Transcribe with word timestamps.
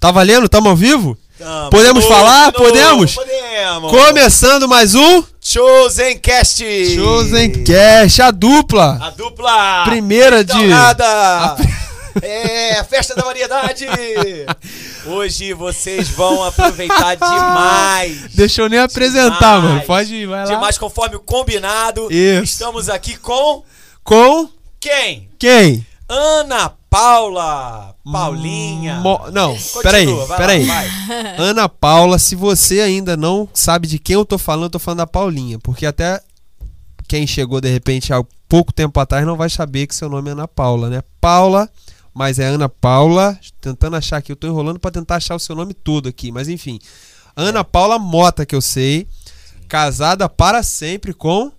Tá 0.00 0.10
valendo? 0.10 0.48
Tamo 0.48 0.70
ao 0.70 0.76
vivo? 0.76 1.16
Tamo. 1.38 1.70
Podemos 1.70 2.04
novo, 2.04 2.16
falar? 2.16 2.46
novo, 2.52 2.58
Podemos? 2.64 3.14
Podemos. 3.14 3.90
Começando 3.90 4.66
mais 4.66 4.94
um 4.94 5.22
Chosen 5.40 6.18
Cast. 6.18 6.64
Chosen 6.94 7.64
Cash, 7.64 8.20
a 8.20 8.30
dupla. 8.30 8.98
A 9.00 9.10
dupla. 9.10 9.82
Primeira 9.84 10.42
de- 10.42 10.52
Dourada. 10.52 11.56
É, 12.22 12.78
a 12.78 12.84
festa 12.84 13.14
da 13.14 13.22
variedade. 13.22 13.86
Hoje 15.06 15.52
vocês 15.52 16.08
vão 16.08 16.42
aproveitar 16.44 17.14
demais. 17.16 18.22
Deixa 18.34 18.62
eu 18.62 18.68
nem 18.68 18.78
apresentar, 18.80 19.56
Demais. 19.56 19.62
mano. 19.64 19.82
Pode 19.82 20.14
ir, 20.14 20.26
vai 20.26 20.44
lá. 20.44 20.50
Demais 20.50 20.76
conforme 20.78 21.16
o 21.16 21.20
combinado. 21.20 22.08
Isso. 22.10 22.44
Estamos 22.44 22.88
aqui 22.88 23.16
com 23.16 23.62
Com 24.02 24.48
quem? 24.80 25.28
quem? 25.38 25.86
Ana 26.12 26.70
Paula. 26.90 27.94
Paulinha. 28.10 28.96
Mo- 29.00 29.30
Não, 29.32 29.50
Continua, 29.54 29.82
peraí, 29.82 30.06
vai 30.06 30.26
lá, 30.26 30.36
peraí. 30.36 30.64
vai. 30.64 30.88
Ana 31.38 31.68
Paula, 31.68 32.18
se 32.18 32.34
você 32.34 32.80
ainda 32.80 33.16
não 33.16 33.48
sabe 33.54 33.86
de 33.86 33.98
quem 33.98 34.14
eu 34.14 34.24
tô 34.24 34.36
falando, 34.36 34.64
eu 34.64 34.70
tô 34.70 34.78
falando 34.80 34.98
da 34.98 35.06
Paulinha. 35.06 35.58
Porque 35.60 35.86
até 35.86 36.20
quem 37.06 37.26
chegou 37.26 37.60
de 37.60 37.70
repente 37.70 38.12
há 38.12 38.24
pouco 38.48 38.72
tempo 38.72 38.98
atrás 38.98 39.24
não 39.24 39.36
vai 39.36 39.48
saber 39.48 39.86
que 39.86 39.94
seu 39.94 40.08
nome 40.08 40.28
é 40.30 40.32
Ana 40.32 40.48
Paula, 40.48 40.90
né? 40.90 41.02
Paula, 41.20 41.68
mas 42.12 42.38
é 42.40 42.46
Ana 42.46 42.68
Paula. 42.68 43.38
Tentando 43.60 43.94
achar 43.96 44.16
aqui, 44.16 44.32
eu 44.32 44.36
tô 44.36 44.48
enrolando 44.48 44.80
pra 44.80 44.90
tentar 44.90 45.16
achar 45.16 45.36
o 45.36 45.40
seu 45.40 45.54
nome 45.54 45.72
todo 45.74 46.08
aqui, 46.08 46.32
mas 46.32 46.48
enfim. 46.48 46.80
Ana 47.36 47.62
Paula 47.62 47.98
Mota, 48.00 48.44
que 48.44 48.54
eu 48.54 48.60
sei. 48.60 49.06
Casada 49.68 50.28
para 50.28 50.64
sempre 50.64 51.14
com 51.14 51.52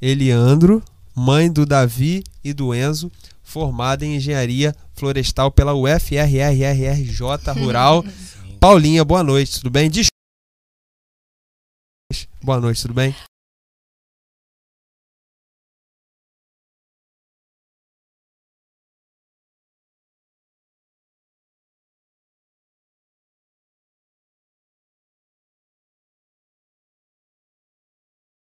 Eliandro, 0.00 0.82
mãe 1.14 1.48
do 1.50 1.64
Davi 1.64 2.24
e 2.42 2.52
do 2.52 2.74
Enzo, 2.74 3.08
formada 3.52 4.06
em 4.06 4.16
engenharia 4.16 4.74
florestal 4.94 5.50
pela 5.52 5.74
UFRRRJ 5.74 7.20
Rural. 7.58 8.02
Paulinha, 8.58 9.04
boa 9.04 9.22
noite, 9.22 9.58
tudo 9.60 9.70
bem? 9.70 9.90
Des- 9.90 10.06
Boa 12.42 12.58
noite, 12.60 12.80
tudo 12.82 12.94
bem? 12.94 13.14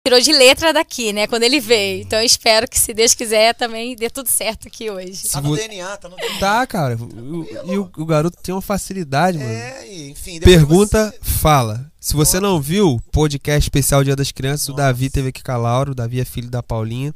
Tirou 0.06 0.22
de 0.22 0.32
letra 0.32 0.72
daqui, 0.72 1.12
né? 1.12 1.26
Quando 1.26 1.42
ele 1.44 1.60
veio. 1.60 2.04
Então 2.04 2.20
eu 2.20 2.26
espero 2.26 2.68
que, 2.68 2.78
se 2.80 2.94
Deus 2.94 3.16
quiser, 3.16 3.56
também 3.56 3.96
dê 3.96 4.08
tudo 4.10 4.30
certo 4.30 4.68
aqui 4.68 4.90
hoje. 4.90 5.24
Tá 5.24 5.42
Se 5.42 5.42
no 5.42 5.56
DNA, 5.56 5.98
tá 5.98 6.08
no 6.08 6.16
DNA. 6.16 6.40
Tá, 6.40 6.68
cara. 6.68 6.96
o- 6.96 7.48
E 7.66 7.78
o, 7.78 7.90
o 7.98 8.06
garoto 8.06 8.38
tem 8.42 8.54
uma 8.54 8.62
facilidade, 8.62 9.38
mano. 9.40 9.50
É, 9.50 10.08
enfim. 10.10 10.40
Pergunta, 10.40 11.10
você- 11.12 11.20
fala. 11.40 11.92
Se 12.00 12.14
você 12.14 12.40
não 12.40 12.62
viu 12.62 12.90
o 12.92 13.02
podcast 13.12 13.66
especial 13.66 14.04
Dia 14.04 14.16
das 14.16 14.32
Crianças, 14.32 14.68
o 14.70 14.72
Nossa. 14.74 14.84
Davi 14.84 15.10
teve 15.10 15.30
aqui 15.30 15.42
com 15.44 15.52
a 15.52 15.58
Laura, 15.58 15.92
o 15.92 15.96
Davi 15.96 16.20
é 16.20 16.26
filho 16.26 16.52
da 16.52 16.62
Paulinha. 16.62 17.12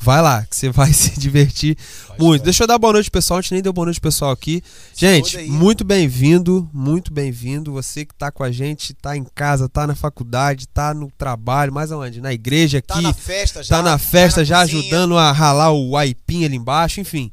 Vai 0.00 0.22
lá, 0.22 0.46
que 0.46 0.54
você 0.54 0.70
vai 0.70 0.92
se 0.94 1.18
divertir 1.18 1.76
muito. 2.18 2.42
Deixa 2.44 2.62
eu 2.62 2.66
dar 2.68 2.78
boa 2.78 2.92
noite, 2.92 3.10
pessoal. 3.10 3.38
A 3.38 3.42
gente 3.42 3.54
nem 3.54 3.62
deu 3.62 3.72
boa 3.72 3.86
noite, 3.86 4.00
pessoal, 4.00 4.30
aqui. 4.30 4.62
Gente, 4.94 5.36
aí. 5.36 5.48
muito 5.48 5.84
bem-vindo, 5.84 6.68
muito 6.72 7.12
bem-vindo. 7.12 7.72
Você 7.72 8.04
que 8.06 8.14
tá 8.14 8.30
com 8.30 8.44
a 8.44 8.50
gente, 8.52 8.94
tá 8.94 9.16
em 9.16 9.24
casa, 9.34 9.68
tá 9.68 9.86
na 9.86 9.94
faculdade, 9.96 10.68
tá 10.68 10.94
no 10.94 11.10
trabalho, 11.18 11.72
mais 11.72 11.90
aonde? 11.90 12.20
Na 12.20 12.32
igreja 12.32 12.80
Tá 12.80 12.94
aqui. 12.94 13.02
na 13.02 13.12
festa 13.12 13.62
já. 13.62 13.76
tá 13.76 13.82
na 13.82 13.98
festa 13.98 14.40
na 14.40 14.44
já 14.44 14.60
cozinha. 14.62 14.80
ajudando 14.82 15.16
a 15.18 15.32
ralar 15.32 15.72
o 15.72 15.96
aipim 15.96 16.44
ali 16.44 16.56
embaixo, 16.56 17.00
enfim. 17.00 17.32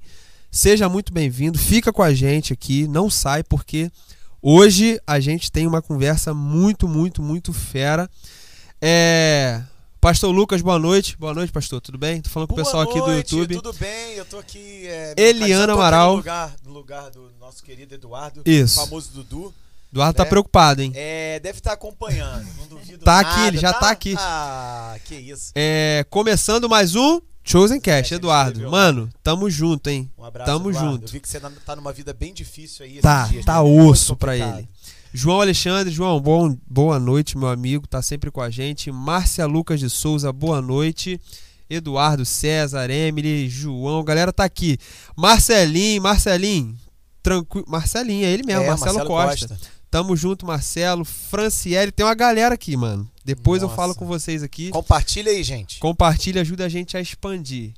Seja 0.51 0.89
muito 0.89 1.13
bem-vindo, 1.13 1.59
fica 1.59 1.91
com 1.93 2.01
a 2.01 2.13
gente 2.13 2.51
aqui, 2.53 2.87
não 2.87 3.09
sai 3.09 3.43
porque 3.43 3.91
hoje 4.41 4.99
a 5.05 5.19
gente 5.19 5.51
tem 5.51 5.67
uma 5.67 5.81
conversa 5.81 6.33
muito, 6.33 6.87
muito, 6.87 7.21
muito 7.21 7.51
fera. 7.53 8.09
É, 8.81 9.61
Pastor 10.05 10.31
Lucas, 10.31 10.61
boa 10.61 10.77
noite. 10.77 11.17
Boa 11.17 11.33
noite, 11.33 11.51
pastor. 11.51 11.81
Tudo 11.81 11.97
bem? 11.97 12.21
Tô 12.21 12.29
falando 12.29 12.49
com 12.49 12.53
o 12.53 12.57
Boa 12.57 12.63
pessoal 12.63 12.83
aqui 12.83 12.99
do 12.99 13.07
noite, 13.07 13.35
YouTube. 13.35 13.55
Tudo 13.55 13.73
bem? 13.73 14.13
Eu 14.13 14.23
tô 14.23 14.37
aqui. 14.37 14.85
É, 14.85 15.15
Eliana 15.17 15.65
tô 15.65 15.71
aqui 15.71 15.81
Amaral. 15.81 16.11
No 16.11 16.17
lugar, 16.17 16.55
no 16.63 16.73
lugar 16.73 17.09
do 17.09 17.31
nosso 17.39 17.63
querido 17.63 17.95
Eduardo. 17.95 18.43
Isso. 18.45 18.75
Famoso 18.75 19.09
Dudu. 19.11 19.51
Eduardo 19.91 20.15
tá 20.15 20.23
né? 20.23 20.29
preocupado, 20.29 20.83
hein? 20.83 20.91
É, 20.93 21.39
deve 21.39 21.57
estar 21.57 21.73
acompanhando. 21.73 22.45
Não 22.55 22.67
duvido. 22.67 23.03
Tá 23.03 23.19
aqui, 23.19 23.29
nada, 23.31 23.47
ele 23.47 23.57
já 23.57 23.73
tá 23.73 23.89
aqui. 23.89 24.13
Ah, 24.19 24.95
que 25.05 25.15
isso. 25.15 25.51
É, 25.55 26.05
começando 26.07 26.69
mais 26.69 26.95
um 26.95 27.19
Chosen 27.43 27.79
Cast, 27.79 28.13
É, 28.13 28.17
Eduardo. 28.17 28.69
Mano, 28.69 29.09
tamo 29.23 29.49
junto, 29.49 29.89
hein? 29.89 30.11
Um 30.15 30.23
abraço. 30.23 30.51
Tamo 30.51 30.69
Eduardo. 30.69 30.91
junto. 30.91 31.05
Eu 31.05 31.13
vi 31.13 31.19
que 31.19 31.27
você 31.27 31.39
tá 31.39 31.75
numa 31.75 31.91
vida 31.91 32.13
bem 32.13 32.31
difícil 32.31 32.85
aí. 32.85 32.99
Tá, 32.99 33.25
dias, 33.25 33.43
tá 33.43 33.55
né? 33.55 33.59
Osso 33.61 34.15
pra 34.15 34.37
ele. 34.37 34.69
João 35.17 35.39
Alexandre, 35.39 35.93
João, 35.93 36.19
bom, 36.19 36.57
boa 36.67 36.99
noite, 36.99 37.37
meu 37.37 37.47
amigo, 37.47 37.87
tá 37.87 38.01
sempre 38.01 38.29
com 38.29 38.41
a 38.41 38.49
gente. 38.49 38.91
Márcia 38.91 39.45
Lucas 39.45 39.79
de 39.79 39.89
Souza, 39.89 40.29
boa 40.33 40.61
noite. 40.61 41.21
Eduardo 41.69 42.25
César, 42.25 42.89
Emily, 42.89 43.47
João, 43.47 44.03
galera 44.03 44.33
tá 44.33 44.43
aqui. 44.43 44.77
Marcelinho, 45.15 46.01
Marcelinho, 46.01 46.77
tranquilo. 47.23 47.65
Marcelinho, 47.65 48.25
é 48.25 48.29
ele 48.29 48.43
mesmo, 48.43 48.63
É, 48.63 48.67
Marcelo, 48.67 49.05
Costa. 49.05 49.57
Tamo 49.89 50.17
junto, 50.17 50.45
Marcelo. 50.45 51.05
Franciele, 51.05 51.93
tem 51.93 52.05
uma 52.05 52.13
galera 52.13 52.55
aqui, 52.55 52.75
mano. 52.75 53.09
Depois 53.23 53.61
eu 53.61 53.69
Nossa. 53.69 53.77
falo 53.77 53.95
com 53.95 54.05
vocês 54.05 54.43
aqui. 54.43 54.69
Compartilha 54.69 55.31
aí, 55.31 55.41
gente. 55.43 55.79
Compartilha, 55.79 56.41
ajuda 56.41 56.65
a 56.65 56.69
gente 56.69 56.97
a 56.97 56.99
expandir. 56.99 57.71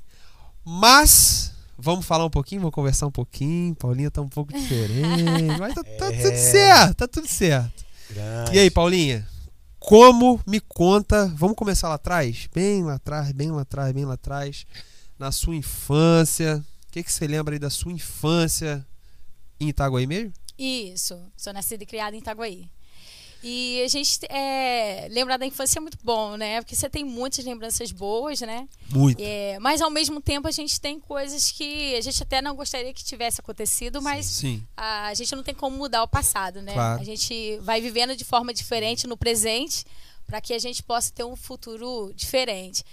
Mas, 0.66 1.54
vamos 1.77 2.05
falar 2.05 2.25
um 2.25 2.29
pouquinho, 2.29 2.61
vamos 2.61 2.73
conversar 2.73 3.07
um 3.07 3.11
pouquinho. 3.11 3.75
Paulinha 3.75 4.09
tá 4.11 4.21
um 4.21 4.27
pouco 4.29 4.51
diferente. 4.57 5.57
Mas 5.59 5.73
tá, 5.75 5.83
tá 5.83 6.13
É. 6.13 6.21
tudo 6.21 6.38
certo, 6.38 6.95
tá 6.95 7.07
tudo 7.07 7.27
certo. 7.27 7.85
Grande. 8.09 8.55
E 8.55 8.59
aí, 8.59 8.71
Paulinha? 8.71 9.27
Como 9.79 10.39
me 10.45 10.59
conta? 10.59 11.27
Vamos 11.35 11.55
começar 11.55 11.88
lá 11.89 11.95
atrás? 11.95 12.49
Bem 12.53 12.83
lá 12.83 12.95
atrás, 12.95 13.31
bem 13.31 13.51
lá 13.51 13.61
atrás, 13.61 13.93
bem 13.93 14.05
lá 14.05 14.15
atrás. 14.15 14.65
Na 15.17 15.31
sua 15.31 15.55
infância. 15.55 16.63
O 16.88 16.91
que, 16.91 17.03
que 17.03 17.11
você 17.11 17.27
lembra 17.27 17.55
aí 17.55 17.59
da 17.59 17.69
sua 17.69 17.91
infância 17.91 18.85
em 19.59 19.69
Itaguaí 19.69 20.05
mesmo? 20.07 20.33
Isso. 20.57 21.17
Sou 21.38 21.53
nascida 21.53 21.83
e 21.83 21.85
criada 21.85 22.15
em 22.15 22.19
Itaguaí. 22.19 22.69
E 23.44 23.81
a 23.84 23.88
gente 23.88 24.20
é, 24.30 25.08
lembrar 25.12 25.38
da 25.38 25.46
infância 25.46 25.80
é 25.80 25.81
muito 25.81 25.98
bom, 26.03 26.36
né? 26.36 26.62
Porque 26.62 26.75
você 26.75 26.90
tem 26.90 27.03
muitas 27.03 27.46
lembranças 27.46 27.92
boas, 27.92 28.42
né? 28.42 28.68
Muito. 28.90 29.22
É, 29.22 29.59
mas 29.59 29.81
ao 29.81 29.90
mesmo 29.90 30.20
tempo 30.20 30.48
a 30.48 30.52
gente 30.52 30.80
tem 30.81 31.00
coisas 31.00 31.52
que 31.52 31.96
a 31.96 32.02
gente 32.02 32.22
até 32.24 32.42
não 32.42 32.56
gostaria 32.56 32.94
que 32.94 33.03
tivesse 33.03 33.40
acontecido, 33.40 34.02
mas 34.02 34.25
Sim. 34.25 34.64
a 34.75 35.14
gente 35.14 35.36
não 35.36 35.44
tem 35.44 35.53
como 35.53 35.78
mudar 35.78 36.03
o 36.03 36.08
passado, 36.08 36.62
né? 36.62 36.74
Claro. 36.74 37.02
A 37.02 37.03
gente 37.03 37.58
vai 37.59 37.80
vivendo 37.80 38.16
de 38.16 38.25
forma 38.25 38.53
diferente 38.53 39.08
no 39.08 39.16
presente 39.16 39.86
para 40.25 40.42
que 40.42 40.54
a 40.54 40.59
gente 40.59 40.84
possa 40.84 41.12
ter 41.14 41.24
um 41.24 41.36
futuro 41.36 42.12
diferente. 42.14 42.84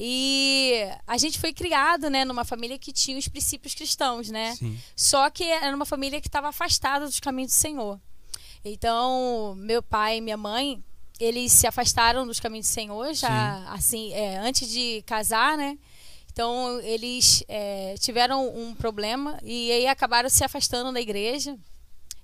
E 0.00 0.74
a 1.06 1.18
gente 1.18 1.38
foi 1.38 1.52
criado, 1.52 2.08
né, 2.08 2.24
numa 2.24 2.44
família 2.44 2.78
que 2.78 2.92
tinha 2.92 3.18
os 3.18 3.26
princípios 3.26 3.74
cristãos, 3.74 4.30
né? 4.30 4.54
Sim. 4.54 4.78
Só 4.94 5.28
que 5.28 5.44
era 5.44 5.74
uma 5.74 5.84
família 5.84 6.20
que 6.20 6.28
estava 6.28 6.48
afastada 6.48 7.04
dos 7.04 7.18
caminhos 7.18 7.50
do 7.50 7.56
Senhor. 7.56 8.00
Então, 8.72 9.54
meu 9.56 9.82
pai 9.82 10.18
e 10.18 10.20
minha 10.20 10.36
mãe, 10.36 10.82
eles 11.20 11.52
se 11.52 11.66
afastaram 11.66 12.26
dos 12.26 12.38
caminhos 12.40 12.66
do 12.66 12.70
Senhor 12.72 13.12
já 13.14 13.64
assim, 13.72 14.12
é, 14.12 14.38
antes 14.38 14.68
de 14.70 15.02
casar, 15.06 15.56
né? 15.56 15.76
Então, 16.32 16.78
eles 16.82 17.42
é, 17.48 17.94
tiveram 17.98 18.48
um 18.56 18.72
problema 18.74 19.38
e 19.42 19.72
aí 19.72 19.86
acabaram 19.88 20.28
se 20.28 20.44
afastando 20.44 20.92
da 20.92 21.00
igreja. 21.00 21.58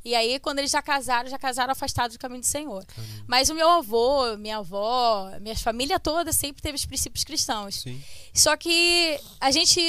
E 0.05 0.15
aí, 0.15 0.39
quando 0.39 0.59
eles 0.59 0.71
já 0.71 0.83
casaram, 0.83 1.31
já 1.31 1.39
casaram 1.39 1.73
afastados 1.73 2.15
do 2.17 2.21
caminho 2.21 2.43
do 2.43 2.47
Senhor. 2.47 2.85
Mas 3.27 3.49
o 3.49 3.55
meu 3.55 3.69
avô, 3.71 4.37
minha 4.37 4.59
avó, 4.59 5.31
minha 5.41 5.57
família 5.57 5.99
toda 5.99 6.31
sempre 6.31 6.61
teve 6.63 6.77
os 6.77 6.85
princípios 6.85 7.25
cristãos. 7.25 7.77
Sim. 7.77 8.01
Só 8.33 8.55
que 8.55 9.19
a 9.41 9.51
gente 9.51 9.81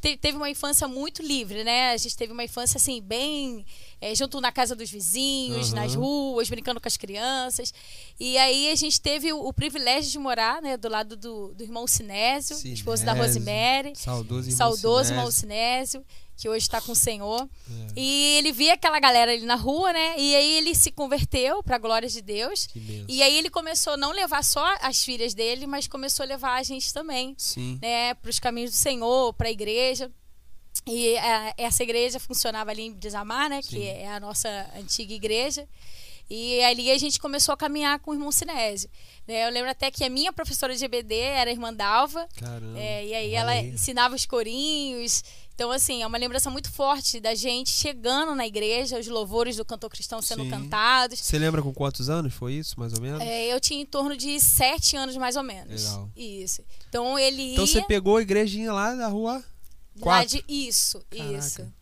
te- 0.00 0.16
teve 0.16 0.36
uma 0.36 0.48
infância 0.48 0.86
muito 0.86 1.22
livre, 1.22 1.64
né? 1.64 1.90
A 1.90 1.96
gente 1.96 2.16
teve 2.16 2.32
uma 2.32 2.44
infância 2.44 2.76
assim, 2.78 3.02
bem. 3.02 3.66
Eh, 4.04 4.14
junto 4.14 4.38
na 4.38 4.52
casa 4.52 4.76
dos 4.76 4.90
vizinhos, 4.90 5.72
Aham. 5.72 5.82
nas 5.82 5.94
ruas, 5.94 6.48
brincando 6.50 6.78
com 6.78 6.86
as 6.86 6.96
crianças. 6.96 7.72
E 8.20 8.36
aí 8.36 8.70
a 8.70 8.74
gente 8.74 9.00
teve 9.00 9.32
o, 9.32 9.38
o 9.48 9.52
privilégio 9.52 10.10
de 10.10 10.18
morar, 10.18 10.60
né, 10.60 10.76
do 10.76 10.88
lado 10.90 11.16
do, 11.16 11.54
do 11.54 11.64
irmão 11.64 11.86
Sinésio, 11.86 12.54
esposo 12.66 13.02
da 13.02 13.12
Sinésio. 13.12 13.38
Rosemary. 13.40 13.92
Saudoso 13.96 14.48
irmão 14.50 14.56
Saudoso 14.58 15.04
Sinésio. 15.04 15.14
irmão 15.14 15.30
Sinésio, 15.30 16.04
que 16.36 16.48
hoje 16.50 16.66
está 16.66 16.82
com 16.82 16.92
o 16.92 16.94
Senhor. 16.96 17.42
É. 17.42 17.86
E 17.96 18.36
ele 18.38 18.52
via 18.52 18.74
aquela 18.74 19.00
galera 19.00 19.32
ali 19.32 19.46
na 19.46 19.54
rua, 19.54 19.90
né? 19.92 20.18
E 20.18 20.36
aí 20.36 20.52
ele 20.58 20.74
se 20.74 20.90
converteu 20.90 21.62
para 21.62 21.76
a 21.76 21.78
glória 21.78 22.08
de 22.08 22.20
Deus. 22.20 22.68
E 23.08 23.22
aí 23.22 23.38
ele 23.38 23.48
começou 23.48 23.94
a 23.94 23.96
não 23.96 24.12
levar 24.12 24.44
só 24.44 24.64
as 24.82 25.02
filhas 25.02 25.32
dele, 25.32 25.66
mas 25.66 25.86
começou 25.88 26.24
a 26.24 26.26
levar 26.26 26.56
a 26.56 26.62
gente 26.62 26.92
também 26.92 27.34
Sim. 27.38 27.78
né, 27.80 28.12
para 28.14 28.28
os 28.28 28.38
caminhos 28.38 28.72
do 28.72 28.76
Senhor, 28.76 29.32
para 29.32 29.48
a 29.48 29.50
igreja. 29.50 30.10
E 30.86 31.16
eh, 31.16 31.54
essa 31.56 31.82
igreja 31.82 32.20
funcionava 32.20 32.70
ali 32.70 32.82
em 32.82 32.92
Desamar, 32.92 33.48
né, 33.48 33.62
Sim. 33.62 33.68
que 33.68 33.86
é 33.86 34.10
a 34.10 34.20
nossa 34.20 34.48
antiga 34.76 35.14
igreja. 35.14 35.66
E 36.28 36.62
ali 36.62 36.90
a 36.90 36.96
gente 36.96 37.20
começou 37.20 37.52
a 37.52 37.56
caminhar 37.56 37.98
com 37.98 38.10
o 38.10 38.14
irmão 38.14 38.32
Sinésio. 38.32 38.88
Né? 39.26 39.46
Eu 39.46 39.50
lembro 39.50 39.70
até 39.70 39.90
que 39.90 40.02
a 40.04 40.08
minha 40.08 40.32
professora 40.32 40.74
de 40.74 40.82
EBD 40.82 41.14
era 41.14 41.50
a 41.50 41.52
irmã 41.52 41.72
Dalva. 41.72 42.26
Caramba. 42.36 42.78
É, 42.78 43.06
e 43.06 43.14
aí 43.14 43.34
ela 43.34 43.56
ensinava 43.56 44.14
os 44.14 44.24
corinhos. 44.24 45.22
Então, 45.54 45.70
assim, 45.70 46.02
é 46.02 46.06
uma 46.06 46.18
lembrança 46.18 46.50
muito 46.50 46.70
forte 46.72 47.20
da 47.20 47.34
gente 47.34 47.70
chegando 47.70 48.34
na 48.34 48.46
igreja, 48.46 48.98
os 48.98 49.06
louvores 49.06 49.56
do 49.56 49.64
cantor 49.64 49.88
cristão 49.90 50.20
sendo 50.20 50.44
Sim. 50.44 50.50
cantados. 50.50 51.20
Você 51.20 51.38
lembra 51.38 51.62
com 51.62 51.72
quantos 51.72 52.10
anos 52.10 52.34
foi 52.34 52.54
isso, 52.54 52.80
mais 52.80 52.92
ou 52.92 53.00
menos? 53.00 53.20
É, 53.20 53.52
eu 53.52 53.60
tinha 53.60 53.80
em 53.80 53.86
torno 53.86 54.16
de 54.16 54.40
sete 54.40 54.96
anos, 54.96 55.16
mais 55.16 55.36
ou 55.36 55.42
menos. 55.42 55.84
Legal. 55.84 56.10
Isso. 56.16 56.64
Então, 56.88 57.18
ele 57.18 57.52
Então 57.52 57.64
ia... 57.64 57.72
você 57.72 57.82
pegou 57.82 58.16
a 58.16 58.22
igrejinha 58.22 58.72
lá 58.72 58.94
da 58.94 59.06
rua? 59.06 59.44
Quatro. 60.00 60.28
de- 60.28 60.44
isso, 60.48 61.00
Caraca. 61.10 61.38
isso. 61.38 61.72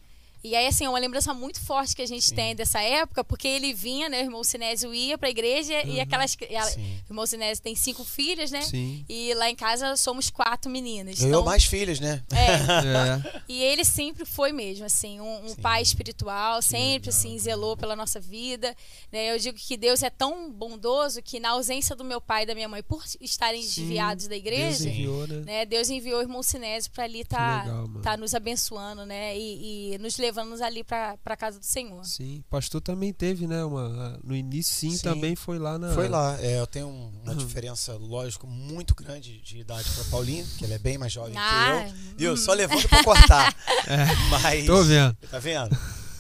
E 0.45 0.57
aí, 0.57 0.67
assim, 0.67 0.85
é 0.85 0.89
uma 0.89 0.99
lembrança 0.99 1.33
muito 1.33 1.61
forte 1.61 1.95
que 1.95 2.03
a 2.03 2.07
gente 2.07 2.33
tem 2.35 2.55
dessa 2.55 2.81
época, 2.81 3.23
porque 3.23 3.47
ele 3.47 3.73
vinha, 3.73 4.09
né? 4.09 4.23
O 4.23 4.25
irmão 4.25 4.43
Sinésio 4.43 4.93
ia 4.93 5.17
pra 5.17 5.31
igreja 5.31 5.83
e 5.87 6.01
aquelas. 6.01 6.37
ela- 6.51 6.67
Sim. 6.71 6.97
o 7.09 7.13
irmão 7.13 7.25
Sinésio 7.27 7.63
tem 7.63 7.77
cinco 7.77 8.03
filhas, 8.05 8.51
né? 8.51 8.63
Sim. 8.63 9.05
E 9.09 9.33
lá 9.35 9.49
em 9.49 9.55
casa 9.55 9.95
somos 9.97 10.31
quatro 10.31 10.71
meninas. 10.71 11.19
Ganhou 11.21 11.31
Então, 11.41 11.45
mais 11.45 11.65
filhos, 11.65 12.01
né? 12.01 12.23
é, 12.33 13.37
É. 13.37 13.43
e 13.49 13.63
ele 13.63 13.85
sempre 13.85 14.25
foi 14.25 14.51
mesmo, 14.53 14.85
assim, 14.85 15.21
um, 15.21 15.45
um 15.45 15.49
Sim. 15.51 15.57
pai 15.63 15.81
espiritual, 15.83 16.61
sempre, 16.61 17.11
assim, 17.11 17.39
zelou 17.39 17.77
pela 17.77 17.95
nossa 17.95 18.19
vida. 18.19 18.75
né? 19.13 19.33
Eu 19.33 19.39
digo 19.39 19.57
que 19.57 19.77
Deus 19.77 20.03
é 20.03 20.11
tão 20.11 20.51
bondoso 20.51 21.23
que 21.23 21.39
na 21.39 21.51
ausência 21.51 21.95
do 21.95 22.03
meu 22.05 22.21
pai 22.21 22.43
e 22.43 22.47
da 22.47 22.55
minha 22.55 22.69
mãe, 22.69 22.83
por 22.83 23.05
estarem 23.21 23.63
Sim. 23.63 23.83
desviados 23.83 24.25
da 24.25 24.31
Deus 24.31 24.41
igreja, 24.45 24.89
enviou, 24.89 25.27
né? 25.29 25.37
né, 25.45 25.67
Deus 25.67 25.89
enviou 25.89 26.19
o 26.19 26.23
irmão 26.23 26.43
Sinésio 26.43 26.91
para 26.91 27.05
ali 27.05 27.21
estar 27.21 27.65
legal, 27.65 27.87
mano. 27.87 28.01
tá 28.03 28.17
nos 28.17 28.35
abençoando, 28.35 29.07
né, 29.07 29.39
e, 29.39 29.93
e 29.95 29.99
nos 29.99 30.17
levando 30.17 30.32
ali 30.39 30.85
para 30.85 31.17
a 31.25 31.37
casa 31.37 31.59
do 31.59 31.65
Senhor. 31.65 32.05
Sim. 32.05 32.43
Pastor 32.51 32.81
também 32.81 33.13
teve, 33.13 33.47
né? 33.47 33.65
Uma, 33.65 34.19
no 34.23 34.35
início, 34.35 34.75
sim, 34.75 34.97
Sim. 34.97 35.03
também 35.03 35.35
foi 35.37 35.59
lá 35.59 35.79
na. 35.79 35.93
Foi 35.95 36.09
lá. 36.09 36.39
É, 36.41 36.59
eu 36.61 36.67
tenho 36.67 36.87
Uhum. 36.89 37.13
uma 37.25 37.35
diferença, 37.37 37.95
lógico, 37.95 38.47
muito 38.47 38.95
grande 38.95 39.41
de 39.41 39.59
idade 39.59 39.89
pra 39.91 40.05
Paulinha, 40.05 40.45
que 40.59 40.65
ela 40.65 40.75
é 40.75 40.79
bem 40.79 40.99
mais 40.99 41.13
jovem 41.13 41.35
Ah, 41.37 41.85
que 42.17 42.25
eu. 42.25 42.35
Viu? 42.35 42.37
Só 42.37 42.53
levando 42.53 42.89
pra 42.89 43.03
cortar. 43.05 43.55
É, 43.87 44.07
Mas. 44.31 44.65
tô 44.67 44.83
vendo. 44.85 45.17
Tá 45.31 45.39
vendo? 45.41 45.77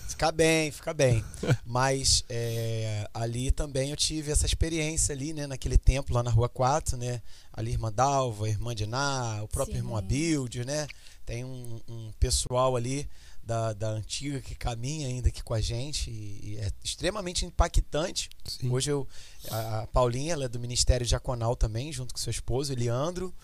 Fica 0.09 0.31
bem, 0.33 0.71
fica 0.71 0.93
bem. 0.95 1.25
Mas 1.65 2.25
é, 2.29 3.09
ali 3.15 3.51
também 3.51 3.91
eu 3.91 3.97
tive 3.97 4.31
essa 4.31 4.47
experiência 4.47 5.13
ali, 5.15 5.33
né? 5.33 5.47
Naquele 5.47 5.77
templo 5.79 6.15
lá 6.15 6.23
na 6.23 6.31
Rua 6.31 6.49
4, 6.49 6.97
né? 6.97 7.21
Ali 7.53 7.73
irmã 7.73 7.91
Dalva, 7.93 8.49
irmã 8.49 8.75
Diná, 8.75 9.41
o 9.43 9.49
próprio 9.49 9.75
Sim. 9.77 9.83
irmão 9.83 9.97
Abilde, 9.97 10.65
né? 10.65 10.87
Tem 11.25 11.45
um, 11.45 11.81
um 11.89 12.13
pessoal 12.21 12.77
ali 12.77 13.09
da, 13.45 13.73
da 13.73 13.89
antiga 13.89 14.41
que 14.41 14.55
caminha 14.55 15.09
ainda 15.09 15.29
aqui 15.29 15.43
com 15.43 15.55
a 15.55 15.61
gente 15.61 16.11
e, 16.11 16.41
e 16.43 16.59
é 16.59 16.71
extremamente 16.83 17.45
impactante. 17.45 18.31
Sim. 18.45 18.71
Hoje 18.71 18.91
eu, 18.91 19.07
a 19.51 19.81
a 19.81 19.87
Paulinha, 19.87 20.33
ela 20.35 20.45
é 20.45 20.49
do 20.49 20.61
Ministério 20.61 21.07
Diaconal 21.07 21.57
também, 21.57 21.93
junto 21.93 22.15
com 22.15 22.21
seu 22.21 22.31
esposo, 22.31 22.73
Eliandro. 22.73 23.35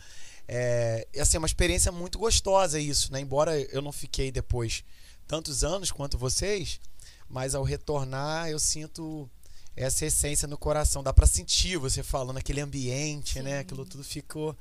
É, 0.47 1.07
e, 1.13 1.21
assim, 1.21 1.37
é 1.37 1.41
uma 1.41 1.47
experiência 1.47 1.93
muito 1.93 2.19
gostosa 2.19 2.81
isso, 2.81 3.13
né? 3.13 3.21
Embora 3.21 3.61
eu 3.61 3.83
não 3.83 3.93
fiquei 3.93 4.31
depois 4.31 4.85
tantos 5.27 5.63
anos 5.63 5.91
quanto 5.91 6.17
vocês, 6.17 6.81
mas 7.29 7.55
ao 7.55 7.63
retornar 7.63 8.49
eu 8.49 8.59
sinto 8.59 9.29
essa 9.77 10.07
essência 10.07 10.49
no 10.49 10.57
coração. 10.57 11.03
Dá 11.03 11.13
pra 11.13 11.27
sentir 11.27 11.77
você 11.77 12.03
falando 12.03 12.39
aquele 12.39 12.61
ambiente, 12.61 13.43
né? 13.43 13.57
Sim. 13.57 13.59
Aquilo 13.59 13.85
tudo 13.85 14.03
ficou 14.03 14.57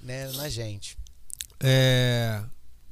né, 0.00 0.30
na 0.32 0.48
gente. 0.48 0.96
É, 1.60 2.42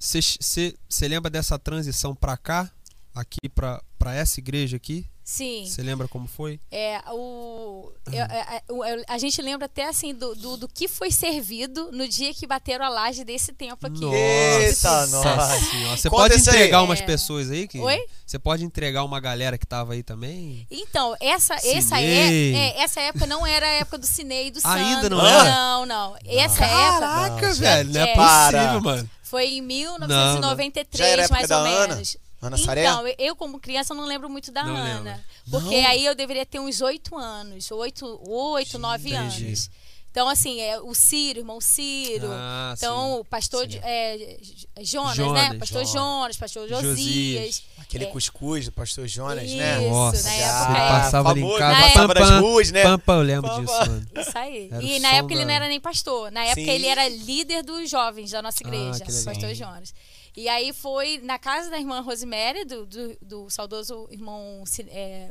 Você 0.05 1.09
lembra 1.09 1.31
dessa 1.31 1.59
transição 1.59 2.15
pra 2.15 2.37
cá? 2.37 2.71
Aqui 3.15 3.49
pra, 3.55 3.81
pra 3.99 4.15
essa 4.15 4.41
igreja 4.41 4.77
aqui? 4.77 5.07
Sim. 5.23 5.65
Você 5.67 5.81
lembra 5.83 6.07
como 6.07 6.27
foi? 6.29 6.61
É, 6.71 7.01
o, 7.11 7.91
eu- 8.13 8.25
é, 8.25 8.57
é, 8.57 8.63
eu- 8.69 9.05
a 9.09 9.17
gente 9.17 9.41
lembra 9.41 9.65
até 9.65 9.89
assim 9.89 10.13
do, 10.15 10.35
do, 10.35 10.57
do 10.59 10.69
que 10.69 10.87
foi 10.87 11.11
servido 11.11 11.91
no 11.93 12.07
dia 12.07 12.35
que 12.35 12.47
bateram 12.47 12.85
a 12.85 12.89
laje 12.91 13.25
desse 13.25 13.53
templo 13.55 13.89
aqui. 13.89 14.05
Eita, 14.05 15.07
Nossa 15.07 15.35
nossa. 15.37 15.61
senhora. 15.71 15.97
Você 15.97 16.11
Conta 16.11 16.23
pode 16.25 16.35
isso 16.41 16.51
aí. 16.51 16.57
entregar 16.57 16.83
umas 16.83 17.01
É. 17.01 17.05
pessoas 17.07 17.51
aí? 17.51 17.67
Que... 17.67 17.79
Oi? 17.79 18.05
Você 18.27 18.39
pode 18.39 18.65
entregar 18.65 19.03
uma 19.03 19.19
galera 19.19 19.57
que 19.57 19.67
tava 19.67 19.95
aí 19.95 20.03
também? 20.03 20.67
Então, 20.71 21.17
essa, 21.21 21.55
essa, 21.55 21.99
é, 22.03 22.53
é, 22.53 22.83
essa 22.83 23.01
época 23.01 23.27
não 23.27 23.47
era 23.47 23.65
a 23.65 23.71
época 23.75 23.97
do 23.97 24.07
Cinei 24.07 24.49
e 24.49 24.51
do 24.51 24.61
Ainda 24.65 24.95
Sandro. 25.03 25.17
não 25.17 25.27
era? 25.27 25.45
Não, 25.45 25.87
não. 25.87 26.17
Essa 26.27 26.65
época 26.67 27.01
Caraca, 27.01 27.47
Não, 27.49 27.55
velho, 27.55 27.91
não 27.93 28.01
é, 28.01 28.11
é. 28.11 28.15
Para. 28.15 28.59
possível, 28.59 28.81
mano. 28.83 29.11
foi 29.23 29.47
em 29.47 29.61
Já 29.63 29.63
1993, 29.63 31.11
era 31.13 31.23
a 31.23 31.25
época 31.25 31.35
mais 31.35 31.49
da 31.49 31.59
ou 31.61 31.65
Ana? 31.67 31.95
menos. 31.95 32.17
Ana 32.49 32.57
Saré? 32.59 32.83
Então, 32.85 33.05
eu 33.19 33.35
como 33.37 33.59
criança 33.61 33.95
não 33.95 34.05
lembro 34.05 34.29
muito 34.31 34.51
da 34.53 34.63
Não 34.65 34.75
Ana. 34.77 34.95
lembra. 34.97 35.25
Porque 35.51 35.81
Não? 35.83 35.89
aí 35.91 36.05
eu 36.05 36.15
deveria 36.15 36.45
ter 36.47 36.59
uns 36.61 36.81
oito 36.81 37.17
anos. 37.17 37.71
Oito, 37.71 38.21
oito 38.29 38.79
nove 38.79 39.11
Entendi. 39.11 39.45
anos. 39.47 39.71
Então, 40.11 40.29
assim, 40.29 40.61
é, 40.61 40.79
o 40.81 40.95
Ciro, 40.95 41.41
irmão 41.41 41.61
Ciro. 41.61 42.29
Ah, 42.31 42.73
então, 42.79 43.15
sim. 43.15 43.19
o 43.21 43.25
pastor 43.25 43.69
Sim. 43.69 43.81
é, 43.83 44.37
Jonas, 44.81 45.17
Jonas, 45.17 45.43
né? 45.51 45.59
Pastor 45.59 45.85
Jonas. 45.85 45.91
Jonas, 45.91 46.37
pastor 46.37 46.69
Josias. 46.69 46.85
Josias. 46.97 47.63
Aquele 47.81 48.05
É. 48.05 48.07
cuscuz 48.07 48.65
do 48.67 48.71
pastor 48.71 49.09
Jonas, 49.09 49.43
Isso, 49.45 49.57
né? 49.57 49.81
Nossa, 49.91 50.23
na 50.23 50.33
época 50.35 50.73
é. 50.79 50.89
passava 50.89 51.31
ali 51.31 51.43
em 51.43 51.59
casa. 51.59 51.75
Na 51.81 51.87
passava 51.89 52.15
pam, 52.15 52.21
nas 52.31 52.41
ruas, 52.41 52.71
né? 52.71 52.83
pam, 52.85 52.99
pam, 53.01 53.15
eu 53.17 53.23
lembro 53.23 53.51
Pam, 53.51 53.61
disso, 53.65 53.73
mano. 53.77 54.07
Isso 54.17 54.39
aí. 54.39 54.69
Era 54.71 54.83
e 54.85 54.99
na 55.01 55.09
época 55.15 55.35
ele 55.35 55.41
da- 55.41 55.47
não 55.49 55.55
era 55.55 55.67
nem 55.67 55.81
pastor. 55.81 56.31
Na 56.31 56.45
época 56.45 56.61
Sim. 56.63 56.71
ele 56.71 56.87
era 56.87 57.09
líder 57.09 57.65
dos 57.65 57.91
jovens 57.91 58.31
da 58.31 58.41
nossa 58.41 58.59
Ah, 58.63 58.69
igreja, 58.69 59.05
legal. 59.05 59.25
pastor. 59.25 59.55
Jonas. 59.57 59.93
E 60.37 60.49
aí 60.49 60.73
foi 60.73 61.19
na 61.23 61.39
casa 61.39 61.71
da 61.71 61.79
irmã 61.79 62.01
Rosemary, 62.01 62.65
do, 62.65 62.87
do, 62.87 63.17
do 63.23 63.51
saudoso 63.51 64.09
irmão 64.11 64.65
é, 64.89 65.31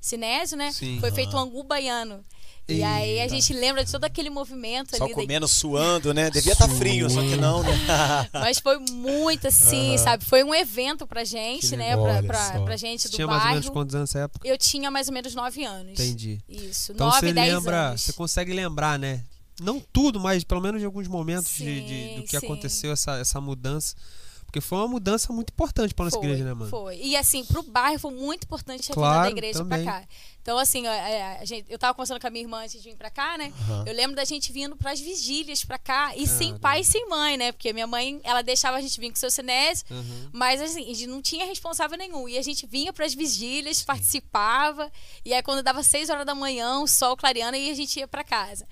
Sinésio, 0.00 0.56
né? 0.56 0.72
Sim. 0.72 0.98
Foi 1.00 1.10
feito 1.10 1.34
um 1.36 1.38
angu 1.40 1.62
baiano. 1.62 2.22
E 2.66 2.82
aí 2.82 3.18
a 3.20 3.24
Eita. 3.24 3.34
gente 3.34 3.52
lembra 3.52 3.84
de 3.84 3.92
todo 3.92 4.04
aquele 4.04 4.30
movimento 4.30 4.96
Só 4.96 5.04
ali. 5.04 5.14
da- 5.14 5.20
comendo, 5.20 5.46
suando, 5.46 6.14
né? 6.14 6.30
Devia 6.30 6.54
estar 6.54 6.66
frio, 6.66 7.10
só 7.10 7.20
que 7.20 7.36
não, 7.36 7.62
né? 7.62 7.70
Mas 8.32 8.58
foi 8.58 8.78
muito 8.78 9.48
assim, 9.48 9.90
Aham. 9.90 9.98
sabe? 9.98 10.24
Foi 10.24 10.42
um 10.42 10.54
evento 10.54 11.06
pra 11.06 11.24
gente, 11.24 11.68
Que 11.68 11.76
né? 11.76 11.94
Pra, 11.94 12.22
pra, 12.22 12.52
só. 12.54 12.64
pra 12.64 12.76
gente 12.78 13.02
Você 13.02 13.08
do 13.08 13.14
tinha 13.16 13.26
mais 13.26 13.42
ou 13.42 13.48
menos 13.50 13.60
bairro. 13.66 13.72
quantos 13.74 13.94
anos 13.94 14.08
nessa 14.14 14.24
época? 14.24 14.48
Eu 14.48 14.56
tinha 14.56 14.90
mais 14.90 15.08
ou 15.08 15.12
menos 15.14 15.34
nove 15.34 15.62
anos. 15.62 15.92
Entendi. 15.92 16.40
Isso, 16.48 16.92
Então 16.92 17.06
nove, 17.08 17.30
dez 17.34 17.52
lembra, 17.52 17.88
anos. 17.88 18.00
você 18.00 18.12
consegue 18.14 18.54
lembrar, 18.54 18.98
né? 18.98 19.22
Não 19.60 19.80
tudo, 19.80 20.18
mas 20.18 20.42
pelo 20.44 20.60
menos 20.60 20.82
em 20.82 20.84
alguns 20.84 21.06
momentos 21.08 21.52
de, 21.54 21.80
de- 21.82 22.08
Sim, 22.10 22.16
do 22.16 22.22
que 22.24 22.38
sim. 22.38 22.44
aconteceu, 22.46 22.92
essa, 22.92 23.18
essa 23.18 23.40
mudança. 23.40 23.94
Porque 24.44 24.60
foi 24.60 24.78
uma 24.78 24.88
mudança 24.88 25.32
muito 25.32 25.50
importante 25.50 25.92
pra 25.94 26.04
nossa 26.04 26.16
foi, 26.16 26.26
igreja, 26.26 26.44
né, 26.44 26.54
mano? 26.54 26.70
Foi. 26.70 26.96
E 27.00 27.16
assim, 27.16 27.44
pro 27.44 27.62
bairro 27.62 27.98
foi 27.98 28.12
muito 28.12 28.44
importante 28.44 28.82
a 28.82 28.94
vinda 28.94 28.94
Claro, 28.94 29.22
da 29.24 29.30
igreja 29.30 29.64
pra 29.64 29.84
cá. 29.84 30.04
Então, 30.44 30.58
assim, 30.58 30.86
a, 30.86 30.92
a- 30.92 31.38
a 31.40 31.44
gente, 31.46 31.64
eu 31.72 31.78
tava 31.78 31.94
conversando 31.94 32.20
com 32.20 32.26
a 32.26 32.30
minha 32.30 32.44
irmã 32.44 32.58
antes 32.64 32.82
de 32.82 32.86
vir 32.90 32.96
pra 32.96 33.08
cá, 33.08 33.38
né? 33.38 33.50
Aham. 33.62 33.84
Eu 33.86 33.94
lembro 33.94 34.14
da 34.14 34.26
gente 34.26 34.52
vindo 34.52 34.76
pras 34.76 35.00
vigílias 35.00 35.64
pra 35.64 35.78
cá 35.78 36.14
e 36.14 36.26
sem 36.26 36.58
pai 36.58 36.80
e 36.80 36.84
sem 36.84 37.08
mãe, 37.08 37.38
né? 37.38 37.50
Porque 37.50 37.72
minha 37.72 37.86
mãe, 37.86 38.20
ela 38.22 38.42
deixava 38.42 38.76
a 38.76 38.80
gente 38.82 39.00
vir 39.00 39.08
com 39.08 39.16
o 39.16 39.18
seu 39.18 39.30
Sinésio, 39.30 39.86
Uhum. 39.90 40.28
mas 40.34 40.60
assim, 40.60 40.82
a 40.82 40.86
gente 40.88 41.06
não 41.06 41.22
tinha 41.22 41.46
responsável 41.46 41.96
nenhum. 41.96 42.28
E 42.28 42.36
a 42.36 42.42
gente 42.42 42.66
vinha 42.66 42.92
pras 42.92 43.14
vigílias, 43.14 43.82
participava, 43.82 44.92
e 45.24 45.32
aí 45.32 45.42
quando 45.42 45.62
dava 45.62 45.82
seis 45.82 46.10
horas 46.10 46.26
da 46.26 46.34
manhã, 46.34 46.78
o 46.80 46.86
sol 46.86 47.16
clareando, 47.16 47.56
aí 47.56 47.70
a 47.70 47.74
gente 47.74 47.98
ia 47.98 48.06
pra 48.06 48.22
casa. 48.22 48.66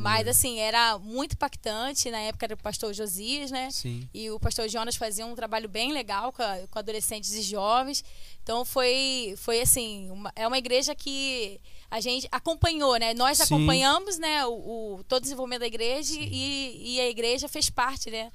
Mas 0.00 0.28
assim, 0.28 0.60
era 0.60 0.96
muito 0.98 1.32
impactante. 1.32 2.08
Na 2.08 2.18
época 2.20 2.46
era 2.46 2.54
o 2.54 2.58
pastor 2.58 2.94
Josias, 2.94 3.50
né? 3.50 3.68
Sim. 3.72 4.08
E 4.14 4.30
o 4.30 4.38
pastor 4.38 4.68
Jonas 4.68 4.94
fazia 4.94 5.26
um 5.26 5.34
trabalho 5.34 5.68
bem 5.68 5.92
legal 5.92 6.32
com, 6.32 6.42
a- 6.42 6.58
com 6.70 6.78
adolescentes 6.78 7.32
e 7.34 7.42
jovens. 7.42 8.04
Então 8.46 8.64
foi, 8.64 9.34
foi 9.38 9.60
assim, 9.60 10.08
uma- 10.08 10.32
é 10.36 10.46
uma 10.46 10.56
igreja 10.56 10.94
que 10.94 11.60
a 11.90 11.98
gente 12.00 12.28
acompanhou, 12.30 12.96
né? 12.96 13.12
Nós 13.12 13.38
Sim. 13.38 13.42
acompanhamos, 13.42 14.18
né, 14.18 14.46
o, 14.46 14.52
o- 14.98 15.04
todo 15.08 15.18
o 15.18 15.22
desenvolvimento 15.22 15.62
da 15.62 15.66
igreja 15.66 16.14
e, 16.16 16.94
e 16.94 17.00
a 17.00 17.08
igreja 17.08 17.48
fez 17.48 17.68
parte, 17.68 18.08
né, 18.08 18.30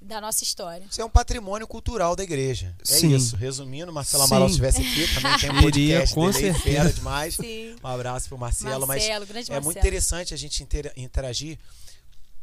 da 0.00 0.20
nossa 0.20 0.44
história. 0.44 0.86
Isso 0.88 1.00
é 1.00 1.04
um 1.04 1.10
patrimônio 1.10 1.66
cultural 1.66 2.14
da 2.14 2.22
igreja. 2.22 2.72
É 2.80 2.84
Sim. 2.84 3.12
isso. 3.16 3.34
Resumindo, 3.34 3.92
Marcelo. 3.92 4.22
Amaral 4.22 4.46
se 4.48 4.52
estivesse 4.52 4.80
aqui, 4.82 5.12
também 5.20 5.38
tem 5.40 5.50
um 5.50 5.60
podcast 5.60 6.14
com 6.14 6.30
dele 6.30 6.54
fera 6.60 6.92
demais. 6.92 7.34
Sim. 7.34 7.74
Um 7.82 7.88
abraço 7.88 8.28
pro 8.28 8.38
Marcelo, 8.38 8.86
Marcelo, 8.86 9.20
mas 9.20 9.28
grande 9.28 9.50
é 9.50 9.54
muito 9.54 9.64
Marcelo. 9.74 9.78
interessante 9.84 10.32
a 10.32 10.36
gente 10.36 10.62
intera- 10.62 10.92
interagir 10.96 11.58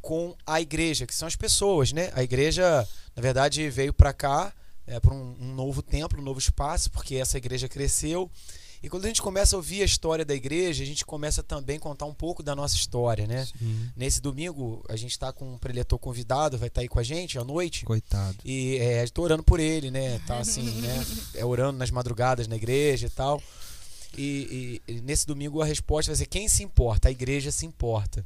com 0.01 0.35
a 0.45 0.59
igreja, 0.59 1.07
que 1.07 1.15
são 1.15 1.25
as 1.25 1.37
pessoas, 1.37 1.93
né? 1.93 2.11
A 2.15 2.21
igreja, 2.21 2.85
na 3.15 3.21
verdade, 3.21 3.69
veio 3.69 3.93
para 3.93 4.11
cá 4.11 4.51
é, 4.87 4.99
para 4.99 5.13
um, 5.13 5.35
um 5.39 5.53
novo 5.53 5.81
templo, 5.81 6.19
um 6.19 6.23
novo 6.23 6.39
espaço, 6.39 6.91
porque 6.91 7.15
essa 7.15 7.37
igreja 7.37 7.67
cresceu. 7.69 8.29
E 8.81 8.89
quando 8.89 9.05
a 9.05 9.07
gente 9.07 9.21
começa 9.21 9.55
a 9.55 9.57
ouvir 9.57 9.81
a 9.81 9.85
história 9.85 10.25
da 10.25 10.35
igreja, 10.35 10.83
a 10.83 10.85
gente 10.85 11.05
começa 11.05 11.41
também 11.41 11.77
a 11.77 11.79
contar 11.79 12.05
um 12.05 12.13
pouco 12.13 12.43
da 12.43 12.53
nossa 12.53 12.75
história, 12.75 13.25
né? 13.25 13.45
Sim. 13.45 13.89
Nesse 13.95 14.19
domingo, 14.19 14.83
a 14.89 14.97
gente 14.97 15.11
está 15.11 15.31
com 15.31 15.53
um 15.53 15.57
preletor 15.57 15.97
convidado, 15.97 16.57
vai 16.57 16.67
estar 16.67 16.81
aí 16.81 16.89
com 16.89 16.99
a 16.99 17.03
gente 17.03 17.39
à 17.39 17.45
noite. 17.45 17.85
Coitado. 17.85 18.35
E 18.43 18.75
é, 18.79 19.07
tô 19.07 19.21
orando 19.21 19.41
por 19.41 19.61
ele, 19.61 19.89
né? 19.89 20.19
Tá 20.27 20.39
assim, 20.39 20.69
né? 20.81 21.05
É 21.35 21.45
orando 21.45 21.77
nas 21.79 21.91
madrugadas 21.91 22.45
na 22.45 22.57
igreja 22.57 23.07
e 23.07 23.09
tal. 23.09 23.41
E, 24.17 24.81
e- 24.87 24.91
e 24.95 25.01
nesse 25.01 25.25
domingo 25.25 25.61
a 25.61 25.65
resposta 25.65 26.11
vai 26.11 26.17
ser 26.17 26.25
quem 26.25 26.49
se 26.49 26.61
importa? 26.61 27.07
A 27.07 27.11
igreja 27.11 27.51
se 27.51 27.65
importa. 27.65 28.25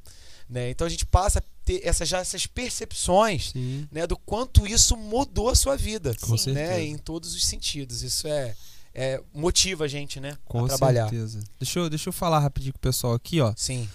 Né? 0.50 0.72
Então 0.72 0.88
a 0.88 0.90
gente 0.90 1.06
passa 1.06 1.44
ter 1.68 1.82
essas, 1.84 2.08
já 2.08 2.20
essas 2.20 2.48
percepções 2.48 3.52
Sim. 3.52 3.86
né, 3.92 4.08
do 4.08 4.16
quanto 4.16 4.66
isso 4.66 4.96
mudou 4.96 5.50
a 5.50 5.56
sua 5.56 5.76
vida. 5.76 6.16
Com 6.22 6.38
Sim. 6.38 6.54
Né? 6.54 6.82
Em 6.86 6.98
todos 6.98 7.36
os 7.36 7.46
sentidos. 7.46 8.04
Isso 8.04 8.26
é, 8.26 8.56
é 8.96 9.22
motiva 9.34 9.84
a 9.84 9.88
gente, 9.88 10.22
né? 10.22 10.38
Com 10.46 10.64
a 10.64 10.68
trabalhar. 10.70 11.10
certeza. 11.10 11.44
Deixa 11.60 11.80
eu, 11.80 11.90
deixa 11.90 12.08
eu 12.08 12.14
falar 12.14 12.40
rapidinho 12.40 12.72
com 12.72 12.78
o 12.78 12.82
pessoal 12.82 13.14
aqui, 13.14 13.42
ó. 13.42 13.54
Sim. 13.58 13.88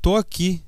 Tô 0.00 0.14
aqui 0.14 0.62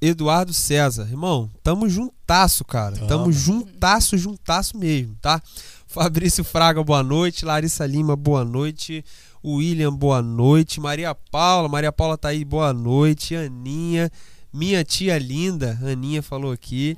Eduardo 0.00 0.54
César. 0.54 1.08
Irmão, 1.10 1.50
tamo 1.64 1.88
juntasso, 1.88 2.64
cara. 2.64 2.94
Tamo, 2.96 3.08
Tamo. 3.08 3.32
juntasso, 3.32 4.16
juntasso 4.16 4.76
mesmo, 4.76 5.16
tá? 5.20 5.42
Fabrício 5.88 6.44
Fraga, 6.44 6.82
boa 6.84 7.02
noite. 7.02 7.44
Larissa 7.44 7.84
Lima, 7.84 8.14
boa 8.14 8.44
noite. 8.44 9.04
William, 9.44 9.92
boa 9.92 10.22
noite. 10.22 10.80
Maria 10.80 11.12
Paula, 11.12 11.68
Maria 11.68 11.90
Paula 11.90 12.16
tá 12.16 12.28
aí, 12.28 12.44
boa 12.44 12.72
noite. 12.72 13.34
Aninha, 13.34 14.08
minha 14.52 14.84
tia 14.84 15.18
linda, 15.18 15.78
Aninha 15.82 16.22
falou 16.22 16.52
aqui. 16.52 16.96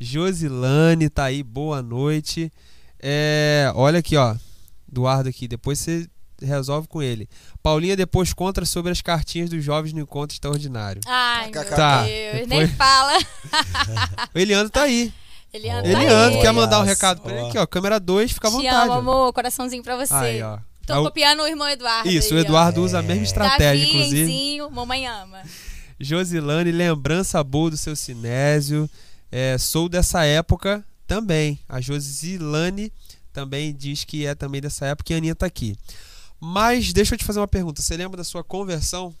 Josilane 0.00 1.08
tá 1.08 1.24
aí, 1.24 1.42
boa 1.42 1.82
noite. 1.82 2.50
É, 3.00 3.70
olha 3.74 3.98
aqui, 3.98 4.16
ó. 4.16 4.34
Eduardo 4.90 5.28
aqui, 5.28 5.46
depois 5.48 5.78
você 5.78 6.06
resolve 6.40 6.86
com 6.88 7.02
ele. 7.02 7.28
Paulinha 7.62 7.96
depois 7.96 8.32
conta 8.32 8.64
sobre 8.64 8.92
as 8.92 9.00
cartinhas 9.02 9.50
dos 9.50 9.62
jovens 9.64 9.92
no 9.92 10.00
encontro 10.00 10.34
extraordinário. 10.34 11.00
Ai, 11.06 11.50
meu 11.50 11.64
Tá, 11.64 12.02
Deus, 12.04 12.32
depois- 12.32 12.48
nem 12.48 12.66
fala. 12.68 13.18
O 14.34 14.38
Eliandro 14.38 14.70
tá 14.70 14.82
aí. 14.82 15.12
Eliandro, 15.52 15.90
Olha 15.96 16.08
tá 16.08 16.26
aí. 16.28 16.40
quer 16.40 16.52
mandar 16.52 16.80
um 16.80 16.84
recado 16.84 17.20
pra 17.22 17.32
ele 17.32 17.48
aqui, 17.48 17.58
ó. 17.58 17.66
Câmera 17.66 17.98
2, 17.98 18.32
fica 18.32 18.48
à 18.48 18.50
Te 18.50 18.56
vontade. 18.56 18.76
amo, 18.84 18.92
ó. 18.92 18.98
amor. 18.98 19.32
Coraçãozinho 19.32 19.82
pra 19.82 19.96
você. 19.96 20.12
Aí, 20.14 20.42
ó. 20.42 20.58
Tô 20.86 20.92
É 20.94 21.02
copiando 21.02 21.40
o 21.42 21.46
irmão 21.48 21.68
Eduardo. 21.68 22.08
Isso, 22.08 22.32
aí, 22.34 22.40
o 22.40 22.42
ó. 22.42 22.44
Eduardo 22.44 22.82
usa 22.82 22.98
a 22.98 23.02
mesma 23.02 23.24
estratégia, 23.24 23.84
Davi, 23.86 23.96
inclusive. 23.96 24.22
Enzinho, 24.22 24.70
mamãe 24.70 25.06
ama. 25.06 25.42
Josilane, 25.98 26.70
lembrança 26.70 27.42
boa 27.42 27.70
do 27.70 27.76
seu 27.76 27.96
cinésio. 27.96 28.88
É, 29.30 29.56
sou 29.58 29.88
dessa 29.88 30.24
época 30.24 30.84
também. 31.06 31.58
A 31.68 31.80
Josilane 31.80 32.92
também 33.32 33.74
diz 33.74 34.04
que 34.04 34.26
é 34.26 34.34
também 34.34 34.60
dessa 34.60 34.86
época 34.86 35.12
e 35.12 35.14
a 35.14 35.18
Aninha 35.18 35.34
tá 35.34 35.46
aqui. 35.46 35.76
Mas 36.40 36.92
deixa 36.92 37.14
eu 37.14 37.18
te 37.18 37.24
fazer 37.24 37.40
uma 37.40 37.48
pergunta. 37.48 37.80
Você 37.80 37.96
lembra 37.96 38.16
da 38.16 38.24
sua 38.24 38.44
conversão? 38.44 39.14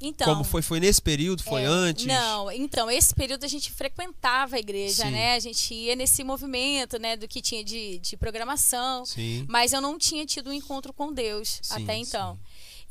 Então, 0.00 0.26
Como 0.26 0.44
foi? 0.44 0.60
Foi 0.62 0.80
nesse 0.80 1.00
período? 1.00 1.42
Foi 1.42 1.62
é, 1.62 1.66
antes? 1.66 2.04
Não, 2.04 2.50
então, 2.50 2.90
esse 2.90 3.14
período 3.14 3.44
a 3.44 3.48
gente 3.48 3.70
frequentava 3.70 4.56
a 4.56 4.58
igreja, 4.58 5.04
Sim. 5.04 5.10
né? 5.10 5.34
A 5.34 5.40
gente 5.40 5.72
ia 5.72 5.96
nesse 5.96 6.22
movimento, 6.22 6.98
né, 6.98 7.16
do 7.16 7.26
que 7.26 7.40
tinha 7.40 7.64
de, 7.64 7.98
de 7.98 8.16
programação. 8.16 9.04
Sim. 9.04 9.44
Mas 9.48 9.72
eu 9.72 9.80
não 9.80 9.98
tinha 9.98 10.26
tido 10.26 10.50
um 10.50 10.52
encontro 10.52 10.92
com 10.92 11.12
Deus 11.12 11.60
Sim, 11.62 11.82
até 11.82 11.96
então. 11.96 12.34
sim. 12.34 12.40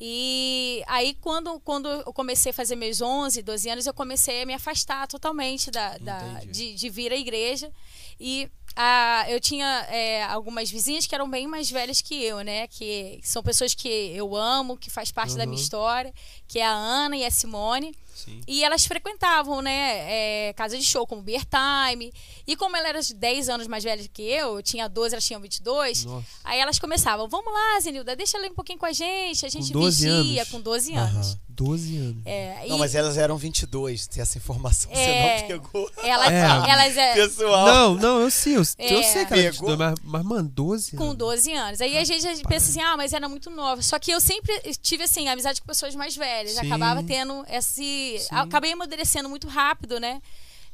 E 0.05 0.83
aí, 0.85 1.13
quando, 1.21 1.61
quando 1.61 1.87
eu 1.87 2.11
comecei 2.11 2.49
a 2.49 2.53
fazer 2.53 2.75
meus 2.75 2.99
11, 2.99 3.41
12 3.41 3.69
anos, 3.69 3.85
eu 3.87 3.93
comecei 3.93 4.41
a 4.41 4.45
me 4.45 4.53
afastar 4.53 5.07
totalmente 5.07 5.71
da, 5.71 5.97
da- 5.97 6.41
de, 6.45 6.73
de 6.73 6.89
vir 6.89 7.13
à 7.13 7.15
igreja. 7.15 7.71
E 8.19 8.49
ah, 8.75 9.23
eu 9.29 9.39
tinha 9.39 9.65
é, 9.89 10.23
algumas 10.25 10.69
vizinhas 10.69 11.07
que 11.07 11.15
eram 11.15 11.29
bem 11.29 11.47
mais 11.47 11.71
velhas 11.71 12.01
que 12.01 12.21
eu, 12.21 12.41
né? 12.41 12.67
Que 12.67 13.21
são 13.23 13.41
pessoas 13.41 13.73
que 13.73 13.87
eu 13.87 14.35
amo, 14.35 14.75
que 14.77 14.89
faz 14.89 15.09
parte 15.09 15.37
da 15.37 15.45
minha 15.45 15.55
Uhum. 15.57 15.63
história, 15.63 16.13
que 16.49 16.59
é 16.59 16.65
a 16.65 16.71
Ana 16.73 17.15
e 17.15 17.23
a 17.25 17.31
Simone. 17.31 17.95
Sim. 18.13 18.41
E 18.47 18.63
elas 18.63 18.85
frequentavam, 18.85 19.61
né, 19.61 20.49
é, 20.49 20.53
casa 20.53 20.77
de 20.77 20.83
show, 20.83 21.05
como 21.07 21.21
Beer 21.21 21.43
Time. 21.45 22.11
E 22.47 22.55
como 22.55 22.75
elas 22.77 23.09
eram 23.11 23.19
10 23.19 23.49
anos 23.49 23.67
mais 23.67 23.83
velhas 23.83 24.07
que 24.11 24.21
eu, 24.21 24.55
eu 24.57 24.63
tinha 24.63 24.87
12, 24.87 25.13
elas 25.15 25.25
tinham 25.25 25.41
22. 25.41 26.05
Nossa. 26.05 26.25
Aí 26.43 26.59
elas 26.59 26.79
começavam, 26.79 27.27
vamos 27.27 27.51
lá, 27.53 27.79
Zenilda, 27.81 28.15
deixa 28.15 28.37
ela 28.37 28.47
ir 28.47 28.51
um 28.51 28.55
pouquinho 28.55 28.79
com 28.79 28.85
a 28.85 28.93
gente. 28.93 29.45
A 29.45 29.49
gente 29.49 29.71
12 29.71 30.05
vigia 30.09 30.41
anos? 30.41 30.51
com 30.51 30.61
12 30.61 30.93
anos. 30.95 31.27
Aham. 31.27 31.39
12 31.55 31.97
anos. 31.97 32.21
É, 32.25 32.65
Não, 32.67 32.77
e 32.77 32.79
mas 32.79 32.95
elas 32.95 33.15
eram 33.15 33.37
22. 33.37 34.07
Se 34.09 34.19
essa 34.19 34.39
informação 34.39 34.89
É. 34.91 35.37
você 35.37 35.41
não 35.41 35.47
pegou. 35.59 35.91
elas, 36.03 36.27
É. 36.33 36.71
elas 36.71 36.97
é, 36.97 37.13
Pessoal. 37.13 37.65
Não, 37.67 37.93
não, 37.95 38.21
eu 38.21 38.31
sei. 38.31 38.55
Eu, 38.55 38.63
eu 38.79 38.99
É. 38.99 39.03
sei 39.03 39.23
que 39.25 39.33
ela 39.33 39.41
é 39.43 39.51
Pegou? 39.51 39.69
22, 39.69 39.77
mas, 39.77 39.95
mas, 40.03 40.23
mano, 40.23 40.49
12 40.49 40.97
com 40.97 41.03
anos. 41.03 41.15
12 41.17 41.53
anos. 41.53 41.79
Aí 41.81 41.95
a 41.95 42.03
gente 42.03 42.41
pensa 42.47 42.71
assim, 42.71 42.81
ah, 42.81 42.97
mas 42.97 43.13
era 43.13 43.29
muito 43.29 43.51
nova. 43.51 43.83
Só 43.83 43.99
que 43.99 44.09
eu 44.09 44.19
sempre 44.19 44.51
tive, 44.81 45.03
assim, 45.03 45.27
amizade 45.27 45.61
com 45.61 45.67
pessoas 45.67 45.93
mais 45.93 46.15
velhas. 46.15 46.53
Sim. 46.53 46.65
Acabava 46.65 47.03
tendo 47.03 47.45
esse... 47.47 48.02
Sim. 48.19 48.27
Acabei 48.31 48.71
amadurecendo 48.73 49.29
muito 49.29 49.47
rápido, 49.47 49.99
né? 49.99 50.21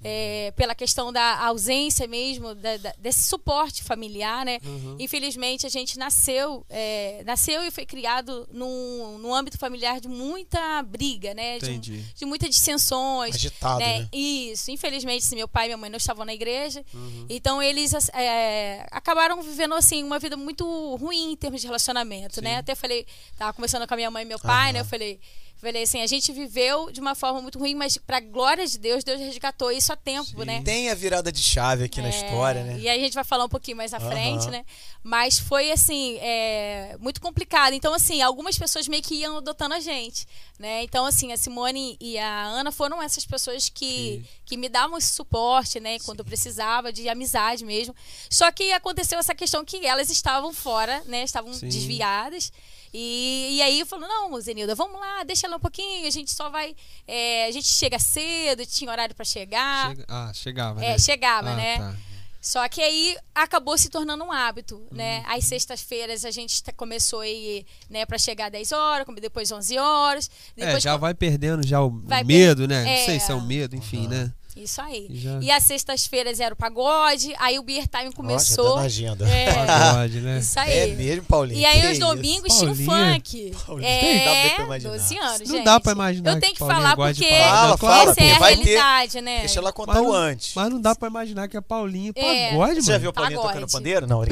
É, 0.02 0.54
pela 0.56 0.74
questão 0.74 1.12
da 1.12 1.46
ausência 1.46 2.08
mesmo, 2.08 2.56
da- 2.56 2.78
da- 2.78 2.94
desse 2.98 3.24
suporte 3.24 3.84
familiar, 3.84 4.46
né? 4.46 4.58
Uhum. 4.64 4.96
Infelizmente, 4.98 5.66
a 5.66 5.70
gente 5.70 6.00
nasceu, 6.00 6.66
é, 6.70 7.22
nasceu 7.26 7.62
e 7.66 7.70
foi 7.70 7.86
criado 7.86 8.48
num, 8.50 9.18
num 9.18 9.36
âmbito 9.36 9.58
familiar 9.58 10.00
de 10.00 10.08
muita 10.08 10.82
briga, 10.84 11.34
né? 11.34 11.60
De, 11.60 11.66
Entendi. 11.72 12.06
de 12.16 12.26
muitas 12.26 12.50
dissensões. 12.50 13.36
Agitado, 13.36 13.80
né? 13.80 14.00
né? 14.00 14.10
Isso. 14.14 14.72
Infelizmente, 14.72 15.26
assim, 15.26 15.36
meu 15.36 15.50
pai 15.50 15.66
e 15.66 15.68
minha 15.68 15.78
mãe 15.78 15.90
não 15.90 15.98
estavam 15.98 16.24
na 16.24 16.34
igreja. 16.34 16.82
Uhum. 16.94 17.26
Então, 17.30 17.62
eles 17.62 17.92
é, 18.14 18.88
acabaram 18.92 19.42
vivendo, 19.42 19.74
assim, 19.76 20.02
uma 20.02 20.18
vida 20.18 20.38
muito 20.38 20.64
ruim 20.96 21.34
em 21.34 21.36
termos 21.36 21.60
de 21.60 21.68
relacionamento, 21.68 22.36
Sim. 22.36 22.42
né? 22.44 22.56
Até 22.60 22.74
falei, 22.74 23.06
tava 23.38 23.52
conversando 23.52 23.86
com 23.86 23.94
a 23.96 23.98
minha 23.98 24.10
mãe 24.10 24.24
e 24.24 24.26
meu 24.26 24.40
pai, 24.40 24.68
Aham. 24.68 24.74
né? 24.76 24.80
Eu 24.80 24.86
falei... 24.86 25.20
Falei 25.62 25.84
assim, 25.84 26.02
a 26.02 26.08
gente 26.08 26.32
viveu 26.32 26.90
de 26.90 27.02
uma 27.02 27.14
forma 27.14 27.42
muito 27.42 27.60
ruim, 27.60 27.76
mas 27.76 27.98
pra 27.98 28.22
glória 28.22 28.66
de 28.66 28.78
Deus, 28.78 29.04
Deus 29.04 29.20
resgatou 29.20 29.70
isso 29.74 29.92
a 29.92 29.96
tempo, 29.98 30.24
Sim. 30.40 30.46
né? 30.46 30.62
Tem 30.64 30.90
a 30.90 30.96
virada 30.96 31.34
de 31.34 31.42
chave 31.44 31.84
aqui 31.84 32.02
na 32.02 32.08
É, 32.08 32.12
história, 32.12 32.64
né? 32.64 32.80
E 32.80 32.88
a 32.88 32.98
gente 32.98 33.14
vai 33.14 33.26
falar 33.26 33.44
um 33.44 33.50
pouquinho 33.50 33.76
mais 33.76 33.94
à 33.94 33.98
Aham. 33.98 34.10
frente, 34.10 34.48
né? 34.50 34.64
Mas 35.04 35.38
foi 35.38 35.70
assim, 35.70 36.18
é, 36.22 36.96
muito 37.02 37.20
complicado. 37.20 37.74
Então, 37.74 37.94
assim, 37.94 38.22
algumas 38.22 38.58
pessoas 38.58 38.88
meio 38.88 39.04
que 39.04 39.16
iam 39.16 39.36
adotando 39.38 39.76
a 39.76 39.82
gente, 39.82 40.26
né? 40.58 40.82
Então, 40.84 41.06
assim, 41.06 41.34
a 41.34 41.38
Simone 41.38 41.98
e 42.00 42.18
a 42.18 42.44
Ana 42.46 42.72
foram 42.72 43.02
essas 43.04 43.26
pessoas 43.26 43.68
que, 43.68 44.24
que 44.46 44.56
me 44.56 44.70
davam 44.70 44.98
esse 44.98 45.10
suporte, 45.14 45.78
né? 45.82 46.00
Quando 46.06 46.20
eu 46.20 46.26
precisava, 46.26 46.94
de 46.94 47.10
amizade 47.10 47.66
mesmo. 47.66 47.94
Só 48.30 48.50
que 48.50 48.72
aconteceu 48.72 49.20
essa 49.20 49.36
questão 49.36 49.66
que 49.66 49.86
elas 49.86 50.10
estavam 50.10 50.54
fora, 50.54 51.04
né? 51.06 51.24
Estavam 51.24 51.54
Sim. 51.54 51.68
desviadas. 51.68 52.50
E, 52.94 53.58
e 53.58 53.62
aí 53.62 53.80
eu 53.80 53.86
falo, 53.86 54.08
não, 54.08 54.40
Zenilda, 54.42 54.74
vamos 54.76 55.00
lá, 55.00 55.24
deixa 55.24 55.46
ela 55.48 55.58
um 55.58 55.60
pouquinho, 55.60 56.08
a 56.08 56.12
gente 56.12 56.32
só 56.32 56.50
vai. 56.50 56.76
é, 57.08 57.46
a 57.46 57.52
gente 57.52 57.68
chega 57.68 58.00
cedo, 58.00 58.66
tinha 58.66 58.90
horário 58.92 59.14
pra 59.16 59.26
chegar. 59.26 59.90
Chega- 59.90 60.06
Ah, 60.08 60.32
chegava, 60.34 60.84
É, 60.84 60.90
né? 60.92 61.00
chegava, 61.00 61.50
Ah, 61.52 61.56
né? 61.56 61.78
tá. 61.78 61.96
Só 62.42 62.68
que 62.70 62.82
aí 62.82 63.18
acabou 63.36 63.78
se 63.78 63.90
tornando 63.90 64.24
um 64.24 64.32
hábito, 64.32 64.76
Uhum. 64.78 64.88
né? 64.98 65.24
Às 65.28 65.44
sextas-feiras 65.44 66.24
a 66.24 66.32
gente 66.32 66.64
t- 66.64 66.72
começou 66.72 67.20
a 67.20 67.28
ir, 67.28 67.66
né, 67.90 68.06
para 68.06 68.18
chegar 68.18 68.46
às 68.46 68.52
10 68.54 68.72
horas, 68.72 69.06
como 69.06 69.20
depois 69.20 69.52
11 69.52 69.78
horas. 69.78 70.30
É, 70.56 70.66
Depois 70.66 70.82
já 70.84 70.94
co- 70.94 71.00
vai 71.00 71.14
perdendo 71.14 71.68
já 71.68 71.82
o 71.82 71.90
Vai 71.90 72.24
medo, 72.24 72.66
né? 72.66 72.84
Não 72.86 72.90
é. 72.92 73.06
sei 73.06 73.20
se 73.20 73.30
é 73.30 73.36
o 73.36 73.42
medo, 73.42 73.76
enfim, 73.76 74.06
Aham. 74.06 74.10
né? 74.10 74.34
Isso 74.62 74.82
aí. 74.82 75.08
Já- 75.10 75.40
E 75.42 75.52
às 75.52 75.64
sextas-feiras 75.64 76.40
era 76.40 76.54
o 76.54 76.58
pagode, 76.58 77.34
aí 77.40 77.58
o 77.58 77.64
Beer 77.64 77.88
Time 77.88 78.12
começou. 78.14 78.74
tá 78.76 78.80
na 78.82 78.86
agenda. 78.86 79.28
É, 79.30 79.54
Pagode, 79.66 80.20
né? 80.22 80.40
isso 80.40 80.60
aí. 80.60 80.72
É 80.80 80.88
mesmo, 80.88 81.24
Paulinho? 81.24 81.60
E 81.60 81.66
aí 81.66 81.82
Que 81.82 81.88
os 81.88 82.00
domingos 82.00 82.58
tinha 82.58 82.72
o 82.72 82.76
funk. 82.76 83.54
Paulinha, 83.66 83.90
É, 83.90 84.26
dá 84.50 84.56
pra 84.56 84.64
imaginar. 84.66 84.92
12 84.92 85.18
anos, 85.18 85.40
Não 85.40 85.56
gente. 85.56 85.66
dá 85.66 85.80
pra 85.80 85.92
imaginar 85.94 86.32
Eu 86.32 86.40
tenho 86.40 86.54
que 86.54 86.60
que 86.60 86.60
Paulinha 86.60 86.82
falar 86.82 86.96
porque. 86.96 87.30
Fala, 87.30 87.68
Não, 87.70 87.78
fala, 87.78 88.12
essa 88.12 88.22
é 88.22 88.32
a 88.36 88.40
vai 88.40 88.58
ter- 88.58 88.64
realidade, 88.66 89.22
né? 89.22 89.40
Deixa 89.40 89.60
ela 89.60 89.72
contar 89.72 89.94
Mas 89.94 90.02
o 90.02 90.06
não- 90.06 90.14
antes. 90.14 90.52
Mas 90.56 90.70
não 90.70 90.82
dá 90.82 90.96
pra 90.96 91.08
imaginar 91.08 91.48
que 91.48 91.58
é 91.58 91.62
Paulinha 91.62 92.12
É. 92.16 92.50
pagode, 92.52 92.76
Você 92.76 92.82
já 92.82 92.92
mano. 92.94 93.00
viu 93.02 93.10
a 93.10 93.14
Paulinha 93.14 93.38
Pagode. 93.40 93.54
tocando 93.60 93.72
pandeiro? 93.72 94.08
Não, 94.08 94.20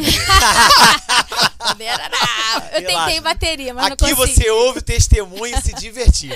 brincadeira. 1.75 2.09
Não. 2.09 2.17
Eu 2.67 2.81
Relaxa. 2.81 3.05
tentei 3.05 3.21
bateria, 3.21 3.73
mas 3.73 3.85
Aqui 3.91 4.03
não 4.03 4.15
consegui. 4.15 4.33
você 4.43 4.49
ouve 4.51 4.79
o 4.79 4.81
testemunho 4.81 5.61
se 5.61 5.73
divertindo. 5.73 6.35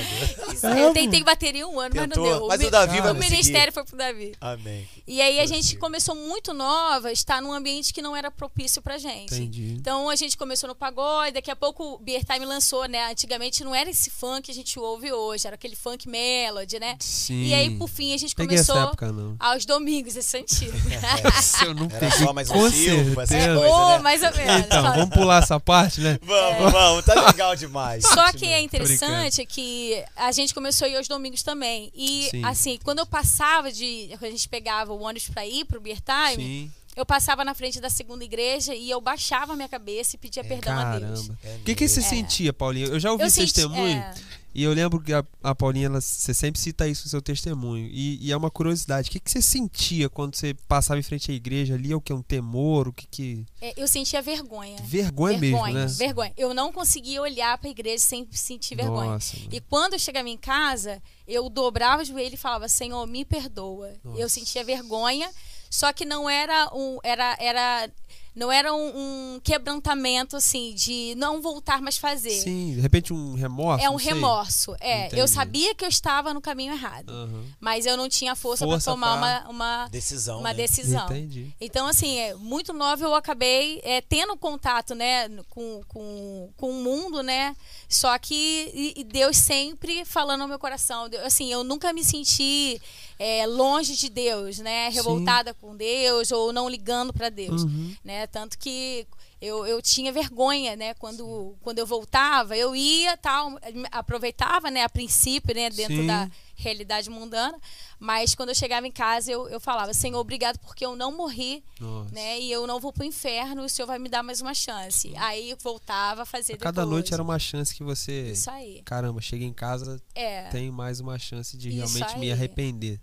Isso 0.54 0.66
Eu 0.68 0.94
tentei 0.94 1.24
bateria 1.24 1.68
um 1.68 1.80
ano, 1.80 1.94
mas 1.96 2.08
Tentou, 2.08 2.24
não 2.26 2.40
deu. 2.40 2.48
mas 2.48 2.60
mi- 2.60 2.66
o 2.68 2.72
Davi 2.72 3.00
vai 3.02 3.12
O 3.12 3.16
conseguir. 3.16 3.32
ministério 3.32 3.74
foi 3.74 3.84
pro 3.84 3.98
Davi. 3.98 4.34
Amém. 4.42 4.88
E 5.08 5.22
aí 5.22 5.40
a 5.40 5.46
gente 5.46 5.68
sim. 5.68 5.78
começou 5.78 6.16
muito 6.16 6.54
nova, 6.54 7.10
a 7.10 7.12
estar 7.12 7.42
num 7.42 7.52
ambiente 7.52 7.94
que 7.94 8.02
não 8.02 8.16
era 8.16 8.30
propício 8.32 8.82
pra 8.82 8.98
gente. 8.98 9.34
Entendi. 9.34 9.74
Então 9.78 10.10
a 10.10 10.16
gente 10.16 10.38
começou 10.38 10.68
no 10.70 10.76
pagode, 10.76 11.34
daqui 11.34 11.52
a 11.52 11.56
pouco 11.56 11.84
o 11.96 11.98
Beer 12.00 12.24
Time 12.24 12.46
lançou, 12.46 12.86
né? 12.88 13.12
Antigamente 13.12 13.64
não 13.64 13.74
era 13.76 13.90
esse 13.90 14.10
funk 14.10 14.44
que 14.44 14.52
a 14.52 14.54
gente 14.56 14.80
ouve 14.80 15.12
hoje, 15.12 15.46
era 15.48 15.56
aquele 15.56 15.76
funk 15.76 16.08
melody, 16.08 16.80
né? 16.80 16.96
Sim. 17.00 17.44
E 17.44 17.54
aí, 17.54 17.70
por 17.78 17.88
fim, 17.90 18.14
a 18.14 18.18
gente 18.18 18.34
Peguei 18.36 18.58
começou 18.58 18.78
época, 18.78 19.14
aos 19.40 19.66
domingos, 19.66 20.16
esse 20.16 20.38
antigo. 20.38 20.72
Se 21.42 21.66
eu 21.66 21.74
não 21.74 21.86
Era 21.88 22.00
peguei, 22.00 22.26
só 22.26 22.34
mais 22.34 22.50
um 22.50 22.54
com 22.54 22.72
Silva, 22.72 23.24
essas 23.24 23.38
certeza. 23.38 23.60
Ou 23.68 23.90
né? 23.90 24.00
mais 24.00 24.24
ou 24.24 24.32
menos. 24.36 24.66
Então, 24.66 24.84
vamos 24.84 25.10
pular 25.22 25.44
essa 25.44 25.60
parte, 25.60 26.02
né? 26.02 26.20
Vamos, 26.22 26.72
vamos, 26.72 27.06
tá 27.06 27.14
legal 27.26 27.56
demais. 27.56 28.04
Só 28.06 28.32
que 28.34 28.46
é 28.46 28.60
interessante 28.62 29.46
que 29.46 30.04
a 30.16 30.32
gente 30.32 30.54
começou 30.54 30.86
a 30.86 30.90
ir 30.90 30.98
aos 30.98 31.08
domingos 31.08 31.44
também. 31.44 31.92
E, 31.96 32.28
Sim. 32.32 32.46
assim, 32.46 32.80
quando 32.84 33.00
eu 33.00 33.06
passava 33.06 33.72
de. 33.72 34.08
Quando 34.20 34.26
a 34.26 34.32
gente 34.32 34.48
pegava 34.50 34.92
o 34.94 35.02
ônibus 35.02 35.30
pra 35.30 35.46
ir 35.46 35.66
pro 35.66 35.80
Beer 35.82 36.00
Time, 36.02 36.44
Sim. 36.44 36.72
eu 36.96 37.06
passava 37.06 37.44
na 37.46 37.54
frente 37.54 37.80
da 37.80 37.90
segunda 37.90 38.24
igreja 38.24 38.74
e 38.76 38.90
eu 38.90 39.00
baixava 39.00 39.54
a 39.54 39.56
minha 39.56 39.70
cabeça 39.70 40.16
e 40.16 40.20
pedia 40.20 40.44
perdão 40.44 40.78
a 40.78 40.98
Deus. 41.00 41.22
Caramba. 41.28 41.38
É 41.44 41.56
O 41.56 41.60
que, 41.60 41.76
que 41.76 41.88
você 41.88 42.00
mesmo. 42.02 42.16
sentia, 42.16 42.52
Paulinha? 42.54 42.88
Eu 42.88 43.00
já 43.00 43.12
ouvi 43.12 43.24
Eu 43.24 43.30
senti- 43.30 43.54
testemunho 43.54 43.98
é, 43.98 44.14
e 44.54 44.64
eu 44.64 44.74
lembro 44.74 45.00
que 45.02 45.14
a, 45.14 45.24
a 45.42 45.56
Paulinha, 45.56 45.86
ela, 45.86 46.02
você 46.02 46.34
sempre 46.34 46.60
cita 46.60 46.88
isso 46.88 47.06
no 47.06 47.10
seu 47.10 47.22
testemunho. 47.22 47.88
E, 47.88 48.18
e 48.22 48.32
é 48.32 48.38
uma 48.38 48.52
curiosidade. 48.52 49.10
O 49.10 49.12
que, 49.12 49.20
que 49.20 49.32
você 49.32 49.42
sentia 49.42 50.10
quando 50.10 50.36
você 50.36 50.54
passava 50.68 51.00
em 51.00 51.04
frente 51.04 51.32
à 51.32 51.34
igreja 51.34 51.76
ali? 51.76 51.92
É 51.92 51.96
o 51.96 52.02
que? 52.02 52.12
Um 52.12 52.22
temor? 52.22 52.90
O 52.90 52.94
que 52.94 53.08
que... 53.08 53.46
é, 53.62 53.74
eu 53.78 53.88
sentia 53.88 54.22
vergonha. 54.22 54.76
Vergonha, 54.84 55.40
vergonha, 55.40 55.74
mesmo, 55.74 56.00
né? 56.00 56.06
vergonha. 56.06 56.34
Eu 56.36 56.54
não 56.54 56.74
conseguia 56.74 57.22
olhar 57.22 57.58
pra 57.58 57.70
igreja 57.70 58.04
sem 58.04 58.28
sentir 58.32 58.76
vergonha. 58.76 59.12
Nossa, 59.12 59.38
mano. 59.38 59.50
E 59.54 59.62
quando 59.62 59.94
eu 59.94 60.00
chegava 60.00 60.28
em 60.28 60.38
casa, 60.38 61.02
eu 61.26 61.50
dobrava 61.50 62.02
o 62.02 62.06
joelho 62.06 62.34
e 62.34 62.38
falava: 62.38 62.68
Senhor, 62.68 63.06
me 63.08 63.24
perdoa. 63.24 63.94
Nossa. 64.04 64.20
Eu 64.20 64.28
sentia 64.28 64.64
vergonha, 64.66 65.30
só 65.70 65.94
que 65.94 66.04
não 66.04 66.30
era 66.30 66.70
um. 66.74 67.00
Era, 67.04 67.38
era 67.40 67.90
não 68.36 68.52
era 68.52 68.74
um, 68.74 69.36
um 69.36 69.40
quebrantamento 69.44 70.36
assim 70.38 70.74
de 70.74 71.14
não 71.18 71.42
voltar 71.42 71.82
mais 71.82 71.98
fazer. 71.98 72.30
Sim, 72.32 72.76
de 72.76 72.82
repente 72.82 73.14
um 73.14 73.34
remorso. 73.36 73.86
É 73.86 73.90
um 73.90 73.96
remorso. 73.96 74.76
É, 74.80 75.08
Entendi. 75.08 75.22
eu 75.22 75.28
sabia 75.28 75.76
que 75.76 75.84
eu 75.84 75.90
estava 75.90 76.34
no 76.34 76.40
caminho 76.42 76.74
errado, 76.74 77.12
Aham. 77.12 77.44
mas 77.60 77.86
eu 77.86 77.98
não 77.98 78.08
tinha 78.08 78.36
força, 78.36 78.66
Força 78.66 78.84
para 78.86 78.94
tomar 78.94 79.20
pra- 79.20 79.50
uma, 79.50 79.82
uma, 79.82 79.88
Decisão. 79.90 80.40
uma 80.40 80.50
né? 80.50 80.56
decisão. 80.56 81.06
Entendi. 81.06 81.54
Então, 81.60 81.88
assim, 81.88 82.18
é, 82.18 82.34
muito 82.36 82.72
nova 82.74 83.04
eu 83.04 83.14
acabei 83.16 83.82
é, 83.84 84.02
tendo 84.02 84.36
contato, 84.38 84.96
né, 84.96 85.28
com, 85.50 85.82
com, 85.88 86.50
com 86.56 86.70
o 86.70 86.74
mundo, 86.84 87.22
né? 87.22 87.56
Só 87.90 88.18
que 88.18 89.04
Deus 89.08 89.36
sempre 89.38 90.06
falando 90.06 90.42
no 90.42 90.48
meu 90.48 90.60
coração. 90.60 91.10
Assim, 91.26 91.52
eu 91.52 91.64
nunca 91.64 91.92
me 91.92 92.04
senti 92.04 92.82
é, 93.24 93.46
longe 93.46 93.96
de 93.96 94.10
Deus, 94.10 94.58
né? 94.58 94.90
Sim. 94.90 94.96
Revoltada 94.98 95.54
com 95.54 95.76
Deus 95.76 96.32
ou 96.32 96.52
não 96.52 96.68
ligando 96.68 97.14
para 97.14 97.30
Deus, 97.30 97.64
Uhum. 97.64 97.96
né? 98.04 98.26
Tanto 98.26 98.58
que 98.58 99.06
eu, 99.40 99.66
eu 99.66 99.80
tinha 99.82 100.12
vergonha, 100.12 100.76
né? 100.76 100.94
Quando, 100.96 101.56
quando 101.62 101.78
eu 101.80 101.86
voltava, 101.86 102.58
eu 102.58 102.76
ia, 102.76 103.16
tal, 103.18 103.60
aproveitava, 103.92 104.72
né? 104.72 104.84
A 104.84 104.90
princípio, 104.90 105.54
né? 105.54 105.70
Dentro 105.70 105.98
Sim. 105.98 106.08
da 106.08 106.30
realidade 106.56 107.10
mundana. 107.10 107.60
Mas 108.00 108.34
quando 108.34 108.50
eu 108.50 108.56
chegava 108.56 108.88
em 108.88 108.92
casa, 108.92 109.32
eu, 109.32 109.48
eu 109.50 109.60
falava, 109.60 109.94
Senhor, 109.94 110.20
obrigado 110.20 110.58
porque 110.60 110.84
eu 110.86 110.96
não 110.96 111.16
morri 111.16 111.64
Nossa. 111.80 112.14
né? 112.14 112.40
E 112.40 112.52
eu 112.52 112.66
não 112.66 112.80
vou 112.80 112.92
pro 112.92 113.04
inferno, 113.04 113.64
o 113.64 113.70
senhor 113.70 113.88
vai 113.88 114.00
me 114.00 114.10
dar 114.10 114.24
mais 114.24 114.42
uma 114.42 114.54
chance. 114.56 115.14
Aí 115.18 115.56
voltava 115.62 116.24
a 116.24 116.26
fazer 116.26 116.54
A 116.54 116.58
cada 116.58 116.82
depois. 116.82 116.90
noite 116.90 117.14
era 117.14 117.22
uma 117.22 117.38
chance 117.38 117.76
que 117.76 117.84
você. 117.84 118.32
Isso 118.32 118.50
aí. 118.50 118.82
Caramba, 118.84 119.22
cheguei 119.22 119.48
em 119.48 119.54
casa, 119.54 120.02
É. 120.16 120.44
tenho 120.50 120.74
mais 120.74 121.00
uma 121.00 121.18
chance 121.20 121.56
de 121.58 121.70
Isso 121.70 121.78
realmente 121.98 122.18
me 122.20 122.26
aí. 122.28 122.32
arrepender. 122.32 123.00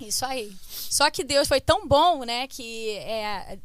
Isso 0.00 0.24
aí. 0.24 0.52
Só 0.68 1.10
que 1.10 1.24
Deus 1.24 1.48
foi 1.48 1.60
tão 1.60 1.86
bom, 1.86 2.24
né, 2.24 2.46
que 2.48 2.90
é, 2.90 3.58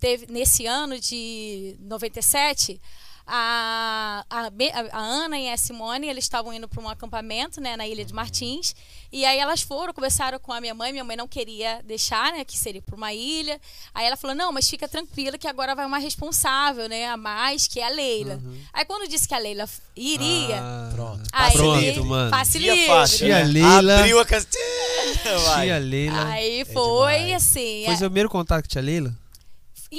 teve, 0.00 0.26
nesse 0.26 0.66
ano 0.66 0.98
de 0.98 1.76
97, 1.80 2.80
a, 3.26 4.24
a, 4.28 4.50
a 4.92 4.98
Ana 5.00 5.38
e 5.38 5.48
a 5.50 5.56
Simone, 5.56 6.06
eles 6.08 6.24
estavam 6.24 6.52
indo 6.52 6.68
para 6.68 6.82
um 6.82 6.88
acampamento, 6.88 7.60
né, 7.60 7.76
na 7.76 7.86
Ilha 7.86 8.04
de 8.04 8.12
Martins, 8.12 8.74
e 9.12 9.24
aí 9.24 9.38
elas 9.38 9.62
foram, 9.62 9.92
conversaram 9.94 10.38
com 10.38 10.52
a 10.52 10.60
minha 10.60 10.74
mãe, 10.74 10.92
minha 10.92 11.04
mãe 11.04 11.16
não 11.16 11.28
queria 11.28 11.80
deixar, 11.84 12.32
né, 12.32 12.44
que 12.44 12.56
seria 12.58 12.82
para 12.82 12.96
uma 12.96 13.12
ilha. 13.12 13.60
Aí 13.94 14.04
ela 14.06 14.16
falou: 14.16 14.34
"Não, 14.36 14.52
mas 14.52 14.68
fica 14.68 14.88
tranquila 14.88 15.38
que 15.38 15.46
agora 15.46 15.74
vai 15.74 15.86
uma 15.86 15.98
responsável, 15.98 16.88
né, 16.88 17.06
a 17.06 17.16
mais, 17.16 17.66
que 17.68 17.78
é 17.80 17.86
a 17.86 17.90
Leila". 17.90 18.40
Aí 18.72 18.84
quando 18.84 19.08
disse 19.08 19.26
que 19.28 19.34
a 19.34 19.38
Leila 19.38 19.68
iria, 19.96 20.58
Ah, 20.60 20.90
Pronto. 20.94 21.22
aí 21.32 21.52
Pronto, 21.52 21.80
ele- 21.80 22.00
mano. 22.00 22.30
passe 22.30 22.58
livre. 22.58 22.86
fácil, 22.86 23.18
Tia 23.18 23.38
né? 23.38 23.44
Leila. 23.52 23.98
Abriu 24.00 24.20
a. 24.20 24.24
Tia 25.60 25.78
Leila. 25.78 26.24
Aí 26.26 26.64
foi 26.64 27.14
demais. 27.18 27.34
assim. 27.34 27.82
Foi 27.84 27.92
é- 27.92 27.94
o 27.94 27.98
seu 27.98 28.10
primeiro 28.10 28.28
contato 28.28 28.62
com 28.62 28.66
a 28.66 28.68
tia 28.68 28.82
Leila? 28.82 29.14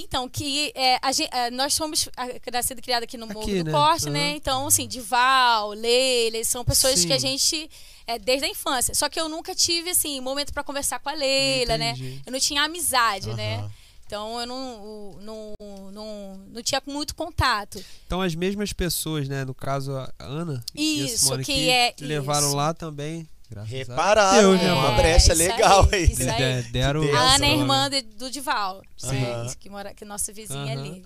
Então, 0.04 0.28
que 0.30 0.72
é, 0.76 0.98
a 1.02 1.12
gen- 1.12 1.30
é, 1.32 1.50
nós 1.52 1.74
somos 1.74 2.10
ah, 2.18 2.28
nascido 2.52 2.82
criado 2.82 3.04
aqui 3.04 3.18
no 3.18 3.28
Morro 3.28 3.42
Aqui, 3.42 3.60
do 3.60 3.66
né? 3.66 3.72
Corte, 3.72 4.06
Aham. 4.06 4.12
né? 4.14 4.36
Então, 4.36 4.68
assim, 4.68 4.88
Dival, 4.88 5.70
Leila, 5.72 6.44
são 6.44 6.64
pessoas 6.66 7.00
Sim. 7.00 7.08
que 7.08 7.14
a 7.14 7.18
gente 7.20 7.70
é 8.08 8.20
desde 8.20 8.46
a 8.46 8.50
infância. 8.50 8.94
Só 8.94 9.08
que 9.10 9.20
eu 9.20 9.28
nunca 9.30 9.54
tive, 9.56 9.90
assim, 9.92 10.20
momento 10.22 10.54
pra 10.54 10.64
conversar 10.64 11.00
com 11.00 11.10
a 11.10 11.14
Leila, 11.14 11.76
Entendi. 11.76 12.04
né? 12.16 12.22
Eu 12.26 12.32
não 12.32 12.40
tinha 12.40 12.64
amizade, 12.64 13.34
né? 13.34 13.58
Aham. 13.58 13.72
Então, 14.08 14.40
eu 14.40 14.46
não, 14.46 15.18
não, 15.20 15.54
não, 15.92 16.38
não 16.54 16.62
tinha 16.62 16.80
muito 16.86 17.16
contato. 17.16 17.84
Então 18.06 18.22
as 18.22 18.36
mesmas 18.36 18.72
pessoas, 18.72 19.28
né? 19.28 19.44
No 19.44 19.54
caso 19.56 19.94
a 19.98 20.12
Ana 20.20 20.64
e 20.76 21.02
a 21.02 21.06
Isso, 21.06 21.18
Simone 21.26 21.44
que 21.44 21.54
que 21.54 21.70
é- 21.72 21.96
levaram 22.00 22.46
isso. 22.48 22.56
lá 22.56 22.72
também. 22.72 23.28
Graças 23.50 23.72
a 23.74 23.78
Repararam, 23.78 24.50
Deus, 24.50 24.58
né? 24.62 24.68
né, 24.68 24.74
Uma 24.74 24.82
mano? 24.84 24.98
brecha 24.98 25.32
É, 25.32 25.36
legal 25.36 25.88
aí, 25.92 26.04
aí. 26.04 26.12
isso 26.12 26.22
aí. 26.30 26.38
der- 26.38 26.64
deram 26.72 27.02
A 27.16 27.36
Ana 27.36 27.46
é 27.46 27.50
né? 27.50 27.54
irmã 27.56 27.90
de- 27.90 28.02
do 28.02 28.30
Dival, 28.32 28.82
sim, 28.98 29.24
Aham. 29.24 29.54
que 29.60 29.70
mora 29.70 29.94
que 29.94 30.04
é 30.04 30.08
nossa 30.08 30.34
vizinha 30.34 30.72
ali. 30.74 31.06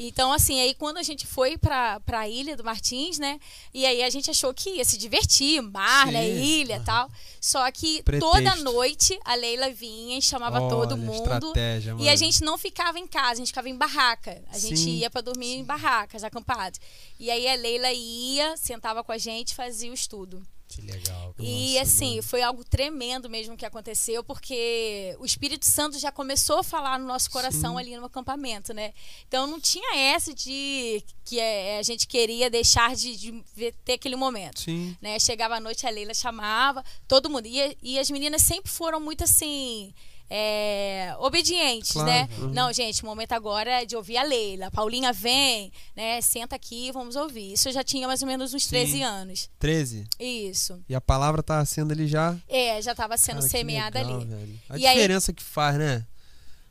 Então, 0.00 0.32
assim, 0.32 0.60
aí 0.60 0.74
quando 0.74 0.98
a 0.98 1.02
gente 1.02 1.26
foi 1.26 1.58
pra, 1.58 1.98
pra 2.00 2.28
ilha 2.28 2.56
do 2.56 2.62
Martins, 2.62 3.18
né? 3.18 3.36
E 3.74 3.84
aí 3.84 4.04
a 4.04 4.08
gente 4.10 4.30
achou 4.30 4.54
que 4.54 4.70
ia 4.76 4.84
se 4.84 4.96
divertir, 4.96 5.60
mar, 5.60 6.06
né? 6.06 6.22
Sim. 6.22 6.40
Ilha 6.40 6.76
e 6.76 6.80
tal. 6.84 7.10
Só 7.40 7.68
que 7.72 8.00
Pretexto. 8.04 8.30
toda 8.32 8.54
noite 8.56 9.18
a 9.24 9.34
Leila 9.34 9.70
vinha 9.70 10.16
e 10.16 10.22
chamava 10.22 10.60
todo 10.68 10.92
Olha, 10.92 10.96
mundo. 10.96 11.16
estratégia, 11.16 11.96
E 11.98 12.08
a 12.08 12.14
gente 12.14 12.42
não 12.44 12.56
ficava 12.56 12.96
em 12.96 13.08
casa, 13.08 13.32
a 13.32 13.36
gente 13.36 13.48
ficava 13.48 13.68
em 13.68 13.76
barraca. 13.76 14.40
A 14.52 14.58
gente 14.58 14.76
Sim. 14.78 14.98
ia 14.98 15.10
pra 15.10 15.20
dormir 15.20 15.56
em 15.56 15.64
barracas, 15.64 16.22
acampados. 16.22 16.78
E 17.18 17.28
aí 17.28 17.48
a 17.48 17.56
Leila 17.56 17.92
ia, 17.92 18.56
sentava 18.56 19.02
com 19.02 19.10
a 19.10 19.18
gente, 19.18 19.52
fazia 19.52 19.90
o 19.90 19.94
estudo. 19.94 20.40
Que 20.68 20.82
legal. 20.82 21.34
E 21.38 21.74
Nossa, 21.74 21.82
assim, 21.82 22.20
foi 22.20 22.42
algo 22.42 22.62
tremendo 22.62 23.28
mesmo 23.28 23.56
que 23.56 23.64
aconteceu, 23.64 24.22
porque 24.22 25.16
o 25.18 25.24
Espírito 25.24 25.64
Santo 25.64 25.98
já 25.98 26.12
começou 26.12 26.58
a 26.58 26.62
falar 26.62 26.98
no 26.98 27.06
nosso 27.06 27.30
coração 27.30 27.72
Sim. 27.72 27.78
ali 27.78 27.96
no 27.96 28.04
acampamento, 28.04 28.74
né? 28.74 28.92
Então 29.26 29.46
não 29.46 29.58
tinha 29.58 29.96
essa 29.96 30.34
de 30.34 31.02
que 31.24 31.40
é, 31.40 31.78
a 31.78 31.82
gente 31.82 32.06
queria 32.06 32.50
deixar 32.50 32.94
de, 32.94 33.16
de 33.16 33.72
ter 33.84 33.94
aquele 33.94 34.16
momento. 34.16 34.60
Sim. 34.60 34.96
Né? 35.00 35.18
Chegava 35.18 35.56
à 35.56 35.60
noite, 35.60 35.86
a 35.86 35.90
Leila 35.90 36.14
chamava, 36.14 36.84
todo 37.06 37.30
mundo. 37.30 37.46
E, 37.46 37.76
e 37.82 37.98
as 37.98 38.10
meninas 38.10 38.42
sempre 38.42 38.70
foram 38.70 39.00
muito 39.00 39.24
assim. 39.24 39.94
É, 40.30 41.14
obedientes, 41.18 41.92
Claro, 41.92 42.08
né? 42.10 42.28
uhum. 42.38 42.48
Não, 42.50 42.72
gente, 42.72 43.02
o 43.02 43.06
momento 43.06 43.32
agora 43.32 43.82
é 43.82 43.84
de 43.84 43.96
ouvir 43.96 44.16
a 44.16 44.22
Leila. 44.22 44.70
Paulinha 44.70 45.12
vem, 45.12 45.72
né? 45.96 46.20
Senta 46.20 46.56
aqui, 46.56 46.92
vamos 46.92 47.16
ouvir. 47.16 47.52
Isso 47.54 47.68
eu 47.68 47.72
já 47.72 47.82
tinha 47.82 48.06
mais 48.06 48.20
ou 48.22 48.28
menos 48.28 48.52
uns 48.54 48.64
Sim. 48.64 48.70
13 48.70 49.02
anos. 49.02 49.50
13. 49.58 50.04
Isso. 50.18 50.82
E 50.88 50.94
a 50.94 51.00
palavra 51.00 51.42
tá 51.42 51.64
sendo 51.64 51.92
ali 51.92 52.06
já. 52.06 52.36
É, 52.48 52.80
já 52.82 52.92
estava 52.92 53.16
sendo 53.16 53.36
Cara, 53.38 53.48
semeada 53.48 53.98
legal, 54.00 54.16
ali. 54.16 54.24
velho. 54.26 54.60
A 54.68 54.78
E 54.78 54.86
aí- 54.86 54.94
diferença 54.96 55.32
que 55.32 55.42
faz, 55.42 55.76
né? 55.78 56.06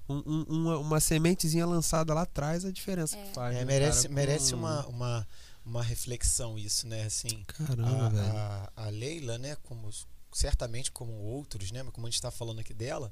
Um- 0.09 0.23
um- 0.25 0.45
uma, 0.47 0.77
uma 0.77 0.99
sementezinha 1.01 1.65
lançada 1.65 2.13
lá 2.13 2.21
atrás, 2.21 2.63
a 2.63 2.71
diferença 2.71 3.17
que 3.17 3.33
faz. 3.33 3.55
É, 3.55 3.59
né, 3.59 3.65
merece 3.65 4.03
cara? 4.03 4.13
merece 4.13 4.51
Com- 4.53 4.59
uma, 4.59 4.85
uma, 4.87 5.27
uma 5.65 5.83
reflexão 5.83 6.57
isso, 6.57 6.87
né? 6.87 7.03
Assim, 7.03 7.43
Caramba, 7.47 8.09
velho. 8.09 8.37
a, 8.37 8.71
a, 8.77 8.85
a 8.85 8.89
Leila, 8.89 9.37
né? 9.37 9.57
Como, 9.63 9.89
certamente 10.31 10.91
como 10.91 11.11
outros, 11.11 11.71
né? 11.71 11.83
Mas 11.83 11.91
como 11.93 12.07
a 12.07 12.09
gente 12.09 12.15
está 12.15 12.31
falando 12.31 12.59
aqui 12.59 12.73
dela, 12.73 13.11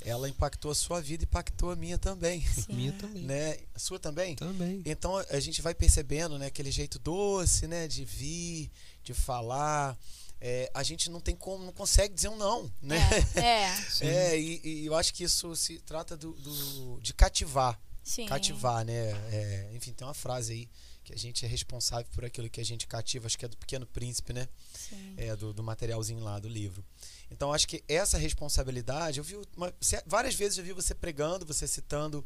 ela 0.00 0.28
impactou 0.28 0.70
a 0.70 0.74
sua 0.74 1.00
vida 1.00 1.24
e 1.24 1.26
impactou 1.26 1.70
a 1.70 1.76
minha 1.76 1.98
também, 1.98 2.40
Sim. 2.46 2.72
Minha 2.72 2.92
também. 2.92 3.24
né? 3.24 3.58
A 3.74 3.78
sua 3.78 3.98
também? 3.98 4.34
Também. 4.36 4.82
Então 4.86 5.16
a 5.16 5.40
gente 5.40 5.60
vai 5.60 5.74
percebendo, 5.74 6.38
né, 6.38 6.46
aquele 6.46 6.70
jeito 6.70 6.98
doce, 6.98 7.66
né, 7.66 7.88
de 7.88 8.04
vir, 8.04 8.70
de 9.02 9.12
falar. 9.14 9.98
É, 10.40 10.70
a 10.72 10.84
gente 10.84 11.10
não 11.10 11.20
tem 11.20 11.34
como, 11.34 11.64
não 11.64 11.72
consegue 11.72 12.14
dizer 12.14 12.28
um 12.28 12.36
não, 12.36 12.70
né? 12.80 12.98
É, 13.34 13.40
é. 13.40 13.78
É, 14.00 14.38
e, 14.40 14.60
e 14.64 14.86
eu 14.86 14.94
acho 14.94 15.12
que 15.12 15.24
isso 15.24 15.54
se 15.56 15.80
trata 15.80 16.16
do, 16.16 16.32
do- 16.34 17.00
de 17.02 17.12
cativar, 17.12 17.76
sim. 18.04 18.24
cativar, 18.26 18.84
né? 18.84 19.10
É, 19.32 19.70
enfim, 19.74 19.92
tem 19.92 20.06
uma 20.06 20.14
frase 20.14 20.52
aí 20.52 20.68
que 21.08 21.14
a 21.14 21.18
gente 21.18 21.42
é 21.44 21.48
responsável 21.48 22.06
por 22.12 22.22
aquilo 22.22 22.50
que 22.50 22.60
a 22.60 22.64
gente 22.64 22.86
cativa, 22.86 23.26
acho 23.26 23.38
que 23.38 23.44
é 23.46 23.48
do 23.48 23.56
Pequeno 23.56 23.86
Príncipe, 23.86 24.34
né? 24.34 24.46
Sim. 24.74 25.14
É, 25.16 25.34
do, 25.34 25.54
do 25.54 25.62
materialzinho 25.62 26.20
lá 26.22 26.38
do 26.38 26.48
livro. 26.48 26.84
Então 27.30 27.50
acho 27.52 27.66
que 27.66 27.82
essa 27.88 28.18
responsabilidade, 28.18 29.18
eu 29.18 29.24
vi 29.24 29.38
uma- 29.56 29.72
várias 30.06 30.34
vezes 30.34 30.58
eu 30.58 30.64
vi 30.64 30.72
você 30.72 30.94
pregando, 30.94 31.46
você 31.46 31.66
citando 31.66 32.22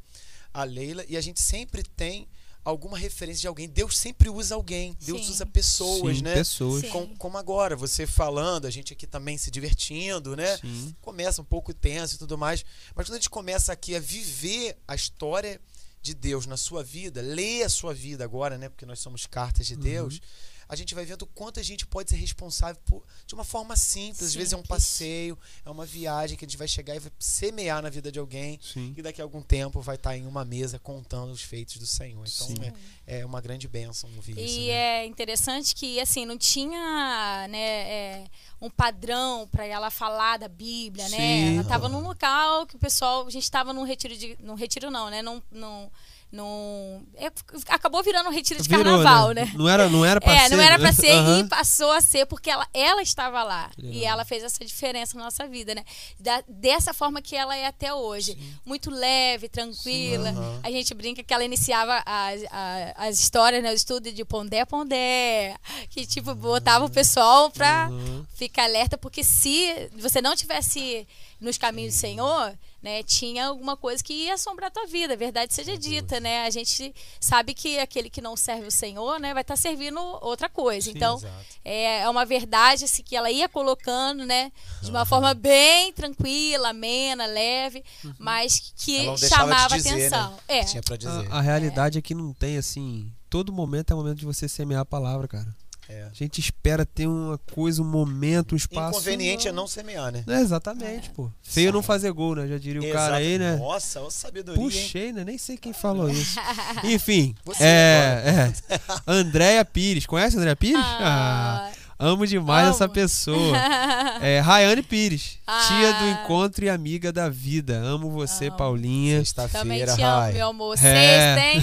a 0.52 0.64
Leila, 0.64 1.04
e 1.08 1.16
a 1.16 1.20
gente 1.20 1.40
sempre 1.40 1.82
tem 1.84 2.26
alguma 2.64 2.98
referência 2.98 3.40
de 3.42 3.46
alguém. 3.48 3.68
Deus 3.68 3.96
sempre 3.98 4.28
usa 4.28 4.54
alguém, 4.56 4.96
Deus 5.00 5.26
Sim. 5.26 5.30
usa 5.32 5.46
pessoas, 5.46 6.16
Sim, 6.18 6.22
né? 6.24 6.34
Pessoas. 6.34 6.84
Com- 6.90 7.14
como 7.16 7.38
agora, 7.38 7.76
você 7.76 8.04
falando, 8.06 8.66
a 8.66 8.70
gente 8.70 8.92
aqui 8.92 9.06
também 9.06 9.38
se 9.38 9.50
divertindo, 9.50 10.34
né? 10.36 10.58
Sim. 10.58 10.94
Começa 11.00 11.40
um 11.40 11.44
pouco 11.44 11.72
tenso 11.72 12.16
e 12.16 12.18
tudo 12.18 12.36
mais, 12.36 12.64
mas 12.96 13.06
quando 13.06 13.14
a 13.14 13.18
gente 13.18 13.30
começa 13.30 13.72
aqui 13.72 13.94
a 13.94 14.00
viver 14.00 14.76
a 14.88 14.94
história 14.96 15.60
de 16.02 16.14
Deus 16.14 16.46
na 16.46 16.56
sua 16.56 16.82
vida, 16.82 17.22
ler 17.22 17.62
a 17.62 17.68
sua 17.68 17.94
vida 17.94 18.24
agora, 18.24 18.58
né? 18.58 18.68
Porque 18.68 18.84
nós 18.84 18.98
somos 18.98 19.24
cartas 19.24 19.66
de 19.66 19.76
Deus. 19.76 20.20
A 20.68 20.76
gente 20.76 20.94
vai 20.94 21.04
vendo 21.04 21.22
o 21.22 21.26
quanto 21.26 21.60
a 21.60 21.62
gente 21.62 21.86
pode 21.86 22.10
ser 22.10 22.16
responsável 22.16 22.80
por, 22.84 23.04
de 23.26 23.34
uma 23.34 23.44
forma 23.44 23.76
simples. 23.76 24.22
Às 24.22 24.34
vezes 24.34 24.52
é 24.52 24.56
um 24.56 24.60
Simples. 24.60 24.80
passeio, 24.80 25.38
é 25.64 25.70
uma 25.70 25.84
viagem 25.84 26.36
que 26.36 26.44
a 26.44 26.48
gente 26.48 26.56
vai 26.56 26.68
chegar 26.68 26.94
e 26.94 26.98
vai 26.98 27.12
semear 27.18 27.82
na 27.82 27.90
vida 27.90 28.10
de 28.10 28.18
alguém. 28.18 28.58
Sim. 28.62 28.94
E 28.96 29.02
daqui 29.02 29.20
a 29.20 29.24
algum 29.24 29.42
tempo 29.42 29.80
vai 29.80 29.96
estar 29.96 30.16
em 30.16 30.26
uma 30.26 30.44
mesa 30.44 30.78
contando 30.78 31.32
os 31.32 31.42
feitos 31.42 31.76
do 31.76 31.86
Senhor. 31.86 32.26
Então 32.26 32.46
Sim. 32.46 32.72
é, 33.06 33.20
é 33.20 33.26
uma 33.26 33.40
grande 33.40 33.68
bênção 33.68 34.10
ouvir 34.16 34.38
isso. 34.38 34.58
E 34.58 34.68
né? 34.68 34.72
é 34.72 35.06
interessante 35.06 35.74
que, 35.74 36.00
assim, 36.00 36.24
não 36.24 36.38
tinha 36.38 37.46
né, 37.48 37.58
é, 37.58 38.24
um 38.60 38.70
padrão 38.70 39.48
para 39.50 39.66
ela 39.66 39.90
falar 39.90 40.38
da 40.38 40.48
Bíblia, 40.48 41.08
né? 41.08 41.16
Sim. 41.16 41.52
Ela 41.54 41.62
estava 41.62 41.88
num 41.88 42.00
local 42.00 42.66
que 42.66 42.76
o 42.76 42.78
pessoal... 42.78 43.26
A 43.26 43.30
gente 43.30 43.44
estava 43.44 43.72
num 43.72 43.84
retiro 43.84 44.16
de... 44.16 44.36
Num 44.40 44.54
retiro 44.54 44.90
não, 44.90 45.10
né? 45.10 45.22
Num, 45.22 45.42
num, 45.50 45.90
num 46.32 47.04
é, 47.16 47.30
acabou 47.68 48.02
virando 48.02 48.28
um 48.28 48.32
retiro 48.32 48.60
de 48.62 48.68
Virou, 48.68 48.82
carnaval, 48.84 49.32
né? 49.32 49.52
Não 49.54 49.68
era, 49.68 49.88
não 49.88 50.04
era 50.04 50.20
pra 50.20 50.32
É, 50.34 50.48
ser. 50.48 50.56
não 50.56 50.62
era 50.64 50.78
pra 50.78 50.88
né? 50.88 50.92
ser 50.94 51.10
Aham. 51.12 51.40
e 51.40 51.44
passou 51.48 51.92
a 51.92 52.00
ser 52.00 52.24
porque 52.26 52.50
ela, 52.50 52.66
ela 52.72 53.02
estava 53.02 53.42
lá. 53.42 53.70
Legal. 53.76 53.92
E 53.94 54.04
ela 54.04 54.24
fez 54.24 54.42
essa 54.42 54.64
diferença 54.64 55.16
na 55.18 55.24
nossa 55.24 55.46
vida, 55.46 55.74
né? 55.74 55.84
Da- 56.18 56.42
dessa 56.48 56.94
forma 56.94 57.20
que 57.20 57.36
ela 57.36 57.54
é 57.56 57.66
até 57.66 57.92
hoje. 57.92 58.36
Muito 58.64 58.90
leve, 58.90 59.48
tranquila. 59.48 60.30
Aham. 60.30 60.60
A 60.62 60.70
gente 60.70 60.94
brinca 60.94 61.22
que 61.22 61.34
ela 61.34 61.44
iniciava 61.44 62.02
as, 62.06 62.42
a- 62.50 62.94
as 63.08 63.18
histórias, 63.20 63.62
né? 63.62 63.70
O 63.70 63.74
estudo 63.74 64.10
de 64.10 64.24
Pondé 64.24 64.64
Pondé. 64.64 65.54
Que, 65.90 66.06
tipo, 66.06 66.34
botava 66.34 66.86
o 66.86 66.90
pessoal 66.90 67.50
pra 67.50 67.88
Uhum. 67.90 68.24
ficar 68.34 68.64
alerta, 68.64 68.96
porque 68.96 69.22
se 69.22 69.90
você 69.98 70.22
não 70.22 70.34
tivesse 70.34 71.06
nos 71.42 71.58
caminhos 71.58 71.94
do 71.94 71.98
Senhor, 71.98 72.56
né, 72.82 73.02
tinha 73.02 73.46
alguma 73.46 73.76
coisa 73.76 74.02
que 74.02 74.12
ia 74.12 74.34
assombrar 74.34 74.68
a 74.68 74.70
tua 74.70 74.86
vida, 74.86 75.14
a 75.14 75.16
verdade 75.16 75.54
seja 75.54 75.76
dita, 75.78 76.18
né? 76.18 76.44
A 76.44 76.50
gente 76.50 76.92
sabe 77.20 77.54
que 77.54 77.78
aquele 77.78 78.10
que 78.10 78.20
não 78.20 78.36
serve 78.36 78.66
o 78.66 78.70
Senhor, 78.70 79.20
né, 79.20 79.32
vai 79.32 79.42
estar 79.42 79.56
servindo 79.56 80.00
outra 80.20 80.48
coisa. 80.48 80.90
então, 80.90 81.16
Exato. 81.16 81.34
é, 81.64 82.00
é 82.00 82.08
uma 82.08 82.24
verdade 82.24 82.84
assim, 82.84 83.02
que 83.02 83.14
ela 83.14 83.30
ia 83.30 83.48
colocando, 83.48 84.24
né, 84.24 84.50
de 84.82 84.90
uma 84.90 85.04
forma 85.04 85.32
bem 85.34 85.92
tranquila, 85.92 86.70
amena, 86.70 87.26
leve, 87.26 87.84
mas 88.18 88.72
que 88.76 89.04
chamava 89.16 89.76
dizer, 89.76 89.90
atenção. 89.90 90.32
né? 90.32 90.38
É. 90.48 90.64
Tinha 90.64 90.82
pra 90.82 90.96
dizer. 90.96 91.30
A, 91.30 91.38
a 91.38 91.40
realidade 91.40 91.98
é 91.98 92.02
que 92.02 92.14
não 92.14 92.32
tem 92.32 92.56
assim. 92.56 93.12
Todo 93.30 93.52
momento 93.52 93.92
é 93.92 93.94
o 93.94 93.98
momento 93.98 94.18
de 94.18 94.26
você 94.26 94.48
semear 94.48 94.82
a 94.82 94.84
palavra, 94.84 95.26
cara. 95.28 95.54
É. 95.92 96.04
A 96.10 96.14
gente 96.14 96.40
espera 96.40 96.86
ter 96.86 97.06
uma 97.06 97.38
coisa, 97.52 97.82
um 97.82 97.84
momento, 97.84 98.52
um 98.52 98.56
espaço. 98.56 98.98
Inconveniente 98.98 99.48
é 99.48 99.52
não 99.52 99.66
semear, 99.66 100.10
né? 100.12 100.24
É, 100.26 100.40
exatamente, 100.40 101.10
pô. 101.10 101.30
Feio 101.42 101.72
não 101.72 101.82
fazer 101.82 102.10
gol, 102.12 102.36
né? 102.36 102.46
Já 102.48 102.58
diria 102.58 102.80
o 102.80 102.92
cara 102.92 103.16
aí, 103.16 103.38
né? 103.38 103.56
Nossa, 103.56 104.00
ô 104.00 104.10
sabedoria. 104.10 104.60
hein? 104.62 104.68
Puxei, 104.68 105.12
né? 105.12 105.24
Nem 105.24 105.36
sei 105.38 105.56
quem 105.56 105.72
falou 105.72 106.08
isso. 106.10 106.38
Enfim, 106.84 107.34
Você 107.44 107.62
é, 107.64 108.52
é. 108.70 108.80
Andréia 109.06 109.64
Pires. 109.64 110.06
Conhece 110.06 110.36
a 110.36 110.38
Andréia 110.38 110.56
Pires? 110.56 110.80
Ah, 110.84 111.70
amo 112.06 112.26
demais 112.26 112.66
amo. 112.66 112.74
essa 112.74 112.88
pessoa. 112.88 113.56
É, 114.22 114.38
Rayane 114.38 114.82
Pires, 114.82 115.38
tia 115.66 115.92
do 115.94 116.04
Ah. 116.04 116.10
encontro 116.22 116.64
e 116.64 116.70
amiga 116.70 117.12
da 117.12 117.28
vida. 117.28 117.74
Amo 117.78 118.08
você, 118.08 118.46
Amo. 118.48 118.56
Paulinha. 118.56 119.22
Também 119.50 119.80
Sexta-feira, 119.80 119.96
te 119.96 120.02
amo, 120.02 120.32
meu 120.32 120.48
amor. 120.48 120.74
É. 120.74 120.78
Sexta, 120.78 121.40
hein? 121.40 121.62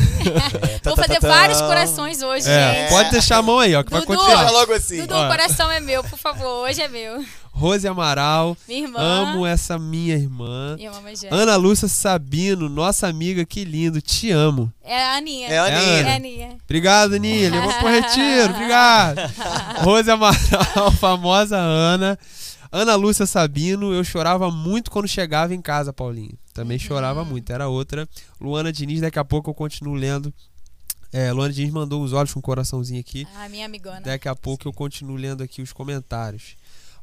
É, 0.76 0.80
Vou 0.84 0.96
tá, 0.96 1.04
fazer 1.04 1.20
tá, 1.22 1.28
tá, 1.28 1.28
vários 1.28 1.60
tá. 1.60 1.68
corações 1.68 2.22
hoje, 2.22 2.50
É, 2.50 2.74
gente. 2.82 2.90
pode 2.90 3.12
deixar 3.12 3.38
a 3.38 3.42
mão 3.42 3.60
aí, 3.60 3.74
ó, 3.76 3.84
que 3.84 3.92
vai 3.92 4.02
Dudu. 4.02 4.14
continuar. 4.14 4.40
Deixa 4.40 4.52
logo 4.52 4.74
assim. 4.74 4.98
Dudu, 5.02 5.14
Ó. 5.16 5.26
o 5.26 5.30
coração 5.30 5.72
é 5.72 5.80
meu, 5.80 6.04
por 6.04 6.20
favor. 6.20 6.66
Hoje 6.68 6.82
é 6.82 6.88
meu. 6.90 7.24
Rose 7.60 7.88
Amaral, 7.88 8.56
Minha 8.68 8.84
irmã. 8.84 9.00
amo 9.00 9.46
essa 9.46 9.78
minha 9.78 10.16
irmã. 10.16 10.76
Minha 10.78 10.92
mamãe. 10.92 11.14
Ana 11.30 11.56
Lúcia 11.58 11.88
Sabino, 11.88 12.70
nossa 12.70 13.08
amiga, 13.08 13.46
que 13.46 13.66
lindo, 13.66 14.02
te 14.02 14.32
amo. 14.32 14.72
É 14.82 15.04
a 15.06 15.16
Aninha. 15.18 15.48
É 15.50 15.60
a 15.60 15.64
Aninha. 15.66 15.82
É 16.08 16.12
a 16.12 16.16
Aninha. 16.16 16.58
Obrigado, 16.64 17.14
Aninha. 17.16 17.50
Levou 17.52 17.74
pro 17.74 17.88
retiro. 17.90 18.54
Obrigado. 18.54 19.20
Rose 19.84 20.10
Amaral, 20.10 20.92
famosa 21.00 21.58
Ana. 21.58 22.18
Ana 22.72 22.96
Lúcia 22.96 23.26
Sabino, 23.26 23.92
eu 23.94 24.04
chorava 24.04 24.50
muito 24.52 24.90
quando 24.92 25.08
chegava 25.08 25.54
em 25.56 25.62
casa, 25.62 25.92
Paulinho. 25.92 26.38
Também 26.54 26.78
Uhum. 26.78 26.84
chorava 26.84 27.26
muito, 27.26 27.52
era 27.52 27.68
outra. 27.68 28.08
Luana 28.40 28.72
Diniz, 28.72 29.02
daqui 29.02 29.18
a 29.20 29.26
pouco 29.26 29.50
eu 29.50 29.54
continuo 29.56 29.96
lendo. 29.96 30.34
É, 31.12 31.32
Luana 31.32 31.52
Diniz 31.52 31.72
mandou 31.74 32.04
os 32.04 32.14
olhos 32.14 32.32
com 32.32 32.38
um 32.40 32.42
coraçãozinho 32.44 33.00
aqui. 33.00 33.28
A 33.36 33.50
minha 33.50 33.66
amigona. 33.66 34.02
Daqui 34.02 34.30
a 34.30 34.36
pouco 34.36 34.68
eu 34.68 34.72
continuo 34.72 35.16
lendo 35.16 35.42
aqui 35.42 35.62
os 35.64 35.74
comentários. 35.74 36.56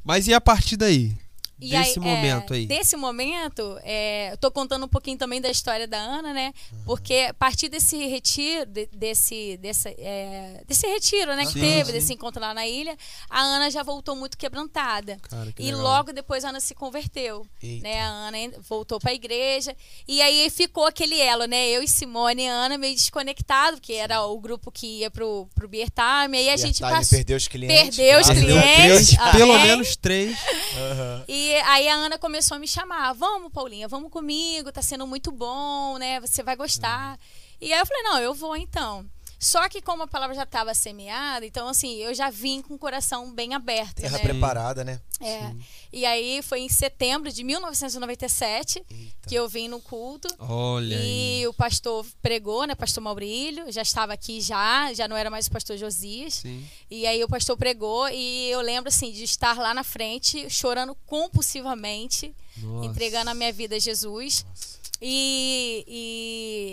Mas 0.07 0.25
e 0.25 0.33
a 0.33 0.39
partir 0.39 0.77
daí? 0.77 1.11
E 1.59 1.69
Desse 1.71 1.97
é, 1.97 2.01
momento 2.01 2.53
aí. 2.53 2.65
Desse 2.67 2.95
momento, 2.95 3.79
é, 3.83 4.35
tô 4.39 4.51
contando 4.51 4.85
um 4.85 4.87
pouquinho 4.87 5.17
também 5.17 5.41
da 5.41 5.49
história 5.49 5.87
da 5.87 5.97
Ana, 5.97 6.31
né? 6.33 6.53
Uhum. 6.71 6.83
Porque 6.85 7.25
a 7.29 7.33
partir 7.33 7.67
desse 7.67 7.97
retiro, 8.05 8.65
de- 8.67 8.87
desse, 8.93 9.57
desse, 9.57 9.87
é, 9.97 10.61
desse 10.67 10.85
retiro, 10.85 11.35
né, 11.35 11.45
que 11.47 11.53
Sim, 11.53 11.59
teve, 11.61 11.85
sim. 11.85 11.91
desse 11.93 12.13
encontro 12.13 12.39
lá 12.39 12.53
na 12.53 12.67
ilha, 12.67 12.95
a 13.29 13.41
Ana 13.41 13.71
já 13.71 13.81
voltou 13.81 14.15
muito 14.15 14.37
quebrantada. 14.37 15.17
Cara, 15.29 15.51
que 15.51 15.63
E 15.63 15.65
legal. 15.65 15.81
logo 15.81 16.13
depois 16.13 16.45
a 16.45 16.49
Ana 16.49 16.59
se 16.59 16.75
converteu. 16.75 17.45
Eita. 17.61 17.83
Né? 17.87 18.01
A 18.01 18.07
Ana 18.07 18.37
voltou 18.69 18.99
pra 18.99 19.13
igreja. 19.13 19.75
E 20.07 20.21
aí 20.21 20.49
ficou 20.51 20.85
aquele 20.85 21.19
elo, 21.19 21.45
né? 21.45 21.67
Eu 21.69 21.81
e 21.81 21.87
Simone 21.87 22.43
e 22.43 22.47
a 22.47 22.53
Ana 22.53 22.77
meio 22.77 22.93
desconectado, 22.93 23.77
porque 23.77 23.93
era 23.93 24.21
o 24.23 24.39
grupo 24.39 24.71
que 24.71 24.99
ia 24.99 25.09
pro, 25.09 25.47
pro 25.55 25.67
Beer 25.67 25.87
Time. 25.89 26.37
Aí 26.37 26.49
a 26.51 26.57
gente 26.57 26.81
passou. 26.81 27.17
perdeu 27.17 27.37
os 27.37 27.47
clientes. 27.47 27.75
Perdeu 27.97 28.19
os 28.19 28.27
graças 28.27 28.29
a 28.29 28.45
Perdeu 28.45 28.61
clientes. 28.61 29.07
três, 29.15 29.31
pelo 29.31 29.53
amém. 29.53 29.67
menos 29.67 29.95
três. 29.95 30.37
Aham. 30.77 31.23
E 31.27 31.46
aí 31.55 31.87
a 31.87 31.95
Ana 31.95 32.17
começou 32.17 32.55
a 32.55 32.59
me 32.59 32.67
chamar, 32.67 33.13
vamos, 33.13 33.51
Paulinha, 33.51 33.87
vamos 33.87 34.11
comigo, 34.11 34.71
tá 34.71 34.81
sendo 34.81 35.05
muito 35.05 35.31
bom, 35.31 35.97
né? 35.97 36.19
Você 36.19 36.43
vai 36.43 36.55
gostar. 36.55 37.19
E 37.59 37.73
aí 37.73 37.79
eu 37.79 37.85
falei, 37.85 38.03
não, 38.03 38.19
eu 38.19 38.33
vou 38.33 38.55
então. 38.55 39.05
Só 39.39 39.69
que 39.69 39.81
como 39.81 40.03
a 40.03 40.07
palavra 40.07 40.35
já 40.35 40.43
estava 40.43 40.73
semeada, 40.73 41.45
então 41.45 41.67
assim, 41.67 41.95
eu 41.97 42.13
já 42.13 42.29
vim 42.29 42.61
com 42.61 42.73
o 42.73 42.77
coração 42.77 43.31
bem 43.31 43.53
aberto, 43.53 44.01
Terra 44.01 44.17
né? 44.17 44.23
preparada, 44.23 44.83
né? 44.83 44.99
É. 45.21 45.51
E 45.93 46.05
aí 46.05 46.41
foi 46.41 46.61
em 46.61 46.69
setembro 46.69 47.31
de 47.31 47.43
1997 47.43 48.83
Eita. 48.89 49.15
que 49.27 49.35
eu 49.35 49.47
vim 49.47 49.67
no 49.67 49.79
culto. 49.79 50.27
Olha 50.39 50.97
aí. 50.97 51.41
E 51.41 51.47
o 51.47 51.53
pastor 51.53 52.05
pregou, 52.21 52.65
né? 52.65 52.75
Pastor 52.75 53.03
Maurílio, 53.03 53.71
já 53.71 53.81
estava 53.81 54.13
aqui 54.13 54.41
já, 54.41 54.91
já 54.93 55.07
não 55.07 55.15
era 55.15 55.29
mais 55.29 55.47
o 55.47 55.51
pastor 55.51 55.77
Josias. 55.77 56.35
Sim. 56.35 56.67
E 56.89 57.05
aí 57.05 57.23
o 57.23 57.27
pastor 57.27 57.57
pregou 57.57 58.09
e 58.09 58.49
eu 58.49 58.61
lembro 58.61 58.89
assim 58.89 59.11
de 59.11 59.23
estar 59.23 59.57
lá 59.57 59.73
na 59.73 59.83
frente 59.83 60.49
chorando 60.49 60.95
compulsivamente, 61.05 62.35
Nossa. 62.57 62.85
entregando 62.87 63.29
a 63.29 63.33
minha 63.33 63.53
vida 63.53 63.75
a 63.75 63.79
Jesus. 63.79 64.45
E, 65.01 65.83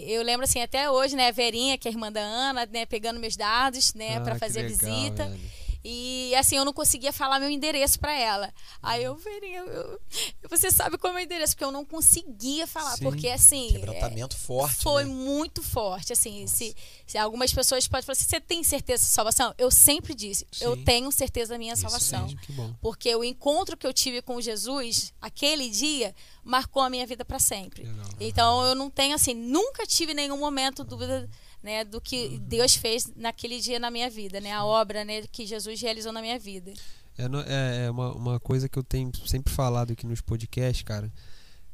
e 0.08 0.12
eu 0.12 0.22
lembro 0.22 0.44
assim 0.44 0.62
até 0.62 0.90
hoje, 0.90 1.14
né, 1.16 1.28
a 1.28 1.32
Verinha, 1.32 1.76
que 1.76 1.86
é 1.86 1.90
a 1.90 1.92
irmã 1.92 2.10
da 2.10 2.20
Ana, 2.20 2.66
né, 2.72 2.86
pegando 2.86 3.20
meus 3.20 3.36
dados, 3.36 3.92
né, 3.94 4.16
Ah, 4.16 4.20
para 4.20 4.38
fazer 4.38 4.60
a 4.60 4.62
legal, 4.62 4.78
visita. 4.78 5.24
velho. 5.28 5.40
E 5.86 6.34
assim, 6.36 6.56
eu 6.56 6.64
não 6.64 6.72
conseguia 6.72 7.12
falar 7.12 7.38
meu 7.38 7.50
endereço 7.50 8.00
para 8.00 8.18
ela. 8.18 8.50
Aí 8.82 9.04
eu, 9.04 9.14
Verinha, 9.16 9.58
eu- 9.60 10.00
você 10.48 10.70
sabe 10.70 10.96
qual 10.96 11.10
é 11.10 11.12
o 11.12 11.16
meu 11.16 11.24
endereço? 11.24 11.52
Porque 11.54 11.64
eu 11.64 11.70
não 11.70 11.84
conseguia 11.84 12.66
falar, 12.66 12.96
Sim. 12.96 13.04
porque 13.04 13.28
assim, 13.28 13.68
Quebrantamento 13.72 14.34
forte. 14.36 14.82
foi 14.82 15.04
né? 15.04 15.10
muito 15.12 15.62
forte. 15.62 16.12
Assim, 16.12 16.46
se, 16.46 16.74
se 17.06 17.18
algumas 17.18 17.52
pessoas 17.52 17.86
podem 17.86 18.02
falar 18.06 18.14
assim, 18.14 18.24
você 18.24 18.40
tem 18.40 18.64
certeza 18.64 19.02
da 19.02 19.08
salvação? 19.10 19.54
Eu 19.58 19.70
sempre 19.70 20.14
disse, 20.14 20.46
eu 20.58 20.74
Sim. 20.74 20.84
tenho 20.84 21.12
certeza 21.12 21.52
da 21.52 21.58
minha 21.58 21.74
Isso 21.74 21.82
salvação. 21.82 22.24
Mesmo, 22.24 22.40
que 22.40 22.52
bom. 22.52 22.74
Porque 22.80 23.14
o 23.14 23.22
encontro 23.22 23.76
que 23.76 23.86
eu 23.86 23.92
tive 23.92 24.22
com 24.22 24.40
Jesus, 24.40 25.12
aquele 25.20 25.68
dia, 25.68 26.14
marcou 26.42 26.82
a 26.82 26.88
minha 26.88 27.06
vida 27.06 27.26
para 27.26 27.38
sempre. 27.38 27.82
Legal. 27.82 28.06
Então 28.20 28.64
eu 28.64 28.74
não 28.74 28.88
tenho 28.88 29.14
assim, 29.14 29.34
nunca 29.34 29.86
tive 29.86 30.14
nenhum 30.14 30.38
momento 30.38 30.82
dúvida 30.82 31.28
né, 31.64 31.82
do 31.82 31.98
que 32.00 32.38
Deus 32.40 32.76
fez 32.76 33.10
naquele 33.16 33.58
dia 33.58 33.78
na 33.78 33.90
minha 33.90 34.10
vida, 34.10 34.38
né, 34.38 34.52
a 34.52 34.64
obra, 34.64 35.02
né, 35.02 35.22
que 35.32 35.46
Jesus 35.46 35.80
realizou 35.80 36.12
na 36.12 36.20
minha 36.20 36.38
vida. 36.38 36.72
É, 37.16 37.24
é- 37.24 37.86
é 37.86 37.90
uma, 37.90 38.12
uma 38.12 38.38
coisa 38.38 38.68
que 38.68 38.78
eu 38.78 38.82
tenho 38.84 39.10
sempre 39.26 39.52
falado 39.52 39.92
aqui 39.92 40.06
nos 40.06 40.20
podcasts, 40.20 40.82
cara. 40.82 41.10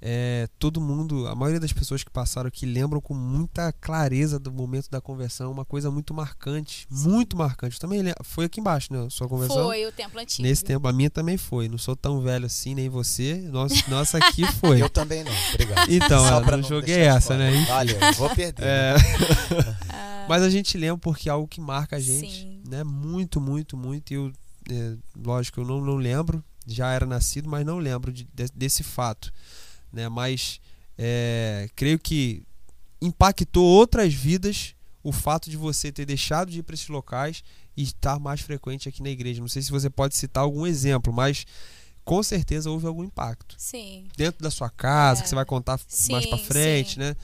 É, 0.03 0.49
todo 0.59 0.81
mundo, 0.81 1.27
a 1.29 1.35
maioria 1.35 1.61
das 1.61 1.73
pessoas 1.75 2.03
que 2.03 2.11
passaram 2.11 2.49
aqui 2.49 2.65
lembram 2.65 3.03
com 3.03 3.13
muita 3.13 3.71
clareza 3.71 4.39
do 4.39 4.51
momento 4.51 4.89
da 4.91 4.99
conversão, 4.99 5.53
uma 5.53 5.65
coisa 5.65 5.91
muito 5.91 6.15
marcante, 6.15 6.87
muito 6.91 7.37
marcante. 7.37 7.79
Também 7.79 8.01
foi 8.25 8.47
aqui 8.47 8.61
embaixo, 8.61 8.91
né? 8.93 9.07
Sua 9.11 9.29
conversão. 9.29 9.65
Foi 9.67 9.85
o 9.87 9.93
templo 9.93 10.19
antigo. 10.19 10.43
Nesse 10.49 10.65
tempo, 10.65 10.89
a 10.89 10.93
minha 10.93 11.11
também 11.11 11.37
foi. 11.37 11.69
Não 11.69 11.77
sou 11.77 11.95
tão 11.95 12.23
velho 12.23 12.47
assim, 12.47 12.75
nem 12.75 12.89
você. 12.89 13.35
Nossa, 13.53 13.75
nossa 13.89 14.17
aqui 14.19 14.43
foi. 14.59 14.81
Eu 14.81 14.89
também 14.89 15.23
não, 15.23 15.33
obrigado. 15.53 15.91
Então, 15.93 16.27
Só 16.27 16.39
eu 16.41 16.45
pra 16.45 16.57
não 16.57 16.65
joguei 16.67 17.01
essa, 17.01 17.37
né? 17.37 17.51
Valeu, 17.67 17.97
vou 18.17 18.31
perder. 18.35 18.65
É. 18.65 18.95
né? 18.95 19.77
Mas 20.29 20.43
a 20.43 20.49
gente 20.49 20.79
lembra 20.79 20.97
porque 20.99 21.29
é 21.29 21.33
algo 21.33 21.47
que 21.49 21.61
marca 21.61 21.97
a 21.97 22.01
gente, 22.01 22.43
Sim. 22.43 22.63
né? 22.69 22.85
Muito, 22.85 23.39
muito, 23.41 23.77
muito. 23.77 24.13
E 24.13 24.15
eu, 24.15 24.33
é, 24.71 24.95
lógico, 25.23 25.61
eu 25.61 25.65
não, 25.67 25.81
não 25.81 25.97
lembro, 25.97 26.43
já 26.67 26.93
era 26.93 27.05
nascido, 27.05 27.49
mas 27.51 27.67
não 27.67 27.79
lembro 27.79 28.13
de- 28.13 28.29
de- 28.33 28.53
desse 28.55 28.83
fato, 28.85 29.33
né? 29.92 30.09
Mas 30.09 30.61
é, 30.98 31.68
creio 31.74 31.98
que 31.98 32.42
impactou 33.00 33.64
outras 33.64 34.12
vidas 34.12 34.74
o 35.03 35.12
fato 35.12 35.48
de 35.48 35.57
você 35.57 35.90
ter 35.90 36.05
deixado 36.05 36.50
de 36.50 36.59
ir 36.59 36.62
para 36.62 36.74
esses 36.74 36.88
locais 36.88 37.42
e 37.76 37.83
estar 37.83 38.18
mais 38.18 38.40
frequente 38.42 38.88
aqui 38.88 39.03
na 39.03 39.09
igreja. 39.09 39.40
Não 39.40 39.48
sei 39.48 39.62
se 39.62 39.70
você 39.70 39.88
pode 39.88 40.14
citar 40.14 40.42
algum 40.42 40.66
exemplo, 40.66 41.12
mas 41.12 41.46
com 42.05 42.22
certeza 42.22 42.70
houve 42.70 42.87
algum 42.87 43.05
impacto 43.05 43.55
Sim. 43.59 44.09
dentro 44.16 44.42
da 44.42 44.50
sua 44.50 44.68
casa, 44.68 45.20
É. 45.20 45.22
que 45.22 45.29
você 45.29 45.35
vai 45.35 45.44
contar 45.44 45.79
mais 46.11 46.24
Sim, 46.24 46.29
para 46.31 46.38
frente, 46.38 46.94
sim. 46.94 47.00
né? 47.00 47.16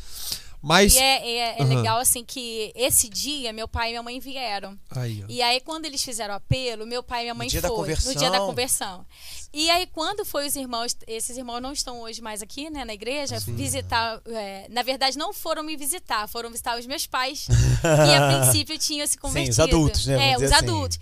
Mas 0.66 0.94
E 0.94 0.98
é, 0.98 1.29
é- 1.29 1.57
é 1.59 1.62
Aham. 1.62 1.76
legal 1.76 1.98
assim 1.98 2.24
que 2.24 2.72
esse 2.74 3.09
dia 3.09 3.52
meu 3.52 3.68
pai 3.68 3.88
e 3.88 3.90
minha 3.92 4.02
mãe 4.02 4.18
vieram. 4.18 4.76
aí, 4.90 5.22
ó. 5.22 5.26
E 5.29 5.40
aí, 5.40 5.61
quando 5.61 5.85
eles 5.85 6.02
fizeram 6.02 6.35
o 6.35 6.37
apelo, 6.38 6.85
meu 6.85 7.05
pai 7.05 7.20
e 7.20 7.22
minha 7.22 7.35
mãe 7.35 7.48
conversão. 7.70 8.12
No 8.12 8.18
dia 8.18 8.31
da 8.31 8.40
conversão. 8.40 9.07
E 9.52 9.70
aí, 9.70 9.87
quando 9.87 10.24
foi 10.24 10.44
os 10.44 10.57
irmãos, 10.57 10.96
esses 11.07 11.37
irmãos 11.38 11.61
não 11.61 11.72
estão 11.72 12.00
hoje 12.00 12.20
mais 12.20 12.42
aqui, 12.42 12.68
né, 12.68 12.85
na 12.85 12.92
igreja, 12.94 13.38
Sim. 13.38 13.55
visitar. 13.55 14.20
é, 14.26 14.66
na 14.68 14.83
verdade, 14.83 15.16
não 15.16 15.33
foram 15.33 15.62
me 15.62 15.76
visitar, 15.76 16.26
foram 16.29 16.50
visitar 16.50 16.76
os 16.76 16.85
meus 16.85 17.07
pais, 17.07 17.46
que 17.81 18.14
a 18.14 18.40
princípio 18.42 18.76
tinham 18.76 19.07
se 19.07 19.16
convertido. 19.16 19.52
os 19.52 19.61
adultos, 19.61 20.07
né? 20.07 20.33
É, 20.33 20.37
os 20.37 20.42
assim. 20.42 20.55
adultos. 20.55 20.98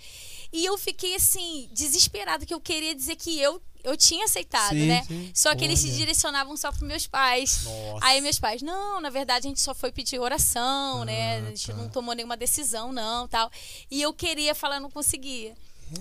E 0.53 0.63
eu 0.63 0.77
fiquei 0.77 1.15
assim, 1.15 1.67
desesperada, 1.73 2.45
que 2.45 2.53
eu 2.53 2.61
queria 2.61 2.93
dizer 2.95 3.15
que 3.15 3.41
eu 3.41 3.59
eu 3.85 3.95
tinha 3.95 4.25
aceitado, 4.25 4.71
Sim, 4.71 4.87
né? 4.87 5.03
sim. 5.07 5.31
Só 5.33 5.55
que 5.55 5.63
eles 5.63 5.79
se 5.79 5.87
Olha. 5.87 5.95
direcionavam 5.97 6.57
só 6.57 6.71
para 6.71 6.85
meus 6.85 7.07
pais. 7.07 7.63
Nossa. 7.63 8.05
Aí 8.05 8.19
meus 8.21 8.39
pais, 8.39 8.61
não, 8.61 8.99
na 8.99 9.09
verdade 9.09 9.45
a 9.47 9.49
gente 9.49 9.61
só 9.61 9.73
foi 9.73 9.91
pedir 9.91 10.19
oração, 10.19 11.05
né? 11.05 11.37
Ah, 11.39 11.41
A 11.47 11.49
gente 11.49 11.67
tá. 11.67 11.73
não 11.73 11.87
tomou 11.89 12.13
nenhuma 12.13 12.35
decisão, 12.35 12.91
não, 12.91 13.27
tal. 13.27 13.49
E 13.89 14.01
eu 14.01 14.11
queria 14.13 14.53
falar, 14.53 14.79
não 14.79 14.89
conseguia. 14.91 15.53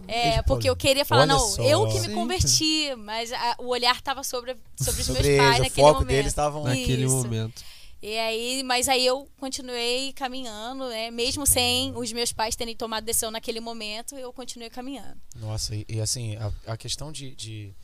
É, 0.09 0.41
porque 0.43 0.69
eu 0.69 0.75
queria 0.75 1.05
falar, 1.05 1.23
Olha 1.25 1.35
não, 1.35 1.39
só. 1.41 1.63
eu 1.63 1.87
que 1.89 2.01
me 2.01 2.07
Sim. 2.09 2.15
converti, 2.15 2.95
mas 2.97 3.31
a- 3.33 3.57
o 3.59 3.67
olhar 3.69 4.01
tava 4.01 4.25
sobre, 4.25 4.57
sobre 4.81 5.03
os 5.03 5.07
Sobre 5.07 5.23
meus 5.23 5.37
pais 5.39 5.59
eles, 5.59 5.59
o 5.59 5.63
naquele 5.63 5.87
foco 5.87 6.01
momento. 6.01 6.65
Naquele 6.65 7.05
Isso. 7.05 7.15
momento. 7.17 7.63
E 8.07 8.19
aí, 8.19 8.63
mas 8.63 8.87
aí 8.87 9.07
eu 9.07 9.27
continuei 9.39 10.13
caminhando, 10.13 10.91
né? 10.91 11.11
Mesmo 11.11 11.47
sem 11.47 11.91
os 11.97 12.13
meus 12.13 12.35
pais 12.35 12.55
terem 12.55 12.77
tomado 12.77 13.03
decisão 13.03 13.31
naquele 13.31 13.61
momento, 13.61 14.15
eu 14.15 14.31
continuei 14.31 14.69
caminhando. 14.69 15.19
Nossa, 15.37 15.75
e, 15.75 15.87
e 15.89 16.03
assim, 16.03 16.37
a, 16.37 16.73
a 16.73 16.77
questão 16.77 17.11
de. 17.11 17.35
de 17.35 17.75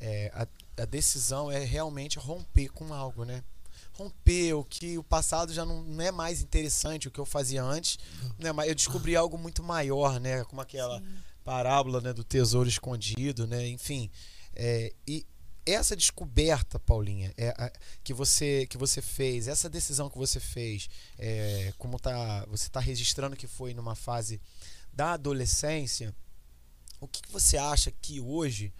é, 0.00 0.32
a, 0.34 0.82
a 0.82 0.84
decisão 0.84 1.52
é 1.52 1.62
realmente 1.62 2.18
romper 2.18 2.68
com 2.70 2.92
algo, 2.92 3.24
né? 3.24 3.44
Romper 3.92 4.54
o 4.54 4.64
que 4.64 4.98
o 4.98 5.04
passado 5.04 5.52
já 5.52 5.64
não, 5.64 5.84
não 5.84 6.04
é 6.04 6.10
mais 6.10 6.42
interessante, 6.42 7.06
o 7.06 7.10
que 7.12 7.20
eu 7.20 7.24
fazia 7.24 7.62
antes. 7.62 7.96
Né? 8.40 8.50
Mas 8.50 8.68
eu 8.68 8.74
descobri 8.74 9.14
algo 9.14 9.38
muito 9.38 9.62
maior, 9.62 10.18
né? 10.18 10.42
Como 10.46 10.60
aquela 10.60 11.00
parábola 11.44 12.00
né, 12.00 12.12
do 12.12 12.24
tesouro 12.24 12.68
escondido, 12.68 13.46
né? 13.46 13.68
Enfim. 13.68 14.10
é, 14.56 14.92
e 15.06 15.24
essa 15.72 15.96
descoberta, 15.96 16.78
Paulinha, 16.78 17.32
é 17.36 17.48
a- 17.50 17.72
que 18.02 18.12
você 18.14 18.66
que 18.68 18.76
você 18.78 19.00
fez, 19.02 19.48
essa 19.48 19.68
decisão 19.68 20.08
que 20.10 20.18
você 20.18 20.38
fez, 20.40 20.88
é, 21.18 21.72
como 21.78 21.98
tá, 21.98 22.44
você 22.46 22.66
está 22.66 22.80
registrando 22.80 23.36
que 23.36 23.46
foi 23.46 23.74
numa 23.74 23.94
fase 23.94 24.40
da 24.92 25.12
adolescência, 25.12 26.14
o 27.00 27.08
que, 27.08 27.22
que 27.22 27.32
você 27.32 27.56
acha 27.56 27.90
que 27.90 28.20
hoje 28.20 28.72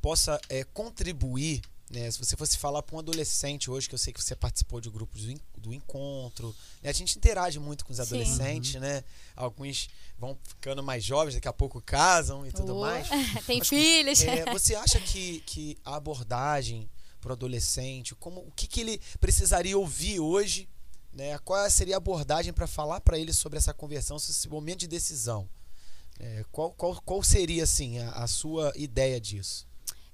possa 0.00 0.40
é, 0.48 0.64
contribuir, 0.64 1.62
né? 1.90 2.10
Se 2.10 2.18
você 2.18 2.36
fosse 2.36 2.56
falar 2.58 2.82
para 2.82 2.96
um 2.96 2.98
adolescente 2.98 3.70
hoje, 3.70 3.88
que 3.88 3.94
eu 3.94 3.98
sei 3.98 4.12
que 4.12 4.22
você 4.22 4.34
participou 4.36 4.80
de 4.80 4.90
grupos 4.90 5.28
do, 5.66 5.72
en- 5.72 5.72
do 5.72 5.74
encontro, 5.74 6.54
a 6.82 6.92
gente 6.92 7.16
interage 7.16 7.58
muito 7.58 7.84
com 7.84 7.90
os 7.92 7.96
Sim. 7.96 8.02
adolescentes, 8.02 8.74
né? 8.80 9.02
Alguns 9.34 9.88
vão 10.18 10.38
ficando 10.44 10.82
mais 10.82 11.02
jovens, 11.04 11.34
daqui 11.34 11.48
a 11.48 11.52
pouco 11.52 11.80
casam 11.80 12.46
e 12.46 12.52
tudo 12.52 12.76
Oh, 12.76 12.80
mais. 12.80 13.08
Tem 13.46 13.58
Mas, 13.58 13.68
filhos. 13.68 14.22
É, 14.22 14.44
você 14.52 14.74
acha 14.74 15.00
que, 15.00 15.40
que 15.46 15.76
a 15.84 15.96
abordagem 15.96 16.88
para 17.20 17.30
o 17.30 17.32
adolescente, 17.32 18.14
como, 18.14 18.40
o 18.40 18.52
que, 18.54 18.66
que 18.66 18.80
ele 18.80 19.00
precisaria 19.20 19.76
ouvir 19.76 20.20
hoje? 20.20 20.68
Né? 21.12 21.38
Qual 21.38 21.68
seria 21.70 21.96
a 21.96 21.98
abordagem 21.98 22.52
para 22.52 22.66
falar 22.66 23.00
para 23.00 23.18
ele 23.18 23.32
sobre 23.32 23.58
essa 23.58 23.74
conversão, 23.74 24.18
sobre 24.18 24.32
esse 24.36 24.48
momento 24.48 24.80
de 24.80 24.86
decisão? 24.86 25.48
É, 26.20 26.44
qual, 26.52 26.70
qual, 26.72 27.00
qual 27.04 27.22
seria 27.22 27.64
assim 27.64 27.98
a, 27.98 28.10
a 28.10 28.26
sua 28.26 28.72
ideia 28.76 29.20
disso? 29.20 29.66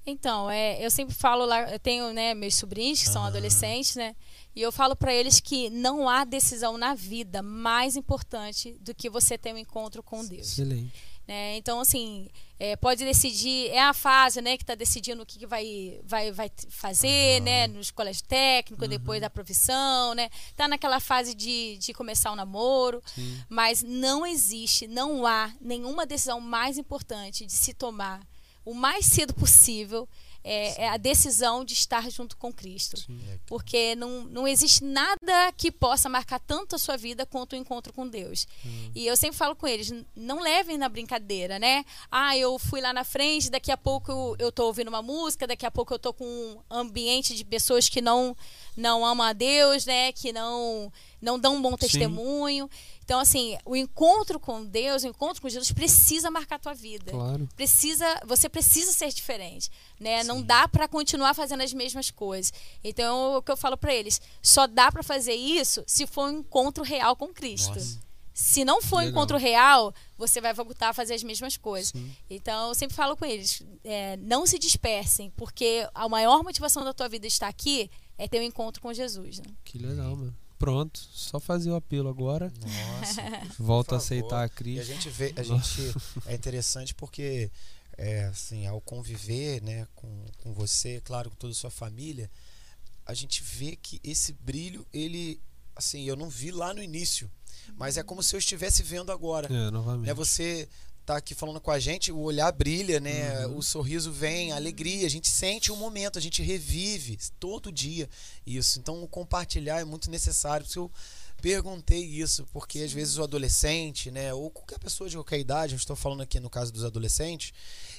Então, 0.04 0.50
é, 0.50 0.84
eu 0.84 0.90
sempre 0.90 1.14
falo 1.14 1.44
lá, 1.44 1.70
eu 1.70 1.78
tenho 1.78 2.12
né, 2.12 2.34
meus 2.34 2.56
sobrinhos 2.56 3.00
que 3.00 3.08
são 3.08 3.22
adolescentes, 3.24 3.94
né? 3.94 4.16
E 4.54 4.60
eu 4.60 4.70
falo 4.70 4.94
para 4.94 5.14
eles 5.14 5.40
que 5.40 5.70
não 5.70 6.08
há 6.08 6.24
decisão 6.24 6.76
na 6.76 6.94
vida 6.94 7.42
mais 7.42 7.96
importante 7.96 8.76
do 8.80 8.94
que 8.94 9.08
você 9.08 9.38
ter 9.38 9.54
um 9.54 9.58
encontro 9.58 10.02
com 10.02 10.24
Deus. 10.26 10.52
Excelente. 10.52 10.92
né? 11.26 11.56
Então, 11.56 11.80
assim, 11.80 12.28
é, 12.58 12.76
pode 12.76 13.04
decidir, 13.04 13.70
é 13.70 13.80
a 13.80 13.94
fase, 13.94 14.42
né, 14.42 14.56
que 14.56 14.62
está 14.62 14.74
decidindo 14.74 15.22
o 15.22 15.26
que, 15.26 15.38
que 15.38 15.46
vai, 15.46 15.98
vai, 16.04 16.30
vai 16.30 16.50
fazer, 16.68 17.36
Aham. 17.36 17.44
né, 17.44 17.66
nos 17.66 17.90
colégios 17.90 18.22
técnicos, 18.22 18.88
depois 18.88 19.20
da 19.20 19.30
profissão, 19.30 20.14
né? 20.14 20.28
Tá 20.54 20.68
naquela 20.68 21.00
fase 21.00 21.34
de, 21.34 21.78
de 21.78 21.94
começar 21.94 22.30
o 22.30 22.36
namoro, 22.36 23.02
Sim. 23.14 23.42
mas 23.48 23.82
não 23.82 24.26
existe, 24.26 24.86
não 24.86 25.26
há 25.26 25.50
nenhuma 25.60 26.04
decisão 26.04 26.40
mais 26.40 26.76
importante 26.76 27.46
de 27.46 27.52
se 27.52 27.72
tomar 27.72 28.20
o 28.64 28.74
mais 28.74 29.06
cedo 29.06 29.34
possível 29.34 30.08
é, 30.44 30.82
é 30.84 30.88
a 30.88 30.96
decisão 30.96 31.64
de 31.64 31.72
estar 31.74 32.10
junto 32.10 32.36
com 32.36 32.52
Cristo. 32.52 32.96
Sim. 32.98 33.20
Porque 33.46 33.94
não, 33.94 34.24
não 34.24 34.48
existe 34.48 34.82
nada 34.84 35.52
que 35.56 35.70
possa 35.70 36.08
marcar 36.08 36.40
tanto 36.40 36.74
a 36.76 36.78
sua 36.78 36.96
vida 36.96 37.24
quanto 37.26 37.52
o 37.52 37.56
encontro 37.56 37.92
com 37.92 38.06
Deus. 38.08 38.46
E 38.94 39.06
eu 39.06 39.16
sempre 39.16 39.36
falo 39.36 39.54
com 39.54 39.66
eles, 39.66 39.90
"N- 39.90 40.04
não 40.16 40.40
levem 40.40 40.76
na 40.76 40.88
brincadeira, 40.88 41.58
né? 41.58 41.84
Ah, 42.10 42.36
eu 42.36 42.58
fui 42.58 42.80
lá 42.80 42.92
na 42.92 43.04
frente, 43.04 43.50
daqui 43.50 43.70
a 43.70 43.76
pouco 43.76 44.36
eu, 44.38 44.50
tô 44.50 44.66
ouvindo 44.66 44.88
uma 44.88 45.02
música, 45.02 45.46
daqui 45.46 45.64
a 45.66 45.70
pouco 45.70 45.94
eu 45.94 45.98
tô 45.98 46.12
com 46.12 46.24
um 46.24 46.58
ambiente 46.70 47.34
de 47.34 47.44
pessoas 47.44 47.88
que 47.88 48.00
não 48.00 48.36
não 48.76 49.04
amam 49.04 49.26
a 49.26 49.32
Deus, 49.34 49.84
né? 49.84 50.12
Que 50.12 50.32
não 50.32 50.90
não 51.20 51.38
dão 51.38 51.54
um 51.56 51.62
bom 51.62 51.76
testemunho. 51.76 52.68
Então, 53.12 53.20
assim, 53.20 53.58
o 53.66 53.76
encontro 53.76 54.40
com 54.40 54.64
Deus, 54.64 55.02
o 55.02 55.06
encontro 55.06 55.42
com 55.42 55.46
Jesus 55.46 55.70
precisa 55.70 56.30
marcar 56.30 56.56
a 56.56 56.58
tua 56.58 56.72
vida 56.72 57.12
Claro. 57.12 57.46
precisa 57.54 58.06
você 58.26 58.48
precisa 58.48 58.90
ser 58.90 59.12
diferente 59.12 59.70
né 60.00 60.24
não 60.24 60.40
dá 60.40 60.66
pra 60.66 60.88
continuar 60.88 61.34
fazendo 61.34 61.62
as 61.62 61.74
mesmas 61.74 62.10
coisas 62.10 62.50
então 62.82 63.36
o 63.36 63.42
que 63.42 63.52
eu 63.52 63.56
falo 63.56 63.76
pra 63.76 63.94
eles 63.94 64.18
só 64.42 64.66
dá 64.66 64.90
pra 64.90 65.02
fazer 65.02 65.34
isso 65.34 65.84
se 65.86 66.06
for 66.06 66.30
um 66.30 66.38
encontro 66.38 66.82
real 66.82 67.14
com 67.14 67.28
Cristo 67.34 67.74
Nossa. 67.74 68.00
se 68.32 68.64
não 68.64 68.80
for 68.80 68.96
um 68.96 68.98
Legal. 69.00 69.10
encontro 69.10 69.36
real 69.36 69.94
você 70.16 70.40
vai 70.40 70.54
voltar 70.54 70.88
a 70.88 70.94
fazer 70.94 71.12
as 71.12 71.22
mesmas 71.22 71.58
coisas 71.58 71.90
Sim. 71.90 72.16
então 72.30 72.68
eu 72.68 72.74
sempre 72.74 72.96
falo 72.96 73.14
com 73.14 73.26
eles 73.26 73.62
é, 73.84 74.16
não 74.16 74.46
se 74.46 74.58
dispersem 74.58 75.30
porque 75.36 75.86
a 75.94 76.08
maior 76.08 76.42
motivação 76.42 76.82
da 76.82 76.94
tua 76.94 77.10
vida 77.10 77.26
estar 77.26 77.48
aqui 77.48 77.90
é 78.16 78.26
ter 78.26 78.40
um 78.40 78.42
encontro 78.44 78.80
com 78.80 78.90
Jesus 78.94 79.38
né? 79.40 79.52
Que 79.64 79.76
legal, 79.76 80.16
mano. 80.16 80.34
Pronto, 80.62 81.00
só 81.12 81.40
fazer 81.40 81.72
o 81.72 81.74
apelo 81.74 82.08
agora. 82.08 82.52
Nossa. 82.60 83.20
Volta 83.58 83.96
a 83.96 83.98
aceitar 83.98 84.48
a 84.48 84.64
E 84.64 84.78
a 84.78 84.84
gente 84.84 85.10
vê, 85.10 85.34
a 85.36 85.42
gente 85.42 85.92
é 86.24 86.34
interessante 86.34 86.94
porque 86.94 87.50
é, 87.98 88.26
assim, 88.26 88.64
ao 88.64 88.80
conviver, 88.80 89.60
né, 89.60 89.88
com, 89.92 90.24
com 90.40 90.52
você, 90.52 91.00
claro, 91.00 91.30
com 91.30 91.36
toda 91.36 91.50
a 91.50 91.56
sua 91.56 91.68
família, 91.68 92.30
a 93.04 93.12
gente 93.12 93.42
vê 93.42 93.74
que 93.74 94.00
esse 94.04 94.34
brilho, 94.34 94.86
ele 94.92 95.40
assim, 95.74 96.04
eu 96.04 96.14
não 96.14 96.30
vi 96.30 96.52
lá 96.52 96.72
no 96.72 96.80
início, 96.80 97.28
mas 97.74 97.96
é 97.96 98.04
como 98.04 98.22
se 98.22 98.36
eu 98.36 98.38
estivesse 98.38 98.84
vendo 98.84 99.10
agora. 99.10 99.52
É, 99.52 99.68
novamente. 99.68 100.06
Né, 100.06 100.14
você 100.14 100.68
tá 101.04 101.16
aqui 101.16 101.34
falando 101.34 101.60
com 101.60 101.70
a 101.70 101.78
gente, 101.78 102.12
o 102.12 102.18
olhar 102.18 102.50
brilha, 102.52 103.00
né? 103.00 103.46
Uhum. 103.46 103.58
O 103.58 103.62
sorriso 103.62 104.12
vem, 104.12 104.52
a 104.52 104.56
alegria, 104.56 105.06
a 105.06 105.10
gente 105.10 105.28
sente 105.28 105.72
o 105.72 105.76
momento, 105.76 106.18
a 106.18 106.22
gente 106.22 106.42
revive 106.42 107.18
todo 107.38 107.72
dia 107.72 108.08
isso. 108.46 108.78
Então, 108.78 109.02
o 109.02 109.08
compartilhar 109.08 109.80
é 109.80 109.84
muito 109.84 110.10
necessário. 110.10 110.64
Por 110.64 110.70
isso 110.70 110.78
eu 110.78 110.90
perguntei 111.40 112.04
isso, 112.04 112.46
porque 112.52 112.80
às 112.80 112.92
vezes 112.92 113.18
o 113.18 113.22
adolescente, 113.22 114.10
né, 114.10 114.32
ou 114.32 114.50
qualquer 114.50 114.78
pessoa 114.78 115.10
de 115.10 115.16
qualquer 115.16 115.40
idade, 115.40 115.74
eu 115.74 115.76
estou 115.76 115.96
falando 115.96 116.22
aqui 116.22 116.38
no 116.38 116.48
caso 116.48 116.72
dos 116.72 116.84
adolescentes, 116.84 117.52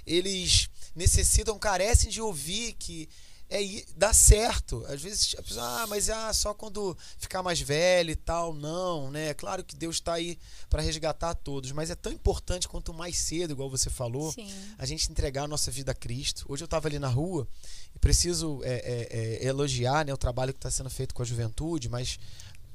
eles 0.05 0.69
necessitam, 0.95 1.59
carecem 1.59 2.09
de 2.09 2.21
ouvir 2.21 2.73
que 2.73 3.09
é 3.53 3.85
dá 3.95 4.11
certo. 4.11 4.83
Às 4.87 5.01
vezes 5.01 5.35
a 5.37 5.43
pessoa, 5.43 5.83
ah, 5.83 5.87
mas 5.87 6.09
ah, 6.09 6.33
só 6.33 6.53
quando 6.53 6.97
ficar 7.19 7.43
mais 7.43 7.61
velho 7.61 8.09
e 8.09 8.15
tal. 8.15 8.53
Não, 8.53 9.11
né? 9.11 9.29
É 9.29 9.33
claro 9.33 9.63
que 9.63 9.75
Deus 9.75 9.97
está 9.97 10.13
aí 10.13 10.39
para 10.69 10.81
resgatar 10.81 11.35
todos, 11.35 11.71
mas 11.71 11.91
é 11.91 11.95
tão 11.95 12.11
importante 12.11 12.67
quanto 12.67 12.93
mais 12.93 13.17
cedo, 13.17 13.51
igual 13.51 13.69
você 13.69 13.89
falou, 13.89 14.31
sim 14.31 14.51
a 14.77 14.85
gente 14.85 15.09
entregar 15.11 15.43
a 15.43 15.47
nossa 15.47 15.69
vida 15.69 15.91
a 15.91 15.95
Cristo. 15.95 16.45
Hoje 16.49 16.63
eu 16.63 16.65
estava 16.65 16.87
ali 16.87 16.97
na 16.97 17.07
rua 17.07 17.47
e 17.95 17.99
preciso 17.99 18.59
é, 18.63 18.73
é, 18.73 19.07
é, 19.43 19.47
elogiar 19.47 20.05
né, 20.05 20.13
o 20.13 20.17
trabalho 20.17 20.51
que 20.51 20.57
está 20.57 20.71
sendo 20.71 20.89
feito 20.89 21.13
com 21.13 21.21
a 21.21 21.25
juventude, 21.25 21.89
mas 21.89 22.19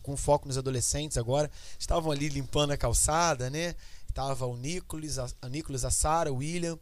com 0.03 0.17
foco 0.17 0.47
nos 0.47 0.57
adolescentes 0.57 1.19
agora. 1.19 1.51
Estavam 1.79 2.13
ali 2.13 2.29
limpando 2.29 2.71
a 2.71 2.77
calçada, 2.77 3.51
né? 3.51 3.75
Tava 4.15 4.47
o 4.47 4.57
Nicolas, 4.57 5.19
a, 5.19 5.29
a 5.43 5.49
Nicolas, 5.49 5.85
a 5.85 5.91
Sara, 5.91 6.33
o 6.33 6.37
William 6.37 6.79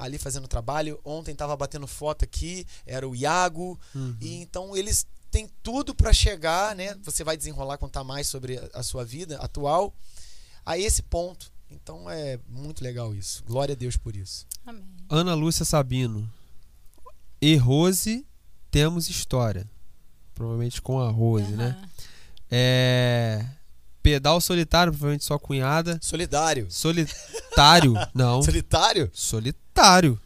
ali 0.00 0.18
fazendo 0.18 0.48
trabalho. 0.48 0.98
Ontem 1.04 1.34
tava 1.34 1.56
batendo 1.56 1.86
foto 1.86 2.24
aqui, 2.24 2.66
era 2.86 3.06
o 3.06 3.14
Iago. 3.14 3.78
Uhum. 3.94 4.16
E 4.20 4.36
então 4.36 4.76
eles 4.76 5.06
têm 5.30 5.48
tudo 5.62 5.94
para 5.94 6.12
chegar, 6.12 6.74
né? 6.74 6.96
Você 7.02 7.22
vai 7.22 7.36
desenrolar 7.36 7.78
contar 7.78 8.02
mais 8.02 8.26
sobre 8.26 8.58
a, 8.58 8.80
a 8.80 8.82
sua 8.82 9.04
vida 9.04 9.36
atual 9.38 9.94
a 10.64 10.78
esse 10.78 11.02
ponto. 11.02 11.52
Então 11.70 12.10
é 12.10 12.38
muito 12.48 12.82
legal 12.82 13.14
isso. 13.14 13.44
Glória 13.46 13.74
a 13.74 13.76
Deus 13.76 13.96
por 13.96 14.16
isso. 14.16 14.46
amém 14.66 14.82
Ana 15.08 15.34
Lúcia 15.34 15.64
Sabino. 15.64 16.28
E 17.40 17.56
Rose, 17.56 18.26
temos 18.70 19.08
história. 19.08 19.68
Provavelmente 20.34 20.80
com 20.80 20.98
a 20.98 21.10
Rose, 21.10 21.52
né? 21.52 21.76
Aham. 21.78 21.90
É. 22.50 23.46
Pedal 24.02 24.40
solitário, 24.40 24.92
provavelmente 24.92 25.24
sua 25.24 25.38
cunhada. 25.38 25.98
Solidário. 26.00 26.66
Solitário? 26.70 27.94
Não. 28.14 28.42
Solitário? 28.42 29.10
Solitário. 29.12 29.69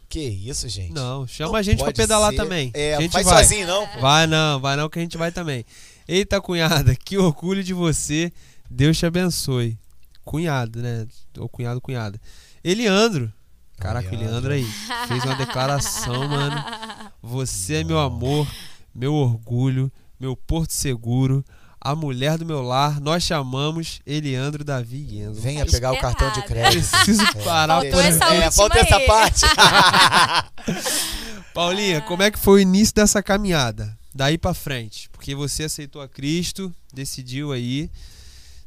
Que 0.09 0.19
isso, 0.19 0.67
gente? 0.69 0.93
Não, 0.93 1.27
chama 1.27 1.51
Não 1.51 1.59
a 1.59 1.61
gente 1.61 1.83
pra 1.83 1.91
pedalar 1.91 2.31
ser. 2.31 2.37
também. 2.37 2.71
É, 2.73 2.95
a 2.95 3.01
gente 3.01 3.11
vai 3.11 3.23
vai. 3.23 3.43
sozinho 3.43 3.67
não. 3.67 3.87
Vai 3.99 4.27
não, 4.27 4.59
vai 4.59 4.75
não 4.75 4.89
que 4.89 4.99
a 4.99 5.01
gente 5.01 5.17
vai 5.17 5.31
também. 5.31 5.65
Eita, 6.07 6.39
cunhada, 6.41 6.95
que 7.03 7.17
orgulho 7.17 7.63
de 7.63 7.73
você. 7.73 8.31
Deus 8.69 8.97
te 8.97 9.05
abençoe. 9.05 9.77
Cunhado, 10.23 10.81
né? 10.81 11.07
Ou 11.37 11.47
cunhado, 11.47 11.79
cunhada. 11.81 12.19
Eliandro. 12.63 13.31
Caraca, 13.77 14.09
o 14.09 14.13
Eliandro. 14.13 14.53
Eliandro 14.53 14.53
aí. 14.53 15.07
Fez 15.07 15.23
uma 15.23 15.35
declaração, 15.35 16.25
mano. 16.29 16.63
Você 17.21 17.75
é 17.75 17.83
meu 17.83 17.99
amor, 17.99 18.47
meu 18.93 19.13
orgulho, 19.13 19.91
meu 20.19 20.35
porto 20.35 20.71
seguro, 20.71 21.43
a 21.85 21.95
mulher 21.95 22.39
do 22.39 22.45
meu 22.47 22.63
lar. 22.63 22.99
Nós 22.99 23.21
chamamos 23.21 24.01
Eliandro 24.07 24.63
Davi 24.63 25.03
Guenzo. 25.03 25.39
Venha 25.39 25.67
pegar 25.67 25.91
o 25.91 25.99
cartão 25.99 26.31
de 26.31 26.41
crédito. 26.41 26.89
Preciso 26.89 27.23
parar 27.43 27.75
Faltou 27.75 27.91
por 27.91 28.03
essa 28.03 28.33
é, 28.33 28.51
falta 28.51 28.79
essa 28.79 28.97
aí. 28.97 29.05
parte. 29.05 29.41
Paulinha, 31.53 32.01
como 32.01 32.23
é 32.23 32.31
que 32.31 32.39
foi 32.39 32.55
o 32.55 32.59
início 32.59 32.95
dessa 32.95 33.21
caminhada? 33.21 33.95
Daí 34.15 34.35
pra 34.35 34.55
frente. 34.55 35.07
Porque 35.11 35.35
você 35.35 35.65
aceitou 35.65 36.01
a 36.01 36.09
Cristo, 36.09 36.73
decidiu 36.91 37.51
aí, 37.51 37.91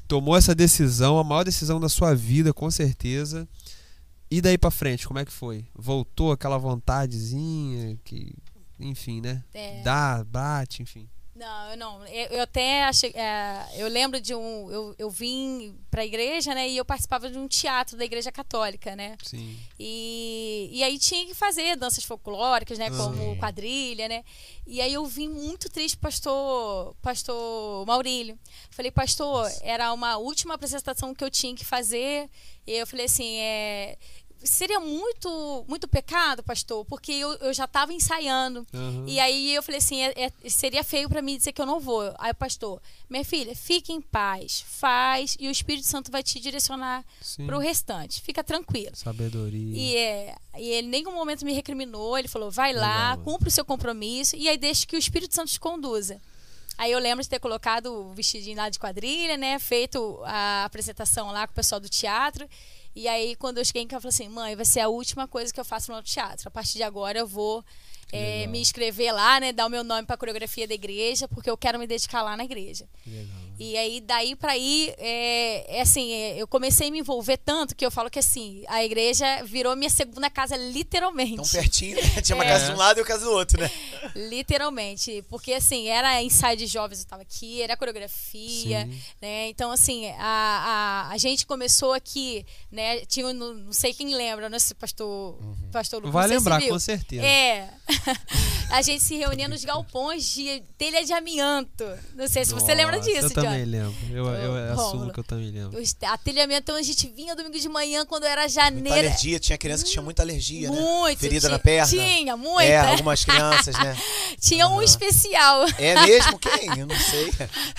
tomou 0.07 0.37
essa 0.37 0.55
decisão, 0.55 1.19
a 1.19 1.25
maior 1.25 1.43
decisão 1.43 1.81
da 1.81 1.89
sua 1.89 2.15
vida, 2.15 2.55
com 2.55 2.71
certeza. 2.71 3.49
E 4.31 4.41
daí 4.41 4.57
pra 4.57 4.71
frente, 4.71 5.09
como 5.09 5.19
é 5.19 5.25
que 5.25 5.33
foi? 5.33 5.67
Voltou 5.75 6.31
aquela 6.31 6.57
vontadezinha 6.57 7.99
que, 8.05 8.33
enfim, 8.79 9.21
né? 9.21 9.43
É. 9.53 9.83
Dá, 9.83 10.25
bate, 10.25 10.83
enfim. 10.85 11.09
Não, 11.39 11.71
eu 11.71 11.77
não. 11.77 12.07
Eu, 12.09 12.27
eu 12.31 12.43
até 12.43 12.83
achei. 12.83 13.11
é, 13.15 13.69
eu 13.77 13.87
lembro 13.87 14.21
de 14.21 14.35
um. 14.35 14.71
Eu, 14.73 14.95
eu 14.99 15.09
vim 15.09 15.79
pra 15.89 16.05
igreja, 16.05 16.53
né? 16.53 16.69
E 16.69 16.77
eu 16.77 16.85
participava 16.85 17.31
de 17.31 17.39
um 17.39 17.47
teatro 17.47 17.97
da 17.97 18.05
igreja 18.05 18.33
católica, 18.33 18.97
né? 18.97 19.17
Sim. 19.23 19.57
E, 19.79 20.69
e 20.73 20.83
aí 20.83 20.99
tinha 20.99 21.25
que 21.27 21.35
fazer 21.35 21.77
danças 21.77 22.03
folclóricas, 22.03 22.77
né? 22.77 22.91
Como 22.91 23.15
Sim. 23.15 23.37
quadrilha, 23.39 24.09
né? 24.09 24.25
E 24.67 24.81
aí 24.81 24.93
eu 24.93 25.07
vim 25.07 25.29
muito 25.29 25.71
triste, 25.71 25.97
pastor, 25.97 26.97
pastor 27.01 27.87
Maurílio. 27.87 28.37
Falei, 28.71 28.91
pastor, 28.91 29.49
era 29.63 29.93
uma 29.93 30.17
última 30.17 30.55
apresentação 30.55 31.15
que 31.15 31.23
eu 31.23 31.31
tinha 31.31 31.55
que 31.55 31.65
fazer. 31.65 32.29
E 32.67 32.73
eu 32.73 32.87
falei 32.87 33.07
assim, 33.07 33.37
é, 33.39 33.97
seria 34.45 34.81
muito, 34.81 35.65
muito 35.69 35.87
pecado, 35.89 36.43
pastor, 36.43 36.85
porque 36.85 37.13
eu, 37.13 37.33
eu 37.35 37.53
já 37.53 37.65
estava 37.65 37.93
ensaiando. 37.93 38.67
Aham. 38.73 39.05
E 39.07 39.19
aí 39.21 39.55
eu 39.55 39.63
falei 39.63 39.79
assim, 39.79 40.01
é- 40.01 40.13
é- 40.17 40.49
seria 40.51 40.83
feio 40.85 41.09
para 41.09 41.21
mim 41.23 41.37
dizer 41.37 41.53
que 41.53 41.61
eu 41.61 41.67
não 41.67 41.81
vou. 41.81 42.15
Aí 42.19 42.31
o 42.31 42.35
pastor, 42.35 42.81
minha 43.09 43.25
filha, 43.25 43.55
fique 43.55 43.93
em 43.93 44.01
paz, 44.01 44.65
faz 44.67 45.37
e 45.41 45.49
o 45.49 45.51
Espírito 45.51 45.87
Santo 45.87 46.11
vai 46.11 46.23
te 46.23 46.39
direcionar 46.41 47.05
para 47.47 47.57
o 47.57 47.61
restante. 47.61 48.21
Fica 48.23 48.43
tranquilo. 48.45 48.95
Sabedoria. 48.95 49.77
E, 49.77 49.97
é, 49.97 50.37
e 50.59 50.69
ele 50.69 50.87
em 50.87 50.91
nenhum 50.91 51.13
momento 51.13 51.45
me 51.45 51.53
recriminou, 51.53 52.17
ele 52.19 52.29
falou, 52.29 52.51
vai 52.51 52.73
lá, 52.73 53.11
Legal. 53.11 53.25
cumpre 53.25 53.49
o 53.49 53.53
seu 53.53 53.65
compromisso 53.65 54.37
e 54.37 54.49
aí 54.49 54.57
deixa 54.57 54.87
que 54.87 54.97
o 54.97 54.99
Espírito 54.99 55.35
Santo 55.35 55.51
te 55.51 55.61
conduza. 55.61 56.21
Aí 56.77 56.93
eu 56.93 56.99
lembro 57.01 57.25
de 57.25 57.29
ter 57.29 57.41
colocado 57.41 57.87
o 57.93 58.15
vestidinho 58.15 58.57
lá 58.57 58.69
de 58.69 58.79
quadrilha, 58.79 59.37
né? 59.37 59.59
Feito 59.59 60.21
a 60.25 60.65
apresentação 60.65 61.33
lá 61.33 61.45
com 61.45 61.51
o 61.53 61.57
pessoal 61.57 61.81
do 61.81 61.89
teatro. 61.89 62.49
E 62.99 63.07
aí, 63.07 63.37
quando 63.37 63.59
eu 63.59 63.65
cheguei 63.65 63.83
em 63.83 63.87
casa, 63.87 64.09
eu 64.09 64.11
falei 64.11 64.27
assim: 64.27 64.35
mãe, 64.35 64.57
vai 64.57 64.65
ser 64.65 64.81
a 64.81 64.89
última 64.89 65.29
coisa 65.29 65.55
que 65.55 65.61
eu 65.61 65.65
faço 65.65 65.93
no 65.93 66.03
teatro. 66.03 66.49
A 66.49 66.51
partir 66.51 66.79
de 66.79 66.83
agora, 66.83 67.17
eu 67.17 67.29
vou 67.29 67.65
é, 68.11 68.45
me 68.49 68.61
inscrever 68.61 69.15
lá, 69.15 69.39
né? 69.39 69.53
Dar 69.53 69.67
o 69.67 69.71
meu 69.71 69.85
nome 69.85 70.05
para 70.05 70.17
a 70.17 70.19
coreografia 70.19 70.67
da 70.67 70.75
igreja, 70.75 71.29
porque 71.29 71.49
eu 71.49 71.57
quero 71.57 71.79
me 71.79 71.87
dedicar 71.87 72.23
lá 72.23 72.37
na 72.37 72.45
igreja. 72.45 72.89
Legal. 73.07 73.48
E 73.59 73.77
aí, 73.77 74.01
daí 74.01 74.37
pra 74.37 74.53
aí, 74.53 74.95
é, 74.99 75.79
é 75.79 75.81
assim, 75.81 76.13
é, 76.13 76.37
eu 76.41 76.47
comecei 76.47 76.89
a 76.89 76.91
me 76.91 77.01
envolver 77.01 77.37
tanto 77.39 77.75
que 77.75 77.85
eu 77.85 77.91
falo 77.91 78.09
que 78.09 78.19
assim, 78.19 78.63
a 78.69 78.85
igreja 78.85 79.43
virou 79.45 79.75
minha 79.75 79.91
segunda 79.91 80.31
casa, 80.31 80.57
literalmente. 80.57 81.37
Tão 81.37 81.45
pertinho, 81.45 81.97
né? 81.97 82.03
Tinha 82.23 82.37
uma 82.37 82.45
É. 82.45 82.49
casa 82.49 82.67
de 82.67 82.73
um 82.73 82.77
lado 82.77 82.99
e 82.99 83.01
uma 83.01 83.07
casa 83.07 83.25
do 83.25 83.33
outro, 83.33 83.61
né? 83.61 83.71
Literalmente. 84.15 85.25
Porque, 85.29 85.53
assim, 85.55 85.89
era 85.89 86.23
ensaio 86.23 86.57
de 86.57 86.67
jovens, 86.67 87.01
eu 87.01 87.07
tava 87.07 87.23
aqui, 87.23 87.61
era 87.63 87.77
coreografia, 87.77 88.85
Sim. 88.87 89.01
né? 89.21 89.49
Então, 89.49 89.71
assim, 89.71 90.07
a, 90.19 91.09
a, 91.09 91.13
a 91.13 91.19
gente 91.19 91.47
começou 91.47 91.93
aqui, 91.93 92.45
né? 92.71 93.01
Tinha, 93.07 93.33
não, 93.33 93.55
não 93.55 93.73
sei 93.73 93.93
quem 93.93 94.15
lembra, 94.15 94.49
né? 94.49 94.59
Se 94.59 94.75
pastor, 94.75 95.37
pastor 95.73 95.99
Lucas, 95.99 96.13
Vai 96.13 96.23
não 96.25 96.29
sei 96.29 96.39
lembrar, 96.39 96.59
viu. 96.61 96.69
com 96.69 96.79
certeza. 96.79 97.25
É. 97.27 97.69
a 98.71 98.83
gente 98.83 99.03
se 99.03 99.17
reunia 99.17 99.49
nos 99.49 99.65
galpões 99.65 100.25
de 100.33 100.63
telha 100.77 101.05
de 101.05 101.13
amianto. 101.13 101.85
Não 102.15 102.29
sei 102.29 102.45
se 102.45 102.53
você 102.55 102.75
lembra 102.75 102.97
Nossa, 102.97 103.09
disso, 103.11 103.27
Eu 103.27 103.31
também 103.51 103.65
lembro. 103.65 103.95
Eu, 104.11 104.27
eu 104.27 104.53
Ô, 104.53 104.73
assumo 104.73 104.89
Rômulo. 104.91 105.13
que 105.13 105.21
eu 105.21 105.25
também 105.25 105.51
lembro. 105.51 105.81
Os- 105.81 105.97
A 106.03 106.17
amianto, 106.45 106.63
então 106.63 106.77
a 106.77 106.83
gente 106.83 107.09
vinha 107.09 107.35
domingo 107.37 107.59
de 107.59 107.69
manhã, 107.69 108.05
quando 108.07 108.25
era 108.25 108.43
Muita 108.43 108.55
janeiro. 108.55 108.99
alergia, 108.99 109.39
tinha 109.41 109.59
criança 109.59 109.85
que 109.85 109.91
tinha 109.91 110.03
muita 110.03 110.23
alergia, 110.23 110.71
né? 110.71 110.81
Muito. 110.81 111.19
Ferida 111.19 111.49
ti- 111.49 111.53
na 111.53 111.59
perna. 111.59 111.89
Tinha, 111.89 112.37
muita. 112.37 112.63
É, 112.65 112.79
algumas 112.79 113.25
crianças, 113.25 113.75
né? 113.79 113.97
Tinha 114.41 114.69
um 114.69 114.75
Aham. 114.75 114.85
especial. 114.85 115.67
É 115.79 115.95
mesmo? 116.07 116.39
Quem? 116.39 116.79
Eu 116.79 116.87
não 116.87 116.99
sei. 116.99 117.33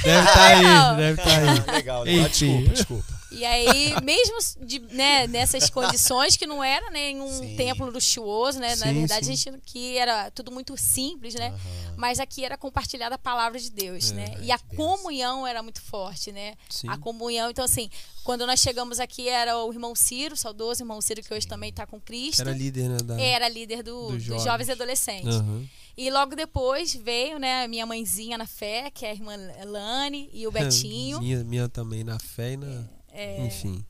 Deve 0.04 0.28
estar 0.28 0.46
aí, 0.48 0.64
Não. 0.64 0.98
deve 0.98 1.22
estar 1.22 1.38
aí. 1.38 1.48
Ah, 1.68 1.72
legal, 1.72 2.04
legal. 2.04 2.26
Enfim. 2.28 2.64
Desculpa, 2.64 2.74
desculpa. 2.74 3.19
E 3.32 3.46
aí, 3.46 3.94
mesmo 4.04 4.38
de, 4.66 4.80
né, 4.80 5.28
nessas 5.28 5.70
condições, 5.70 6.36
que 6.36 6.48
não 6.48 6.64
era 6.64 6.90
nenhum 6.90 7.28
Sim. 7.32 7.56
templo 7.56 7.90
luxuoso, 7.90 8.60
né? 8.60 8.70
Na 8.76 8.88
Sim, 8.88 8.94
verdade, 8.94 9.26
sim. 9.26 9.32
a 9.32 9.36
gente 9.36 9.62
que 9.66 9.98
era 9.98 10.32
tudo 10.32 10.52
muito 10.52 10.76
simples, 10.78 11.36
né? 11.36 11.50
Aham. 11.50 11.94
Mas 11.96 12.20
aqui 12.20 12.44
era 12.44 12.58
compartilhada 12.58 13.16
a 13.16 13.18
palavra 13.20 13.60
de 13.60 13.70
Deus, 13.70 14.12
É, 14.12 14.14
né? 14.16 14.34
ai, 14.38 14.46
E 14.46 14.52
a 14.52 14.58
comunhão 14.58 15.46
era 15.46 15.62
muito 15.62 15.82
forte, 15.82 16.32
né? 16.32 16.56
Sim. 16.70 16.90
A 16.90 16.98
comunhão. 16.98 17.50
Então, 17.52 17.64
assim, 17.66 17.90
quando 18.24 18.48
nós 18.48 18.60
chegamos 18.60 19.00
aqui, 19.00 19.30
era 19.30 19.58
o 19.64 19.72
irmão 19.72 19.94
Ciro, 19.94 20.36
saudoso 20.36 20.82
irmão 20.82 21.00
Ciro, 21.02 21.22
que 21.22 21.34
hoje 21.34 21.46
também 21.48 21.70
está 21.70 21.86
com 21.86 22.00
Cristo. 22.02 22.42
Era 22.42 22.52
líder, 22.52 22.90
né? 22.90 22.98
Da... 23.04 23.22
Era 23.22 23.48
líder 23.48 23.84
do, 23.84 24.08
dos 24.08 24.14
dos 24.14 24.24
jovens. 24.24 24.44
jovens 24.44 24.68
e 24.70 24.72
adolescentes. 24.72 25.36
Aham. 25.36 25.68
E 25.98 26.10
logo 26.10 26.36
depois 26.36 26.96
veio, 26.96 27.38
né, 27.38 27.66
a 27.66 27.68
minha 27.68 27.86
mãezinha 27.86 28.38
na 28.38 28.48
fé, 28.48 28.90
que 28.90 29.06
é 29.06 29.10
a 29.10 29.14
irmã 29.14 29.36
Lani, 29.66 30.30
e 30.32 30.48
o 30.48 30.52
Betinho. 30.54 31.20
Minha, 31.20 31.44
minha 31.44 31.68
também 31.70 32.04
na 32.04 32.18
fé 32.18 32.54
e 32.54 32.58
na. 32.58 32.68
É, 32.68 32.99
Enfim. 33.46 33.86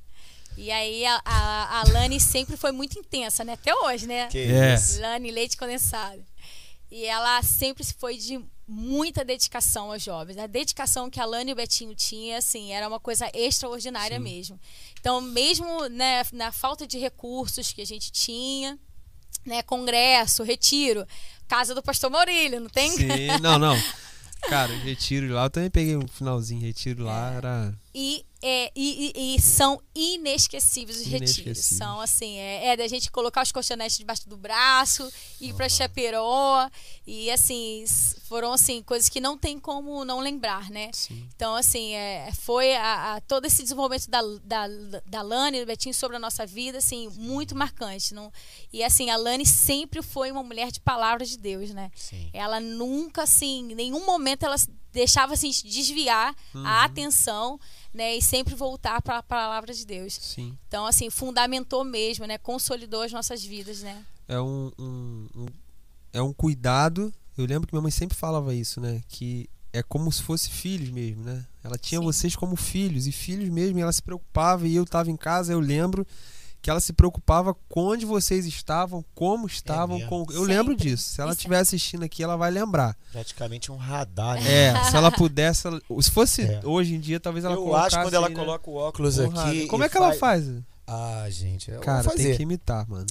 E 0.57 0.71
aí 0.71 1.05
a, 1.05 1.21
a, 1.23 1.79
a 1.81 1.83
Lani 1.91 2.19
sempre 2.19 2.57
foi 2.57 2.71
muito 2.71 2.99
intensa, 2.99 3.43
né? 3.43 3.53
Até 3.53 3.73
hoje, 3.73 4.05
né? 4.07 4.27
Que 4.27 4.39
É. 4.39 4.75
Lani 4.99 5.31
leite 5.31 5.55
condensado. 5.55 6.21
E 6.91 7.05
ela 7.05 7.41
sempre 7.43 7.83
foi 7.83 8.17
de 8.17 8.43
muita 8.67 9.23
dedicação 9.23 9.91
aos 9.91 10.03
jovens. 10.03 10.37
A 10.37 10.47
dedicação 10.47 11.09
que 11.09 11.19
a 11.19 11.25
Lani 11.25 11.51
e 11.51 11.53
o 11.53 11.55
Betinho 11.55 11.95
tinham, 11.95 12.37
assim, 12.37 12.71
era 12.71 12.87
uma 12.87 12.99
coisa 12.99 13.29
extraordinária 13.33 14.17
Sim. 14.17 14.23
mesmo. 14.23 14.59
Então, 14.99 15.21
mesmo 15.21 15.87
né, 15.87 16.23
na 16.33 16.51
falta 16.51 16.85
de 16.85 16.97
recursos 16.99 17.71
que 17.71 17.81
a 17.81 17.85
gente 17.85 18.11
tinha, 18.11 18.77
né, 19.45 19.61
congresso, 19.63 20.43
retiro, 20.43 21.07
casa 21.47 21.73
do 21.73 21.81
pastor 21.81 22.09
Maurílio, 22.09 22.59
não 22.59 22.69
tem? 22.69 22.91
Sim, 22.91 23.07
não, 23.41 23.57
não. 23.57 23.75
Cara, 24.49 24.73
retiro 24.77 25.33
lá, 25.33 25.45
eu 25.45 25.49
também 25.49 25.69
peguei 25.69 25.97
um 25.97 26.07
finalzinho, 26.07 26.61
retiro 26.61 27.03
É. 27.03 27.05
lá, 27.05 27.31
era. 27.33 27.73
E, 27.93 28.25
é, 28.41 28.71
e, 28.75 29.11
e- 29.15 29.35
e 29.35 29.41
são 29.41 29.81
inesquecíveis 29.93 30.97
os 30.99 31.05
retiros. 31.05 31.37
Inesquecíveis. 31.37 31.77
São 31.77 31.99
assim, 31.99 32.37
é, 32.37 32.67
é 32.67 32.77
da 32.77 32.87
gente 32.87 33.11
colocar 33.11 33.43
os 33.43 33.51
colchonetes 33.51 33.97
debaixo 33.97 34.27
do 34.29 34.37
braço, 34.37 35.11
ir 35.41 35.53
pra 35.53 35.67
Chaperó. 35.69 36.69
E 37.05 37.29
assim, 37.31 37.83
foram 38.27 38.53
assim, 38.53 38.81
coisas 38.83 39.09
que 39.09 39.19
não 39.19 39.37
tem 39.37 39.59
como 39.59 40.05
não 40.05 40.19
lembrar, 40.19 40.69
né? 40.69 40.89
Sim. 40.93 41.27
Então, 41.35 41.55
assim, 41.55 41.93
é, 41.93 42.31
foi 42.39 42.75
a, 42.75 43.15
a- 43.15 43.21
todo 43.21 43.45
esse 43.45 43.61
desenvolvimento 43.63 44.09
da, 44.09 44.21
da, 44.43 44.67
da 45.05 45.21
Lani 45.21 45.57
e 45.57 45.61
do 45.61 45.65
Betinho 45.67 45.93
sobre 45.93 46.17
a 46.17 46.19
nossa 46.19 46.45
vida, 46.45 46.77
assim, 46.77 47.09
muito 47.15 47.55
marcante. 47.55 48.13
Não? 48.13 48.31
E 48.71 48.83
assim, 48.83 49.09
a 49.09 49.17
Lani 49.17 49.45
sempre 49.45 50.01
foi 50.01 50.31
uma 50.31 50.43
mulher 50.43 50.71
de 50.71 50.79
palavra 50.79 51.25
de 51.25 51.37
Deus, 51.37 51.71
né? 51.71 51.91
Sim. 51.95 52.29
Ela 52.33 52.59
nunca, 52.59 53.23
assim, 53.23 53.71
em 53.71 53.75
nenhum 53.75 54.05
momento 54.05 54.43
ela 54.43 54.55
deixava 54.91 55.33
assim, 55.33 55.49
desviar 55.49 56.35
a 56.65 56.83
atenção, 56.83 57.59
né? 57.93 58.15
E 58.15 58.21
sempre 58.21 58.55
voltar 58.55 59.01
para 59.01 59.17
a 59.17 59.23
palavra 59.23 59.73
de 59.73 59.85
Deus. 59.85 60.13
Sim. 60.13 60.57
Então, 60.67 60.85
assim, 60.85 61.09
fundamentou 61.09 61.83
mesmo, 61.83 62.25
né? 62.25 62.37
Consolidou 62.37 63.01
as 63.01 63.11
nossas 63.11 63.43
vidas, 63.43 63.81
né? 63.81 64.03
É 64.27 64.39
um, 64.39 64.71
um- 64.79 65.27
um- 65.35 65.45
É 66.13 66.21
um 66.21 66.33
cuidado. 66.33 67.13
Eu 67.37 67.45
lembro 67.45 67.67
que 67.67 67.73
minha 67.73 67.81
mãe 67.83 67.91
sempre 67.91 68.17
falava 68.17 68.53
isso, 68.55 68.81
né? 68.81 69.01
Que 69.07 69.47
é 69.71 69.83
como 69.83 70.11
se 70.11 70.23
fosse 70.23 70.49
filhos 70.49 70.89
mesmo, 70.89 71.23
né? 71.23 71.45
Ela 71.63 71.77
tinha 71.77 71.99
Sim. 71.99 72.05
vocês 72.05 72.35
como 72.35 72.55
filhos, 72.55 73.05
e 73.05 73.11
filhos 73.11 73.47
mesmo, 73.49 73.79
ela 73.79 73.91
se 73.93 74.01
preocupava, 74.01 74.67
e 74.67 74.75
eu 74.75 74.85
tava 74.85 75.11
em 75.11 75.15
casa, 75.17 75.53
eu 75.53 75.59
lembro 75.59 76.05
que 76.61 76.69
ela 76.69 76.79
se 76.79 76.91
preocupava 76.93 77.53
com 77.69 77.85
onde 77.87 78.05
vocês 78.05 78.45
estavam, 78.45 79.03
como 79.15 79.47
estavam. 79.47 79.97
mesmo? 79.97 80.09
com... 80.09 80.33
Eu 80.33 80.43
lembro 80.43 80.73
Sempre. 80.73 80.89
disso. 80.89 81.09
Se 81.11 81.21
ela 81.21 81.31
é- 81.31 81.33
estiver 81.33 81.57
assistindo 81.59 82.03
aqui, 82.03 82.21
ela 82.21 82.35
vai 82.35 82.51
lembrar. 82.51 82.97
Praticamente 83.11 83.71
um 83.71 83.77
radar, 83.77 84.35
né? 84.41 84.51
É, 84.67 84.83
se 84.83 84.95
ela 84.95 85.11
pudesse. 85.11 85.67
ela- 85.67 85.81
Se 86.01 86.11
fosse 86.11 86.41
É. 86.43 86.59
hoje 86.65 86.95
em 86.95 86.99
dia, 86.99 87.19
talvez 87.19 87.45
ela 87.45 87.55
Eu 87.55 87.61
colocasse. 87.63 87.95
acho 87.95 88.05
quando 88.05 88.13
ela 88.13 88.29
né? 88.29 88.35
coloca 88.35 88.69
o 88.69 88.75
óculos 88.75 89.15
Porra, 89.17 89.49
aqui. 89.49 89.67
Como 89.67 89.83
é 89.83 89.89
que 89.89 89.97
ela 89.97 90.07
faz- 90.13 90.45
faz? 90.45 90.63
Ah, 90.85 91.25
gente, 91.29 91.71
eu 91.71 91.79
Cara, 91.81 92.03
vou 92.03 92.11
fazer. 92.11 92.23
tem 92.29 92.37
que 92.37 92.43
imitar, 92.43 92.87
mano. 92.89 93.07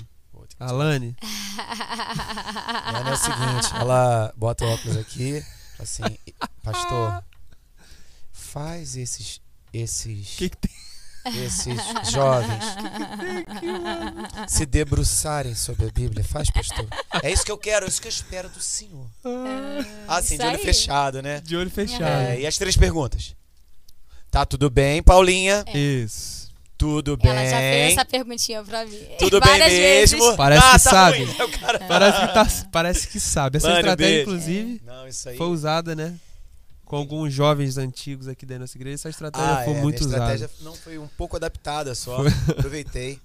Alane, 0.60 1.14
Ela 2.88 3.10
é 3.10 3.12
o 3.12 3.16
seguinte, 3.16 3.74
ela 3.78 4.32
bota 4.36 4.64
o 4.64 4.68
óculos 4.68 4.96
aqui, 4.96 5.44
assim, 5.78 6.02
pastor, 6.64 7.22
faz 8.32 8.96
esses 8.96 9.40
esses 9.72 10.34
que, 10.36 10.48
que 10.48 10.56
tem? 10.56 10.70
Esses 11.36 12.10
jovens 12.10 12.64
se 14.46 14.64
debruçarem 14.66 15.54
sobre 15.54 15.86
a 15.86 15.90
Bíblia, 15.90 16.24
faz, 16.24 16.50
pastor. 16.50 16.86
É 17.22 17.30
isso 17.30 17.44
que 17.44 17.50
eu 17.52 17.58
quero, 17.58 17.84
é 17.84 17.88
isso 17.88 18.00
que 18.00 18.08
eu 18.08 18.12
espero 18.12 18.48
do 18.48 18.60
Senhor. 18.60 19.06
Ah, 20.06 20.20
sim, 20.22 20.34
Isso 20.34 20.42
de 20.42 20.48
olho 20.48 20.58
fechado, 20.58 21.22
né? 21.22 21.40
De 21.40 21.56
olho 21.56 21.70
fechado. 21.70 22.02
É, 22.28 22.40
e 22.40 22.46
as 22.46 22.56
três 22.56 22.76
perguntas. 22.76 23.34
Tá 24.30 24.44
tudo 24.44 24.68
bem, 24.68 25.02
Paulinha? 25.02 25.64
Isso. 25.74 26.48
Tudo 26.76 27.16
bem? 27.16 27.30
Ela 27.32 27.44
já 27.44 27.58
fez 27.58 27.92
essa 27.92 28.04
perguntinha 28.04 28.62
pra 28.62 28.84
mim. 28.86 29.00
Tudo 29.18 29.40
bem 29.40 29.58
mesmo? 29.58 29.68
vezes. 29.78 30.36
Parece 30.36 30.62
Ah, 30.64 30.78
que 30.78 30.84
tá 30.84 30.90
sabe. 30.90 31.24
ruim. 31.24 31.36
Parece 31.88 32.20
que, 32.20 32.34
tá, 32.34 32.48
parece 32.70 33.08
que 33.08 33.18
sabe. 33.20 33.56
Essa 33.56 33.66
Lani, 33.68 33.78
estratégia, 33.80 34.14
beijo. 34.14 34.30
inclusive, 34.30 34.82
Não, 34.86 35.08
isso 35.08 35.28
aí. 35.28 35.36
foi 35.36 35.46
usada, 35.48 35.96
né? 35.96 36.14
Com 36.88 36.96
alguns 36.96 37.32
jovens 37.34 37.76
antigos 37.76 38.26
aqui 38.28 38.46
da 38.46 38.58
nossa 38.58 38.76
igreja. 38.76 38.94
Essa 38.94 39.10
estratégia 39.10 39.46
Ah, 39.60 39.64
foi 39.64 39.74
é, 39.74 39.80
muito 39.82 40.00
usada. 40.00 40.32
estratégia 40.34 40.50
não 40.64 40.74
foi 40.74 40.96
um 40.98 41.06
pouco 41.06 41.36
adaptada 41.36 41.94
só. 41.94 42.22
Aproveitei. 42.48 43.20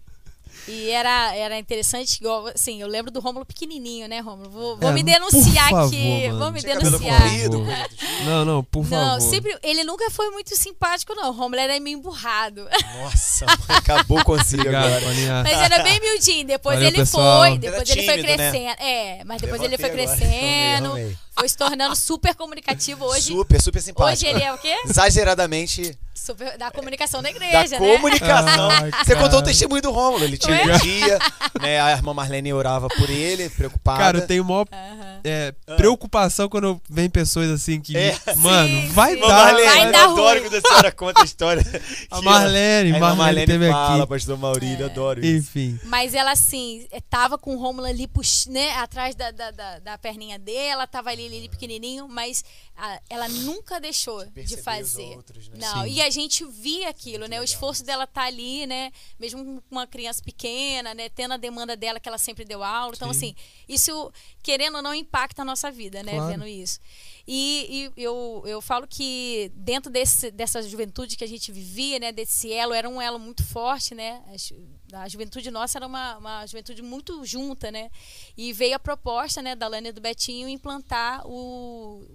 E 0.68 0.90
era, 0.92 1.36
era 1.36 1.58
interessante, 1.60 2.18
igual, 2.22 2.48
assim, 2.48 2.82
eu 2.82 2.88
lembro 2.88 3.12
do 3.12 3.20
Rômulo 3.20 3.46
pequenininho, 3.46 4.08
né, 4.08 4.22
Rômulo? 4.22 4.50
Vou, 4.50 4.78
vou 4.78 4.90
É, 4.90 4.94
me 4.94 5.04
denunciar 5.04 5.70
favor, 5.70 5.88
aqui. 5.88 6.28
mano. 6.28 6.40
Vou 6.40 6.52
me 6.54 6.62
Tinha 6.62 6.80
denunciar. 6.80 7.22
comprido, 7.22 7.58
Por 7.60 7.66
coisa 7.66 7.84
do 7.84 7.96
tipo. 7.98 8.24
Não, 8.26 8.46
não, 8.46 8.64
por 8.64 8.90
Não, 8.90 9.20
favor. 9.20 9.22
sempre, 9.30 9.58
ele 9.62 9.84
nunca 9.84 10.10
foi 10.10 10.30
muito 10.30 10.56
simpático, 10.56 11.14
não. 11.16 11.30
O 11.30 11.34
Rômulo 11.34 11.60
era 11.60 11.78
meio 11.82 11.98
emburrado. 11.98 12.66
Nossa, 13.02 13.46
mãe, 13.68 13.78
acabou 13.78 14.24
com 14.24 14.32
o 14.32 14.36
agora. 14.36 15.02
Mas 15.44 15.58
era 15.60 15.84
bem 15.84 16.00
miudinho. 16.00 16.48
Depois 16.48 16.76
Valeu, 16.76 16.88
ele 16.90 16.98
pessoal. 16.98 17.42
foi, 17.42 17.58
depois 17.58 17.90
era 17.90 18.00
ele 18.00 18.06
foi 18.08 18.16
tímido, 18.16 18.38
né? 18.38 18.52
crescendo. 18.52 18.82
É, 18.82 19.24
mas 19.26 19.42
depois 19.42 19.62
ele 19.62 19.78
foi 19.78 19.90
Levantei 19.90 20.06
agora. 20.06 20.18
crescendo, 20.18 21.18
foi 21.38 21.50
se 21.50 21.58
tornando 21.58 21.96
super 21.96 22.36
comunicativo. 22.36 23.04
Hoje, 23.06 23.34
Super, 23.34 23.62
super 23.62 23.82
simpático. 23.82 24.14
hoje 24.26 24.34
ele 24.34 24.44
é 24.44 24.54
o 24.54 24.58
quê? 24.58 24.76
Exageradamente 24.86 25.98
Super, 26.24 26.58
da 26.58 26.72
comunicação 26.72 27.22
da 27.22 27.30
da 27.30 27.36
igreja, 27.36 27.78
né? 27.78 27.96
comunicação. 27.96 28.70
Ai, 28.72 28.92
Você 28.92 29.14
cara. 29.14 29.20
contou 29.20 29.40
o 29.40 29.44
testemunho 29.44 29.82
do 29.82 29.92
Rômulo. 29.92 30.24
Ele 30.24 30.38
um 30.38 30.78
dia, 30.80 31.20
né? 31.62 31.82
A 31.82 31.92
irmã 31.92 32.14
Marlene 32.14 32.54
orava 32.54 32.88
por 32.88 33.10
ele, 33.10 33.50
preocupada. 33.50 33.98
Cara, 34.00 34.18
eu 34.20 34.26
tenho 34.28 34.46
maior 34.46 34.66
Aham. 34.72 35.20
é, 35.22 35.52
preocupação 35.76 36.48
quando 36.48 36.82
vem 36.90 37.10
pessoas 37.10 37.50
assim 37.50 37.82
que. 37.82 37.98
É. 37.98 38.18
Mano, 38.38 38.70
Sim, 38.70 38.88
vai 38.94 39.16
sim. 39.16 39.20
Dar. 39.20 39.28
Marlene, 39.28 39.68
Vai 39.68 39.88
eu 39.88 39.92
dar 39.92 40.04
adoro 40.06 40.40
ruim. 40.40 40.50
quando 40.50 40.56
a 40.56 40.62
senhora 40.70 40.92
conta 40.94 41.22
a 41.22 41.26
história. 41.26 41.64
A 42.10 42.22
Marlene, 42.22 42.92
a 42.92 42.96
irmã 42.96 43.16
Marlene 43.16 43.46
teve 43.48 43.70
fala, 43.70 44.04
aqui. 44.04 44.10
pastor 44.10 44.38
Maurílio, 44.38 44.86
É. 44.86 44.90
adoro 44.90 45.20
isso. 45.26 45.38
Enfim. 45.50 45.80
Mas 45.84 46.14
ela, 46.14 46.32
assim, 46.32 46.88
eh, 46.92 47.02
tava 47.10 47.38
com 47.38 47.54
o 47.56 47.60
Rômulo 47.60 47.86
ali, 47.86 48.08
pux, 48.08 48.46
né, 48.48 48.72
atrás 48.78 49.14
da, 49.14 49.30
da, 49.32 49.52
da, 49.52 49.80
da 49.80 49.98
perninha 49.98 50.40
dela, 50.40 50.88
tava 50.88 51.10
ali, 51.10 51.26
ali 51.26 51.50
pequenininho, 51.50 52.08
mas 52.08 52.44
ah, 52.78 53.00
ela 53.10 53.28
nunca 53.28 53.80
deixou 53.80 54.26
de 54.26 54.58
fazer. 54.58 55.16
outros, 55.18 55.50
né? 55.50 55.58
Não, 55.60 55.84
Sim. 55.84 55.90
e 55.92 56.02
a 56.02 56.10
gente 56.14 56.46
via 56.46 56.90
aquilo, 56.90 57.28
né? 57.28 57.40
O 57.42 57.44
esforço 57.44 57.84
dela 57.84 58.06
tá 58.08 58.24
ali, 58.24 58.66
né? 58.66 58.92
Mesmo 59.20 59.44
com 59.44 59.62
uma 59.72 59.88
criança 59.88 60.22
pequena, 60.24 60.94
né? 60.94 61.10
Tendo 61.10 61.34
a 61.34 61.38
demanda 61.38 61.76
dela 61.76 62.00
que 62.00 62.08
ela 62.08 62.18
sempre 62.18 62.46
deu 62.46 62.64
aula. 62.64 62.94
Então, 62.96 63.12
Sim. 63.12 63.18
assim, 63.18 63.36
isso, 63.68 64.12
querendo 64.42 64.76
ou 64.78 64.82
não, 64.82 64.94
impacta 64.94 65.42
a 65.42 65.46
nossa 65.46 65.70
vida, 65.72 66.02
né? 66.04 66.14
Claro. 66.14 66.32
Vendo 66.32 66.48
isso. 66.48 66.80
E, 67.28 67.92
e 67.98 68.02
eu, 68.04 68.44
eu 68.46 68.62
falo 68.62 68.86
que 68.88 69.52
dentro 69.56 69.92
desse, 69.92 70.30
dessa 70.32 70.62
juventude 70.62 71.16
que 71.18 71.24
a 71.24 71.28
gente 71.28 71.52
vivia, 71.52 72.00
né? 72.00 72.12
Desse 72.12 72.52
elo, 72.52 72.74
era 72.74 72.88
um 72.90 73.02
elo 73.02 73.18
muito 73.20 73.44
forte, 73.44 73.96
né? 73.96 74.22
A 74.28 74.38
ju- 74.38 74.56
A 74.94 75.08
juventude 75.10 75.50
nossa 75.50 75.78
era 75.78 75.88
uma, 75.88 76.18
uma 76.18 76.46
juventude 76.46 76.82
muito 76.82 77.26
junta, 77.26 77.72
né? 77.72 77.90
E 78.38 78.54
veio 78.54 78.76
a 78.76 78.80
proposta, 78.80 79.42
né, 79.42 79.56
da 79.56 79.68
Lânia 79.68 79.90
e 79.90 79.94
do 79.94 80.02
Betinho 80.02 80.48
implantar 80.50 81.26
o 81.26 82.06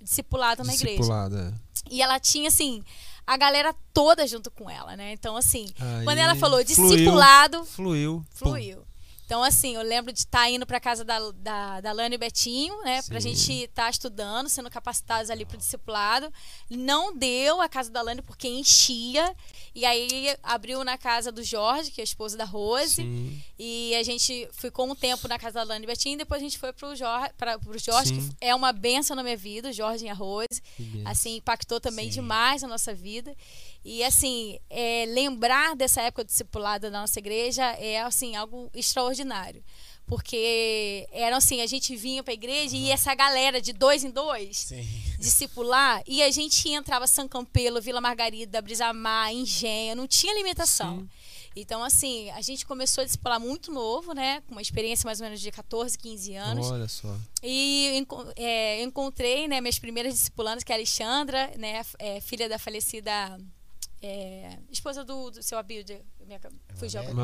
discipulado 0.00 0.62
na 0.64 0.74
igreja. 0.74 0.96
Discipulada. 0.96 1.54
E 1.90 2.02
ela 2.02 2.18
tinha, 2.20 2.48
assim, 2.48 2.82
a 3.28 3.36
galera 3.36 3.74
toda 3.92 4.26
junto 4.26 4.50
com 4.50 4.70
ela, 4.70 4.96
né? 4.96 5.12
Então, 5.12 5.36
assim, 5.36 5.66
Aí, 5.78 6.04
quando 6.04 6.16
ela 6.16 6.34
falou 6.34 6.64
discipulado, 6.64 7.62
Fluiu. 7.66 8.24
fluiu. 8.32 8.82
Então, 9.28 9.44
assim, 9.44 9.74
eu 9.74 9.82
lembro 9.82 10.10
de 10.10 10.20
estar 10.20 10.50
indo 10.50 10.64
para 10.64 10.80
casa 10.80 11.04
da, 11.04 11.18
da, 11.32 11.82
da 11.82 11.92
Lana 11.92 12.14
e 12.14 12.18
Betinho, 12.18 12.82
né? 12.82 13.02
Pra 13.02 13.20
Sim. 13.20 13.34
gente 13.34 13.64
estar 13.64 13.90
estudando, 13.90 14.48
sendo 14.48 14.70
capacitados 14.70 15.28
ali 15.28 15.44
pro 15.44 15.58
discipulado. 15.58 16.32
Não 16.70 17.14
deu 17.14 17.60
a 17.60 17.68
casa 17.68 17.90
da 17.90 18.00
Lana 18.00 18.22
porque 18.22 18.48
enchia. 18.48 19.36
E 19.74 19.84
aí 19.84 20.34
abriu 20.42 20.82
na 20.82 20.96
casa 20.96 21.30
do 21.30 21.42
Jorge, 21.42 21.90
que 21.90 22.00
é 22.00 22.04
o 22.04 22.06
esposo 22.06 22.38
da 22.38 22.46
Rose. 22.46 22.94
Sim. 22.94 23.42
E 23.58 23.94
a 23.96 24.02
gente 24.02 24.48
ficou 24.50 24.90
um 24.90 24.94
tempo 24.94 25.28
na 25.28 25.38
casa 25.38 25.56
da 25.56 25.74
Lana 25.74 25.84
e 25.84 25.86
Betinho. 25.86 26.14
E 26.14 26.18
depois 26.18 26.40
a 26.40 26.44
gente 26.44 26.58
foi 26.58 26.72
pro 26.72 26.96
Jorge, 26.96 27.30
pra, 27.36 27.58
pro 27.58 27.78
Jorge 27.78 28.14
Sim. 28.14 28.30
que 28.30 28.36
é 28.40 28.54
uma 28.54 28.72
benção 28.72 29.14
na 29.14 29.22
minha 29.22 29.36
vida, 29.36 29.68
o 29.68 29.72
Jorge 29.74 30.06
e 30.06 30.08
a 30.08 30.14
Rose 30.14 30.48
assim 31.04 31.36
impactou 31.36 31.78
também 31.78 32.08
demais 32.08 32.64
a 32.64 32.66
nossa 32.66 32.94
vida 32.94 33.36
e 33.84 34.02
assim 34.02 34.58
é, 34.68 35.04
lembrar 35.06 35.76
dessa 35.76 36.02
época 36.02 36.24
do 36.24 36.28
discipulado 36.28 36.90
da 36.90 37.00
nossa 37.00 37.18
igreja 37.18 37.64
é 37.72 38.00
assim 38.00 38.36
algo 38.36 38.70
extraordinário 38.74 39.62
porque 40.06 41.06
era 41.12 41.36
assim 41.36 41.60
a 41.60 41.66
gente 41.66 41.94
vinha 41.94 42.22
para 42.22 42.32
a 42.32 42.34
igreja 42.34 42.74
e 42.76 42.90
essa 42.90 43.14
galera 43.14 43.60
de 43.60 43.72
dois 43.72 44.02
em 44.02 44.10
dois 44.10 44.56
Sim. 44.58 44.86
discipular 45.18 46.02
e 46.06 46.22
a 46.22 46.30
gente 46.30 46.68
entrava 46.70 47.06
São 47.06 47.28
Campelo 47.28 47.80
Vila 47.80 48.00
Margarida 48.00 48.62
Brisamar 48.62 49.32
Engenho 49.32 49.94
não 49.94 50.06
tinha 50.06 50.34
limitação 50.34 51.00
Sim. 51.00 51.08
então 51.54 51.84
assim 51.84 52.30
a 52.30 52.40
gente 52.40 52.64
começou 52.64 53.02
a 53.02 53.04
discipular 53.04 53.38
muito 53.38 53.70
novo 53.70 54.12
né 54.12 54.40
com 54.46 54.52
uma 54.52 54.62
experiência 54.62 55.06
mais 55.06 55.20
ou 55.20 55.26
menos 55.26 55.40
de 55.40 55.50
14 55.50 55.96
15 55.98 56.34
anos 56.34 56.70
Olha 56.70 56.88
só. 56.88 57.14
e 57.42 58.06
é, 58.36 58.82
encontrei 58.82 59.46
né, 59.46 59.60
minhas 59.60 59.78
primeiras 59.78 60.14
discipulandas, 60.14 60.64
que 60.64 60.72
é 60.72 60.74
a 60.74 60.78
Alexandra, 60.78 61.52
né, 61.56 61.82
é, 61.98 62.20
filha 62.20 62.48
da 62.48 62.58
falecida 62.58 63.38
é, 64.00 64.58
esposa 64.70 65.04
do, 65.04 65.30
do 65.30 65.42
seu 65.42 65.58
Abilde. 65.58 66.00
Minha, 66.24 66.40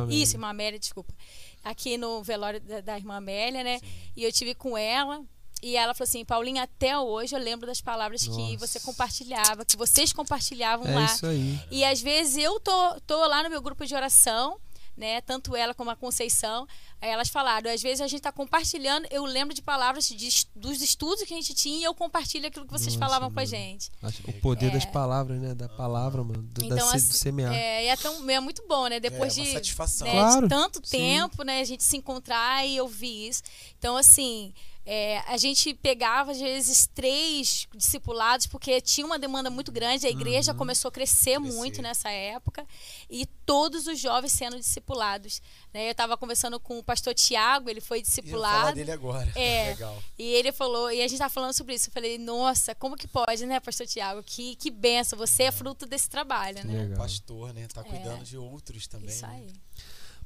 Amélia. 0.00 0.22
Isso, 0.22 0.34
irmã 0.34 0.48
Amélia, 0.48 0.78
desculpa. 0.78 1.14
Aqui 1.62 1.96
no 1.96 2.22
velório 2.22 2.60
da, 2.60 2.80
da 2.80 2.96
irmã 2.96 3.16
Amélia, 3.16 3.62
né? 3.62 3.80
E 4.16 4.24
eu 4.24 4.32
tive 4.32 4.54
com 4.54 4.76
ela. 4.76 5.22
E 5.62 5.76
ela 5.76 5.94
falou 5.94 6.06
assim, 6.08 6.24
Paulinha, 6.24 6.64
até 6.64 6.98
hoje 6.98 7.34
eu 7.34 7.40
lembro 7.40 7.66
das 7.66 7.80
palavras 7.80 8.22
que 8.22 8.28
Nossa. 8.28 8.58
você 8.58 8.80
compartilhava, 8.80 9.64
que 9.64 9.76
vocês 9.76 10.12
compartilhavam 10.12 10.86
É 10.86 10.94
lá. 10.94 11.04
isso 11.06 11.26
aí. 11.26 11.58
E 11.70 11.84
às 11.84 12.02
vezes 12.02 12.36
eu 12.36 12.60
tô, 12.60 13.00
tô 13.06 13.26
lá 13.26 13.42
no 13.42 13.48
meu 13.48 13.62
grupo 13.62 13.86
de 13.86 13.94
oração, 13.94 14.60
né? 14.94 15.20
Tanto 15.22 15.56
ela 15.56 15.72
como 15.72 15.90
a 15.90 15.96
Conceição. 15.96 16.66
Aí 17.04 17.10
elas 17.10 17.28
falaram, 17.28 17.70
às 17.70 17.82
vezes 17.82 18.00
a 18.00 18.06
gente 18.06 18.20
está 18.20 18.32
compartilhando, 18.32 19.06
eu 19.10 19.26
lembro 19.26 19.52
de 19.54 19.60
palavras 19.60 20.08
de, 20.08 20.46
dos 20.56 20.80
estudos 20.80 21.22
que 21.24 21.34
a 21.34 21.36
gente 21.36 21.52
tinha 21.52 21.76
e 21.80 21.84
eu 21.84 21.94
compartilho 21.94 22.46
aquilo 22.48 22.64
que 22.64 22.72
vocês 22.72 22.94
Nossa, 22.96 22.98
falavam 23.06 23.28
com 23.30 23.38
a 23.38 23.42
mano. 23.42 23.46
gente. 23.46 23.90
Acho- 24.02 24.22
O 24.26 24.32
poder 24.40 24.70
das 24.70 24.86
palavras, 24.86 25.38
né? 25.38 25.54
Da 25.54 25.68
palavra, 25.68 26.24
mano. 26.24 26.42
Do, 26.42 26.60
da 26.62 26.66
Então, 26.66 26.88
se- 26.88 26.96
assim, 26.96 27.08
do 27.08 27.12
semear. 27.14 27.52
É, 27.52 27.88
é, 27.88 27.96
tão, 27.98 28.30
é 28.30 28.40
muito 28.40 28.66
bom, 28.66 28.86
né? 28.86 28.98
Depois 29.00 29.36
É, 29.36 29.40
uma 29.42 29.46
de, 29.48 29.52
satisfação. 29.52 30.06
né, 30.06 30.12
Claro, 30.14 30.42
de 30.44 30.48
tanto 30.48 30.80
sim. 30.82 30.96
tempo, 30.96 31.42
né? 31.42 31.60
A 31.60 31.64
gente 31.64 31.84
se 31.84 31.94
encontrar 31.94 32.66
e 32.66 32.80
ouvir 32.80 33.28
isso. 33.28 33.42
Então, 33.78 33.98
assim, 33.98 34.54
é, 34.86 35.18
a 35.26 35.36
gente 35.38 35.72
pegava, 35.74 36.32
às 36.32 36.38
vezes, 36.40 36.86
três 36.94 37.66
discipulados, 37.74 38.46
porque 38.46 38.80
tinha 38.80 39.06
uma 39.06 39.18
demanda 39.18 39.48
muito 39.48 39.72
grande. 39.72 40.06
A 40.06 40.10
igreja 40.10 40.52
Uhum. 40.52 40.58
começou 40.58 40.90
a 40.90 40.92
crescer, 40.92 41.40
Crescer. 41.40 41.56
muito 41.56 41.80
nessa 41.80 42.10
época. 42.10 42.66
E 43.08 43.24
todos 43.46 43.86
os 43.86 43.98
jovens 43.98 44.32
sendo 44.32 44.58
discipulados. 44.58 45.40
Né? 45.72 45.86
Eu 45.88 45.92
estava 45.92 46.16
conversando 46.18 46.60
com 46.60 46.78
o 46.78 46.82
pastor 46.82 47.14
Tiago, 47.14 47.70
ele 47.70 47.80
foi 47.80 47.98
E 47.98 48.00
eu 48.00 48.04
vou 48.04 48.12
falar 48.12 48.22
discipulado. 48.22 48.74
dele 48.76 48.92
agora. 48.92 49.32
É. 49.34 49.68
Legal. 49.74 50.02
E 50.18 50.22
ele 50.24 50.52
falou, 50.52 50.90
e 50.92 51.02
a 51.02 51.08
gente 51.08 51.18
tá 51.18 51.28
falando 51.30 51.54
sobre 51.54 51.74
isso. 51.74 51.88
Eu 51.88 51.92
falei, 51.92 52.18
nossa, 52.18 52.74
como 52.74 52.96
que 52.96 53.08
pode, 53.08 53.46
né, 53.46 53.60
pastor 53.60 53.86
Tiago? 53.86 54.22
Que, 54.22 54.54
que 54.56 54.70
benção, 54.70 55.18
você 55.18 55.44
é 55.44 55.50
fruto 55.52 55.86
desse 55.86 56.08
trabalho, 56.10 56.64
né? 56.64 56.82
Legal. 56.82 56.98
Pastor, 56.98 57.54
né? 57.54 57.66
Tá 57.72 57.82
cuidando 57.82 58.22
de 58.24 58.36
outros 58.36 58.86
também. 58.86 59.08
Isso 59.08 59.26
né? 59.26 59.32
aí. 59.34 59.52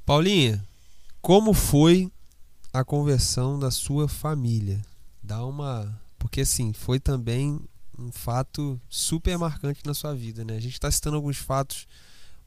Paulinha, 0.04 0.66
como 1.20 1.52
foi 1.52 2.11
a 2.80 2.84
conversão 2.84 3.58
da 3.58 3.70
sua 3.70 4.08
família? 4.08 4.80
Dá 5.22 5.44
uma. 5.44 6.00
Porque 6.18 6.42
assim, 6.42 6.72
foi 6.72 6.98
também 6.98 7.60
um 7.98 8.12
fato 8.12 8.80
super 8.88 9.36
marcante 9.36 9.80
na 9.84 9.94
sua 9.94 10.14
vida, 10.14 10.44
né? 10.44 10.56
A 10.56 10.60
gente 10.60 10.78
tá 10.78 10.90
citando 10.90 11.16
alguns 11.16 11.36
fatos 11.38 11.86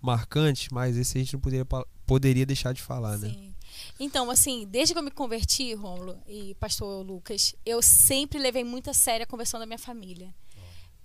marcantes, 0.01 0.69
mas 0.71 0.97
esse 0.97 1.17
a 1.17 1.21
gente 1.21 1.33
não 1.33 1.39
poderia, 1.39 1.65
poderia 2.05 2.45
deixar 2.45 2.73
de 2.73 2.81
falar, 2.81 3.17
né? 3.17 3.29
Sim. 3.29 3.53
Então, 3.99 4.29
assim, 4.29 4.67
desde 4.69 4.93
que 4.93 4.99
eu 4.99 5.03
me 5.03 5.11
converti, 5.11 5.73
Rômulo 5.73 6.17
e 6.27 6.55
pastor 6.55 7.05
Lucas, 7.05 7.55
eu 7.65 7.81
sempre 7.81 8.39
levei 8.39 8.63
muito 8.63 8.89
a 8.89 8.93
sério 8.93 9.23
a 9.23 9.27
conversão 9.27 9.59
da 9.59 9.65
minha 9.65 9.79
família. 9.79 10.33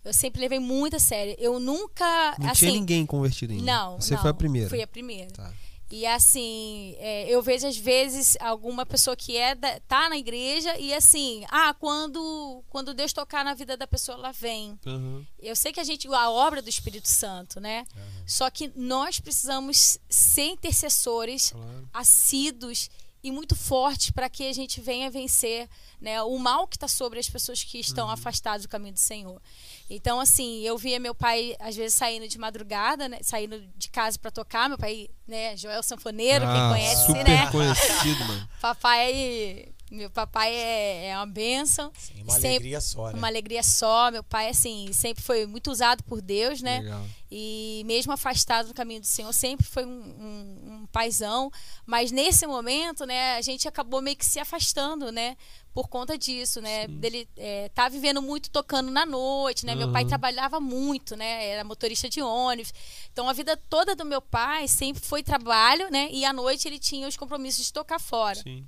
Eu 0.05 0.13
sempre 0.13 0.41
levei 0.41 0.61
muito 0.61 0.95
a 0.95 1.01
sério. 1.01 1.35
Eu 1.37 1.59
nunca, 1.59 2.37
Não 2.39 2.51
assim, 2.51 2.67
tinha 2.67 2.73
ninguém 2.73 3.05
convertido 3.05 3.53
ainda. 3.53 3.65
não, 3.65 4.01
Você 4.01 4.15
não, 4.15 4.23
foi 4.23 4.31
a 4.31 4.35
primeira. 4.35 4.69
Fui 4.69 4.81
a 4.81 4.87
primeira. 4.87 5.31
Tá. 5.33 5.53
E 5.91 6.05
assim, 6.05 6.97
é, 6.99 7.29
eu 7.29 7.41
vejo 7.41 7.67
às 7.67 7.77
vezes 7.77 8.37
alguma 8.41 8.85
pessoa 8.85 9.17
que 9.17 9.37
é 9.37 9.55
da, 9.55 9.79
tá 9.81 10.09
na 10.09 10.17
igreja 10.17 10.77
e 10.79 10.93
assim, 10.93 11.45
ah, 11.49 11.73
quando 11.75 12.65
quando 12.69 12.93
Deus 12.93 13.13
tocar 13.13 13.45
na 13.45 13.55
vida 13.55 13.77
da 13.77 13.87
pessoa, 13.87 14.19
ela 14.19 14.33
vem. 14.33 14.79
Uhum. 14.85 15.25
Eu 15.39 15.55
sei 15.55 15.73
que 15.73 15.79
a 15.81 15.85
gente 15.85 16.09
a 16.09 16.31
obra 16.31 16.61
do 16.61 16.69
Espírito 16.69 17.09
Santo, 17.09 17.61
né? 17.61 17.85
Só 18.27 18.51
que 18.51 18.73
nós 18.75 19.21
precisamos 19.21 19.99
ser 20.09 20.47
intercessores 20.47 21.51
Claro. 21.51 21.89
assíduos 21.93 22.91
e 23.23 23.31
muito 23.33 23.57
fortes 23.57 24.11
para 24.11 24.29
que 24.29 24.47
a 24.47 24.53
gente 24.53 24.81
venha 24.81 25.11
vencer 25.11 25.69
né, 26.01 26.23
o 26.23 26.39
mal 26.39 26.67
que 26.69 26.77
está 26.77 26.87
sobre 26.87 27.19
as 27.19 27.29
pessoas 27.29 27.65
que 27.65 27.79
estão 27.79 28.09
afastadas 28.09 28.63
do 28.63 28.69
caminho 28.69 28.95
do 28.95 29.01
Senhor. 29.01 29.41
Então, 29.89 30.19
assim, 30.19 30.63
eu 30.63 30.77
via 30.77 30.99
meu 30.99 31.15
pai, 31.15 31.55
às 31.61 31.77
vezes, 31.77 31.95
saindo 31.95 32.27
de 32.27 32.39
madrugada, 32.39 33.09
né, 33.09 33.19
saindo 33.23 33.61
de 33.77 33.89
casa 33.89 34.19
para 34.19 34.31
tocar. 34.31 34.69
Meu 34.69 34.77
pai, 34.79 35.09
né, 35.27 35.57
Joel 35.57 35.83
Sanfoneiro, 35.83 36.45
quem 36.45 36.55
Ah, 36.61 36.69
conhece, 36.73 37.07
super 37.07 37.25
né? 37.25 37.51
conhecido, 37.53 38.25
mano. 38.25 38.49
Papai 38.61 39.69
Meu 39.91 40.11
papai 40.11 40.53
é, 40.53 41.07
é 41.11 41.17
uma 41.17 41.27
bênção. 41.27 41.93
Sim, 41.97 42.23
uma 42.23 42.33
Sempre- 42.33 42.49
alegria 42.49 42.81
só, 42.81 43.07
né? 43.11 43.13
Uma 43.19 43.27
alegria 43.29 43.63
só. 43.63 44.11
Meu 44.11 44.25
pai, 44.25 44.49
assim, 44.49 44.93
sempre 44.93 45.23
foi 45.23 45.47
muito 45.47 45.71
usado 45.71 46.03
por 46.03 46.21
Deus, 46.21 46.61
né? 46.61 46.81
Legal. 46.81 47.05
E 47.31 47.83
mesmo 47.87 48.13
afastado 48.13 48.69
do 48.69 48.75
caminho 48.75 49.01
do 49.01 49.07
Senhor, 49.07 49.33
sempre 49.33 49.65
foi 49.65 49.85
um, 49.85 49.89
um, 49.91 50.73
um 50.83 50.87
paizão. 50.91 51.51
Mas 51.85 52.11
nesse 52.11 52.47
momento, 52.49 53.07
né, 53.07 53.37
a 53.37 53.41
gente 53.43 53.69
acabou 53.69 54.03
meio 54.03 54.17
que 54.17 54.25
se 54.27 54.41
afastando, 54.41 55.13
né? 55.13 55.37
Por 55.73 55.89
conta 55.89 56.17
disso, 56.19 56.61
né? 56.61 56.89
Dele 56.89 57.29
é, 57.37 57.69
tá 57.69 57.89
vivendo 57.89 58.21
muito 58.23 58.51
tocando 58.51 58.91
na 58.91 59.05
noite, 59.07 59.65
né? 59.67 59.75
Meu 59.77 59.93
pai 59.93 60.03
Uhum. 60.03 60.09
trabalhava 60.09 60.59
muito, 60.59 61.15
né? 61.15 61.47
Era 61.49 61.63
motorista 61.65 62.09
de 62.09 62.21
ônibus. 62.21 62.73
Então 63.13 63.29
a 63.29 63.33
vida 63.33 63.57
toda 63.57 63.95
do 63.95 64.05
meu 64.05 64.21
pai 64.23 64.67
sempre 64.67 65.03
foi 65.05 65.23
trabalho, 65.23 65.89
né? 65.91 66.09
E 66.11 66.25
à 66.25 66.33
noite 66.33 66.67
ele 66.67 66.79
tinha 66.79 67.07
os 67.07 67.17
compromissos 67.17 67.67
de 67.67 67.73
tocar 67.73 68.01
fora. 68.01 68.41
Sim. 68.43 68.67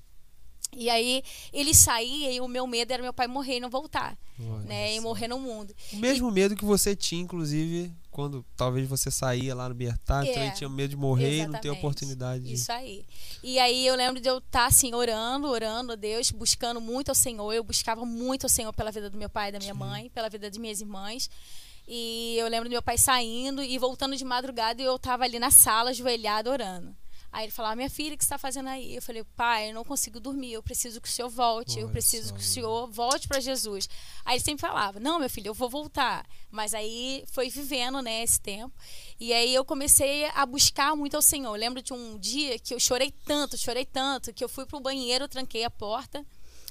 E 0.73 0.91
aí 0.91 1.23
ele 1.53 1.75
saía 1.75 2.33
e 2.33 2.41
o 2.41 2.47
meu 2.49 2.67
medo 2.67 2.93
era 2.93 3.03
meu 3.03 3.13
pai 3.13 3.27
morrer 3.27 3.57
e 3.57 3.61
não 3.61 3.71
voltar, 3.71 4.17
Olha 4.39 4.65
né? 4.65 4.93
E 4.93 4.97
só. 4.97 5.03
morrer 5.03 5.27
no 5.27 5.39
mundo. 5.39 5.75
O 5.93 5.97
mesmo 5.97 6.31
medo 6.31 6.55
que 6.55 6.65
você 6.65 6.95
tinha, 6.95 7.23
inclusive, 7.23 7.93
quando 8.11 8.45
talvez 8.57 8.87
você 8.89 9.11
saía 9.11 9.55
lá 9.55 9.69
no 9.69 9.75
Bertá, 9.75 10.25
então 10.25 10.43
É, 10.43 10.47
ele 10.47 10.55
tinha 10.55 10.69
medo 10.69 10.91
de 10.91 10.97
morrer 10.97 11.39
e 11.39 11.47
não 11.47 11.59
ter 11.59 11.71
oportunidade 11.71 12.45
de. 12.45 12.53
Isso 12.53 12.71
aí. 12.71 13.05
E 13.43 13.59
aí 13.59 13.87
eu 13.87 13.97
lembro 13.97 14.21
de 14.21 14.29
eu 14.29 14.39
estar 14.39 14.67
assim, 14.67 14.95
orando, 14.95 15.49
orando 15.49 15.93
a 15.93 15.97
Deus, 15.97 16.31
buscando 16.31 16.81
muito 16.81 17.09
ao 17.09 17.15
Senhor. 17.15 17.53
Eu 17.53 17.65
buscava 17.65 18.05
muito 18.05 18.45
ao 18.45 18.51
Senhor 18.51 18.73
pela 18.73 18.91
vida 18.91 19.09
do 19.09 19.17
meu 19.17 19.31
pai 19.31 19.49
e 19.49 19.53
da 19.53 19.59
minha 19.59 19.75
mãe, 19.75 20.11
pela 20.11 20.29
vida 20.29 20.49
das 20.49 20.59
minhas 20.59 20.81
irmãs. 20.81 21.31
E 21.89 22.37
eu 22.39 22.47
lembro 22.49 22.69
do 22.69 22.73
meu 22.73 22.83
pai 22.83 22.99
saindo 22.99 23.63
e 23.63 23.79
voltando 23.79 24.15
de 24.15 24.25
madrugada 24.25 24.83
e 24.83 24.85
eu 24.85 24.99
tava 24.99 25.25
ali 25.25 25.39
na 25.39 25.51
sala, 25.51 25.91
ajoelhada, 25.91 26.51
orando. 26.51 26.95
Aí 27.31 27.45
ele 27.45 27.53
falava, 27.53 27.77
minha 27.77 27.91
filha, 27.91 28.15
o 28.15 28.19
que 28.19 28.25
você 28.25 28.27
está 28.27 28.39
fazendo 28.39 28.69
aí? 28.69 28.97
Eu 28.97 29.03
falei, 29.03 29.23
pai, 29.37 29.71
eu 29.71 29.75
não 29.75 29.85
consigo 29.85 30.19
dormir, 30.19 30.53
eu 30.53 30.63
preciso 30.63 31.01
que 31.01 31.09
o 31.09 31.11
senhor 31.11 31.29
volte, 31.29 31.79
eu 31.79 31.89
preciso 31.91 32.29
só, 32.29 32.35
que 32.35 32.41
o 32.41 32.43
né? 32.43 32.49
senhor 32.49 32.91
volte 32.91 33.29
para 33.29 33.39
Jesus. 33.39 33.89
Aí 34.25 34.37
ele 34.37 34.45
sempre 34.45 34.63
falava, 34.63 34.99
não, 34.99 35.19
meu 35.19 35.29
filho, 35.29 35.49
eu 35.49 35.55
vou 35.55 35.69
voltar. 35.69 36.27
Mas 36.51 36.73
aí 36.73 37.25
foi 37.27 37.51
vivendo, 37.51 38.01
né, 38.01 38.23
esse 38.23 38.41
tempo. 38.41 38.75
E 39.21 39.33
aí 39.33 39.55
eu 39.55 39.65
comecei 39.65 40.25
a 40.35 40.47
buscar 40.47 40.97
muito 40.97 41.17
ao 41.17 41.23
Senhor. 41.23 41.55
Eu 41.55 41.61
lembro 41.61 41.83
de 41.83 41.93
um 41.93 42.19
dia 42.19 42.59
que 42.59 42.73
eu 42.73 42.81
chorei 42.81 43.11
tanto, 43.11 43.59
chorei 43.59 43.85
tanto, 43.85 44.33
que 44.33 44.43
eu 44.43 44.49
fui 44.49 44.65
pro 44.65 44.81
banheiro, 44.81 45.29
tranquei 45.29 45.65
a 45.65 45.71
porta. 45.71 46.25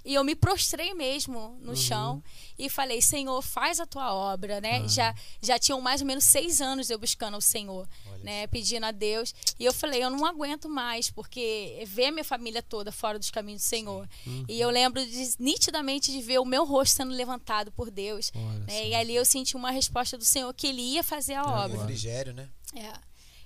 E 0.07 0.13
eu 0.13 0.23
me 0.23 0.35
prostrei 0.35 0.93
mesmo 0.93 1.57
no 1.61 1.75
chão 1.75 2.23
e 2.57 2.69
falei, 2.69 3.01
Senhor, 3.01 3.41
faz 3.41 3.77
a 3.77 3.85
tua 3.85 4.13
obra, 4.13 4.61
né? 4.61 4.87
Já, 4.87 5.13
já 5.41 5.59
tinham 5.59 5.81
mais 5.81 5.99
ou 5.99 6.07
menos 6.07 6.23
seis 6.23 6.61
anos 6.61 6.89
eu 6.89 6.97
buscando 6.97 7.35
o 7.35 7.41
Senhor, 7.41 7.85
né? 8.23 8.47
Pedindo 8.47 8.85
a 8.85 8.91
Deus. 8.91 9.33
E 9.59 9.65
eu 9.65 9.73
falei, 9.73 10.03
eu 10.03 10.09
não 10.09 10.25
aguento 10.25 10.67
mais, 10.69 11.09
porque 11.09 11.83
ver 11.87 12.11
minha 12.11 12.23
família 12.23 12.61
toda 12.61 12.91
fora 12.91 13.17
dos 13.19 13.29
caminhos 13.31 13.61
do 13.61 13.65
Senhor. 13.65 14.07
E 14.47 14.59
eu 14.59 14.69
lembro 14.69 15.05
de- 15.05 15.35
nitidamente 15.39 16.11
de 16.11 16.21
ver 16.21 16.39
o 16.39 16.45
meu 16.45 16.65
rosto 16.65 16.95
sendo 16.95 17.13
levantado 17.13 17.71
por 17.71 17.89
Deus. 17.91 18.31
Né? 18.67 18.89
E 18.89 18.95
ali 18.95 19.15
eu 19.15 19.25
senti 19.25 19.55
uma 19.55 19.71
resposta 19.71 20.17
do 20.17 20.25
Senhor 20.25 20.53
que 20.53 20.67
Ele 20.67 20.81
ia 20.81 21.03
fazer 21.03 21.33
a 21.35 21.41
Agora. 21.41 21.59
obra. 21.65 21.77
Refrigério, 21.79 22.33
né? 22.33 22.49
É. 22.75 22.93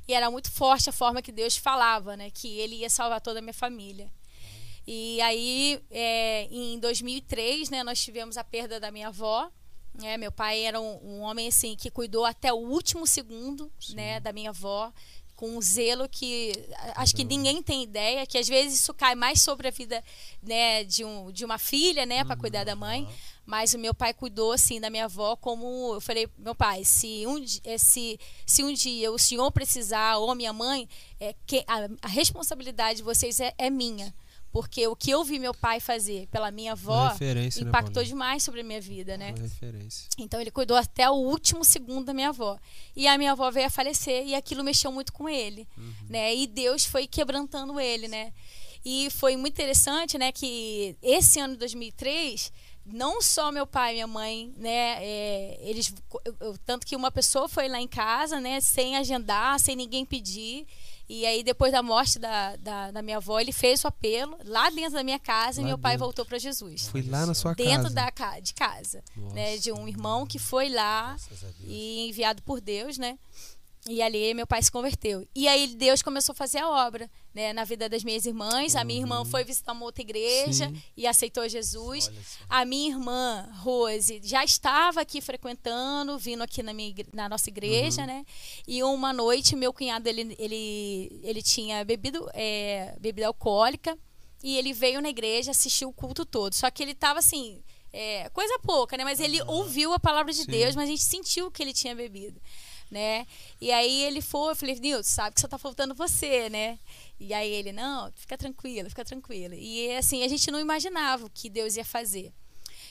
E 0.08 0.14
era 0.14 0.30
muito 0.32 0.52
forte 0.52 0.90
a 0.90 0.94
forma 0.94 1.22
que 1.22 1.32
Deus 1.32 1.56
falava, 1.56 2.18
né? 2.18 2.30
Que 2.32 2.60
Ele 2.60 2.76
ia 2.78 2.90
salvar 2.90 3.22
toda 3.22 3.40
a 3.40 3.42
minha 3.42 3.54
família. 3.54 4.12
E 4.86 5.22
aí, 5.22 5.80
é, 5.92 6.48
em 6.52 6.80
2003, 6.80 7.70
né, 7.70 7.84
nós 7.84 8.02
tivemos 8.04 8.36
a 8.36 8.44
perda 8.44 8.80
da 8.80 8.92
minha 8.92 9.10
avó. 9.10 9.50
Né? 9.94 10.18
Meu 10.18 10.32
pai 10.32 10.64
era 10.64 10.80
um, 10.80 11.00
um 11.04 11.20
homem 11.22 11.48
assim 11.48 11.76
que 11.76 11.92
cuidou 11.92 12.26
até 12.26 12.52
o 12.52 12.58
último 12.58 13.06
segundo, 13.06 13.72
né, 13.94 14.20
da 14.20 14.32
minha 14.32 14.50
avó, 14.50 14.92
com 15.36 15.58
um 15.58 15.62
zelo 15.62 16.08
que 16.08 16.54
acho 16.96 17.16
que 17.16 17.24
ninguém 17.24 17.64
tem 17.64 17.82
ideia, 17.82 18.28
que 18.28 18.38
às 18.38 18.48
vezes 18.48 18.80
isso 18.80 18.94
cai 18.94 19.16
mais 19.16 19.42
sobre 19.42 19.68
a 19.68 19.72
vida, 19.72 20.04
né, 20.42 20.84
de, 20.84 21.04
um, 21.04 21.32
de 21.32 21.44
uma 21.44 21.58
filha, 21.58 22.06
né, 22.06 22.24
para 22.24 22.36
cuidar 22.36 22.64
da 22.64 22.76
mãe. 22.76 23.10
Mas 23.44 23.74
o 23.74 23.80
meu 23.80 23.94
pai 23.94 24.14
cuidou 24.14 24.52
assim 24.52 24.80
da 24.80 24.90
minha 24.90 25.06
avó, 25.06 25.36
como 25.36 25.96
eu 25.96 26.00
falei, 26.00 26.30
meu 26.38 26.54
pai, 26.54 26.86
se 26.86 27.26
um, 27.26 27.44
eh, 27.64 27.78
se, 27.78 28.20
se 28.46 28.64
um 28.64 28.72
dia 28.72 29.12
o 29.12 29.18
senhor 29.18 29.52
precisar 29.52 30.18
ou 30.18 30.36
minha 30.36 30.54
mãe, 30.54 30.88
é, 31.20 31.34
que, 31.48 31.64
a, 31.68 31.90
a 32.04 32.08
responsabilidade 32.08 32.98
de 32.98 33.04
vocês 33.04 33.40
é, 33.40 33.52
é 33.58 33.70
minha. 33.70 34.14
Porque 34.52 34.86
o 34.88 34.96
que 34.96 35.10
eu 35.10 35.24
vi 35.24 35.40
meu 35.40 35.54
pai 35.54 35.80
fazer 35.80 36.28
pela 36.28 36.52
minha 36.52 36.74
avó 36.74 37.08
né, 37.62 37.70
impactou 37.70 37.94
Paulinha? 37.94 38.14
demais 38.14 38.44
sobre 38.44 38.60
a 38.60 38.64
minha 38.64 38.82
vida, 38.82 39.16
né? 39.18 39.32
Então 40.18 40.42
ele 40.42 40.52
cuidou 40.52 40.76
até 40.76 41.10
o 41.10 41.14
último 41.14 41.64
segundo 41.64 42.06
da 42.08 42.14
minha 42.14 42.30
avó. 42.30 42.60
E 42.96 43.08
a 43.08 43.18
minha 43.18 43.32
avó 43.32 43.50
veio 43.50 43.68
a 43.68 43.70
falecer 43.70 44.28
e 44.28 44.36
aquilo 44.36 44.64
mexeu 44.64 44.92
muito 44.92 45.14
com 45.14 45.30
ele, 45.30 45.68
né? 46.10 46.36
E 46.36 46.48
Deus 46.48 46.84
foi 46.86 47.08
quebrantando 47.08 47.80
ele, 47.80 48.10
né? 48.10 48.34
E 48.84 49.10
foi 49.12 49.38
muito 49.38 49.54
interessante, 49.54 50.18
né, 50.18 50.32
que 50.32 50.96
esse 51.04 51.40
ano 51.40 51.54
de 51.54 51.60
2003, 51.60 52.52
não 52.84 53.22
só 53.22 53.52
meu 53.52 53.68
pai 53.68 53.92
e 53.92 53.94
minha 53.94 54.08
mãe, 54.08 54.52
né, 54.58 54.98
é, 55.00 55.60
eles 55.62 55.94
eu- 56.26 56.36
eu- 56.40 56.58
tanto 56.66 56.86
que 56.88 56.96
uma 56.96 57.12
pessoa 57.12 57.48
foi 57.48 57.70
lá 57.70 57.80
em 57.80 57.88
casa, 57.88 58.40
né, 58.40 58.60
sem 58.60 58.98
agendar, 58.98 59.60
sem 59.60 59.76
ninguém 59.76 60.04
pedir. 60.04 60.66
E 61.14 61.26
aí, 61.26 61.44
depois 61.44 61.74
da 61.74 61.84
morte 61.84 62.18
da, 62.18 62.56
da, 62.56 62.90
da 62.92 63.02
minha 63.02 63.18
avó, 63.18 63.38
ele 63.38 63.52
fez 63.52 63.84
o 63.84 63.88
apelo 63.90 64.38
lá 64.46 64.70
dentro 64.70 64.94
da 64.94 65.04
minha 65.04 65.20
casa 65.20 65.60
Lá 65.60 65.68
e 65.68 65.70
meu 65.70 65.78
pai 65.78 65.92
dentro. 65.94 66.06
voltou 66.06 66.24
para 66.26 66.38
Jesus 66.40 66.88
Fui 66.88 67.02
lá 67.02 67.26
na 67.26 67.34
sua 67.34 67.54
dentro 67.54 67.84
casa. 67.84 67.96
da 67.96 68.12
ca- 68.12 68.40
de 68.40 68.54
casa, 68.54 69.04
Nossa. 69.18 69.36
né, 69.36 69.58
de 69.58 69.74
um 69.74 69.88
irmão 69.90 70.26
que 70.26 70.40
foi 70.40 70.70
lá 70.70 71.18
e 71.66 72.08
enviado 72.08 72.42
por 72.44 72.62
Deus, 72.62 72.98
né? 72.98 73.20
E 73.90 74.00
ali 74.00 74.34
meu 74.36 74.46
pai 74.46 74.62
se 74.62 74.72
converteu. 74.72 75.28
E 75.34 75.48
aí 75.48 75.68
Deus 75.68 76.04
começou 76.04 76.34
a 76.34 76.36
fazer 76.36 76.60
a 76.60 76.70
obra, 76.70 77.10
né, 77.34 77.52
na 77.52 77.64
vida 77.64 77.90
das 77.90 78.04
minhas 78.04 78.28
irmãs. 78.28 78.76
A 78.76 78.84
minha 78.84 79.00
irmã 79.00 79.26
foi 79.26 79.44
visitar 79.44 79.72
uma 79.72 79.86
outra 79.86 80.04
igreja 80.04 80.68
Sim. 80.68 80.84
e 80.96 81.08
aceitou 81.08 81.50
Jesus. 81.50 82.12
A 82.48 82.64
minha 82.64 82.92
irmã 82.92 83.50
Rose 83.64 84.22
já 84.24 84.44
estava 84.44 85.02
aqui 85.02 85.20
frequentando, 85.20 86.16
vindo 86.20 86.44
aqui 86.44 86.62
na, 86.62 86.74
minha, 86.74 86.94
na 87.12 87.28
nossa 87.28 87.50
igreja, 87.50 88.06
né? 88.06 88.24
E 88.68 88.84
uma 88.84 89.12
noite 89.12 89.56
meu 89.56 89.74
cunhado 89.74 90.08
ele, 90.08 90.36
ele, 90.38 91.20
ele 91.24 91.42
tinha 91.42 91.84
bebido 91.84 92.30
é, 92.36 92.96
bebida 93.00 93.26
alcoólica 93.26 93.98
e 94.44 94.58
ele 94.58 94.74
veio 94.74 95.02
na 95.02 95.10
igreja, 95.10 95.52
assistiu 95.52 95.90
o 95.90 95.94
culto 95.94 96.24
todo. 96.24 96.54
Só 96.54 96.70
que 96.70 96.84
ele 96.84 96.92
estava 96.92 97.18
assim, 97.18 97.64
é, 97.92 98.30
coisa 98.30 98.60
pouca, 98.60 98.96
né? 98.96 99.04
Mas 99.04 99.20
ele 99.20 99.42
ouviu 99.44 99.92
a 99.92 100.00
palavra 100.00 100.32
de 100.32 100.44
Sim. 100.44 100.52
Deus, 100.52 100.76
mas 100.76 100.88
a 100.88 100.92
gente 100.92 101.04
sentiu 101.04 101.50
que 101.50 101.64
ele 101.64 101.74
tinha 101.74 101.96
bebido. 101.96 102.40
Né? 102.92 103.26
E 103.62 103.72
aí 103.72 104.04
ele 104.04 104.20
foi, 104.22 104.52
eu 104.52 104.56
falei, 104.56 104.76
Nilton, 104.78 105.02
sabe 105.04 105.34
que 105.34 105.40
só 105.40 105.48
tá 105.48 105.58
faltando 105.58 105.96
você, 105.96 106.50
né? 106.50 106.78
E 107.18 107.34
aí 107.34 107.50
ele, 107.50 107.72
não, 107.72 108.12
fica 108.18 108.38
tranquila, 108.38 108.90
fica 108.90 109.06
tranquila. 109.06 109.56
E 109.56 109.96
assim, 109.96 110.24
a 110.24 110.28
gente 110.28 110.52
não 110.52 110.60
imaginava 110.60 111.26
o 111.26 111.30
que 111.30 111.50
Deus 111.50 111.78
ia 111.78 111.86
fazer. 111.86 112.34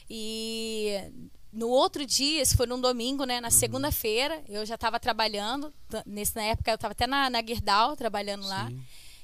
E 0.09 0.94
no 1.53 1.68
outro 1.68 2.07
dia, 2.07 2.40
isso 2.42 2.57
foi 2.57 2.66
num 2.66 2.80
domingo, 2.80 3.24
né? 3.24 3.40
Na 3.40 3.48
Uhum. 3.48 3.53
segunda-feira, 3.53 4.42
eu 4.48 4.64
já 4.64 4.74
estava 4.76 4.98
trabalhando. 4.98 5.72
Nesse, 6.07 6.34
na 6.34 6.42
época, 6.44 6.70
eu 6.70 6.76
estava 6.76 6.92
até 6.92 7.07
na, 7.07 7.28
na 7.28 7.42
Gerdau, 7.46 7.94
trabalhando 7.96 8.46
lá. 8.46 8.68
Sim. 8.68 8.82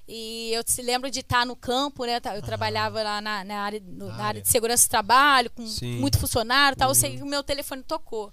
E 0.08 0.50
eu 0.52 0.62
se 0.66 0.82
lembro 0.82 1.10
de 1.10 1.20
estar 1.20 1.44
no 1.46 1.56
campo, 1.56 2.04
né? 2.04 2.20
Eu 2.34 2.42
trabalhava 2.42 3.02
lá 3.02 3.20
na, 3.20 3.42
na 3.44 3.60
área, 3.62 3.80
no- 3.84 4.06
Na 4.08 4.24
área 4.24 4.42
de 4.42 4.48
segurança 4.48 4.86
do 4.86 4.90
trabalho, 4.90 5.50
com 5.50 5.66
Sim. 5.66 5.98
muito 5.98 6.18
funcionário 6.18 6.76
e 6.76 6.78
tal. 6.78 6.90
Eu 6.90 6.94
sei 6.94 7.12
Uhum. 7.12 7.16
que 7.16 7.22
o 7.22 7.26
meu 7.26 7.42
telefone 7.42 7.82
tocou. 7.82 8.32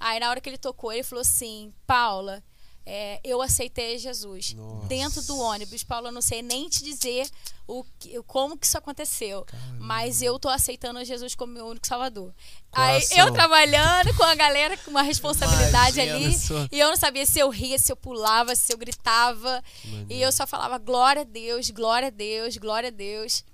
Aí, 0.00 0.20
na 0.20 0.30
hora 0.30 0.40
que 0.40 0.48
ele 0.48 0.58
tocou, 0.58 0.92
ele 0.92 1.02
falou 1.02 1.22
assim: 1.22 1.72
Paula, 1.86 2.42
é, 2.86 3.20
eu 3.24 3.42
aceitei 3.42 3.98
Jesus. 3.98 4.54
Nossa. 4.54 4.86
Dentro 4.86 5.22
do 5.22 5.38
ônibus. 5.38 5.82
Paula, 5.84 6.08
eu 6.08 6.12
não 6.12 6.22
sei 6.22 6.40
nem 6.42 6.68
te 6.68 6.82
dizer 6.82 7.28
o 7.66 7.84
que- 7.98 8.22
como 8.22 8.56
que 8.56 8.64
isso 8.66 8.78
aconteceu. 8.78 9.44
Mas 9.78 10.22
eu 10.22 10.38
tô 10.38 10.48
aceitando 10.48 11.04
Jesus 11.04 11.34
como 11.34 11.52
meu 11.52 11.66
único 11.66 11.86
salvador. 11.86 12.32
Aí 12.72 13.02
eu 13.20 13.26
trabalhando 13.34 14.14
com 14.16 14.22
a 14.22 14.34
galera 14.34 14.74
com 14.78 14.90
uma 14.90 15.02
responsabilidade 15.02 16.00
Imagina 16.00 16.16
ali. 16.16 16.34
E 16.72 16.78
eu 16.80 16.88
não 16.88 16.96
sabia 16.96 17.26
se 17.26 17.38
eu 17.38 17.50
ria, 17.50 17.78
se 17.78 17.92
eu 17.92 17.96
pulava, 17.96 18.54
se 18.56 18.72
eu 18.72 18.78
gritava. 18.78 19.62
E 20.08 20.22
eu 20.22 20.32
só 20.32 20.46
falava 20.46 20.78
glória 20.78 21.22
a 21.22 21.24
Deus, 21.26 21.68
glória 21.70 22.08
a 22.08 22.10
Deus, 22.10 22.56
glória 22.56 22.88
a 22.88 22.92
Deus. 22.92 23.44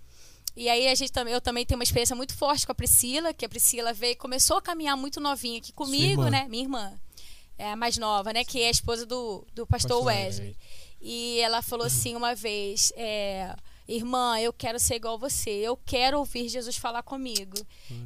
E 0.57 0.69
aí 0.69 0.87
a 0.87 0.95
gente 0.95 1.11
também, 1.11 1.35
eu 1.35 1.41
também 1.41 1.67
tenho 1.67 1.79
uma 1.79 1.85
experiência 1.85 2.15
muito 2.15 2.35
forte 2.35 2.65
com 2.65 2.73
a 2.73 2.75
Priscila, 2.75 3.35
que 3.35 3.45
a 3.45 3.49
Priscila 3.49 3.93
veio 3.93 4.13
e 4.13 4.17
começou 4.17 4.57
a 4.57 4.63
caminhar 4.63 4.97
muito 4.97 5.21
novinha 5.21 5.59
aqui 5.59 5.73
comigo, 5.73 6.29
né? 6.29 6.47
Minha 6.49 6.63
irmã. 6.63 6.93
É 7.59 7.73
a 7.73 7.77
mais 7.77 7.99
nova, 7.99 8.33
né? 8.33 8.45
Que 8.45 8.63
é 8.63 8.69
a 8.69 8.71
esposa 8.71 9.05
do, 9.07 9.45
do 9.55 9.67
pastor, 9.67 9.99
Pastor 9.99 10.07
Wesley. 10.07 10.57
E 11.01 11.39
ela 11.41 11.61
falou 11.61 11.87
assim 11.87 12.17
uma 12.17 12.35
vez, 12.35 12.93
é, 12.97 13.55
irmã, 13.87 14.39
eu 14.41 14.53
quero 14.53 14.79
ser 14.79 14.95
igual 14.95 15.19
você. 15.19 15.51
Eu 15.51 15.77
quero 15.77 16.19
ouvir 16.19 16.49
Jesus 16.49 16.77
falar 16.77 17.03
comigo. 17.03 17.57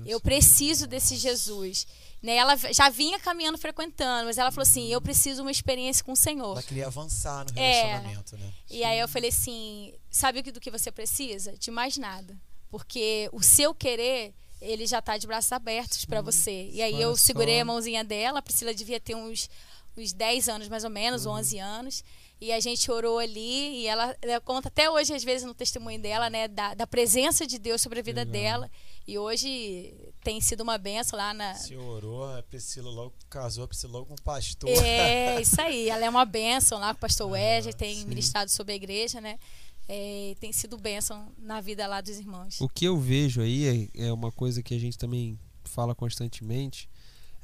Eu 0.05 0.21
preciso 0.21 0.87
desse 0.87 1.17
Jesus. 1.17 1.87
Né? 2.23 2.35
Ela 2.37 2.57
já 2.57 2.89
vinha 2.89 3.19
caminhando, 3.21 3.57
frequentando, 3.59 4.27
mas 4.27 4.39
ela 4.39 4.51
falou 4.51 4.63
assim, 4.63 4.89
eu 4.89 5.01
preciso 5.01 5.43
uma 5.43 5.51
experiência 5.53 6.05
com 6.05 6.13
o 6.13 6.17
Senhor. 6.17 6.53
Ela 6.53 6.63
queria 6.63 6.87
avançar 6.87 7.45
no 7.53 7.59
É. 7.59 7.83
relacionamento, 7.85 8.37
né? 8.37 8.53
E 8.69 8.83
aí 8.83 8.99
eu 8.99 9.07
falei 9.09 9.31
assim, 9.31 9.95
sabe 10.11 10.41
o 10.41 10.43
que- 10.43 10.51
do 10.53 10.61
que 10.61 10.71
você 10.71 10.91
precisa? 10.91 11.53
De 11.57 11.71
mais 11.71 11.97
nada. 11.97 12.37
Porque 12.71 13.29
o 13.33 13.41
seu 13.43 13.73
querer, 13.73 14.35
ele 14.61 14.85
já 14.87 15.01
tá 15.01 15.17
de 15.17 15.27
braços 15.29 15.53
abertos 15.53 16.05
para 16.05 16.21
você. 16.21 16.69
E 16.73 16.83
aí 16.83 16.95
olha 16.95 17.03
eu 17.05 17.17
segurei 17.17 17.57
só. 17.57 17.63
a 17.63 17.65
mãozinha 17.65 18.03
dela, 18.03 18.41
a 18.41 18.43
Priscila 18.43 18.75
devia 18.75 18.99
ter 18.99 19.15
uns, 19.15 19.49
uns 19.97 20.13
10 20.13 20.49
anos 20.49 20.69
mais 20.69 20.83
ou 20.83 20.91
menos, 20.91 21.25
11 21.25 21.57
anos. 21.59 22.03
E 22.41 22.53
a 22.53 22.61
gente 22.61 22.91
orou 22.91 23.19
ali 23.19 23.81
e 23.83 23.87
ela, 23.87 24.17
ela 24.23 24.41
conta 24.41 24.69
até 24.69 24.89
hoje, 24.91 25.13
às 25.15 25.25
vezes, 25.25 25.45
no 25.47 25.55
testemunho 25.55 26.01
dela, 26.01 26.29
né, 26.31 26.47
da, 26.47 26.75
da 26.75 26.87
presença 26.87 27.47
de 27.47 27.59
Deus 27.59 27.81
sobre 27.81 27.99
a 28.01 28.03
vida 28.03 28.21
Legal. 28.23 28.33
dela. 28.33 28.71
E 29.09 29.19
hoje 29.19 29.93
tem 30.23 30.41
sido 30.41 30.63
uma 30.63 30.77
benção 30.79 31.19
lá 31.19 31.33
na. 31.33 31.55
Se 31.55 31.77
orou, 31.77 32.25
a 32.37 32.43
Priscila 32.43 32.91
logo 32.91 33.15
casou, 33.29 33.65
a 33.65 33.69
Priscila 33.69 33.93
logo 33.95 34.07
com 34.07 34.15
o 34.15 34.23
pastor. 34.23 34.71
É, 34.71 35.41
isso 35.41 35.61
aí. 35.61 35.89
Ela 35.89 36.05
é 36.05 36.11
uma 36.11 36.25
benção 36.25 36.79
lá 36.79 36.93
com 36.93 36.99
o 36.99 37.01
pastor 37.01 37.31
Wesley, 37.31 37.75
tem 37.75 37.97
sim. 37.97 38.07
ministrado 38.07 38.51
sobre 38.51 38.73
a 38.73 38.77
igreja, 38.77 39.21
né? 39.21 39.39
É, 39.89 40.35
tem 40.39 40.53
sido 40.53 40.77
bênção 40.77 41.33
na 41.39 41.61
vida 41.61 41.87
lá 41.87 42.01
dos 42.01 42.19
irmãos. 42.19 42.61
O 42.61 42.69
que 42.69 42.85
eu 42.85 42.99
vejo 42.99 43.41
aí 43.41 43.91
é, 43.97 44.07
é 44.09 44.13
uma 44.13 44.31
coisa 44.31 44.63
que 44.63 44.75
a 44.75 44.79
gente 44.79 44.99
também 44.99 45.39
fala 45.65 45.95
constantemente, 45.95 46.89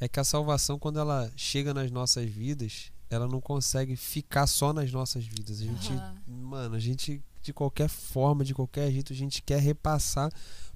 é 0.00 0.08
que 0.08 0.20
a 0.20 0.24
salvação, 0.24 0.78
quando 0.78 0.98
ela 0.98 1.32
chega 1.36 1.72
nas 1.72 1.90
nossas 1.90 2.28
vidas, 2.28 2.92
ela 3.08 3.26
não 3.26 3.40
consegue 3.40 3.96
ficar 3.96 4.46
só 4.46 4.72
nas 4.72 4.92
nossas 4.92 5.24
vidas. 5.24 5.60
A 5.60 5.64
gente, 5.64 5.92
Aham. 5.92 6.22
mano, 6.26 6.74
a 6.74 6.80
gente 6.80 7.22
de 7.44 7.52
qualquer 7.52 7.88
forma, 7.88 8.42
de 8.42 8.54
qualquer 8.54 8.90
jeito, 8.90 9.12
a 9.12 9.16
gente 9.16 9.42
quer 9.42 9.60
repassar, 9.60 10.32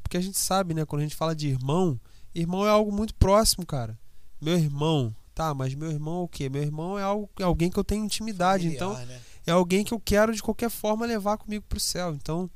porque 0.09 0.17
a 0.17 0.21
gente 0.23 0.39
sabe, 0.39 0.73
né, 0.75 0.85
quando 0.87 1.01
a 1.01 1.05
gente 1.05 1.15
fala 1.15 1.35
de 1.37 1.49
irmão, 1.49 2.01
irmão 2.35 2.65
é 2.67 2.71
algo 2.71 2.91
muito 2.91 3.15
próximo, 3.15 3.67
cara. 3.67 3.99
Meu 4.41 4.57
irmão, 4.59 5.15
tá, 5.35 5.53
mas 5.53 5.75
meu 5.75 5.91
irmão 5.91 6.21
é 6.21 6.25
o 6.25 6.29
quê? 6.29 6.49
Meu 6.49 6.63
irmão 6.63 6.99
é 6.99 7.03
algo, 7.03 7.29
é 7.39 7.43
alguém 7.43 7.71
que 7.71 7.79
eu 7.79 7.85
tenho 7.85 8.05
intimidade, 8.05 8.67
então 8.69 8.95
Familiar, 8.95 9.17
né? 9.17 9.23
é 9.47 9.51
alguém 9.53 9.85
que 9.85 9.93
eu 9.93 10.01
quero 10.01 10.35
de 10.35 10.43
qualquer 10.43 10.71
forma 10.71 11.05
levar 11.07 11.37
comigo 11.37 11.65
pro 11.69 11.79
céu. 11.79 12.15
Então, 12.15 12.51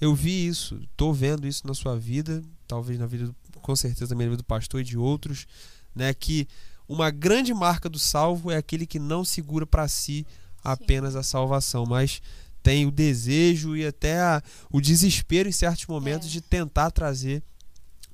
eu 0.00 0.14
vi 0.14 0.46
isso, 0.46 0.80
tô 0.96 1.12
vendo 1.12 1.46
isso 1.46 1.66
na 1.66 1.74
sua 1.74 1.96
vida, 1.98 2.42
talvez 2.66 2.98
na 2.98 3.06
vida, 3.06 3.26
do- 3.26 3.36
com 3.60 3.76
certeza 3.76 4.08
também 4.08 4.26
na 4.26 4.32
vida 4.32 4.42
do 4.42 4.46
pastor 4.46 4.80
e 4.80 4.84
de 4.84 4.98
outros, 4.98 5.46
né, 5.94 6.12
que 6.12 6.48
uma 6.88 7.10
grande 7.10 7.54
marca 7.54 7.88
do 7.88 7.98
salvo 8.00 8.50
é 8.50 8.56
aquele 8.56 8.86
que 8.86 8.98
não 8.98 9.24
segura 9.24 9.64
para 9.66 9.86
si 9.86 10.26
apenas 10.64 11.14
a 11.14 11.22
salvação, 11.22 11.84
mas 11.86 12.20
tem 12.62 12.86
o 12.86 12.90
desejo 12.90 13.76
e 13.76 13.86
até 13.86 14.18
a- 14.20 14.42
o 14.70 14.80
desespero 14.80 15.48
em 15.48 15.52
certos 15.52 15.86
momentos 15.86 16.28
É. 16.28 16.30
de 16.30 16.40
tentar 16.40 16.90
trazer 16.90 17.42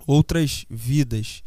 outras 0.07 0.65
vidas. 0.71 1.43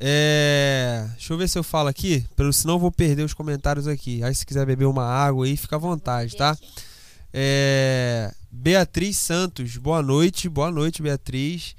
É, 0.00 1.06
deixa 1.12 1.32
eu 1.32 1.38
ver 1.38 1.48
se 1.48 1.56
eu 1.56 1.62
falo 1.62 1.88
aqui, 1.88 2.24
pelo 2.36 2.52
senão 2.52 2.74
eu 2.74 2.78
vou 2.80 2.90
perder 2.92 3.22
os 3.22 3.32
comentários 3.32 3.86
aqui. 3.86 4.22
Aí 4.24 4.34
se 4.34 4.44
quiser 4.44 4.66
beber 4.66 4.86
uma 4.86 5.04
água 5.04 5.46
aí, 5.46 5.56
fica 5.56 5.76
à 5.76 5.78
vontade, 5.78 6.36
tá? 6.36 6.56
É, 7.32 8.32
Beatriz 8.50 9.16
Santos, 9.16 9.76
boa 9.76 10.02
noite, 10.02 10.48
boa 10.48 10.70
noite, 10.70 11.02
Beatriz. 11.02 11.74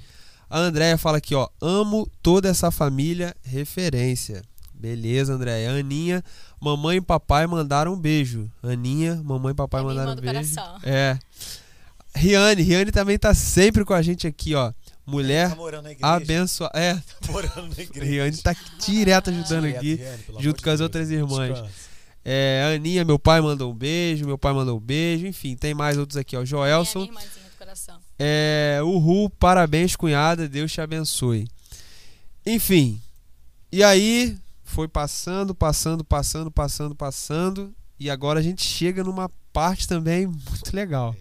A 0.49 0.59
Andréia 0.59 0.97
fala 0.97 1.17
aqui, 1.17 1.35
ó, 1.35 1.49
amo 1.61 2.09
toda 2.21 2.47
essa 2.49 2.71
família, 2.71 3.35
referência. 3.43 4.41
Beleza, 4.85 5.33
Andréia. 5.33 5.71
Aninha, 5.71 6.23
mamãe 6.61 6.97
e 6.97 7.01
papai 7.01 7.47
mandaram 7.47 7.93
um 7.93 7.99
beijo. 7.99 8.49
Aninha, 8.61 9.15
mamãe 9.23 9.51
e 9.51 9.55
papai 9.55 9.81
É 9.81 9.83
minha 9.83 9.95
mandaram 9.95 10.11
irmã 10.11 10.13
um 10.13 10.15
do 10.15 10.33
beijo. 10.43 10.55
coração. 10.55 10.79
É. 10.83 11.17
Riane, 12.15 12.61
Riane 12.61 12.91
também 12.91 13.17
tá 13.17 13.33
sempre 13.33 13.83
com 13.83 13.93
a 13.93 14.01
gente 14.03 14.27
aqui, 14.27 14.53
ó. 14.53 14.71
Mulher 15.07 15.49
Tá 15.49 15.55
morando 15.55 15.83
na 15.85 15.91
igreja. 15.91 16.13
abençoada. 16.13 16.79
É, 16.79 16.93
Tá 17.25 17.31
morando 17.31 17.75
na 17.75 17.83
igreja. 17.83 18.05
Riane 18.05 18.37
tá 18.37 18.55
direto 18.85 19.29
ajudando 19.31 19.65
aqui. 19.65 19.95
Riane, 19.95 20.23
junto 20.39 20.61
com 20.63 20.69
as 20.69 20.75
de 20.75 20.77
Deus. 20.77 20.81
outras 20.81 21.09
irmãs. 21.11 21.49
Descansa. 21.53 21.73
É, 22.23 22.73
Aninha, 22.75 23.03
meu 23.03 23.17
pai 23.19 23.41
mandou 23.41 23.71
um 23.71 23.75
beijo, 23.75 24.25
meu 24.25 24.37
pai 24.37 24.53
mandou 24.53 24.77
um 24.77 24.79
beijo, 24.81 25.27
enfim, 25.27 25.55
tem 25.55 25.73
mais 25.73 25.97
outros 25.97 26.15
aqui, 26.17 26.35
ó. 26.37 26.41
É 26.41 26.45
Joelson, 26.45 26.99
minha 26.99 27.09
irmãzinha 27.11 27.45
do 27.51 27.57
coração. 27.57 27.97
é, 28.17 28.79
Uhul, 28.83 29.29
parabéns, 29.31 29.95
cunhada, 29.95 30.47
Deus 30.47 30.71
te 30.71 30.79
abençoe. 30.81 31.47
Enfim, 32.45 32.99
e 33.71 33.83
aí 33.83 34.37
foi 34.65 34.87
passando, 34.87 35.55
passando, 35.55 36.03
passando, 36.03 36.51
passando, 36.51 36.95
passando, 36.95 37.73
e 37.97 38.09
agora 38.09 38.39
a 38.39 38.43
gente 38.43 38.61
chega 38.63 39.03
numa 39.03 39.29
parte 39.53 39.87
também 39.87 40.27
muito 40.27 40.75
legal. 40.75 41.15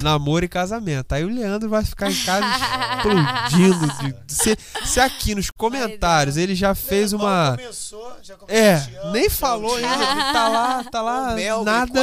Namoro 0.00 0.44
e 0.44 0.48
casamento. 0.48 1.12
Aí 1.12 1.24
o 1.24 1.28
Leandro 1.28 1.68
vai 1.68 1.84
ficar 1.84 2.08
em 2.08 2.14
casa 2.24 2.46
explodindo. 2.98 3.86
De, 4.24 4.32
se, 4.32 4.56
se 4.84 5.00
aqui 5.00 5.34
nos 5.34 5.50
comentários 5.50 6.36
ele 6.36 6.54
já 6.54 6.72
fez 6.72 7.12
Mal 7.12 7.22
uma. 7.22 7.56
Começou, 7.56 8.16
já 8.22 8.36
começou 8.36 8.62
É, 8.62 8.74
amo, 9.02 9.10
nem 9.12 9.28
falou 9.28 9.74
ainda. 9.74 9.88
Tá 10.32 10.48
lá, 10.48 10.84
tá 10.84 11.02
lá, 11.02 11.32
O 11.32 11.34
mel, 11.34 11.64
nada. 11.64 12.02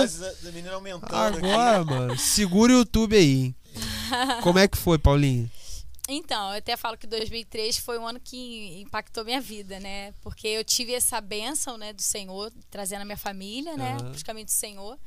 quase 0.99 1.37
Agora, 1.37 1.79
aqui. 1.79 1.89
mano, 1.89 2.17
segura 2.17 2.73
o 2.73 2.77
YouTube 2.79 3.15
aí. 3.15 3.43
hein? 3.45 3.55
Como 4.43 4.59
é 4.59 4.67
que 4.67 4.77
foi, 4.77 4.97
Paulinho? 4.97 5.49
Então, 6.07 6.51
eu 6.51 6.59
até 6.59 6.77
falo 6.77 6.97
que 6.97 7.07
2003 7.07 7.77
foi 7.79 7.97
um 7.97 8.05
ano 8.07 8.19
que 8.19 8.79
impactou 8.81 9.25
minha 9.25 9.41
vida, 9.41 9.79
né? 9.79 10.13
Porque 10.21 10.47
eu 10.47 10.63
tive 10.63 10.93
essa 10.93 11.19
bênção, 11.19 11.77
né, 11.77 11.93
do 11.93 12.01
Senhor, 12.01 12.51
trazendo 12.69 13.01
a 13.01 13.05
minha 13.05 13.17
família, 13.17 13.75
né, 13.75 13.93
Aham. 13.93 13.97
para 13.97 14.11
os 14.11 14.23
caminhos 14.23 14.51
do 14.51 14.55
Senhor. 14.55 14.99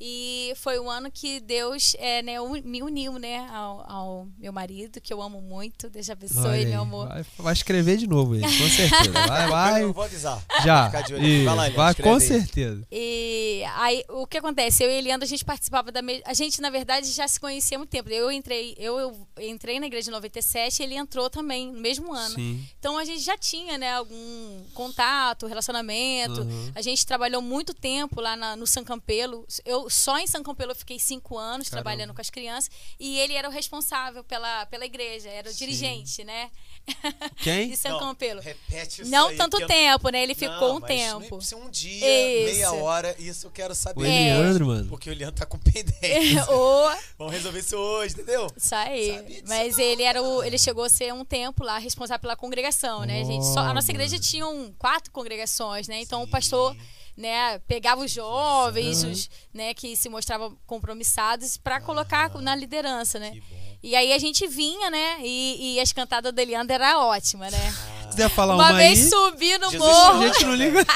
E 0.00 0.52
foi 0.56 0.78
um 0.78 0.88
ano 0.88 1.10
que 1.10 1.40
Deus 1.40 1.96
é, 1.98 2.22
né, 2.22 2.34
me 2.64 2.82
uniu, 2.82 3.18
né, 3.18 3.48
ao, 3.52 3.90
ao 3.90 4.28
meu 4.38 4.52
marido, 4.52 5.00
que 5.00 5.12
eu 5.12 5.20
amo 5.20 5.40
muito. 5.40 5.90
Deus 5.90 6.08
abençoe, 6.08 6.66
meu 6.66 6.82
amor. 6.82 7.08
Vai, 7.08 7.24
vai 7.38 7.52
escrever 7.52 7.96
de 7.96 8.06
novo 8.06 8.34
aí, 8.34 8.40
com 8.40 8.48
certeza. 8.68 9.10
Vai, 9.28 9.48
vai. 9.48 9.82
Eu 9.82 9.92
vou 9.92 10.04
avisar. 10.04 10.42
Já. 10.64 10.86
Ficar 10.86 11.02
de 11.02 11.14
olho. 11.14 11.26
Isso, 11.26 11.44
Vai 11.44 11.54
lá, 11.56 11.68
vai 11.70 11.94
com 11.94 12.20
certeza. 12.20 12.86
E 12.92 13.62
aí, 13.76 14.04
o 14.08 14.26
que 14.26 14.38
acontece? 14.38 14.82
Eu 14.84 14.90
e 14.90 14.94
Eliandro, 14.94 15.24
a 15.24 15.28
gente 15.28 15.44
participava 15.44 15.90
da 15.90 16.00
mesma. 16.00 16.22
A 16.26 16.34
gente, 16.34 16.60
na 16.60 16.70
verdade, 16.70 17.10
já 17.10 17.26
se 17.26 17.40
conhecia 17.40 17.76
há 17.76 17.78
muito 17.78 17.90
tempo. 17.90 18.08
Eu 18.10 18.30
entrei, 18.30 18.74
eu, 18.78 18.98
eu 18.98 19.48
entrei 19.48 19.80
na 19.80 19.86
igreja 19.86 20.10
em 20.10 20.12
97 20.12 20.80
e 20.80 20.82
ele 20.84 20.94
entrou 20.94 21.28
também 21.28 21.72
no 21.72 21.80
mesmo 21.80 22.12
ano. 22.12 22.34
Sim. 22.34 22.64
Então 22.78 22.96
a 22.98 23.04
gente 23.04 23.20
já 23.22 23.36
tinha, 23.36 23.76
né, 23.78 23.94
algum 23.94 24.62
contato, 24.74 25.46
relacionamento. 25.46 26.42
Uhum. 26.42 26.72
A 26.74 26.82
gente 26.82 27.04
trabalhou 27.06 27.42
muito 27.42 27.74
tempo 27.74 28.20
lá 28.20 28.36
na- 28.36 28.56
no 28.56 28.66
São 28.66 28.84
Campelo. 28.84 29.46
Eu 29.64 29.87
só 29.90 30.18
em 30.18 30.26
São 30.26 30.42
Campelo 30.42 30.72
eu 30.72 30.76
fiquei 30.76 30.98
cinco 30.98 31.36
anos 31.38 31.68
Caramba. 31.68 31.82
trabalhando 31.90 32.14
com 32.14 32.20
as 32.20 32.30
crianças 32.30 32.70
e 32.98 33.18
ele 33.18 33.34
era 33.34 33.48
o 33.48 33.52
responsável 33.52 34.22
pela, 34.24 34.66
pela 34.66 34.84
igreja, 34.84 35.28
era 35.28 35.48
o 35.48 35.52
Sim. 35.52 35.58
dirigente, 35.58 36.24
né? 36.24 36.50
Quem? 37.36 37.68
De 37.70 37.76
São 37.76 37.92
Não, 37.92 37.98
Campelo. 38.00 38.40
Repete 38.40 39.02
isso 39.02 39.10
Não 39.10 39.28
aí, 39.28 39.36
tanto 39.36 39.56
que 39.58 39.62
eu- 39.64 39.66
tempo, 39.68 40.08
né? 40.08 40.22
Ele 40.22 40.34
ficou 40.34 40.68
Não, 40.68 40.76
um 40.76 40.80
mas 40.80 40.88
tempo. 40.88 41.40
Se 41.42 41.54
um 41.54 41.68
dia, 41.70 42.44
Isso. 42.46 42.54
meia 42.54 42.72
hora, 42.72 43.14
isso 43.18 43.46
eu 43.46 43.50
quero 43.50 43.72
O 43.72 43.76
saber. 43.76 44.06
É. 44.08 44.30
Eliandro, 44.38 44.66
mano. 44.66 44.88
Porque 44.88 45.10
o 45.10 45.14
Leandro 45.14 45.36
tá 45.36 45.46
com 45.46 45.58
pendente. 45.58 46.38
Ô, 46.50 46.90
Vamos 47.18 47.32
resolver 47.34 47.58
isso 47.60 47.76
hoje, 47.76 48.14
entendeu? 48.14 48.46
Isso 48.56 48.74
aí. 48.74 49.42
Mas 49.46 49.76
não, 49.76 49.84
ele 49.84 50.02
era 50.02 50.22
o, 50.22 50.42
ele 50.42 50.58
chegou 50.58 50.84
a 50.84 50.88
ser 50.88 51.12
um 51.12 51.24
tempo 51.24 51.62
lá 51.62 51.78
responsável 51.78 52.20
pela 52.20 52.36
congregação, 52.36 53.04
né? 53.04 53.20
A, 53.20 53.24
gente 53.24 53.44
só- 53.44 53.60
a 53.60 53.74
nossa 53.74 53.90
igreja 53.90 54.18
tinha 54.18 54.46
um, 54.46 54.72
quatro 54.78 55.10
congregações, 55.12 55.88
né? 55.88 56.00
Então 56.00 56.22
o 56.22 56.24
Sim. 56.24 56.30
pastor, 56.30 56.76
né, 57.18 57.58
pegava 57.66 58.02
os 58.02 58.12
jovens, 58.12 59.02
os, 59.02 59.28
né, 59.52 59.74
que 59.74 59.96
se 59.96 60.08
mostravam 60.08 60.56
compromissados 60.64 61.56
para 61.56 61.80
colocar 61.80 62.32
na 62.40 62.54
liderança, 62.54 63.18
né? 63.18 63.32
E 63.82 63.96
aí 63.96 64.12
a 64.12 64.18
gente 64.18 64.46
vinha, 64.46 64.88
né? 64.88 65.18
E, 65.20 65.74
e 65.74 65.80
as 65.80 65.92
cantadas 65.92 66.32
do 66.32 66.40
Eliandro 66.40 66.74
era 66.74 67.00
ótima, 67.00 67.50
né? 67.50 67.74
Quiser 68.08 68.30
falar 68.30 68.54
Uma 68.54 68.70
uma, 68.70 68.78
vez 68.78 69.00
aí, 69.00 69.08
subi 69.08 69.58
no 69.58 69.70
Jesus 69.70 69.90
a 69.90 70.12
morro, 70.12 70.22
gente 70.22 70.44
não 70.44 70.54
liga. 70.54 70.86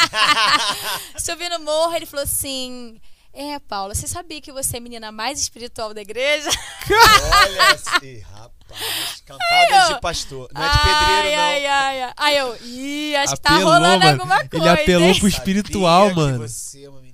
subi 1.19 1.49
no 1.49 1.59
morro, 1.61 1.95
ele 1.95 2.07
falou 2.07 2.25
assim: 2.25 3.01
É, 3.35 3.59
Paula, 3.61 3.95
você 3.95 4.07
sabia 4.07 4.41
que 4.43 4.53
você 4.53 4.77
é 4.77 4.79
a 4.79 4.83
menina 4.83 5.11
mais 5.11 5.41
espiritual 5.41 5.95
da 5.95 6.03
igreja? 6.03 6.51
Olha 6.91 7.75
esse 7.75 8.19
rapaz. 8.21 9.23
Cantadas 9.27 9.89
eu- 9.91 9.95
de 9.95 10.01
pastor. 10.01 10.49
Não 10.55 10.63
é 10.63 10.69
de 10.71 10.79
pedreiro, 10.79 10.97
ai, 11.07 11.33
não. 11.37 11.43
ai, 11.43 11.67
ai, 11.67 12.03
ai. 12.03 12.13
Aí 12.17 12.37
eu, 12.39 12.57
ih, 12.63 13.17
acho 13.17 13.35
que 13.35 13.41
tá 13.41 13.51
Apelou, 13.55 13.73
rolando 13.73 13.99
mano. 14.05 14.21
alguma 14.23 14.49
coisa. 14.49 14.57
Ele 14.57 14.69
apelou 14.69 15.09
hein? 15.09 15.19
pro 15.19 15.29
espiritual, 15.29 16.09
Sabia 16.09 16.23
mano. 16.23 16.45
Que 16.45 16.49
você 16.51 16.85
é 16.85 16.89
uma 16.91 17.01
menina. 17.01 17.12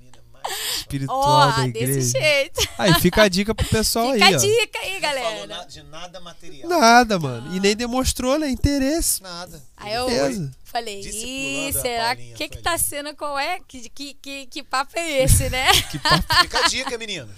Espiritual 0.77 1.19
Ó, 1.19 1.45
da 1.51 1.67
desse 1.67 1.77
igreja. 1.77 2.19
jeito. 2.19 2.69
Aí 2.77 2.93
fica 3.01 3.23
a 3.23 3.27
dica 3.27 3.53
pro 3.55 3.65
pessoal 3.67 4.13
Fica 4.13 4.25
aí, 4.25 4.33
a 4.33 4.37
ó. 4.37 4.39
dica 4.39 4.79
aí, 4.79 4.93
Não 4.93 5.01
falou 5.01 5.21
galera. 5.23 5.47
nada, 5.47 5.65
de 5.69 5.83
nada 5.83 6.19
material. 6.19 6.69
Nada, 6.69 7.19
mano. 7.19 7.55
E 7.55 7.59
nem 7.59 7.75
demonstrou, 7.75 8.37
né? 8.39 8.49
Interesse. 8.49 9.21
Nada. 9.21 9.61
Aí 9.77 9.93
eu 9.93 10.07
Beleza. 10.07 10.51
falei, 10.63 11.01
ih, 11.01 11.73
será 11.73 12.15
Paulinha, 12.15 12.35
que 12.35 12.47
que 12.49 12.55
foi 12.55 12.63
tá 12.63 12.77
sendo 12.77 13.15
qual 13.15 13.37
é? 13.39 13.59
Que, 13.67 13.89
que, 13.89 14.13
que, 14.15 14.45
que 14.47 14.63
papo 14.63 14.91
é 14.97 15.23
esse, 15.23 15.49
né? 15.49 15.67
Que 15.89 15.99
papo 15.99 16.23
Fica 16.41 16.65
a 16.65 16.67
dica, 16.67 16.97
meninos. 16.97 17.31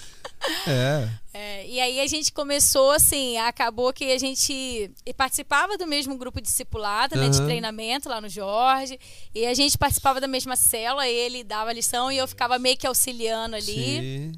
É. 0.68 1.10
É, 1.34 1.66
e 1.66 1.80
aí 1.80 2.02
a 2.02 2.08
gente 2.08 2.30
começou 2.30 2.92
assim, 2.92 3.38
acabou 3.38 3.94
que 3.94 4.12
a 4.12 4.18
gente 4.18 4.92
participava 5.16 5.78
do 5.78 5.88
mesmo 5.88 6.18
grupo 6.18 6.42
discipulado, 6.42 7.16
né, 7.16 7.30
de 7.30 7.42
treinamento 7.46 8.10
lá 8.10 8.20
no 8.20 8.28
Jorge, 8.28 9.00
e 9.34 9.46
a 9.46 9.54
gente 9.54 9.78
participava 9.78 10.20
da 10.20 10.28
mesma 10.28 10.58
célula, 10.58 11.08
ele 11.08 11.42
dava 11.42 11.72
lição 11.72 12.12
e 12.12 12.18
eu 12.18 12.28
ficava 12.28 12.60
meio 12.60 12.76
que 12.76 12.86
auxiliando 12.86 13.56
ali. 13.56 13.74
Sim. 13.74 14.32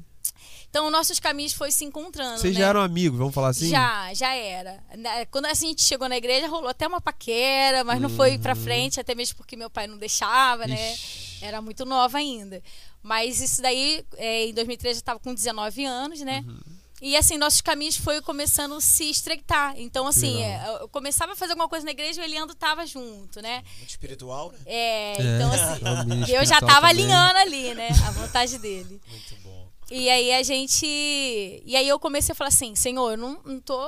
Então 0.70 0.90
nossos 0.90 1.20
caminhos 1.20 1.52
foi 1.52 1.70
se 1.70 1.84
encontrando, 1.84 2.38
Vocês 2.38 2.54
né? 2.54 2.60
já 2.60 2.68
eram 2.68 2.80
amigos, 2.80 3.18
vamos 3.18 3.34
falar 3.34 3.48
assim? 3.48 3.68
Já, 3.68 4.12
já 4.14 4.34
era. 4.34 4.82
Quando 5.30 5.46
a 5.46 5.54
gente 5.54 5.82
chegou 5.82 6.08
na 6.08 6.16
igreja, 6.16 6.48
rolou 6.48 6.68
até 6.68 6.86
uma 6.86 7.00
paquera, 7.00 7.84
mas 7.84 8.00
não 8.00 8.08
foi 8.08 8.38
pra 8.38 8.54
frente, 8.56 8.98
até 9.00 9.14
mesmo 9.14 9.36
porque 9.36 9.56
meu 9.56 9.70
pai 9.70 9.86
não 9.86 9.98
deixava, 9.98 10.66
né? 10.66 10.88
Uhum. 10.88 10.94
Ixi. 10.94 11.44
Era 11.44 11.60
muito 11.62 11.84
nova 11.84 12.18
ainda. 12.18 12.60
Mas 13.04 13.38
isso 13.42 13.60
daí, 13.60 14.02
é, 14.16 14.46
em 14.46 14.54
2013, 14.54 14.96
eu 14.96 15.00
estava 15.00 15.20
com 15.20 15.34
19 15.34 15.84
anos, 15.84 16.20
né? 16.20 16.42
Uhum. 16.48 16.58
E 17.02 17.18
assim, 17.18 17.36
nossos 17.36 17.60
caminhos 17.60 17.98
foi 17.98 18.22
começando 18.22 18.74
a 18.76 18.80
se 18.80 19.10
estreitar. 19.10 19.74
Então, 19.76 20.06
assim, 20.06 20.36
Legal. 20.36 20.78
é, 20.78 20.82
eu 20.82 20.88
começava 20.88 21.32
a 21.32 21.36
fazer 21.36 21.52
alguma 21.52 21.68
coisa 21.68 21.84
na 21.84 21.90
igreja 21.90 22.22
e 22.22 22.24
o 22.24 22.26
Eliandro 22.26 22.54
tava 22.54 22.86
junto, 22.86 23.42
né? 23.42 23.62
Muito 23.76 23.90
espiritual, 23.90 24.52
né? 24.52 24.58
É, 24.64 25.12
É, 25.18 25.22
então 25.22 25.52
é 25.52 25.60
assim, 25.60 26.08
menino 26.08 26.26
eu 26.28 26.46
já 26.46 26.60
tava 26.60 26.88
também. 26.88 27.04
alinhando 27.04 27.38
ali, 27.40 27.74
né? 27.74 27.88
A 28.06 28.10
vontade 28.12 28.56
dele. 28.56 28.98
Muito 29.06 29.36
bom. 29.42 29.68
E 29.90 30.08
aí 30.08 30.32
a 30.32 30.42
gente. 30.42 30.86
E 30.86 31.76
aí 31.76 31.86
eu 31.86 31.98
comecei 31.98 32.32
a 32.32 32.34
falar 32.34 32.48
assim, 32.48 32.74
Senhor, 32.74 33.10
eu 33.10 33.18
não, 33.18 33.38
não 33.44 33.60
tô. 33.60 33.78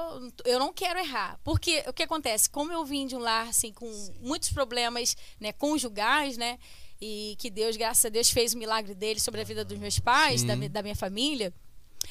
Eu 0.45 0.59
não 0.59 0.71
quero 0.71 0.99
errar. 0.99 1.41
Porque 1.43 1.83
o 1.89 1.93
que 1.95 2.03
acontece? 2.03 2.51
Como 2.51 2.71
eu 2.71 2.85
vim 2.85 3.07
de 3.07 3.17
um 3.17 3.19
lar, 3.19 3.49
assim, 3.49 3.73
com 3.73 3.91
muitos 4.21 4.51
problemas 4.51 5.17
né, 5.41 5.53
conjugais, 5.53 6.37
né? 6.37 6.59
E 7.01 7.36
que 7.38 7.51
Deus, 7.51 7.76
graças 7.76 8.05
a 8.05 8.09
Deus, 8.09 8.30
fez 8.30 8.55
o 8.55 8.59
milagre 8.59 8.94
dele 8.94 9.20
sobre 9.20 9.40
a 9.40 9.44
vida 9.44 9.64
dos 9.64 9.78
meus 9.78 9.99
pais, 9.99 10.42
da, 10.42 10.55
Sim. 10.57 10.68
da 10.70 10.82
minha 10.82 10.97
família. 10.97 11.53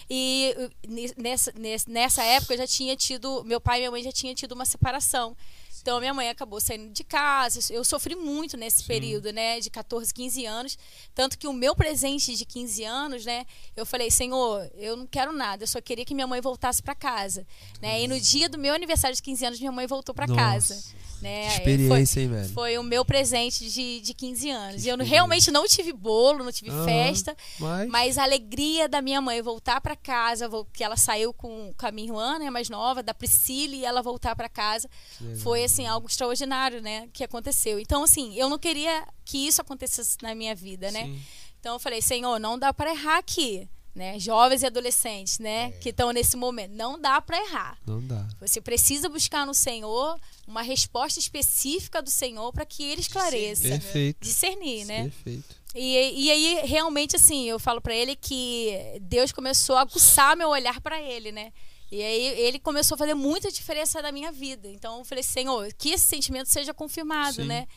E 0.09 0.53
uh, 0.57 0.71
ne- 0.87 1.13
nessa, 1.17 1.53
nessa- 1.87 2.23
época 2.23 2.53
eu 2.53 2.57
já 2.59 2.67
tinha 2.67 2.95
tido. 2.95 3.43
Meu 3.45 3.59
pai 3.61 3.77
e 3.77 3.81
minha 3.81 3.91
mãe 3.91 4.03
já 4.03 4.11
tinham 4.11 4.35
tido 4.35 4.51
uma 4.51 4.65
separação. 4.65 5.35
Então 5.81 5.99
minha 5.99 6.13
mãe 6.15 6.29
acabou 6.29 6.59
saindo 6.59 6.91
de 6.91 7.03
casa. 7.03 7.59
Eu 7.71 7.83
sofri 7.83 8.15
muito 8.15 8.57
nesse 8.57 8.83
período, 8.83 9.31
né? 9.31 9.59
De 9.59 9.69
14, 9.69 10.11
15 10.13 10.43
anos. 10.45 10.77
Tanto 11.13 11.37
que 11.37 11.47
o 11.47 11.53
meu 11.53 11.75
presente 11.75 12.35
de 12.35 12.43
15 12.43 12.83
anos, 12.83 13.23
né? 13.23 13.45
Eu 13.75 13.85
falei, 13.85 14.09
Senhor, 14.09 14.67
eu 14.75 14.97
não 14.97 15.05
quero 15.05 15.31
nada. 15.31 15.63
Eu 15.63 15.67
só 15.67 15.79
queria 15.79 16.03
que 16.03 16.15
minha 16.15 16.25
mãe 16.25 16.41
voltasse 16.41 16.81
para 16.81 16.95
casa. 16.95 17.45
Né? 17.81 18.01
E 18.01 18.07
no 18.07 18.19
dia 18.19 18.49
do 18.49 18.57
meu 18.57 18.73
aniversário 18.73 19.15
de 19.15 19.21
15 19.21 19.45
anos, 19.45 19.59
minha 19.59 19.71
mãe 19.71 19.85
voltou 19.85 20.13
para 20.15 20.25
casa. 20.35 20.83
Né? 21.25 21.47
Experiência, 21.47 22.21
hein, 22.21 22.27
velho? 22.29 22.45
Foi, 22.45 22.53
foi 22.53 22.77
o 22.77 22.83
meu 22.83 23.03
presente 23.03 23.67
de, 23.67 23.99
de 23.99 24.13
15 24.13 24.49
anos. 24.51 24.85
E 24.85 24.89
eu 24.89 24.97
realmente 24.97 25.49
não 25.49 25.67
tive 25.67 25.91
bolo, 25.91 26.43
não 26.43 26.51
tive 26.51 26.69
Aham. 26.69 26.85
festa. 26.85 27.35
Mas, 27.59 27.89
Mas 27.89 28.17
a 28.19 28.23
alegria 28.23 28.87
da 28.87 29.01
minha 29.01 29.19
mãe 29.19 29.41
voltar 29.41 29.81
para 29.81 29.95
casa, 29.95 30.47
que 30.71 30.83
ela 30.83 30.95
saiu 30.95 31.33
com, 31.33 31.73
com 31.75 31.85
a 31.87 31.91
minha 31.91 32.07
irmã, 32.07 32.37
né, 32.37 32.51
mais 32.51 32.69
nova, 32.69 33.01
da 33.01 33.11
Priscila, 33.11 33.73
e 33.73 33.83
ela 33.83 34.03
voltar 34.03 34.35
para 34.35 34.47
casa, 34.47 34.87
legal. 35.19 35.37
foi 35.39 35.63
assim 35.63 35.87
algo 35.87 36.07
extraordinário, 36.07 36.79
né, 36.79 37.09
que 37.11 37.23
aconteceu. 37.23 37.79
Então 37.79 38.03
assim, 38.03 38.35
eu 38.35 38.47
não 38.47 38.59
queria 38.59 39.03
que 39.23 39.47
isso 39.47 39.59
acontecesse 39.59 40.17
na 40.21 40.35
minha 40.35 40.53
vida, 40.53 40.91
né? 40.91 41.05
Sim. 41.05 41.21
Então 41.59 41.73
eu 41.73 41.79
falei, 41.79 42.03
Senhor, 42.03 42.37
não 42.39 42.59
dá 42.59 42.71
para 42.71 42.91
errar 42.91 43.17
aqui, 43.17 43.67
né? 43.95 44.19
Jovens 44.19 44.61
e 44.61 44.65
adolescentes, 44.65 45.39
né, 45.39 45.67
É. 45.67 45.71
que 45.71 45.89
estão 45.89 46.11
nesse 46.11 46.35
momento, 46.35 46.73
não 46.73 46.99
dá 46.99 47.21
para 47.21 47.37
errar. 47.41 47.77
Não 47.87 48.05
dá. 48.05 48.27
Você 48.41 48.59
precisa 48.59 49.07
buscar 49.07 49.45
no 49.45 49.53
Senhor 49.53 50.19
uma 50.45 50.61
resposta 50.61 51.17
específica 51.19 52.01
do 52.01 52.09
Senhor 52.11 52.51
para 52.51 52.65
que 52.65 52.83
ele 52.83 52.99
esclareça, 53.01 53.69
Perfeito. 53.69 54.17
discernir, 54.21 54.83
né? 54.85 55.03
Perfeito. 55.03 55.55
E, 55.73 56.25
e 56.25 56.31
aí, 56.31 56.61
realmente, 56.65 57.15
assim, 57.15 57.45
eu 57.49 57.57
falo 57.59 57.79
pra 57.81 57.95
ele 57.95 58.15
que 58.15 58.73
Deus 59.01 59.31
começou 59.31 59.75
a 59.77 59.81
aguçar 59.81 60.35
meu 60.35 60.49
olhar 60.49 60.79
pra 60.81 61.01
ele, 61.01 61.31
né? 61.31 61.51
E 61.91 62.01
aí 62.01 62.39
ele 62.41 62.59
começou 62.59 62.95
a 62.95 62.97
fazer 62.97 63.13
muita 63.13 63.51
diferença 63.51 64.01
na 64.01 64.11
minha 64.11 64.31
vida. 64.31 64.67
Então 64.69 64.97
eu 64.99 65.05
falei, 65.05 65.23
Senhor, 65.23 65.71
que 65.77 65.89
esse 65.91 66.03
sentimento 66.05 66.49
seja 66.49 66.73
confirmado, 66.73 67.35
Sim. 67.37 67.45
né? 67.47 67.67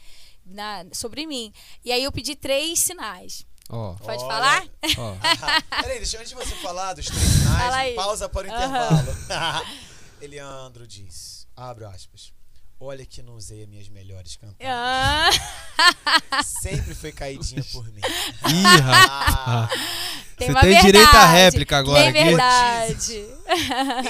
Na, 0.47 0.85
sobre 0.93 1.27
mim. 1.27 1.53
E 1.85 1.93
aí 1.93 2.03
eu 2.03 2.11
pedi 2.11 2.35
três 2.35 2.79
sinais. 2.79 3.45
Ó, 3.69 3.95
Pode 3.95 4.23
Olha. 4.25 4.33
falar? 4.35 4.65
ó. 4.97 5.17
Peraí, 5.83 5.99
deixa 5.99 6.17
antes 6.19 6.31
de 6.31 6.35
você 6.35 6.55
falar 6.57 6.95
dos 6.95 7.07
três 7.07 7.23
sinais, 7.23 7.59
Fala 7.63 7.77
aí. 7.77 7.95
pausa 7.95 8.29
para 8.29 8.47
o 8.49 8.51
intervalo. 8.51 9.17
Eliandro 10.23 10.87
diz, 10.87 11.47
abre 11.55 11.85
aspas, 11.85 12.33
olha 12.81 13.05
que 13.05 13.23
não 13.23 13.35
usei 13.35 13.63
as 13.63 13.69
minhas 13.69 13.89
melhores 13.89 14.37
cantadas. 14.37 14.67
Ah, 14.67 16.43
Sempre 16.63 16.95
foi 16.95 17.13
caidinha 17.13 17.63
por 17.73 17.85
mim. 17.93 18.01
Ih, 18.49 18.63
rapaz. 18.81 19.09
Ah, 19.11 19.69
tem 20.37 20.49
Você 20.49 20.55
tem 20.55 20.63
verdade. 20.71 20.87
direito 20.87 21.15
à 21.17 21.27
réplica 21.27 21.77
agora 21.79 22.01
Tem 22.01 22.09
aqui. 22.09 22.25
verdade. 22.25 23.27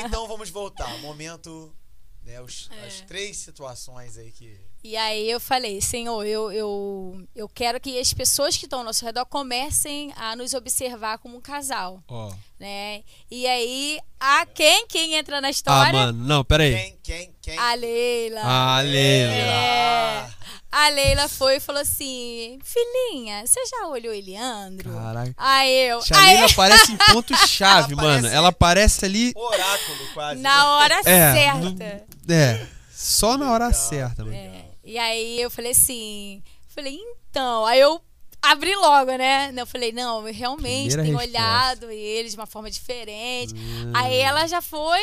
então 0.07 0.27
vamos 0.29 0.51
voltar. 0.51 0.89
Momento, 0.99 1.75
né, 2.23 2.41
os- 2.41 2.69
É. 2.73 2.87
as 2.87 3.01
três 3.03 3.37
situações 3.39 4.17
aí 4.17 4.31
que... 4.31 4.59
E 4.89 4.97
aí 4.97 5.31
eu 5.31 5.39
falei, 5.39 5.83
Senhor, 5.83 6.25
eu, 6.25 6.51
eu, 6.51 7.23
eu 7.37 7.47
quero 7.47 7.79
que 7.79 8.01
as 8.01 8.15
pessoas 8.15 8.57
que 8.57 8.65
estão 8.65 8.79
ao 8.79 8.85
nosso 8.87 9.05
redor 9.05 9.27
comecem 9.27 10.11
a 10.17 10.35
nos 10.35 10.55
observar 10.55 11.19
como 11.19 11.37
um 11.37 11.43
casal. 11.43 12.03
Ó. 12.09 12.33
né? 12.59 13.03
E 13.31 13.47
aí, 13.47 14.01
a 14.19 14.47
quem 14.47 14.87
quem 14.87 15.13
entra 15.15 15.43
na 15.43 15.49
Ah, 15.49 15.51
história? 15.51 15.93
mano. 15.93 16.25
Não, 16.27 16.43
peraí. 16.43 16.75
Quem, 16.75 16.99
quem, 17.03 17.35
quem? 17.43 17.59
A 17.59 17.75
Leila. 17.75 18.41
Ah, 18.43 18.81
Leila. 18.81 19.33
É. 19.35 20.27
A 20.73 20.89
Leila 20.89 21.29
foi 21.29 21.57
e 21.57 21.61
falou 21.61 21.83
assim: 21.83 22.59
Filhinha, 22.65 23.47
você 23.47 23.61
já 23.67 23.89
olhou 23.89 24.15
Eliandro? 24.15 24.91
Caraca. 24.91 25.35
Aí 25.37 25.71
eu. 25.91 26.01
Aí, 26.15 26.33
Leila 26.35 26.47
aparece 26.51 26.93
em 26.93 26.97
ponto-chave, 26.97 27.93
mano. 27.97 28.27
Ela 28.27 28.49
aparece 28.49 29.05
ali. 29.05 29.33
Oráculo, 29.37 29.99
quase. 30.15 30.41
na 30.41 30.77
hora 30.79 30.95
É, 31.05 31.33
certa. 31.35 31.59
no- 31.59 32.33
é. 32.33 32.67
Só 32.91 33.37
na 33.37 33.53
hora 33.53 33.67
Legal. 33.67 33.81
certa, 33.81 34.25
mano. 34.25 34.35
É, 34.37 34.65
E 34.89 34.97
aí 34.99 35.39
eu 35.41 35.51
falei 35.51 35.73
assim, 35.73 36.43
falei, 36.69 36.99
então, 37.29 37.67
aí 37.67 37.79
eu 37.81 38.01
abri 38.41 38.75
logo, 38.75 39.11
né? 39.19 39.53
Eu 39.55 39.67
falei, 39.67 39.93
não, 39.93 40.27
eu 40.27 40.33
realmente 40.33 40.95
Primeira 40.97 41.03
tenho 41.03 41.19
resposta. 41.19 41.39
olhado 41.39 41.91
ele 41.91 42.29
de 42.31 42.35
uma 42.37 42.47
forma 42.47 42.71
diferente. 42.71 43.53
Hum. 43.55 43.93
Aí 43.95 44.17
ela 44.17 44.47
já 44.47 44.63
foi, 44.63 44.99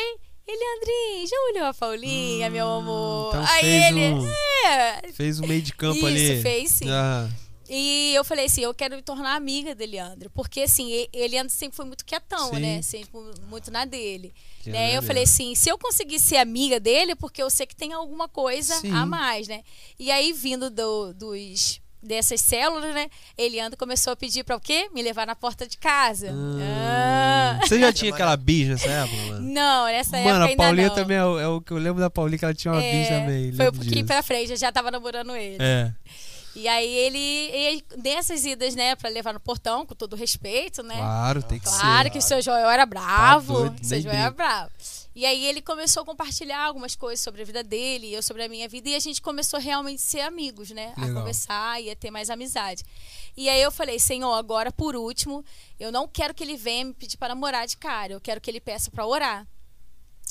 Eliandrinho, 0.46 1.28
já 1.28 1.36
olhou 1.52 1.66
a 1.68 1.74
Paulinha, 1.74 2.50
meu 2.50 2.66
amor? 2.66 3.28
então 3.28 3.44
aí 3.46 3.60
fez 3.62 3.84
ele, 3.86 4.00
um- 4.14 4.28
é. 4.66 5.02
Fez 5.12 5.38
o 5.38 5.46
meio 5.46 5.62
de 5.62 5.72
campo 5.72 5.96
Isso, 5.98 6.06
ali. 6.06 6.42
fez 6.42 6.70
sim. 6.72 6.90
Ah, 6.90 7.28
E 7.68 8.12
eu 8.14 8.24
falei 8.24 8.46
assim, 8.46 8.60
eu 8.62 8.72
quero 8.74 8.96
me 8.96 9.02
tornar 9.02 9.34
amiga 9.34 9.74
do 9.74 9.82
Eliandro. 9.82 10.30
Porque, 10.30 10.62
assim, 10.62 10.90
e- 10.92 11.08
Eliandro 11.12 11.52
sempre 11.52 11.76
foi 11.76 11.84
muito 11.84 12.04
quietão, 12.04 12.50
Sim. 12.54 12.60
né? 12.60 12.82
Sempre 12.82 13.10
muito 13.48 13.70
na 13.70 13.84
dele. 13.84 14.32
Né? 14.64 14.96
Eu 14.96 15.02
falei 15.02 15.22
assim, 15.24 15.54
se 15.54 15.68
eu 15.68 15.78
conseguir 15.78 16.18
ser 16.18 16.36
amiga 16.38 16.80
dele, 16.80 17.12
é 17.12 17.14
porque 17.16 17.40
eu 17.42 17.48
sei 17.50 17.66
que 17.66 17.76
tem 17.76 17.92
alguma 17.92 18.28
coisa 18.28 18.74
Sim. 18.80 18.90
a 18.92 19.06
mais, 19.06 19.46
né? 19.48 19.62
E 19.98 20.10
aí, 20.10 20.32
vindo 20.32 20.68
do- 20.70 21.12
dos 21.14 21.80
dessas 22.02 22.40
células, 22.40 22.94
né? 22.94 23.08
Eliandro 23.36 23.76
começou 23.76 24.12
a 24.12 24.16
pedir 24.16 24.44
pra 24.44 24.54
o 24.56 24.60
quê? 24.60 24.88
Me 24.94 25.02
levar 25.02 25.26
na 25.26 25.34
porta 25.34 25.66
de 25.66 25.76
casa. 25.76 26.32
Ah. 26.32 27.58
Você 27.66 27.80
já 27.80 27.92
tinha 27.92 28.12
aquela 28.12 28.36
bis 28.36 28.68
nessa 28.68 28.88
época, 28.88 29.16
mano? 29.26 29.40
Não, 29.52 29.86
nessa 29.86 30.16
Mano, 30.18 30.28
época 30.28 30.42
a 30.44 30.46
ainda 30.48 30.62
Paulinha 30.62 30.88
não. 30.88 30.94
também 30.94 31.16
é 31.16 31.24
o, 31.24 31.38
é 31.38 31.48
o 31.48 31.60
que 31.60 31.72
eu 31.72 31.78
lembro 31.78 32.00
da 32.00 32.08
Paulinha, 32.10 32.38
que 32.38 32.44
ela 32.44 32.54
tinha 32.54 32.72
uma 32.72 32.80
bis 32.80 33.06
É, 33.08 33.20
também. 33.20 33.52
Foi 33.52 33.68
um 33.68 33.72
pouquinho 33.72 33.94
disso. 33.94 34.06
pra 34.06 34.22
frente, 34.22 34.50
eu 34.52 34.56
já 34.56 34.70
tava 34.70 34.90
namorando 34.90 35.34
ele. 35.34 35.56
É. 35.58 35.92
E 36.56 36.66
aí 36.66 36.90
ele, 36.90 37.18
e 37.18 37.84
nessas 38.02 38.46
idas, 38.46 38.74
né, 38.74 38.96
pra 38.96 39.10
levar 39.10 39.34
no 39.34 39.38
portão, 39.40 39.84
com 39.84 39.94
todo 39.94 40.16
respeito, 40.16 40.82
né? 40.82 40.96
Claro, 40.96 41.42
tem 41.42 41.58
que 41.58 41.66
Claro 41.66 42.04
ser. 42.04 42.10
que 42.10 42.18
o 42.18 42.22
seu 42.22 42.40
Joel 42.40 42.70
era 42.70 42.86
bravo. 42.86 43.52
Tá 43.52 43.60
doido, 43.68 43.84
seu 43.84 44.00
Joel 44.00 44.14
era 44.14 44.30
bravo. 44.30 44.70
E 45.14 45.26
aí 45.26 45.44
ele 45.44 45.60
começou 45.60 46.02
a 46.02 46.06
compartilhar 46.06 46.64
algumas 46.64 46.96
coisas 46.96 47.22
sobre 47.22 47.42
a 47.42 47.44
vida 47.44 47.62
dele, 47.62 48.06
e 48.06 48.14
eu 48.14 48.22
sobre 48.22 48.42
a 48.42 48.48
minha 48.48 48.66
vida, 48.68 48.88
e 48.88 48.94
a 48.94 48.98
gente 48.98 49.20
começou 49.20 49.60
realmente 49.60 49.98
a 49.98 50.06
ser 50.06 50.20
amigos, 50.20 50.70
né? 50.70 50.94
A 50.96 51.02
Legal. 51.02 51.16
conversar 51.16 51.82
e 51.82 51.90
a 51.90 51.96
ter 51.96 52.10
mais 52.10 52.30
amizade. 52.30 52.82
E 53.36 53.50
aí 53.50 53.60
eu 53.60 53.70
falei, 53.70 53.98
Senhor, 53.98 54.32
agora 54.32 54.72
por 54.72 54.96
último, 54.96 55.44
eu 55.78 55.92
não 55.92 56.08
quero 56.08 56.32
que 56.32 56.42
ele 56.42 56.56
venha 56.56 56.86
me 56.86 56.94
pedir 56.94 57.18
para 57.18 57.34
namorar 57.34 57.66
de 57.66 57.76
cara, 57.76 58.14
eu 58.14 58.20
quero 58.20 58.40
que 58.40 58.50
ele 58.50 58.60
peça 58.60 58.90
para 58.90 59.04
orar. 59.06 59.46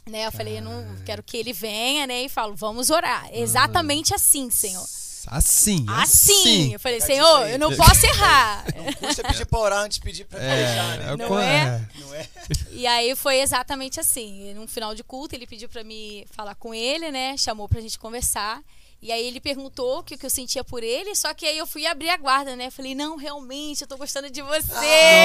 Né? 0.08 0.26
Eu 0.26 0.32
falei, 0.32 0.58
eu 0.58 0.62
não 0.64 1.04
quero 1.04 1.22
que 1.24 1.38
ele 1.38 1.54
venha, 1.54 2.06
né? 2.08 2.24
E 2.24 2.30
falo, 2.30 2.56
vamos 2.56 2.90
orar. 2.90 3.28
Exatamente 3.32 4.14
assim, 4.14 4.50
Senhor. 4.52 4.86
Assim, 5.28 5.86
Assim. 5.90 6.74
Eu 6.74 6.80
falei, 6.80 7.02
Senhor, 7.02 7.48
eu 7.50 7.60
não 7.60 7.76
posso 7.76 8.06
errar. 8.06 8.66
Não 8.76 8.94
custa 8.94 9.24
pedir 9.24 9.46
pra 9.46 9.60
orar 9.60 9.80
antes 9.84 9.98
de 9.98 10.04
pedir 10.04 10.26
pra 10.26 10.40
É, 10.40 10.56
beijar, 10.56 10.98
né? 10.98 11.06
é, 11.14 11.16
Não 11.18 11.40
é? 11.40 11.90
Não 12.00 12.16
é? 12.16 12.28
E 12.72 12.86
aí 12.88 13.16
foi 13.16 13.40
exatamente 13.40 14.00
assim. 14.00 14.54
No 14.54 14.68
final 14.68 14.94
de 14.94 15.04
culto, 15.04 15.36
ele 15.36 15.48
pediu 15.48 15.68
pra 15.70 15.84
me 15.84 16.26
falar 16.32 16.56
com 16.56 16.74
ele, 16.74 17.12
né? 17.12 17.36
Chamou 17.38 17.68
pra 17.68 17.82
gente 17.82 17.98
conversar. 17.98 18.62
E 19.02 19.12
aí 19.12 19.24
ele 19.28 19.40
perguntou 19.40 20.00
o 20.00 20.04
que, 20.04 20.18
que 20.18 20.26
eu 20.26 20.30
sentia 20.32 20.64
por 20.64 20.82
ele, 20.82 21.14
só 21.16 21.32
que 21.34 21.46
aí 21.46 21.58
eu 21.58 21.68
fui 21.68 21.86
abrir 21.86 22.10
a 22.10 22.18
guarda, 22.18 22.56
né? 22.56 22.72
Falei, 22.72 22.96
não, 22.96 23.18
realmente, 23.18 23.82
eu 23.82 23.88
tô 23.88 23.98
gostando 23.98 24.32
de 24.32 24.42
você. 24.42 24.72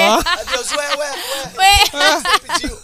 Nossa. 0.06 0.28
Adeus, 0.32 0.70
ué, 0.72 0.96
ué, 0.96 1.10
ué. 1.10 1.54
Ué. 1.56 1.76
Você 2.20 2.38
pediu. 2.40 2.80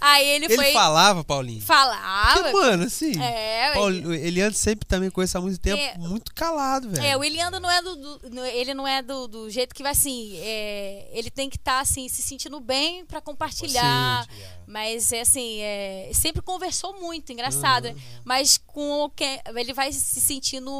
Aí 0.00 0.26
ele, 0.26 0.46
Ele 0.46 0.56
foi. 0.56 0.72
falava, 0.72 1.22
Paulinho? 1.24 1.60
Falava. 1.62 2.34
Porque, 2.42 2.52
mano, 2.52 2.84
assim. 2.84 3.20
É, 3.20 3.72
Paulo, 3.74 4.14
ele 4.14 4.40
antes 4.40 4.60
sempre 4.60 4.86
também 4.86 5.10
com 5.10 5.22
isso 5.22 5.36
há 5.36 5.40
muito 5.40 5.58
tempo, 5.58 5.80
É. 5.80 5.96
muito 5.98 6.34
calado, 6.34 6.88
velho. 6.90 7.04
É, 7.04 7.16
o 7.16 7.22
Eliandro 7.24 7.60
não 7.60 7.70
é 7.70 7.82
do, 7.82 7.96
do- 7.96 8.44
ele 8.46 8.74
não 8.74 8.86
é 8.86 9.02
do, 9.02 9.26
do 9.28 9.50
jeito 9.50 9.74
que 9.74 9.82
vai 9.82 9.92
assim, 9.92 10.36
é, 10.38 11.08
ele 11.12 11.30
tem 11.30 11.48
que 11.50 11.56
estar 11.56 11.80
assim 11.80 12.08
se 12.08 12.22
sentindo 12.22 12.58
bem 12.60 13.04
pra 13.06 13.20
compartilhar. 13.20 14.24
Sim. 14.24 14.42
Mas 14.66 15.12
é 15.12 15.20
assim, 15.20 15.60
é, 15.60 16.10
sempre 16.12 16.42
conversou 16.42 16.98
muito, 17.00 17.32
engraçado. 17.32 17.84
né? 17.84 17.96
Mas 18.24 18.58
com 18.58 19.04
o 19.04 19.10
que 19.10 19.40
ele 19.54 19.72
vai 19.72 19.88
se 19.96 20.20
sentindo 20.20 20.70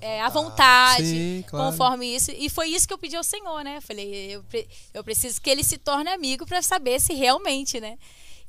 é, 0.00 0.20
à 0.20 0.28
vontade, 0.28 1.04
Sim, 1.04 1.44
claro. 1.46 1.70
conforme 1.70 2.06
isso. 2.14 2.30
E 2.30 2.48
foi 2.48 2.68
isso 2.68 2.86
que 2.86 2.92
eu 2.94 2.98
pedi 2.98 3.16
ao 3.16 3.24
Senhor, 3.24 3.62
né? 3.64 3.80
Falei, 3.80 4.34
eu, 4.36 4.42
pre- 4.44 4.68
eu 4.94 5.02
preciso 5.04 5.40
que 5.40 5.48
ele 5.50 5.64
se 5.64 5.78
torne 5.78 6.10
amigo 6.10 6.46
pra 6.46 6.62
saber 6.62 7.00
se 7.00 7.14
realmente, 7.14 7.80
né? 7.80 7.96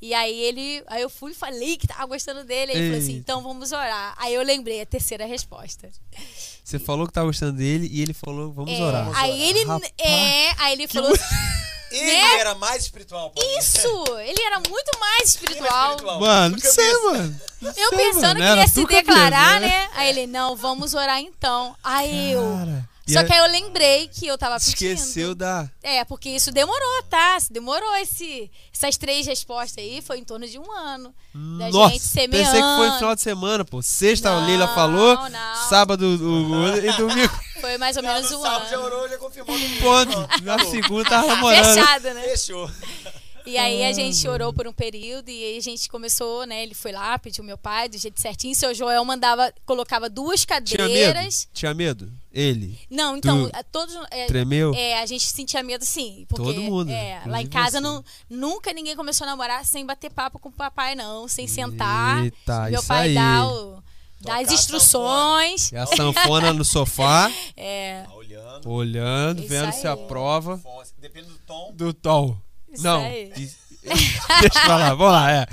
E 0.01 0.13
aí 0.13 0.33
ele, 0.39 0.81
aí 0.87 1.01
eu 1.01 1.09
fui 1.09 1.31
e 1.31 1.35
falei 1.35 1.75
que 1.75 1.85
tava 1.85 2.05
gostando 2.05 2.45
dele, 2.45 2.71
aí 2.71 2.77
ele 2.77 2.87
falou 2.87 3.03
assim, 3.03 3.15
então 3.17 3.43
vamos 3.43 3.73
orar. 3.73 4.13
Aí 4.17 4.33
eu 4.33 4.41
lembrei 4.43 4.79
a 4.79 4.85
terceira 4.85 5.25
resposta. 5.25 5.89
Você 6.63 6.79
falou 6.79 7.05
que 7.05 7.11
tava 7.11 7.27
gostando 7.27 7.57
dele 7.57 7.89
e 7.91 8.01
ele 8.01 8.13
falou, 8.13 8.53
vamos 8.53 8.71
É, 8.71 8.81
orar. 8.81 9.11
aí 9.17 9.41
ele 9.49 9.65
Rapaz, 9.65 9.91
é, 9.99 10.51
aí 10.63 10.71
ele 10.73 10.87
falou 10.87 11.11
Ele 11.91 12.05
Né? 12.11 12.39
era 12.39 12.55
mais 12.55 12.83
espiritual. 12.83 13.29
Paulinho. 13.31 13.59
isso, 13.59 14.17
ele 14.19 14.41
era 14.41 14.59
muito 14.69 14.99
mais 14.99 15.29
espiritual. 15.29 15.89
espiritual. 15.91 16.19
Mano, 16.19 16.57
não 16.61 16.71
sei, 16.71 16.93
mano. 17.03 17.41
Eu 17.61 17.73
sei, 17.89 17.97
pensando 17.97 18.21
mano. 18.23 18.35
que 18.39 18.43
Era 18.43 18.61
ia 18.61 18.67
se 18.67 18.73
tu 18.75 18.81
cabeça, 18.83 19.01
declarar, 19.01 19.59
né? 19.59 19.67
né? 19.67 19.89
Aí 19.95 20.09
ele, 20.09 20.27
não, 20.27 20.55
vamos 20.55 20.93
orar 20.93 21.19
então. 21.19 21.75
Aí 21.83 22.31
eu, 22.33 22.41
Cara, 22.41 22.89
E 23.07 23.13
Só 23.13 23.23
que 23.23 23.33
aí 23.33 23.39
eu 23.39 23.47
lembrei 23.51 24.07
que 24.07 24.27
eu 24.27 24.37
tava 24.37 24.55
pedindo. 24.59 24.73
Esqueceu 24.93 25.33
da. 25.33 25.67
É, 25.81 26.05
porque 26.05 26.29
isso 26.29 26.51
demorou, 26.51 27.03
tá? 27.09 27.37
Demorou 27.49 27.95
esse, 27.95 28.51
essas 28.71 28.95
três 28.97 29.25
respostas 29.25 29.83
aí, 29.83 29.99
foi 30.01 30.19
em 30.19 30.23
torno 30.23 30.47
de 30.47 30.59
um 30.59 30.71
ano. 30.71 31.11
Da 31.57 31.69
Nossa, 31.71 31.93
gente 31.93 32.03
pensei 32.07 32.27
que 32.27 32.35
foi 32.35 32.45
semeando. 32.45 32.95
final 32.97 33.15
de 33.15 33.21
semana, 33.21 33.65
pô. 33.65 33.81
Sexta 33.81 34.29
a 34.29 34.39
Não, 34.39 34.45
Leila 34.47 34.67
falou, 34.75 35.15
não. 35.29 35.55
sábado 35.69 36.03
o, 36.05 36.51
o- 36.51 36.77
e 36.85 36.91
domingo. 36.93 37.39
Foi 37.61 37.77
mais 37.77 37.97
ou 37.97 38.03
menos 38.03 38.31
um 38.31 38.41
sábado 38.41 38.69
já 38.69 38.75
ano. 38.77 38.85
orou, 38.85 39.09
já 39.09 39.17
confirmou. 39.17 39.57
no 39.57 39.63
domingo. 39.63 39.81
Ponto. 39.83 40.11
Pronto, 40.11 40.43
Na 40.43 40.59
segunda 40.65 41.09
tava 41.09 41.27
namorando. 41.27 41.65
Fechado, 41.73 42.13
né? 42.13 42.21
Fechou. 42.23 42.69
E 43.45 43.57
aí 43.57 43.83
a 43.83 43.91
gente 43.93 44.27
orou 44.27 44.53
por 44.53 44.67
um 44.67 44.73
período 44.73 45.29
e 45.29 45.43
aí 45.43 45.57
a 45.57 45.61
gente 45.61 45.89
começou, 45.89 46.45
né? 46.45 46.61
Ele 46.61 46.75
foi 46.75 46.91
lá, 46.91 47.17
pediu 47.17 47.43
meu 47.43 47.57
pai 47.57 47.89
do 47.89 47.97
jeito 47.97 48.21
certinho. 48.21 48.53
Seu 48.53 48.75
Joel 48.75 49.03
mandava, 49.03 49.51
colocava 49.65 50.07
duas 50.07 50.45
Tinha 50.45 50.59
medo? 50.61 50.77
cadeiras. 50.77 51.47
Tinha 51.51 51.73
medo? 51.73 52.11
Ele. 52.31 52.77
Não, 52.91 53.17
então, 53.17 53.49
Tu 53.49 53.55
a- 53.55 53.63
todos. 53.63 53.95
É, 54.11 54.27
Tremeu? 54.27 54.71
é, 54.75 54.99
a 55.01 55.05
gente 55.07 55.25
sentia 55.25 55.63
medo 55.63 55.83
sim. 55.83 56.25
Porque, 56.29 56.43
Todo 56.43 56.61
mundo, 56.61 56.91
É, 56.91 57.23
lá 57.25 57.41
em 57.41 57.47
casa 57.47 57.81
não, 57.81 58.03
nunca 58.29 58.71
ninguém 58.71 58.95
começou 58.95 59.25
a 59.25 59.29
namorar 59.31 59.65
sem 59.65 59.83
bater 59.83 60.11
papo 60.11 60.37
com 60.37 60.49
o 60.49 60.51
papai, 60.51 60.93
não. 60.93 61.27
Sem 61.27 61.47
sentar. 61.47 62.23
Eita, 62.23 62.69
meu 62.69 62.79
isso 62.79 62.87
pai 62.87 63.07
aí. 63.07 63.13
dá 63.15 63.47
o, 63.47 63.71
dá 63.75 63.81
Tocar 64.21 64.41
as 64.43 64.51
instruções. 64.51 65.71
E 65.71 65.77
a 65.77 65.85
sanfona 65.85 66.51
no 66.53 66.65
sofá, 66.65 67.31
É, 67.55 68.03
Tá 68.03 68.13
olhando. 68.13 68.69
olhando, 68.69 69.39
Isso 69.39 69.47
vendo 69.49 69.71
se 69.71 69.87
aí. 69.87 69.93
aprova. 69.93 70.59
Depende 70.97 71.27
do 71.29 71.37
tom. 71.39 71.71
Do 71.73 71.93
tom. 71.93 72.37
Isso 72.71 72.83
Não. 72.83 73.01
aí. 73.01 73.31
Deixa 73.83 74.59
pra 74.65 74.77
lá, 74.77 74.89
vamos 74.93 75.13
lá, 75.13 75.31
é. 75.31 75.45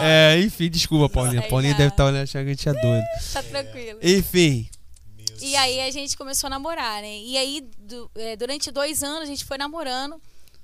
É, 0.00 0.40
enfim, 0.40 0.68
desculpa, 0.70 1.08
Paulinha. 1.08 1.42
aí 1.42 1.48
Paulinha 1.48 1.72
já. 1.72 1.78
deve 1.78 1.90
estar 1.90 2.04
olhando 2.06 2.22
achando 2.22 2.44
que 2.44 2.50
a 2.50 2.54
gente 2.54 2.68
é 2.68 2.72
doido. 2.72 3.04
tá 3.32 3.42
tranquilo. 3.42 3.98
Enfim, 4.02 4.68
Meu 5.16 5.26
E 5.40 5.56
aí 5.56 5.80
a 5.82 5.90
gente 5.90 6.16
começou 6.16 6.48
a 6.48 6.50
namorar, 6.50 7.00
né? 7.02 7.18
E 7.18 7.36
aí, 7.38 7.62
du- 7.78 8.10
é, 8.16 8.36
durante 8.36 8.70
dois 8.70 9.02
anos, 9.02 9.22
a 9.22 9.26
gente 9.26 9.44
foi 9.44 9.56
namorando. 9.58 10.20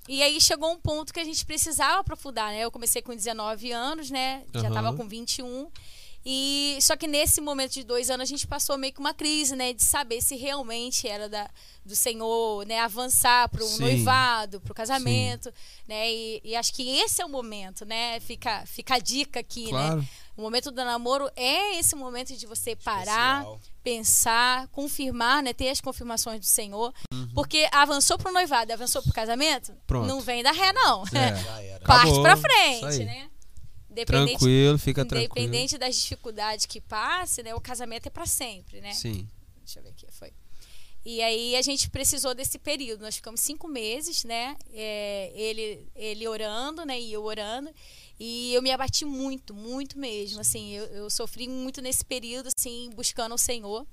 E 0.09 0.23
aí 0.23 0.39
chegou 0.41 0.71
um 0.73 0.79
ponto 0.79 1.13
que 1.15 1.21
a 1.21 1.25
gente 1.25 1.45
precisava 1.47 2.01
aprofundar, 2.01 2.51
né? 2.53 2.61
Eu 2.61 2.71
comecei 2.71 3.01
com 3.01 3.15
19 3.15 3.71
anos, 3.73 4.11
né? 4.11 4.43
Já 4.55 4.61
Aham. 4.63 4.73
tava 4.75 4.93
com 4.95 5.07
21. 5.09 5.69
E 6.27 6.79
só 6.81 6.97
que 6.97 7.07
nesse 7.07 7.41
momento 7.41 7.73
de 7.73 7.85
dois 7.85 8.09
anos 8.09 8.23
a 8.23 8.31
gente 8.31 8.47
passou 8.47 8.79
meio 8.79 8.93
que 8.95 9.01
uma 9.01 9.13
crise, 9.13 9.55
né? 9.55 9.75
De 9.75 9.83
saber 9.83 10.23
se 10.23 10.37
realmente 10.37 11.07
era 11.07 11.29
da, 11.29 11.51
do 11.85 11.95
Senhor, 11.95 12.67
né? 12.67 12.81
Avançar 12.81 13.47
para 13.51 13.63
um 13.63 13.69
Sim. 13.69 13.83
noivado, 13.83 14.59
para 14.61 14.73
o 14.73 14.75
casamento, 14.75 15.53
né? 15.87 16.11
E, 16.11 16.41
e 16.43 16.57
acho 16.57 16.73
que 16.73 16.97
esse 16.99 17.21
é 17.21 17.27
o 17.27 17.29
momento, 17.29 17.85
né? 17.85 18.21
Fica, 18.21 18.65
fica 18.65 18.95
a 18.95 18.99
dica 18.99 19.41
aqui, 19.41 19.65
né? 19.65 19.71
claro. 19.71 20.09
O 20.37 20.43
momento 20.43 20.73
do 20.73 20.85
namoro 20.85 21.31
é 21.37 21.79
esse 21.79 21.95
momento 21.95 22.37
de 22.37 22.45
você 22.45 22.75
parar, 22.75 23.43
Especial. 23.43 23.61
pensar, 23.85 24.69
confirmar, 24.69 25.43
né? 25.43 25.53
Ter 25.53 25.69
as 25.69 25.81
confirmações 25.81 26.41
do 26.41 26.47
Senhor. 26.47 26.93
Uhum. 27.13 27.29
Porque 27.35 27.69
avançou 27.71 28.19
pro 28.19 28.33
noivado, 28.33 28.73
avançou 28.73 29.01
pro 29.01 29.13
casamento, 29.13 29.73
Pronto. 29.87 30.09
não 30.09 30.21
vem 30.21 30.43
da 30.43 30.51
ré, 30.51 30.73
não. 30.73 31.05
É. 31.05 31.79
Parte 31.87 32.11
isso 32.11 32.37
frente, 32.39 33.05
né? 33.05 33.29
Independente, 33.95 34.31
Tranquilo, 34.31 34.79
fica 34.79 35.05
tranquilo. 35.05 35.47
independente 35.47 35.79
das 35.79 35.95
dificuldades 35.97 36.67
que 36.67 36.81
passe, 36.81 37.45
né? 37.45 37.55
O 37.55 37.61
casamento 37.61 38.07
é 38.07 38.11
pra 38.11 38.27
sempre, 38.27 38.81
né? 38.81 38.93
Sim. 38.93 39.29
Deixa 39.65 39.79
eu 39.79 39.85
ver 39.85 39.91
aqui, 39.91 40.07
foi. 40.11 40.33
E 41.05 41.23
aí 41.23 41.55
a 41.55 41.63
gente 41.63 41.89
precisou 41.91 42.35
desse 42.35 42.59
período. 42.59 43.03
Nós 43.03 43.17
ficamos 43.17 43.41
cinco 43.41 43.69
meses, 43.69 44.25
né? 44.25 44.57
É, 44.73 45.31
ele, 45.35 45.87
ele 45.95 46.27
orando, 46.27 46.85
né? 46.85 46.99
E 46.99 47.13
eu 47.13 47.23
orando. 47.23 47.71
E 48.19 48.53
eu 48.53 48.63
me 48.63 48.73
abati 48.73 49.05
muito, 49.05 49.55
muito 49.55 49.97
mesmo. 49.99 50.41
Assim, 50.41 50.73
eu, 50.73 50.85
eu 50.87 51.11
sofri 51.11 51.47
muito 51.47 51.81
nesse 51.81 52.05
período, 52.05 52.49
assim, 52.57 52.91
buscando 52.95 53.35
o 53.35 53.39
Senhor. 53.39 53.87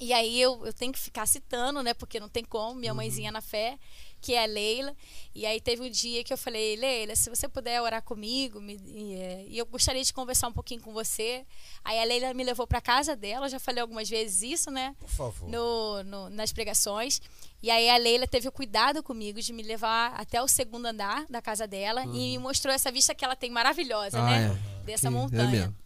E 0.00 0.14
aí 0.14 0.40
eu, 0.40 0.64
eu 0.64 0.72
tenho 0.72 0.92
que 0.92 0.98
ficar 0.98 1.26
citando, 1.26 1.82
né? 1.82 1.92
Porque 1.92 2.18
não 2.18 2.28
tem 2.28 2.42
como, 2.42 2.74
minha 2.80 2.94
mãezinha 2.94 3.30
na 3.30 3.42
fé, 3.42 3.78
que 4.20 4.34
é 4.34 4.42
a 4.42 4.46
Leila. 4.46 4.94
E 5.34 5.46
aí 5.46 5.60
teve 5.60 5.82
um 5.82 5.90
dia 5.90 6.22
que 6.22 6.32
eu 6.32 6.36
falei, 6.38 6.76
Leila, 6.76 7.14
se 7.16 7.30
você 7.30 7.48
puder 7.48 7.80
orar 7.80 8.02
comigo, 8.02 8.60
me- 8.60 8.80
e, 8.86 9.14
é, 9.14 9.44
e 9.48 9.58
eu 9.58 9.66
gostaria 9.66 10.02
de 10.02 10.12
conversar 10.12 10.48
um 10.48 10.52
pouquinho 10.52 10.80
com 10.80 10.92
você. 10.92 11.44
Aí 11.84 11.98
a 11.98 12.04
Leila 12.04 12.34
me 12.34 12.44
levou 12.44 12.66
para 12.66 12.80
casa 12.80 13.16
dela, 13.16 13.46
eu 13.46 13.50
já 13.50 13.58
falei 13.60 13.80
algumas 13.80 14.08
vezes 14.08 14.42
isso, 14.42 14.70
né? 14.70 14.94
Por 14.98 15.08
favor. 15.08 15.48
no, 15.48 16.02
no- 16.04 16.30
nas 16.30 16.52
pregações. 16.52 17.20
E 17.62 17.70
aí 17.70 17.88
a 17.90 17.96
Leila 17.96 18.26
teve 18.26 18.48
o 18.48 18.52
cuidado 18.52 19.02
comigo 19.02 19.40
de 19.40 19.52
me 19.52 19.62
levar 19.62 20.14
até 20.18 20.42
o 20.42 20.48
segundo 20.48 20.86
andar 20.86 21.26
da 21.28 21.40
casa 21.42 21.66
dela 21.66 22.02
e 22.04 22.08
me 22.08 22.38
mostrou 22.38 22.74
essa 22.74 22.90
vista 22.90 23.14
que 23.14 23.24
ela 23.24 23.36
tem 23.36 23.50
maravilhosa, 23.50 24.18
Uhum. 24.18 24.24
Ah, 24.26 24.30
né? 24.30 24.60
é. 24.82 24.84
Dessa 24.84 25.02
Que- 25.02 25.06
é 25.06 25.10
montanha. 25.10 25.50
mesmo. 25.50 25.76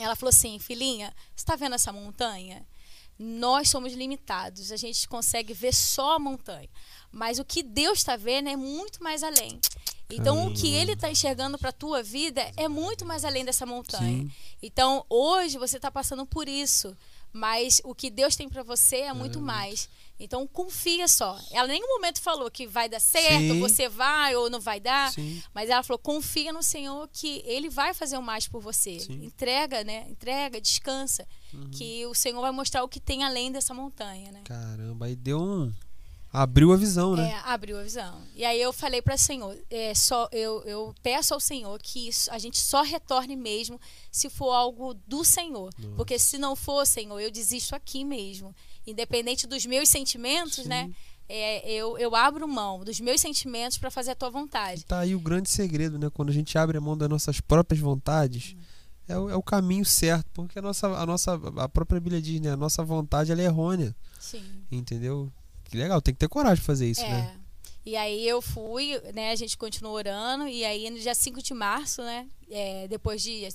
ela 0.00 0.16
falou 0.16 0.30
assim, 0.30 0.58
filhinha, 0.58 1.14
você 1.36 1.44
tá 1.44 1.54
vendo 1.54 1.74
essa 1.76 1.92
montanha? 1.92 2.66
Nós 3.16 3.68
somos 3.68 3.92
limitados, 3.92 4.72
a 4.72 4.76
gente 4.76 5.06
consegue 5.06 5.54
ver 5.54 5.72
só 5.72 6.16
a 6.16 6.18
montanha. 6.18 6.68
Mas 7.14 7.38
o 7.38 7.44
que 7.44 7.62
Deus 7.62 7.98
está 7.98 8.16
vendo 8.16 8.48
é 8.48 8.56
muito 8.56 9.02
mais 9.02 9.22
além. 9.22 9.60
Então, 10.10 10.46
o 10.46 10.52
que 10.52 10.68
Ele 10.68 10.92
está 10.92 11.10
enxergando 11.10 11.58
para 11.58 11.70
a 11.70 11.72
tua 11.72 12.02
vida 12.02 12.42
é 12.56 12.68
muito 12.68 13.06
mais 13.06 13.24
além 13.24 13.44
dessa 13.44 13.64
montanha. 13.64 14.22
Sim. 14.22 14.30
Então, 14.62 15.04
hoje 15.08 15.58
você 15.58 15.76
está 15.76 15.90
passando 15.90 16.26
por 16.26 16.48
isso, 16.48 16.94
mas 17.32 17.80
o 17.84 17.94
que 17.94 18.10
Deus 18.10 18.36
tem 18.36 18.48
para 18.48 18.62
você 18.62 18.96
é 18.96 19.12
muito 19.12 19.40
mais. 19.40 19.88
Então, 20.20 20.46
confia 20.46 21.08
só. 21.08 21.38
Ela 21.50 21.68
em 21.68 21.80
nenhum 21.80 21.88
momento 21.88 22.20
falou 22.20 22.50
que 22.50 22.66
vai 22.66 22.88
dar 22.88 23.00
certo, 23.00 23.54
Sim. 23.54 23.60
você 23.60 23.88
vai 23.88 24.36
ou 24.36 24.48
não 24.48 24.60
vai 24.60 24.78
dar. 24.78 25.12
Sim. 25.12 25.42
Mas 25.52 25.70
ela 25.70 25.82
falou: 25.82 25.98
confia 25.98 26.52
no 26.52 26.62
Senhor 26.62 27.08
que 27.12 27.42
Ele 27.44 27.68
vai 27.68 27.92
fazer 27.92 28.16
o 28.16 28.22
mais 28.22 28.46
por 28.46 28.60
você. 28.60 28.98
Uhum. 29.08 29.24
Entrega, 29.24 29.82
né? 29.82 30.06
Entrega, 30.08 30.60
descansa. 30.60 31.26
Que 31.72 32.04
o 32.06 32.14
Senhor 32.14 32.40
vai 32.40 32.50
mostrar 32.50 32.82
o 32.82 32.88
que 32.88 32.98
tem 32.98 33.22
além 33.22 33.50
dessa 33.50 33.72
montanha, 33.72 34.30
né? 34.32 34.42
Caramba, 34.44 35.06
aí 35.06 35.16
deu 35.16 35.40
um. 35.40 35.72
Abriu 36.36 36.72
a 36.72 36.76
visão, 36.76 37.14
né? 37.14 37.30
É, 37.30 37.48
abriu 37.48 37.78
a 37.78 37.82
visão. 37.84 38.20
E 38.34 38.44
aí 38.44 38.60
eu 38.60 38.72
falei 38.72 39.00
para 39.00 39.14
o 39.14 39.18
Senhor, 39.18 39.56
é, 39.70 39.94
só, 39.94 40.28
eu, 40.32 40.64
eu 40.64 40.92
peço 41.00 41.32
ao 41.32 41.38
Senhor 41.38 41.78
que 41.80 42.08
isso- 42.08 42.28
a 42.32 42.38
gente 42.38 42.58
só 42.58 42.82
retorne 42.82 43.36
mesmo 43.36 43.80
se 44.10 44.28
for 44.28 44.50
algo 44.50 44.94
do 45.06 45.22
Senhor. 45.24 45.72
Porque 45.96 46.18
se 46.18 46.36
não 46.36 46.56
for, 46.56 46.84
Senhor, 46.88 47.20
eu 47.20 47.30
desisto 47.30 47.76
aqui 47.76 48.04
mesmo. 48.04 48.52
Independente 48.84 49.46
dos 49.46 49.64
meus 49.64 49.88
sentimentos, 49.88 50.66
né? 50.66 50.90
É, 51.28 51.70
eu, 51.70 51.96
eu 51.98 52.16
abro 52.16 52.48
mão 52.48 52.84
dos 52.84 52.98
meus 52.98 53.20
sentimentos 53.20 53.78
para 53.78 53.88
fazer 53.90 54.10
a 54.10 54.14
tua 54.16 54.28
vontade. 54.28 54.84
Tá 54.84 54.98
aí 54.98 55.14
o 55.14 55.20
grande 55.20 55.48
segredo, 55.48 55.98
né? 56.00 56.10
Quando 56.10 56.30
a 56.30 56.32
gente 56.34 56.58
abre 56.58 56.76
a 56.76 56.80
mão 56.80 56.98
das 56.98 57.08
nossas 57.08 57.40
próprias 57.40 57.80
vontades, 57.80 58.56
é 59.06 59.16
o, 59.16 59.30
é 59.30 59.36
o 59.36 59.42
caminho 59.42 59.84
certo. 59.84 60.26
Porque 60.34 60.58
a 60.58 60.62
nossa, 60.62 60.88
a 60.88 61.06
nossa, 61.06 61.40
a 61.58 61.68
própria 61.68 62.00
Bíblia 62.00 62.20
diz, 62.20 62.40
né? 62.40 62.50
A 62.50 62.56
nossa 62.56 62.82
vontade 62.82 63.30
ela 63.30 63.40
é 63.40 63.44
errônea, 63.44 63.94
Sim. 64.18 64.42
entendeu? 64.70 65.32
Que 65.70 65.76
legal, 65.76 66.00
tem 66.00 66.14
que 66.14 66.20
ter 66.20 66.28
coragem 66.28 66.56
de 66.56 66.62
fazer 66.66 66.88
isso, 66.90 67.02
É. 67.02 67.08
né? 67.08 67.40
E 67.86 67.96
aí 67.96 68.26
eu 68.26 68.40
fui, 68.40 68.98
né? 69.12 69.30
A 69.32 69.36
gente 69.36 69.58
continuou 69.58 69.94
orando. 69.94 70.48
E 70.48 70.64
aí 70.64 70.88
no 70.88 70.98
dia 70.98 71.14
5 71.14 71.42
de 71.42 71.52
março, 71.52 72.00
né? 72.02 72.26
é, 72.50 72.86
depois 72.88 73.22
de, 73.22 73.46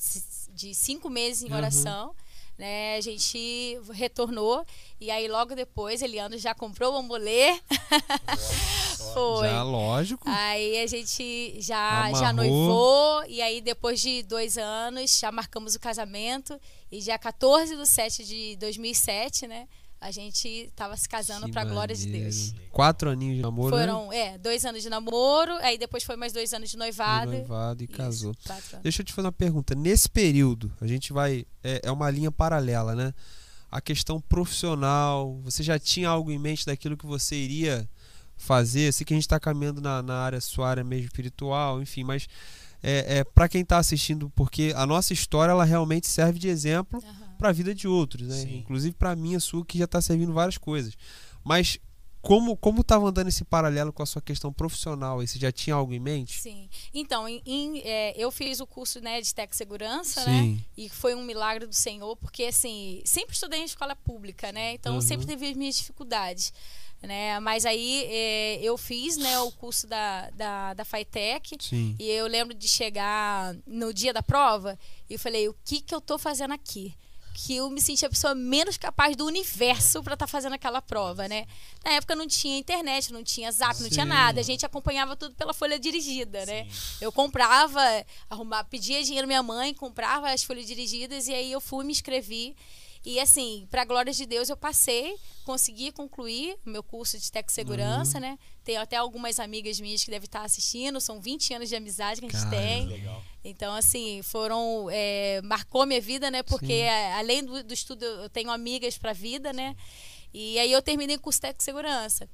de 0.53 0.73
cinco 0.75 1.09
meses 1.09 1.41
em 1.43 1.49
Uhum. 1.51 1.57
oração, 1.57 2.13
né? 2.57 2.95
A 2.97 3.01
gente 3.01 3.79
retornou. 3.93 4.63
E 4.99 5.09
aí 5.09 5.27
logo 5.27 5.55
depois, 5.55 6.01
Eliano 6.01 6.37
já 6.37 6.53
comprou 6.53 6.93
o 6.93 6.97
ambolê. 6.97 7.59
Foi. 9.13 9.47
Já, 9.47 9.63
lógico. 9.63 10.29
Aí 10.29 10.79
a 10.79 10.87
gente 10.87 11.55
já, 11.61 12.11
já 12.13 12.31
noivou. 12.33 13.23
E 13.27 13.41
aí 13.41 13.61
depois 13.61 13.99
de 13.99 14.21
dois 14.23 14.57
anos, 14.57 15.17
já 15.19 15.31
marcamos 15.31 15.75
o 15.75 15.79
casamento. 15.79 16.59
E 16.91 16.99
dia 16.99 17.17
14 17.17 17.75
de 17.75 17.87
7 17.87 18.23
de 18.25 18.55
2007, 18.57 19.47
né? 19.47 19.67
A 20.01 20.11
gente 20.11 20.47
estava 20.47 20.95
se 20.95 21.09
casando 21.09 21.49
para 21.49 21.61
a 21.61 21.65
glória 21.65 21.93
de. 21.93 22.09
Deus. 22.09 22.53
Quatro 22.71 23.09
aninhos 23.09 23.35
de 23.35 23.41
namoro, 23.41 23.75
né? 23.75 23.81
Foram, 23.81 24.13
é, 24.13 24.37
dois 24.37 24.63
anos 24.63 24.81
de 24.81 24.89
namoro, 24.89 25.53
aí 25.57 25.77
depois 25.77 26.03
foi 26.03 26.15
mais 26.15 26.31
dois 26.31 26.53
anos 26.53 26.69
de 26.69 26.77
noivado. 26.77 27.31
De 27.31 27.37
noivado 27.37 27.83
e 27.83 27.87
casou. 27.87 28.33
Deixa 28.81 29.01
eu 29.01 29.05
te 29.05 29.11
fazer 29.11 29.27
uma 29.27 29.33
pergunta. 29.33 29.75
Nesse 29.75 30.09
período, 30.09 30.71
a 30.79 30.87
gente 30.87 31.11
vai. 31.11 31.45
É, 31.61 31.81
é 31.83 31.91
uma 31.91 32.09
linha 32.09 32.31
paralela, 32.31 32.95
né? 32.95 33.13
A 33.69 33.81
questão 33.81 34.21
profissional. 34.21 35.37
Você 35.43 35.63
já 35.63 35.77
tinha 35.77 36.07
algo 36.07 36.31
em 36.31 36.39
mente 36.39 36.65
daquilo 36.65 36.95
que 36.95 37.05
você 37.05 37.35
iria 37.35 37.87
fazer? 38.37 38.87
Eu 38.87 38.93
sei 38.93 39.05
que 39.05 39.13
a 39.13 39.17
gente 39.17 39.25
está 39.25 39.39
caminhando 39.39 39.81
na, 39.81 40.01
na 40.01 40.15
área, 40.15 40.39
sua 40.39 40.69
área 40.69 40.83
mesmo 40.83 41.07
espiritual, 41.07 41.81
enfim, 41.81 42.05
mas 42.05 42.25
é, 42.81 43.17
é 43.17 43.23
para 43.25 43.49
quem 43.49 43.61
está 43.61 43.77
assistindo, 43.77 44.29
porque 44.29 44.71
a 44.77 44.85
nossa 44.85 45.11
história 45.11 45.51
ela 45.51 45.65
realmente 45.65 46.07
serve 46.07 46.39
de 46.39 46.47
exemplo 46.47 47.03
Aham. 47.03 47.28
Para 47.39 47.49
a 47.49 47.53
vida 47.53 47.73
de 47.73 47.87
outros, 47.87 48.27
né? 48.27 48.35
Sim. 48.35 48.57
Inclusive 48.59 48.95
para 48.95 49.15
mim, 49.15 49.35
a 49.35 49.39
sua, 49.39 49.65
que 49.65 49.77
já 49.79 49.85
está 49.85 49.99
servindo 50.01 50.31
várias 50.33 50.57
coisas. 50.57 50.93
Mas 51.43 51.79
como 52.21 52.57
como 52.57 52.81
estava 52.81 53.07
andando 53.07 53.29
esse 53.29 53.45
paralelo 53.45 53.93
com 53.93 54.03
a 54.03 54.05
sua 54.05 54.21
questão 54.21 54.51
profissional? 54.51 55.21
aí? 55.21 55.27
Você 55.27 55.39
já 55.39 55.53
tinha 55.53 55.73
algo 55.73 55.93
em 55.93 55.99
mente? 56.01 56.37
Sim. 56.41 56.67
Então, 56.93 57.25
em- 57.29 57.41
em, 57.45 57.79
é, 57.79 58.13
eu 58.21 58.29
fiz 58.29 58.59
o 58.59 58.67
curso 58.67 58.99
né, 58.99 59.21
de 59.21 59.33
Tec 59.33 59.53
Segurança, 59.55 60.25
né? 60.25 60.41
Sim. 60.41 60.61
E 60.77 60.89
foi 60.89 61.15
um 61.15 61.23
milagre 61.23 61.65
do 61.65 61.73
Senhor, 61.73 62.17
porque 62.17 62.43
assim, 62.43 63.01
sempre 63.05 63.33
estudei 63.33 63.61
em 63.61 63.63
escola 63.65 63.95
pública, 63.95 64.51
né? 64.51 64.73
Então 64.73 64.95
Uhum. 64.95 65.01
sempre 65.01 65.25
teve 65.25 65.47
as 65.49 65.55
minhas 65.55 65.77
dificuldades. 65.77 66.51
Né? 67.01 67.39
Mas 67.39 67.65
aí 67.65 68.03
é, 68.09 68.59
eu 68.61 68.77
fiz 68.77 69.15
né, 69.15 69.39
o 69.39 69.49
curso 69.53 69.87
da, 69.87 70.29
da, 70.31 70.73
da 70.73 70.83
FITEC 70.83 71.55
Sim. 71.61 71.95
e 71.97 72.09
eu 72.11 72.27
lembro 72.27 72.53
de 72.53 72.67
chegar 72.67 73.55
no 73.65 73.93
dia 73.93 74.11
da 74.11 74.21
prova 74.21 74.77
e 75.09 75.13
eu 75.13 75.19
falei, 75.19 75.47
o 75.47 75.55
que, 75.63 75.79
que 75.79 75.95
eu 75.95 76.01
tô 76.01 76.19
fazendo 76.19 76.53
aqui? 76.53 76.93
Que 77.41 77.55
eu 77.55 77.69
me 77.69 77.79
sentia 77.79 78.07
a 78.07 78.11
pessoa 78.11 78.35
menos 78.35 78.75
capaz 78.75 79.15
do 79.15 79.25
universo 79.25 80.03
para 80.03 80.13
estar 80.13 80.25
tá 80.25 80.29
fazendo 80.29 80.53
aquela 80.53 80.81
prova, 80.81 81.25
né? 81.25 81.45
Na 81.85 81.91
época 81.91 82.13
não 82.13 82.27
tinha 82.27 82.57
internet, 82.57 83.13
não 83.13 83.23
tinha 83.23 83.49
zap, 83.49 83.81
não 83.81 83.89
tinha 83.89 84.05
nada. 84.05 84.41
A 84.41 84.43
gente 84.43 84.65
acompanhava 84.65 85.15
tudo 85.15 85.33
pela 85.35 85.53
folha 85.53 85.79
dirigida, 85.79 86.45
né? 86.45 86.67
Eu 86.99 87.13
comprava, 87.13 87.79
arrumava, 88.29 88.65
pedia 88.65 89.01
dinheiro 89.03 89.25
minha 89.25 89.41
mãe, 89.41 89.73
comprava 89.73 90.29
as 90.29 90.43
folhas 90.43 90.65
dirigidas 90.65 91.29
e 91.29 91.33
aí 91.33 91.49
eu 91.49 91.61
fui 91.61 91.85
me 91.85 91.93
inscrevi. 91.93 92.57
E 93.05 93.19
assim, 93.19 93.65
para 93.71 93.85
glória 93.85 94.11
de 94.11 94.25
Deus, 94.25 94.49
eu 94.49 94.57
passei, 94.57 95.15
consegui 95.45 95.91
concluir 95.91 96.57
o 96.65 96.69
meu 96.69 96.83
curso 96.83 97.17
de 97.17 97.31
Tec 97.31 97.49
Segurança, 97.49 98.17
uhum. 98.17 98.21
né? 98.21 98.39
Tenho 98.63 98.81
até 98.81 98.97
algumas 98.97 99.39
amigas 99.39 99.79
minhas 99.79 100.03
que 100.03 100.11
devem 100.11 100.25
estar 100.25 100.43
assistindo, 100.43 100.99
são 100.99 101.21
20 101.21 101.53
anos 101.53 101.69
de 101.69 101.75
amizade 101.75 102.19
que 102.19 102.27
a 102.27 102.29
gente 102.29 102.49
Caramba. 102.49 102.61
tem. 102.61 102.87
Legal. 102.87 103.23
Então, 103.43 103.73
assim, 103.73 104.21
foram. 104.21 104.89
É, 104.91 105.41
marcou 105.43 105.85
minha 105.85 106.01
vida, 106.01 106.29
né? 106.29 106.43
Porque 106.43 106.83
a, 106.89 107.19
além 107.19 107.43
do, 107.43 107.63
do, 107.63 107.73
estudo, 107.73 108.03
eu 108.03 108.29
tenho 108.29 108.51
amigas 108.51 108.97
para 108.97 109.11
a 109.11 109.13
vida, 109.13 109.53
né? 109.53 109.75
E 110.33 110.59
aí 110.59 110.71
eu 110.71 110.81
terminei 110.81 111.15
o 111.15 111.19
curso 111.21 111.39
de 111.41 111.63
Segurança. 111.63 112.29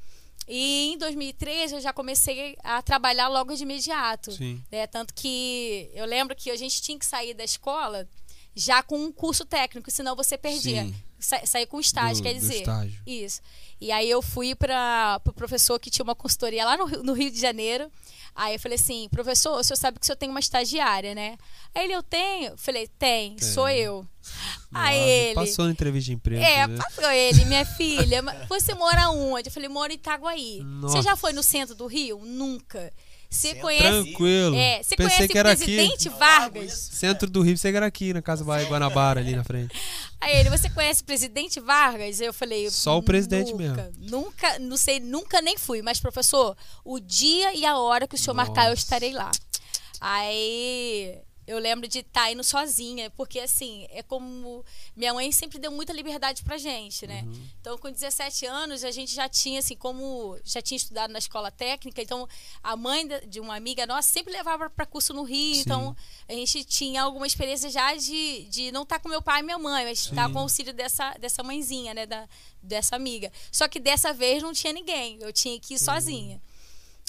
E 0.47 0.93
em 0.93 0.97
2013 0.97 1.76
eu 1.76 1.82
já 1.82 1.93
comecei 1.93 2.55
a 2.63 2.82
trabalhar 2.82 3.28
logo 3.28 3.55
de 3.55 3.63
imediato. 3.63 4.32
Sim. 4.32 4.61
Né? 4.72 4.86
Tanto 4.88 5.13
que 5.13 5.89
eu 5.93 6.05
lembro 6.05 6.36
que 6.36 6.51
a 6.51 6.55
gente 6.55 6.82
tinha 6.82 6.99
que 6.99 7.05
sair 7.05 7.34
da 7.34 7.43
escola 7.43 8.07
já 8.55 8.81
com 8.81 8.97
um 8.97 9.11
curso 9.11 9.45
técnico, 9.45 9.91
senão 9.91 10.15
você 10.15 10.37
perdia. 10.37 10.89
Sa 11.19 11.45
sair 11.45 11.65
com 11.65 11.79
estágio, 11.79 12.17
do, 12.17 12.23
quer 12.23 12.33
dizer. 12.33 12.59
Estágio. 12.59 13.01
Isso. 13.05 13.41
E 13.81 13.91
aí 13.91 14.09
eu 14.09 14.21
fui 14.21 14.53
para 14.53 15.15
o 15.17 15.19
pro 15.19 15.33
professor 15.33 15.79
que 15.79 15.89
tinha 15.89 16.03
uma 16.03 16.15
consultoria 16.15 16.63
lá 16.63 16.77
no, 16.77 16.87
no 17.03 17.13
Rio 17.13 17.31
de 17.31 17.39
Janeiro. 17.39 17.91
Aí 18.35 18.55
eu 18.55 18.59
falei 18.59 18.75
assim, 18.75 19.07
professor, 19.09 19.57
o 19.57 19.63
senhor 19.63 19.77
sabe 19.77 19.97
que 19.97 20.03
o 20.03 20.05
senhor 20.05 20.17
tem 20.17 20.29
uma 20.29 20.41
estagiária, 20.41 21.15
né? 21.15 21.37
Aí 21.73 21.85
ele, 21.85 21.93
eu 21.93 22.03
tenho? 22.03 22.51
Eu 22.51 22.57
falei, 22.57 22.87
tem, 22.99 23.35
tem. 23.35 23.47
sou 23.47 23.69
eu. 23.69 24.05
Nossa, 24.69 24.87
aí 24.87 25.09
ele. 25.09 25.35
Passou 25.35 25.65
na 25.65 25.71
entrevista 25.71 26.07
de 26.07 26.13
emprego. 26.13 26.43
É, 26.43 26.67
né? 26.67 26.77
passou 26.77 27.09
ele, 27.09 27.45
minha 27.45 27.65
filha. 27.65 28.21
Você 28.49 28.73
mora 28.73 29.09
onde? 29.09 29.47
Eu 29.47 29.53
falei, 29.53 29.69
moro 29.69 29.91
em 29.91 29.95
Itaguaí. 29.95 30.61
Nossa. 30.63 30.97
Você 30.97 31.01
já 31.01 31.15
foi 31.15 31.31
no 31.31 31.41
centro 31.41 31.75
do 31.75 31.87
Rio? 31.87 32.19
Nunca. 32.25 32.91
Você 33.36 33.55
conhece. 33.55 33.83
Tranquilo. 33.83 34.55
É, 34.55 34.81
você 34.81 34.95
Pensei 34.95 35.17
conhece 35.17 35.27
que 35.27 35.38
era 35.38 35.53
o 35.53 35.55
presidente 35.57 36.07
aqui. 36.07 36.17
Vargas? 36.17 36.73
Centro 36.93 37.29
do 37.29 37.41
Rio, 37.41 37.57
você 37.57 37.69
era 37.69 37.86
aqui, 37.86 38.13
na 38.13 38.21
Casa 38.21 38.43
Bahia 38.43 38.67
Guanabara, 38.67 39.19
ali 39.19 39.36
na 39.36 39.43
frente. 39.43 39.75
Aí 40.21 40.38
ele, 40.38 40.49
você 40.49 40.69
conhece 40.69 41.01
o 41.01 41.05
presidente 41.05 41.59
Vargas? 41.59 42.19
Eu 42.19 42.33
falei. 42.33 42.69
Só 42.69 42.97
o 42.97 43.03
presidente 43.03 43.51
nunca, 43.51 43.63
mesmo. 43.63 43.91
Nunca, 43.99 44.59
não 44.59 44.77
sei, 44.77 44.99
nunca 44.99 45.41
nem 45.41 45.57
fui. 45.57 45.81
Mas, 45.81 45.99
professor, 45.99 46.55
o 46.83 46.99
dia 46.99 47.53
e 47.55 47.65
a 47.65 47.77
hora 47.77 48.07
que 48.07 48.15
o 48.15 48.17
senhor 48.17 48.33
Nossa. 48.33 48.47
marcar, 48.47 48.67
eu 48.69 48.73
estarei 48.73 49.11
lá. 49.13 49.31
Aí 49.99 51.17
eu 51.47 51.59
lembro 51.59 51.87
de 51.87 51.99
estar 51.99 52.23
tá 52.23 52.31
indo 52.31 52.43
sozinha, 52.43 53.09
porque 53.11 53.39
assim, 53.39 53.85
é 53.91 54.01
como. 54.01 54.65
Minha 54.95 55.13
mãe 55.13 55.31
sempre 55.31 55.59
deu 55.59 55.71
muita 55.71 55.93
liberdade 55.93 56.43
pra 56.43 56.57
gente, 56.57 57.05
né? 57.05 57.21
Uhum. 57.23 57.47
Então, 57.61 57.77
com 57.77 57.91
17 57.91 58.45
anos, 58.47 58.83
a 58.83 58.89
gente 58.89 59.13
já 59.13 59.29
tinha, 59.29 59.59
assim, 59.59 59.75
como. 59.75 60.37
Já 60.43 60.61
tinha 60.61 60.77
estudado 60.77 61.11
na 61.11 61.19
escola 61.19 61.51
técnica, 61.51 62.01
então 62.01 62.27
a 62.63 62.75
mãe 62.75 63.07
de 63.27 63.39
uma 63.39 63.55
amiga 63.55 63.85
nossa 63.85 64.09
sempre 64.09 64.33
levava 64.33 64.69
para 64.69 64.85
curso 64.85 65.13
no 65.13 65.23
Rio, 65.23 65.55
Sim. 65.55 65.61
então 65.61 65.95
a 66.27 66.33
gente 66.33 66.63
tinha 66.63 67.03
alguma 67.03 67.27
experiência 67.27 67.69
já 67.69 67.95
de, 67.95 68.45
de 68.49 68.71
não 68.71 68.81
estar 68.81 68.95
tá 68.95 69.01
com 69.01 69.09
meu 69.09 69.21
pai 69.21 69.41
e 69.41 69.43
minha 69.43 69.59
mãe, 69.59 69.85
mas 69.85 69.99
estar 69.99 70.27
tá 70.27 70.29
com 70.29 70.39
o 70.39 70.41
auxílio 70.41 70.73
dessa, 70.73 71.11
dessa 71.19 71.43
mãezinha, 71.43 71.93
né? 71.93 72.07
Da, 72.07 72.27
dessa 72.61 72.95
amiga. 72.95 73.31
Só 73.51 73.67
que 73.67 73.79
dessa 73.79 74.11
vez 74.13 74.41
não 74.41 74.51
tinha 74.51 74.73
ninguém, 74.73 75.19
eu 75.21 75.31
tinha 75.31 75.59
que 75.59 75.75
ir 75.75 75.77
uhum. 75.77 75.83
sozinha. 75.83 76.41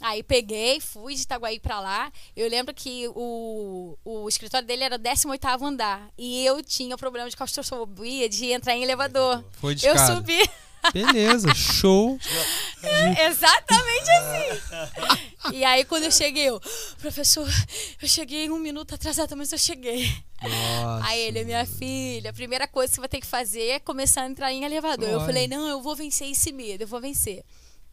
Aí 0.02 0.22
peguei, 0.22 0.78
fui 0.78 1.14
de 1.14 1.22
Itaguaí 1.22 1.58
para 1.58 1.80
lá. 1.80 2.12
Eu 2.36 2.48
lembro 2.50 2.74
que 2.74 3.08
o, 3.14 3.96
o 4.04 4.28
escritório 4.28 4.66
dele 4.66 4.84
era 4.84 4.98
18 4.98 5.46
andar. 5.64 6.10
E 6.18 6.44
eu 6.44 6.62
tinha 6.62 6.98
problema 6.98 7.30
de 7.30 7.36
claustrofobia 7.36 8.28
de 8.28 8.52
entrar 8.52 8.74
em 8.74 8.82
elevador. 8.82 9.42
Foi 9.52 9.74
de 9.74 9.86
Eu 9.86 9.96
subi. 9.98 10.38
Beleza, 10.92 11.52
show. 11.54 12.18
É, 12.82 13.26
exatamente 13.26 14.10
assim. 14.10 15.54
e 15.54 15.64
aí, 15.64 15.84
quando 15.84 16.04
eu 16.04 16.12
cheguei, 16.12 16.44
eu, 16.44 16.60
professor, 16.98 17.48
eu 18.00 18.06
cheguei 18.06 18.50
um 18.50 18.58
minuto 18.58 18.94
atrasada, 18.94 19.34
mas 19.34 19.50
eu 19.50 19.58
cheguei. 19.58 20.12
Nossa. 20.42 21.08
Aí 21.08 21.20
ele, 21.22 21.44
minha 21.44 21.66
filha, 21.66 22.30
a 22.30 22.34
primeira 22.34 22.68
coisa 22.68 22.90
que 22.90 22.94
você 22.94 23.00
vai 23.00 23.08
ter 23.08 23.20
que 23.20 23.26
fazer 23.26 23.66
é 23.68 23.80
começar 23.80 24.22
a 24.22 24.26
entrar 24.26 24.52
em 24.52 24.64
elevador. 24.64 25.08
Olha. 25.08 25.14
Eu 25.14 25.20
falei, 25.20 25.48
não, 25.48 25.66
eu 25.66 25.80
vou 25.80 25.96
vencer 25.96 26.30
esse 26.30 26.52
medo, 26.52 26.82
eu 26.82 26.88
vou 26.88 27.00
vencer. 27.00 27.42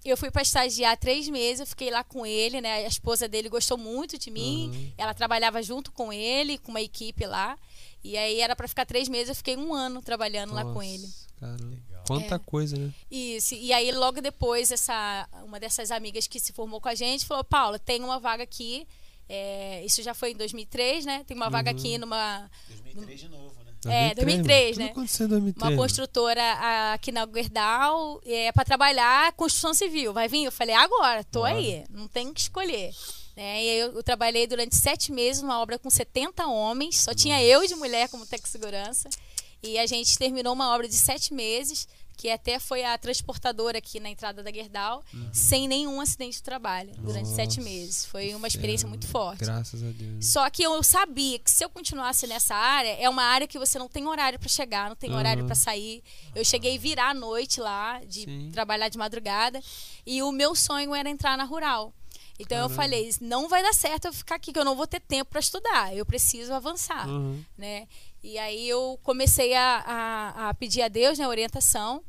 Eu 0.05 0.17
fui 0.17 0.29
para 0.29 0.41
estagiar 0.41 0.97
três 0.97 1.29
meses, 1.29 1.61
eu 1.61 1.67
fiquei 1.67 1.89
lá 1.89 2.03
com 2.03 2.25
ele, 2.25 2.59
né? 2.59 2.85
A 2.85 2.87
esposa 2.87 3.27
dele 3.27 3.47
gostou 3.47 3.77
muito 3.77 4.17
de 4.17 4.29
mim. 4.29 4.69
Uhum. 4.73 4.93
Ela 4.97 5.13
trabalhava 5.13 5.63
junto 5.63 5.91
com 5.91 6.11
ele, 6.11 6.57
com 6.57 6.71
uma 6.71 6.81
equipe 6.81 7.25
lá. 7.25 7.57
E 8.03 8.17
aí 8.17 8.41
era 8.41 8.55
para 8.55 8.67
ficar 8.67 8.85
três 8.85 9.07
meses, 9.07 9.29
eu 9.29 9.35
fiquei 9.35 9.55
um 9.55 9.73
ano 9.73 10.01
trabalhando 10.01 10.51
Nossa, 10.51 10.63
lá 10.65 10.73
com 10.73 10.83
ele. 10.83 11.07
Caramba. 11.39 11.77
Quanta 12.05 12.35
é. 12.35 12.39
coisa, 12.39 12.77
né? 12.77 12.93
Isso. 13.09 13.55
E 13.55 13.71
aí, 13.71 13.91
logo 13.91 14.21
depois, 14.21 14.71
essa, 14.71 15.27
uma 15.45 15.59
dessas 15.59 15.89
amigas 15.89 16.27
que 16.27 16.39
se 16.39 16.51
formou 16.51 16.81
com 16.81 16.89
a 16.89 16.95
gente 16.95 17.25
falou: 17.25 17.43
Paula, 17.43 17.79
tem 17.79 18.03
uma 18.03 18.19
vaga 18.19 18.43
aqui. 18.43 18.85
É, 19.29 19.83
isso 19.85 20.03
já 20.03 20.13
foi 20.13 20.31
em 20.31 20.35
2003, 20.35 21.05
né? 21.05 21.23
Tem 21.25 21.35
uma 21.35 21.45
uhum. 21.45 21.51
vaga 21.51 21.71
aqui 21.71 21.97
numa. 21.97 22.49
2003 22.67 23.19
de 23.21 23.29
novo. 23.29 23.62
É, 23.89 24.13
2003, 24.15 24.77
né? 24.77 24.85
aconteceu 24.85 25.25
em 25.25 25.29
2003? 25.29 25.71
Uma 25.71 25.81
construtora 25.81 26.93
aqui 26.93 27.11
na 27.11 27.25
Guerdal 27.25 28.21
é 28.25 28.51
para 28.51 28.63
trabalhar 28.63 29.31
construção 29.33 29.73
civil. 29.73 30.13
Vai 30.13 30.27
vir? 30.27 30.45
Eu 30.45 30.51
falei, 30.51 30.75
agora, 30.75 31.23
tô 31.23 31.39
Bora. 31.39 31.55
aí, 31.55 31.83
não 31.89 32.07
tem 32.07 32.33
que 32.33 32.41
escolher. 32.41 32.91
É, 33.35 33.63
e 33.63 33.79
eu, 33.79 33.93
eu, 33.93 34.03
trabalhei 34.03 34.45
durante 34.45 34.75
sete 34.75 35.11
meses 35.11 35.41
numa 35.41 35.59
obra 35.59 35.79
com 35.79 35.89
70 35.89 36.45
homens, 36.45 36.99
só 36.99 37.11
Nossa. 37.11 37.23
tinha 37.23 37.43
eu 37.43 37.65
de 37.65 37.75
mulher 37.75 38.07
como 38.09 38.25
técnico 38.25 38.47
segurança. 38.47 39.09
E 39.61 39.79
a 39.79 39.85
gente 39.85 40.17
terminou 40.17 40.53
uma 40.53 40.73
obra 40.73 40.87
de 40.87 40.95
sete 40.95 41.33
meses 41.33 41.87
que 42.15 42.29
até 42.29 42.59
foi 42.59 42.83
a 42.83 42.97
transportadora 42.97 43.77
aqui 43.77 43.99
na 43.99 44.09
entrada 44.09 44.43
da 44.43 44.51
Gerdau, 44.51 45.03
uhum. 45.13 45.29
sem 45.31 45.67
nenhum 45.67 45.99
acidente 45.99 46.37
de 46.37 46.43
trabalho 46.43 46.91
durante 46.97 47.25
Nossa, 47.25 47.35
sete 47.35 47.59
meses. 47.59 48.05
Foi 48.05 48.33
uma 48.35 48.47
experiência 48.47 48.87
muito 48.87 49.07
forte. 49.07 49.39
Graças 49.39 49.83
a 49.83 49.91
Deus. 49.91 50.25
Só 50.25 50.49
que 50.49 50.63
eu 50.63 50.81
sabia 50.83 51.39
que 51.39 51.49
se 51.49 51.63
eu 51.63 51.69
continuasse 51.69 52.27
nessa 52.27 52.55
área, 52.55 52.95
é 52.99 53.09
uma 53.09 53.23
área 53.23 53.47
que 53.47 53.57
você 53.57 53.79
não 53.79 53.87
tem 53.87 54.07
horário 54.07 54.39
para 54.39 54.49
chegar, 54.49 54.89
não 54.89 54.95
tem 54.95 55.09
uhum. 55.09 55.17
horário 55.17 55.45
para 55.45 55.55
sair. 55.55 56.03
Eu 56.35 56.45
cheguei 56.45 56.77
a 56.77 56.79
virar 56.79 57.09
à 57.09 57.13
noite 57.13 57.59
lá, 57.59 57.99
de 58.05 58.25
Sim. 58.25 58.49
trabalhar 58.51 58.89
de 58.89 58.97
madrugada, 58.97 59.61
e 60.05 60.21
o 60.21 60.31
meu 60.31 60.55
sonho 60.55 60.93
era 60.93 61.09
entrar 61.09 61.37
na 61.37 61.43
rural. 61.43 61.93
Então 62.39 62.57
Caramba. 62.57 62.73
eu 62.73 62.75
falei, 62.75 63.15
não 63.21 63.47
vai 63.47 63.61
dar 63.61 63.73
certo 63.73 64.05
eu 64.05 64.13
ficar 64.13 64.35
aqui, 64.35 64.51
que 64.51 64.59
eu 64.59 64.65
não 64.65 64.75
vou 64.75 64.87
ter 64.87 64.99
tempo 64.99 65.29
para 65.31 65.39
estudar. 65.39 65.95
Eu 65.95 66.05
preciso 66.05 66.53
avançar, 66.53 67.07
uhum. 67.07 67.43
né? 67.57 67.87
E 68.23 68.37
aí 68.37 68.69
eu 68.69 68.97
comecei 69.03 69.53
a, 69.53 69.83
a, 69.85 70.49
a 70.49 70.53
pedir 70.53 70.81
a 70.81 70.87
Deus 70.87 71.19
né, 71.19 71.27
orientação. 71.27 72.01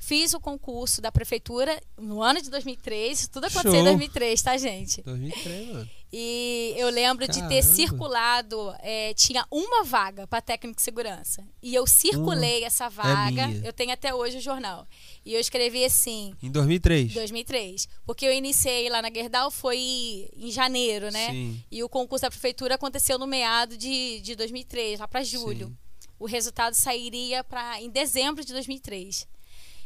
Fiz 0.00 0.34
o 0.34 0.40
concurso 0.40 1.00
da 1.00 1.12
prefeitura 1.12 1.80
no 1.96 2.20
ano 2.20 2.42
de 2.42 2.50
2003. 2.50 3.28
Tudo 3.28 3.44
aconteceu 3.44 3.72
Show. 3.72 3.80
em 3.80 3.84
2003, 3.84 4.42
tá, 4.42 4.56
gente? 4.56 5.00
2003, 5.02 5.68
mano. 5.68 5.90
E 6.12 6.74
eu 6.76 6.90
lembro 6.90 7.26
Caramba. 7.26 7.48
de 7.48 7.54
ter 7.54 7.62
circulado, 7.62 8.74
é, 8.80 9.14
tinha 9.14 9.46
uma 9.50 9.82
vaga 9.82 10.26
para 10.26 10.42
técnico 10.42 10.76
de 10.76 10.82
segurança. 10.82 11.42
E 11.62 11.74
eu 11.74 11.86
circulei 11.86 12.64
essa 12.64 12.84
é 12.84 12.90
vaga. 12.90 13.42
É 13.42 13.68
eu 13.68 13.72
tenho 13.72 13.92
até 13.92 14.14
hoje 14.14 14.36
o 14.36 14.40
jornal. 14.40 14.86
E 15.24 15.32
eu 15.32 15.40
escrevi 15.40 15.82
assim. 15.82 16.34
Em 16.42 16.50
2003? 16.50 17.14
2003. 17.14 17.88
Porque 18.04 18.26
eu 18.26 18.32
iniciei 18.32 18.90
lá 18.90 19.00
na 19.00 19.10
Gerdau 19.10 19.50
foi 19.50 20.28
em 20.36 20.50
janeiro, 20.50 21.10
né? 21.10 21.30
Sim. 21.30 21.64
E 21.70 21.82
o 21.82 21.88
concurso 21.88 22.22
da 22.22 22.30
prefeitura 22.30 22.74
aconteceu 22.74 23.18
no 23.18 23.26
meado 23.26 23.78
de, 23.78 24.20
de 24.20 24.36
2003, 24.36 25.00
lá 25.00 25.08
para 25.08 25.24
julho. 25.24 25.68
Sim. 25.68 25.76
O 26.18 26.26
resultado 26.26 26.74
sairia 26.74 27.42
pra, 27.42 27.80
em 27.80 27.88
dezembro 27.88 28.44
de 28.44 28.52
2003. 28.52 29.26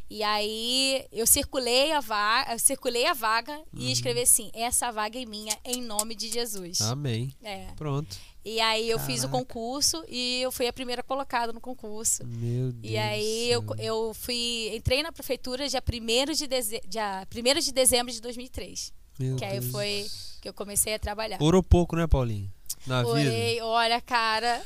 E 0.09 0.23
aí 0.23 1.05
eu 1.13 1.27
circulei 1.27 1.93
a 1.93 2.01
vaga, 2.01 2.53
eu 2.53 2.59
circulei 2.59 3.07
a 3.07 3.13
vaga 3.13 3.53
uhum. 3.53 3.65
e 3.75 3.91
escrevi 3.91 4.21
assim: 4.21 4.51
essa 4.55 4.91
vaga 4.93 5.21
é 5.21 5.27
minha, 5.27 5.57
em 5.65 5.83
nome 5.83 6.15
de 6.15 6.29
Jesus. 6.29 6.81
Amém. 6.81 7.33
É. 7.43 7.67
Pronto. 7.77 8.17
E 8.45 8.61
aí 8.61 8.89
eu 8.89 8.99
Caraca. 8.99 9.13
fiz 9.13 9.25
o 9.25 9.29
concurso 9.29 10.05
e 10.09 10.41
eu 10.41 10.53
fui 10.53 10.69
a 10.69 10.73
primeira 10.73 11.03
colocada 11.03 11.53
no 11.53 11.61
concurso. 11.61 12.25
Meu 12.25 12.71
Deus. 12.71 12.95
E 12.95 12.97
aí 12.97 13.51
eu, 13.51 13.65
eu 13.77 14.15
fui. 14.15 14.71
Entrei 14.73 15.03
na 15.03 15.11
prefeitura 15.11 15.69
dia 15.69 15.83
1 15.83 16.33
de, 16.33 16.47
deze, 16.47 16.81
dia 16.87 17.27
1 17.35 17.61
de 17.61 17.73
dezembro 17.73 18.13
de 18.13 18.21
2003. 18.21 18.93
Meu 19.19 19.35
que 19.35 19.45
aí 19.45 19.61
foi 19.61 20.07
que 20.41 20.49
eu 20.49 20.55
comecei 20.55 20.95
a 20.95 20.99
trabalhar. 20.99 21.43
Orou 21.43 21.61
pouco, 21.61 21.97
né, 21.97 22.07
Paulinho? 22.07 22.49
Na 22.87 23.05
Orei, 23.05 23.55
vida. 23.55 23.67
olha, 23.67 24.01
cara. 24.01 24.65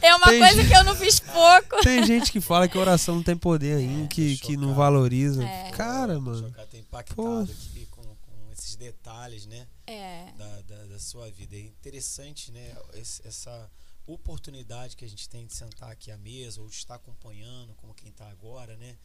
É, 0.00 0.08
é 0.08 0.14
uma 0.16 0.26
coisa 0.26 0.54
gente, 0.54 0.68
que 0.68 0.76
eu 0.76 0.84
não 0.84 0.96
fiz 0.96 1.20
pouco. 1.20 1.82
Tem 1.82 2.04
gente 2.04 2.32
que 2.32 2.40
fala 2.40 2.66
que 2.66 2.78
oração 2.78 3.16
não 3.16 3.22
tem 3.22 3.36
poder 3.36 3.76
ainda, 3.76 4.04
é, 4.04 4.08
que, 4.08 4.36
que 4.38 4.56
não 4.56 4.74
valoriza. 4.74 5.44
É. 5.44 5.70
Cara, 5.70 6.18
mano. 6.18 6.48
Chocado, 6.48 6.68
tem 6.68 6.80
impactado 6.80 7.14
Pô. 7.14 7.40
aqui 7.40 7.86
com, 7.90 8.02
com 8.02 8.52
esses 8.52 8.76
detalhes, 8.76 9.46
né? 9.46 9.66
É. 9.86 10.32
Da, 10.36 10.60
da, 10.62 10.84
da, 10.86 10.98
sua 10.98 11.30
vida. 11.30 11.54
É 11.54 11.60
interessante, 11.60 12.50
né? 12.50 12.74
Esse, 12.94 13.26
essa 13.26 13.70
oportunidade 14.06 14.96
que 14.96 15.04
a 15.04 15.08
gente 15.08 15.28
tem 15.28 15.46
de 15.46 15.54
sentar 15.54 15.90
aqui 15.90 16.10
à 16.10 16.16
mesa 16.16 16.60
ou 16.60 16.68
de 16.68 16.74
estar 16.74 16.94
acompanhando, 16.94 17.74
como 17.74 17.94
quem 17.94 18.10
está 18.10 18.28
agora, 18.30 18.76
né? 18.76 18.96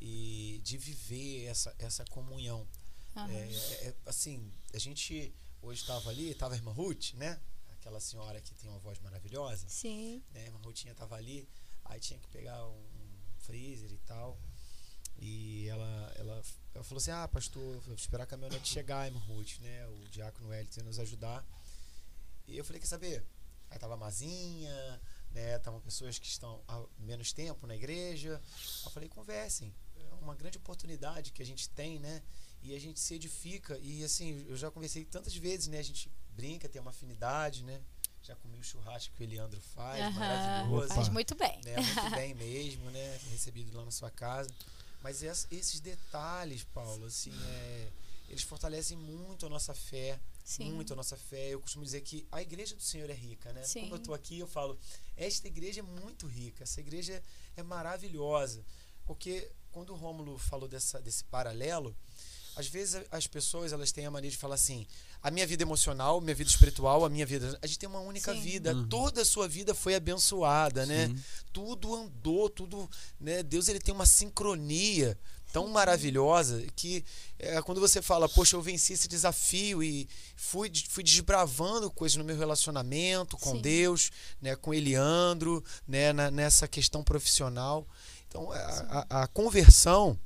E 0.00 0.60
de 0.64 0.76
viver 0.76 1.44
essa, 1.46 1.74
essa 1.78 2.04
comunhão. 2.06 2.66
Uhum. 3.16 3.30
É, 3.30 3.86
é, 3.86 3.94
assim, 4.06 4.52
a 4.72 4.78
gente 4.78 5.32
hoje 5.62 5.80
estava 5.80 6.10
ali, 6.10 6.30
estava 6.30 6.54
a 6.54 6.56
irmã 6.56 6.72
Ruth, 6.72 7.14
né? 7.14 7.38
Aquela 7.84 8.00
senhora 8.00 8.40
que 8.40 8.54
tem 8.54 8.70
uma 8.70 8.78
voz 8.78 8.98
maravilhosa. 9.00 9.68
Sim. 9.68 10.22
Né? 10.32 10.48
A 10.48 10.56
Rutinha 10.58 10.92
estava 10.92 11.16
ali. 11.16 11.46
Aí 11.84 12.00
tinha 12.00 12.18
que 12.18 12.26
pegar 12.28 12.66
um, 12.66 12.82
freezer 13.40 13.92
e 13.92 13.98
tal. 13.98 14.40
E 15.18 15.68
ela, 15.68 16.12
ela, 16.16 16.42
ela 16.74 16.84
falou 16.84 16.96
assim: 16.96 17.10
Ah, 17.10 17.28
pastor, 17.28 17.78
vou 17.80 17.94
esperar 17.94 18.24
a 18.24 18.26
caminhonete 18.26 18.68
chegar, 18.68 19.06
irmão 19.06 19.22
Ruth, 19.24 19.58
né? 19.60 19.86
O 19.86 20.08
diácono 20.08 20.48
Wellington 20.48 20.82
nos 20.82 20.98
ajudar. 20.98 21.46
E 22.48 22.56
eu 22.56 22.64
falei: 22.64 22.80
Quer 22.80 22.86
saber? 22.86 23.24
Aí 23.68 23.78
tava 23.78 23.94
a 23.94 23.98
Mazinha, 23.98 25.00
né? 25.30 25.56
Estavam 25.56 25.80
pessoas 25.80 26.18
que 26.18 26.26
estão 26.26 26.64
há 26.66 26.82
menos 26.98 27.34
tempo 27.34 27.66
na 27.66 27.76
igreja. 27.76 28.40
Eu 28.84 28.90
falei: 28.92 29.10
Conversem. 29.10 29.74
É 29.94 30.14
uma 30.14 30.34
grande 30.34 30.56
oportunidade 30.56 31.32
que 31.32 31.42
a 31.42 31.46
gente 31.46 31.68
tem, 31.68 31.98
né? 31.98 32.22
E 32.62 32.74
a 32.74 32.80
gente 32.80 32.98
se 32.98 33.14
edifica. 33.14 33.78
E 33.78 34.02
assim, 34.02 34.46
eu 34.48 34.56
já 34.56 34.70
conversei 34.70 35.04
tantas 35.04 35.36
vezes, 35.36 35.68
né? 35.68 35.78
A 35.78 35.82
gente 35.82 36.10
brinca, 36.34 36.68
tem 36.68 36.80
uma 36.80 36.90
afinidade, 36.90 37.62
né? 37.64 37.80
Já 38.22 38.34
comi 38.36 38.58
o 38.58 38.62
churrasco 38.62 39.14
que 39.14 39.22
o 39.22 39.24
Eliandro 39.24 39.60
faz, 39.60 40.14
maravilhoso. 40.14 40.94
Faz 40.94 41.08
muito 41.10 41.34
bem. 41.34 41.60
né? 41.64 41.76
Muito 41.76 42.10
bem 42.14 42.34
mesmo, 42.34 42.90
né? 42.90 43.20
Recebido 43.30 43.76
lá 43.76 43.84
na 43.84 43.90
sua 43.90 44.10
casa. 44.10 44.48
Mas 45.02 45.22
es- 45.22 45.46
esses 45.50 45.80
detalhes, 45.80 46.64
Paulo, 46.64 47.04
assim, 47.06 47.30
é, 47.46 47.90
eles 48.30 48.42
fortalecem 48.42 48.96
muito 48.96 49.44
a 49.44 49.48
nossa 49.50 49.74
fé. 49.74 50.18
Sim. 50.42 50.72
Muito 50.72 50.92
a 50.94 50.96
nossa 50.96 51.16
fé. 51.16 51.50
Eu 51.50 51.60
costumo 51.60 51.84
dizer 51.84 52.00
que 52.00 52.26
a 52.32 52.40
igreja 52.40 52.74
do 52.74 52.82
Senhor 52.82 53.08
é 53.10 53.14
rica, 53.14 53.52
né? 53.52 53.62
Sim. 53.64 53.82
Como 53.82 53.94
eu 53.96 53.98
tô 53.98 54.14
aqui, 54.14 54.38
eu 54.38 54.46
falo, 54.46 54.78
esta 55.16 55.46
igreja 55.46 55.80
é 55.80 55.82
muito 55.82 56.26
rica, 56.26 56.64
essa 56.64 56.80
igreja 56.80 57.22
é 57.56 57.62
maravilhosa. 57.62 58.64
Porque 59.06 59.50
quando 59.70 59.90
o 59.92 59.96
Rômulo 59.96 60.38
falou 60.38 60.66
dessa, 60.68 61.00
desse 61.00 61.24
paralelo, 61.24 61.94
às 62.56 62.66
vezes 62.68 63.04
as 63.10 63.26
pessoas 63.26 63.72
elas 63.72 63.92
têm 63.92 64.06
a 64.06 64.10
mania 64.10 64.30
de 64.30 64.36
falar 64.38 64.54
assim: 64.54 64.86
a 65.24 65.30
minha 65.30 65.46
vida 65.46 65.62
emocional, 65.64 66.20
minha 66.20 66.34
vida 66.34 66.50
espiritual, 66.50 67.02
a 67.02 67.08
minha 67.08 67.24
vida. 67.24 67.58
A 67.62 67.66
gente 67.66 67.78
tem 67.78 67.88
uma 67.88 68.00
única 68.00 68.34
Sim. 68.34 68.40
vida. 68.42 68.74
Uhum. 68.74 68.86
Toda 68.88 69.22
a 69.22 69.24
sua 69.24 69.48
vida 69.48 69.74
foi 69.74 69.94
abençoada, 69.94 70.84
né? 70.84 71.08
Sim. 71.08 71.16
Tudo 71.50 71.94
andou, 71.94 72.50
tudo. 72.50 72.88
Né? 73.18 73.42
Deus 73.42 73.68
ele 73.68 73.78
tem 73.80 73.94
uma 73.94 74.04
sincronia 74.04 75.18
tão 75.50 75.66
maravilhosa 75.68 76.62
que 76.76 77.02
é, 77.38 77.62
quando 77.62 77.80
você 77.80 78.02
fala, 78.02 78.28
poxa, 78.28 78.54
eu 78.56 78.60
venci 78.60 78.92
esse 78.92 79.08
desafio 79.08 79.82
e 79.82 80.06
fui, 80.36 80.70
fui 80.90 81.02
desbravando 81.02 81.90
coisas 81.90 82.16
no 82.18 82.24
meu 82.24 82.36
relacionamento 82.36 83.38
com 83.38 83.52
Sim. 83.52 83.62
Deus, 83.62 84.10
né, 84.42 84.54
com 84.56 84.74
Eliandro, 84.74 85.64
né, 85.88 86.12
na- 86.12 86.30
nessa 86.30 86.68
questão 86.68 87.02
profissional. 87.04 87.86
Então, 88.28 88.50
a, 88.52 89.06
a- 89.08 89.22
a 89.22 89.26
conversão, 89.28 90.18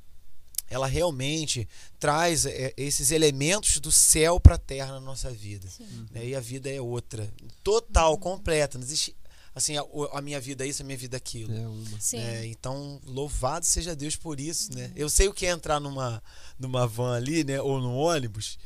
ela 0.69 0.87
realmente 0.87 1.67
traz 1.99 2.45
é, 2.45 2.73
esses 2.77 3.11
elementos 3.11 3.79
do 3.79 3.91
céu 3.91 4.39
para 4.39 4.55
a 4.55 4.59
terra 4.59 4.93
na 4.93 4.99
nossa 4.99 5.29
vida. 5.31 5.67
Né? 6.11 6.27
E 6.27 6.35
a 6.35 6.39
vida 6.39 6.69
é 6.69 6.79
outra, 6.79 7.31
total, 7.63 8.17
completa. 8.17 8.77
Não 8.77 8.85
existe 8.85 9.15
assim, 9.55 9.75
a, 9.77 9.83
a 10.13 10.21
minha 10.21 10.39
vida 10.39 10.63
é 10.65 10.67
isso, 10.69 10.81
a 10.81 10.85
minha 10.85 10.97
vida 10.97 11.15
é 11.15 11.19
aquilo. 11.19 11.53
É 11.53 11.67
uma. 11.67 11.99
Sim. 11.99 12.17
né? 12.17 12.45
Então, 12.47 13.01
louvado 13.05 13.65
seja 13.65 13.95
Deus 13.95 14.15
por 14.15 14.39
isso, 14.39 14.73
né? 14.73 14.91
Eu 14.95 15.09
sei 15.09 15.27
o 15.27 15.33
que 15.33 15.45
é 15.45 15.49
entrar 15.49 15.79
numa, 15.79 16.21
numa 16.57 16.87
van 16.87 17.15
ali, 17.15 17.43
né? 17.43 17.59
Ou 17.61 17.79
num 17.81 17.95
ônibus 17.97 18.57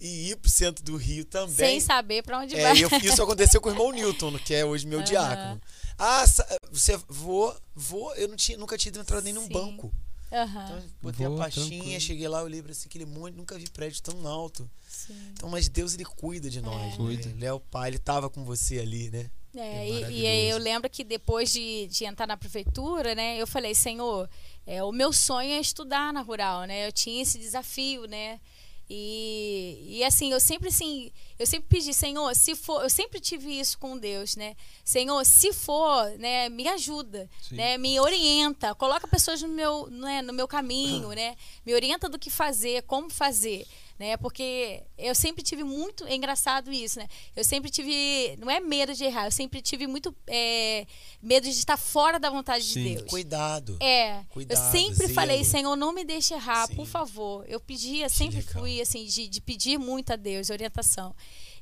e 0.00 0.30
ir 0.30 0.36
pro 0.36 0.50
centro 0.50 0.84
do 0.84 0.96
Rio 0.96 1.24
também. 1.24 1.54
Sem 1.54 1.80
saber 1.80 2.22
pra 2.22 2.40
onde 2.40 2.54
É, 2.54 2.62
vai. 2.62 2.84
eu- 2.84 2.90
isso 3.02 3.22
aconteceu 3.22 3.60
com 3.60 3.68
o 3.68 3.72
irmão 3.72 3.90
Newton, 3.92 4.36
que 4.38 4.52
é 4.52 4.64
hoje 4.64 4.86
meu 4.86 4.98
Aham. 4.98 5.08
diácono. 5.08 5.60
Ah, 5.96 6.24
você 6.70 6.98
vou, 7.08 7.56
vou, 7.74 8.14
eu 8.16 8.28
não 8.28 8.36
tinha, 8.36 8.58
nunca 8.58 8.76
tinha 8.76 8.92
entrado 9.00 9.22
nem 9.22 9.32
num 9.32 9.46
Sim. 9.46 9.52
banco. 9.52 9.94
Aham. 10.34 10.64
Então, 10.64 10.82
botei 11.00 11.26
Vou, 11.26 11.36
a 11.36 11.44
pastinha, 11.44 11.68
tranquilo. 11.68 12.00
cheguei 12.00 12.28
lá, 12.28 12.40
eu 12.40 12.46
lembro 12.48 12.72
assim, 12.72 12.88
aquele 12.88 13.06
monte, 13.06 13.34
nunca 13.36 13.56
vi 13.56 13.70
prédio 13.70 14.02
tão 14.02 14.26
alto. 14.26 14.68
Sim. 14.88 15.14
Então, 15.32 15.48
mas 15.48 15.68
Deus 15.68 15.94
ele 15.94 16.04
cuida 16.04 16.50
de 16.50 16.60
nós, 16.60 16.92
né? 16.92 16.96
Cuida. 16.96 17.28
Ele 17.28 17.44
é 17.44 17.52
o 17.52 17.60
pai, 17.60 17.90
ele 17.90 17.98
tava 17.98 18.28
com 18.28 18.44
você 18.44 18.78
ali, 18.80 19.10
né? 19.10 19.30
É, 19.56 19.88
É 19.88 20.10
e, 20.10 20.20
e 20.22 20.50
eu 20.50 20.58
lembro 20.58 20.90
que 20.90 21.04
depois 21.04 21.52
de, 21.52 21.86
de 21.86 22.04
entrar 22.04 22.26
na 22.26 22.36
prefeitura, 22.36 23.14
né, 23.14 23.40
eu 23.40 23.46
falei, 23.46 23.72
Senhor, 23.74 24.28
é, 24.66 24.82
o 24.82 24.90
meu 24.90 25.12
sonho 25.12 25.52
é 25.52 25.60
estudar 25.60 26.12
na 26.12 26.22
rural, 26.22 26.64
né? 26.64 26.86
Eu 26.86 26.92
tinha 26.92 27.22
esse 27.22 27.38
desafio, 27.38 28.06
né? 28.06 28.40
E, 28.88 29.98
e 29.98 30.04
assim, 30.04 30.32
eu 30.32 30.40
sempre 30.40 30.68
assim, 30.68 31.10
eu 31.38 31.46
sempre 31.46 31.68
pedi, 31.68 31.94
Senhor, 31.94 32.34
se 32.34 32.54
for, 32.54 32.82
eu 32.82 32.90
sempre 32.90 33.18
tive 33.18 33.58
isso 33.58 33.78
com 33.78 33.96
Deus, 33.96 34.36
né? 34.36 34.54
Senhor, 34.84 35.24
se 35.24 35.52
for, 35.52 36.10
né, 36.18 36.48
me 36.50 36.68
ajuda, 36.68 37.28
Sim. 37.40 37.56
né? 37.56 37.78
Me 37.78 37.98
orienta, 37.98 38.74
coloca 38.74 39.08
pessoas 39.08 39.40
no 39.40 39.48
meu, 39.48 39.86
né, 39.88 40.20
no 40.20 40.32
meu 40.32 40.46
caminho, 40.46 41.08
né? 41.16 41.34
Me 41.64 41.74
orienta 41.74 42.08
do 42.08 42.18
que 42.18 42.28
fazer, 42.28 42.82
como 42.82 43.08
fazer, 43.08 43.66
né? 43.98 44.16
Porque 44.16 44.82
eu 44.98 45.14
sempre 45.14 45.42
tive 45.42 45.62
muito, 45.62 46.04
é 46.06 46.14
engraçado 46.14 46.72
isso, 46.72 46.98
né? 46.98 47.08
Eu 47.34 47.44
sempre 47.44 47.70
tive, 47.70 48.36
não 48.38 48.50
é 48.50 48.60
medo 48.60 48.94
de 48.94 49.04
errar, 49.04 49.26
eu 49.26 49.30
sempre 49.30 49.62
tive 49.62 49.86
muito 49.86 50.14
é, 50.26 50.86
medo 51.22 51.44
de 51.44 51.50
estar 51.50 51.76
fora 51.76 52.18
da 52.18 52.30
vontade 52.30 52.64
Sim. 52.64 52.82
de 52.82 52.94
Deus. 52.96 53.10
Cuidado. 53.10 53.76
É, 53.80 54.24
Cuidado, 54.30 54.58
eu 54.58 54.70
sempre 54.72 55.06
zelo. 55.06 55.14
falei, 55.14 55.44
Senhor, 55.44 55.76
não 55.76 55.92
me 55.92 56.04
deixe 56.04 56.34
errar, 56.34 56.66
Sim. 56.66 56.74
por 56.74 56.86
favor. 56.86 57.44
Eu 57.48 57.60
pedia, 57.60 58.08
sempre 58.08 58.42
fui 58.42 58.80
assim, 58.80 59.04
de, 59.04 59.28
de 59.28 59.40
pedir 59.40 59.78
muito 59.78 60.12
a 60.12 60.16
Deus, 60.16 60.50
orientação. 60.50 61.14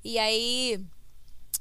E 0.04 0.18
aí, 0.18 0.80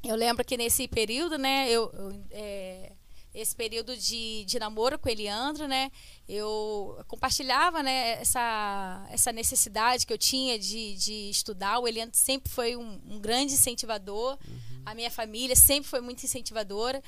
eu 0.03 0.15
lembro 0.15 0.43
que 0.43 0.57
nesse 0.57 0.87
período, 0.87 1.37
né, 1.37 1.69
eu, 1.69 1.91
eu, 1.93 2.23
é, 2.31 2.90
esse 3.33 3.55
período 3.55 3.95
de, 3.95 4.43
de 4.45 4.59
namoro 4.59 4.99
com 4.99 5.07
o 5.07 5.11
Eliandro, 5.11 5.67
né, 5.67 5.91
eu 6.27 7.01
compartilhava, 7.07 7.81
né, 7.81 8.21
essa, 8.21 9.07
essa 9.09 9.31
necessidade 9.31 10.05
que 10.05 10.13
eu 10.13 10.17
tinha 10.17 10.59
de, 10.59 10.95
de 10.95 11.29
estudar. 11.29 11.79
O 11.79 11.87
Eliandro 11.87 12.17
sempre 12.17 12.51
foi 12.51 12.75
um, 12.75 12.99
um 13.07 13.19
grande 13.19 13.53
incentivador, 13.53 14.37
a 14.85 14.93
minha 14.93 15.11
família 15.11 15.55
sempre 15.55 15.89
foi 15.89 16.01
muito 16.01 16.23
incentivadora. 16.23 17.01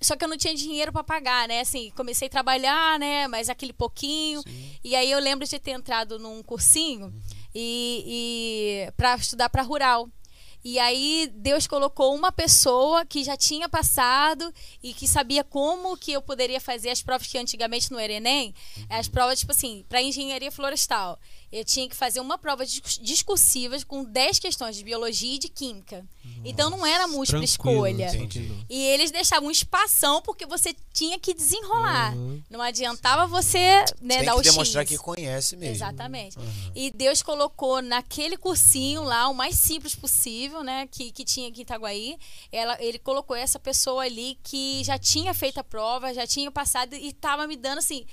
Só 0.00 0.16
que 0.16 0.24
eu 0.24 0.28
não 0.28 0.36
tinha 0.36 0.54
dinheiro 0.54 0.90
para 0.90 1.04
pagar, 1.04 1.46
né? 1.46 1.60
Assim, 1.60 1.90
comecei 1.94 2.26
a 2.26 2.30
trabalhar, 2.30 2.98
né? 2.98 3.28
Mas 3.28 3.48
aquele 3.48 3.72
pouquinho. 3.72 4.42
E 4.82 4.96
aí 4.96 5.08
eu 5.08 5.20
lembro 5.20 5.46
de 5.46 5.58
ter 5.60 5.70
entrado 5.72 6.18
num 6.18 6.42
cursinho 6.42 7.14
e, 7.54 8.88
e 8.88 8.92
para 8.96 9.14
estudar 9.14 9.48
para 9.48 9.62
rural. 9.62 10.08
E 10.64 10.78
aí 10.78 11.28
Deus 11.34 11.66
colocou 11.66 12.14
uma 12.14 12.30
pessoa 12.30 13.04
que 13.04 13.24
já 13.24 13.36
tinha 13.36 13.68
passado 13.68 14.52
e 14.82 14.94
que 14.94 15.08
sabia 15.08 15.42
como 15.42 15.96
que 15.96 16.12
eu 16.12 16.22
poderia 16.22 16.60
fazer 16.60 16.90
as 16.90 17.02
provas 17.02 17.26
que 17.26 17.36
antigamente 17.36 17.90
no 17.90 17.98
era 17.98 18.12
Enem, 18.12 18.54
as 18.88 19.08
provas 19.08 19.40
tipo 19.40 19.50
assim, 19.52 19.84
para 19.88 20.00
engenharia 20.00 20.52
florestal. 20.52 21.18
Eu 21.50 21.64
tinha 21.64 21.88
que 21.88 21.96
fazer 21.96 22.20
uma 22.20 22.38
prova 22.38 22.64
dis- 22.64 22.98
discursiva 23.02 23.76
com 23.86 24.04
10 24.04 24.38
questões 24.38 24.76
de 24.76 24.84
biologia 24.84 25.34
e 25.34 25.38
de 25.38 25.48
química. 25.48 26.06
Então 26.44 26.70
não 26.70 26.84
era 26.86 27.06
múltipla 27.06 27.44
escolha. 27.44 28.08
entendi. 28.08 28.52
E 28.68 28.82
eles 28.86 29.10
deixavam 29.10 29.48
um 29.48 29.50
espação 29.50 30.20
porque 30.22 30.46
você 30.46 30.74
tinha 30.92 31.18
que 31.18 31.34
desenrolar. 31.34 32.14
Uhum. 32.16 32.42
Não 32.50 32.60
adiantava 32.60 33.26
você 33.26 33.84
né, 34.00 34.18
Tem 34.18 34.24
dar 34.24 34.34
que 34.34 34.40
o 34.40 34.42
demonstrar 34.42 34.86
X. 34.86 34.96
que 34.96 35.02
conhece 35.02 35.56
mesmo. 35.56 35.74
Exatamente. 35.74 36.38
Uhum. 36.38 36.72
E 36.74 36.90
Deus 36.90 37.22
colocou 37.22 37.80
naquele 37.80 38.36
cursinho 38.36 39.02
lá, 39.02 39.28
o 39.28 39.34
mais 39.34 39.56
simples 39.56 39.94
possível, 39.94 40.62
né? 40.62 40.86
Que, 40.90 41.10
que 41.10 41.24
tinha 41.24 41.48
aqui 41.48 41.60
em 41.60 41.62
Itaguaí. 41.62 42.18
Ela, 42.50 42.76
ele 42.80 42.98
colocou 42.98 43.36
essa 43.36 43.58
pessoa 43.58 44.02
ali 44.02 44.38
que 44.42 44.82
já 44.84 44.98
tinha 44.98 45.32
feito 45.32 45.58
a 45.58 45.64
prova, 45.64 46.12
já 46.12 46.26
tinha 46.26 46.50
passado 46.50 46.94
e 46.94 47.08
estava 47.08 47.46
me 47.46 47.56
dando 47.56 47.78
assim. 47.78 48.04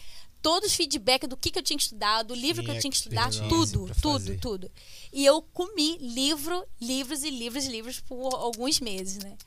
Todos 0.41 0.69
os 0.69 0.75
feedback 0.75 1.27
do 1.27 1.35
que, 1.35 1.51
que 1.51 1.59
eu 1.59 1.63
tinha 1.63 1.77
que 1.77 1.83
estudar, 1.83 2.23
do 2.23 2.33
livro 2.33 2.63
que 2.63 2.71
eu 2.71 2.79
Tinha 2.79 2.89
que 2.89 2.97
estudar, 2.97 3.29
tudo, 3.49 3.91
tudo, 4.01 4.37
tudo. 4.39 4.71
E 5.11 5.25
eu 5.25 5.41
comi 5.41 5.97
livro, 5.97 6.65
livros 6.79 7.23
e 7.23 7.29
livros 7.29 7.65
e 7.65 7.69
livros 7.69 7.99
por 7.99 8.33
alguns 8.35 8.79
meses, 8.79 9.21
né? 9.23 9.37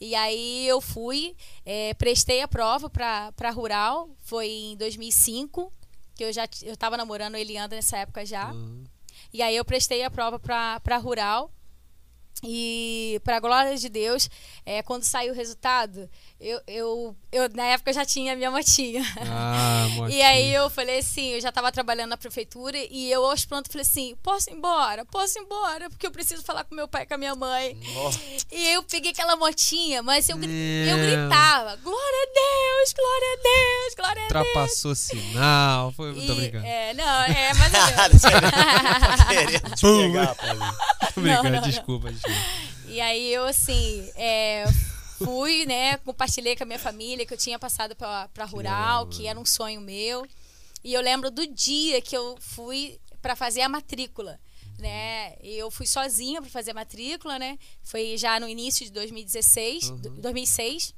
E 0.00 0.14
aí 0.14 0.66
eu 0.66 0.80
fui, 0.80 1.34
eh, 1.64 1.94
prestei 1.94 2.42
a 2.42 2.48
prova 2.48 2.90
para 2.90 3.50
rural, 3.50 4.10
foi 4.20 4.48
em 4.48 4.76
2005, 4.76 5.72
que 6.14 6.24
eu 6.24 6.32
já 6.32 6.48
eu 6.62 6.76
tava 6.76 6.96
namorando 6.96 7.34
o 7.34 7.38
Eliandro 7.38 7.76
nessa 7.76 7.98
época 7.98 8.26
já. 8.26 8.52
Uhum. 8.52 8.84
E 9.32 9.40
aí 9.40 9.56
eu 9.56 9.64
prestei 9.64 10.02
a 10.02 10.10
prova 10.10 10.38
para 10.38 10.98
rural. 10.98 11.50
E 12.44 13.20
para 13.22 13.38
glória 13.38 13.76
de 13.76 13.88
Deus, 13.88 14.28
é, 14.66 14.82
quando 14.82 15.04
saiu 15.04 15.32
o 15.32 15.36
resultado, 15.36 16.10
eu, 16.42 16.60
eu, 16.66 17.16
eu 17.30 17.48
na 17.54 17.64
época 17.66 17.90
eu 17.90 17.94
já 17.94 18.04
tinha 18.04 18.34
minha 18.34 18.50
motinha. 18.52 19.02
Ah, 19.30 19.86
E 20.10 20.20
aí 20.20 20.52
eu 20.52 20.68
falei 20.68 20.98
assim, 20.98 21.28
eu 21.34 21.40
já 21.40 21.50
estava 21.50 21.70
trabalhando 21.70 22.10
na 22.10 22.16
prefeitura 22.16 22.76
e 22.76 23.10
eu 23.10 23.24
aos 23.24 23.44
pronto 23.44 23.70
falei 23.70 23.82
assim, 23.82 24.16
posso 24.22 24.50
ir 24.50 24.54
embora? 24.54 25.04
Posso 25.04 25.38
ir 25.38 25.42
embora? 25.42 25.88
Porque 25.88 26.04
eu 26.06 26.10
preciso 26.10 26.42
falar 26.42 26.64
com 26.64 26.74
meu 26.74 26.88
pai 26.88 27.04
e 27.04 27.06
com 27.06 27.14
a 27.14 27.18
minha 27.18 27.34
mãe. 27.36 27.78
Nossa, 27.94 28.18
E 28.50 28.68
eu 28.74 28.82
peguei 28.82 29.12
aquela 29.12 29.36
motinha, 29.36 30.02
mas 30.02 30.28
eu, 30.28 30.36
eu 30.36 30.40
gritava, 30.98 31.76
glória 31.76 32.22
a 32.22 32.34
Deus, 32.34 32.92
glória 32.92 33.28
a 33.32 33.42
Deus, 33.42 33.94
glória 33.94 34.24
a 34.24 34.28
Deus. 34.28 34.46
Ultrapassou 34.46 34.94
sinal. 34.96 35.92
Foi 35.92 36.12
muito 36.12 36.32
obrigado. 36.32 36.64
É, 36.64 36.92
não, 36.94 37.22
é, 37.22 37.54
mas 37.54 37.72
tá 37.72 39.26
querendo 39.28 39.74
te 39.76 39.82
pegar, 39.82 40.34
Paulinho. 40.34 40.72
Não, 41.16 41.42
não. 41.42 41.60
desculpa, 41.60 42.10
desculpa. 42.10 42.38
E 42.88 43.00
aí 43.00 43.32
eu, 43.32 43.44
assim, 43.44 44.10
é, 44.16 44.64
fui, 45.24 45.64
né, 45.66 45.96
compartilhei 45.98 46.54
com 46.56 46.62
a 46.64 46.66
minha 46.66 46.78
família 46.78 47.24
que 47.26 47.32
eu 47.34 47.38
tinha 47.38 47.58
passado 47.58 47.94
pra, 47.96 48.28
pra 48.28 48.44
rural, 48.44 49.06
que 49.08 49.26
era 49.26 49.38
um 49.38 49.44
sonho 49.46 49.80
meu. 49.80 50.26
E 50.84 50.92
eu 50.94 51.00
lembro 51.00 51.30
do 51.30 51.46
dia 51.46 52.00
que 52.02 52.16
eu 52.16 52.36
fui 52.40 52.98
para 53.20 53.36
fazer 53.36 53.60
a 53.62 53.68
matrícula, 53.68 54.38
né? 54.78 55.34
E 55.42 55.56
Eu 55.56 55.70
fui 55.70 55.86
sozinha 55.86 56.40
para 56.42 56.50
fazer 56.50 56.72
a 56.72 56.74
matrícula, 56.74 57.38
né? 57.38 57.56
Foi 57.82 58.16
já 58.16 58.40
no 58.40 58.48
início 58.48 58.84
de 58.84 58.90
2016, 58.92 59.90
Uhum. 59.90 59.96
do- 59.98 60.10
2006. 60.20 60.92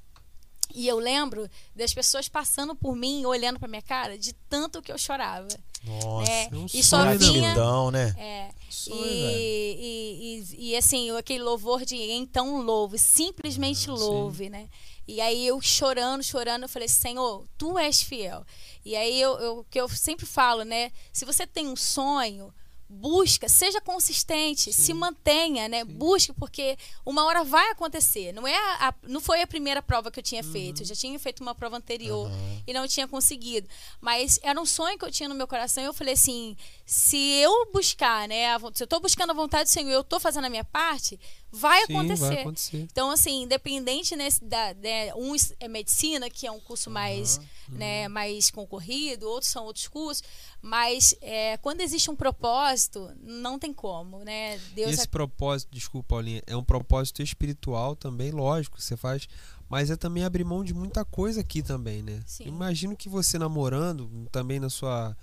E 0.75 0.89
eu 0.89 0.99
lembro 0.99 1.47
das 1.77 1.93
pessoas 1.93 2.27
passando 2.29 2.75
por 2.75 2.97
mim, 2.97 3.27
olhando 3.27 3.59
pra 3.59 3.69
minha 3.69 3.83
cara, 3.83 4.19
de 4.19 4.33
tanto 4.49 4.81
que 4.81 4.91
eu 4.91 4.97
chorava. 4.97 5.47
Nossa. 5.85 6.31
né? 6.33 6.49
é 6.51 6.57
um 6.57 6.67
E 6.73 6.83
só 6.83 7.05
né, 7.05 7.19
vinha. 7.19 7.55
Né? 7.93 8.15
É, 8.19 8.51
Sonho, 8.75 9.01
e, 9.01 9.77
e, 9.79 10.45
e, 10.59 10.71
e, 10.71 10.77
assim, 10.77 11.11
aquele 11.17 11.43
louvor 11.43 11.85
de 11.85 11.97
então 11.97 12.61
louve, 12.61 12.99
simplesmente 12.99 13.89
louve, 13.89 14.51
né? 14.51 14.69
E 15.07 15.21
aí 15.21 15.47
eu 15.47 15.61
chorando, 15.61 16.23
chorando, 16.23 16.63
eu 16.63 16.69
falei, 16.69 16.89
Senhor, 16.89 17.47
tu 17.59 17.79
és 17.79 18.03
fiel. 18.03 18.45
E 18.85 18.97
aí 18.97 19.21
eu, 19.21 19.39
eu, 19.39 19.59
o 19.59 19.65
que 19.65 19.81
eu 19.81 19.89
sempre 19.89 20.27
falo, 20.27 20.65
né? 20.65 20.91
Se 21.13 21.25
você 21.25 21.47
tem 21.47 21.69
um 21.69 21.77
sonho, 21.77 22.53
busca, 22.95 23.49
seja 23.49 23.81
consistente, 23.81 24.73
se 24.73 24.95
mantenha, 24.95 25.69
né? 25.69 25.85
Busque, 25.85 26.33
porque 26.33 26.77
uma 27.05 27.25
hora 27.25 27.43
vai 27.45 27.71
acontecer. 27.71 28.33
Não, 28.33 28.47
é 28.47 28.57
a, 28.57 28.89
a- 28.89 28.95
não 29.03 29.21
foi 29.21 29.43
a 29.43 29.47
primeira 29.47 29.83
prova 29.83 30.11
que 30.11 30.19
eu 30.19 30.23
tinha 30.23 30.43
feito. 30.45 30.83
Eu 30.83 30.87
já 30.87 30.95
tinha 30.95 31.19
feito 31.19 31.41
uma 31.43 31.55
prova 31.55 31.77
anterior 31.77 32.31
e 32.67 32.73
não 32.73 32.87
tinha 32.89 33.07
conseguido. 33.09 33.69
Mas 34.01 34.39
era 34.43 34.61
um 34.61 34.65
sonho 34.67 34.99
que 34.99 35.05
eu 35.05 35.11
tinha 35.11 35.29
no 35.29 35.35
meu 35.35 35.47
coração 35.49 35.83
e 35.83 35.87
eu 35.87 35.93
falei 35.93 36.15
assim: 36.15 36.57
se 36.87 37.17
eu 37.41 37.71
buscar, 37.73 38.29
né? 38.29 38.47
se 38.73 38.83
eu 38.83 38.87
tô 38.87 39.01
buscando 39.01 39.31
a 39.31 39.35
vontade 39.35 39.65
do 39.65 39.73
Senhor 39.73 39.91
eu 39.91 40.05
tô 40.05 40.19
fazendo 40.21 40.45
a 40.45 40.51
minha 40.51 40.65
parte, 40.65 41.19
vai 41.55 41.87
Sim, 41.87 41.97
acontecer. 41.97 42.27
vai 42.27 42.41
acontecer. 42.41 42.77
Então, 42.79 43.11
assim, 43.11 43.43
independente 43.43 44.17
nesse 44.17 44.45
da, 44.45 44.75
né, 44.75 45.15
um 45.15 45.35
é 45.61 45.69
medicina, 45.69 46.29
que 46.29 46.47
é 46.47 46.51
um 46.51 46.61
curso 46.61 46.91
mais, 46.91 47.41
né, 47.69 48.09
mais 48.09 48.51
concorrido, 48.51 49.29
outros 49.29 49.51
são 49.51 49.65
outros 49.65 49.87
cursos, 49.87 50.23
mas 50.61 51.15
é, 51.21 51.57
quando 51.59 51.81
existe 51.81 52.11
um 52.11 52.17
propósito, 52.17 53.11
não 53.23 53.59
tem 53.59 53.73
como, 53.73 54.25
né? 54.25 54.59
Deus 54.75 54.93
Esse 54.93 55.09
propósito, 55.09 55.69
desculpa, 55.73 56.09
Paulinha, 56.09 56.43
é 56.47 56.57
um 56.57 56.65
propósito 56.65 57.23
espiritual 57.23 57.95
também, 57.95 58.31
lógico, 58.31 58.81
você 58.81 58.97
faz. 58.97 59.29
Mas 59.69 59.91
é 59.91 59.97
também 59.97 60.25
abrir 60.25 60.45
mão 60.45 60.63
de 60.63 60.75
muita 60.75 61.05
coisa 61.05 61.41
aqui 61.41 61.63
também, 61.63 62.03
né? 62.03 62.21
Sim. 62.27 62.45
Imagino 62.45 62.97
que 62.97 63.09
você 63.09 63.39
namorando, 63.39 64.29
também 64.31 64.61
na 64.61 64.69
sua. 64.69 65.17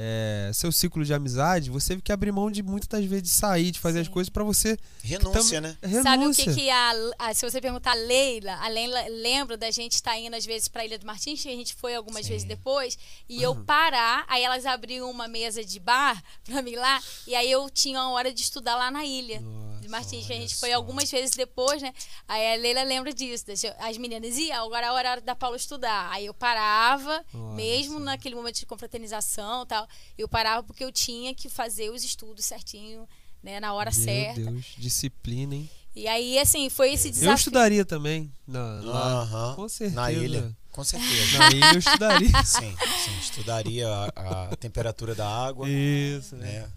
É, 0.00 0.52
seu 0.54 0.70
ciclo 0.70 1.04
de 1.04 1.12
amizade, 1.12 1.70
você 1.70 1.88
teve 1.88 2.02
que 2.02 2.12
abrir 2.12 2.30
mão 2.30 2.48
de 2.52 2.62
muitas 2.62 2.86
das 2.86 3.04
vezes 3.04 3.22
de 3.24 3.28
sair, 3.30 3.72
de 3.72 3.80
fazer 3.80 3.98
as 3.98 4.06
Sim. 4.06 4.12
coisas 4.12 4.28
pra 4.30 4.44
você. 4.44 4.78
Renúncia, 5.02 5.60
tam- 5.60 5.68
né? 5.70 5.76
Renúncia. 5.82 6.02
Sabe 6.04 6.26
o 6.26 6.32
que, 6.34 6.54
que 6.54 6.70
a, 6.70 6.92
a- 7.18 7.34
Se 7.34 7.50
você 7.50 7.60
perguntar 7.60 7.90
a 7.90 7.94
Leila, 7.94 8.52
a 8.62 8.68
Leila 8.68 9.00
lembra 9.08 9.56
da 9.56 9.70
gente 9.72 9.92
estar 9.94 10.16
indo 10.16 10.36
às 10.36 10.46
vezes 10.46 10.68
pra 10.68 10.84
Ilha 10.84 10.98
do 11.00 11.04
Martins, 11.06 11.42
que 11.42 11.48
a 11.48 11.56
gente 11.56 11.74
foi 11.74 11.96
algumas 11.96 12.24
Sim. 12.26 12.32
vezes 12.32 12.46
depois, 12.46 12.96
e 13.28 13.42
eu 13.42 13.56
parar, 13.64 14.24
aí 14.28 14.44
elas 14.44 14.64
abriam 14.66 15.10
uma 15.10 15.26
mesa 15.26 15.64
de 15.64 15.80
bar 15.80 16.22
pra 16.46 16.62
mim 16.62 16.76
lá, 16.76 17.00
e 17.26 17.34
aí 17.34 17.50
eu 17.50 17.68
tinha 17.68 17.98
uma 18.00 18.12
hora 18.12 18.32
de 18.32 18.40
estudar 18.40 18.76
lá 18.76 18.90
na 18.92 19.04
ilha. 19.04 19.40
Nossa, 19.40 19.68
de 19.80 19.88
Martins, 19.88 20.26
que 20.26 20.32
a 20.32 20.36
gente 20.36 20.56
foi 20.56 20.72
algumas 20.72 21.10
vezes 21.10 21.30
depois, 21.36 21.80
né? 21.80 21.92
Aí 22.26 22.52
a 22.54 22.56
Leila 22.56 22.82
lembra 22.82 23.12
disso. 23.12 23.44
As 23.78 23.96
meninas 23.96 24.36
iam, 24.36 24.66
agora 24.66 24.86
é 24.86 24.88
a 24.88 24.92
hora 24.92 25.20
da 25.20 25.34
Paula 25.36 25.56
estudar. 25.56 26.10
Aí 26.12 26.26
eu 26.26 26.34
parava, 26.34 27.24
Olha 27.32 27.54
mesmo 27.54 27.98
naquele 28.00 28.34
momento 28.34 28.56
de 28.58 28.66
confraternização 28.66 29.62
e 29.62 29.66
tal, 29.66 29.87
eu 30.16 30.28
parava 30.28 30.62
porque 30.62 30.84
eu 30.84 30.92
tinha 30.92 31.34
que 31.34 31.48
fazer 31.48 31.90
os 31.90 32.02
estudos 32.04 32.44
certinho, 32.44 33.08
né? 33.42 33.60
Na 33.60 33.72
hora 33.74 33.90
Meu 33.90 34.04
certa. 34.04 34.40
Deus, 34.40 34.64
disciplina, 34.78 35.54
hein? 35.54 35.70
E 35.96 36.06
aí, 36.06 36.38
assim, 36.38 36.70
foi 36.70 36.92
esse 36.92 37.08
Eu 37.08 37.12
desafio. 37.12 37.34
estudaria 37.34 37.84
também. 37.84 38.32
Na, 38.46 38.80
lá. 38.82 39.54
Com 39.56 39.68
certeza. 39.68 40.00
Na 40.00 40.12
ilha. 40.12 40.56
Com 40.70 40.84
certeza. 40.84 41.38
Na 41.38 41.50
ilha 41.50 41.72
eu 41.72 41.78
estudaria. 41.78 42.28
sim, 42.44 42.76
sim. 43.04 43.18
Estudaria 43.20 43.88
a, 44.14 44.44
a 44.52 44.56
temperatura 44.56 45.14
da 45.14 45.26
água. 45.28 45.68
Isso, 45.68 46.36
né? 46.36 46.60
Né? 46.60 46.68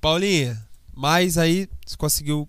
Paulinha, 0.00 0.66
mas 0.94 1.36
aí 1.36 1.68
você 1.84 1.96
conseguiu. 1.96 2.48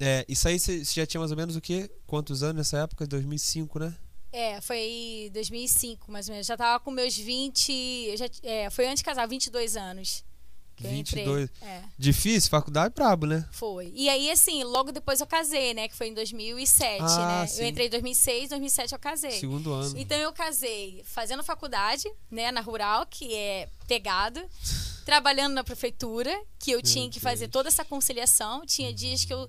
é, 0.00 0.24
isso 0.28 0.48
aí 0.48 0.58
você 0.58 0.84
você 0.84 1.00
já 1.00 1.06
tinha 1.06 1.18
mais 1.20 1.30
ou 1.32 1.36
menos 1.36 1.56
o 1.56 1.60
quê? 1.60 1.90
Quantos 2.06 2.42
anos 2.42 2.56
nessa 2.56 2.78
época? 2.78 3.06
2005, 3.06 3.78
né? 3.78 3.94
É, 4.36 4.60
foi 4.60 5.30
2005, 5.32 6.10
mais 6.10 6.28
ou 6.28 6.32
menos. 6.32 6.46
Já 6.46 6.56
tava 6.56 6.80
com 6.82 6.90
meus 6.90 7.16
20. 7.16 7.70
eu 8.08 8.16
Já, 8.16 8.26
é, 8.42 8.68
foi 8.68 8.86
antes 8.86 8.98
de 8.98 9.04
casar, 9.04 9.26
22 9.28 9.76
anos. 9.76 10.24
Que 10.76 10.88
22. 10.88 11.26
Eu 11.28 11.44
entrei. 11.44 11.68
É, 11.68 11.82
Difícil, 11.96 12.50
faculdade 12.50 12.92
brabo, 12.92 13.26
né? 13.26 13.48
foi. 13.52 13.92
E 13.94 14.08
aí, 14.08 14.28
assim, 14.28 14.64
logo 14.64 14.90
depois 14.90 15.20
eu 15.20 15.26
casei, 15.26 15.72
né? 15.72 15.86
Que 15.86 15.94
foi 15.94 16.08
em 16.08 16.14
2007, 16.14 17.00
Ah, 17.00 17.40
né? 17.42 17.46
sim. 17.46 17.62
Eu 17.62 17.68
entrei 17.68 17.86
em 17.86 17.90
2006, 17.90 18.48
2007 18.48 18.92
eu 18.92 18.98
casei. 18.98 19.30
Segundo 19.38 19.72
ano. 19.72 19.96
Então 19.96 20.18
eu 20.18 20.32
casei 20.32 21.00
fazendo 21.04 21.44
faculdade, 21.44 22.10
né, 22.28 22.50
na 22.50 22.60
rural, 22.60 23.06
que 23.06 23.32
é 23.32 23.68
pegado, 23.86 24.42
trabalhando 25.04 25.52
na 25.54 25.62
prefeitura, 25.62 26.36
que 26.58 26.72
eu 26.72 26.82
tinha 26.82 27.08
que 27.08 27.20
fazer 27.20 27.46
Deus. 27.46 27.52
toda 27.52 27.68
essa 27.68 27.84
conciliação. 27.84 28.66
Tinha 28.66 28.92
dias 28.92 29.24
que 29.24 29.32
eu, 29.32 29.48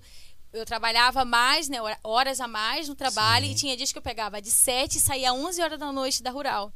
eu 0.56 0.66
trabalhava 0.66 1.24
mais, 1.26 1.70
né, 1.70 1.82
hora- 1.82 2.00
horas 2.04 2.40
a 2.40 2.48
mais 2.48 2.88
no 2.90 2.96
trabalho, 2.96 3.46
Sim. 3.46 3.52
e 3.52 3.56
tinha 3.56 3.78
dias 3.78 3.92
que 3.92 3.98
eu 3.98 4.02
pegava 4.02 4.42
de 4.42 4.50
7 4.52 4.98
e 4.98 5.02
saía 5.02 5.34
11 5.34 5.62
horas 5.62 5.80
da 5.80 5.92
noite 5.92 6.24
da 6.24 6.32
rural. 6.32 6.72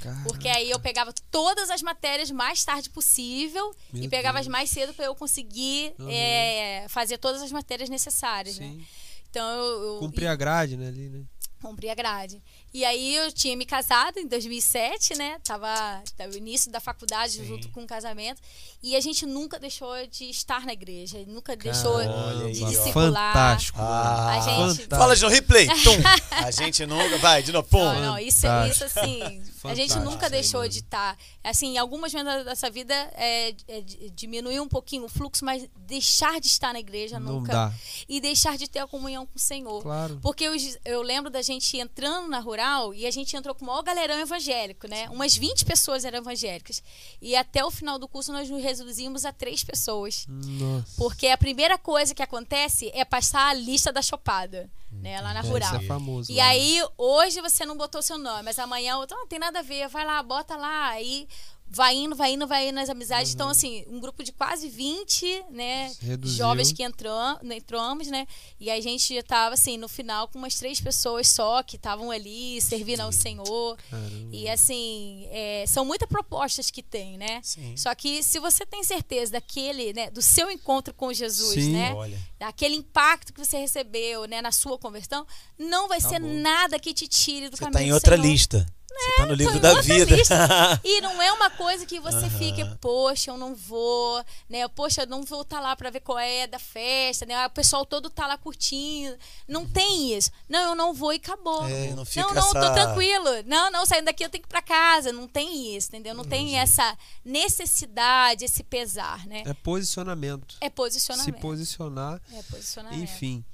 Caraca, 0.00 0.22
Porque 0.24 0.48
aí 0.48 0.68
eu 0.70 0.80
pegava 0.80 1.12
todas 1.30 1.70
as 1.70 1.80
matérias 1.80 2.30
mais 2.30 2.64
tarde 2.64 2.90
possível 2.90 3.72
Meu 3.92 4.02
e 4.04 4.08
pegava 4.08 4.38
Deus. 4.38 4.46
as 4.48 4.52
mais 4.52 4.68
cedo 4.68 4.92
para 4.94 5.04
eu 5.04 5.14
conseguir 5.14 5.94
Uhum. 5.98 6.08
é, 6.10 6.86
fazer 6.88 7.18
todas 7.18 7.40
as 7.40 7.52
matérias 7.52 7.88
necessárias, 7.88 8.58
né? 8.58 8.66
Sim. 8.66 8.86
Então 9.30 9.48
eu, 9.48 9.94
eu 9.94 9.98
Cumprir 10.00 10.26
a 10.26 10.34
grade, 10.34 10.76
né? 10.76 10.88
Ali, 10.88 11.08
né? 11.08 11.22
cumpri 11.62 11.88
a 11.88 11.94
grade. 11.94 12.42
E 12.74 12.86
aí 12.86 13.16
eu 13.16 13.30
tinha 13.30 13.54
me 13.54 13.66
casado 13.66 14.18
em 14.18 14.26
2007, 14.26 15.14
né? 15.16 15.38
Tava, 15.44 16.02
tava 16.16 16.32
o 16.32 16.36
início 16.36 16.70
da 16.72 16.80
faculdade 16.80 17.34
Sim. 17.34 17.44
junto 17.46 17.68
com 17.68 17.82
o 17.84 17.86
casamento. 17.86 18.40
E 18.82 18.96
a 18.96 19.00
gente 19.00 19.26
nunca 19.26 19.58
deixou 19.58 19.94
de 20.06 20.24
estar 20.30 20.64
na 20.64 20.72
igreja. 20.72 21.22
Nunca 21.26 21.54
deixou 21.54 21.96
Olha 21.96 22.46
aí, 22.46 22.52
de 22.52 22.64
discipular. 22.64 23.32
Fantástico. 23.34 23.78
Ah, 23.78 24.28
A 24.30 24.40
gente- 24.40 24.56
Fantástico. 24.56 24.96
Fala 24.96 25.14
de 25.16 25.26
replay. 25.26 25.66
Tum. 25.84 26.00
A 26.30 26.50
gente 26.50 26.86
nunca. 26.86 27.18
Vai, 27.18 27.42
de 27.42 27.52
novo. 27.52 27.68
Pum. 27.68 27.84
Não, 27.84 28.00
não, 28.00 28.18
isso, 28.18 28.40
Fantástico. 28.40 28.86
isso 28.86 28.98
assim, 29.00 29.42
a 29.70 29.74
gente 29.74 29.88
Fantástico, 29.90 30.10
nunca 30.12 30.28
deixou 30.30 30.66
de 30.68 30.78
estar. 30.80 31.16
Assim, 31.44 31.74
em 31.74 31.78
algumas 31.78 32.12
momentos 32.12 32.44
dessa 32.44 32.68
vida 32.70 32.94
é, 33.14 33.54
é, 33.68 33.80
di- 33.80 34.10
diminuir 34.10 34.60
um 34.60 34.68
pouquinho 34.68 35.04
o 35.04 35.08
fluxo, 35.08 35.44
mas 35.44 35.68
deixar 35.76 36.40
de 36.40 36.46
estar 36.46 36.72
na 36.72 36.80
igreja 36.80 37.18
Não 37.20 37.34
nunca. 37.40 37.52
dá. 37.52 37.74
E 38.08 38.20
deixar 38.20 38.56
de 38.58 38.68
ter 38.68 38.80
a 38.80 38.86
comunhão 38.86 39.26
com 39.26 39.36
o 39.36 39.40
Senhor. 39.40 39.82
Claro. 39.82 40.18
Porque 40.22 40.44
eu, 40.44 40.52
eu 40.84 41.02
lembro 41.02 41.30
da 41.30 41.42
gente 41.42 41.76
entrando 41.76 42.28
na 42.28 42.38
rural 42.40 42.92
e 42.94 43.06
a 43.06 43.10
gente 43.10 43.36
entrou 43.36 43.54
com 43.54 43.64
o 43.64 43.68
maior 43.68 43.82
galerão 43.82 44.18
evangélico, 44.18 44.86
né? 44.88 45.08
Umas 45.10 45.36
20 45.36 45.64
pessoas 45.64 46.04
eram 46.04 46.18
evangélicas. 46.18 46.82
E 47.20 47.36
até 47.36 47.64
o 47.64 47.70
final 47.70 47.98
do 47.98 48.08
curso 48.08 48.32
nós 48.32 48.48
nos 48.50 48.62
reduzimos 48.62 49.24
a 49.24 49.32
três 49.32 49.62
pessoas. 49.64 50.26
Nossa. 50.28 50.86
Porque 50.96 51.28
a 51.28 51.38
primeira 51.38 51.78
coisa 51.78 52.14
que 52.14 52.22
acontece 52.22 52.90
é 52.94 53.04
passar 53.04 53.48
a 53.48 53.54
lista 53.54 53.92
da 53.92 54.02
chopada, 54.02 54.70
né? 54.92 55.20
Lá 55.20 55.34
na 55.34 55.40
É, 55.40 55.42
rural. 55.42 55.74
Isso 55.74 55.84
é 55.84 55.86
famoso. 55.86 56.32
E 56.32 56.36
lá, 56.36 56.46
aí, 56.46 56.80
hoje 56.96 57.40
você 57.40 57.64
não 57.64 57.76
botou 57.76 58.02
seu 58.02 58.18
nome, 58.18 58.42
mas 58.42 58.58
amanhã 58.58 58.96
outro, 58.98 59.16
não 59.16 59.26
tem 59.26 59.38
nada 59.38 59.60
a 59.60 59.62
ver, 59.62 59.88
vai 59.88 60.04
lá, 60.04 60.22
bota 60.22 60.56
lá. 60.56 60.88
Aí 60.88 61.26
vai 61.74 61.96
indo, 61.96 62.14
vai 62.14 62.34
indo, 62.34 62.46
vai 62.46 62.68
indo 62.68 62.74
nas 62.74 62.90
amizades. 62.90 63.32
Então, 63.34 63.48
assim, 63.48 63.84
um 63.88 63.98
grupo 63.98 64.22
de 64.22 64.30
quase 64.30 64.68
20, 64.68 65.44
né? 65.50 65.90
Reduziu. 66.00 66.36
Jovens 66.36 66.70
que 66.70 66.84
entram, 66.84 67.38
entramos, 67.44 68.08
né? 68.08 68.26
E 68.60 68.70
a 68.70 68.78
gente 68.80 69.14
já 69.14 69.22
tava, 69.22 69.54
assim, 69.54 69.78
no 69.78 69.88
final 69.88 70.28
com 70.28 70.38
umas 70.38 70.54
três 70.54 70.80
pessoas 70.80 71.28
só 71.28 71.62
que 71.62 71.76
estavam 71.76 72.10
ali 72.10 72.60
servindo 72.60 73.00
ao 73.00 73.10
Senhor. 73.10 73.78
Caramba. 73.90 74.28
E 74.36 74.48
assim, 74.48 75.26
é, 75.30 75.64
são 75.66 75.84
muitas 75.84 76.08
propostas 76.08 76.70
que 76.70 76.82
tem, 76.82 77.16
né? 77.16 77.40
Sim. 77.42 77.74
Só 77.76 77.94
que 77.94 78.22
se 78.22 78.38
você 78.38 78.66
tem 78.66 78.84
certeza 78.84 79.32
daquele, 79.32 79.92
né, 79.94 80.10
do 80.10 80.20
seu 80.20 80.50
encontro 80.50 80.92
com 80.92 81.12
Jesus, 81.12 81.54
Sim. 81.54 81.72
né? 81.72 81.94
Olha. 81.94 82.18
Daquele 82.38 82.74
impacto 82.74 83.32
que 83.32 83.42
você 83.42 83.56
recebeu, 83.56 84.26
né, 84.26 84.42
na 84.42 84.52
sua 84.52 84.78
conversão, 84.78 85.26
não 85.58 85.88
vai 85.88 86.00
ser 86.00 86.16
Acabou. 86.16 86.34
nada 86.34 86.78
que 86.78 86.92
te 86.92 87.08
tire 87.08 87.48
do 87.48 87.56
Você 87.56 87.64
caminho 87.64 87.78
tá 87.78 87.84
em 87.84 87.92
outra 87.92 88.16
Senhor. 88.16 88.28
lista. 88.30 88.66
Você 88.94 89.16
tá 89.16 89.26
no 89.26 89.34
livro 89.34 89.54
Tô 89.54 89.58
da 89.60 89.80
vida. 89.80 90.16
E 90.84 91.00
não 91.00 91.20
é 91.20 91.32
uma 91.32 91.50
coisa 91.50 91.84
que 91.86 91.98
você 91.98 92.16
Aham. 92.26 92.30
fique, 92.38 92.64
poxa, 92.80 93.30
eu 93.30 93.36
não 93.36 93.54
vou, 93.54 94.24
né? 94.48 94.66
Poxa, 94.68 95.02
eu 95.02 95.06
não 95.06 95.22
vou 95.24 95.42
estar 95.42 95.60
lá 95.60 95.74
para 95.74 95.90
ver 95.90 96.00
qual 96.00 96.18
é 96.18 96.46
da 96.46 96.58
festa, 96.58 97.26
né? 97.26 97.46
O 97.46 97.50
pessoal 97.50 97.84
todo 97.84 98.08
tá 98.10 98.26
lá 98.26 98.36
curtindo. 98.38 99.16
Não 99.48 99.66
tem 99.66 100.16
isso. 100.16 100.30
Não, 100.48 100.70
eu 100.70 100.74
não 100.74 100.92
vou 100.94 101.12
e 101.12 101.16
acabou. 101.16 101.66
É, 101.68 101.88
não 101.94 102.04
fica 102.04 102.26
não, 102.26 102.34
não, 102.34 102.52
tô 102.52 102.58
essa- 102.58 102.72
tranquilo. 102.72 103.28
Não, 103.46 103.70
não, 103.70 103.84
saindo 103.86 104.04
daqui 104.06 104.24
eu 104.24 104.28
tenho 104.30 104.42
que 104.42 104.48
ir 104.48 104.50
pra 104.50 104.62
casa. 104.62 105.12
Não 105.12 105.26
tem 105.26 105.76
isso, 105.76 105.88
entendeu? 105.88 106.14
Não 106.14 106.24
tem 106.24 106.58
essa 106.58 106.96
necessidade, 107.24 108.44
esse 108.44 108.62
pesar, 108.62 109.26
né? 109.26 109.42
É 109.46 109.54
posicionamento. 109.54 110.56
É 110.60 110.66
Se 110.66 110.70
posicionamento. 110.70 111.40
posicionar, 111.40 112.20
É 112.32 112.42
posicionamento. 112.42 113.00
enfim. 113.02 113.44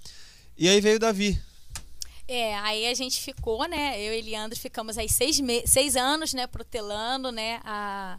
E 0.56 0.68
aí 0.68 0.80
veio 0.80 0.98
Davi. 0.98 1.40
É, 2.28 2.54
aí 2.58 2.86
a 2.86 2.94
gente 2.94 3.20
ficou, 3.22 3.66
né? 3.66 3.98
Eu 4.00 4.12
e 4.12 4.20
Leandro 4.20 4.58
ficamos 4.58 4.98
aí 4.98 5.08
seis, 5.08 5.40
me 5.40 5.66
seis 5.66 5.96
anos, 5.96 6.34
né? 6.34 6.46
Protelando, 6.46 7.32
né? 7.32 7.58
A, 7.64 8.18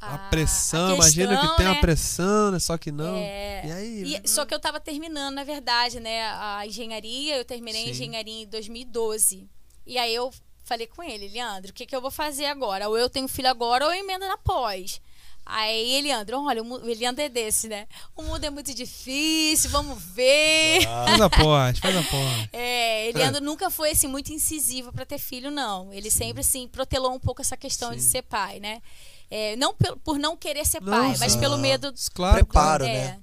A, 0.00 0.18
pressão, 0.28 0.88
a 0.90 0.94
imagina 0.96 1.28
questão, 1.36 1.50
que 1.50 1.56
tem 1.58 1.66
né? 1.66 1.72
a 1.72 1.80
pressão, 1.80 2.50
né? 2.50 2.58
Só 2.58 2.76
que 2.76 2.90
não. 2.90 3.16
É, 3.16 3.62
E 3.64 3.72
aí? 3.72 4.20
e- 4.24 4.28
só 4.28 4.44
que 4.44 4.52
eu 4.52 4.58
tava 4.58 4.80
terminando, 4.80 5.34
na 5.36 5.44
verdade, 5.44 6.00
né? 6.00 6.22
A 6.26 6.66
engenharia, 6.66 7.36
eu 7.38 7.44
terminei 7.44 7.82
Sim. 7.84 7.88
a 7.88 7.90
engenharia 7.92 8.42
em 8.42 8.46
2012. 8.46 9.48
E 9.86 9.96
aí 9.98 10.14
eu 10.14 10.32
falei 10.64 10.86
com 10.88 11.02
ele, 11.02 11.28
Leandro, 11.28 11.70
o 11.70 11.74
que, 11.74 11.86
que 11.86 11.94
eu 11.94 12.00
vou 12.00 12.10
fazer 12.10 12.46
agora? 12.46 12.88
Ou 12.88 12.98
eu 12.98 13.08
tenho 13.08 13.28
filho 13.28 13.48
agora 13.48 13.86
ou 13.86 13.92
eu 13.94 14.00
emendo 14.00 14.26
na 14.26 14.36
pós. 14.36 15.00
Aí 15.46 15.94
Eliandro, 15.96 16.42
olha, 16.42 16.62
o 16.62 16.88
Eliandro 16.88 17.22
é 17.22 17.28
desse, 17.28 17.68
né? 17.68 17.86
O 18.16 18.22
mundo 18.22 18.44
é 18.44 18.50
muito 18.50 18.74
difícil, 18.74 19.68
vamos 19.70 20.02
ver. 20.02 20.82
Faz 20.84 21.20
a 21.20 21.28
porte, 21.28 21.80
faz 21.80 21.96
a 21.96 22.02
porte. 22.02 22.50
É, 22.52 23.08
Eliandro 23.08 23.42
nunca 23.42 23.70
foi 23.70 23.90
assim 23.90 24.06
muito 24.06 24.32
incisivo 24.32 24.92
para 24.92 25.04
ter 25.04 25.18
filho, 25.18 25.50
não. 25.50 25.92
Ele 25.92 26.10
sempre 26.10 26.40
assim 26.40 26.66
protelou 26.68 27.12
um 27.12 27.20
pouco 27.20 27.42
essa 27.42 27.56
questão 27.56 27.94
de 27.94 28.00
Sim. 28.00 28.10
ser 28.10 28.22
pai, 28.22 28.58
né? 28.58 28.80
É, 29.30 29.56
não 29.56 29.74
por 29.74 30.18
não 30.18 30.36
querer 30.36 30.64
ser 30.64 30.80
Não, 30.80 30.92
pai, 30.92 31.16
mas 31.18 31.32
sim. 31.32 31.40
pelo 31.40 31.58
medo 31.58 31.92
Claro, 32.14 32.44
Preparo, 32.44 32.84
é. 32.84 32.92
né? 32.92 33.20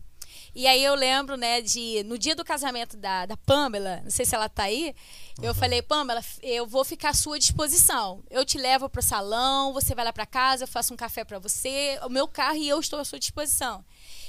E 0.54 0.68
aí 0.68 0.84
eu 0.84 0.96
lembro, 0.96 1.38
né, 1.38 1.62
de 1.62 2.04
no 2.04 2.18
dia 2.18 2.36
do 2.36 2.44
casamento 2.44 2.98
da, 2.98 3.26
da 3.26 3.38
Pamela, 3.38 4.02
não 4.04 4.12
sei 4.12 4.26
se 4.26 4.36
ela 4.36 4.50
tá 4.50 4.64
aí, 4.64 4.94
eu 5.42 5.56
falei, 5.56 5.82
Pamela, 5.82 6.22
eu 6.42 6.68
vou 6.68 6.84
ficar 6.84 7.10
à 7.10 7.14
sua 7.14 7.40
disposição. 7.40 8.22
Eu 8.30 8.44
te 8.44 8.58
levo 8.58 8.90
pro 8.90 9.02
salão, 9.02 9.72
você 9.72 9.96
vai 9.96 10.04
lá 10.04 10.12
para 10.12 10.26
casa, 10.26 10.64
eu 10.64 10.68
faço 10.68 10.94
um 10.94 10.98
café 10.98 11.24
para 11.24 11.40
você, 11.40 11.98
o 12.04 12.10
meu 12.10 12.28
carro 12.28 12.58
e 12.58 12.68
eu 12.68 12.80
estou 12.80 13.00
à 13.00 13.06
sua 13.06 13.18
disposição. 13.18 13.84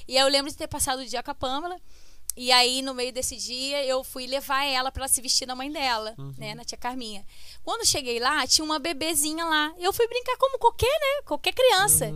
E 0.06 0.16
aí 0.16 0.24
eu 0.24 0.28
lembro 0.28 0.50
de 0.50 0.56
ter 0.56 0.68
passado 0.68 1.00
o 1.00 1.06
dia 1.06 1.22
com 1.22 1.30
a 1.32 1.34
Pamela. 1.34 1.76
E 2.34 2.50
aí, 2.50 2.80
no 2.80 2.94
meio 2.94 3.12
desse 3.12 3.36
dia, 3.36 3.84
eu 3.84 4.02
fui 4.02 4.26
levar 4.26 4.64
ela 4.64 4.90
para 4.90 5.02
ela 5.02 5.08
se 5.08 5.20
vestir 5.20 5.44
na 5.46 5.54
mãe 5.54 5.70
dela, 5.70 6.14
né, 6.38 6.54
na 6.54 6.64
tia 6.64 6.78
Carminha. 6.78 7.26
Quando 7.62 7.86
cheguei 7.86 8.18
lá, 8.18 8.46
tinha 8.46 8.64
uma 8.64 8.78
bebezinha 8.78 9.44
lá. 9.44 9.74
Eu 9.78 9.92
fui 9.92 10.08
brincar 10.08 10.38
como 10.38 10.58
qualquer, 10.58 10.86
né, 10.86 11.22
qualquer 11.26 11.52
criança 11.52 12.06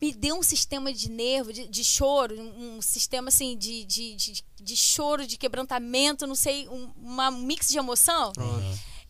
me 0.00 0.12
deu 0.12 0.36
um 0.36 0.42
sistema 0.42 0.92
de 0.92 1.10
nervo, 1.10 1.52
de, 1.52 1.66
de 1.66 1.84
choro, 1.84 2.40
um, 2.40 2.80
sistema 2.80 3.28
assim 3.28 3.56
de, 3.56 3.84
de, 3.84 4.14
de, 4.14 4.44
de 4.60 4.76
choro, 4.76 5.26
de 5.26 5.36
quebrantamento, 5.36 6.26
não 6.26 6.34
sei, 6.34 6.68
um, 6.68 6.90
uma 6.96 7.30
mix 7.30 7.68
de 7.68 7.78
emoção. 7.78 8.32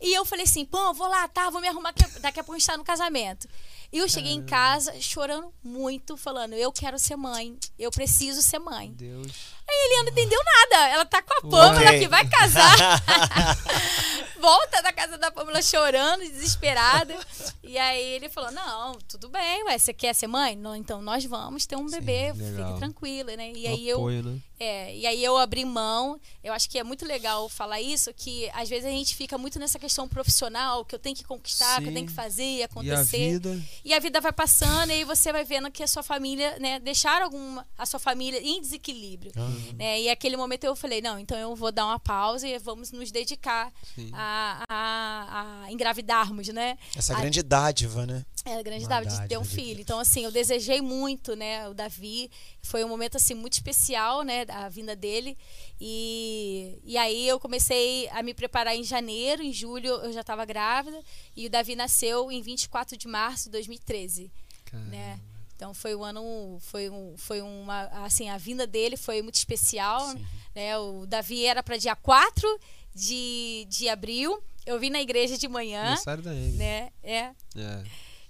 E 0.00 0.14
eu 0.14 0.24
falei 0.24 0.44
assim, 0.44 0.64
pô, 0.64 0.94
vou 0.94 1.08
lá, 1.08 1.26
tá, 1.26 1.50
vou 1.50 1.60
me 1.60 1.68
arrumar, 1.68 1.92
que 1.92 2.20
daqui 2.20 2.38
a 2.38 2.44
pouco 2.44 2.54
a 2.54 2.58
gente 2.58 2.66
tá 2.66 2.76
no 2.76 2.84
casamento. 2.84 3.48
E 3.92 3.98
eu 3.98 4.08
cheguei 4.08 4.32
em 4.32 4.44
casa 4.44 4.98
chorando 5.00 5.52
muito, 5.62 6.16
falando, 6.16 6.52
eu 6.54 6.70
quero 6.70 6.98
ser 6.98 7.16
mãe, 7.16 7.58
eu 7.78 7.90
preciso 7.90 8.40
ser 8.40 8.58
mãe. 8.58 8.92
Deus. 8.92 9.57
Aí 9.70 9.74
a 9.74 9.86
Eliana 9.86 10.02
não 10.04 10.12
entendeu 10.12 10.40
nada. 10.44 10.88
Ela 10.88 11.04
tá 11.04 11.20
com 11.22 11.34
a 11.34 11.50
Pâmela 11.50 11.98
que 11.98 12.08
vai 12.08 12.26
casar. 12.28 12.76
Volta 14.40 14.80
da 14.82 14.92
casa 14.92 15.18
da 15.18 15.30
Pâmela 15.30 15.60
chorando, 15.60 16.20
desesperada. 16.20 17.14
E 17.62 17.76
aí 17.76 18.02
ele 18.12 18.28
falou: 18.28 18.50
Não, 18.52 18.94
tudo 19.08 19.28
bem, 19.28 19.64
ué, 19.64 19.76
você 19.78 19.92
quer 19.92 20.14
ser 20.14 20.26
mãe? 20.28 20.54
Não, 20.56 20.76
então 20.76 21.02
nós 21.02 21.24
vamos 21.24 21.66
ter 21.66 21.76
um 21.76 21.86
bebê, 21.90 22.32
legal. 22.32 22.66
fique 22.68 22.78
tranquila, 22.78 23.36
né? 23.36 23.52
E 23.54 23.66
Um 23.66 23.70
aí 23.70 23.88
eu. 23.88 23.96
apoio, 23.98 24.22
né? 24.22 24.38
É, 24.60 24.96
e 24.96 25.06
aí 25.06 25.22
eu 25.22 25.36
abri 25.36 25.64
mão. 25.64 26.20
Eu 26.42 26.52
acho 26.52 26.68
que 26.68 26.78
é 26.78 26.84
muito 26.84 27.04
legal 27.04 27.48
falar 27.48 27.80
isso, 27.80 28.12
que 28.14 28.50
às 28.54 28.68
vezes 28.68 28.86
a 28.86 28.90
gente 28.90 29.14
fica 29.14 29.36
muito 29.38 29.58
nessa 29.58 29.78
questão 29.78 30.08
profissional, 30.08 30.84
que 30.84 30.94
eu 30.94 30.98
tenho 30.98 31.14
que 31.14 31.22
conquistar, 31.24 31.80
que 31.80 31.88
eu 31.88 31.92
tenho 31.92 32.06
que 32.06 32.10
Sim. 32.12 32.16
fazer, 32.16 32.42
E 32.44 32.62
a 32.62 32.66
acontecer. 32.66 33.30
vida. 33.32 33.60
E 33.84 33.94
a 33.94 34.00
vida 34.00 34.20
vai 34.20 34.32
passando 34.32 34.90
e 34.90 34.94
aí 34.94 35.04
você 35.04 35.32
vai 35.32 35.44
vendo 35.44 35.70
que 35.70 35.82
a 35.82 35.86
sua 35.86 36.02
família, 36.02 36.58
né, 36.58 36.80
deixar 36.80 37.22
alguma 37.22 37.64
a 37.76 37.86
sua 37.86 38.00
família 38.00 38.40
em 38.42 38.60
desequilíbrio, 38.60 39.30
né? 39.76 40.00
E 40.02 40.08
aquele 40.08 40.36
momento 40.36 40.64
eu 40.64 40.74
falei, 40.76 41.00
não, 41.00 41.18
então 41.18 41.36
eu 41.38 41.54
vou 41.54 41.70
dar 41.72 41.86
uma 41.86 41.98
pausa 41.98 42.46
e 42.46 42.58
vamos 42.58 42.90
nos 42.92 43.10
dedicar 43.10 43.72
a, 44.12 44.64
a, 44.68 45.62
a 45.64 45.72
engravidarmos, 45.72 46.48
né? 46.48 46.76
Essa 46.96 47.14
A- 47.16 47.20
grande 47.20 47.42
dádiva, 47.42 48.06
né? 48.06 48.24
é 48.44 48.54
a 48.58 48.62
grande 48.62 48.84
Uma 48.84 48.88
dádiva 48.88 49.10
de 49.10 49.16
ter 49.28 49.34
dádiva 49.34 49.40
um 49.40 49.44
filho. 49.44 49.80
Então, 49.80 49.98
assim, 49.98 50.24
eu 50.24 50.30
desejei 50.32 50.80
muito, 50.80 51.36
né, 51.36 51.68
o 51.68 51.74
Davi. 51.74 52.30
Foi 52.62 52.82
um 52.82 52.88
momento, 52.88 53.16
assim, 53.16 53.34
muito 53.34 53.52
especial, 53.54 54.22
né, 54.22 54.46
a 54.48 54.68
vinda 54.70 54.96
dele. 54.96 55.36
E, 55.78 56.78
e 56.84 56.96
aí 56.96 57.28
eu 57.28 57.38
comecei 57.38 58.08
a 58.10 58.22
me 58.22 58.32
preparar 58.34 58.74
em 58.74 58.82
janeiro, 58.82 59.42
em 59.42 59.52
julho 59.52 59.88
eu 59.88 60.12
já 60.12 60.20
estava 60.22 60.44
grávida. 60.44 60.98
E 61.36 61.46
o 61.46 61.50
Davi 61.50 61.76
nasceu 61.76 62.30
em 62.32 62.40
24 62.40 62.96
de 62.96 63.06
março 63.06 63.44
de 63.44 63.50
2013, 63.52 64.30
Caramba. 64.64 64.90
né? 64.90 65.20
Então 65.58 65.74
foi 65.74 65.92
um 65.96 66.04
ano, 66.04 66.56
foi, 66.60 66.88
um, 66.88 67.16
foi 67.16 67.42
uma, 67.42 67.86
assim, 68.04 68.28
a 68.28 68.38
vinda 68.38 68.64
dele 68.64 68.96
foi 68.96 69.22
muito 69.22 69.34
especial, 69.34 70.14
né? 70.54 70.78
O 70.78 71.04
Davi 71.04 71.44
era 71.44 71.64
para 71.64 71.76
dia 71.76 71.96
4 71.96 72.60
de, 72.94 73.66
de 73.68 73.88
abril. 73.88 74.40
Eu 74.64 74.78
vim 74.78 74.88
na 74.88 75.00
igreja 75.02 75.36
de 75.36 75.48
manhã, 75.48 75.80
Aniversário 75.82 76.22
da 76.22 76.30
né? 76.30 76.90
É. 77.02 77.30
É. 77.56 77.82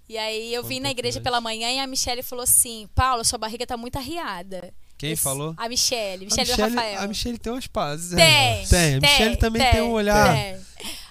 E 0.09 0.17
aí 0.17 0.55
eu 0.55 0.63
Foi 0.63 0.67
um 0.67 0.69
vim 0.69 0.81
na 0.81 0.89
pouco 0.89 1.01
igreja 1.01 1.21
pela 1.21 1.39
manhã 1.39 1.71
e 1.71 1.79
a 1.79 1.87
Michelle 1.87 2.23
falou 2.23 2.45
assim: 2.45 2.89
Paula, 2.95 3.23
sua 3.25 3.39
barriga 3.39 3.67
tá 3.67 3.77
muito 3.77 3.99
arriada. 3.99 4.73
Quem 4.97 5.13
Esse- 5.13 5.23
falou? 5.23 5.53
A 5.59 5.69
Michelle, 5.69 6.25
A 6.25 6.29
Michelle, 6.29 6.47
do 6.47 6.51
Michelle, 6.51 6.75
Rafael. 6.77 7.01
a 7.03 7.07
Michelle 7.07 7.39
tem 7.39 7.53
umas 7.53 7.67
pazes. 7.67 8.17
Tem, 8.17 8.25
é. 8.25 8.67
tem. 8.67 8.95
A 8.95 9.01
Michelle 9.01 9.37
também 9.37 9.71
tem, 9.71 9.83
um 9.83 9.93
olhar. 9.93 10.33
tem. 10.35 10.43
É, 10.43 10.57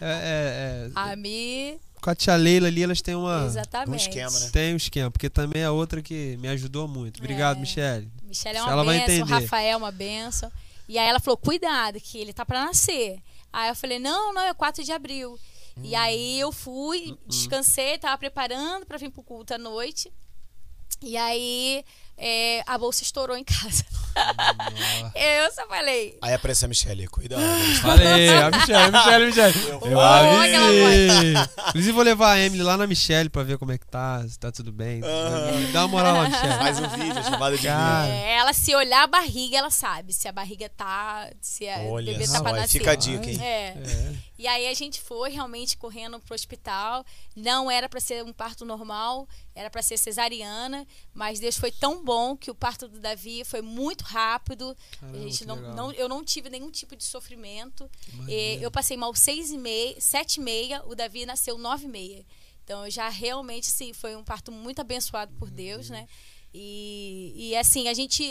é, 0.01 0.87
é. 0.87 0.91
A 0.95 1.15
Mi, 1.15 1.79
Com 2.07 2.11
a 2.11 2.15
tia 2.15 2.37
Leila 2.37 2.67
ali, 2.69 2.81
elas 2.83 3.01
têm 3.01 3.15
uma. 3.15 3.43
exatamente. 3.45 3.89
Um 3.91 3.95
esquema, 3.95 4.39
né? 4.39 4.49
Tem 4.53 4.73
um 4.73 4.77
esquema, 4.77 5.11
porque 5.11 5.29
também 5.29 5.61
é 5.61 5.69
outra 5.69 6.01
que 6.01 6.37
me 6.37 6.47
ajudou 6.47 6.87
muito. 6.87 7.17
Obrigado, 7.17 7.57
É. 7.57 7.59
Michelle. 7.59 8.09
Michelle 8.23 8.57
é 8.57 8.61
uma 8.63 8.71
ela 8.71 8.83
vai 8.85 8.99
benção, 8.99 9.13
o 9.13 9.17
entender. 9.27 9.33
Rafael 9.41 9.69
é 9.73 9.75
uma 9.75 9.91
benção. 9.91 10.49
E 10.87 10.97
aí 10.97 11.05
ela 11.05 11.19
falou: 11.19 11.35
cuidado, 11.35 11.99
que 11.99 12.17
ele 12.17 12.31
tá 12.31 12.45
pra 12.45 12.63
nascer. 12.63 13.19
Aí 13.51 13.67
eu 13.67 13.75
falei: 13.75 13.99
não, 13.99 14.33
não, 14.33 14.41
é 14.41 14.53
4 14.53 14.85
de 14.85 14.91
abril. 14.93 15.37
E 15.83 15.89
Hum. 15.95 15.99
aí 15.99 16.39
eu 16.39 16.53
fui, 16.53 17.13
descansei, 17.27 17.97
tava 17.97 18.17
preparando 18.17 18.85
pra 18.85 18.97
vir 18.97 19.09
pro 19.11 19.21
culto 19.21 19.53
à 19.53 19.57
noite. 19.57 20.09
E 21.01 21.17
aí 21.17 21.83
é, 22.17 22.63
a 22.65 22.77
bolsa 22.77 23.03
estourou 23.03 23.37
em 23.37 23.43
casa. 23.43 23.85
eu 25.13 25.51
só 25.53 25.67
falei. 25.67 26.17
Aí 26.21 26.33
apareceu 26.33 26.65
a 26.65 26.69
Michelle, 26.69 27.07
cuidado. 27.07 27.41
Falei, 27.81 28.29
a 28.29 28.49
Michelle, 28.49 28.83
a 28.83 28.91
Michelle, 28.91 29.23
a 29.23 29.27
Michelle. 29.27 29.69
Eu 29.69 29.79
vou. 29.79 29.99
aquela 29.99 30.67
avisei. 30.67 31.33
Inclusive, 31.69 31.91
vou 31.91 32.03
levar 32.03 32.31
a 32.31 32.39
Emily 32.39 32.63
lá 32.63 32.75
na 32.75 32.87
Michelle 32.87 33.29
pra 33.29 33.43
ver 33.43 33.59
como 33.59 33.71
é 33.71 33.77
que 33.77 33.85
tá, 33.85 34.27
se 34.27 34.39
tá 34.39 34.51
tudo 34.51 34.71
bem. 34.71 35.03
Aham. 35.03 35.71
Dá 35.71 35.81
uma 35.81 35.87
moral 35.89 36.15
lá, 36.15 36.29
Michelle. 36.29 36.57
Faz 36.57 36.79
um 36.79 36.89
vídeo, 36.89 37.23
chamada 37.23 37.55
de 37.57 37.67
Cara. 37.67 38.07
É, 38.07 38.37
ela 38.37 38.53
se 38.53 38.73
olhar 38.73 39.03
a 39.03 39.07
barriga, 39.07 39.57
ela 39.57 39.69
sabe 39.69 40.13
se 40.13 40.27
a 40.27 40.31
barriga 40.31 40.69
tá. 40.69 41.29
Se 41.39 41.67
a 41.69 41.79
Olha 41.81 42.13
bebê 42.13 42.27
tá 42.27 42.41
pra 42.41 42.53
nascer. 42.53 42.79
fica 42.79 42.91
a 42.91 42.95
dica, 42.95 43.29
hein? 43.29 43.39
É. 43.41 43.67
É. 43.77 44.13
E 44.39 44.47
aí 44.47 44.67
a 44.67 44.73
gente 44.73 45.01
foi 45.01 45.31
realmente 45.31 45.77
correndo 45.77 46.19
pro 46.19 46.33
hospital. 46.35 47.03
Não 47.35 47.69
era 47.69 47.89
para 47.89 47.99
ser 47.99 48.23
um 48.23 48.31
parto 48.31 48.65
normal, 48.65 49.27
era 49.55 49.69
para 49.69 49.81
ser 49.81 49.97
cesariana, 49.97 50.85
mas 51.13 51.39
Deus 51.39 51.57
foi 51.57 51.71
tão 51.71 52.03
bom 52.07 52.35
que 52.37 52.49
o 52.49 52.55
parto 52.55 52.87
do 52.87 52.99
Davi 52.99 53.43
foi 53.43 53.61
muito 53.61 54.03
rápido. 54.03 54.75
Caramba, 54.99 55.17
a 55.17 55.21
gente 55.21 55.45
não, 55.45 55.55
não- 55.75 55.91
eu 55.91 56.07
não 56.07 56.23
tive 56.23 56.49
nenhum 56.49 56.71
tipo 56.71 56.95
de 56.95 57.03
sofrimento. 57.03 57.89
E 58.27 58.57
eu 58.63 58.71
passei 58.71 58.95
mal 58.97 59.13
seis 59.13 59.51
e 59.51 59.57
meia, 59.57 59.99
sete 59.99 60.37
e 60.39 60.43
meia, 60.43 60.81
o 60.87 60.95
Davi 60.95 61.25
nasceu 61.25 61.57
nove 61.57 61.85
e 61.85 61.89
meia. 61.89 62.25
Então 62.63 62.85
eu 62.85 62.91
já 62.91 63.07
realmente 63.09 63.67
sim, 63.67 63.93
foi 63.93 64.15
um 64.15 64.23
parto 64.23 64.51
muito 64.51 64.79
abençoado 64.81 65.31
por 65.39 65.49
Deus, 65.49 65.89
né? 65.89 66.07
E, 66.53 67.33
e 67.35 67.55
assim, 67.55 67.87
a 67.87 67.93
gente. 67.93 68.23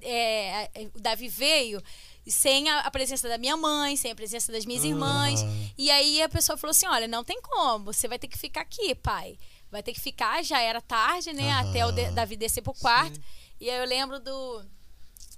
é, 0.00 0.70
é, 0.74 0.90
o 0.94 1.00
Davi 1.00 1.28
veio 1.28 1.82
sem 2.26 2.68
a, 2.68 2.80
a 2.80 2.90
presença 2.90 3.28
da 3.28 3.38
minha 3.38 3.56
mãe, 3.56 3.96
sem 3.96 4.10
a 4.10 4.14
presença 4.14 4.50
das 4.52 4.64
minhas 4.66 4.82
irmãs. 4.90 5.40
E 5.78 5.90
aí 5.90 6.22
a 6.22 6.28
pessoa 6.28 6.56
falou 6.56 6.70
assim: 6.72 6.86
olha, 6.86 7.06
não 7.08 7.22
tem 7.24 7.40
como, 7.40 7.86
você 7.92 8.08
vai 8.08 8.18
ter 8.18 8.28
que 8.28 8.38
ficar 8.38 8.62
aqui, 8.62 8.94
pai. 8.94 9.38
Vai 9.70 9.82
ter 9.82 9.92
que 9.92 10.00
ficar, 10.00 10.42
já 10.44 10.60
era 10.60 10.80
tarde, 10.80 11.32
né? 11.32 11.50
Aham. 11.52 11.70
Até 11.70 11.86
o 11.86 11.92
de- 11.92 12.10
Davi 12.12 12.36
descer 12.36 12.62
pro 12.62 12.72
quarto. 12.74 13.20
E 13.60 13.68
aí 13.70 13.78
eu 13.78 13.86
lembro 13.86 14.20
do. 14.20 14.64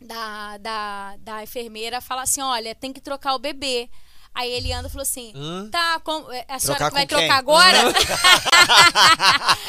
Da, 0.01 0.57
da, 0.59 1.17
da 1.19 1.43
enfermeira 1.43 2.01
falar 2.01 2.23
assim: 2.23 2.41
olha, 2.41 2.75
tem 2.75 2.93
que 2.93 3.01
trocar 3.01 3.35
o 3.35 3.39
bebê. 3.39 3.89
Aí 4.35 4.51
ele 4.53 4.73
anda 4.73 4.87
e 4.87 4.91
falou 4.91 5.03
assim: 5.03 5.33
Hã? 5.35 5.69
tá, 5.71 5.99
com- 6.01 6.31
é, 6.31 6.45
a 6.49 6.59
senhora 6.61 6.79
Trocar 6.79 6.91
vai 6.95 7.07
com 7.07 7.17
quem? 7.17 7.27
trocar 7.27 7.39
agora? 7.39 7.79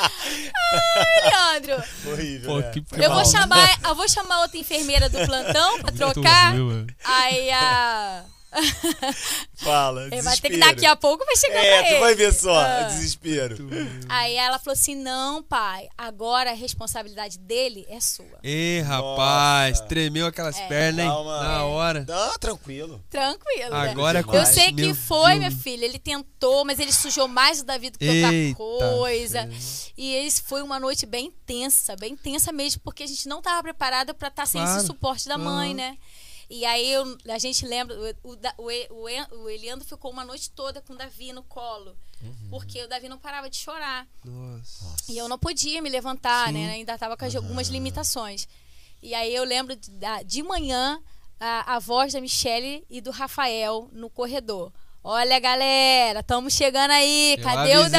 Ai, 0.71 1.29
Leandro, 1.29 1.83
Horrível, 2.11 2.49
Pô, 2.51 2.59
né? 2.59 2.71
que 2.71 2.79
eu 2.79 3.09
vou 3.09 3.15
mal. 3.23 3.25
chamar, 3.25 3.79
eu 3.83 3.95
vou 3.95 4.07
chamar 4.09 4.41
outra 4.41 4.57
enfermeira 4.57 5.09
do 5.09 5.17
plantão 5.25 5.79
pra 5.79 5.91
trocar. 5.91 6.53
Muito 6.53 6.65
mano. 6.73 6.87
Aí 7.03 7.49
a. 7.51 8.23
Fala, 9.55 10.07
Ele 10.07 10.21
vai 10.21 10.35
ter 10.35 10.41
que 10.41 10.49
desespero. 10.49 10.75
daqui 10.75 10.85
a 10.85 10.95
pouco 10.95 11.25
vai 11.25 11.35
chegar 11.35 11.59
pra 11.59 11.65
É, 11.65 11.79
ele. 11.87 11.95
tu 11.95 11.99
vai 11.99 12.15
ver 12.15 12.33
só, 12.33 12.57
Ah. 12.59 12.83
desespero. 12.83 13.57
Aí 14.07 14.35
ela 14.35 14.57
falou 14.59 14.73
assim: 14.73 14.95
não, 14.95 15.43
pai, 15.43 15.87
agora 15.97 16.51
a 16.51 16.53
responsabilidade 16.53 17.37
dele 17.37 17.85
é 17.89 17.99
sua. 17.99 18.39
Ê, 18.43 18.81
rapaz, 18.81 19.77
Nossa. 19.79 19.89
tremeu 19.89 20.25
aquelas 20.27 20.57
É. 20.57 20.67
pernas, 20.67 21.05
hein? 21.05 21.11
Calma. 21.11 21.43
Na 21.43 21.63
hora. 21.65 22.05
Não, 22.07 22.37
tranquilo. 22.39 23.03
Tranquilo. 23.09 23.69
né? 23.71 23.89
Agora 23.91 24.19
é 24.19 24.35
Eu 24.37 24.45
sei 24.45 24.67
que 24.67 24.85
Meu 24.85 24.95
foi, 24.95 25.31
Deus. 25.31 25.37
minha 25.39 25.51
filha. 25.51 25.85
Ele 25.85 25.99
tentou, 25.99 26.63
mas 26.65 26.79
ele 26.79 26.91
sujou 26.93 27.27
mais 27.27 27.61
o 27.61 27.65
Davi 27.65 27.89
do 27.89 27.99
que 27.99 28.05
Eita 28.05 28.61
outra 28.63 28.89
coisa. 28.91 29.49
E 29.97 30.13
esse 30.15 30.41
foi 30.41 30.61
uma 30.61 30.79
noite 30.79 31.05
bem 31.05 31.31
tensa, 31.45 31.95
bem 31.97 32.15
tensa 32.15 32.51
mesmo, 32.51 32.81
porque 32.83 33.03
a 33.03 33.07
gente 33.07 33.27
não 33.27 33.39
estava 33.39 33.61
preparada 33.61 34.13
para 34.13 34.29
estar 34.29 34.45
sem 34.45 34.63
esse 34.63 34.85
suporte 34.85 35.27
da 35.27 35.37
mãe, 35.37 35.73
né? 35.73 35.97
E 36.49 36.65
aí 36.65 36.91
eu- 36.91 37.17
a 37.29 37.37
gente 37.37 37.63
lembra, 37.65 37.95
o, 38.23 38.31
o, 38.31 38.37
o, 38.57 38.71
E- 38.71 38.87
o, 38.89 39.07
E- 39.09 39.27
o 39.33 39.49
Eliandro 39.49 39.85
ficou 39.87 40.11
uma 40.11 40.25
noite 40.25 40.49
toda 40.49 40.81
com 40.81 40.93
o 40.93 40.97
Davi 40.97 41.31
no 41.31 41.43
colo, 41.43 41.95
porque 42.49 42.83
o 42.83 42.87
Davi 42.87 43.07
não 43.07 43.19
parava 43.19 43.49
de 43.49 43.57
chorar. 43.57 44.07
Nossa. 44.25 44.95
E 45.07 45.17
eu 45.17 45.27
não 45.29 45.37
podia 45.37 45.79
me 45.81 45.89
levantar, 45.89 46.47
Sim. 46.47 46.53
né? 46.53 46.71
Ainda 46.71 46.93
estava 46.95 47.15
com 47.15 47.23
as- 47.25 47.35
algumas 47.35 47.67
limitações. 47.67 48.47
E 49.01 49.13
aí 49.13 49.33
eu 49.33 49.43
lembro 49.43 49.75
de, 49.75 49.91
da- 49.91 50.23
de 50.23 50.41
manhã 50.41 50.99
a, 51.39 51.75
a 51.75 51.79
voz 51.79 52.13
da 52.13 52.19
Michelle 52.21 52.83
e 52.89 52.99
do 52.99 53.11
Rafael 53.11 53.87
no 53.93 54.09
corredor. 54.09 54.73
Olha, 55.03 55.39
galera, 55.39 56.19
estamos 56.21 56.53
chegando 56.53 56.91
aí. 56.91 57.35
Eu 57.37 57.43
Cadê 57.43 57.77
o 57.77 57.81
avisei. 57.81 57.89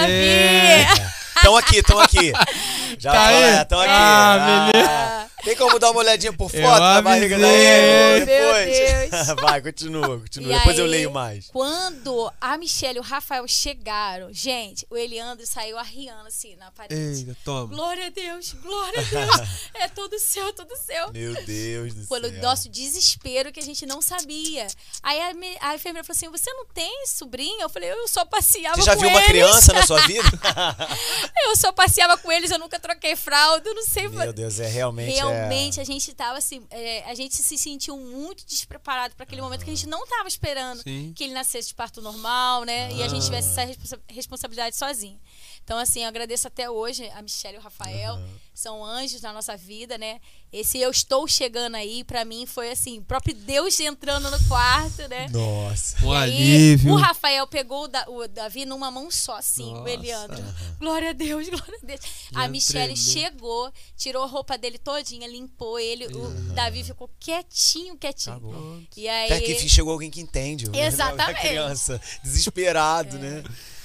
Davi? 0.84 1.10
Estão 1.36 1.56
aqui, 1.56 1.76
estão 1.78 1.98
aqui. 2.00 2.32
Já 2.98 3.12
Tá 3.12 3.18
fala, 3.18 3.36
aí? 3.36 3.42
é, 3.44 3.64
tão 3.64 3.80
aqui. 3.80 3.90
Ah, 3.94 4.70
beleza. 4.72 5.29
Tem 5.44 5.56
como 5.56 5.78
dar 5.78 5.90
uma 5.90 6.00
olhadinha 6.00 6.32
por 6.32 6.50
Eu 6.54 6.62
foto 6.62 6.80
na 6.80 7.02
barriga 7.02 7.38
da. 7.38 7.46
Amy 7.46 8.26
depois? 8.26 9.26
Vai, 9.40 9.60
continua, 9.62 10.20
continua. 10.20 10.52
E 10.54 10.58
Depois 10.58 10.78
eu 10.78 10.84
aí, 10.84 10.90
leio 10.90 11.10
mais. 11.10 11.48
Quando 11.48 12.32
a 12.40 12.56
Michelle 12.58 12.98
e 12.98 13.00
o 13.00 13.02
Rafael 13.02 13.46
chegaram, 13.48 14.32
gente, 14.32 14.86
o 14.90 14.96
Eliandro 14.96 15.46
saiu 15.46 15.78
arriando 15.78 16.26
assim 16.28 16.56
na 16.56 16.70
parede. 16.70 17.20
Eita, 17.20 17.36
toma. 17.44 17.66
Glória 17.74 18.06
a 18.06 18.10
Deus, 18.10 18.52
glória 18.62 19.00
a 19.00 19.02
Deus. 19.02 19.48
é 19.74 19.88
todo 19.88 20.18
seu, 20.18 20.52
todo 20.52 20.74
seu. 20.76 21.12
Meu 21.12 21.34
Deus 21.44 21.94
do 21.94 22.06
Pelo 22.06 22.28
céu. 22.28 22.42
nosso 22.42 22.68
desespero 22.68 23.50
que 23.52 23.60
a 23.60 23.62
gente 23.62 23.86
não 23.86 24.00
sabia. 24.02 24.66
Aí 25.02 25.20
a, 25.22 25.34
me- 25.34 25.56
a 25.60 25.74
enfermeira 25.74 26.04
falou 26.06 26.16
assim: 26.16 26.28
Você 26.30 26.52
não 26.52 26.66
tem 26.66 27.06
sobrinha? 27.06 27.62
Eu 27.64 27.68
falei: 27.70 27.90
Eu 27.90 28.06
só 28.08 28.24
passeava 28.24 28.76
Você 28.76 28.82
já 28.84 28.94
com 28.94 29.00
viu 29.00 29.08
uma 29.10 29.18
eles. 29.20 29.28
criança 29.30 29.72
na 29.72 29.86
sua 29.86 30.00
vida? 30.06 30.28
Eu 31.44 31.56
só 31.56 31.72
passeava 31.72 32.16
com 32.18 32.30
eles, 32.30 32.50
eu 32.50 32.58
nunca 32.58 32.78
troquei 32.78 33.16
fralda, 33.16 33.68
eu 33.68 33.74
não 33.74 33.82
sei. 33.84 34.08
Meu 34.08 34.32
Deus, 34.32 34.60
é 34.60 34.66
realmente. 34.68 35.14
Realmente, 35.14 35.29
é... 35.30 35.80
a 35.80 35.84
gente 35.84 36.14
tava 36.14 36.38
assim, 36.38 36.66
é, 36.70 37.04
a 37.10 37.14
gente 37.14 37.34
se 37.36 37.56
sentiu 37.58 37.96
muito 37.98 38.44
despreparado 38.46 39.14
para 39.14 39.24
aquele 39.24 39.40
momento 39.40 39.64
que 39.64 39.70
a 39.70 39.74
gente 39.74 39.86
não 39.86 40.06
tava 40.06 40.28
esperando 40.28 40.82
Sim. 40.82 41.12
que 41.14 41.24
ele 41.24 41.32
nascesse 41.32 41.68
de 41.68 41.74
parto 41.74 42.00
normal, 42.02 42.64
né? 42.64 42.92
E 42.92 43.02
a 43.02 43.08
gente 43.08 43.24
tivesse 43.24 43.50
essa 43.50 43.64
responsa- 43.64 44.00
responsabilidade 44.08 44.76
sozinho. 44.76 45.18
Então, 45.64 45.78
assim, 45.78 46.02
eu 46.02 46.08
agradeço 46.08 46.48
até 46.48 46.68
hoje 46.68 47.08
a 47.14 47.22
Michelle 47.22 47.56
e 47.56 47.58
o 47.60 47.62
Rafael, 47.62 48.18
são 48.52 48.84
anjos 48.84 49.20
na 49.22 49.32
nossa 49.32 49.56
vida, 49.56 49.96
né? 49.96 50.20
Esse 50.52 50.78
eu 50.78 50.90
estou 50.90 51.28
chegando 51.28 51.76
aí, 51.76 52.02
para 52.02 52.24
mim, 52.24 52.44
foi 52.44 52.72
assim, 52.72 52.98
o 52.98 53.02
próprio 53.04 53.32
Deus 53.34 53.78
entrando 53.78 54.28
no 54.30 54.48
quarto, 54.48 55.06
né? 55.08 55.28
Nossa. 55.30 56.04
Um 56.04 56.12
E 56.12 56.16
aí, 56.16 56.32
alívio. 56.32 56.92
o 56.92 56.96
Rafael 56.96 57.46
pegou 57.46 57.84
o, 57.84 57.88
Da- 57.88 58.04
o 58.08 58.26
Davi 58.26 58.64
numa 58.66 58.90
mão 58.90 59.10
só, 59.12 59.36
assim, 59.36 59.72
o 59.72 59.76
Nossa. 59.78 59.90
Eliandro. 59.90 60.44
Glória 60.80 61.10
a 61.10 61.12
Deus, 61.12 61.46
glória 61.48 61.78
a 61.80 61.86
Deus. 61.86 62.00
A 62.34 62.38
Leandro 62.38 62.50
Michelle 62.52 62.94
tremendo. 62.94 63.12
chegou, 63.12 63.72
tirou 63.96 64.24
a 64.24 64.26
roupa 64.26 64.58
dele 64.58 64.76
todinha, 64.78 65.28
limpou 65.28 65.78
ele. 65.78 66.06
O 66.08 66.30
Davi 66.52 66.82
ficou 66.82 67.08
quietinho, 67.20 67.96
quietinho. 67.96 68.34
Acabou. 68.36 68.82
E 68.96 69.08
aí, 69.08 69.32
Até 69.32 69.40
que 69.40 69.52
enfim 69.52 69.68
chegou 69.68 69.92
alguém 69.92 70.10
que 70.10 70.20
entende. 70.20 70.68
né? 70.68 70.80
Exatamente. 70.84 71.36
A 71.38 71.40
criança, 71.40 72.00
desesperado, 72.24 73.18
né? 73.20 73.44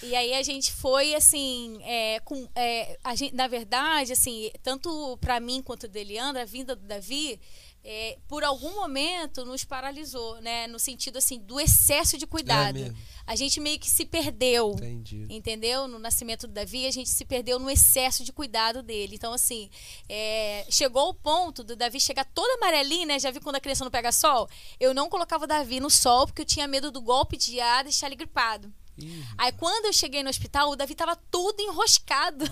E 0.10 0.16
aí 0.16 0.34
a 0.34 0.44
gente 0.44 0.72
foi 0.72 1.16
assim, 1.16 1.80
é, 1.84 2.20
com, 2.22 2.48
é, 2.56 2.98
a 3.04 3.16
gente, 3.16 3.36
na 3.36 3.48
verdade, 3.48 4.14
assim, 4.14 4.52
tanto 4.62 5.18
pra 5.20 5.40
mim 5.40 5.62
quanto 5.62 5.88
do 5.88 5.98
Eliandro, 5.98 6.42
a 6.42 6.46
vinda 6.46 6.76
do 6.76 6.86
Davi, 6.86 7.40
é, 7.88 8.18
por 8.28 8.44
algum 8.44 8.74
momento 8.74 9.46
nos 9.46 9.64
paralisou, 9.64 10.42
né? 10.42 10.66
No 10.66 10.80
sentido 10.80 11.18
assim 11.18 11.38
do 11.38 11.60
excesso 11.60 12.18
de 12.18 12.26
cuidado. 12.26 12.80
É 12.80 12.92
a 13.28 13.36
gente 13.36 13.60
meio 13.60 13.80
que 13.80 13.90
se 13.90 14.06
perdeu. 14.06 14.72
Entendi. 14.72 15.26
Entendeu? 15.30 15.88
No 15.88 16.00
nascimento 16.00 16.48
do 16.48 16.54
Davi, 16.54 16.86
a 16.88 16.92
gente 16.92 17.10
se 17.10 17.26
perdeu 17.26 17.60
no 17.60 17.70
excesso 17.70 18.24
de 18.24 18.32
cuidado 18.32 18.82
dele. 18.82 19.16
Então, 19.16 19.34
assim, 19.34 19.70
é, 20.10 20.66
chegou 20.70 21.10
o 21.10 21.14
ponto 21.14 21.64
do 21.64 21.76
Davi 21.76 22.00
chegar 22.00 22.26
todo 22.26 22.58
amarelinho, 22.58 23.08
né? 23.08 23.20
Já 23.20 23.32
vi 23.32 23.40
quando 23.40 23.56
a 23.56 23.60
criança 23.60 23.84
não 23.84 23.92
pega 23.92 24.12
sol? 24.12 24.50
Eu 24.80 24.94
não 24.94 25.10
colocava 25.10 25.46
o 25.46 25.48
Davi 25.48 25.80
no 25.80 25.90
sol 25.90 26.26
porque 26.26 26.42
eu 26.42 26.46
tinha 26.46 26.68
medo 26.68 26.92
do 26.92 27.02
golpe 27.02 27.38
de 27.38 27.60
ar 27.60 27.84
deixar 27.84 28.08
ele 28.08 28.16
gripado. 28.16 28.72
Ih, 28.98 29.24
Aí, 29.38 29.52
quando 29.52 29.86
eu 29.86 29.94
cheguei 29.94 30.24
no 30.24 30.30
hospital, 30.30 30.70
o 30.72 30.76
Davi 30.76 30.96
tava 30.96 31.16
todo 31.16 31.60
enroscado 31.60 32.46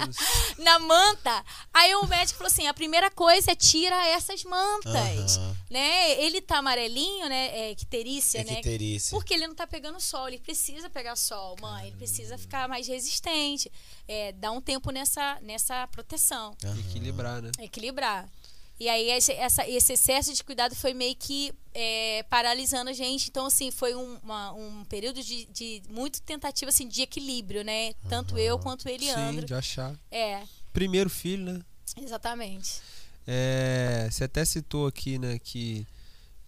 na 0.58 0.78
manta. 0.78 1.44
Aí 1.72 1.94
o 1.94 2.06
médico 2.06 2.38
falou 2.38 2.50
assim: 2.50 2.66
a 2.66 2.74
primeira 2.74 3.10
coisa 3.10 3.52
é 3.52 3.54
tira 3.54 4.06
essas 4.08 4.42
mantas. 4.44 5.36
Aham. 5.36 5.56
Né? 5.70 6.20
Ele 6.22 6.40
tá 6.40 6.58
amarelinho, 6.58 7.28
né? 7.28 7.48
É 7.58 7.70
icterícia, 7.70 8.42
né? 8.44 8.54
Icterícia. 8.54 9.16
Porque 9.16 9.34
ele 9.34 9.46
não 9.46 9.54
tá 9.54 9.66
pegando 9.66 10.00
sol, 10.00 10.26
ele 10.26 10.38
precisa 10.38 10.88
pegar 10.90 11.16
sol, 11.16 11.56
mãe. 11.60 11.88
Ele 11.88 11.96
precisa 11.96 12.36
ficar 12.38 12.68
mais 12.68 12.88
resistente. 12.88 13.70
É, 14.08 14.32
dá 14.32 14.50
um 14.50 14.60
tempo 14.60 14.90
nessa, 14.90 15.38
nessa 15.42 15.86
proteção. 15.88 16.56
Equilibrar, 16.88 17.40
né? 17.40 17.50
Equilibrar. 17.60 18.28
E 18.80 18.88
aí 18.88 19.10
esse, 19.10 19.30
essa- 19.32 19.68
esse 19.68 19.92
excesso 19.92 20.32
de 20.32 20.42
cuidado 20.42 20.74
foi 20.74 20.94
meio 20.94 21.14
que 21.14 21.52
é, 21.74 22.22
paralisando 22.30 22.88
a 22.88 22.92
gente. 22.94 23.28
Então, 23.28 23.44
assim, 23.46 23.70
foi 23.70 23.94
um, 23.94 24.16
uma- 24.22 24.52
um 24.54 24.84
período 24.86 25.22
de, 25.22 25.44
de 25.52 25.82
muito 25.90 26.20
tentativa 26.22 26.70
assim, 26.70 26.88
de 26.88 27.02
equilíbrio, 27.02 27.62
né? 27.62 27.92
Tanto 28.08 28.38
eu 28.38 28.58
quanto 28.58 28.86
o 28.86 28.88
Sim, 28.88 29.44
de 29.44 29.54
achar. 29.54 29.94
É, 30.10 30.42
Primeiro 30.72 31.10
filho, 31.10 31.52
né? 31.52 31.60
exatamente. 32.00 32.80
É, 33.26 34.08
você 34.10 34.24
até 34.24 34.44
citou 34.44 34.86
aqui, 34.86 35.18
né, 35.18 35.38
que 35.38 35.86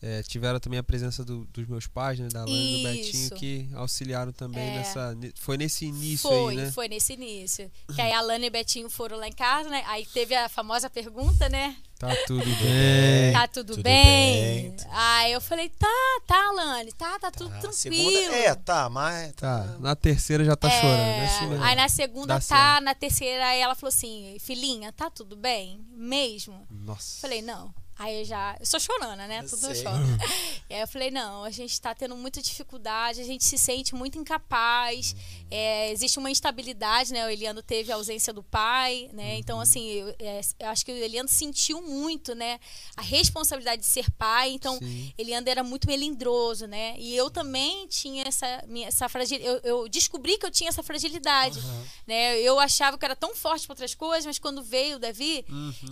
é, 0.05 0.21
tiveram 0.25 0.59
também 0.59 0.81
a 0.81 0.83
presença 0.83 1.25
do- 1.25 1.45
dos 1.47 1.67
meus 1.69 1.87
pais, 1.87 2.19
né, 2.19 2.27
da 2.29 2.41
Lana 2.41 2.51
e 2.53 2.77
do 2.83 2.89
Betinho, 2.89 3.31
que 3.37 3.69
auxiliaram 3.75 4.33
também 4.33 4.69
É. 4.71 4.79
nessa. 4.79 5.15
ne- 5.15 5.33
Foi 5.37 5.57
nesse 5.57 5.85
início 5.87 6.29
foi, 6.29 6.51
aí, 6.51 6.57
né? 6.57 6.73
foi 6.73 6.89
nesse 6.89 7.13
início. 7.13 7.71
Que 7.95 8.01
aí 8.01 8.13
a 8.13 8.21
Lana 8.21 8.45
e 8.45 8.49
o 8.49 8.53
Betinho 8.53 8.91
foram 8.91 9.17
lá 9.17 9.29
em 9.29 9.33
casa, 9.33 9.69
né? 9.71 9.85
Aí 9.87 10.05
teve 10.07 10.35
a 10.35 10.49
famosa 10.49 10.91
pergunta, 10.91 11.49
né? 11.49 11.77
Tá 12.01 12.09
tudo 12.27 12.43
bem. 12.61 13.33
Tá 13.33 13.47
tudo, 13.47 13.75
tudo 13.75 13.83
bem? 13.85 14.71
bem. 14.71 14.77
Aí 14.91 15.31
eu 15.33 15.41
falei, 15.41 15.69
tá, 15.69 16.21
tá, 16.27 16.51
Lane, 16.51 16.91
tá, 16.93 17.17
tá 17.21 17.31
tudo 17.31 17.47
Ah, 17.55 17.59
tranquilo. 17.61 17.73
segunda, 17.73 18.35
é, 18.37 18.55
tá, 18.57 18.91
mas. 18.91 19.33
Tá, 19.37 19.77
na 19.79 19.95
terceira 19.95 20.45
já 20.45 20.57
tá 20.57 20.67
É, 20.69 20.81
chorando, 20.81 20.97
né? 20.99 21.39
Mesmo. 21.49 21.63
aí 21.65 21.77
na 21.77 21.89
segunda 21.89 22.35
Dá 22.35 22.41
tá, 22.41 22.81
na 22.81 22.93
terceira 22.93 23.47
aí 23.47 23.61
ela 23.61 23.77
falou 23.77 23.91
assim, 23.91 24.37
filhinha, 24.41 24.91
tá 24.93 25.09
tudo 25.11 25.37
bem? 25.37 25.81
Mesmo? 25.95 26.67
Nossa. 26.69 27.21
Falei, 27.21 27.41
não. 27.41 27.73
Aí 27.99 28.21
eu 28.21 28.25
já. 28.25 28.57
Eu 28.59 28.67
sou 28.67 28.81
chorona, 28.81 29.27
né? 29.27 29.41
Eu 29.43 29.49
Tudo 29.49 29.67
eu 29.67 29.75
sei. 29.75 29.83
choro. 29.83 30.03
e 30.69 30.75
aí 30.75 30.81
eu 30.81 30.89
falei, 30.89 31.11
não, 31.11 31.45
a 31.45 31.51
gente 31.51 31.81
tá 31.81 31.95
tendo 31.95 32.17
muita 32.17 32.41
dificuldade, 32.41 33.21
a 33.21 33.25
gente 33.25 33.45
se 33.45 33.59
sente 33.59 33.95
muito 33.95 34.19
incapaz. 34.19 35.15
é, 35.51 35.91
existe 35.93 36.19
uma 36.19 36.31
instabilidade, 36.31 37.13
né? 37.13 37.27
O 37.27 37.29
Eliano 37.29 37.63
teve 37.63 37.93
a 37.93 37.97
ausência 37.97 38.33
do 38.33 38.43
pai, 38.43 39.11
né? 39.13 39.37
Então, 39.37 39.61
assim, 39.61 39.87
eu, 39.87 40.09
é, 40.19 40.41
eu 40.59 40.69
acho 40.69 40.85
que 40.85 40.93
o 40.93 40.97
Eliano 40.97 41.29
sentiu 41.29 41.83
muito, 41.83 42.35
né? 42.35 42.59
A 42.97 43.03
responsabilidade 43.03 43.83
de 43.83 43.89
ser 43.89 44.11
pai. 44.13 44.53
Então, 44.53 44.79
Sim. 44.79 45.13
Eliano 45.19 45.49
era 45.49 45.63
muito 45.63 45.87
melindroso, 45.87 46.67
né? 46.67 46.95
E 46.99 47.15
eu 47.15 47.31
também 47.31 47.87
tinha 47.87 48.25
essa, 48.27 48.65
minha, 48.67 48.89
essa 48.89 49.09
fragilidade. 49.09 49.61
Eu, 49.65 49.83
eu 49.83 49.89
descobri 49.89 50.39
que 50.39 50.47
eu 50.47 50.51
tinha 50.51 50.69
essa 50.69 50.83
fragilidade. 50.83 51.61
Né? 52.07 52.39
Eu 52.41 52.59
achava 52.59 52.97
que 52.97 53.05
eu 53.05 53.07
era 53.07 53.17
tão 53.17 53.35
forte 53.35 53.67
para 53.67 53.75
outras 53.75 53.95
coisas, 53.95 54.27
mas 54.27 54.39
quando 54.39 54.63
veio 54.63 54.97
o 54.97 54.99
Davi, 54.99 55.45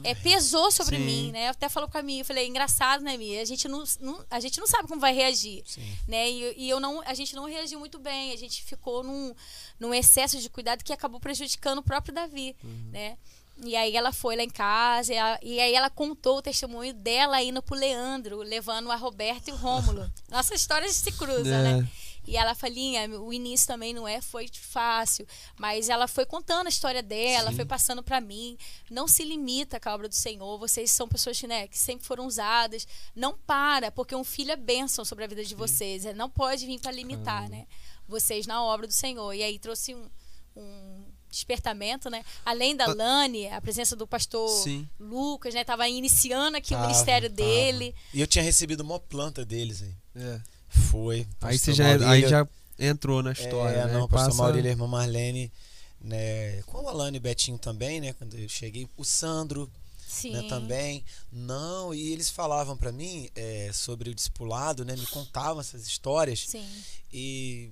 é, 0.02 0.14
pesou 0.14 0.70
sobre 0.70 0.96
Sim. 0.96 1.04
mim, 1.04 1.32
né? 1.32 1.46
Eu 1.46 1.50
até 1.50 1.68
falou 1.90 1.92
pra 1.92 2.02
mim, 2.02 2.18
eu 2.20 2.24
falei, 2.24 2.46
engraçado, 2.46 3.02
né, 3.02 3.16
Mia? 3.16 3.42
A 3.42 3.44
gente 3.44 3.66
não, 3.68 3.82
não- 4.00 4.24
a 4.30 4.40
gente 4.40 4.58
não 4.60 4.66
sabe 4.66 4.88
como 4.88 5.00
vai 5.00 5.12
reagir. 5.12 5.62
Sim. 5.66 5.82
Né? 6.08 6.30
E, 6.30 6.54
e 6.64 6.70
eu 6.70 6.78
não, 6.80 7.00
a 7.02 7.14
gente 7.14 7.34
não 7.34 7.44
reagiu 7.44 7.78
muito 7.78 7.98
bem. 7.98 8.32
A 8.32 8.36
gente 8.36 8.62
ficou 8.62 9.02
num, 9.02 9.34
num 9.78 9.92
excesso 9.92 10.38
de 10.38 10.48
cuidado 10.48 10.84
que 10.84 10.92
acabou 10.92 11.20
prejudicando 11.20 11.78
o 11.78 11.82
próprio 11.82 12.14
Davi, 12.14 12.56
né? 12.92 13.16
E 13.62 13.76
aí 13.76 13.94
ela 13.94 14.10
foi 14.10 14.36
lá 14.36 14.42
em 14.42 14.48
casa 14.48 15.12
e, 15.12 15.18
a- 15.18 15.38
e 15.42 15.60
aí 15.60 15.74
ela 15.74 15.90
contou 15.90 16.38
o 16.38 16.42
testemunho 16.42 16.94
dela 16.94 17.42
indo 17.42 17.60
pro 17.62 17.76
Leandro, 17.76 18.38
levando 18.38 18.90
a 18.90 18.96
Roberta 18.96 19.50
e 19.50 19.52
o 19.52 19.56
Rômulo. 19.56 20.10
Nossas 20.30 20.60
histórias 20.62 20.96
se 20.96 21.12
cruzam, 21.12 21.52
É. 21.52 21.62
né? 21.80 21.88
E 22.26 22.36
ela 22.36 22.54
falinha, 22.54 23.08
o 23.20 23.32
início 23.32 23.66
também 23.66 23.92
não 23.94 24.06
é 24.06 24.20
foi 24.20 24.46
fácil, 24.52 25.26
mas 25.58 25.88
ela 25.88 26.06
foi 26.06 26.24
contando 26.26 26.66
a 26.66 26.70
história 26.70 27.02
dela, 27.02 27.50
Sim. 27.50 27.56
foi 27.56 27.64
passando 27.64 28.02
pra 28.02 28.20
mim. 28.20 28.56
Não 28.90 29.08
se 29.08 29.24
limita 29.24 29.80
com 29.80 29.88
a 29.88 29.94
obra 29.94 30.08
do 30.08 30.14
Senhor. 30.14 30.58
Vocês 30.58 30.90
são 30.90 31.08
pessoas 31.08 31.40
né, 31.42 31.66
que 31.66 31.78
sempre 31.78 32.06
foram 32.06 32.26
usadas. 32.26 32.86
Não 33.16 33.36
para, 33.36 33.90
porque 33.90 34.14
um 34.14 34.22
filho 34.24 34.52
é 34.52 34.56
bênção 34.56 35.04
sobre 35.04 35.24
a 35.24 35.26
vida 35.26 35.44
de 35.44 35.54
vocês. 35.54 36.04
É, 36.04 36.12
Não 36.12 36.28
pode 36.30 36.66
vir 36.66 36.78
pra 36.78 36.92
limitar, 36.92 37.48
né? 37.48 37.66
Vocês 38.06 38.46
na 38.46 38.62
obra 38.62 38.86
do 38.86 38.92
Senhor. 38.92 39.32
E 39.32 39.42
aí 39.42 39.58
trouxe 39.58 39.94
um, 39.94 40.08
um 40.56 41.04
despertamento, 41.30 42.10
né? 42.10 42.24
Além 42.44 42.76
da 42.76 42.84
Ah. 42.84 42.94
Lani, 42.94 43.48
a 43.48 43.60
presença 43.60 43.96
do 43.96 44.06
pastor 44.06 44.48
Sim. 44.48 44.88
Lucas, 44.98 45.54
né? 45.54 45.64
Tava 45.64 45.88
iniciando 45.88 46.56
aqui 46.56 46.74
o 46.74 46.76
Tava, 46.76 46.88
ministério 46.88 47.30
tava. 47.30 47.36
dele. 47.48 47.94
E 48.12 48.20
eu 48.20 48.26
tinha 48.26 48.42
recebido 48.44 48.80
uma 48.82 48.98
planta 49.00 49.44
deles 49.44 49.82
aí. 49.82 49.94
É. 50.16 50.40
Foi. 50.70 51.26
Aí 51.40 51.58
você 51.58 51.72
já, 51.72 51.84
Maurílio- 51.84 52.08
aí 52.08 52.28
já 52.28 52.48
entrou 52.78 53.22
na 53.22 53.32
história, 53.32 53.76
é, 53.76 53.86
né? 53.86 53.92
não, 53.92 54.08
pastor 54.08 54.30
Passa- 54.30 54.42
Maurílio 54.42 54.66
e 54.66 54.68
a 54.68 54.72
irmã 54.72 54.86
Marlene, 54.86 55.52
né? 56.00 56.62
Com 56.62 56.86
a 56.88 56.90
Alane 56.92 57.16
e 57.16 57.20
Betinho 57.20 57.58
também, 57.58 58.00
né? 58.00 58.12
Quando 58.14 58.34
eu 58.38 58.48
cheguei. 58.48 58.88
O 58.96 59.04
Sandro, 59.04 59.70
Sim. 60.08 60.32
né, 60.32 60.42
também. 60.48 61.04
Não, 61.30 61.92
e 61.92 62.12
eles 62.12 62.30
falavam 62.30 62.76
pra 62.76 62.90
mim 62.92 63.28
é, 63.34 63.70
sobre 63.74 64.10
o 64.10 64.14
discipulado, 64.14 64.84
né? 64.84 64.94
Me 64.96 65.06
contavam 65.06 65.60
essas 65.60 65.86
histórias. 65.86 66.46
Sim. 66.48 66.66
E 67.12 67.70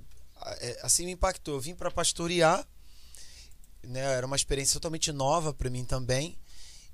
é, 0.60 0.80
assim 0.82 1.06
me 1.06 1.12
impactou. 1.12 1.54
Eu 1.54 1.60
vim 1.60 1.74
para 1.74 1.90
pastorear, 1.90 2.66
né? 3.82 4.00
Era 4.00 4.26
uma 4.26 4.36
experiência 4.36 4.74
totalmente 4.74 5.12
nova 5.12 5.54
para 5.54 5.70
mim 5.70 5.84
também. 5.84 6.36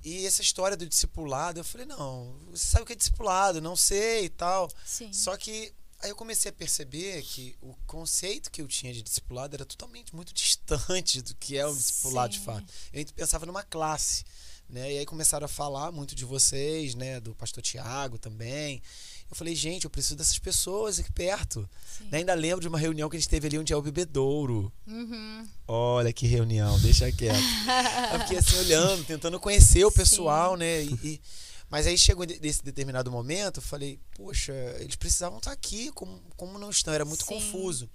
E 0.04 0.26
essa 0.26 0.42
história 0.42 0.76
do 0.76 0.86
discipulado, 0.86 1.58
eu 1.58 1.64
falei, 1.64 1.86
não, 1.86 2.36
você 2.50 2.66
sabe 2.66 2.82
o 2.82 2.86
que 2.86 2.92
é 2.92 2.96
discipulado? 2.96 3.58
Não 3.60 3.74
sei 3.74 4.26
e 4.26 4.28
tal. 4.28 4.70
Sim. 4.84 5.10
Só 5.12 5.34
que 5.36 5.72
aí 6.04 6.10
eu 6.10 6.16
comecei 6.16 6.50
a 6.50 6.52
perceber 6.52 7.22
que 7.22 7.56
o 7.62 7.74
conceito 7.86 8.50
que 8.50 8.60
eu 8.60 8.68
tinha 8.68 8.92
de 8.92 9.02
discipulado 9.02 9.56
era 9.56 9.64
totalmente 9.64 10.14
muito 10.14 10.32
distante 10.34 11.22
do 11.22 11.34
que 11.34 11.56
é 11.56 11.66
um 11.66 11.74
discipulado 11.74 12.32
de 12.34 12.40
fato. 12.40 12.64
Eu 12.92 13.04
pensava 13.16 13.46
numa 13.46 13.62
classe, 13.62 14.22
Né? 14.68 14.92
E 14.94 14.98
aí 14.98 15.06
começaram 15.06 15.44
a 15.46 15.48
falar 15.48 15.90
muito 15.92 16.14
de 16.14 16.24
vocês, 16.24 16.94
né? 16.94 17.20
Do 17.20 17.34
pastor 17.34 17.62
Tiago 17.62 18.18
também. 18.18 18.82
Eu 19.30 19.36
falei, 19.36 19.54
gente, 19.54 19.84
eu 19.84 19.90
preciso 19.90 20.16
dessas 20.16 20.38
pessoas 20.38 20.98
aqui 20.98 21.10
perto. 21.12 21.68
Né? 22.10 22.18
Ainda 22.18 22.34
lembro 22.34 22.60
de 22.60 22.68
uma 22.68 22.78
reunião 22.78 23.08
que 23.08 23.16
a 23.16 23.18
gente 23.20 23.28
teve 23.28 23.46
ali 23.46 23.58
onde 23.58 23.72
é 23.72 23.76
o 23.76 23.82
bebedouro. 23.82 24.70
Uhum. 24.86 25.48
Olha 25.66 26.12
que 26.12 26.26
reunião, 26.26 26.78
deixa 26.80 27.10
quieto. 27.12 27.38
eu 28.12 28.20
fiquei 28.20 28.38
assim 28.38 28.56
olhando, 28.58 29.04
tentando 29.04 29.40
conhecer 29.40 29.84
o 29.84 29.90
pessoal, 29.92 30.52
Sim. 30.52 30.58
né? 30.58 30.82
E, 30.84 30.92
e- 31.02 31.20
mas 31.70 31.86
aí 31.86 31.96
chegou 31.98 32.24
nesse 32.26 32.62
determinado 32.62 33.10
momento, 33.10 33.58
eu 33.58 33.62
falei, 33.62 33.98
poxa, 34.16 34.52
eles 34.78 34.96
precisavam 34.96 35.38
estar 35.38 35.52
aqui, 35.52 35.90
como, 35.92 36.20
como 36.36 36.58
não 36.58 36.70
estão? 36.70 36.92
Era 36.94 37.04
muito 37.04 37.24
Sim. 37.24 37.34
confuso. 37.34 37.90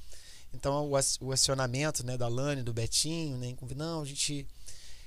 Então 0.53 0.89
o, 0.89 0.95
ac- 0.95 1.17
o 1.21 1.31
acionamento 1.31 2.05
né, 2.05 2.17
da 2.17 2.27
Lani, 2.27 2.63
do 2.63 2.73
Betinho, 2.73 3.37
né? 3.37 3.55
Não, 3.75 4.01
a 4.01 4.05
gente. 4.05 4.47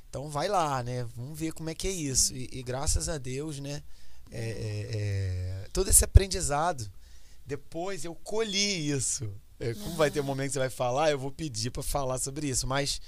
Então 0.09 0.29
vai 0.31 0.49
lá, 0.49 0.83
né? 0.83 1.05
Vamos 1.17 1.39
ver 1.39 1.53
como 1.53 1.69
é 1.71 1.75
que 1.75 1.89
é 1.89 1.91
isso. 1.91 2.35
E, 2.35 2.49
e 2.53 2.63
graças 2.63 3.09
a 3.09 3.19
Deus, 3.19 3.59
né? 3.59 3.83
é, 4.31 4.41
é, 4.41 4.89
é, 5.65 5.69
todo 5.73 5.89
esse 5.91 6.05
aprendizado, 6.05 6.91
depois 7.45 8.05
eu 8.05 8.15
colhi 8.15 8.91
isso. 8.91 9.31
É, 9.61 9.75
como 9.75 9.95
vai 9.95 10.11
ter 10.11 10.21
um 10.21 10.25
momento 10.25 10.49
que 10.49 10.53
você 10.55 10.59
vai 10.59 10.71
falar, 10.71 11.11
eu 11.11 11.19
vou 11.19 11.31
pedir 11.31 11.71
para 11.71 11.83
falar 11.83 12.19
sobre 12.19 12.49
isso. 12.49 12.67
Mas 12.67 13.01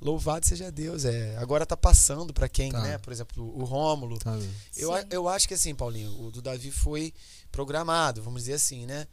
louvado 0.00 0.46
seja 0.46 0.70
Deus. 0.70 1.04
É, 1.04 1.36
agora 1.38 1.64
tá 1.66 1.76
passando 1.76 2.32
para 2.32 2.48
quem, 2.48 2.70
Tá. 2.72 2.80
né? 2.80 2.98
Por 2.98 3.12
exemplo, 3.12 3.42
o 3.58 3.64
Rômulo. 3.64 4.18
Tá? 4.18 4.36
Eu, 4.76 4.92
Sim. 4.96 5.04
eu 5.10 5.28
acho 5.28 5.46
que 5.48 5.54
assim, 5.54 5.74
Paulinho, 5.74 6.10
o 6.22 6.30
do 6.30 6.40
Davi 6.42 6.70
foi 6.70 7.12
programado, 7.50 8.22
vamos 8.22 8.42
dizer 8.42 8.54
assim, 8.54 8.86
né? 8.86 9.06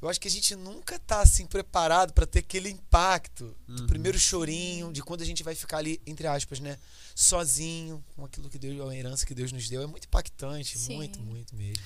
Eu 0.00 0.10
acho 0.10 0.20
que 0.20 0.28
a 0.28 0.30
gente 0.30 0.54
nunca 0.54 0.98
tá 0.98 1.20
assim 1.22 1.46
preparado 1.46 2.12
para 2.12 2.26
ter 2.26 2.40
aquele 2.40 2.68
impacto 2.68 3.56
do 3.66 3.80
Uhum. 3.82 3.86
primeiro 3.86 4.18
chorinho, 4.18 4.92
de 4.92 5.02
quando 5.02 5.22
a 5.22 5.24
gente 5.24 5.42
vai 5.42 5.54
ficar 5.54 5.78
ali, 5.78 6.00
entre 6.06 6.26
aspas, 6.26 6.60
né? 6.60 6.76
Sozinho, 7.14 8.04
com 8.14 8.24
aquilo 8.24 8.48
que 8.50 8.58
Deus, 8.58 8.78
a 8.88 8.94
herança 8.94 9.24
que 9.24 9.34
Deus 9.34 9.50
nos 9.52 9.68
deu. 9.68 9.82
É 9.82 9.86
muito 9.86 10.04
impactante, 10.04 10.78
Sim. 10.78 10.96
muito, 10.96 11.18
muito 11.20 11.56
mesmo. 11.56 11.82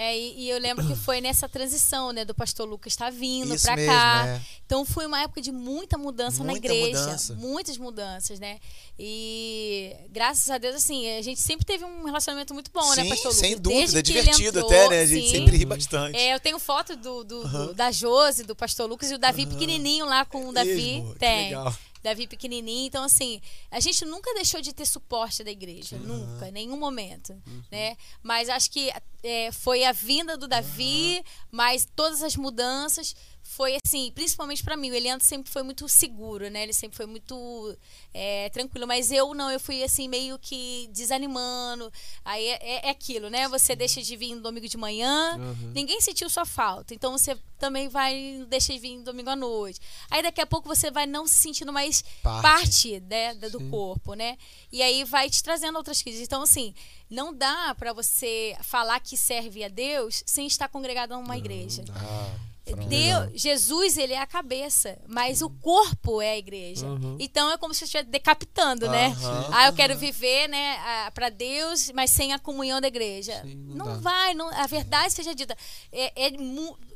É, 0.00 0.16
e, 0.16 0.42
e 0.44 0.50
eu 0.50 0.58
lembro 0.60 0.86
que 0.86 0.94
foi 0.94 1.20
nessa 1.20 1.48
transição, 1.48 2.12
né, 2.12 2.24
do 2.24 2.32
pastor 2.32 2.68
Lucas 2.68 2.92
estar 2.92 3.10
vindo 3.10 3.52
Isso 3.52 3.64
pra 3.66 3.74
mesmo, 3.74 3.90
cá. 3.92 4.26
é. 4.28 4.40
Então 4.64 4.84
foi 4.84 5.06
uma 5.06 5.20
época 5.20 5.40
de 5.40 5.50
muita 5.50 5.98
mudança 5.98 6.44
na 6.44 6.52
Muita 6.52 6.68
igreja, 6.68 7.00
mudança. 7.00 7.34
muitas 7.34 7.76
mudanças, 7.78 8.38
né? 8.38 8.60
E 8.96 9.96
graças 10.10 10.48
a 10.50 10.58
Deus 10.58 10.76
assim, 10.76 11.08
a 11.16 11.22
gente 11.22 11.40
sempre 11.40 11.66
teve 11.66 11.84
um 11.84 12.04
relacionamento 12.04 12.54
muito 12.54 12.70
bom, 12.72 12.88
né, 12.94 13.02
Sim, 13.02 13.08
pastor 13.08 13.32
Lucas? 13.32 13.36
sem 13.40 13.56
dúvida, 13.58 13.90
que 14.02 14.12
ele 14.12 14.20
divertido 14.22 14.58
entrou, 14.60 14.66
até, 14.72 14.88
né? 14.88 15.00
A 15.00 15.06
gente 15.06 15.26
sim. 15.28 15.36
sempre 15.38 15.56
ri 15.56 15.64
bastante. 15.64 16.16
É, 16.16 16.32
eu 16.34 16.38
tenho 16.38 16.58
foto 16.60 16.94
do, 16.94 17.24
do- 17.24 17.48
do- 17.48 17.74
da 17.74 17.90
Josi, 17.90 18.44
do 18.44 18.54
pastor 18.54 18.88
Lucas 18.88 19.10
e 19.10 19.14
o 19.14 19.18
Davi 19.18 19.46
pequenininho 19.46 20.06
lá 20.06 20.24
com 20.24 20.48
o 20.48 20.52
Davi. 20.52 20.74
Mesmo? 21.00 21.12
Que 21.14 21.18
Tem. 21.18 21.44
legal. 21.46 21.74
Davi 22.02 22.26
pequenininho. 22.26 22.86
Então, 22.86 23.04
assim, 23.04 23.40
a 23.70 23.80
gente 23.80 24.04
nunca 24.04 24.32
deixou 24.34 24.60
de 24.60 24.72
ter 24.72 24.86
suporte 24.86 25.42
da 25.44 25.50
igreja. 25.50 25.98
Nunca, 25.98 26.48
em 26.48 26.52
nenhum 26.52 26.76
momento. 26.76 27.40
Né? 27.70 27.96
Mas 28.22 28.48
acho 28.48 28.70
que 28.70 28.90
é, 29.22 29.50
foi 29.52 29.84
a 29.84 29.92
vinda 29.92 30.36
do 30.36 30.46
Davi, 30.46 31.22
mas 31.50 31.88
todas 31.96 32.22
as 32.22 32.36
mudanças. 32.36 33.14
Foi 33.50 33.78
assim, 33.82 34.12
principalmente 34.14 34.62
pra 34.62 34.76
mim. 34.76 34.90
O 34.90 34.94
Eliandro 34.94 35.24
sempre 35.26 35.50
foi 35.50 35.62
muito 35.62 35.88
seguro, 35.88 36.48
né? 36.50 36.62
Ele 36.62 36.72
sempre 36.74 36.96
foi 36.96 37.06
muito 37.06 37.76
é, 38.12 38.48
tranquilo. 38.50 38.86
Mas 38.86 39.10
eu 39.10 39.32
não, 39.34 39.50
eu 39.50 39.58
fui 39.58 39.82
assim, 39.82 40.06
meio 40.06 40.38
que 40.38 40.88
desanimando. 40.92 41.90
Aí 42.24 42.46
é, 42.46 42.58
é- 42.76 42.86
é 42.86 42.90
aquilo, 42.90 43.30
né? 43.30 43.48
Você 43.48 43.74
deixa 43.74 44.02
de 44.02 44.16
vir 44.16 44.34
no 44.34 44.42
domingo 44.42 44.68
de 44.68 44.76
manhã, 44.76 45.36
Uhum. 45.38 45.72
ninguém 45.74 46.00
sentiu 46.00 46.28
sua 46.28 46.44
falta. 46.44 46.94
Então 46.94 47.12
você 47.12 47.36
também 47.58 47.88
vai 47.88 48.44
deixa 48.48 48.72
de 48.72 48.78
vir 48.78 48.98
no 48.98 49.04
domingo 49.04 49.30
à 49.30 49.34
noite. 49.36 49.80
Aí 50.10 50.22
daqui 50.22 50.40
a 50.40 50.46
pouco 50.46 50.68
você 50.68 50.90
vai 50.90 51.06
não 51.06 51.26
se 51.26 51.34
sentindo 51.34 51.72
mais 51.72 52.02
Parte. 52.22 52.42
parte, 52.42 53.00
né, 53.00 53.34
do 53.34 53.58
Sim. 53.58 53.70
corpo, 53.70 54.14
né? 54.14 54.36
E 54.70 54.82
aí 54.82 55.04
vai 55.04 55.28
te 55.30 55.42
trazendo 55.42 55.76
outras 55.76 56.00
crises. 56.02 56.20
Então, 56.20 56.42
assim, 56.42 56.74
não 57.10 57.32
dá 57.34 57.74
pra 57.74 57.92
você 57.92 58.56
falar 58.62 59.00
que 59.00 59.16
serve 59.16 59.64
a 59.64 59.68
Deus 59.68 60.22
sem 60.26 60.46
estar 60.46 60.68
congregado 60.68 61.12
a 61.12 61.18
uma 61.18 61.36
igreja. 61.36 61.82
Ah, 61.88 61.94
pronto. 61.94 62.47
Deus, 62.74 63.30
Jesus, 63.40 63.96
ele 63.96 64.12
é 64.12 64.18
a 64.18 64.26
cabeça, 64.26 64.98
mas 65.06 65.42
o 65.42 65.50
corpo 65.50 66.20
é 66.22 66.32
a 66.32 66.38
igreja. 66.38 66.86
Uhum. 66.86 67.16
Então 67.20 67.50
é 67.50 67.58
como 67.58 67.72
se 67.74 67.84
estivesse 67.84 68.08
decapitando, 68.08 68.88
né? 68.88 69.06
Aham. 69.08 69.50
Ah, 69.52 69.66
eu 69.66 69.72
quero 69.72 69.96
viver, 69.96 70.48
né, 70.48 71.10
para 71.14 71.28
Deus, 71.28 71.90
mas 71.92 72.10
sem 72.10 72.32
a 72.32 72.38
comunhão 72.38 72.80
da 72.80 72.88
igreja. 72.88 73.40
Sim, 73.42 73.54
não 73.74 73.86
não 73.86 74.00
vai, 74.00 74.34
não, 74.34 74.48
a 74.48 74.66
verdade 74.66 75.12
seja 75.12 75.34
dita. 75.34 75.56
É, 75.92 76.26
é 76.26 76.32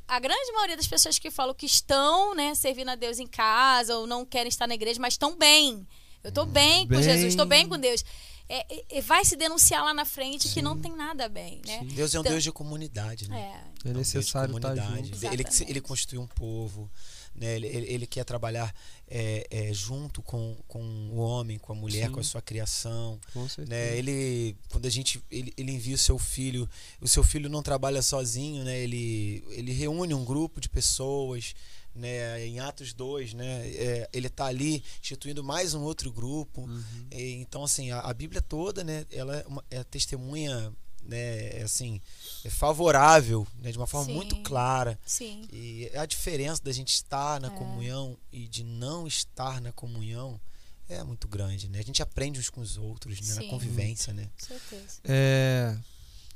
a 0.09 0.19
grande 0.19 0.53
maioria 0.53 0.77
das 0.77 0.87
pessoas 0.87 1.19
que 1.19 1.31
falam 1.31 1.55
que 1.55 1.67
estão, 1.67 2.35
né, 2.35 2.55
servindo 2.55 2.91
a 2.91 2.95
Deus 2.95 3.19
em 3.19 3.27
casa 3.27 3.97
ou 3.97 4.07
não 4.07 4.25
querem 4.25 4.49
estar 4.49 4.67
na 4.67 4.75
igreja, 4.75 5.01
mas 5.01 5.15
estão 5.15 5.37
bem. 5.37 5.87
Eu 6.23 6.29
estou 6.29 6.47
bem 6.47 6.87
com 6.87 6.95
Bem. 6.95 7.03
Jesus, 7.03 7.29
estou 7.29 7.47
bem 7.47 7.69
com 7.69 7.79
Deus. 7.79 8.05
É, 8.49 8.67
é, 8.69 8.85
é, 8.99 9.01
vai 9.01 9.25
se 9.25 9.35
denunciar 9.35 9.83
lá 9.83 9.95
na 9.95 10.05
frente 10.05 10.49
que 10.49 10.61
não 10.61 10.79
tem 10.79 10.95
nada 10.95 11.29
bem, 11.29 11.63
né? 11.67 11.81
Deus 11.95 12.15
é 12.15 12.19
um 12.19 12.21
Então- 12.21 12.33
Deus 12.33 12.45
de 12.45 12.53
comunidade, 12.53 13.29
né? 13.29 13.41
É. 13.41 13.72
É 13.85 13.89
de 13.89 13.95
necessário 13.95 14.55
estar 14.57 14.75
comunidade. 14.75 15.09
junto. 15.09 15.27
Ele, 15.27 15.45
ele, 15.69 15.81
constituiu 15.81 16.21
um 16.21 16.27
povo, 16.27 16.91
né? 17.35 17.57
ele, 17.57 17.67
ele, 17.67 17.87
ele 17.87 18.07
quer 18.07 18.25
trabalhar 18.25 18.75
é, 19.09 19.47
é, 19.51 19.75
junto 19.75 20.23
com, 20.23 20.57
com 20.69 20.81
o 21.11 21.17
homem, 21.17 21.59
com 21.59 21.73
a 21.73 21.75
mulher, 21.75 22.07
Sim. 22.07 22.13
com 22.13 22.21
a 22.21 22.25
sua 22.25 22.41
criação. 22.41 23.19
Com 23.33 23.49
certeza. 23.49 23.69
Né? 23.69 23.97
Ele, 23.97 24.57
quando 24.71 24.87
a 24.87 24.91
gente, 24.91 25.23
ele, 25.31 25.53
ele 25.57 25.73
envia 25.73 25.95
o 25.95 25.99
seu 25.99 26.19
filho, 26.19 26.69
o 27.01 27.09
seu 27.09 27.25
filho 27.25 27.49
não 27.49 27.63
trabalha 27.63 28.03
sozinho, 28.03 28.65
né? 28.65 28.79
ele, 28.79 29.45
ele 29.51 29.73
reúne 29.73 30.15
um 30.15 30.25
grupo 30.25 30.61
de 30.61 30.69
pessoas. 30.69 31.55
Né, 31.95 32.47
em 32.47 32.59
Atos 32.59 32.95
2, 32.95 33.35
né, 33.35 33.69
é, 33.69 34.09
ele 34.15 34.29
está 34.29 34.47
ali 34.47 34.83
instituindo 34.99 35.45
mais 35.45 35.75
um 35.75 35.83
outro 35.83 36.11
grupo. 36.11 36.63
Uhum. 36.63 37.07
E, 37.11 37.33
então, 37.33 37.63
assim, 37.65 37.91
a, 37.91 38.01
a 38.01 38.15
Bíblia 38.15 38.41
toda, 38.41 38.83
né, 38.83 39.05
ela 39.13 39.37
é, 39.37 39.47
uma, 39.47 39.63
é 39.71 39.85
testemunha, 39.85 40.73
né, 41.05 41.59
é, 41.59 41.63
assim, 41.63 42.01
é 42.45 42.51
favorável, 42.51 43.47
né, 43.61 43.71
de 43.73 43.79
uma 43.79 43.87
forma 43.87 44.07
Sim. 44.07 44.15
muito 44.15 44.37
clara. 44.43 44.99
Sim. 45.05 45.47
E 45.53 45.91
a 45.95 46.07
diferença 46.07 46.63
da 46.63 46.73
gente 46.73 46.91
estar 46.95 47.41
na 47.41 47.49
É. 47.49 47.51
comunhão 47.51 48.17
e 48.33 48.47
de 48.49 48.63
não 48.65 49.07
estar 49.07 49.61
na 49.61 49.73
comunhão 49.73 50.41
é 50.89 51.03
muito 51.03 51.27
grande, 51.27 51.69
né? 51.69 51.79
A 51.79 51.83
gente 51.83 52.03
aprende 52.03 52.39
uns 52.39 52.51
com 52.51 52.61
os 52.61 52.77
outros, 52.77 53.21
né, 53.21 53.35
na 53.37 53.45
convivência, 53.45 54.13
né? 54.13 54.29
Com 54.39 54.47
certeza. 54.47 55.01
É, 55.05 55.77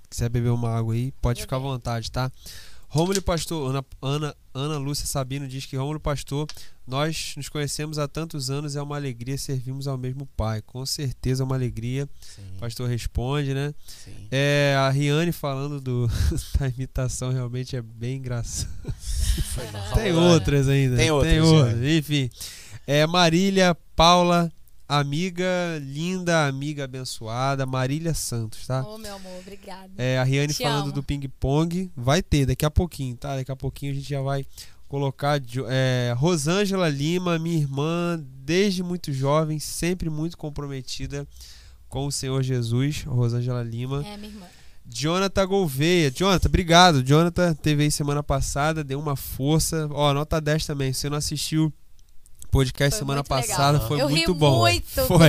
quiser 0.08 0.28
beber 0.28 0.50
uma 0.50 0.70
água 0.70 0.94
aí, 0.94 1.12
pode 1.20 1.40
ficar 1.42 1.56
à 1.56 1.58
Beber. 1.58 1.72
vontade, 1.72 2.10
tá? 2.10 2.30
Rômulo 2.88 3.18
e 3.18 3.20
Pastor, 3.20 3.68
Ana, 3.68 3.84
Ana, 4.00 4.36
Ana 4.54 4.78
Lúcia 4.78 5.04
Sabino 5.06 5.46
diz 5.46 5.66
que 5.66 5.76
Rômulo 5.76 6.00
Pastor, 6.00 6.46
nós 6.86 7.34
nos 7.36 7.48
conhecemos 7.48 7.98
há 7.98 8.06
tantos 8.06 8.48
anos, 8.48 8.76
é 8.76 8.82
uma 8.82 8.94
alegria 8.96 9.36
servirmos 9.36 9.88
ao 9.88 9.98
mesmo 9.98 10.26
Pai. 10.36 10.62
Com 10.62 10.86
certeza 10.86 11.42
é 11.42 11.44
uma 11.44 11.56
alegria. 11.56 12.08
Sim, 12.20 12.42
O 12.56 12.60
pastor 12.60 12.88
responde, 12.88 13.52
né? 13.54 13.74
sim. 13.86 14.28
É, 14.30 14.74
a 14.78 14.88
Riane 14.88 15.32
falando 15.32 15.80
do, 15.80 16.08
da 16.58 16.68
imitação 16.68 17.32
realmente 17.32 17.74
é 17.74 17.82
bem 17.82 18.18
engraçada. 18.18 18.70
Foi 19.54 19.70
mal. 19.70 19.92
Tem 19.94 20.12
outras 20.12 20.68
ainda. 20.68 20.96
Tem 20.96 21.10
outras, 21.10 21.42
outras. 21.42 21.72
Riane. 21.78 21.98
Enfim. 21.98 22.30
É, 22.86 23.04
Marília, 23.04 23.76
Paula, 23.96 24.52
amiga 24.88 25.44
linda, 25.82 26.46
amiga 26.46 26.84
abençoada, 26.84 27.66
Marília 27.66 28.14
Santos, 28.14 28.64
tá? 28.66 28.82
Ô, 28.86 28.96
meu 28.96 29.16
amor, 29.16 29.38
obrigada. 29.40 29.90
É, 29.98 30.18
a 30.18 30.22
Riane 30.22 30.52
Te 30.54 30.62
falando 30.62 30.84
amo. 30.84 30.92
do 30.92 31.02
ping-pong. 31.02 31.90
Vai 31.96 32.22
ter 32.22 32.46
daqui 32.46 32.64
a 32.64 32.70
pouquinho, 32.70 33.16
tá? 33.16 33.34
Daqui 33.34 33.50
a 33.50 33.56
pouquinho 33.56 33.90
a 33.92 33.94
gente 33.96 34.08
já 34.08 34.20
vai 34.20 34.46
colocar. 34.88 35.40
É, 35.68 36.14
Rosângela 36.16 36.88
Lima, 36.88 37.38
minha 37.38 37.58
irmã, 37.58 38.22
desde 38.44 38.82
muito 38.82 39.12
jovem, 39.12 39.58
sempre 39.58 40.08
muito 40.10 40.36
comprometida 40.36 41.26
com 41.88 42.06
o 42.06 42.12
Senhor 42.12 42.42
Jesus. 42.42 43.02
Rosângela 43.04 43.62
Lima. 43.62 44.04
É, 44.06 44.16
minha 44.16 44.30
irmã. 44.32 44.46
Jonathan 44.88 45.46
Gouveia. 45.46 46.10
Jonathan, 46.10 46.48
obrigado. 46.48 47.02
Jonathan 47.02 47.54
teve 47.54 47.82
aí 47.84 47.90
semana 47.90 48.22
passada, 48.22 48.84
deu 48.84 49.00
uma 49.00 49.16
força. 49.16 49.88
Ó, 49.90 50.12
nota 50.14 50.40
10 50.40 50.64
também. 50.64 50.92
Se 50.92 51.00
você 51.00 51.10
não 51.10 51.16
assistiu 51.18 51.66
o 52.44 52.48
podcast 52.48 52.92
Foi 52.92 52.98
semana 53.00 53.18
muito 53.20 53.34
legal. 53.34 53.48
passada, 53.48 53.80
foi 53.80 54.00
eu 54.00 54.08
muito 54.08 54.32
bom. 54.34 54.58
muito. 54.60 54.86
Foi, 55.06 55.28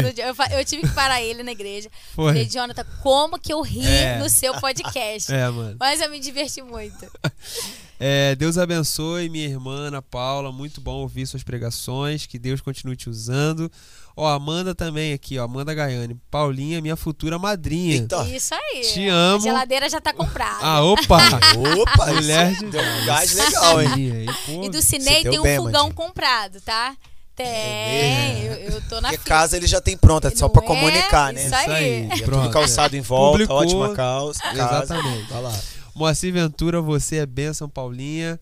eu, 0.51 0.59
eu 0.59 0.63
tive 0.65 0.83
que 0.83 0.93
parar 0.93 1.21
ele 1.23 1.41
na 1.41 1.51
igreja. 1.51 1.89
Falei, 2.15 2.43
foi. 2.45 2.53
Jonathan, 2.53 2.85
como 3.01 3.39
que 3.39 3.51
eu 3.51 3.61
ri 3.61 3.83
É. 3.85 4.19
no 4.19 4.29
seu 4.29 4.53
podcast? 4.61 5.33
É, 5.33 5.49
mano. 5.49 5.75
Mas 5.79 6.01
eu 6.01 6.09
me 6.11 6.19
diverti 6.19 6.61
muito. 6.61 7.07
É, 7.99 8.35
Deus 8.35 8.57
abençoe 8.59 9.27
minha 9.27 9.47
irmã 9.47 9.87
Ana 9.87 10.01
Paula, 10.03 10.51
muito 10.51 10.79
bom 10.79 10.97
ouvir 10.97 11.25
suas 11.25 11.41
pregações, 11.43 12.25
que 12.27 12.37
Deus 12.37 12.61
continue 12.61 12.95
te 12.95 13.09
usando. 13.09 13.71
Ó, 14.15 14.27
Amanda 14.27 14.73
também 14.75 15.13
aqui, 15.13 15.37
ó, 15.39 15.43
Amanda 15.45 15.73
Gaiane. 15.73 16.15
Paulinha, 16.29 16.81
minha 16.81 16.95
futura 16.95 17.37
madrinha. 17.39 17.95
Eita. 17.95 18.23
Isso 18.27 18.53
aí. 18.53 18.81
Te 18.81 19.09
A 19.09 19.13
amo. 19.13 19.41
geladeira 19.43 19.89
já 19.89 19.99
tá 20.01 20.11
comprada. 20.13 20.57
Ah, 20.61 20.83
opa! 20.83 21.17
Opa, 21.81 22.05
Mulher 22.13 22.53
de 22.55 22.65
deu 22.65 22.81
um 22.81 23.05
gás 23.05 23.33
legal, 23.33 23.81
hein? 23.81 23.89
Sim, 23.93 24.11
aí, 24.11 24.25
pô. 24.45 24.63
e 24.63 24.69
do 24.69 24.81
Cinei 24.81 25.23
tem 25.23 25.39
um 25.39 25.43
bem, 25.43 25.57
fogão 25.57 25.83
Mandinha. 25.87 25.93
comprado, 25.93 26.61
tá? 26.61 26.95
Tem. 27.35 27.45
É 27.47 28.65
eu, 28.67 28.73
eu 28.73 28.81
tô 28.89 28.99
na 28.99 29.09
Porque 29.09 29.29
casa 29.29 29.55
ele 29.55 29.67
já 29.67 29.79
tem 29.79 29.95
pronta, 29.95 30.31
só 30.35 30.45
Não 30.45 30.49
pra 30.51 30.63
é? 30.63 30.65
comunicar, 30.67 31.31
né? 31.33 31.45
Isso 31.45 31.55
aí. 31.55 31.61
Isso 31.63 31.71
aí. 31.71 32.07
E 32.19 32.21
é 32.21 32.25
Pronto, 32.25 32.41
tudo 32.43 32.53
calçado 32.53 32.95
em 32.95 33.01
volta, 33.01 33.31
Publicou. 33.45 33.57
ótima 33.57 33.93
casa. 33.95 34.39
Exatamente. 34.51 35.29
Vai 35.31 35.41
lá. 35.43 35.59
Moacir 35.97 36.31
Ventura, 36.31 36.79
você 36.79 37.17
é 37.17 37.25
bênção, 37.25 37.67
Paulinha. 37.67 38.39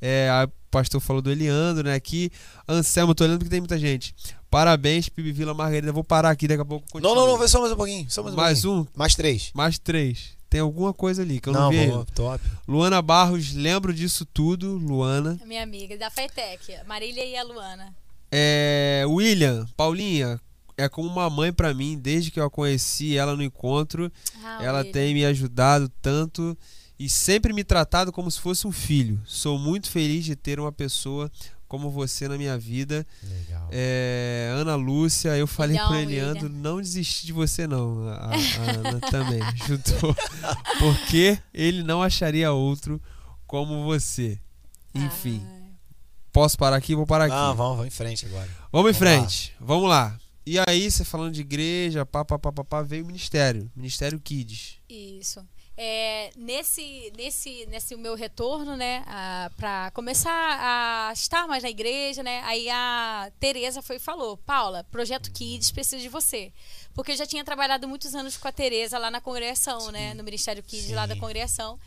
É, 0.00 0.30
a 0.30 0.48
pastor 0.70 0.98
falou 1.00 1.20
do 1.20 1.30
Eliandro, 1.30 1.84
né? 1.84 1.94
Aqui, 1.94 2.30
Anselmo, 2.66 3.14
tô 3.14 3.24
olhando 3.24 3.38
porque 3.38 3.50
tem 3.50 3.60
muita 3.60 3.78
gente. 3.78 4.14
Parabéns, 4.50 5.08
Pibi 5.08 5.30
Vila 5.30 5.52
Margarida. 5.52 5.92
Vou 5.92 6.02
parar 6.02 6.30
aqui, 6.30 6.48
daqui 6.48 6.62
a 6.62 6.64
pouco 6.64 6.98
Não, 6.98 7.14
não, 7.14 7.26
não, 7.26 7.36
vai 7.38 7.48
só 7.48 7.60
mais 7.60 7.72
um 7.72 7.76
pouquinho. 7.76 8.06
Só 8.10 8.22
mais 8.22 8.34
um 8.34 8.36
Mais 8.36 8.62
pouquinho. 8.62 8.82
um? 8.82 8.98
Mais 8.98 9.14
três. 9.14 9.50
Mais 9.54 9.78
três. 9.78 10.36
Tem 10.48 10.60
alguma 10.60 10.94
coisa 10.94 11.20
ali 11.20 11.38
que 11.38 11.48
eu 11.50 11.52
não, 11.52 11.70
vi. 11.70 11.86
boa, 11.86 12.06
top. 12.14 12.42
Luana 12.66 13.02
Barros, 13.02 13.52
lembro 13.52 13.92
disso 13.92 14.24
tudo, 14.24 14.76
Luana. 14.78 15.38
Minha 15.44 15.62
amiga 15.62 15.98
da 15.98 16.08
Fetec, 16.08 16.78
Marília 16.86 17.24
e 17.24 17.36
a 17.36 17.42
Luana. 17.42 17.94
É, 18.32 19.04
William, 19.06 19.66
Paulinha, 19.76 20.40
é 20.78 20.88
como 20.88 21.08
uma 21.08 21.28
mãe 21.28 21.52
pra 21.52 21.74
mim, 21.74 21.98
desde 21.98 22.30
que 22.30 22.38
eu 22.38 22.44
a 22.44 22.50
conheci 22.50 23.16
ela 23.16 23.34
no 23.34 23.42
encontro. 23.42 24.10
Ah, 24.42 24.58
ela 24.62 24.78
William. 24.78 24.92
tem 24.92 25.14
me 25.14 25.24
ajudado 25.24 25.90
tanto 26.00 26.56
e 26.98 27.08
sempre 27.08 27.52
me 27.52 27.62
tratado 27.64 28.10
como 28.12 28.30
se 28.30 28.40
fosse 28.40 28.66
um 28.66 28.72
filho. 28.72 29.20
Sou 29.26 29.58
muito 29.58 29.90
feliz 29.90 30.24
de 30.24 30.34
ter 30.36 30.58
uma 30.58 30.72
pessoa 30.72 31.30
como 31.68 31.90
você 31.90 32.28
na 32.28 32.38
minha 32.38 32.56
vida. 32.56 33.06
Legal. 33.22 33.68
É, 33.72 34.52
Ana 34.56 34.76
Lúcia, 34.76 35.36
eu 35.36 35.46
falei 35.46 35.76
pro 35.78 35.96
Eliandro 35.96 36.48
não 36.48 36.80
desistir 36.80 37.26
de 37.26 37.32
você 37.32 37.66
não. 37.66 38.08
A, 38.08 38.30
a 38.30 38.34
Ana 38.88 39.00
também 39.10 39.42
ajudou. 39.42 40.14
Porque 40.78 41.38
ele 41.52 41.82
não 41.82 42.02
acharia 42.02 42.52
outro 42.52 43.00
como 43.46 43.84
você. 43.84 44.38
Enfim, 44.94 45.42
Ah, 45.44 45.66
posso 46.32 46.56
parar 46.56 46.76
aqui? 46.76 46.94
Vou 46.94 47.06
parar 47.06 47.24
aqui. 47.26 47.34
Ah, 47.34 47.52
vamos, 47.52 47.76
vamos 47.78 47.86
em 47.86 47.90
frente 47.90 48.24
agora. 48.26 48.48
Vamos 48.72 48.90
em 48.90 48.92
Vamos 48.92 48.96
frente. 48.98 49.52
Vamos 49.60 49.88
lá. 49.88 50.18
E 50.46 50.58
aí, 50.60 50.88
você 50.90 51.04
falando 51.04 51.34
de 51.34 51.40
igreja, 51.40 52.06
pá, 52.06 52.24
pá, 52.24 52.38
pá, 52.38 52.52
pá, 52.52 52.64
pá, 52.64 52.82
veio 52.82 53.02
o 53.02 53.06
ministério. 53.06 53.70
Ministério 53.74 54.18
Kids. 54.20 54.76
Isso. 54.88 55.44
É, 55.78 56.30
nesse, 56.36 57.12
nesse, 57.14 57.66
nesse 57.66 57.94
meu 57.96 58.14
retorno, 58.14 58.76
né, 58.76 59.04
para 59.56 59.90
começar 59.90 60.30
a 60.32 61.12
estar 61.12 61.46
mais 61.46 61.62
na 61.62 61.68
igreja, 61.68 62.22
né, 62.22 62.40
aí 62.44 62.68
a 62.70 63.30
Tereza 63.38 63.82
foi 63.82 63.96
e 63.96 63.98
falou, 63.98 64.38
Paula, 64.38 64.84
Projeto 64.84 65.30
Kids 65.30 65.70
precisa 65.70 66.00
de 66.00 66.08
você. 66.08 66.50
Porque 66.94 67.12
eu 67.12 67.16
já 67.16 67.26
tinha 67.26 67.44
trabalhado 67.44 67.86
muitos 67.86 68.14
anos 68.14 68.38
com 68.38 68.48
a 68.48 68.52
Tereza 68.52 68.96
lá 68.96 69.10
na 69.10 69.20
congregação, 69.20 69.90
né, 69.90 70.14
no 70.14 70.24
Ministério 70.24 70.62
Kids 70.62 70.90
lá 70.92 71.04
da 71.04 71.14
Sim. 71.14 71.20
congregação, 71.20 71.78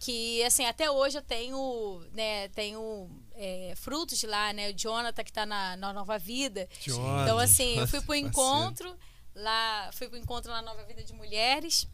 que, 0.00 0.42
assim, 0.42 0.64
até 0.64 0.90
hoje 0.90 1.18
eu 1.18 1.22
tenho, 1.22 2.02
né, 2.14 2.48
tenho 2.48 3.10
é, 3.34 3.74
frutos 3.76 4.18
de 4.18 4.26
lá, 4.26 4.54
né, 4.54 4.70
o 4.70 4.72
Jonathan 4.72 5.22
que 5.22 5.30
está 5.30 5.44
na, 5.44 5.76
na 5.76 5.92
Nova 5.92 6.18
Vida, 6.18 6.66
então, 6.86 7.38
assim, 7.38 7.78
eu 7.78 7.86
fui 7.86 8.00
pro 8.00 8.08
Parceiro. 8.16 8.26
encontro 8.26 8.96
lá, 9.34 9.90
fui 9.92 10.08
pro 10.08 10.16
encontro 10.18 10.50
na 10.50 10.62
Nova 10.62 10.82
Vida 10.84 11.02
de 11.02 11.12
Mulheres. 11.12 11.86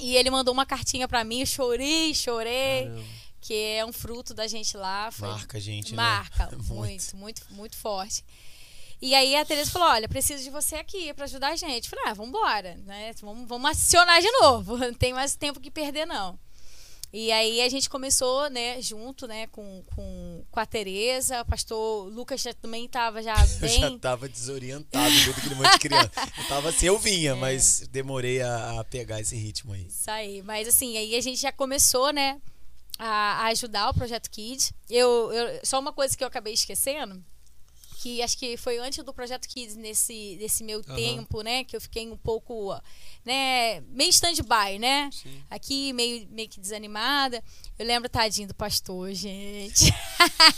E 0.00 0.16
ele 0.16 0.30
mandou 0.30 0.52
uma 0.52 0.66
cartinha 0.66 1.06
pra 1.06 1.22
mim, 1.24 1.40
eu 1.40 1.46
chorei, 1.46 2.14
chorei, 2.14 2.84
Caramba. 2.84 3.04
que 3.40 3.54
é 3.54 3.84
um 3.84 3.92
fruto 3.92 4.32
da 4.34 4.46
gente 4.46 4.76
lá. 4.76 5.10
Foi, 5.10 5.28
Marca 5.28 5.58
a 5.58 5.60
gente, 5.60 5.90
né? 5.90 5.96
marca, 5.96 6.50
Muito. 6.56 6.74
muito, 6.74 7.16
muito, 7.16 7.42
muito 7.50 7.76
forte. 7.76 8.24
E 9.02 9.14
aí 9.14 9.34
a 9.34 9.44
Tereza 9.44 9.70
falou: 9.70 9.88
olha, 9.88 10.08
preciso 10.08 10.42
de 10.44 10.50
você 10.50 10.76
aqui 10.76 11.12
pra 11.14 11.24
ajudar 11.24 11.48
a 11.52 11.56
gente. 11.56 11.84
Eu 11.84 11.90
falei, 11.90 12.04
ah, 12.10 12.14
vambora, 12.14 12.74
né? 12.84 13.12
Vamos, 13.22 13.48
vamos 13.48 13.70
acionar 13.70 14.20
de 14.20 14.30
novo. 14.32 14.76
Não 14.78 14.92
tem 14.92 15.12
mais 15.14 15.34
tempo 15.34 15.58
que 15.60 15.70
perder, 15.70 16.06
não. 16.06 16.38
E 17.12 17.32
aí 17.32 17.60
a 17.60 17.68
gente 17.68 17.90
começou, 17.90 18.48
né, 18.50 18.80
junto, 18.80 19.26
né, 19.26 19.48
com, 19.48 19.82
com, 19.94 20.44
com 20.48 20.60
a 20.60 20.64
Tereza. 20.66 21.40
O 21.40 21.44
pastor 21.44 22.08
Lucas 22.08 22.40
já 22.40 22.54
também 22.54 22.84
estava 22.84 23.20
já 23.22 23.34
Eu 23.42 23.58
bem. 23.60 23.80
já 23.80 23.98
tava 23.98 24.28
desorientado 24.28 25.10
no 25.10 25.20
meio 25.20 25.34
daquele 25.34 25.54
monte 25.56 25.72
de 25.72 25.78
criança. 25.80 26.10
Eu 26.38 26.44
tava 26.48 26.68
assim, 26.68 26.86
eu 26.86 26.94
É. 26.94 26.98
vinha, 26.98 27.34
mas 27.34 27.80
demorei 27.90 28.40
a, 28.40 28.80
a 28.80 28.84
pegar 28.84 29.20
esse 29.20 29.34
ritmo 29.36 29.72
aí. 29.72 29.86
Isso 29.88 30.08
aí. 30.10 30.40
Mas 30.42 30.68
assim, 30.68 30.96
aí 30.96 31.16
a 31.16 31.20
gente 31.20 31.40
já 31.40 31.50
começou, 31.50 32.12
né, 32.12 32.40
a, 32.98 33.06
a 33.06 33.46
ajudar 33.48 33.90
o 33.90 33.94
Projeto 33.94 34.30
Kids. 34.30 34.72
Eu, 34.88 35.32
eu- 35.32 35.60
só 35.64 35.80
uma 35.80 35.92
coisa 35.92 36.16
que 36.16 36.22
eu 36.22 36.28
acabei 36.28 36.52
esquecendo, 36.52 37.20
que 38.00 38.22
acho 38.22 38.38
que 38.38 38.56
foi 38.56 38.78
antes 38.78 39.04
do 39.04 39.12
Projeto 39.12 39.46
Kids, 39.46 39.76
nesse, 39.76 40.38
nesse 40.40 40.64
meu 40.64 40.80
Aham. 40.80 40.96
tempo, 40.96 41.42
né, 41.42 41.64
que 41.64 41.76
eu 41.76 41.80
fiquei 41.80 42.08
um 42.08 42.16
pouco, 42.16 42.74
né, 43.26 43.80
meio 43.88 44.08
stand-by, 44.08 44.78
né? 44.78 45.10
Sim. 45.12 45.42
Aqui, 45.50 45.92
meio, 45.92 46.26
meio 46.30 46.48
que 46.48 46.58
desanimada. 46.58 47.44
Eu 47.78 47.86
lembro, 47.86 48.08
tadinho 48.08 48.48
do 48.48 48.54
pastor, 48.54 49.12
gente. 49.12 49.92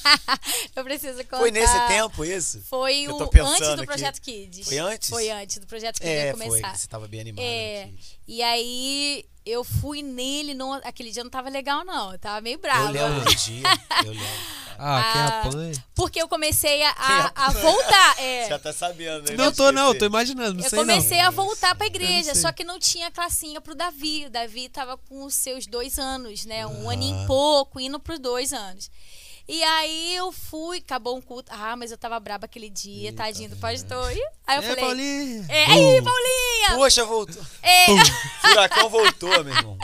eu 0.77 0.85
preciso 0.85 1.25
contar. 1.25 1.39
Foi 1.39 1.51
nesse 1.51 1.87
tempo 1.89 2.25
isso? 2.25 2.63
Foi 2.63 3.09
o, 3.09 3.17
antes 3.21 3.59
do 3.59 3.73
aqui? 3.73 3.87
Projeto 3.87 4.21
Kids. 4.21 4.69
Foi 4.69 4.79
antes? 4.79 5.09
Foi 5.09 5.31
antes 5.31 5.59
do 5.59 5.67
Projeto 5.67 5.97
Kids 5.97 6.09
É, 6.09 6.27
ia 6.29 6.37
foi. 6.37 6.47
começar. 6.47 6.77
Você 6.77 6.87
tava 6.87 7.09
bem 7.09 7.21
animado. 7.21 7.45
É. 7.45 7.91
E 8.29 8.41
aí 8.41 9.25
eu 9.45 9.63
fui 9.65 10.03
nele, 10.03 10.55
não, 10.55 10.73
aquele 10.75 11.11
dia 11.11 11.23
não 11.25 11.31
tava 11.31 11.49
legal, 11.49 11.85
não. 11.85 12.13
Eu 12.13 12.19
tava 12.19 12.41
meio 12.41 12.59
brava. 12.59 12.87
Eu 12.97 13.09
lembro 13.09 13.25
do 13.25 13.35
dia. 13.37 13.63
Eu 14.05 14.13
lembro. 14.13 14.63
Ah, 14.85 15.11
quem 15.13 15.23
Ah, 15.23 15.41
apanha? 15.47 15.85
Porque 15.95 16.21
eu 16.21 16.27
comecei 16.29 16.83
a, 16.83 16.91
a, 16.91 17.47
a 17.47 17.51
voltar. 17.51 18.19
é. 18.19 18.49
Já 18.49 18.59
tá 18.59 18.73
sabendo, 18.73 19.31
né? 19.31 19.37
Não 19.37 19.53
tô, 19.53 19.71
não, 19.71 19.97
tô 19.97 20.05
imaginando, 20.07 20.55
não 20.55 20.65
Eu 20.65 20.71
sei 20.71 20.79
comecei 20.79 21.19
não. 21.19 21.27
a 21.27 21.31
voltar 21.31 21.75
pra 21.77 21.87
igreja, 21.87 22.35
só 22.35 22.51
que 22.51 22.65
não 22.65 22.79
tinha 22.81 23.11
classinha 23.11 23.61
pro 23.61 23.75
Davi. 23.77 24.25
O 24.27 24.31
Davi 24.31 24.69
tava 24.69 24.97
com 24.97 25.25
os 25.25 25.35
seus 25.35 25.67
dois 25.67 25.99
anos, 25.99 26.45
né? 26.47 26.67
Um 26.67 26.81
Aham. 26.85 26.93
aninho 26.93 27.23
e 27.23 27.27
pouco, 27.27 27.79
indo 27.79 28.01
pros 28.01 28.19
dois 28.19 28.53
anos. 28.53 28.91
E 29.55 29.63
aí 29.63 30.15
eu 30.17 30.33
fui, 30.33 30.79
acabou 30.79 31.15
um 31.15 31.21
culto. 31.21 31.53
Ah, 31.55 31.77
mas 31.77 31.91
eu 31.91 31.99
tava 31.99 32.19
braba 32.19 32.47
aquele 32.47 32.71
dia, 32.71 33.11
Eita, 33.11 33.23
tadinho 33.25 33.51
do 33.51 33.57
pastor. 33.57 34.11
E 34.11 34.19
Aí 34.47 34.57
eu 34.57 34.63
É, 34.63 34.63
falei. 34.63 34.77
Paulinho. 34.85 35.47
É, 35.47 35.65
aí, 35.67 36.03
Paulinha! 36.03 36.77
Poxa, 36.79 37.05
voltou. 37.05 37.43
É. 37.63 37.87
Furacão 38.41 38.89
voltou, 38.89 39.45
meu 39.45 39.55
irmão. 39.55 39.77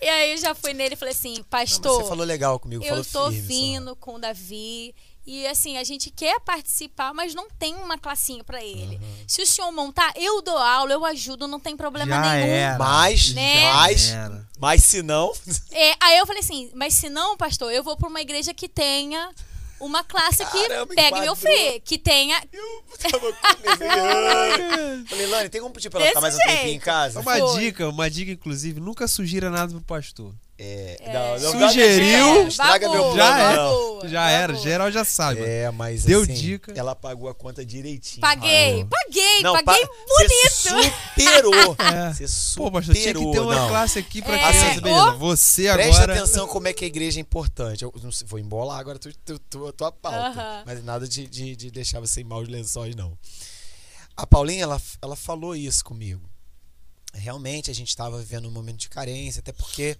E 0.00 0.08
aí 0.08 0.30
eu 0.30 0.38
já 0.38 0.54
fui 0.54 0.72
nele 0.74 0.94
e 0.94 0.96
falei 0.96 1.12
assim, 1.12 1.38
Não, 1.38 1.42
pastor. 1.42 2.02
você 2.02 2.08
falou 2.08 2.24
legal 2.24 2.60
comigo, 2.60 2.84
eu 2.84 3.04
falou 3.04 3.04
tô 3.04 3.32
firme. 3.32 3.42
só. 3.42 3.48
vindo 3.48 3.96
com 3.96 4.14
o 4.14 4.18
Davi. 4.20 4.94
E 5.26 5.46
assim, 5.46 5.76
a 5.76 5.84
gente 5.84 6.10
quer 6.10 6.40
participar, 6.40 7.12
mas 7.14 7.34
não 7.34 7.48
tem 7.50 7.74
uma 7.76 7.96
classinha 7.98 8.42
pra 8.42 8.62
ele. 8.64 9.00
Se 9.28 9.42
o 9.42 9.46
senhor 9.46 9.70
montar, 9.70 10.12
eu 10.16 10.42
dou 10.42 10.56
aula, 10.56 10.92
eu 10.92 11.04
ajudo, 11.04 11.46
não 11.46 11.60
tem 11.60 11.76
problema 11.76 12.06
Já 12.06 12.20
nenhum. 12.20 12.46
era. 12.46 12.78
Mas, 12.78 13.32
Né? 13.34 13.72
mas, 13.72 14.10
Era. 14.10 14.48
mas 14.58 14.82
se 14.84 15.02
não... 15.02 15.32
É, 15.70 15.94
aí 16.00 16.18
eu 16.18 16.26
falei 16.26 16.40
assim, 16.40 16.70
mas 16.74 16.94
se 16.94 17.08
não, 17.08 17.36
pastor, 17.36 17.70
eu 17.72 17.84
vou 17.84 17.96
pra 17.96 18.08
uma 18.08 18.20
igreja 18.20 18.52
que 18.54 18.68
tenha 18.68 19.30
uma 19.78 20.02
classe 20.04 20.44
que 20.46 20.68
Caramba, 20.68 20.94
pegue 20.94 21.20
meu 21.20 21.34
filho, 21.36 21.80
que 21.82 21.96
tenha. 21.96 22.42
Eu 22.52 22.84
tava. 22.98 23.32
Falei, 25.08 25.26
Lani, 25.26 25.48
tem 25.48 25.60
como 25.60 25.72
pedir 25.72 25.88
pra 25.90 26.00
ela 26.00 26.08
ficar 26.08 26.20
mais 26.20 26.34
Desse 26.36 26.46
um 26.48 26.52
tempinho 26.52 26.74
em 26.74 26.78
casa? 26.80 27.20
Uma 27.20 27.36
Foi. 27.38 27.58
dica, 27.58 27.88
uma 27.88 28.10
dica, 28.10 28.30
inclusive, 28.32 28.78
nunca 28.80 29.08
sugira 29.08 29.48
nada 29.50 29.72
pro 29.72 29.80
pastor. 29.82 30.34
É, 30.62 30.96
É. 31.00 31.12
não, 31.14 31.38
não, 31.58 31.68
Sugeriu. 31.68 32.46
estraga 32.48 32.86
meu 32.90 33.16
Já 33.16 33.38
é. 33.52 33.56
não. 33.56 33.70
babou, 33.70 34.08
Já 34.08 34.30
era, 34.30 34.54
geral 34.54 34.92
já 34.92 35.04
sabe. 35.06 35.40
É, 35.42 35.70
mas 35.70 36.04
Deu 36.04 36.20
assim, 36.20 36.34
dica. 36.34 36.72
ela 36.76 36.94
pagou 36.94 37.30
a 37.30 37.34
conta 37.34 37.64
direitinho. 37.64 38.20
Paguei, 38.20 38.82
Ah, 38.82 38.86
paguei, 38.90 39.40
não, 39.42 39.54
paguei 39.64 39.86
pa- 39.86 39.92
bonito. 40.06 40.50
Você 40.50 40.92
superou. 41.14 41.76
É. 41.80 42.12
Você 42.12 42.28
superou. 42.28 42.70
Pô, 42.70 42.78
pastor, 42.78 42.94
tinha 42.94 43.14
que 43.14 43.32
ter 43.32 43.40
uma 43.40 43.54
não. 43.54 43.68
classe 43.68 43.98
aqui 43.98 44.20
pra 44.20 44.36
É. 44.36 44.38
criança, 44.50 44.66
Assim, 44.72 44.80
beleza. 44.82 45.10
Você 45.12 45.72
Preste 45.72 45.96
agora. 45.96 46.12
atenção 46.14 46.46
como 46.46 46.68
é 46.68 46.72
que 46.74 46.84
a 46.84 46.88
igreja 46.88 47.18
é 47.18 47.22
importante. 47.22 47.82
Eu 47.82 47.94
não 48.02 48.12
sei, 48.12 48.26
vou 48.26 48.38
embolar 48.38 48.78
agora 48.78 48.98
tu, 48.98 49.10
tu, 49.24 49.38
tu, 49.38 49.66
a 49.66 49.72
tua 49.72 49.90
pauta. 49.90 50.18
Aham. 50.40 50.62
Mas 50.66 50.84
nada 50.84 51.08
de, 51.08 51.26
de, 51.26 51.56
de 51.56 51.70
deixar 51.70 52.00
você 52.00 52.20
em 52.20 52.24
maus 52.24 52.46
lençóis, 52.48 52.94
não. 52.94 53.16
A 54.14 54.26
Paulinha, 54.26 54.64
ela, 54.64 54.78
ela 55.00 55.16
falou 55.16 55.56
isso 55.56 55.82
comigo. 55.82 56.20
Realmente 57.14 57.70
a 57.70 57.74
gente 57.74 57.88
estava 57.88 58.18
vivendo 58.18 58.46
um 58.46 58.50
momento 58.52 58.76
de 58.78 58.88
carência, 58.90 59.40
até 59.40 59.52
porque, 59.52 59.96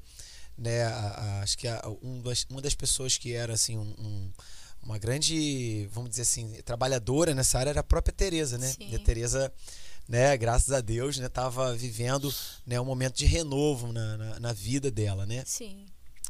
né, 0.60 0.82
a- 0.84 0.90
a- 0.90 1.40
acho 1.42 1.56
que 1.58 1.66
a- 1.66 1.82
um 2.02 2.20
das, 2.20 2.46
uma 2.50 2.60
das 2.60 2.74
pessoas 2.74 3.16
que 3.16 3.32
era 3.32 3.54
assim 3.54 3.76
um- 3.78 3.94
um- 3.98 4.32
uma 4.82 4.98
grande, 4.98 5.88
vamos 5.90 6.10
dizer 6.10 6.22
assim, 6.22 6.52
trabalhadora 6.64 7.34
nessa 7.34 7.58
área 7.58 7.70
era 7.70 7.80
a 7.80 7.84
própria 7.84 8.12
Tereza, 8.14 8.58
né? 8.58 8.68
Sim. 8.72 8.90
E 8.90 8.94
a 8.96 8.98
Tereza, 8.98 9.52
né, 10.08 10.36
graças 10.36 10.70
a 10.72 10.80
Deus, 10.80 11.16
né, 11.18 11.28
tava 11.28 11.74
vivendo, 11.74 12.32
né, 12.66 12.80
um 12.80 12.84
momento 12.84 13.16
de 13.16 13.24
renovo 13.26 13.90
na, 13.92 14.16
na, 14.18 14.40
na 14.40 14.52
vida 14.52 14.90
dela, 14.90 15.24
né? 15.26 15.42
Sim. 15.46 15.86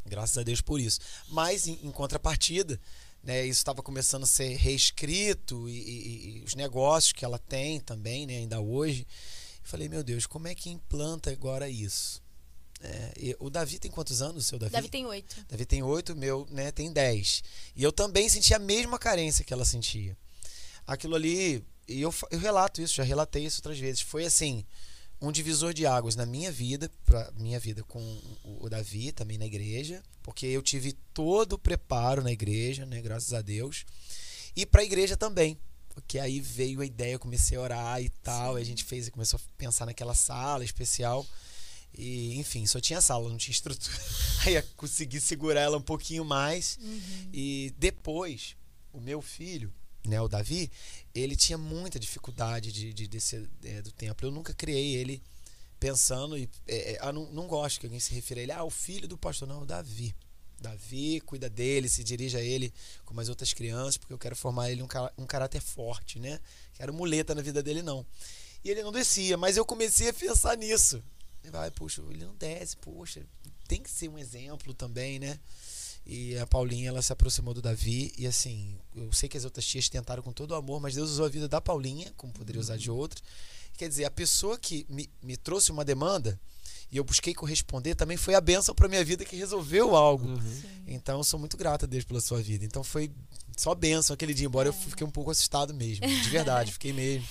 Graças 0.06 0.38
a 0.38 0.42
Deus 0.44 0.60
por 0.60 0.80
isso. 0.80 1.00
Mas, 1.28 1.66
em, 1.66 1.78
em 1.82 1.90
contrapartida, 1.90 2.80
né, 3.22 3.42
isso 3.44 3.58
estava 3.58 3.82
começando 3.82 4.22
a 4.22 4.26
ser 4.26 4.56
reescrito 4.56 5.68
e, 5.68 5.72
e- 5.78 6.38
e 6.38 6.42
os 6.44 6.54
negócios 6.54 7.12
que 7.12 7.24
ela 7.24 7.38
tem 7.38 7.80
também, 7.80 8.26
né, 8.26 8.36
ainda 8.38 8.60
hoje. 8.60 9.06
Eu 9.62 9.68
falei, 9.68 9.88
meu 9.88 10.02
Deus, 10.02 10.24
como 10.26 10.48
é 10.48 10.54
que 10.54 10.70
implanta 10.70 11.30
agora 11.30 11.68
isso? 11.68 12.22
É, 12.82 13.12
e 13.18 13.36
o 13.38 13.50
Davi 13.50 13.78
tem 13.78 13.90
quantos 13.90 14.22
anos, 14.22 14.46
seu 14.46 14.58
Davi? 14.58 14.72
Davi 14.72 14.88
tem 14.88 15.04
oito. 15.06 15.44
Davi 15.48 15.66
tem 15.66 15.82
oito, 15.82 16.16
meu 16.16 16.46
né, 16.50 16.72
tem 16.72 16.92
dez. 16.92 17.42
E 17.76 17.82
eu 17.82 17.92
também 17.92 18.28
senti 18.28 18.54
a 18.54 18.58
mesma 18.58 18.98
carência 18.98 19.44
que 19.44 19.52
ela 19.52 19.64
sentia. 19.64 20.16
Aquilo 20.86 21.14
ali, 21.14 21.62
e 21.86 22.00
eu, 22.00 22.14
eu 22.30 22.38
relato 22.38 22.80
isso, 22.80 22.94
já 22.94 23.02
relatei 23.02 23.44
isso 23.44 23.58
outras 23.58 23.78
vezes. 23.78 24.00
Foi 24.00 24.24
assim, 24.24 24.64
um 25.20 25.30
divisor 25.30 25.74
de 25.74 25.86
águas 25.86 26.16
na 26.16 26.24
minha 26.24 26.50
vida, 26.50 26.90
pra 27.04 27.30
minha 27.36 27.60
vida 27.60 27.84
com 27.84 28.00
o, 28.42 28.64
o 28.64 28.70
Davi, 28.70 29.12
também 29.12 29.36
na 29.36 29.46
igreja, 29.46 30.02
porque 30.22 30.46
eu 30.46 30.62
tive 30.62 30.94
todo 31.12 31.54
o 31.54 31.58
preparo 31.58 32.22
na 32.22 32.32
igreja, 32.32 32.86
né, 32.86 33.02
graças 33.02 33.34
a 33.34 33.42
Deus. 33.42 33.84
E 34.56 34.64
para 34.64 34.80
a 34.80 34.84
igreja 34.84 35.16
também. 35.16 35.58
Porque 35.90 36.18
aí 36.18 36.40
veio 36.40 36.80
a 36.80 36.86
ideia, 36.86 37.14
eu 37.14 37.18
comecei 37.18 37.58
a 37.58 37.60
orar 37.60 38.00
e 38.00 38.08
tal, 38.08 38.58
e 38.58 38.62
a 38.62 38.64
gente 38.64 38.84
fez, 38.84 39.08
começou 39.10 39.38
a 39.38 39.58
pensar 39.58 39.84
naquela 39.84 40.14
sala 40.14 40.64
especial. 40.64 41.26
E, 41.96 42.38
enfim, 42.38 42.66
só 42.66 42.80
tinha 42.80 43.00
sala, 43.00 43.28
não 43.28 43.36
tinha 43.36 43.52
estrutura. 43.54 43.96
Aí 44.44 44.54
eu 44.54 44.62
consegui 44.76 45.20
segurar 45.20 45.60
ela 45.60 45.76
um 45.76 45.82
pouquinho 45.82 46.24
mais. 46.24 46.78
Uhum. 46.80 47.28
E 47.32 47.74
depois, 47.78 48.56
o 48.92 49.00
meu 49.00 49.20
filho, 49.20 49.72
né, 50.04 50.20
o 50.20 50.28
Davi, 50.28 50.70
ele 51.14 51.36
tinha 51.36 51.58
muita 51.58 51.98
dificuldade 51.98 52.72
de, 52.72 52.92
de 52.92 53.06
descer 53.06 53.48
é, 53.64 53.82
do 53.82 53.92
templo. 53.92 54.26
Eu 54.26 54.32
nunca 54.32 54.54
criei 54.54 54.96
ele 54.96 55.22
pensando 55.78 56.36
e 56.36 56.48
é, 56.68 56.92
é, 56.92 56.98
ah, 57.00 57.12
não, 57.12 57.30
não 57.32 57.46
gosto 57.46 57.80
que 57.80 57.86
alguém 57.86 58.00
se 58.00 58.12
refira 58.12 58.40
a 58.40 58.42
ele, 58.42 58.52
ah, 58.52 58.62
o 58.62 58.70
filho 58.70 59.08
do 59.08 59.16
pastor, 59.16 59.48
não, 59.48 59.62
o 59.62 59.66
Davi. 59.66 60.14
Davi, 60.60 61.22
cuida 61.24 61.48
dele, 61.48 61.88
se 61.88 62.04
dirige 62.04 62.36
a 62.36 62.42
ele 62.42 62.72
como 63.06 63.18
as 63.20 63.30
outras 63.30 63.54
crianças, 63.54 63.96
porque 63.96 64.12
eu 64.12 64.18
quero 64.18 64.36
formar 64.36 64.70
ele 64.70 64.82
um, 64.82 64.88
um 65.16 65.26
caráter 65.26 65.62
forte, 65.62 66.18
né? 66.18 66.38
Quero 66.74 66.92
muleta 66.92 67.34
na 67.34 67.40
vida 67.40 67.62
dele, 67.62 67.80
não. 67.80 68.04
E 68.62 68.70
ele 68.70 68.82
não 68.82 68.92
descia, 68.92 69.38
mas 69.38 69.56
eu 69.56 69.64
comecei 69.64 70.10
a 70.10 70.12
pensar 70.12 70.58
nisso. 70.58 71.02
Vai, 71.50 71.70
puxa, 71.70 72.02
ele 72.10 72.24
não 72.24 72.34
desce, 72.36 72.76
poxa, 72.76 73.22
tem 73.66 73.82
que 73.82 73.90
ser 73.90 74.08
um 74.08 74.18
exemplo 74.18 74.74
também, 74.74 75.18
né? 75.18 75.38
E 76.06 76.36
a 76.38 76.46
Paulinha, 76.46 76.88
ela 76.88 77.02
se 77.02 77.12
aproximou 77.12 77.54
do 77.54 77.62
Davi 77.62 78.12
e 78.16 78.26
assim, 78.26 78.76
eu 78.94 79.12
sei 79.12 79.28
que 79.28 79.36
as 79.36 79.44
outras 79.44 79.64
tias 79.64 79.88
tentaram 79.88 80.22
com 80.22 80.32
todo 80.32 80.52
o 80.52 80.54
amor, 80.54 80.80
mas 80.80 80.94
Deus 80.94 81.10
usou 81.10 81.26
a 81.26 81.28
vida 81.28 81.48
da 81.48 81.60
Paulinha, 81.60 82.12
como 82.16 82.32
poderia 82.32 82.60
usar 82.60 82.76
de 82.76 82.90
outras. 82.90 83.22
Quer 83.76 83.88
dizer, 83.88 84.04
a 84.04 84.10
pessoa 84.10 84.58
que 84.58 84.86
me, 84.88 85.08
me 85.22 85.36
trouxe 85.36 85.70
uma 85.70 85.84
demanda 85.84 86.38
e 86.90 86.96
eu 86.96 87.04
busquei 87.04 87.32
corresponder 87.32 87.94
também 87.94 88.16
foi 88.16 88.34
a 88.34 88.40
benção 88.40 88.74
para 88.74 88.88
minha 88.88 89.04
vida 89.04 89.24
que 89.24 89.36
resolveu 89.36 89.94
algo. 89.94 90.26
Uhum. 90.26 90.62
Então 90.86 91.18
eu 91.18 91.24
sou 91.24 91.38
muito 91.38 91.56
grato 91.56 91.84
a 91.84 91.88
Deus 91.88 92.04
pela 92.04 92.20
sua 92.20 92.42
vida. 92.42 92.64
Então 92.64 92.82
foi 92.82 93.10
só 93.56 93.74
benção 93.74 94.14
aquele 94.14 94.34
dia, 94.34 94.46
embora 94.46 94.68
é. 94.68 94.70
eu 94.70 94.72
fiquei 94.72 95.06
um 95.06 95.10
pouco 95.10 95.30
assustado 95.30 95.72
mesmo, 95.72 96.06
de 96.06 96.30
verdade, 96.30 96.72
fiquei 96.74 96.92
mesmo 96.92 97.26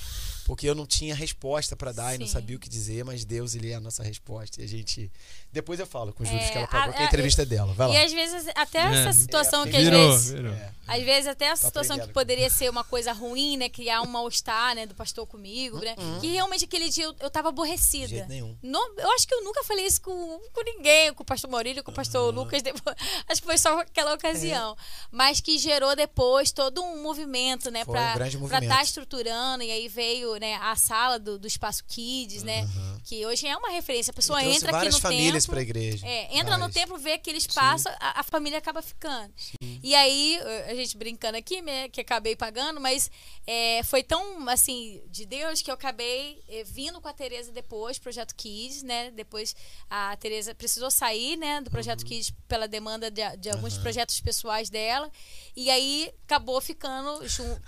porque 0.49 0.67
eu 0.67 0.73
não 0.73 0.87
tinha 0.87 1.13
resposta 1.13 1.75
para 1.75 1.91
dar 1.91 2.09
Sim. 2.09 2.15
e 2.15 2.17
não 2.21 2.27
sabia 2.27 2.57
o 2.57 2.59
que 2.59 2.67
dizer, 2.67 3.05
mas 3.05 3.23
Deus 3.23 3.53
ele 3.53 3.69
é 3.69 3.75
a 3.75 3.79
nossa 3.79 4.01
resposta 4.01 4.59
e 4.59 4.63
a 4.63 4.67
gente 4.67 5.11
depois 5.53 5.79
eu 5.79 5.85
falo 5.85 6.11
com 6.11 6.23
os 6.23 6.29
juros 6.29 6.43
é, 6.43 6.49
que 6.49 6.57
ela 6.57 6.67
pagou, 6.67 6.89
a, 6.89 6.93
que 6.93 7.03
a 7.03 7.05
entrevista 7.05 7.43
é 7.43 7.45
dela, 7.45 7.71
vai 7.71 7.87
lá. 7.87 7.93
E 7.93 7.97
às 8.03 8.11
vezes 8.11 8.47
até 8.55 8.79
é. 8.79 8.95
essa 8.95 9.13
situação 9.13 9.63
é, 9.63 9.69
que 9.69 9.77
virou, 9.77 10.09
às 10.09 10.15
vezes 10.15 10.31
virou. 10.31 10.55
às 10.87 11.03
vezes 11.03 11.27
até 11.27 11.45
essa 11.45 11.61
tá 11.61 11.67
situação 11.67 11.99
que 11.99 12.11
poderia 12.11 12.49
ser 12.49 12.67
uma 12.67 12.83
coisa 12.83 13.13
ruim, 13.13 13.57
né, 13.57 13.69
criar 13.69 14.01
um 14.01 14.07
mal-estar, 14.07 14.73
né, 14.73 14.87
do 14.87 14.95
pastor 14.95 15.27
comigo, 15.27 15.77
né, 15.77 15.93
uhum. 15.99 16.19
que 16.19 16.27
realmente 16.29 16.65
aquele 16.65 16.89
dia 16.89 17.03
eu, 17.03 17.15
eu 17.19 17.29
tava 17.29 17.49
aborrecida. 17.49 18.07
De 18.07 18.15
jeito 18.15 18.29
nenhum. 18.29 18.57
Não, 18.63 18.95
eu 18.97 19.11
acho 19.11 19.27
que 19.27 19.33
eu 19.35 19.43
nunca 19.43 19.63
falei 19.63 19.85
isso 19.85 20.01
com, 20.01 20.39
com 20.51 20.63
ninguém, 20.63 21.13
com 21.13 21.21
o 21.21 21.25
pastor 21.25 21.47
Maurílio, 21.47 21.83
com 21.83 21.91
o 21.91 21.95
pastor 21.95 22.33
uhum. 22.33 22.41
Lucas, 22.41 22.63
depois, 22.63 22.95
acho 23.29 23.39
que 23.39 23.47
foi 23.47 23.57
só 23.59 23.81
aquela 23.81 24.15
ocasião, 24.15 24.71
é. 24.73 24.75
mas 25.11 25.39
que 25.39 25.59
gerou 25.59 25.95
depois 25.95 26.51
todo 26.51 26.81
um 26.81 27.03
movimento, 27.03 27.69
né, 27.69 27.85
para 27.85 28.25
um 28.39 28.45
estar 28.45 28.61
tá 28.61 28.81
estruturando 28.81 29.63
e 29.63 29.69
aí 29.69 29.87
veio, 29.87 30.38
né, 30.39 30.55
a 30.55 30.75
sala 30.75 31.19
do, 31.19 31.37
do 31.37 31.47
Espaço 31.47 31.83
Kids, 31.85 32.43
né? 32.43 32.67
Que 33.03 33.25
hoje 33.25 33.47
é 33.47 33.55
uma 33.55 33.69
referência. 33.69 34.11
A 34.11 34.13
pessoa 34.13 34.43
entra 34.43 34.75
aqui 34.75 34.89
no 34.89 34.99
famílias 34.99 35.45
templo. 35.45 35.59
igreja. 35.59 36.07
É, 36.07 36.35
entra 36.35 36.51
várias. 36.51 36.67
no 36.67 36.73
templo, 36.73 36.97
vê 36.97 37.13
aquele 37.13 37.37
espaço, 37.37 37.87
a, 37.99 38.19
a, 38.19 38.23
família 38.23 38.57
acaba 38.57 38.81
ficando. 38.81 39.33
Sim. 39.35 39.79
E 39.81 39.95
aí, 39.95 40.39
a 40.67 40.75
gente 40.75 40.97
brincando 40.97 41.37
aqui, 41.37 41.61
né, 41.61 41.89
que 41.89 42.01
acabei 42.01 42.35
pagando, 42.35 42.79
mas 42.79 43.09
é, 43.45 43.81
foi 43.83 44.03
tão, 44.03 44.47
assim, 44.49 45.01
de 45.07 45.25
Deus 45.25 45.61
que 45.61 45.69
eu 45.69 45.75
acabei 45.75 46.41
é, 46.47 46.63
vindo 46.63 47.01
com 47.01 47.07
a 47.07 47.13
Tereza 47.13 47.51
depois, 47.51 47.97
Projeto 47.97 48.35
Kids, 48.35 48.83
né? 48.83 49.11
Depois 49.11 49.55
a 49.89 50.15
Tereza 50.17 50.53
precisou 50.55 50.91
sair, 50.91 51.35
né, 51.37 51.61
do 51.61 51.69
Projeto 51.69 52.01
uhum. 52.01 52.07
Kids 52.07 52.33
pela 52.47 52.67
demanda 52.67 53.09
de, 53.09 53.21
de 53.37 53.49
alguns 53.49 53.75
uhum. 53.75 53.81
projetos 53.81 54.19
pessoais 54.19 54.69
dela. 54.69 55.11
E 55.55 55.69
aí 55.69 56.11
acabou 56.25 56.61
ficando 56.61 57.19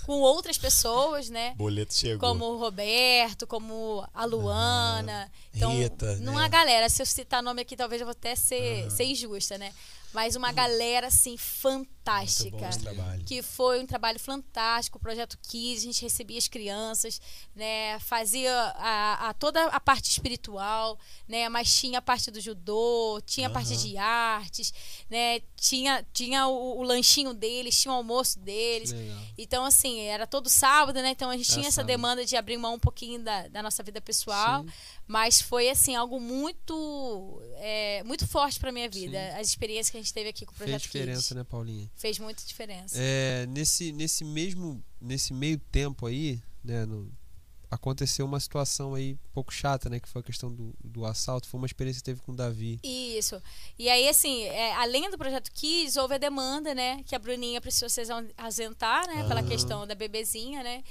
com 0.06 0.20
outras 0.20 0.58
pessoas, 0.58 1.30
né? 1.30 1.54
Boleto 1.56 1.94
chegou. 1.94 2.30
Como 2.30 2.46
o 2.46 2.58
Roberto, 2.58 3.46
como 3.48 4.08
a 4.14 4.26
Luana. 4.26 5.24
Uhum. 5.24 5.52
Então, 5.56 5.72
Rita, 5.72 6.18
não 6.18 6.36
né? 6.36 6.50
galera. 6.50 6.90
Se 6.90 7.02
eu 7.02 7.06
citar 7.06 7.44
nome 7.44 7.62
aqui, 7.62 7.76
talvez 7.76 8.02
eu 8.02 8.06
vou 8.06 8.12
até 8.12 8.36
ser, 8.36 8.90
ser 8.92 9.06
injusta, 9.06 9.58
né? 9.58 9.74
Mas 10.14 10.36
uma 10.36 10.52
galera, 10.52 11.08
assim, 11.08 11.38
fantástica. 11.38 12.01
Que 13.26 13.42
foi 13.42 13.82
um 13.82 13.86
trabalho 13.86 14.20
fantástico, 14.20 14.98
o 14.98 15.02
Projeto 15.02 15.38
Kids, 15.42 15.84
a 15.84 15.86
gente 15.86 16.02
recebia 16.02 16.38
as 16.38 16.48
crianças, 16.48 17.22
né? 17.56 18.00
Fazia 18.00 18.52
a, 18.78 19.30
a 19.30 19.34
toda 19.34 19.66
a 19.66 19.80
parte 19.80 20.10
espiritual, 20.10 21.00
né? 21.28 21.48
Mas 21.50 21.74
tinha 21.74 22.00
a 22.00 22.02
parte 22.02 22.32
do 22.32 22.40
judô, 22.40 23.22
tinha 23.26 23.48
a 23.48 23.50
parte 23.50 23.78
de 23.78 23.98
artes, 23.98 24.74
né? 25.10 25.42
Tinha, 25.56 26.06
tinha 26.12 26.48
o, 26.48 26.80
o 26.80 26.84
lanchinho 26.84 27.34
deles, 27.34 27.80
tinha 27.80 27.94
o 27.94 27.98
almoço 27.98 28.40
deles. 28.40 28.94
Então, 29.38 29.66
assim, 29.66 30.02
era 30.02 30.26
todo 30.26 30.50
sábado, 30.50 31.02
né? 31.02 31.12
Então 31.12 31.30
a 31.30 31.38
gente 31.38 31.52
tinha 31.52 31.68
essa 31.68 31.84
demanda 31.84 32.26
de 32.26 32.36
abrir 32.36 32.58
mão 32.58 32.76
um 32.76 32.80
pouquinho 32.80 33.24
da, 33.24 33.48
da 33.48 33.64
nossa 33.64 33.84
vida 33.84 34.02
pessoal. 34.02 34.64
Sim. 34.64 34.70
Mas 35.08 35.42
foi, 35.42 35.70
assim, 35.70 35.94
algo 35.96 36.20
muito, 36.22 37.42
é, 37.58 38.02
muito 38.04 38.26
forte 38.26 38.60
para 38.60 38.72
minha 38.72 38.90
vida. 38.90 39.18
Sim. 39.18 39.40
As 39.40 39.48
experiências 39.48 39.90
que 39.90 39.98
a 39.98 40.00
gente 40.00 40.14
teve 40.14 40.30
aqui 40.30 40.46
com 40.46 40.54
o 40.54 40.56
Projeto 40.56 40.80
Fez 40.80 40.84
diferença, 40.84 41.22
Kids. 41.22 41.32
né, 41.32 41.44
Paulinha? 41.44 41.91
Fez 41.96 42.18
muita 42.20 42.44
diferença. 42.44 42.96
É, 42.98 43.46
nesse, 43.48 43.92
nesse 43.92 44.24
mesmo, 44.24 44.84
nesse 45.00 45.34
meio 45.34 45.60
tempo 45.72 46.08
aí, 46.08 46.42
né, 46.64 46.86
no, 46.86 47.12
aconteceu 47.72 48.26
uma 48.26 48.40
situação 48.40 48.94
aí 48.94 49.14
um 49.14 49.34
pouco 49.34 49.54
chata, 49.54 49.90
né? 49.90 50.00
Que 50.00 50.10
foi 50.10 50.20
a 50.20 50.24
questão 50.24 50.54
do, 50.54 50.76
do 50.84 51.06
assalto. 51.06 51.48
Foi 51.48 51.58
uma 51.58 51.66
experiência 51.66 52.02
que 52.02 52.06
teve 52.06 52.20
com 52.22 52.34
o 52.34 52.36
Davi. 52.36 52.80
Isso. 52.84 53.42
E 53.80 53.90
aí, 53.90 54.10
assim, 54.10 54.44
é, 54.44 54.76
além 54.76 55.10
do 55.10 55.18
projeto 55.18 55.50
Kids, 55.54 55.96
houve 55.96 56.16
a 56.16 56.18
demanda, 56.18 56.76
né? 56.76 57.02
Que 57.06 57.16
a 57.16 57.20
Bruninha 57.20 57.62
precisou 57.62 57.90
se 57.90 58.02
ausentar, 58.38 59.08
né? 59.08 59.26
Pela 59.26 59.42
questão 59.42 59.88
da 59.88 59.96
bebezinha, 59.96 60.62
né? 60.62 60.84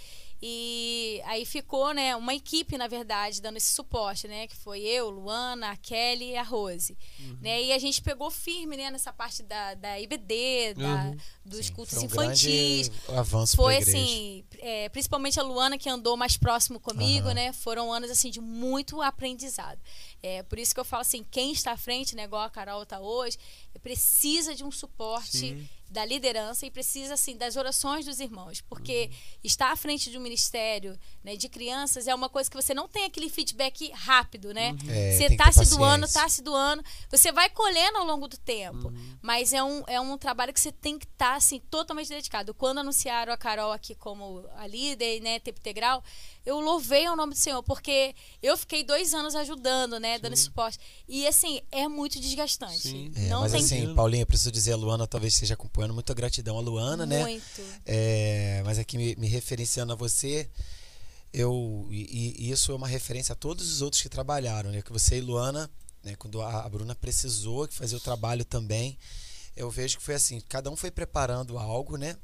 E 0.43 1.21
aí 1.27 1.45
ficou, 1.45 1.93
né, 1.93 2.17
uma 2.17 2.35
equipe, 2.35 2.79
na 2.79 2.87
verdade, 2.87 3.43
dando 3.43 3.59
esse 3.59 3.75
suporte, 3.75 4.27
né? 4.27 4.47
Que 4.47 4.57
foi 4.57 4.81
eu, 4.81 5.11
Luana, 5.11 5.73
a 5.73 5.77
Kelly 5.77 6.31
e 6.31 6.37
a 6.37 6.43
Rose. 6.43 6.97
Uhum. 7.19 7.39
Né, 7.43 7.65
e 7.65 7.73
a 7.73 7.79
gente 7.79 8.01
pegou 8.01 8.31
firme, 8.31 8.77
né, 8.77 8.91
nessa 8.91 9.13
parte 9.13 9.43
da, 9.43 9.75
da 9.75 10.01
IBD, 10.01 10.75
da, 10.75 11.05
uhum. 11.05 11.17
dos 11.45 11.67
Sim, 11.67 11.73
cultos 11.73 11.95
foi 11.95 12.03
um 12.03 12.07
infantis. 12.07 12.91
avanço 13.09 13.57
Foi 13.57 13.77
assim, 13.77 14.43
é, 14.59 14.89
principalmente 14.89 15.39
a 15.39 15.43
Luana 15.43 15.77
que 15.77 15.91
andou 15.91 16.17
mais 16.17 16.39
próximo 16.39 16.81
comigo, 16.81 17.29
uhum. 17.29 17.35
né? 17.35 17.53
Foram 17.53 17.93
anos 17.93 18.11
assim 18.11 18.31
de 18.31 18.41
muito 18.41 19.03
aprendizado. 19.03 19.79
É, 20.23 20.43
por 20.43 20.59
isso 20.59 20.73
que 20.73 20.81
eu 20.81 20.85
falo 20.85 21.03
assim, 21.03 21.25
quem 21.31 21.53
está 21.53 21.73
à 21.73 21.77
frente, 21.77 22.17
né, 22.17 22.25
igual 22.25 22.43
a 22.43 22.51
Carol 22.51 22.83
está 22.83 22.99
hoje, 22.99 23.37
precisa 23.83 24.55
de 24.55 24.65
um 24.65 24.71
suporte 24.71 25.39
Sim. 25.39 25.69
Da 25.91 26.05
liderança 26.05 26.65
e 26.65 26.71
precisa 26.71 27.15
assim 27.15 27.37
das 27.37 27.57
orações 27.57 28.07
dos 28.07 28.21
irmãos, 28.21 28.61
porque 28.61 29.11
uhum. 29.11 29.39
estar 29.43 29.73
à 29.73 29.77
frente 29.77 30.09
de 30.09 30.17
um 30.17 30.21
ministério 30.21 30.97
né, 31.25 31.35
de 31.35 31.49
crianças 31.49 32.07
é 32.07 32.15
uma 32.15 32.29
coisa 32.29 32.49
que 32.49 32.57
você 32.57 32.73
não 32.73 32.87
tem 32.87 33.05
aquele 33.05 33.29
feedback 33.29 33.91
rápido, 33.93 34.55
né? 34.55 34.71
Uhum. 34.71 34.91
É, 34.91 35.13
você 35.13 35.25
está 35.25 35.51
se 35.51 35.69
doando, 35.69 36.07
está 36.07 36.29
se 36.29 36.43
doando, 36.43 36.85
você 37.11 37.33
vai 37.33 37.51
colhendo 37.51 37.99
ao 37.99 38.07
longo 38.07 38.29
do 38.29 38.37
tempo, 38.37 38.89
uhum. 38.89 39.19
mas 39.21 39.53
é 39.53 39.63
um, 39.63 39.83
é 39.89 40.01
um 40.01 40.17
trabalho 40.17 40.53
que 40.53 40.61
você 40.61 40.71
tem 40.71 40.97
que 40.97 41.07
estar 41.07 41.31
tá, 41.31 41.35
assim 41.35 41.59
totalmente 41.59 42.09
dedicado. 42.09 42.55
Quando 42.55 42.79
anunciaram 42.79 43.33
a 43.33 43.37
Carol 43.37 43.73
aqui 43.73 43.97
como 43.97 44.49
a 44.57 44.67
líder, 44.69 45.21
né, 45.21 45.41
tempo 45.41 45.59
integral, 45.59 46.05
eu 46.45 46.59
louvei 46.59 47.07
ao 47.07 47.17
nome 47.17 47.35
do 47.35 47.39
Senhor, 47.39 47.63
porque 47.63 48.15
eu 48.43 48.57
fiquei 48.57 48.83
dois 48.83 49.13
anos 49.13 49.35
ajudando, 49.35 49.99
né, 50.01 50.17
Sim. 50.17 50.23
dando 50.23 50.37
suporte. 50.37 50.79
E 51.07 51.27
assim, 51.27 51.61
é 51.71 51.87
muito 51.87 52.19
desgastante. 52.19 52.89
Sim. 52.89 53.13
É, 53.15 53.29
não 53.29 53.41
mas 53.41 53.53
tem... 53.53 53.61
assim, 53.61 53.95
Paulinha, 53.95 54.25
preciso 54.25 54.51
dizer, 54.51 54.73
a 54.73 54.77
Luana 54.77 55.07
talvez 55.07 55.35
esteja 55.35 55.55
acompanhando. 55.55 55.95
Muita 55.95 56.15
gratidão 56.15 56.57
a 56.57 56.61
Luana, 56.61 57.05
muito. 57.05 57.11
né? 57.11 57.23
Muito. 57.23 57.81
É, 57.85 58.63
mas 58.65 58.79
aqui 58.79 58.97
me, 58.97 59.15
me, 59.17 59.27
referenciando 59.27 59.93
a 59.93 59.97
você, 59.97 60.49
eu. 61.33 61.87
E, 61.91 62.37
e, 62.39 62.51
isso 62.51 62.73
é 62.73 62.75
uma 62.75 62.89
referência 62.89 63.33
a 63.35 63.37
todos 63.37 63.71
os 63.71 63.83
outros 63.83 64.03
que 64.03 64.09
trabalharam, 64.09 64.71
né? 64.71 64.81
Que 64.83 64.93
você 64.93 65.19
e 65.19 65.21
Luana, 65.21 65.71
né, 66.03 66.15
quando 66.17 66.41
a, 66.41 66.65
a 66.65 66.69
Bruna 66.69 66.95
precisou 66.95 67.69
que 67.69 67.75
fazer 67.75 67.97
o 67.97 68.01
trabalho 68.01 68.45
também, 68.45 68.99
eu 69.55 69.71
vejo 69.71 69.99
que 69.99 70.05
foi 70.05 70.15
assim, 70.15 70.41
cada 70.49 70.71
um 70.71 70.77
foi 70.77 70.91
preparando 70.91 71.59
algo, 71.59 71.97
né? 71.97 72.17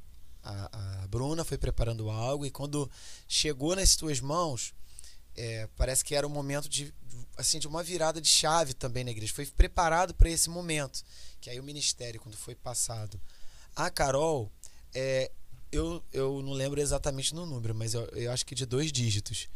A, 0.47 1.03
a 1.03 1.07
Bruna 1.09 1.45
foi 1.45 1.59
preparando 1.59 2.11
algo 2.11 2.47
e 2.47 2.51
quando 2.51 2.91
chegou 3.27 3.75
nas 3.75 3.97
tuas 3.97 4.21
mãos, 4.21 4.73
é, 5.37 5.69
parece 5.77 6.05
que 6.05 6.15
era 6.15 6.27
um 6.27 6.31
momento 6.31 6.69
de 6.69 6.95
assim 7.37 7.59
de 7.59 7.67
uma 7.67 7.83
virada 7.83 8.21
de 8.21 8.29
chave 8.29 8.73
também 8.73 9.05
na 9.05 9.11
igreja. 9.11 9.33
Foi 9.33 9.47
preparado 9.47 10.15
para 10.15 10.31
esse 10.31 10.49
momento. 10.49 11.03
Que 11.41 11.51
aí 11.51 11.61
o 11.61 11.65
ministério, 11.65 12.21
quando 12.21 12.37
foi 12.37 12.55
passado 12.55 13.21
a 13.75 13.91
Carol, 13.91 14.51
é, 14.95 15.31
eu, 15.71 16.03
eu 16.13 16.43
não 16.43 16.53
lembro 16.53 16.81
exatamente 16.81 17.35
no 17.35 17.45
número, 17.45 17.75
mas 17.75 17.95
eu, 17.95 18.05
eu 18.07 18.33
acho 18.33 18.47
que 18.47 18.55
de 18.55 18.65
dois 18.65 18.91
dígitos. 18.91 19.49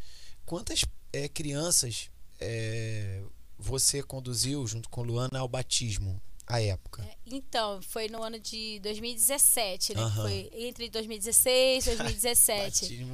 Quantas 0.45 0.85
é, 1.13 1.29
crianças 1.29 2.11
é, 2.39 3.23
você 3.59 4.03
conduziu 4.03 4.67
junto 4.67 4.89
com 4.89 5.03
Luana 5.03 5.39
ao 5.39 5.49
batismo? 5.49 6.21
A 6.51 6.61
época? 6.61 7.03
É, 7.03 7.17
então, 7.27 7.81
foi 7.83 8.09
no 8.09 8.23
ano 8.23 8.39
de 8.39 8.81
2017, 8.81 9.95
né? 9.95 10.13
Foi 10.15 10.51
entre 10.55 10.91
2016 10.91 11.87
e 11.87 11.97
2017. 11.97 13.05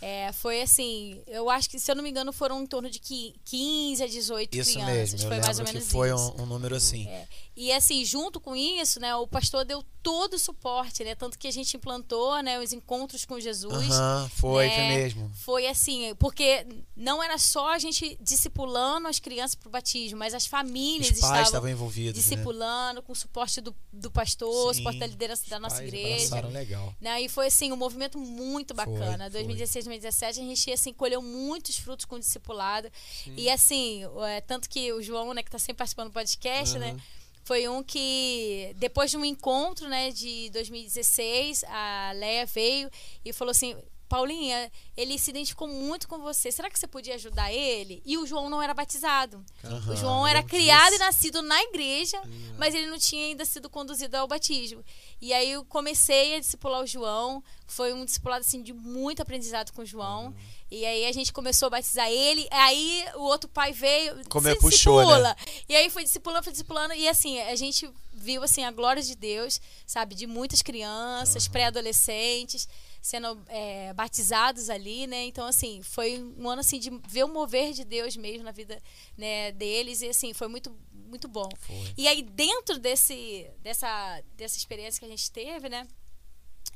É, 0.00 0.32
foi 0.32 0.62
assim, 0.62 1.20
eu 1.26 1.50
acho 1.50 1.68
que, 1.68 1.78
se 1.78 1.90
eu 1.90 1.94
não 1.94 2.02
me 2.02 2.08
engano, 2.08 2.32
foram 2.32 2.62
em 2.62 2.66
torno 2.66 2.88
de 2.88 2.98
15 2.98 4.02
a 4.02 4.06
18 4.06 4.56
isso 4.56 4.72
crianças. 4.72 5.12
Mesmo, 5.12 5.28
foi 5.28 5.40
mais 5.40 5.58
ou 5.58 5.64
menos 5.64 5.84
que 5.84 5.90
foi 5.90 6.12
um, 6.12 6.42
um, 6.42 6.46
número 6.46 6.74
assim. 6.74 7.06
É. 7.06 7.26
E 7.54 7.70
assim, 7.72 8.02
junto 8.04 8.40
com 8.40 8.56
isso, 8.56 8.98
né, 8.98 9.14
o 9.14 9.26
pastor 9.26 9.64
deu 9.64 9.84
todo 10.02 10.34
o 10.34 10.38
suporte, 10.38 11.04
né? 11.04 11.14
Tanto 11.14 11.38
que 11.38 11.46
a 11.46 11.50
gente 11.50 11.76
implantou, 11.76 12.42
né, 12.42 12.58
os 12.58 12.72
encontros 12.72 13.26
com 13.26 13.38
Jesus. 13.38 13.90
Aham, 13.90 14.30
foi, 14.34 14.66
né? 14.66 14.74
foi 14.74 14.84
mesmo. 14.96 15.30
Foi 15.34 15.66
assim, 15.66 16.14
porque 16.14 16.66
não 16.96 17.22
era 17.22 17.36
só 17.36 17.74
a 17.74 17.78
gente 17.78 18.16
discipulando 18.20 19.08
as 19.08 19.18
crianças 19.18 19.54
para 19.54 19.68
o 19.68 19.70
batismo, 19.70 20.18
mas 20.18 20.32
as 20.32 20.46
famílias 20.46 21.10
Os 21.10 21.20
pais 21.20 21.24
estavam 21.24 21.42
estavam 21.42 21.68
envolvidos, 21.68 22.14
né? 22.16 22.22
discipulando, 22.22 23.02
com 23.02 23.12
o 23.12 23.16
suporte 23.16 23.60
do, 23.60 23.74
do 23.92 24.10
pastor, 24.10 24.74
Sim. 24.74 24.78
suporte 24.78 24.98
da 24.98 25.06
liderança 25.06 25.44
da 25.50 25.60
nossa 25.60 25.84
igreja. 25.84 26.40
legal. 26.46 26.94
Né? 27.00 27.22
E 27.22 27.28
foi 27.28 27.48
assim 27.48 27.70
um 27.72 27.76
movimento 27.76 28.18
muito 28.18 28.74
Foi, 28.74 28.86
bacana. 28.86 29.24
foi. 29.24 29.44
2016, 29.44 29.86
2017 29.90 30.40
a 30.40 30.44
gente 30.44 30.72
assim 30.72 30.92
colheu 30.92 31.20
muitos 31.20 31.78
frutos 31.78 32.04
com 32.04 32.16
o 32.16 32.20
discipulado. 32.20 32.90
E 33.36 33.50
assim, 33.50 34.02
é, 34.28 34.40
tanto 34.40 34.68
que 34.68 34.92
o 34.92 35.02
João, 35.02 35.34
né, 35.34 35.42
que 35.42 35.48
está 35.48 35.58
sempre 35.58 35.78
participando 35.78 36.08
do 36.08 36.14
podcast, 36.14 36.78
né, 36.78 36.90
Aham. 36.90 37.00
foi 37.44 37.68
um 37.68 37.82
que 37.82 38.74
depois 38.76 39.10
de 39.10 39.16
um 39.16 39.24
encontro, 39.24 39.88
né, 39.88 40.10
de 40.10 40.50
2016, 40.50 41.64
a 41.64 42.12
Leia 42.14 42.46
veio 42.46 42.90
e 43.24 43.32
falou 43.32 43.50
assim: 43.50 43.76
Paulinha, 44.10 44.70
ele 44.96 45.16
se 45.16 45.30
identificou 45.30 45.68
muito 45.68 46.08
com 46.08 46.18
você. 46.18 46.50
Será 46.50 46.68
que 46.68 46.76
você 46.76 46.88
podia 46.88 47.14
ajudar 47.14 47.52
ele? 47.52 48.02
E 48.04 48.18
o 48.18 48.26
João 48.26 48.50
não 48.50 48.60
era 48.60 48.74
batizado. 48.74 49.44
Aham, 49.62 49.92
o 49.92 49.96
João 49.96 50.26
era 50.26 50.42
criado 50.42 50.90
disso. 50.90 50.96
e 51.02 51.06
nascido 51.06 51.42
na 51.42 51.62
igreja, 51.62 52.20
mas 52.58 52.74
ele 52.74 52.86
não 52.86 52.98
tinha 52.98 53.26
ainda 53.26 53.44
sido 53.44 53.70
conduzido 53.70 54.16
ao 54.16 54.26
batismo. 54.26 54.84
E 55.20 55.32
aí 55.32 55.52
eu 55.52 55.64
comecei 55.64 56.34
a 56.34 56.40
discipular 56.40 56.82
o 56.82 56.86
João. 56.86 57.40
Foi 57.68 57.92
um 57.94 58.04
discipulado 58.04 58.40
assim, 58.40 58.60
de 58.64 58.72
muito 58.72 59.22
aprendizado 59.22 59.72
com 59.72 59.82
o 59.82 59.86
João. 59.86 60.34
E 60.70 60.86
aí 60.86 61.06
a 61.06 61.12
gente 61.12 61.32
começou 61.32 61.66
a 61.66 61.70
batizar 61.70 62.08
ele. 62.08 62.46
Aí 62.50 63.04
o 63.16 63.22
outro 63.22 63.48
pai 63.48 63.72
veio. 63.72 64.22
Como 64.28 64.46
"Se 64.46 64.52
é, 64.52 64.54
puxou, 64.54 65.00
discipula". 65.00 65.36
E 65.68 65.74
aí 65.74 65.90
foi 65.90 66.04
discipulando, 66.04 66.44
foi 66.44 66.52
discipulando. 66.52 66.94
E 66.94 67.08
assim, 67.08 67.40
a 67.40 67.56
gente 67.56 67.90
viu 68.12 68.42
assim 68.42 68.64
a 68.64 68.70
glória 68.70 69.02
de 69.02 69.16
Deus, 69.16 69.60
sabe? 69.86 70.14
De 70.14 70.26
muitas 70.26 70.62
crianças, 70.62 71.48
pré-adolescentes 71.48 72.68
sendo 73.02 73.42
é, 73.48 73.92
batizados 73.94 74.68
ali, 74.68 75.06
né? 75.06 75.24
Então, 75.24 75.46
assim, 75.46 75.82
foi 75.82 76.22
um 76.38 76.48
ano 76.48 76.60
assim 76.60 76.78
de 76.78 76.90
ver 77.08 77.24
o 77.24 77.28
mover 77.28 77.72
de 77.72 77.84
Deus 77.84 78.16
mesmo 78.16 78.44
na 78.44 78.52
vida 78.52 78.80
né, 79.16 79.52
deles. 79.52 80.02
E 80.02 80.08
assim, 80.08 80.34
foi 80.34 80.48
muito, 80.48 80.76
muito 80.92 81.26
bom. 81.26 81.48
Foi. 81.60 81.94
E 81.96 82.06
aí, 82.06 82.22
dentro 82.22 82.78
desse, 82.78 83.50
dessa, 83.62 84.22
dessa 84.36 84.56
experiência 84.56 85.00
que 85.00 85.06
a 85.06 85.08
gente 85.08 85.30
teve, 85.30 85.68
né? 85.68 85.86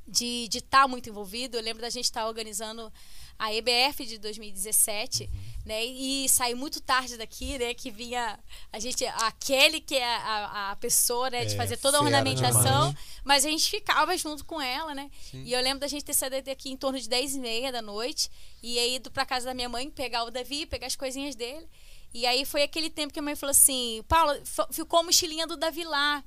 De 0.06 0.48
estar 0.52 0.86
muito 0.88 1.08
envolvido, 1.08 1.56
eu 1.56 1.62
lembro 1.62 1.82
da 1.82 1.90
gente 1.90 2.04
estar 2.04 2.26
organizando 2.26 2.92
a 3.38 3.52
EBF 3.52 4.04
de 4.06 4.18
2017, 4.18 5.28
né? 5.66 5.84
E 5.84 6.28
sair 6.28 6.54
muito 6.54 6.80
tarde 6.80 7.16
daqui, 7.16 7.58
né? 7.58 7.74
Que 7.74 7.90
vinha 7.90 8.38
a 8.72 8.78
gente, 8.78 9.04
a 9.04 9.32
Kelly, 9.32 9.80
que 9.80 9.94
é 9.96 10.04
a, 10.16 10.70
a 10.72 10.76
pessoa, 10.76 11.30
né? 11.30 11.44
De 11.44 11.54
É, 11.54 11.56
fazer 11.56 11.76
toda 11.78 11.98
a 11.98 12.02
ornamentação, 12.02 12.88
demais. 12.90 12.96
mas 13.24 13.44
a 13.46 13.50
gente 13.50 13.68
ficava 13.70 14.16
junto 14.16 14.44
com 14.44 14.60
ela, 14.60 14.94
né? 14.94 15.10
Sim. 15.30 15.42
E 15.44 15.52
eu 15.52 15.60
lembro 15.60 15.80
da 15.80 15.88
gente 15.88 16.04
ter 16.04 16.14
saído 16.14 16.40
daqui 16.42 16.70
em 16.70 16.76
torno 16.76 16.98
de 16.98 17.08
10 17.08 17.36
e 17.36 17.40
meia 17.40 17.72
da 17.72 17.82
noite 17.82 18.30
e 18.62 18.78
aí 18.78 18.96
ido 18.96 19.10
pra 19.10 19.26
casa 19.26 19.46
da 19.46 19.54
minha 19.54 19.68
mãe 19.68 19.90
pegar 19.90 20.24
o 20.24 20.30
Davi, 20.30 20.66
pegar 20.66 20.86
as 20.86 20.96
coisinhas 20.96 21.34
dele. 21.34 21.68
E 22.12 22.26
aí 22.26 22.44
foi 22.44 22.62
aquele 22.62 22.88
tempo 22.88 23.12
que 23.12 23.18
a 23.18 23.22
mãe 23.22 23.34
falou 23.34 23.50
assim: 23.50 24.04
Paula, 24.06 24.36
f- 24.44 24.66
ficou 24.72 25.00
a 25.00 25.02
mochilinha 25.02 25.46
do 25.46 25.56
Davi 25.56 25.82
lá. 25.84 26.22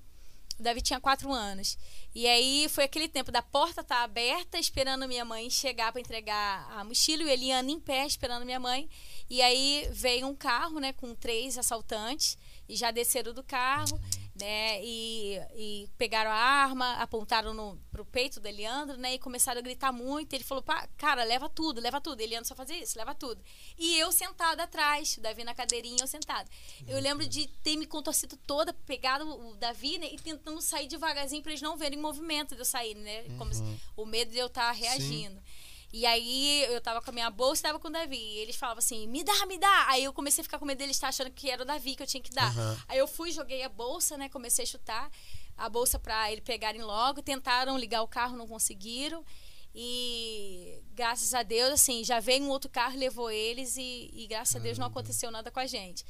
O 0.60 0.64
Davi 0.64 0.82
tinha 0.82 1.00
quatro 1.00 1.32
anos. 1.32 1.78
E 2.16 2.28
aí 2.28 2.68
foi 2.70 2.84
aquele 2.84 3.08
tempo 3.08 3.32
da 3.32 3.42
porta 3.42 3.84
tá 3.84 4.04
aberta, 4.04 4.58
esperando 4.58 5.08
minha 5.08 5.24
mãe 5.24 5.50
chegar 5.50 5.92
para 5.92 6.02
entregar 6.02 6.68
a 6.72 6.84
mochila, 6.84 7.24
e 7.24 7.26
o 7.26 7.30
Eliane 7.30 7.74
em 7.74 7.80
pé 7.80 8.06
esperando 8.06 8.46
minha 8.46 8.60
mãe. 8.60 8.90
E 9.30 9.42
aí 9.42 9.88
veio 9.92 10.28
um 10.28 10.36
carro, 10.36 10.80
né, 10.80 10.94
com 10.94 11.14
três 11.14 11.58
assaltantes 11.58 12.38
e 12.68 12.76
já 12.76 12.92
desceram 12.92 13.34
do 13.34 13.44
carro, 13.44 14.00
né, 14.40 14.80
e, 14.84 15.40
e 15.56 15.90
pegaram 15.98 16.30
a 16.32 16.36
arma, 16.36 16.94
apontaram 16.96 17.54
no, 17.54 17.78
pro 17.92 18.06
peito 18.06 18.40
do 18.40 18.48
Eliandro, 18.48 18.98
né, 18.98 19.16
e 19.16 19.20
começaram 19.20 19.60
a 19.60 19.62
gritar 19.62 19.92
muito. 19.92 20.34
Ele 20.34 20.44
falou, 20.44 20.64
"Pá, 20.64 20.88
cara, 20.98 21.24
leva 21.24 21.50
tudo, 21.50 21.82
leva 21.82 22.00
tudo. 22.00 22.22
Eliandro 22.22 22.48
só 22.48 22.56
fazia 22.56 22.78
isso, 22.82 22.98
leva 22.98 23.14
tudo. 23.16 23.42
E 23.78 23.98
eu 23.98 24.12
sentada 24.12 24.64
atrás, 24.64 25.18
o 25.18 25.22
Davi 25.22 25.44
na 25.44 25.54
cadeirinha, 25.56 25.98
eu 26.02 26.08
sentada. 26.08 26.50
Eu 26.88 27.00
lembro 27.00 27.28
de 27.28 27.48
ter 27.64 27.76
me 27.76 27.86
contorcido 27.86 28.38
toda, 28.46 28.74
pegado 28.74 29.26
o 29.28 29.56
Davi, 29.56 29.98
né, 29.98 30.08
e 30.12 30.18
tentando 30.18 30.62
sair 30.62 30.88
devagarzinho 30.88 31.42
para 31.42 31.52
eles 31.52 31.62
não 31.62 31.76
verem 31.78 32.00
movimento 32.00 32.56
de 32.56 32.62
eu 32.62 32.66
sair, 32.66 32.96
né, 32.96 33.24
como 33.38 33.54
se- 33.54 33.64
o 33.96 34.06
medo 34.06 34.32
de 34.32 34.38
eu 34.38 34.48
estar 34.48 34.72
reagindo. 34.72 35.42
E 35.92 36.06
aí 36.06 36.64
eu 36.66 36.82
tava 36.82 37.02
com 37.02 37.10
a 37.10 37.14
minha 37.14 37.30
bolsa 37.30 37.62
e 37.62 37.64
tava 37.64 37.80
com 37.80 37.88
o 37.88 37.92
Davi. 37.92 38.18
E 38.18 38.40
eles 38.40 38.56
falavam 38.56 38.80
assim, 38.80 39.08
me 39.08 39.24
dá, 39.24 39.46
me 39.46 39.58
dá. 39.58 39.86
Aí 39.88 40.04
eu 40.04 40.14
comecei 40.14 40.42
a 40.42 40.44
ficar 40.44 40.60
com 40.60 40.66
medo 40.66 40.78
deles 40.78 40.98
estar 40.98 41.08
achando 41.08 41.32
que 41.32 41.50
era 41.50 41.62
o 41.62 41.66
Davi 41.66 41.96
que 41.96 42.04
eu 42.04 42.08
tinha 42.08 42.22
que 42.22 42.32
dar. 42.32 42.52
Aham. 42.52 42.78
Aí 42.88 42.98
eu 42.98 43.08
fui, 43.08 43.32
joguei 43.32 43.64
a 43.64 43.70
bolsa, 43.70 44.18
né? 44.18 44.28
Comecei 44.30 44.64
a 44.64 44.68
chutar 44.68 45.10
a 45.58 45.70
bolsa 45.70 45.98
pra 45.98 46.32
ele 46.32 46.42
pegarem 46.42 46.82
logo. 46.82 47.22
Tentaram 47.22 47.78
ligar 47.78 48.02
o 48.02 48.08
carro, 48.08 48.38
não 48.38 48.48
conseguiram. 48.48 49.24
E 49.74 50.82
graças 50.94 51.34
a 51.34 51.44
Deus, 51.44 51.72
assim, 51.74 52.04
já 52.04 52.20
veio 52.20 52.44
um 52.44 52.50
outro 52.50 52.70
carro, 52.70 52.98
levou 52.98 53.30
eles 53.30 53.78
e, 53.78 54.10
e 54.12 54.28
graças 54.28 54.56
a 54.56 54.60
Deus 54.60 54.78
não 54.78 54.88
aconteceu 54.88 55.30
nada 55.30 55.52
com 55.52 55.60
a 55.60 55.68
gente. 55.68 56.04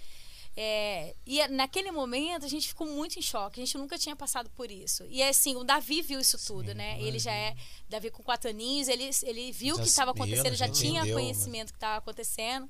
É, 0.59 1.13
e 1.23 1.47
naquele 1.49 1.91
momento 1.91 2.43
a 2.43 2.49
gente 2.49 2.67
ficou 2.67 2.87
muito 2.87 3.19
em 3.19 3.21
choque, 3.21 3.61
a 3.61 3.63
gente 3.63 3.77
nunca 3.77 3.95
tinha 3.95 4.15
passado 4.15 4.49
por 4.49 4.71
isso. 4.71 5.05
E 5.07 5.21
assim, 5.21 5.55
o 5.55 5.63
Davi 5.63 6.01
viu 6.01 6.19
isso 6.19 6.35
tudo, 6.47 6.73
né? 6.73 6.99
Ele 6.99 7.19
já 7.19 7.31
é, 7.31 7.55
Davi 7.87 8.09
com 8.09 8.23
quatro 8.23 8.49
aninhos, 8.49 8.87
ele, 8.87 9.07
ele 9.21 9.51
viu 9.51 9.75
o 9.75 9.79
que 9.79 9.87
estava 9.87 10.09
acontecendo, 10.09 10.55
já 10.55 10.65
já 10.65 10.73
tinha 10.73 11.01
entendeu, 11.01 11.19
conhecimento 11.19 11.67
do 11.67 11.73
que 11.73 11.77
estava 11.77 11.97
acontecendo. 11.97 12.67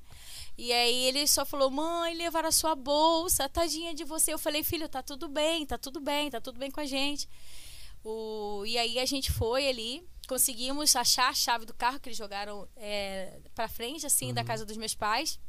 E 0.58 0.70
aí 0.70 1.04
ele 1.04 1.26
só 1.26 1.46
falou: 1.46 1.70
mãe, 1.70 2.14
levaram 2.14 2.50
a 2.50 2.52
sua 2.52 2.74
bolsa, 2.74 3.48
tadinha 3.48 3.94
de 3.94 4.04
você. 4.04 4.34
Eu 4.34 4.38
falei: 4.38 4.62
filho, 4.62 4.86
tá 4.86 5.02
tudo 5.02 5.26
bem, 5.26 5.64
tá 5.64 5.78
tudo 5.78 5.98
bem, 5.98 6.30
tá 6.30 6.42
tudo 6.42 6.58
bem 6.58 6.70
com 6.70 6.80
a 6.80 6.86
gente. 6.86 7.26
O, 8.04 8.66
e 8.66 8.76
aí 8.76 8.98
a 8.98 9.06
gente 9.06 9.32
foi 9.32 9.66
ali, 9.66 10.06
conseguimos 10.28 10.94
achar 10.94 11.30
a 11.30 11.34
chave 11.34 11.64
do 11.64 11.72
carro 11.72 11.98
que 11.98 12.10
eles 12.10 12.18
jogaram 12.18 12.68
é, 12.76 13.40
para 13.54 13.66
frente, 13.66 14.04
assim, 14.04 14.34
da 14.34 14.44
casa 14.44 14.66
dos 14.66 14.76
meus 14.76 14.94
pais. 14.94 15.40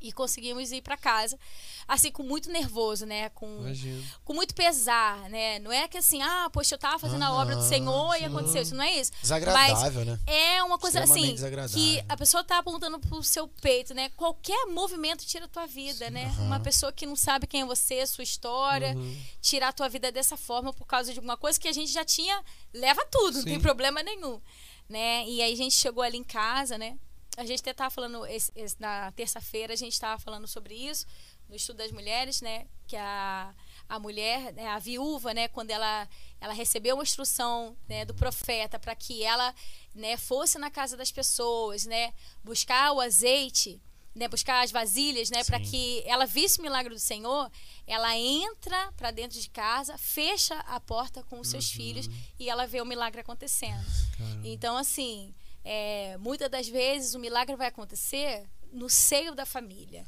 E 0.00 0.12
conseguimos 0.12 0.72
ir 0.72 0.80
para 0.80 0.96
casa, 0.96 1.38
assim, 1.86 2.10
com 2.10 2.22
muito 2.22 2.50
nervoso, 2.50 3.04
né? 3.04 3.28
Com, 3.30 3.46
Imagino. 3.60 4.02
com 4.24 4.32
muito 4.32 4.54
pesar, 4.54 5.28
né? 5.28 5.58
Não 5.58 5.70
é 5.70 5.86
que 5.86 5.98
assim, 5.98 6.22
ah, 6.22 6.48
poxa, 6.50 6.74
eu 6.74 6.78
tava 6.78 6.98
fazendo 6.98 7.22
a 7.22 7.32
obra 7.32 7.54
do 7.54 7.62
Senhor 7.62 8.14
e 8.14 8.20
sim. 8.20 8.24
aconteceu. 8.24 8.62
Isso 8.62 8.74
não 8.74 8.84
é 8.84 8.98
isso. 8.98 9.12
Desagradável, 9.20 10.04
né? 10.04 10.18
É 10.26 10.62
uma 10.62 10.78
coisa 10.78 11.02
assim 11.02 11.36
que 11.72 12.02
a 12.08 12.16
pessoa 12.16 12.42
tá 12.42 12.58
apontando 12.58 12.98
pro 12.98 13.22
seu 13.22 13.46
peito, 13.46 13.92
né? 13.92 14.10
Qualquer 14.16 14.66
movimento 14.66 15.26
tira 15.26 15.44
a 15.44 15.48
tua 15.48 15.66
vida, 15.66 16.08
né? 16.10 16.24
Aham. 16.26 16.46
Uma 16.46 16.60
pessoa 16.60 16.92
que 16.92 17.06
não 17.06 17.16
sabe 17.16 17.46
quem 17.46 17.62
é 17.62 17.66
você, 17.66 18.06
sua 18.06 18.24
história, 18.24 18.96
tirar 19.40 19.68
a 19.68 19.72
tua 19.72 19.88
vida 19.88 20.10
dessa 20.10 20.36
forma 20.36 20.72
por 20.72 20.86
causa 20.86 21.12
de 21.12 21.18
alguma 21.18 21.36
coisa 21.36 21.60
que 21.60 21.68
a 21.68 21.72
gente 21.72 21.92
já 21.92 22.04
tinha, 22.04 22.42
leva 22.72 23.04
tudo, 23.10 23.34
não 23.34 23.42
Sim. 23.42 23.50
tem 23.50 23.60
problema 23.60 24.02
nenhum, 24.02 24.40
né? 24.88 25.24
E 25.26 25.42
aí 25.42 25.52
a 25.52 25.56
gente 25.56 25.74
chegou 25.74 26.02
ali 26.02 26.16
em 26.16 26.24
casa, 26.24 26.78
né? 26.78 26.96
A 27.40 27.46
gente 27.46 27.60
até 27.60 27.72
tava 27.72 27.90
falando 27.90 28.26
esse- 28.26 28.52
esse- 28.54 28.76
na 28.80 29.10
terça-feira 29.12 29.72
a 29.72 29.76
gente 29.76 29.98
tava 29.98 30.20
falando 30.20 30.46
sobre 30.46 30.74
isso 30.74 31.06
no 31.48 31.56
estudo 31.56 31.78
das 31.78 31.90
mulheres, 31.90 32.40
né? 32.40 32.66
Que 32.86 32.96
a 32.96 33.54
a 33.88 33.98
mulher, 33.98 34.52
né, 34.52 34.68
a 34.68 34.78
viúva, 34.78 35.34
né, 35.34 35.48
quando 35.48 35.70
ela 35.72 36.08
ela 36.40 36.52
recebeu 36.52 36.94
uma 36.94 37.02
instrução 37.02 37.76
né, 37.88 38.04
do 38.04 38.14
profeta 38.14 38.78
para 38.78 38.94
que 38.94 39.24
ela 39.24 39.52
né, 39.92 40.16
fosse 40.16 40.58
na 40.58 40.70
casa 40.70 40.96
das 40.96 41.10
pessoas, 41.10 41.86
né, 41.86 42.14
buscar 42.44 42.92
o 42.92 43.00
azeite, 43.00 43.82
né, 44.14 44.28
buscar 44.28 44.62
as 44.62 44.70
vasilhas, 44.70 45.28
né, 45.28 45.42
para 45.42 45.58
que 45.58 46.04
ela 46.06 46.24
visse 46.24 46.60
o 46.60 46.62
milagre 46.62 46.94
do 46.94 47.00
Senhor, 47.00 47.50
ela 47.84 48.16
entra 48.16 48.92
para 48.96 49.10
dentro 49.10 49.40
de 49.40 49.50
casa, 49.50 49.98
fecha 49.98 50.54
a 50.60 50.78
porta 50.78 51.24
com 51.24 51.40
os 51.40 51.48
seus 51.48 51.68
filhos 51.72 52.08
e 52.38 52.48
ela 52.48 52.68
vê 52.68 52.80
o 52.80 52.86
milagre 52.86 53.20
acontecendo. 53.22 53.84
Caramba. 54.16 54.46
Então, 54.46 54.76
assim, 54.76 55.34
é, 55.64 56.16
muitas 56.18 56.50
das 56.50 56.68
vezes 56.68 57.14
o 57.14 57.18
milagre 57.18 57.56
vai 57.56 57.68
acontecer 57.68 58.44
no 58.72 58.88
seio 58.88 59.34
da 59.34 59.44
família. 59.44 60.04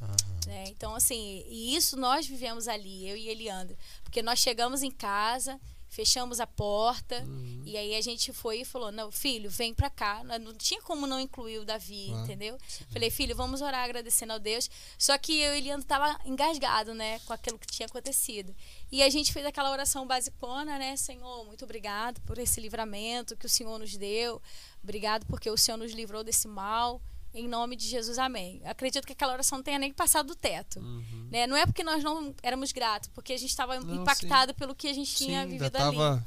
né? 0.47 0.65
Então, 0.67 0.95
assim, 0.95 1.43
e 1.47 1.75
isso 1.75 1.97
nós 1.97 2.25
vivemos 2.27 2.67
ali, 2.67 3.07
eu 3.07 3.15
e 3.17 3.27
Eliandro. 3.29 3.77
Porque 4.03 4.21
nós 4.21 4.39
chegamos 4.39 4.81
em 4.83 4.91
casa, 4.91 5.59
fechamos 5.89 6.39
a 6.39 6.47
porta, 6.47 7.23
e 7.65 7.77
aí 7.77 7.93
a 7.95 8.01
gente 8.01 8.31
foi 8.33 8.61
e 8.61 8.65
falou: 8.65 8.91
Não, 8.91 9.11
filho, 9.11 9.49
vem 9.49 9.73
pra 9.73 9.89
cá. 9.89 10.23
Não 10.23 10.39
não 10.39 10.53
tinha 10.53 10.81
como 10.81 11.05
não 11.05 11.19
incluir 11.19 11.59
o 11.59 11.65
Davi, 11.65 12.07
Claro. 12.07 12.23
entendeu? 12.23 12.57
Falei, 12.91 13.09
filho, 13.11 13.35
vamos 13.35 13.61
orar 13.61 13.83
agradecendo 13.83 14.33
ao 14.33 14.39
Deus. 14.39 14.69
Só 14.97 15.17
que 15.17 15.37
eu 15.39 15.53
e 15.53 15.57
Eliandro 15.59 15.85
tava 15.85 16.19
engasgado, 16.25 16.93
né, 16.93 17.19
com 17.25 17.33
aquilo 17.33 17.59
que 17.59 17.67
tinha 17.67 17.85
acontecido. 17.85 18.55
E 18.91 19.03
a 19.03 19.09
gente 19.09 19.31
fez 19.31 19.45
aquela 19.45 19.71
oração 19.71 20.07
basicona, 20.07 20.77
né? 20.79 20.95
Senhor, 20.95 21.45
muito 21.45 21.63
obrigado 21.65 22.19
por 22.21 22.37
esse 22.37 22.59
livramento 22.61 23.35
que 23.37 23.45
o 23.45 23.49
Senhor 23.49 23.77
nos 23.77 23.95
deu. 23.97 24.41
Obrigado 24.83 25.25
porque 25.27 25.49
o 25.49 25.57
Senhor 25.57 25.77
nos 25.77 25.91
livrou 25.93 26.23
desse 26.23 26.47
mal. 26.47 27.01
Em 27.33 27.47
nome 27.47 27.75
de 27.75 27.87
Jesus, 27.87 28.19
amém. 28.19 28.61
Acredito 28.63 29.07
que 29.07 29.13
aquela 29.13 29.33
oração 29.33 29.57
não 29.57 29.63
tenha 29.63 29.79
nem 29.79 29.91
passado 29.91 30.27
do 30.27 30.35
teto. 30.35 30.79
Uhum. 30.79 31.29
Né? 31.31 31.47
Não 31.47 31.57
é 31.57 31.65
porque 31.65 31.83
nós 31.83 32.03
não 32.03 32.35
éramos 32.43 32.71
gratos, 32.71 33.09
porque 33.11 33.33
a 33.33 33.37
gente 33.37 33.49
estava 33.49 33.75
impactado 33.77 34.53
pelo 34.53 34.75
que 34.75 34.87
a 34.87 34.93
gente 34.93 35.17
Sim, 35.17 35.25
tinha 35.25 35.39
ainda 35.41 35.51
vivido 35.51 35.71
tava 35.71 36.11
ali. 36.13 36.21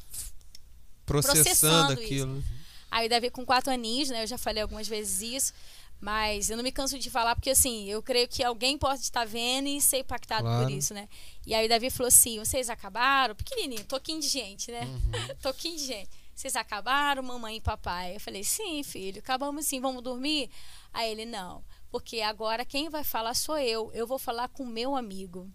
processando, 1.04 1.42
Processando 1.44 1.92
aquilo. 1.92 2.44
Aí 2.90 3.06
o 3.06 3.10
Davi 3.10 3.30
com 3.30 3.44
quatro 3.46 3.72
aninhos, 3.72 4.08
né? 4.10 4.22
Eu 4.22 4.26
já 4.26 4.38
falei 4.38 4.62
algumas 4.62 4.88
vezes 4.88 5.22
isso. 5.22 5.52
Mas 6.00 6.50
eu 6.50 6.56
não 6.58 6.64
me 6.64 6.70
canso 6.70 6.98
de 6.98 7.08
falar, 7.08 7.34
porque 7.34 7.50
assim, 7.50 7.86
eu 7.86 8.02
creio 8.02 8.28
que 8.28 8.44
alguém 8.44 8.76
pode 8.76 9.00
estar 9.00 9.24
vendo 9.24 9.66
e 9.68 9.80
ser 9.80 10.00
impactado 10.00 10.42
Claro. 10.42 10.66
por 10.66 10.70
isso, 10.70 10.92
né? 10.92 11.08
E 11.46 11.54
aí 11.54 11.64
o 11.66 11.68
Davi 11.68 11.88
falou 11.88 12.08
assim: 12.08 12.38
vocês 12.38 12.68
acabaram? 12.68 13.34
Pequenininho, 13.34 13.84
toquinho 13.84 14.20
de 14.20 14.28
gente, 14.28 14.70
né? 14.70 14.80
toquinho 15.40 15.76
de 15.76 15.86
gente. 15.86 16.10
Vocês 16.36 16.54
acabaram, 16.54 17.22
mamãe 17.22 17.56
e 17.56 17.60
papai? 17.62 18.16
Eu 18.16 18.20
falei: 18.20 18.44
sim, 18.44 18.82
filho, 18.82 19.20
acabamos 19.20 19.64
sim, 19.64 19.80
vamos 19.80 20.02
dormir? 20.02 20.50
Aí 20.92 21.10
ele: 21.10 21.24
não, 21.24 21.64
porque 21.90 22.20
agora 22.20 22.62
quem 22.62 22.90
vai 22.90 23.02
falar 23.02 23.32
sou 23.32 23.56
eu. 23.56 23.90
Eu 23.94 24.06
vou 24.06 24.18
falar 24.18 24.48
com 24.48 24.62
o 24.62 24.66
meu 24.66 24.94
amigo. 24.94 25.50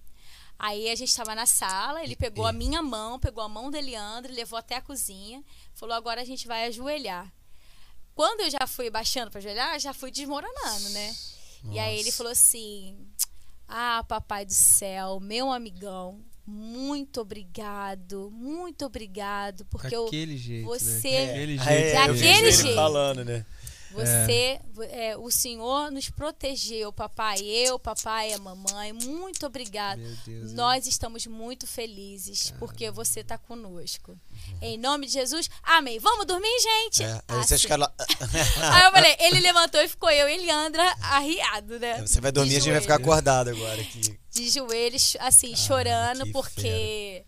Aí 0.57 0.89
a 0.89 0.95
gente 0.95 1.09
estava 1.09 1.35
na 1.35 1.45
sala, 1.45 2.03
ele 2.03 2.15
pegou 2.15 2.47
a 2.47 2.51
minha 2.51 2.81
mão, 2.81 3.19
pegou 3.19 3.43
a 3.43 3.49
mão 3.49 3.69
do 3.69 3.77
Eliandro, 3.77 4.33
levou 4.33 4.57
até 4.57 4.75
a 4.75 4.81
cozinha, 4.81 5.43
falou: 5.75 5.95
agora 5.95 6.21
a 6.21 6.25
gente 6.25 6.47
vai 6.47 6.65
ajoelhar. 6.65 7.31
Quando 8.15 8.41
eu 8.41 8.49
já 8.49 8.65
fui 8.65 8.89
baixando 8.89 9.29
para 9.29 9.37
ajoelhar, 9.37 9.79
já 9.79 9.93
fui 9.93 10.09
desmoronando, 10.09 10.89
né? 10.89 11.15
E 11.71 11.77
aí 11.77 11.93
ele 11.93 12.05
Nossa. 12.05 12.17
falou 12.17 12.31
assim: 12.31 13.07
Ah, 13.67 14.03
papai 14.07 14.47
do 14.47 14.53
céu, 14.53 15.19
meu 15.19 15.51
amigão, 15.51 16.25
muito 16.45 17.21
obrigado, 17.21 18.31
muito 18.31 18.85
obrigado, 18.85 19.65
porque 19.65 19.95
eu, 19.95 20.05
Daquele 20.05 20.35
jeito, 20.37 20.65
você- 20.65 21.09
né? 21.11 21.27
Daquele 21.27 21.57
jeito. 21.57 21.69
é, 21.69 21.91
eu 21.91 22.07
Daquele 22.07 22.27
ele 22.29 22.51
jeito. 22.51 22.75
falando, 22.75 23.23
né? 23.25 23.45
Você, 23.93 24.59
é, 24.89 25.17
o 25.17 25.29
Senhor 25.29 25.91
nos 25.91 26.09
protegeu, 26.09 26.91
papai, 26.93 27.39
eu, 27.41 27.77
papai 27.77 28.31
e 28.31 28.33
a 28.33 28.37
mamãe, 28.37 28.93
muito 28.93 29.45
obrigado. 29.45 29.99
Meu 29.99 30.15
Deus. 30.25 30.53
Nós 30.53 30.87
estamos 30.87 31.27
muito 31.27 31.67
felizes 31.67 32.51
porque 32.59 32.89
você 32.89 33.19
está 33.19 33.37
conosco. 33.37 34.17
Em 34.61 34.77
nome 34.77 35.07
de 35.07 35.13
Jesus, 35.13 35.49
amém. 35.63 35.99
Vamos 35.99 36.25
dormir, 36.25 36.59
gente? 36.59 37.03
É, 37.03 37.21
aí 37.27 37.43
você 37.43 37.55
Assim. 37.55 37.67
lá. 37.75 37.93
Aí 38.73 38.85
eu 38.85 38.91
falei, 38.91 39.15
ele 39.19 39.39
levantou 39.39 39.81
e 39.81 39.87
ficou 39.87 40.09
eu 40.09 40.27
e 40.29 40.33
Eliandra 40.33 40.83
arriado, 41.01 41.79
né? 41.79 42.01
Você 42.01 42.21
vai 42.21 42.31
dormir, 42.31 42.55
a 42.55 42.59
gente 42.59 42.71
vai 42.71 42.81
ficar 42.81 42.95
acordado 42.95 43.49
agora 43.49 43.81
aqui. 43.81 44.19
de 44.31 44.49
joelhos, 44.49 45.17
assim, 45.19 45.55
chorando, 45.55 46.25
que 46.25 46.31
porque 46.31 47.25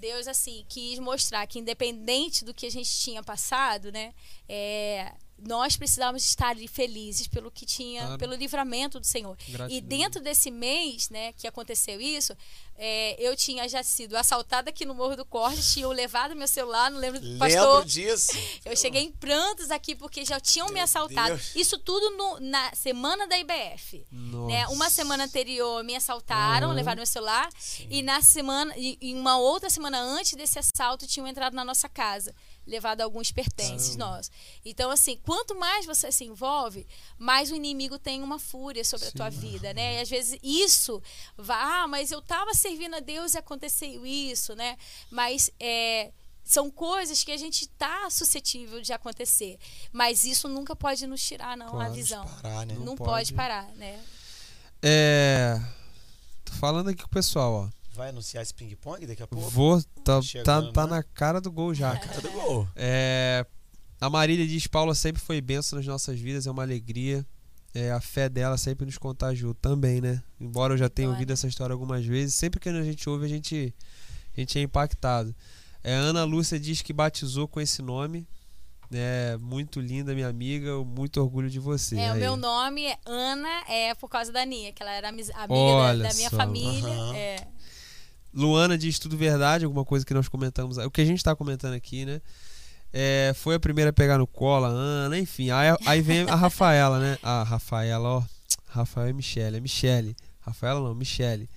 Deus, 0.00 0.26
assim, 0.26 0.64
quis 0.66 0.98
mostrar 0.98 1.46
que 1.46 1.58
independente 1.58 2.44
do 2.44 2.54
que 2.54 2.66
a 2.66 2.70
gente 2.70 2.90
tinha 2.90 3.22
passado, 3.22 3.92
né, 3.92 4.14
é, 4.48 5.12
nós 5.46 5.76
precisávamos 5.76 6.24
estar 6.24 6.48
ali 6.48 6.68
felizes 6.68 7.26
pelo 7.26 7.50
que 7.50 7.64
tinha, 7.66 8.02
Claro. 8.02 8.18
pelo 8.18 8.34
livramento 8.34 9.00
do 9.00 9.06
Senhor. 9.06 9.36
Gratidão. 9.48 9.68
E 9.76 9.80
dentro 9.80 10.20
desse 10.22 10.50
mês, 10.50 11.08
né, 11.10 11.32
que 11.32 11.46
aconteceu 11.46 12.00
isso, 12.00 12.36
é, 12.76 13.14
eu 13.18 13.36
tinha 13.36 13.68
já 13.68 13.82
sido 13.82 14.16
assaltada 14.16 14.70
aqui 14.70 14.84
no 14.86 14.94
Morro 14.94 15.16
do 15.16 15.24
Corte, 15.24 15.60
tinham 15.74 15.90
levado 15.90 16.34
meu 16.34 16.48
celular, 16.48 16.90
não 16.90 16.98
lembro 16.98 17.20
do 17.20 17.36
pastor. 17.38 17.74
Lembro 17.74 17.84
disso. 17.88 18.32
Eu 18.64 18.76
cheguei 18.76 19.02
em 19.02 19.12
prantos 19.12 19.70
aqui 19.70 19.94
porque 19.94 20.24
já 20.24 20.38
tinham 20.40 20.68
me 20.68 20.74
Meu 20.74 20.84
assaltado. 20.84 21.28
Deus. 21.34 21.54
Isso 21.56 21.78
tudo 21.78 22.10
no- 22.16 22.40
na 22.40 22.74
semana 22.74 23.26
da 23.26 23.38
IBF. 23.38 24.06
Nossa. 24.10 24.46
Né? 24.48 24.66
Uma 24.68 24.88
semana 24.88 25.24
anterior 25.24 25.82
me 25.84 25.94
assaltaram, 25.94 26.68
Aham. 26.68 26.74
levaram 26.76 26.96
meu 26.98 27.06
celular. 27.06 27.48
E 27.90 28.02
na 28.02 28.22
semana, 28.22 28.72
e 28.76 28.96
e 29.00 29.14
uma 29.14 29.36
outra 29.38 29.68
semana 29.70 29.98
antes 30.00 30.32
desse 30.34 30.58
assalto, 30.58 31.06
tinham 31.06 31.26
entrado 31.26 31.54
na 31.54 31.64
nossa 31.64 31.88
casa, 31.88 32.34
levado 32.66 33.00
alguns 33.00 33.32
pertences 33.32 33.96
nossos. 33.96 34.30
Então, 34.64 34.90
assim, 34.90 35.16
quanto 35.24 35.54
mais 35.58 35.86
você 35.86 36.12
se 36.12 36.24
envolve, 36.24 36.86
mais 37.18 37.50
o 37.50 37.54
inimigo 37.54 37.98
tem 37.98 38.22
uma 38.22 38.38
fúria 38.38 38.84
sobre 38.84 39.08
a 39.08 39.12
tua 39.12 39.28
vida, 39.30 39.72
né? 39.74 39.96
E 39.96 40.00
às 40.02 40.08
vezes 40.08 40.38
isso 40.42 41.02
vai, 41.36 41.58
ah, 41.60 41.88
mas 41.88 42.10
eu 42.12 42.22
tava 42.22 42.54
servindo 42.54 42.94
a 42.96 43.00
Deus 43.00 43.34
e 43.34 43.38
aconteceu 43.38 44.06
isso, 44.06 44.54
né? 44.54 44.76
Mas 45.10 45.50
é, 45.58 46.12
são 46.44 46.70
coisas 46.70 47.24
que 47.24 47.32
a 47.32 47.36
gente 47.36 47.66
tá 47.70 48.08
suscetível 48.10 48.80
de 48.80 48.92
acontecer. 48.92 49.58
Mas 49.92 50.24
isso 50.24 50.48
nunca 50.48 50.76
pode 50.76 51.06
nos 51.06 51.22
tirar, 51.22 51.56
não, 51.56 51.66
a 51.68 51.70
Claro, 51.70 51.92
visão. 51.94 52.24
parar, 52.26 52.66
né? 52.66 52.74
Não, 52.74 52.84
Não 52.84 52.96
pode. 52.96 53.08
pode. 53.10 53.34
parar, 53.34 53.66
né? 53.74 54.00
É. 54.82 55.60
Tô 56.44 56.52
falando 56.54 56.88
aqui 56.90 57.02
com 57.02 57.06
o 57.08 57.10
pessoal, 57.10 57.52
ó. 57.52 57.79
Vai 57.92 58.10
anunciar 58.10 58.42
esse 58.42 58.54
ping-pong 58.54 59.06
daqui 59.06 59.22
a 59.22 59.26
pouco? 59.26 59.50
Vou. 59.50 59.82
Tá, 59.82 60.16
tá, 60.16 60.22
Chegando, 60.22 60.72
tá 60.72 60.86
né? 60.86 60.96
na 60.96 61.02
cara 61.02 61.40
do 61.40 61.50
gol 61.50 61.74
já, 61.74 61.96
cara. 61.96 62.20
Tudo 62.20 62.30
gol. 62.30 62.68
É, 62.76 63.44
a 64.00 64.08
Marília 64.08 64.46
diz: 64.46 64.66
Paula 64.66 64.94
sempre 64.94 65.20
foi 65.20 65.40
benção 65.40 65.76
nas 65.78 65.86
nossas 65.86 66.18
vidas, 66.18 66.46
é 66.46 66.50
uma 66.50 66.62
alegria. 66.62 67.26
É, 67.72 67.92
a 67.92 68.00
fé 68.00 68.28
dela 68.28 68.58
sempre 68.58 68.84
nos 68.84 68.98
contagiou 68.98 69.54
também, 69.54 70.00
né? 70.00 70.22
Embora 70.40 70.74
eu 70.74 70.78
já 70.78 70.88
tenha 70.88 71.08
ouvido 71.08 71.32
essa 71.32 71.46
história 71.46 71.72
algumas 71.72 72.04
vezes, 72.04 72.34
sempre 72.34 72.58
que 72.58 72.68
a 72.68 72.82
gente 72.82 73.08
ouve, 73.08 73.26
a 73.26 73.28
gente, 73.28 73.72
a 74.36 74.40
gente 74.40 74.58
é 74.58 74.62
impactado. 74.62 75.34
É, 75.82 75.94
Ana 75.94 76.24
Lúcia 76.24 76.58
diz 76.58 76.82
que 76.82 76.92
batizou 76.92 77.46
com 77.46 77.60
esse 77.60 77.80
nome. 77.80 78.26
É 78.92 79.36
muito 79.36 79.80
linda, 79.80 80.14
minha 80.14 80.28
amiga. 80.28 80.82
Muito 80.82 81.20
orgulho 81.20 81.48
de 81.48 81.60
você. 81.60 81.96
É, 81.96 82.12
o 82.12 82.16
meu 82.16 82.36
nome 82.36 82.86
é 82.86 82.98
Ana, 83.06 83.62
é 83.68 83.94
por 83.94 84.08
causa 84.08 84.32
da 84.32 84.42
Aninha, 84.42 84.72
que 84.72 84.82
ela 84.82 84.92
era 84.92 85.08
amiga 85.08 85.32
Olha 85.48 86.02
da, 86.02 86.08
da 86.08 86.14
minha 86.14 86.30
só. 86.30 86.36
família. 86.36 86.92
Aham. 86.92 87.16
É. 87.16 87.46
Luana 88.32 88.76
diz 88.78 88.98
tudo 88.98 89.16
verdade, 89.16 89.64
alguma 89.64 89.84
coisa 89.84 90.04
que 90.06 90.14
nós 90.14 90.28
comentamos. 90.28 90.78
O 90.78 90.90
que 90.90 91.00
a 91.00 91.04
gente 91.04 91.22
tá 91.22 91.34
comentando 91.34 91.74
aqui, 91.74 92.04
né? 92.04 92.20
É, 92.92 93.32
foi 93.36 93.54
a 93.54 93.60
primeira 93.60 93.90
a 93.90 93.92
pegar 93.92 94.18
no 94.18 94.26
colo, 94.26 94.66
a 94.66 94.68
Ana, 94.68 95.18
enfim. 95.18 95.50
Aí, 95.50 95.68
aí 95.86 96.00
vem 96.00 96.22
a 96.28 96.34
Rafaela, 96.34 96.98
né? 96.98 97.18
A 97.22 97.42
Rafaela, 97.42 98.08
ó. 98.08 98.22
Rafael 98.68 99.08
e 99.08 99.12
Michele. 99.12 99.56
É 99.56 99.60
Michele. 99.60 100.16
Rafaela 100.40 100.80
não, 100.80 100.94
Michele. 100.94 101.48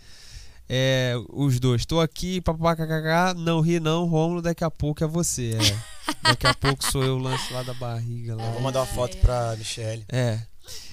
É, 0.70 1.14
os 1.30 1.60
dois. 1.60 1.86
Tô 1.86 2.00
aqui, 2.00 2.40
papapá, 2.42 3.34
não 3.36 3.62
ri 3.62 3.80
não, 3.80 4.06
Rômulo, 4.06 4.42
daqui 4.42 4.64
a 4.64 4.72
pouco 4.72 5.04
é 5.04 5.08
você. 5.08 5.58
É. 5.60 6.14
Daqui 6.24 6.48
a 6.48 6.54
pouco 6.54 6.84
sou 6.92 7.04
eu, 7.04 7.16
o 7.16 7.20
lance 7.20 7.52
lá 7.54 7.64
da 7.64 7.74
barriga. 7.74 8.36
Lá. 8.36 8.50
Vou 8.52 8.62
mandar 8.62 8.80
uma 8.80 8.86
foto 8.88 9.18
pra 9.18 9.56
Michelle. 9.58 10.06
É. 10.10 10.40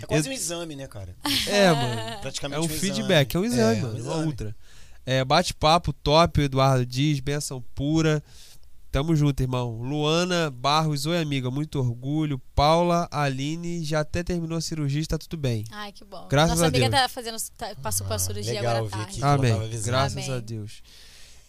É 0.03 0.07
quase 0.07 0.29
um 0.29 0.33
exame, 0.33 0.75
né, 0.75 0.87
cara? 0.89 1.15
É, 1.47 1.71
mano. 1.71 2.21
Praticamente 2.21 2.59
É 2.59 2.61
um 2.61 2.65
exame. 2.65 2.81
feedback, 2.81 3.35
é 3.35 3.39
um 3.39 3.45
exame, 3.45 3.79
É, 3.79 3.83
mano. 3.83 3.95
um 3.95 4.01
Uma 4.03 4.11
exame. 4.13 4.27
ultra. 4.27 4.57
É, 5.07 5.25
bate-papo 5.25 5.93
top, 5.93 6.43
Eduardo 6.43 6.85
diz, 6.87 7.21
benção 7.21 7.63
pura. 7.75 8.23
Tamo 8.93 9.15
junto, 9.15 9.41
irmão. 9.41 9.81
Luana 9.81 10.51
Barros, 10.51 11.07
oi, 11.07 11.21
amiga, 11.21 11.49
muito 11.51 11.79
orgulho. 11.79 12.41
Paula, 12.55 13.09
Aline, 13.11 13.85
já 13.85 14.01
até 14.01 14.23
terminou 14.23 14.59
a 14.59 14.61
cirurgia, 14.61 15.01
está 15.01 15.17
tudo 15.17 15.37
bem. 15.37 15.65
Ai, 15.71 15.93
que 15.93 16.05
bom. 16.05 16.27
Graças 16.29 16.51
Nossa 16.59 16.65
a 16.65 16.69
amiga 16.69 16.89
Deus. 16.91 17.03
tá 17.03 17.09
fazendo, 17.09 17.37
tá- 17.57 17.75
passou 17.81 18.07
Ah, 18.11 18.19
cirurgia 18.19 18.55
legal, 18.55 18.77
agora 18.87 18.91
tarde. 19.05 19.19
Amém. 19.23 19.81
Graças 19.85 20.25
Amém. 20.25 20.33
a 20.37 20.41
Deus. 20.41 20.83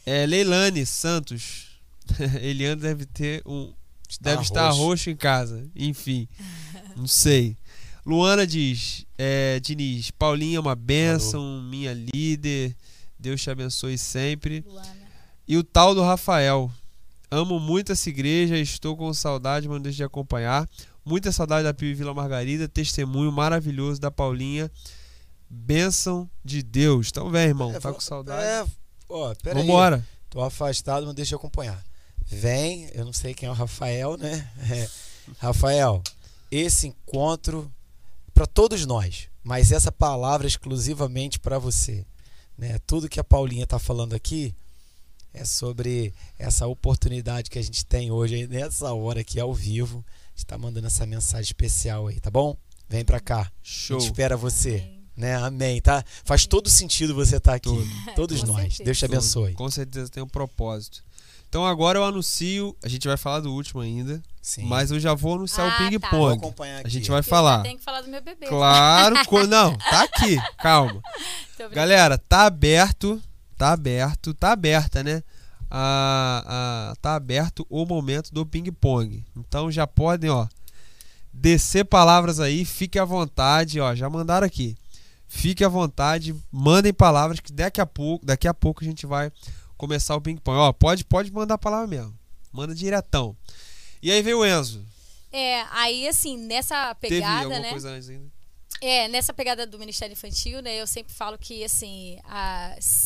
É, 0.05 0.25
Leilane 0.25 0.85
Santos. 0.85 1.69
Eliane 2.41 2.79
deve 2.81 3.05
ter 3.05 3.41
um. 3.45 3.73
Está 4.07 4.29
deve 4.31 4.41
estar 4.43 4.67
roxo. 4.69 4.81
roxo 4.83 5.09
em 5.09 5.15
casa. 5.15 5.67
Enfim. 5.75 6.27
Não 6.95 7.07
sei. 7.07 7.55
Luana 8.05 8.45
diz: 8.45 9.05
é, 9.17 9.59
Diniz, 9.59 10.11
Paulinha 10.11 10.57
é 10.57 10.59
uma 10.59 10.75
bênção, 10.75 11.61
minha 11.63 11.93
líder. 11.93 12.75
Deus 13.21 13.41
te 13.41 13.51
abençoe 13.51 13.97
sempre. 13.97 14.63
Luana. 14.67 14.97
E 15.47 15.55
o 15.55 15.63
tal 15.63 15.93
do 15.93 16.01
Rafael. 16.01 16.71
Amo 17.29 17.59
muito 17.59 17.91
essa 17.91 18.09
igreja, 18.09 18.57
estou 18.57 18.97
com 18.97 19.13
saudade, 19.13 19.67
mas 19.67 19.75
não 19.75 19.81
deixe 19.81 19.97
de 19.97 20.03
acompanhar. 20.03 20.67
Muita 21.05 21.31
saudade 21.31 21.63
da 21.63 21.73
Pio 21.73 21.95
Vila 21.95 22.13
Margarida, 22.13 22.67
testemunho 22.67 23.31
maravilhoso 23.31 24.01
da 24.01 24.11
Paulinha. 24.11 24.69
Bênção 25.49 26.29
de 26.43 26.61
Deus. 26.63 27.09
Então 27.09 27.29
vem, 27.29 27.43
irmão. 27.43 27.73
É, 27.73 27.79
tá 27.79 27.93
com 27.93 28.01
saudade? 28.01 28.43
É, 28.43 28.65
ó, 29.07 29.33
pera 29.41 29.59
aí. 29.59 29.65
Vambora. 29.65 30.05
Tô 30.29 30.41
afastado, 30.41 31.05
mas 31.05 31.15
deixa 31.15 31.35
eu 31.35 31.37
acompanhar. 31.37 31.81
Vem, 32.25 32.89
eu 32.93 33.05
não 33.05 33.13
sei 33.13 33.33
quem 33.33 33.47
é 33.47 33.51
o 33.51 33.55
Rafael, 33.55 34.17
né? 34.17 34.49
É. 34.69 34.89
Rafael, 35.37 36.01
esse 36.49 36.87
encontro 36.87 37.71
para 38.33 38.47
todos 38.47 38.85
nós, 38.85 39.29
mas 39.43 39.71
essa 39.71 39.91
palavra 39.91 40.47
é 40.47 40.49
exclusivamente 40.49 41.39
para 41.39 41.59
você, 41.59 42.05
né? 42.57 42.79
Tudo 42.85 43.09
que 43.09 43.19
a 43.19 43.23
Paulinha 43.23 43.65
tá 43.67 43.79
falando 43.79 44.13
aqui 44.13 44.53
é 45.33 45.45
sobre 45.45 46.13
essa 46.37 46.67
oportunidade 46.67 47.49
que 47.49 47.57
a 47.57 47.61
gente 47.61 47.85
tem 47.85 48.11
hoje 48.11 48.47
nessa 48.47 48.93
hora 48.93 49.21
aqui 49.21 49.39
ao 49.39 49.53
vivo. 49.53 50.03
A 50.33 50.37
gente 50.37 50.45
tá 50.45 50.57
mandando 50.57 50.87
essa 50.87 51.05
mensagem 51.05 51.43
especial 51.45 52.07
aí, 52.07 52.19
tá 52.19 52.29
bom? 52.29 52.55
Vem 52.89 53.05
pra 53.05 53.19
cá. 53.19 53.41
A 53.41 53.51
Show. 53.63 53.99
gente 53.99 54.09
espera 54.09 54.35
você, 54.35 54.75
Amém. 54.75 55.03
né? 55.15 55.35
Amém, 55.37 55.81
tá? 55.81 56.03
Faz 56.25 56.45
todo 56.45 56.69
sentido 56.69 57.15
você 57.15 57.37
estar 57.37 57.53
aqui. 57.53 57.69
Tudo. 57.69 58.15
Todos 58.15 58.41
Com 58.41 58.47
nós. 58.47 58.57
certeza. 58.75 58.83
Deus 58.83 58.97
te 58.97 59.05
Tudo. 59.05 59.13
abençoe. 59.17 59.53
Com 59.53 59.71
certeza 59.71 60.09
tem 60.11 60.21
um 60.21 60.27
propósito. 60.27 61.03
Então 61.51 61.65
agora 61.65 61.99
eu 61.99 62.05
anuncio. 62.05 62.73
A 62.81 62.87
gente 62.87 63.05
vai 63.09 63.17
falar 63.17 63.41
do 63.41 63.51
último 63.53 63.81
ainda. 63.81 64.23
Sim. 64.41 64.63
Mas 64.67 64.89
eu 64.89 64.97
já 65.01 65.13
vou 65.13 65.35
anunciar 65.35 65.67
Ah, 65.67 65.69
o 65.69 65.71
tá. 65.71 65.77
Vou 65.79 65.89
ping-pong. 65.89 66.37
acompanhar 66.37 66.77
aqui. 66.77 66.87
a 66.87 66.89
gente 66.89 67.09
vai 67.11 67.19
Eu 67.19 67.23
falar. 67.25 67.61
Tem 67.61 67.77
que 67.77 67.83
falar 67.83 67.99
do 68.01 68.07
meu 68.07 68.21
bebê. 68.21 68.47
Claro, 68.47 69.17
co- 69.25 69.43
não, 69.45 69.77
tá 69.77 70.03
aqui, 70.03 70.37
calma. 70.59 71.01
Galera, 71.73 72.17
tá 72.17 72.45
aberto, 72.45 73.21
tá 73.57 73.73
aberto, 73.73 74.33
tá 74.33 74.53
aberta, 74.53 75.03
né? 75.03 75.21
A, 75.69 76.91
a- 76.91 76.95
tá 77.01 77.15
aberto 77.15 77.67
o 77.69 77.85
momento 77.85 78.33
do 78.33 78.45
ping-pong. 78.45 79.21
Então 79.35 79.69
já 79.69 79.85
podem, 79.85 80.29
ó, 80.29 80.47
descer 81.33 81.83
palavras 81.83 82.39
aí, 82.39 82.63
fique 82.63 82.97
à 82.97 83.03
vontade, 83.03 83.77
ó, 83.81 83.93
já 83.93 84.09
mandaram 84.09 84.47
aqui. 84.47 84.77
Fique 85.27 85.65
à 85.65 85.69
vontade, 85.69 86.33
mandem 86.49 86.93
palavras 86.93 87.41
que 87.41 87.51
daqui 87.51 87.81
a 87.81 87.85
pouco, 87.85 88.25
daqui 88.25 88.47
a 88.47 88.53
pouco 88.53 88.83
a 88.83 88.87
gente 88.87 89.05
vai 89.05 89.29
começar 89.81 90.15
o 90.15 90.21
ping-pong. 90.21 90.59
Ó, 90.59 90.71
pode, 90.71 91.03
pode 91.03 91.31
mandar 91.33 91.55
a 91.55 91.57
palavra 91.57 91.87
mesmo. 91.87 92.13
Manda 92.53 92.75
diretão. 92.75 93.35
E 93.99 94.11
aí 94.11 94.21
veio 94.21 94.39
o 94.39 94.45
Enzo. 94.45 94.85
É, 95.31 95.61
aí 95.71 96.07
assim, 96.07 96.37
nessa 96.37 96.93
Teve 96.95 97.15
pegada, 97.15 97.45
alguma 97.45 97.59
né? 97.59 97.69
coisa 97.71 97.89
antes 97.89 98.09
ainda? 98.09 98.25
É, 98.81 99.07
nessa 99.07 99.31
pegada 99.31 99.67
do 99.67 99.77
Ministério 99.77 100.13
Infantil, 100.13 100.59
né, 100.61 100.81
eu 100.81 100.87
sempre 100.87 101.13
falo 101.13 101.37
que, 101.37 101.63
assim, 101.63 102.17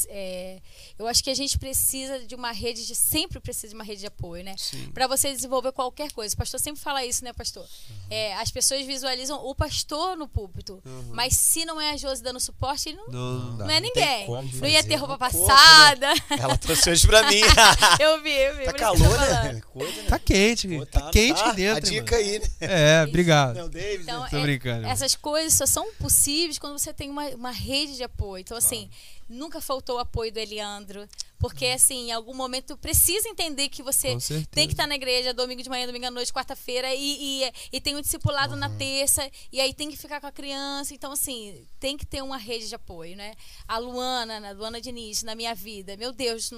é, 0.07 0.61
eu 0.97 1.06
acho 1.06 1.22
que 1.22 1.30
a 1.30 1.34
gente 1.34 1.60
precisa 1.60 2.19
de 2.19 2.34
uma 2.34 2.52
rede, 2.53 2.85
de, 2.88 2.95
sempre 2.95 3.41
precisa 3.41 3.68
de 3.68 3.76
uma 3.76 3.84
rede 3.84 3.99
de 3.99 4.07
apoio, 4.07 4.41
né? 4.43 4.56
Para 4.93 5.06
você 5.07 5.34
desenvolver 5.34 5.73
qualquer 5.73 6.11
coisa. 6.14 6.34
O 6.34 6.38
pastor 6.38 6.60
sempre 6.61 6.81
fala 6.81 7.06
isso, 7.06 7.23
né, 7.26 7.34
pastor? 7.34 7.68
É, 8.10 8.35
as 8.35 8.49
pessoas 8.52 8.85
visualizam 8.85 9.45
o 9.45 9.53
pastor 9.53 10.15
no 10.15 10.27
púlpito, 10.30 10.81
Uhum. 10.85 11.10
mas 11.11 11.35
se 11.35 11.65
não 11.65 11.81
é 11.81 11.91
a 11.91 11.97
Josi 11.97 12.23
dando 12.23 12.39
suporte, 12.39 12.89
ele 12.89 12.97
não, 12.97 13.07
Não, 13.10 13.39
não 13.52 13.57
dá. 13.57 13.65
não 13.65 13.72
é 13.72 13.80
ninguém. 13.81 14.27
Não 14.30 14.68
ia 14.68 14.84
ter 14.84 14.95
roupa 14.95 15.30
corpo, 15.30 15.45
passada. 15.47 16.07
Ela 16.39 16.57
trouxe 16.57 16.89
hoje 16.89 17.06
pra 17.06 17.23
mim. 17.30 17.41
eu 17.99 18.22
vi, 18.22 18.31
eu 18.31 18.57
vi. 18.57 18.64
tá 18.65 18.73
calor, 18.73 19.19
né? 19.19 19.61
Coisa, 19.73 20.02
né? 20.03 20.07
Tá 20.10 20.19
quente, 20.19 20.68
Pô, 20.69 20.85
tá, 20.85 21.10
quente 21.11 21.43
tá. 21.43 21.52
dentro. 21.52 21.77
A 21.85 21.89
dica 21.91 22.15
mano. 22.15 22.27
aí, 22.30 22.39
né? 22.39 22.47
É, 22.61 23.03
obrigado. 23.07 23.56
Não, 23.57 23.69
David. 23.69 24.03
Então, 24.03 24.22
né? 24.23 24.27
Tô 24.30 24.38
é- 24.38 24.41
brincando. 24.41 24.88
essas 24.88 25.15
coisas 25.15 25.64
só 25.67 25.85
são 25.85 25.93
possíveis 25.95 26.57
quando 26.57 26.77
você 26.77 26.93
tem 26.93 27.09
uma, 27.09 27.27
uma 27.29 27.51
rede 27.51 27.95
de 27.95 28.03
apoio. 28.03 28.41
Então, 28.41 28.57
assim, 28.57 28.89
nunca 29.27 29.59
faltou 29.61 29.97
o 29.97 29.99
apoio 29.99 30.31
do 30.31 30.39
Eliandro. 30.39 31.07
Porque, 31.37 31.65
assim, 31.65 32.07
em 32.07 32.11
algum 32.11 32.33
momento 32.33 32.77
precisa 32.77 33.27
entender 33.27 33.69
que 33.69 33.83
você 33.83 34.17
tem 34.49 34.67
que 34.67 34.73
estar 34.73 34.87
na 34.87 34.95
igreja 34.95 35.33
domingo 35.33 35.61
de 35.61 35.69
manhã, 35.69 35.85
domingo 35.85 36.05
à 36.05 36.11
noite, 36.11 36.33
quarta-feira, 36.33 36.93
e, 36.95 37.43
e, 37.43 37.51
e 37.73 37.81
tem 37.81 37.95
um 37.95 38.01
discipulado 38.01 38.55
na 38.55 38.69
terça, 38.69 39.29
e 39.51 39.59
aí 39.59 39.73
tem 39.73 39.91
que 39.91 39.97
ficar 39.97 40.21
com 40.21 40.27
a 40.27 40.31
criança. 40.31 40.93
Então, 40.93 41.11
assim, 41.11 41.67
tem 41.79 41.97
que 41.97 42.05
ter 42.05 42.23
uma 42.23 42.37
rede 42.37 42.69
de 42.69 42.75
apoio, 42.75 43.15
né? 43.15 43.35
A 43.67 43.77
Luana, 43.77 44.49
a 44.49 44.51
Luana 44.53 44.81
Diniz, 44.81 45.23
na 45.23 45.35
minha 45.35 45.53
vida, 45.53 45.97
meu 45.97 46.11
Deus, 46.13 46.51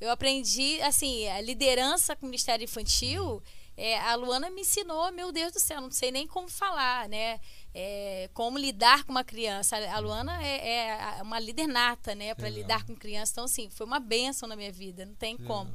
eu 0.00 0.10
aprendi, 0.10 0.80
assim, 0.80 1.28
a 1.28 1.40
liderança 1.40 2.16
com 2.16 2.26
o 2.26 2.28
Ministério 2.28 2.64
Infantil. 2.64 3.42
é, 3.76 3.98
a 3.98 4.14
Luana 4.14 4.50
me 4.50 4.62
ensinou, 4.62 5.10
meu 5.12 5.30
Deus 5.32 5.52
do 5.52 5.60
céu, 5.60 5.80
não 5.80 5.90
sei 5.90 6.10
nem 6.10 6.26
como 6.26 6.48
falar, 6.48 7.08
né? 7.08 7.40
É, 7.74 8.28
como 8.34 8.58
lidar 8.58 9.04
com 9.04 9.12
uma 9.12 9.22
criança. 9.24 9.76
A 9.76 9.98
Luana 9.98 10.42
é, 10.42 11.18
é 11.18 11.22
uma 11.22 11.38
líder 11.38 11.66
nata, 11.66 12.14
né? 12.14 12.34
Para 12.34 12.48
lidar 12.48 12.84
com 12.84 12.96
criança. 12.96 13.32
Então, 13.32 13.44
assim, 13.44 13.70
foi 13.70 13.86
uma 13.86 14.00
benção 14.00 14.48
na 14.48 14.56
minha 14.56 14.72
vida, 14.72 15.06
não 15.06 15.14
tem 15.14 15.36
como. 15.36 15.72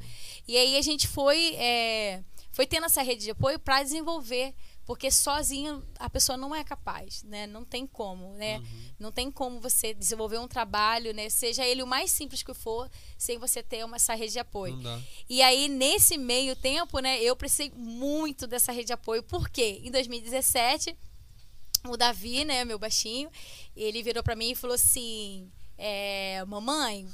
E 0.47 0.57
aí 0.57 0.77
a 0.77 0.81
gente 0.81 1.07
foi, 1.07 1.55
é, 1.55 2.23
foi 2.51 2.67
tendo 2.67 2.85
essa 2.85 3.01
rede 3.01 3.23
de 3.23 3.31
apoio 3.31 3.59
para 3.59 3.81
desenvolver. 3.81 4.53
Porque 4.85 5.09
sozinho 5.09 5.83
a 5.97 6.07
pessoa 6.07 6.37
não 6.37 6.53
é 6.53 6.63
capaz, 6.63 7.23
né? 7.23 7.47
Não 7.47 7.65
tem 7.65 7.87
como, 7.87 8.33
né? 8.33 8.59
Uhum. 8.59 8.65
Não 8.99 9.11
tem 9.11 9.31
como 9.31 9.59
você 9.59 9.95
desenvolver 9.95 10.37
um 10.37 10.47
trabalho, 10.47 11.11
né? 11.11 11.27
Seja 11.27 11.65
ele 11.65 11.81
o 11.81 11.87
mais 11.87 12.11
simples 12.11 12.43
que 12.43 12.53
for, 12.53 12.89
sem 13.17 13.39
você 13.39 13.63
ter 13.63 13.83
uma, 13.83 13.95
essa 13.95 14.13
rede 14.13 14.33
de 14.33 14.39
apoio. 14.39 14.77
E 15.27 15.41
aí, 15.41 15.67
nesse 15.67 16.19
meio 16.19 16.55
tempo, 16.55 16.99
né, 16.99 17.19
eu 17.19 17.35
precisei 17.35 17.71
muito 17.75 18.45
dessa 18.45 18.71
rede 18.71 18.87
de 18.87 18.93
apoio. 18.93 19.23
Por 19.23 19.49
quê? 19.49 19.81
Em 19.83 19.89
2017, 19.89 20.95
o 21.91 21.97
Davi, 21.97 22.43
né, 22.45 22.65
meu 22.65 22.79
baixinho, 22.79 23.29
ele 23.75 24.01
virou 24.03 24.23
pra 24.23 24.35
mim 24.35 24.51
e 24.51 24.55
falou 24.55 24.75
assim: 24.75 25.49
é, 25.77 26.43
Mamãe, 26.45 27.07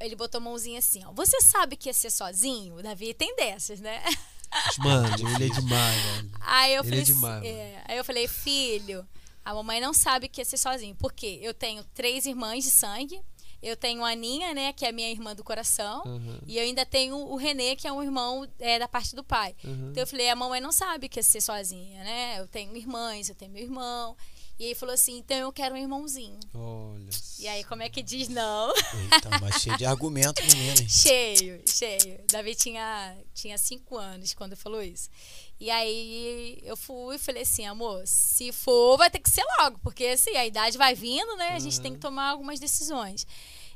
ele 0.00 0.16
botou 0.16 0.38
a 0.38 0.44
mãozinha 0.44 0.78
assim, 0.78 1.04
ó. 1.04 1.12
Você 1.12 1.40
sabe 1.40 1.76
que 1.76 1.88
ia 1.88 1.94
ser 1.94 2.10
sozinho? 2.10 2.76
O 2.76 2.82
Davi 2.82 3.14
tem 3.14 3.34
dessas, 3.36 3.80
né? 3.80 4.02
Mano, 4.78 5.08
ele 5.36 5.46
é 5.46 5.54
demais, 5.54 6.02
velho. 6.02 6.30
Aí 6.40 6.74
eu 6.74 6.82
Ele 6.82 6.88
falei, 6.88 7.00
é 7.00 7.04
demais, 7.04 7.44
é, 7.44 7.82
aí 7.88 7.96
eu 7.98 8.04
falei, 8.04 8.28
filho, 8.28 9.06
a 9.44 9.52
mamãe 9.52 9.80
não 9.80 9.92
sabe 9.92 10.28
que 10.28 10.40
ia 10.40 10.44
ser 10.44 10.56
sozinho. 10.56 10.94
Por 10.94 11.12
quê? 11.12 11.38
Eu 11.42 11.52
tenho 11.52 11.84
três 11.94 12.26
irmãs 12.26 12.64
de 12.64 12.70
sangue. 12.70 13.20
Eu 13.62 13.76
tenho 13.76 14.04
a 14.04 14.10
Aninha, 14.10 14.54
né, 14.54 14.72
que 14.72 14.84
é 14.84 14.88
a 14.90 14.92
minha 14.92 15.10
irmã 15.10 15.34
do 15.34 15.42
coração. 15.42 16.02
Uhum. 16.04 16.38
E 16.46 16.56
eu 16.56 16.62
ainda 16.62 16.84
tenho 16.86 17.16
o 17.16 17.36
Renê, 17.36 17.74
que 17.74 17.86
é 17.88 17.92
um 17.92 18.02
irmão 18.02 18.46
é, 18.58 18.78
da 18.78 18.86
parte 18.86 19.14
do 19.14 19.24
pai. 19.24 19.54
Uhum. 19.64 19.90
Então 19.90 20.02
eu 20.02 20.06
falei, 20.06 20.28
a 20.28 20.36
mamãe 20.36 20.60
não 20.60 20.72
sabe 20.72 21.08
que 21.08 21.18
ia 21.18 21.22
ser 21.22 21.40
sozinha, 21.40 22.04
né? 22.04 22.40
Eu 22.40 22.46
tenho 22.46 22.76
irmãs, 22.76 23.28
eu 23.28 23.34
tenho 23.34 23.50
meu 23.50 23.62
irmão. 23.62 24.16
E 24.58 24.64
aí 24.64 24.74
falou 24.74 24.94
assim, 24.94 25.18
então 25.18 25.36
eu 25.36 25.52
quero 25.52 25.74
um 25.74 25.78
irmãozinho. 25.78 26.40
Olha. 26.54 27.10
E 27.38 27.46
aí, 27.46 27.62
como 27.64 27.82
é 27.82 27.90
que 27.90 28.02
diz 28.02 28.28
não? 28.28 28.70
Eita, 28.74 29.38
mas 29.38 29.60
cheio 29.60 29.76
de 29.76 29.84
argumento, 29.84 30.42
menino. 30.42 30.80
hein? 30.80 30.88
cheio, 30.88 31.62
cheio. 31.66 32.20
Davi 32.30 32.54
tinha, 32.54 33.14
tinha 33.34 33.58
cinco 33.58 33.98
anos 33.98 34.32
quando 34.32 34.56
falou 34.56 34.82
isso. 34.82 35.10
E 35.58 35.70
aí 35.70 36.58
eu 36.62 36.76
fui 36.76 37.16
e 37.16 37.18
falei 37.18 37.42
assim, 37.42 37.64
amor, 37.64 38.02
se 38.06 38.52
for, 38.52 38.98
vai 38.98 39.08
ter 39.10 39.18
que 39.20 39.30
ser 39.30 39.44
logo, 39.60 39.78
porque 39.78 40.04
assim, 40.06 40.36
a 40.36 40.46
idade 40.46 40.76
vai 40.76 40.94
vindo, 40.94 41.34
né? 41.36 41.50
A 41.54 41.58
gente 41.58 41.80
tem 41.80 41.94
que 41.94 41.98
tomar 41.98 42.28
algumas 42.30 42.60
decisões. 42.60 43.26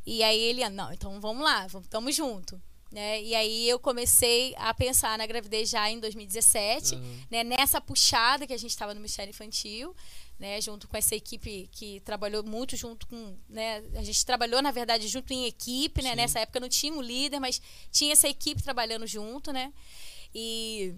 E 0.06 0.22
aí 0.22 0.38
ele, 0.38 0.68
não, 0.68 0.92
então 0.92 1.20
vamos 1.20 1.42
lá, 1.42 1.66
vamos, 1.66 1.88
tamo 1.88 2.12
junto. 2.12 2.60
Né? 2.92 3.22
E 3.22 3.34
aí 3.36 3.68
eu 3.68 3.78
comecei 3.78 4.52
a 4.58 4.74
pensar 4.74 5.16
na 5.16 5.24
gravidez 5.24 5.70
já 5.70 5.88
em 5.88 6.00
2017, 6.00 6.96
Uhum. 6.96 7.20
né? 7.30 7.44
nessa 7.44 7.80
puxada 7.80 8.48
que 8.48 8.52
a 8.52 8.56
gente 8.58 8.70
estava 8.72 8.92
no 8.92 8.98
Ministério 8.98 9.30
Infantil, 9.30 9.94
né? 10.40 10.60
junto 10.60 10.88
com 10.88 10.96
essa 10.96 11.14
equipe 11.14 11.68
que 11.70 12.00
trabalhou 12.00 12.42
muito 12.42 12.76
junto 12.76 13.06
com. 13.06 13.36
Né? 13.48 13.82
A 13.94 14.02
gente 14.02 14.26
trabalhou, 14.26 14.60
na 14.60 14.72
verdade, 14.72 15.06
junto 15.06 15.32
em 15.32 15.46
equipe, 15.46 16.02
né? 16.02 16.10
Sim. 16.10 16.16
nessa 16.16 16.40
época 16.40 16.58
não 16.58 16.68
tinha 16.68 16.92
um 16.92 17.00
líder, 17.00 17.38
mas 17.38 17.62
tinha 17.92 18.12
essa 18.12 18.28
equipe 18.28 18.60
trabalhando 18.62 19.06
junto, 19.06 19.52
né? 19.52 19.72
E. 20.34 20.92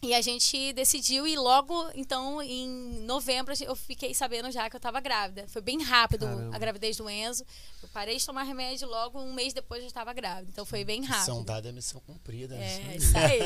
E 0.00 0.14
a 0.14 0.20
gente 0.20 0.72
decidiu 0.72 1.26
e 1.28 1.36
logo, 1.36 1.88
então, 1.94 2.42
em 2.42 2.66
novembro, 3.04 3.54
eu 3.60 3.76
fiquei 3.76 4.12
sabendo 4.12 4.50
já 4.50 4.68
que 4.68 4.74
eu 4.74 4.78
estava 4.78 4.98
grávida. 5.00 5.46
Foi 5.48 5.62
bem 5.62 5.80
rápido 5.82 6.26
Caramba. 6.26 6.56
a 6.56 6.58
gravidez 6.58 6.96
do 6.96 7.08
Enzo. 7.08 7.44
Eu 7.80 7.88
parei 7.90 8.16
de 8.16 8.26
tomar 8.26 8.42
remédio 8.42 8.88
logo 8.88 9.20
um 9.20 9.32
mês 9.32 9.52
depois 9.52 9.80
eu 9.80 9.86
estava 9.86 10.12
grávida. 10.12 10.48
Então 10.52 10.64
foi 10.64 10.84
bem 10.84 11.04
rápido. 11.04 11.20
Missão 11.20 11.44
dada 11.44 11.68
é 11.68 11.72
missão 11.72 12.00
cumprida. 12.00 12.56
É, 12.56 12.96
isso 12.96 13.12
aí. 13.16 13.40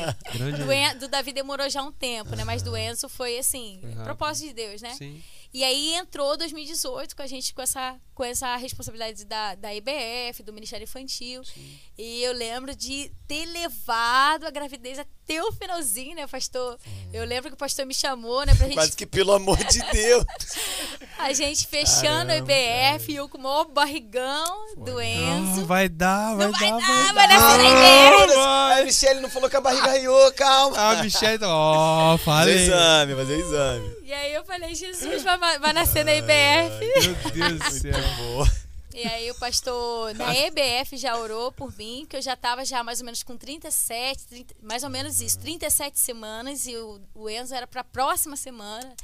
Do, 0.57 0.71
En- 0.71 0.97
do 0.97 1.07
Davi 1.07 1.31
demorou 1.31 1.69
já 1.69 1.83
um 1.83 1.91
tempo, 1.91 2.35
né? 2.35 2.43
Mas 2.43 2.63
do 2.63 2.75
Enzo 2.75 3.07
foi 3.07 3.37
assim, 3.37 3.79
propósito 4.03 4.47
de 4.47 4.53
Deus, 4.53 4.81
né? 4.81 4.95
Sim. 4.95 5.21
E 5.53 5.63
aí 5.63 5.95
entrou 5.95 6.37
2018 6.37 7.15
com 7.15 7.21
a 7.21 7.27
gente 7.27 7.53
com 7.53 7.61
essa, 7.61 7.95
com 8.13 8.23
essa 8.23 8.55
responsabilidade 8.57 9.25
da, 9.25 9.55
da 9.55 9.73
IBF, 9.73 10.43
do 10.43 10.53
Ministério 10.53 10.83
Infantil. 10.83 11.41
E 11.97 12.21
eu 12.23 12.33
lembro 12.33 12.75
de 12.75 13.11
ter 13.27 13.45
levado 13.47 14.45
a 14.45 14.51
gravidez 14.51 14.99
até 14.99 15.41
o 15.43 15.51
finalzinho, 15.51 16.15
né, 16.15 16.27
pastor? 16.27 16.77
Eu 17.11 17.25
lembro 17.25 17.49
que 17.49 17.55
o 17.55 17.57
pastor 17.57 17.85
me 17.85 17.93
chamou, 17.93 18.45
né, 18.45 18.53
pra 18.55 18.65
gente 18.67 18.75
Quase 18.75 18.95
que 18.95 19.05
pelo 19.05 19.33
amor 19.33 19.57
de 19.57 19.79
Deus. 19.91 20.25
a 21.17 21.33
gente 21.33 21.65
fechando 21.67 22.27
Caramba, 22.27 22.53
a 22.53 22.93
IBF 22.97 23.11
e 23.11 23.15
eu 23.15 23.27
com 23.27 23.37
o 23.37 23.41
maior 23.41 23.65
barrigão 23.65 24.75
do 24.77 24.97
Ah, 24.99 25.05
Enzo. 25.05 25.65
vai 25.65 25.89
dar, 25.89 26.35
vai 26.35 26.45
Não 26.47 26.53
vai 26.53 26.69
dar, 26.71 26.77
dar, 26.79 26.87
vai 26.87 27.13
vai 27.13 27.27
dar. 27.27 27.39
nascer 27.39 27.57
na 27.57 28.23
IBF. 28.25 28.37
A 28.79 28.83
Michelle 28.85 29.21
não 29.21 29.29
falou 29.29 29.49
que 29.49 29.55
a 29.55 29.61
barriga 29.61 29.91
riou, 29.97 30.31
calma. 30.33 30.77
A 30.77 31.03
Michelle, 31.03 31.43
ó, 31.43 32.17
Fazer 32.17 32.23
falei. 32.51 32.55
exame, 32.65 33.15
fazer 33.15 33.39
exame. 33.39 33.95
E 34.03 34.13
aí 34.13 34.33
eu 34.33 34.45
falei, 34.45 34.73
Jesus, 34.75 35.23
vai, 35.23 35.36
vai 35.37 35.73
nascer 35.73 36.03
na 36.03 36.13
IBF. 36.13 36.79
Meu 37.05 37.31
Deus 37.31 37.59
do 37.59 37.71
céu. 37.71 37.93
E 38.97 39.05
aí 39.05 39.29
o 39.29 39.35
pastor 39.35 40.15
na 40.15 40.33
EBF 40.35 40.97
já 40.97 41.15
orou 41.15 41.51
por 41.51 41.71
mim, 41.77 42.03
que 42.09 42.17
eu 42.17 42.21
já 42.21 42.33
estava 42.33 42.65
já 42.65 42.83
mais 42.83 42.99
ou 42.99 43.05
menos 43.05 43.21
com 43.21 43.37
37, 43.37 44.25
30, 44.25 44.55
mais 44.63 44.83
ou 44.83 44.89
menos 44.89 45.21
isso, 45.21 45.37
37 45.37 45.99
semanas 45.99 46.65
e 46.65 46.75
o, 46.75 46.99
o 47.13 47.29
Enzo 47.29 47.53
era 47.53 47.67
para 47.67 47.81
a 47.81 47.83
próxima 47.83 48.35
semana. 48.35 48.95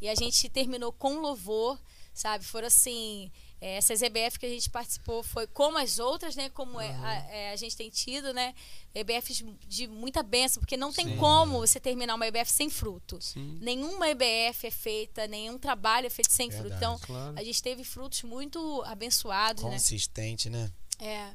E 0.00 0.08
a 0.08 0.14
gente 0.14 0.48
terminou 0.48 0.90
com 0.90 1.20
louvor, 1.20 1.78
sabe? 2.14 2.46
Foram 2.46 2.68
assim, 2.68 3.30
é, 3.62 3.76
essas 3.76 4.02
EBF 4.02 4.40
que 4.40 4.46
a 4.46 4.48
gente 4.48 4.68
participou 4.68 5.22
foi 5.22 5.46
como 5.46 5.78
as 5.78 6.00
outras, 6.00 6.34
né? 6.34 6.50
Como 6.50 6.80
é, 6.80 6.90
a, 6.90 7.14
é, 7.30 7.52
a 7.52 7.56
gente 7.56 7.76
tem 7.76 7.88
tido, 7.88 8.34
né? 8.34 8.52
EBFs 8.92 9.44
de 9.68 9.86
muita 9.86 10.20
bênção, 10.20 10.60
porque 10.60 10.76
não 10.76 10.92
tem 10.92 11.10
Sim. 11.10 11.16
como 11.16 11.60
você 11.60 11.78
terminar 11.78 12.16
uma 12.16 12.26
EBF 12.26 12.50
sem 12.50 12.68
fruto. 12.68 13.22
Sim, 13.22 13.58
Nenhuma 13.60 14.08
EBF 14.08 14.66
é 14.66 14.70
feita, 14.70 15.28
nenhum 15.28 15.56
trabalho 15.58 16.08
é 16.08 16.10
feito 16.10 16.32
sem 16.32 16.50
fruto. 16.50 16.70
Verdade. 16.70 16.84
Então, 16.84 16.98
claro. 17.06 17.38
a 17.38 17.44
gente 17.44 17.62
teve 17.62 17.84
frutos 17.84 18.24
muito 18.24 18.82
abençoados, 18.84 19.62
né? 19.62 19.70
Consistente, 19.70 20.50
né? 20.50 20.68
É. 20.98 21.30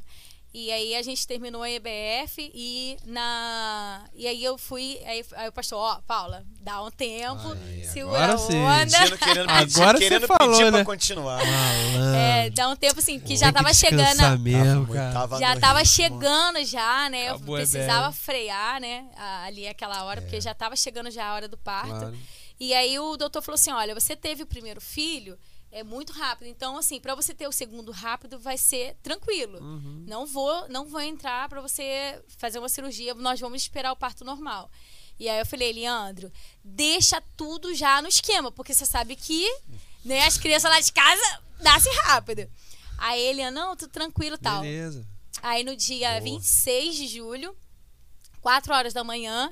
E 0.59 0.71
aí 0.71 0.95
a 0.95 1.03
gente 1.03 1.27
terminou 1.27 1.61
a 1.61 1.69
EBF 1.69 2.51
e 2.51 2.97
na 3.05 4.01
e 4.15 4.25
aí 4.25 4.43
eu 4.43 4.57
fui 4.57 4.99
aí, 5.05 5.23
aí 5.35 5.47
o 5.49 5.51
pastor, 5.51 5.77
ó, 5.77 6.01
Paula, 6.07 6.43
dá 6.59 6.81
um 6.83 6.89
tempo, 6.89 7.51
Aí, 7.67 7.83
segura 7.85 8.17
agora 8.23 8.33
a 8.33 8.37
sim. 8.39 8.57
onda. 8.57 8.97
Pedindo, 8.97 9.17
querendo 9.19 9.47
pedir, 9.53 9.81
Agora 9.81 9.97
você 9.99 10.03
querendo 10.03 10.27
falou, 10.27 10.51
pedir 10.57 10.63
né? 10.71 10.71
pra 10.71 10.85
continuar. 10.85 11.39
É, 12.15 12.49
dá 12.49 12.69
um 12.69 12.75
tempo 12.75 12.99
assim, 12.99 13.19
que 13.19 13.27
Tem 13.27 13.37
já 13.37 13.51
tava 13.51 13.71
chegando, 13.71 13.99
descansar 13.99 14.33
a- 14.33 14.37
mesmo, 14.39 14.87
Tava- 14.87 14.93
cara. 14.95 15.13
tava 15.13 15.39
já 15.39 15.59
tava 15.59 15.79
ritmo. 15.81 15.93
chegando 15.95 16.65
já, 16.65 17.09
né? 17.11 17.29
Acabou 17.29 17.57
eu 17.59 17.61
precisava 17.61 18.07
EBF. 18.07 18.19
frear, 18.19 18.81
né? 18.81 19.05
Ali 19.45 19.67
aquela 19.67 20.05
hora, 20.05 20.21
porque 20.23 20.41
já 20.41 20.55
tava 20.55 20.75
chegando 20.75 21.11
já 21.11 21.27
a 21.27 21.33
hora 21.35 21.47
do 21.47 21.57
parto. 21.57 21.89
Claro. 21.99 22.17
E 22.59 22.73
aí 22.73 22.97
o 22.97 23.15
doutor 23.15 23.43
falou 23.43 23.55
assim: 23.55 23.71
olha, 23.71 23.93
você 23.93 24.15
teve 24.15 24.41
o 24.41 24.47
primeiro 24.47 24.81
filho, 24.81 25.37
é 25.79 25.83
muito 25.83 26.13
rápido. 26.13 26.47
Então, 26.47 26.77
assim, 26.77 26.99
para 26.99 27.15
você 27.15 27.33
ter 27.33 27.47
o 27.47 27.51
segundo 27.51 27.91
rápido, 27.91 28.39
vai 28.39 28.57
ser 28.57 28.95
tranquilo. 29.03 29.59
Uhum. 29.59 30.03
Não 30.07 30.25
vou, 30.25 30.67
não 30.69 30.85
vou 30.85 31.01
entrar 31.01 31.47
para 31.47 31.61
você 31.61 32.21
fazer 32.37 32.59
uma 32.59 32.69
cirurgia, 32.69 33.13
nós 33.13 33.39
vamos 33.39 33.61
esperar 33.61 33.91
o 33.91 33.95
parto 33.95 34.25
normal. 34.25 34.69
E 35.19 35.27
aí 35.27 35.39
eu 35.39 35.45
falei, 35.45 35.73
Leandro, 35.73 36.31
deixa 36.63 37.21
tudo 37.35 37.73
já 37.73 38.01
no 38.01 38.07
esquema, 38.07 38.51
porque 38.51 38.73
você 38.73 38.85
sabe 38.85 39.15
que 39.15 39.45
né, 40.05 40.25
as 40.25 40.37
crianças 40.37 40.69
lá 40.69 40.79
de 40.79 40.91
casa 40.93 41.41
nascem 41.59 41.93
rápido. 42.03 42.49
Aí 42.97 43.21
ele, 43.21 43.49
não, 43.51 43.75
tudo 43.75 43.91
tranquilo 43.91 44.35
e 44.35 44.39
tal. 44.39 44.61
Beleza. 44.61 45.05
Aí 45.41 45.63
no 45.63 45.75
dia 45.75 46.09
Boa. 46.09 46.21
26 46.21 46.95
de 46.95 47.07
julho, 47.07 47.55
4 48.41 48.73
horas 48.73 48.93
da 48.93 49.03
manhã, 49.03 49.51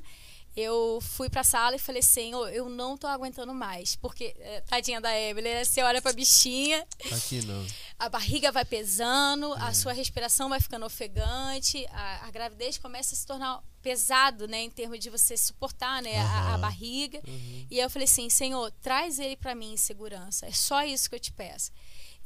eu 0.55 0.99
fui 1.01 1.29
pra 1.29 1.43
sala 1.43 1.75
e 1.75 1.79
falei 1.79 1.99
assim, 1.99 2.33
"Ô, 2.33 2.47
eu 2.47 2.69
não 2.69 2.97
tô 2.97 3.07
aguentando 3.07 3.53
mais. 3.53 3.95
Porque, 3.97 4.35
eh, 4.39 4.61
tadinha 4.61 5.01
da 5.01 5.13
Evelyn, 5.19 5.53
né? 5.55 5.63
você 5.65 5.81
olha 5.81 6.01
pra 6.01 6.13
bichinha, 6.13 6.85
aqui 7.11 7.41
não. 7.45 7.65
a 7.99 8.07
barriga 8.09 8.51
vai 8.51 8.63
pesando, 8.63 9.51
a 9.53 9.73
sua 9.73 9.91
respiração 9.93 10.47
vai 10.49 10.59
ficando 10.61 10.85
ofegante, 10.85 11.85
a, 11.91 12.25
a 12.27 12.31
gravidez 12.31 12.77
começa 12.77 13.13
a 13.13 13.17
se 13.17 13.25
tornar 13.25 13.61
pesado, 13.81 14.47
né, 14.47 14.61
em 14.63 14.69
termos 14.69 14.99
de 14.99 15.09
você 15.11 15.37
suportar, 15.37 16.01
né, 16.01 16.17
a, 16.17 16.23
a 16.23 16.49
Aham. 16.53 16.59
barriga. 16.61 17.21
E 17.69 17.75
aí 17.79 17.85
eu 17.85 17.89
falei 17.89 18.05
assim, 18.05 18.29
Senhor, 18.29 18.71
traz 18.81 19.19
ele 19.19 19.35
pra 19.35 19.53
mim 19.53 19.73
em 19.73 19.77
segurança. 19.77 20.47
É 20.47 20.51
só 20.51 20.83
isso 20.83 21.07
que 21.09 21.15
eu 21.15 21.19
te 21.19 21.31
peço. 21.31 21.71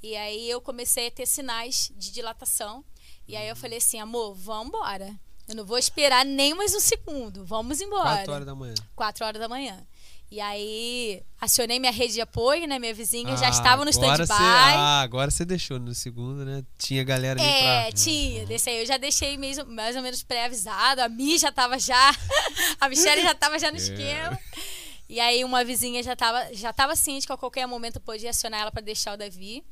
E 0.02 0.16
aí 0.16 0.50
eu 0.50 0.62
comecei 0.62 1.08
a 1.08 1.12
ter 1.12 1.26
sinais 1.26 1.92
de 1.98 2.12
dilatação. 2.12 2.86
E 3.28 3.36
aí 3.36 3.50
eu 3.50 3.56
falei 3.56 3.80
assim, 3.80 4.00
amor, 4.00 4.34
vamos 4.36 4.68
embora. 4.70 5.20
Eu 5.50 5.56
não 5.56 5.66
vou 5.66 5.78
esperar 5.80 6.24
nem 6.24 6.54
mais 6.54 6.74
um 6.76 6.80
segundo. 6.80 7.44
Vamos 7.44 7.82
embora. 7.82 8.18
4 8.18 8.32
horas 8.34 8.46
da 8.46 8.54
manhã. 8.56 8.76
4 8.96 9.26
horas 9.26 9.42
da 9.42 9.50
manhã. 9.50 9.78
E 10.32 10.40
aí, 10.40 11.24
acionei 11.42 11.80
minha 11.80 11.92
rede 11.92 12.14
de 12.14 12.22
apoio, 12.22 12.68
né? 12.68 12.78
Minha 12.78 12.94
vizinha 12.94 13.36
já 13.36 13.48
Ah, 13.48 13.50
estava 13.50 13.84
no 13.84 13.90
stand-by. 13.90 14.28
Ah, 14.30 15.02
agora 15.02 15.32
você 15.32 15.44
deixou 15.44 15.80
no 15.80 15.96
segundo, 15.96 16.46
né? 16.46 16.64
Tinha 16.78 17.04
galera 17.04 17.42
ali 17.42 17.50
É, 17.50 17.82
pra... 17.90 17.92
tinha. 17.94 18.46
Desse 18.46 18.70
aí 18.70 18.82
eu 18.82 18.86
já 18.86 18.98
deixei 18.98 19.38
mesmo, 19.40 19.66
mais 19.66 19.96
ou 19.96 20.04
menos 20.04 20.22
pré-avisado. 20.22 21.02
A 21.02 21.10
Mi 21.10 21.36
já 21.40 21.52
tava 21.52 21.80
já. 21.80 22.16
A 22.80 22.88
Michelle 22.88 23.24
já 23.24 23.34
tava 23.34 23.58
já 23.58 23.72
no 23.72 23.78
É. 23.78 23.80
esquema. 23.82 24.40
E 25.10 25.20
aí 25.20 25.44
uma 25.44 25.64
vizinha 25.64 26.04
já 26.04 26.16
tava, 26.16 26.54
já 26.54 26.72
tava 26.72 26.96
ciente 26.96 27.26
que 27.26 27.34
a 27.34 27.38
qualquer 27.38 27.66
momento 27.66 27.96
eu 27.96 28.02
podia 28.02 28.30
acionar 28.30 28.62
ela 28.62 28.72
para 28.72 28.84
deixar 28.84 29.16
o 29.16 29.18
Davi. 29.18 29.64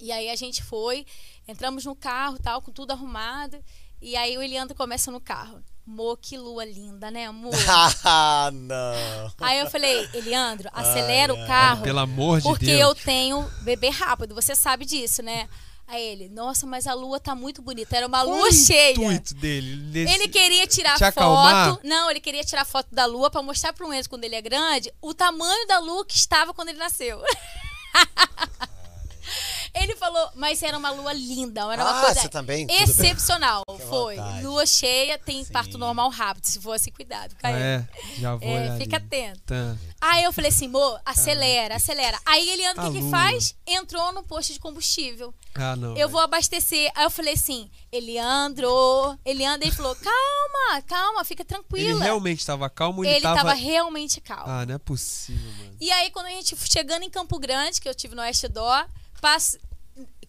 E 0.00 0.10
aí 0.10 0.28
a 0.28 0.34
gente 0.34 0.60
foi, 0.64 1.06
entramos 1.46 1.84
no 1.84 1.94
carro, 1.94 2.36
tal, 2.42 2.60
com 2.62 2.72
tudo 2.72 2.90
arrumado. 2.90 3.56
E 4.00 4.16
aí 4.16 4.36
o 4.38 4.42
Eliandro 4.42 4.76
começa 4.76 5.10
no 5.10 5.20
carro. 5.20 5.62
Mo, 5.84 6.16
que 6.16 6.36
lua 6.36 6.64
linda, 6.66 7.10
né, 7.10 7.26
amor? 7.26 7.52
ah, 8.04 8.50
não. 8.52 9.32
aí 9.40 9.58
eu 9.58 9.70
falei, 9.70 10.06
Eliandro, 10.12 10.68
acelera 10.72 11.32
Ai, 11.32 11.42
o 11.42 11.46
carro. 11.46 11.82
Pelo 11.82 11.98
amor 12.00 12.38
de 12.38 12.44
Porque 12.44 12.66
Deus. 12.66 12.80
eu 12.80 12.94
tenho 12.94 13.42
bebê 13.62 13.88
rápido, 13.88 14.34
você 14.34 14.54
sabe 14.54 14.84
disso, 14.84 15.22
né? 15.22 15.48
Aí 15.86 16.02
ele, 16.04 16.28
nossa, 16.28 16.66
mas 16.66 16.86
a 16.86 16.92
lua 16.92 17.18
tá 17.18 17.34
muito 17.34 17.62
bonita. 17.62 17.96
Era 17.96 18.06
uma 18.06 18.22
Qual 18.22 18.36
lua 18.36 18.48
o 18.48 18.52
cheia. 18.52 18.92
intuito 18.92 19.32
dele? 19.34 19.76
Nesse- 19.76 20.14
Ele 20.14 20.28
queria 20.28 20.66
tirar 20.66 20.92
Te 20.92 20.98
foto. 20.98 21.08
acalmar? 21.08 21.78
Não, 21.82 22.10
ele 22.10 22.20
queria 22.20 22.44
tirar 22.44 22.66
foto 22.66 22.94
da 22.94 23.06
lua 23.06 23.30
pra 23.30 23.40
mostrar 23.42 23.72
pro 23.72 23.90
Enzo 23.94 24.10
quando 24.10 24.24
ele 24.24 24.34
é 24.36 24.42
grande 24.42 24.92
o 25.00 25.14
tamanho 25.14 25.66
da 25.66 25.78
lua 25.78 26.04
que 26.04 26.14
estava 26.16 26.52
quando 26.52 26.68
ele 26.68 26.78
nasceu. 26.78 27.18
Ele 29.82 29.96
falou, 29.96 30.30
mas 30.34 30.62
era 30.62 30.76
uma 30.76 30.90
lua 30.90 31.12
linda, 31.12 31.60
era 31.72 31.82
uma 31.84 31.98
Ah, 32.00 32.04
coisa 32.04 32.20
você 32.20 32.28
também? 32.28 32.66
Excepcional. 32.70 33.62
Foi. 33.88 34.16
vontade. 34.16 34.44
Lua 34.44 34.66
cheia 34.66 35.18
tem 35.18 35.44
Sim. 35.44 35.52
parto 35.52 35.78
normal 35.78 36.10
rápido, 36.10 36.44
se 36.46 36.60
fosse 36.60 36.90
cuidado. 36.90 37.34
Ah, 37.38 37.42
Caio. 37.42 37.56
é, 37.56 37.88
já 38.18 38.34
vou 38.36 38.48
É, 38.48 38.76
fica 38.78 38.96
ali. 38.96 39.06
atento. 39.06 39.40
Tá. 39.46 39.76
Aí 40.00 40.24
eu 40.24 40.32
falei 40.32 40.50
assim, 40.50 40.66
amor, 40.66 41.00
acelera, 41.04 41.76
acelera. 41.76 42.18
Aí 42.26 42.48
ele 42.50 42.64
anda, 42.66 42.82
o 42.88 42.92
que, 42.92 42.98
que 42.98 43.02
lua. 43.02 43.10
faz? 43.10 43.54
Entrou 43.66 44.12
no 44.12 44.22
posto 44.22 44.52
de 44.52 44.60
combustível. 44.60 45.34
Ah, 45.54 45.74
não. 45.76 45.90
Eu 45.90 45.94
velho. 45.94 46.08
vou 46.10 46.20
abastecer. 46.20 46.90
Aí 46.94 47.04
eu 47.04 47.10
falei 47.10 47.34
assim, 47.34 47.70
Eliandro, 47.90 49.18
Eliandro, 49.24 49.66
ele 49.66 49.74
falou, 49.74 49.94
calma, 49.96 50.82
calma, 50.82 51.24
fica 51.24 51.42
Ele 51.42 51.48
tranquila. 51.48 52.02
realmente 52.04 52.44
tava 52.44 52.68
calmo, 52.70 53.04
ele, 53.04 53.14
Ele 53.14 53.20
tava... 53.22 53.36
tava 53.36 53.52
realmente 53.54 54.20
calmo. 54.20 54.44
Ah, 54.46 54.66
não 54.66 54.74
é 54.74 54.78
possível, 54.78 55.50
mano. 55.58 55.76
E 55.80 55.90
aí, 55.90 56.10
quando 56.10 56.26
a 56.26 56.30
gente 56.30 56.56
chegando 56.70 57.02
em 57.04 57.10
Campo 57.10 57.38
Grande, 57.38 57.80
que 57.80 57.88
eu 57.88 57.94
tive 57.94 58.14
no 58.14 58.22
Oeste 58.22 58.48
Dó, 58.48 58.84
pass... 59.20 59.56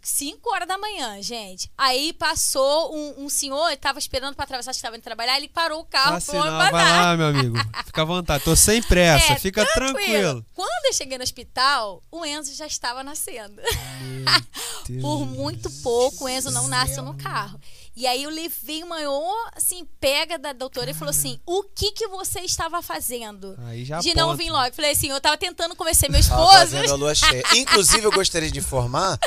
5 0.01 0.49
horas 0.53 0.67
da 0.67 0.77
manhã, 0.77 1.21
gente. 1.21 1.71
Aí 1.77 2.13
passou 2.13 2.95
um, 2.95 3.25
um 3.25 3.29
senhor, 3.29 3.67
ele 3.67 3.77
tava 3.77 3.99
esperando 3.99 4.35
pra 4.35 4.43
atravessar, 4.45 4.73
que 4.73 4.81
tava 4.81 4.95
indo 4.95 5.03
trabalhar, 5.03 5.37
ele 5.37 5.47
parou 5.49 5.81
o 5.81 5.85
carro, 5.85 6.15
Ah, 6.15 6.19
sinal, 6.19 6.43
vai 6.57 6.71
lá, 6.71 7.17
meu 7.17 7.27
amigo. 7.27 7.55
Fica 7.85 8.01
à 8.01 8.05
vontade. 8.05 8.43
Tô 8.43 8.55
sem 8.55 8.81
pressa, 8.81 9.33
É, 9.33 9.35
fica 9.35 9.65
tranquilo. 9.73 10.45
Quando 10.53 10.85
eu 10.85 10.93
cheguei 10.93 11.17
no 11.17 11.23
hospital, 11.23 12.01
o 12.11 12.25
Enzo 12.25 12.55
já 12.55 12.65
estava 12.67 13.03
nascendo. 13.03 13.61
Por 15.01 15.25
muito 15.25 15.69
pouco, 15.83 16.25
o 16.25 16.29
Enzo 16.29 16.51
não 16.51 16.67
nasceu 16.67 17.03
no 17.03 17.13
carro. 17.15 17.59
E 17.99 18.07
aí 18.07 18.23
eu 18.23 18.29
levei 18.29 18.81
uma 18.81 18.99
maior, 18.99 19.51
assim, 19.55 19.85
pega 19.99 20.37
da 20.37 20.51
doutora 20.53 20.91
e 20.91 20.93
falou 20.93 21.09
assim: 21.09 21.39
o 21.45 21.63
que 21.63 21.91
que 21.91 22.07
você 22.07 22.39
estava 22.41 22.81
fazendo? 22.81 23.57
Aí 23.65 23.85
já 23.85 23.99
de 23.99 24.13
não 24.15 24.35
vir 24.35 24.49
logo. 24.49 24.67
Eu 24.67 24.73
falei 24.73 24.91
assim, 24.91 25.09
eu 25.09 25.19
tava 25.21 25.37
tentando 25.37 25.75
convencer 25.75 26.09
meu 26.09 26.19
esposo. 26.19 26.51
fazendo 26.51 26.91
a 26.91 26.95
lua 26.95 27.13
cheia. 27.13 27.43
Inclusive, 27.55 28.03
eu 28.03 28.11
gostaria 28.11 28.49
de 28.49 28.59
informar 28.59 29.17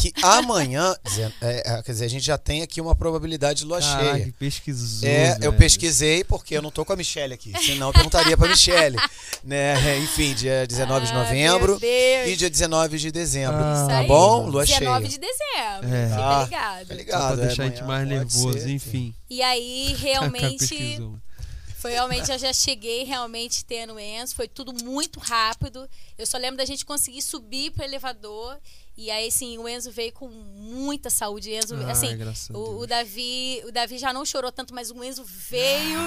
que 0.00 0.12
amanhã, 0.22 0.94
é, 1.40 1.62
é, 1.74 1.82
quer 1.82 1.92
dizer, 1.92 2.04
a 2.06 2.08
gente 2.08 2.24
já 2.24 2.38
tem 2.38 2.62
aqui 2.62 2.80
uma 2.80 2.94
probabilidade 2.96 3.60
de 3.60 3.64
lua 3.66 3.80
Caraca, 3.80 4.16
cheia. 4.18 4.34
pesquisou. 4.38 5.08
É, 5.08 5.32
eu 5.34 5.38
velho. 5.38 5.52
pesquisei 5.58 6.24
porque 6.24 6.56
eu 6.56 6.62
não 6.62 6.70
tô 6.70 6.84
com 6.84 6.92
a 6.92 6.96
Michelle 6.96 7.34
aqui. 7.34 7.52
Senão 7.62 7.88
eu 7.88 7.92
perguntaria 7.92 8.36
pra 8.36 8.48
Michelle. 8.48 8.96
Né? 9.44 9.98
Enfim, 9.98 10.34
dia 10.34 10.64
19 10.68 11.06
de 11.06 11.12
Ah, 11.12 11.14
novembro 11.16 11.72
meu 11.72 11.80
Deus. 11.80 12.28
e 12.28 12.36
dia 12.36 12.48
19 12.48 12.96
de 12.96 13.10
dezembro. 13.10 13.56
Ah, 13.56 13.86
tá 13.88 14.02
bom? 14.04 14.46
Lua 14.46 14.64
19 14.64 15.08
cheia. 15.08 15.08
de 15.08 15.18
dezembro. 15.18 15.96
É. 15.96 16.08
Fica 16.08 16.22
Ah, 16.22 16.44
ligado. 16.44 16.78
Tá 16.78 16.86
Só 16.86 16.94
ligado? 16.94 17.34
pra 17.34 17.42
é, 17.42 17.46
deixar 17.48 17.62
a 17.62 17.66
gente 17.66 17.80
amanhã 17.82 18.06
mais 18.06 18.21
nervoso, 18.24 18.58
ser, 18.60 18.70
enfim. 18.70 19.14
E 19.28 19.42
aí, 19.42 19.86
Cara, 19.88 19.98
realmente, 20.02 20.58
pesquisou. 20.58 21.18
foi 21.78 21.92
realmente, 21.92 22.30
eu 22.30 22.38
já 22.38 22.52
cheguei 22.52 23.04
realmente 23.04 23.64
tendo 23.64 23.98
Enzo. 23.98 24.34
Foi 24.34 24.48
tudo 24.48 24.72
muito 24.84 25.18
rápido. 25.20 25.88
Eu 26.16 26.26
só 26.26 26.38
lembro 26.38 26.56
da 26.56 26.64
gente 26.64 26.84
conseguir 26.84 27.22
subir 27.22 27.70
pro 27.72 27.84
elevador. 27.84 28.58
E 28.96 29.10
aí, 29.10 29.30
sim, 29.32 29.56
o 29.56 29.66
Enzo 29.66 29.90
veio 29.90 30.12
com 30.12 30.28
muita 30.28 31.08
saúde. 31.08 31.50
O 31.50 31.54
Enzo, 31.54 31.74
Ai, 31.76 31.90
assim, 31.90 32.08
o, 32.52 32.80
o 32.80 32.86
Davi, 32.86 33.62
o 33.66 33.72
Davi 33.72 33.96
já 33.96 34.12
não 34.12 34.24
chorou 34.24 34.52
tanto, 34.52 34.74
mas 34.74 34.90
o 34.90 35.02
Enzo 35.02 35.24
veio. 35.24 35.98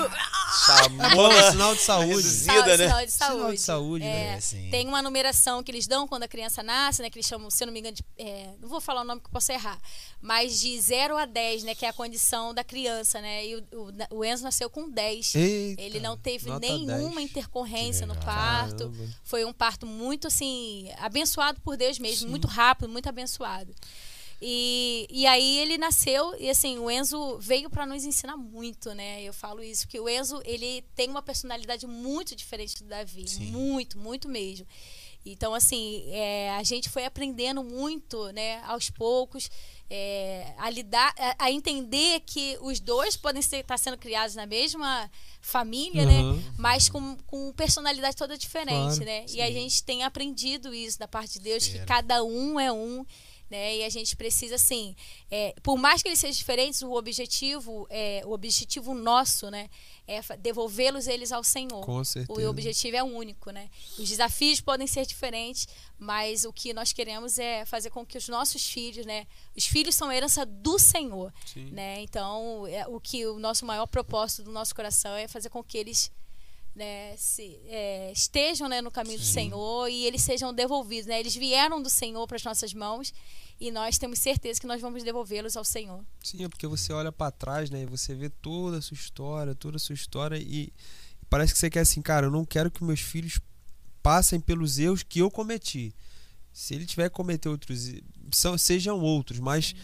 Chamou 0.65 1.29
na- 1.33 1.51
sinal 1.51 1.75
de 1.75 1.81
saúde. 1.81 2.09
reduzida, 2.09 2.77
né? 2.77 2.85
sinal 2.87 3.05
de 3.05 3.11
saúde. 3.11 3.35
Sinal 3.37 3.51
de 3.53 3.57
saúde, 3.61 4.05
É, 4.05 4.35
né? 4.35 4.69
Tem 4.71 4.87
uma 4.87 5.01
numeração 5.01 5.63
que 5.63 5.71
eles 5.71 5.87
dão 5.87 6.07
quando 6.07 6.23
a 6.23 6.27
criança 6.27 6.61
nasce, 6.61 7.01
né? 7.01 7.09
Que 7.09 7.17
eles 7.17 7.27
chamam, 7.27 7.49
se 7.49 7.63
eu 7.63 7.65
não 7.65 7.73
me 7.73 7.79
engano, 7.79 7.95
de, 7.95 8.03
é, 8.17 8.51
não 8.61 8.69
vou 8.69 8.79
falar 8.79 9.01
o 9.01 9.03
nome 9.03 9.19
que 9.19 9.27
eu 9.27 9.31
posso 9.31 9.51
errar, 9.51 9.79
mas 10.21 10.59
de 10.59 10.79
0 10.79 11.17
a 11.17 11.25
10, 11.25 11.63
né? 11.63 11.73
Que 11.75 11.85
é 11.85 11.89
a 11.89 11.93
condição 11.93 12.53
da 12.53 12.63
criança, 12.63 13.19
né? 13.19 13.45
E 13.47 13.55
o, 13.55 13.63
o, 14.11 14.17
o 14.19 14.25
Enzo 14.25 14.43
nasceu 14.43 14.69
com 14.69 14.89
10. 14.89 15.33
Eita, 15.35 15.81
Ele 15.81 15.99
não 15.99 16.15
teve 16.17 16.49
nenhuma 16.59 17.15
10. 17.15 17.29
intercorrência 17.31 18.05
no 18.05 18.15
parto. 18.15 18.89
Caramba. 18.89 19.09
Foi 19.23 19.43
um 19.43 19.53
parto 19.53 19.85
muito, 19.87 20.27
assim, 20.27 20.89
abençoado 20.99 21.59
por 21.61 21.75
Deus 21.75 21.97
mesmo. 21.97 22.25
Sim. 22.25 22.29
Muito 22.29 22.47
rápido, 22.47 22.74
muito 22.87 23.07
abençoado. 23.07 23.73
E, 24.41 25.07
e 25.09 25.25
aí 25.25 25.59
ele 25.59 25.77
nasceu 25.77 26.35
e 26.37 26.49
assim, 26.49 26.77
o 26.77 26.91
Enzo 26.91 27.37
veio 27.39 27.69
para 27.69 27.85
nos 27.85 28.03
ensinar 28.03 28.35
muito, 28.35 28.93
né? 28.93 29.23
Eu 29.23 29.33
falo 29.33 29.63
isso, 29.63 29.85
porque 29.85 29.99
o 29.99 30.09
Enzo, 30.09 30.41
ele 30.43 30.83
tem 30.93 31.09
uma 31.09 31.21
personalidade 31.21 31.87
muito 31.87 32.35
diferente 32.35 32.83
do 32.83 32.89
Davi. 32.89 33.27
Sim. 33.27 33.45
Muito, 33.51 33.97
muito 33.97 34.27
mesmo. 34.27 34.67
Então, 35.25 35.55
assim, 35.55 36.05
é, 36.11 36.51
a 36.51 36.61
gente 36.61 36.89
foi 36.89 37.05
aprendendo 37.05 37.63
muito, 37.63 38.31
né, 38.31 38.61
aos 38.65 38.91
poucos, 38.91 39.49
é, 39.89 40.53
a 40.57 40.69
lidar, 40.69 41.13
a, 41.17 41.45
a 41.45 41.51
entender 41.51 42.21
que 42.21 42.57
os 42.61 42.79
dois 42.79 43.15
podem 43.15 43.39
estar 43.39 43.77
sendo 43.77 43.97
criados 43.97 44.35
na 44.35 44.45
mesma 44.45 45.09
família, 45.41 46.05
né? 46.05 46.19
Aham. 46.19 46.53
Mas 46.57 46.89
com, 46.89 47.15
com 47.27 47.53
personalidade 47.53 48.15
toda 48.15 48.37
diferente, 48.37 48.95
Claro, 48.97 49.05
né? 49.05 49.25
E 49.29 49.41
a 49.41 49.51
gente 49.51 49.83
tem 49.83 50.03
aprendido 50.03 50.73
isso 50.73 50.97
da 50.97 51.07
parte 51.07 51.33
de 51.33 51.39
Deus, 51.41 51.67
que 51.67 51.79
cada 51.85 52.23
um 52.23 52.59
é 52.59 52.71
um, 52.71 53.05
né? 53.49 53.77
E 53.77 53.83
a 53.83 53.89
gente 53.89 54.15
precisa, 54.15 54.55
assim, 54.55 54.95
é, 55.29 55.53
por 55.61 55.77
mais 55.77 56.01
que 56.01 56.09
eles 56.09 56.19
sejam 56.19 56.35
diferentes, 56.35 56.81
o 56.81 56.93
objetivo, 56.93 57.85
é, 57.89 58.23
o 58.25 58.31
objetivo 58.31 58.93
nosso, 58.93 59.51
né? 59.51 59.69
É 60.07 60.21
devolvê-los 60.37 61.07
eles 61.07 61.31
ao 61.31 61.43
Senhor. 61.43 61.83
Com 61.83 61.97
O 61.97 62.05
certeza. 62.05 62.49
objetivo 62.49 62.95
é 62.95 63.03
único, 63.03 63.49
né? 63.49 63.69
Os 63.97 64.07
desafios 64.07 64.61
podem 64.61 64.85
ser 64.85 65.05
diferentes, 65.05 65.67
mas 65.97 66.45
o 66.45 66.53
que 66.53 66.73
nós 66.73 66.93
queremos 66.93 67.39
é 67.39 67.65
fazer 67.65 67.89
com 67.89 68.05
que 68.05 68.17
os 68.17 68.29
nossos 68.29 68.65
filhos, 68.67 69.05
né? 69.05 69.25
Os 69.55 69.65
filhos 69.65 69.95
são 69.95 70.11
herança 70.11 70.45
do 70.45 70.77
Senhor, 70.77 71.33
Sim. 71.45 71.71
né? 71.71 72.01
Então, 72.01 72.67
é, 72.67 72.85
o 72.87 72.99
que 72.99 73.25
o 73.25 73.39
nosso 73.39 73.65
maior 73.65 73.87
propósito 73.87 74.43
do 74.43 74.51
nosso 74.51 74.75
coração 74.75 75.15
é 75.15 75.27
fazer 75.27 75.49
com 75.49 75.63
que 75.63 75.77
eles 75.77 76.11
né, 76.75 77.15
se, 77.17 77.57
é, 77.67 78.11
estejam 78.11 78.67
né, 78.67 78.81
no 78.81 78.91
caminho 78.91 79.17
do 79.17 79.23
Senhor 79.23 79.87
e 79.87 80.05
eles 80.05 80.21
sejam 80.21 80.53
devolvidos, 80.53 81.05
né? 81.07 81.19
Eles 81.19 81.33
vieram 81.35 81.81
do 81.81 81.89
Senhor 81.89 82.27
para 82.27 82.35
as 82.35 82.43
nossas 82.43 82.73
mãos 82.73 83.13
e 83.59 83.71
nós 83.71 83.97
temos 83.97 84.19
certeza 84.19 84.59
que 84.59 84.67
nós 84.67 84.81
vamos 84.81 85.03
devolvê-los 85.03 85.55
ao 85.55 85.63
Senhor. 85.63 86.03
Sim, 86.23 86.43
é 86.43 86.49
porque 86.49 86.67
você 86.67 86.91
olha 86.91 87.11
pra 87.11 87.31
trás, 87.31 87.69
né? 87.69 87.83
E 87.83 87.85
você 87.85 88.13
vê 88.13 88.29
toda 88.29 88.77
a 88.77 88.81
sua 88.81 88.95
história, 88.95 89.55
toda 89.55 89.77
a 89.77 89.79
sua 89.79 89.93
história 89.93 90.37
e 90.37 90.73
parece 91.29 91.53
que 91.53 91.59
você 91.59 91.69
quer 91.69 91.81
assim, 91.81 92.01
cara, 92.01 92.27
eu 92.27 92.31
não 92.31 92.45
quero 92.45 92.69
que 92.69 92.83
meus 92.83 92.99
filhos 92.99 93.39
passem 94.03 94.39
pelos 94.39 94.77
erros 94.77 95.03
que 95.03 95.19
eu 95.19 95.31
cometi. 95.31 95.93
Se 96.53 96.73
ele 96.73 96.85
tiver 96.85 97.09
que 97.09 97.15
cometer 97.15 97.49
outros, 97.49 97.91
são, 98.31 98.57
sejam 98.57 98.99
outros, 98.99 99.39
mas 99.39 99.75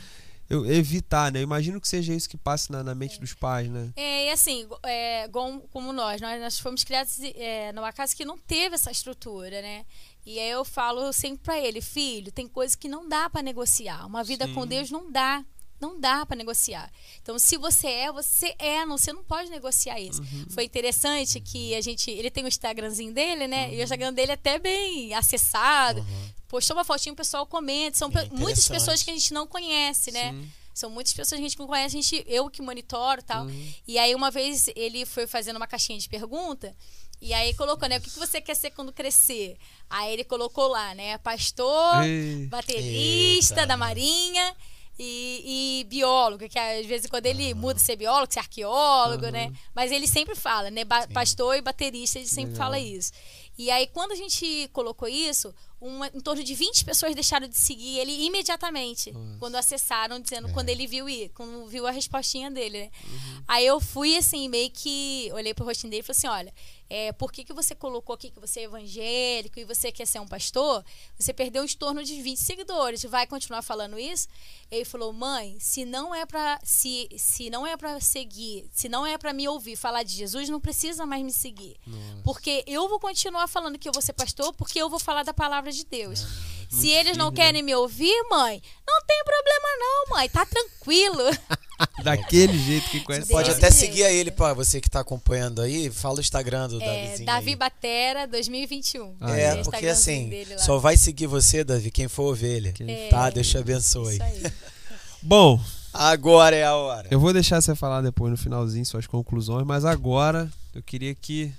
eu 0.51 0.65
evitar, 0.65 1.31
né? 1.31 1.39
Eu 1.39 1.43
imagino 1.43 1.79
que 1.79 1.87
seja 1.87 2.13
isso 2.13 2.29
que 2.29 2.37
passe 2.37 2.71
na, 2.71 2.83
na 2.83 2.93
mente 2.93 3.19
dos 3.19 3.33
pais, 3.33 3.69
né? 3.69 3.91
É, 3.95 4.27
e 4.27 4.31
assim, 4.31 4.67
é, 4.83 5.29
como 5.71 5.93
nós, 5.93 6.19
nós, 6.19 6.41
nós 6.41 6.59
fomos 6.59 6.83
criados 6.83 7.19
é, 7.21 7.71
numa 7.71 7.93
casa 7.93 8.13
que 8.13 8.25
não 8.25 8.37
teve 8.37 8.75
essa 8.75 8.91
estrutura, 8.91 9.61
né? 9.61 9.85
E 10.25 10.39
aí 10.39 10.49
eu 10.51 10.63
falo 10.63 11.11
sempre 11.11 11.39
pra 11.43 11.59
ele, 11.59 11.81
filho, 11.81 12.31
tem 12.31 12.47
coisas 12.47 12.75
que 12.75 12.87
não 12.87 13.07
dá 13.07 13.29
pra 13.29 13.41
negociar. 13.41 14.05
Uma 14.05 14.23
vida 14.23 14.45
Sim. 14.47 14.53
com 14.53 14.67
Deus 14.67 14.91
não 14.91 15.11
dá. 15.11 15.43
Não 15.79 15.99
dá 15.99 16.23
para 16.27 16.37
negociar. 16.37 16.91
Então, 17.23 17.39
se 17.39 17.57
você 17.57 17.87
é, 17.87 18.11
você 18.11 18.53
é, 18.59 18.85
não, 18.85 18.99
você 18.99 19.11
não 19.11 19.23
pode 19.23 19.49
negociar 19.49 19.99
isso. 19.99 20.21
Uhum. 20.21 20.45
Foi 20.51 20.63
interessante 20.63 21.39
que 21.39 21.73
a 21.73 21.81
gente. 21.81 22.11
Ele 22.11 22.29
tem 22.29 22.43
o 22.43 22.47
Instagramzinho 22.47 23.11
dele, 23.11 23.47
né? 23.47 23.65
Uhum. 23.65 23.73
E 23.73 23.79
o 23.79 23.83
Instagram 23.83 24.13
dele 24.13 24.29
é 24.29 24.35
até 24.35 24.59
bem 24.59 25.11
acessado. 25.15 26.05
Postou 26.47 26.77
uma 26.77 26.83
fotinha, 26.83 27.13
o 27.13 27.15
pessoal 27.15 27.47
comenta. 27.47 27.97
São 27.97 28.11
É 28.13 28.29
muitas 28.29 28.67
pessoas 28.67 29.01
que 29.01 29.09
a 29.09 29.13
gente 29.13 29.33
não 29.33 29.47
conhece, 29.47 30.11
né? 30.11 30.31
Sim. 30.31 30.51
São 30.73 30.89
muitas 30.89 31.13
pessoas 31.13 31.39
que 31.39 31.45
a 31.45 31.49
gente 31.49 31.59
não 31.59 31.67
conhece, 31.67 31.97
a 31.97 32.01
gente, 32.01 32.23
eu 32.27 32.49
que 32.49 32.61
monitoro 32.61 33.19
e 33.19 33.23
tal. 33.23 33.45
Uhum. 33.45 33.73
E 33.87 33.97
aí, 33.97 34.13
uma 34.13 34.29
vez, 34.29 34.69
ele 34.75 35.03
foi 35.05 35.25
fazendo 35.25 35.57
uma 35.57 35.67
caixinha 35.67 35.97
de 35.97 36.07
pergunta. 36.07 36.75
E 37.21 37.33
aí 37.33 37.53
colocou, 37.53 37.87
né? 37.87 37.97
O 37.97 38.01
que 38.01 38.09
que 38.09 38.17
você 38.19 38.41
quer 38.41 38.55
ser 38.55 38.71
quando 38.71 38.91
crescer? 38.91 39.55
Aí 39.89 40.11
ele 40.11 40.23
colocou 40.23 40.67
lá, 40.67 40.95
né? 40.95 41.17
Pastor, 41.19 42.03
Ei. 42.03 42.47
baterista 42.47 43.55
Eita. 43.61 43.67
da 43.67 43.77
Marinha 43.77 44.55
e, 44.97 45.81
e 45.81 45.83
biólogo, 45.85 46.49
que 46.49 46.57
às 46.57 46.85
vezes 46.85 47.07
quando 47.09 47.25
ele 47.27 47.53
muda 47.53 47.75
de 47.75 47.81
ser 47.81 47.95
biólogo, 47.95 48.33
ser 48.33 48.39
arqueólogo, 48.39 49.29
né? 49.29 49.51
Mas 49.75 49.91
ele 49.91 50.07
sempre 50.07 50.35
fala, 50.35 50.71
né? 50.71 50.83
Ba- 50.83 51.07
pastor 51.13 51.55
e 51.57 51.61
baterista, 51.61 52.17
ele 52.17 52.27
sempre 52.27 52.53
Legal. 52.53 52.57
fala 52.65 52.79
isso. 52.79 53.11
E 53.57 53.69
aí, 53.69 53.85
quando 53.87 54.13
a 54.13 54.15
gente 54.15 54.67
colocou 54.73 55.07
isso, 55.07 55.53
uma, 55.81 56.07
em 56.13 56.19
torno 56.21 56.43
de 56.43 56.53
20 56.53 56.85
pessoas 56.85 57.15
deixaram 57.15 57.47
de 57.47 57.57
seguir 57.57 57.97
ele 57.97 58.25
imediatamente. 58.25 59.11
Nossa. 59.11 59.37
Quando 59.39 59.55
acessaram, 59.55 60.19
dizendo 60.19 60.47
É. 60.47 60.53
quando 60.53 60.69
ele 60.69 60.85
viu 60.85 61.09
ir, 61.09 61.29
quando 61.29 61.65
viu 61.67 61.87
a 61.87 61.91
respostinha 61.91 62.51
dele, 62.51 62.83
né? 62.83 62.91
Uhum. 63.03 63.43
Aí 63.47 63.65
eu 63.65 63.81
fui 63.81 64.15
assim, 64.15 64.47
meio 64.47 64.69
que 64.69 65.29
olhei 65.33 65.53
pro 65.53 65.65
rostinho 65.65 65.89
dele 65.89 66.01
e 66.01 66.03
falei 66.03 66.17
assim: 66.17 66.27
olha, 66.27 66.53
é, 66.87 67.11
por 67.13 67.31
que, 67.31 67.43
que 67.43 67.53
você 67.53 67.73
colocou 67.73 68.13
aqui 68.13 68.29
que 68.29 68.39
você 68.39 68.59
é 68.59 68.63
evangélico 68.63 69.59
e 69.59 69.63
você 69.65 69.91
quer 69.91 70.05
ser 70.05 70.19
um 70.19 70.27
pastor? 70.27 70.83
Você 71.17 71.33
perdeu 71.33 71.63
em 71.63 71.67
torno 71.69 72.03
de 72.03 72.21
20 72.21 72.37
seguidores. 72.37 73.03
Vai 73.03 73.25
continuar 73.25 73.61
falando 73.61 73.97
isso? 73.97 74.27
Ele 74.69 74.85
falou: 74.85 75.11
"Mãe, 75.11 75.57
se 75.59 75.83
não 75.85 76.13
é 76.13 76.25
para 76.25 76.59
se 76.63 77.09
se 77.17 77.49
não 77.49 77.65
é 77.65 77.75
para 77.75 77.99
seguir, 77.99 78.69
se 78.71 78.87
não 78.87 79.05
é 79.07 79.17
para 79.17 79.33
me 79.33 79.47
ouvir 79.47 79.75
falar 79.75 80.03
de 80.03 80.13
Jesus, 80.13 80.47
não 80.49 80.59
precisa 80.59 81.05
mais 81.05 81.23
me 81.23 81.31
seguir. 81.31 81.77
Porque 82.23 82.63
eu 82.67 82.87
vou 82.87 82.99
continuar 82.99 83.47
falando 83.47 83.79
que 83.79 83.87
eu 83.89 83.93
vou 83.93 84.01
ser 84.01 84.13
pastor, 84.13 84.53
porque 84.53 84.79
eu 84.79 84.89
vou 84.89 84.99
falar 84.99 85.23
da 85.23 85.33
palavra 85.33 85.70
de 85.71 85.85
Deus. 85.85 86.25
Se 86.69 86.87
eles 86.89 87.17
não 87.17 87.33
querem 87.33 87.61
me 87.61 87.75
ouvir, 87.75 88.15
mãe, 88.29 88.61
não 88.87 89.01
tem 89.05 89.21
problema 89.25 89.67
não, 89.77 90.15
mãe, 90.15 90.29
tá 90.29 90.45
tranquilo. 90.45 91.21
Daquele 92.03 92.57
jeito 92.57 92.89
que 92.89 93.01
conhece. 93.01 93.29
Pode 93.29 93.49
até 93.51 93.69
jeito. 93.69 93.73
seguir 93.75 94.03
a 94.05 94.11
ele, 94.11 94.31
pá, 94.31 94.53
você 94.53 94.79
que 94.79 94.89
tá 94.89 95.01
acompanhando 95.01 95.61
aí, 95.61 95.89
fala 95.89 96.17
o 96.17 96.21
Instagram 96.21 96.69
do 96.69 96.81
É, 96.81 96.85
Davizinho. 96.85 97.25
Davi 97.25 97.49
aí. 97.49 97.55
Batera 97.57 98.27
2021. 98.27 99.15
Ah, 99.19 99.37
É, 99.37 99.43
é. 99.59 99.63
porque 99.63 99.87
assim, 99.87 100.31
só 100.59 100.77
vai 100.77 100.95
seguir 100.95 101.27
você, 101.27 101.63
Davi, 101.63 101.91
quem 101.91 102.07
for 102.07 102.31
ovelha. 102.31 102.71
Quem 102.71 103.09
Tá? 103.09 103.29
Deus 103.29 103.49
te 103.49 103.57
abençoe. 103.57 104.13
Isso 104.13 104.23
aí. 104.23 104.43
Bom, 105.21 105.59
Agora 105.93 106.55
é 106.55 106.63
a 106.63 106.73
hora. 106.75 107.07
eu 107.11 107.19
vou 107.19 107.33
deixar 107.33 107.59
você 107.61 107.75
falar 107.75 107.99
depois 108.01 108.31
no 108.31 108.37
finalzinho 108.37 108.85
suas 108.85 109.05
conclusões, 109.07 109.65
mas 109.67 109.83
agora 109.83 110.49
eu 110.73 110.81
queria 110.81 111.13
que. 111.13 111.51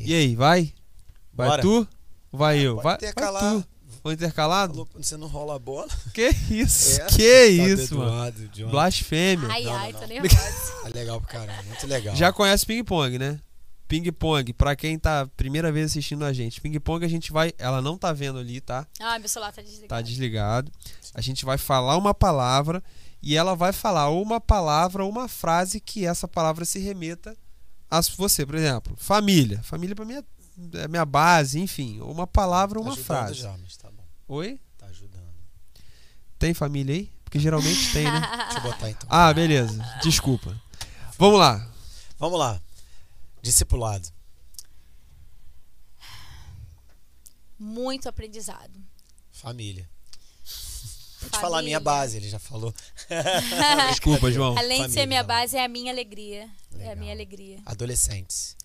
E 0.00 0.12
aí, 0.14 0.36
vai? 0.36 0.70
Vai 1.32 1.48
Bora. 1.48 1.62
tu? 1.62 1.88
Vai 2.36 2.58
eu? 2.58 2.74
Pode 2.76 2.84
Vai, 2.84 2.94
intercalar. 2.96 3.42
vai 3.42 3.62
tu. 3.62 3.68
Vou 4.02 4.12
intercalado? 4.12 4.88
Você 4.96 5.16
não 5.16 5.28
rola 5.28 5.56
a 5.56 5.58
bola? 5.58 5.88
Que 6.12 6.28
isso? 6.50 7.00
É. 7.00 7.06
Que 7.06 7.56
Tá 7.56 7.68
isso, 7.68 7.96
mano? 7.96 8.48
John. 8.52 8.68
Blasfêmia. 8.68 9.48
Ai, 9.50 9.62
Não, 9.64 9.74
ai, 9.74 9.92
não, 9.92 10.00
tô 10.00 10.06
não. 10.06 10.14
nervosa. 10.22 10.72
É 10.84 10.88
legal 10.90 11.20
pro 11.20 11.30
caramba, 11.30 11.62
muito 11.62 11.86
legal. 11.86 12.14
Já 12.14 12.30
conhece 12.30 12.66
ping-pong, 12.66 13.18
né? 13.18 13.40
Ping-pong, 13.88 14.52
pra 14.52 14.74
quem 14.76 14.98
tá 14.98 15.26
primeira 15.36 15.70
vez 15.72 15.86
assistindo 15.90 16.22
a 16.24 16.32
gente. 16.34 16.60
Ping-pong 16.60 17.04
a 17.04 17.08
gente 17.08 17.32
vai. 17.32 17.52
Ela 17.56 17.80
não 17.80 17.96
tá 17.96 18.12
vendo 18.12 18.38
ali, 18.38 18.60
tá? 18.60 18.86
Ah, 19.00 19.18
meu 19.18 19.28
celular 19.28 19.52
tá 19.52 19.62
desligado. 19.62 19.88
Tá 19.88 20.00
desligado. 20.02 20.72
A 21.14 21.20
gente 21.22 21.44
vai 21.44 21.56
falar 21.56 21.96
uma 21.96 22.12
palavra 22.12 22.82
e 23.22 23.36
ela 23.36 23.54
vai 23.54 23.72
falar 23.72 24.10
uma 24.10 24.38
palavra 24.40 25.04
uma 25.06 25.28
frase 25.28 25.80
que 25.80 26.04
essa 26.04 26.28
palavra 26.28 26.64
se 26.66 26.78
remeta 26.78 27.34
a 27.90 28.00
você. 28.18 28.44
Por 28.44 28.54
exemplo, 28.56 28.94
família. 28.98 29.62
Família 29.62 29.94
pra 29.96 30.04
mim 30.04 30.14
é 30.14 30.22
é 30.74 30.88
minha 30.88 31.04
base, 31.04 31.60
enfim. 31.60 32.00
Uma 32.00 32.26
palavra 32.26 32.78
ou 32.78 32.84
Tá 32.84 32.90
uma 32.90 32.94
ajudando 32.94 33.06
frase. 33.06 33.34
Já, 33.40 33.56
mas 33.58 33.76
tá 33.76 33.90
bom. 33.90 34.04
Oi? 34.28 34.60
Tá 34.78 34.86
ajudando. 34.86 35.24
Tem 36.38 36.54
família 36.54 36.94
aí? 36.94 37.10
Porque 37.24 37.38
geralmente 37.38 37.92
tem, 37.92 38.04
né? 38.04 38.20
Deixa 38.50 38.58
eu 38.58 38.62
botar 38.62 38.90
então. 38.90 39.08
Ah, 39.10 39.32
beleza. 39.32 39.82
Desculpa. 40.02 40.60
Vamos 41.18 41.38
lá. 41.38 41.68
Vamos 42.18 42.38
lá. 42.38 42.60
Discipulado. 43.42 44.08
Muito 47.58 48.08
aprendizado. 48.08 48.80
Família. 49.32 49.88
Vou 51.20 51.30
te 51.30 51.38
falar 51.40 51.60
a 51.60 51.62
minha 51.62 51.80
base, 51.80 52.18
ele 52.18 52.28
já 52.28 52.38
falou. 52.38 52.74
Desculpa, 53.90 54.30
João. 54.30 54.56
Além 54.58 54.86
de 54.86 54.92
ser 54.92 55.06
minha 55.06 55.22
não. 55.22 55.26
base, 55.26 55.56
é 55.56 55.64
a 55.64 55.68
minha 55.68 55.90
alegria. 55.90 56.42
É 56.72 56.74
a 56.74 56.78
Legal. 56.78 56.96
minha 56.96 57.12
alegria. 57.12 57.62
Adolescentes. 57.64 58.56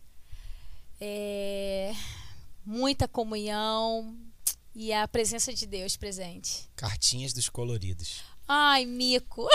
É, 1.00 1.94
Muita 2.66 3.08
comunhão 3.08 4.16
e 4.76 4.94
a 4.94 5.08
presença 5.08 5.52
de 5.54 5.66
Deus 5.66 5.98
presente. 5.98 6.70
Cartinhas 6.76 7.34
dos 7.34 7.50
coloridos. 7.50 8.22
Ai, 8.48 8.86
mico. 8.86 9.48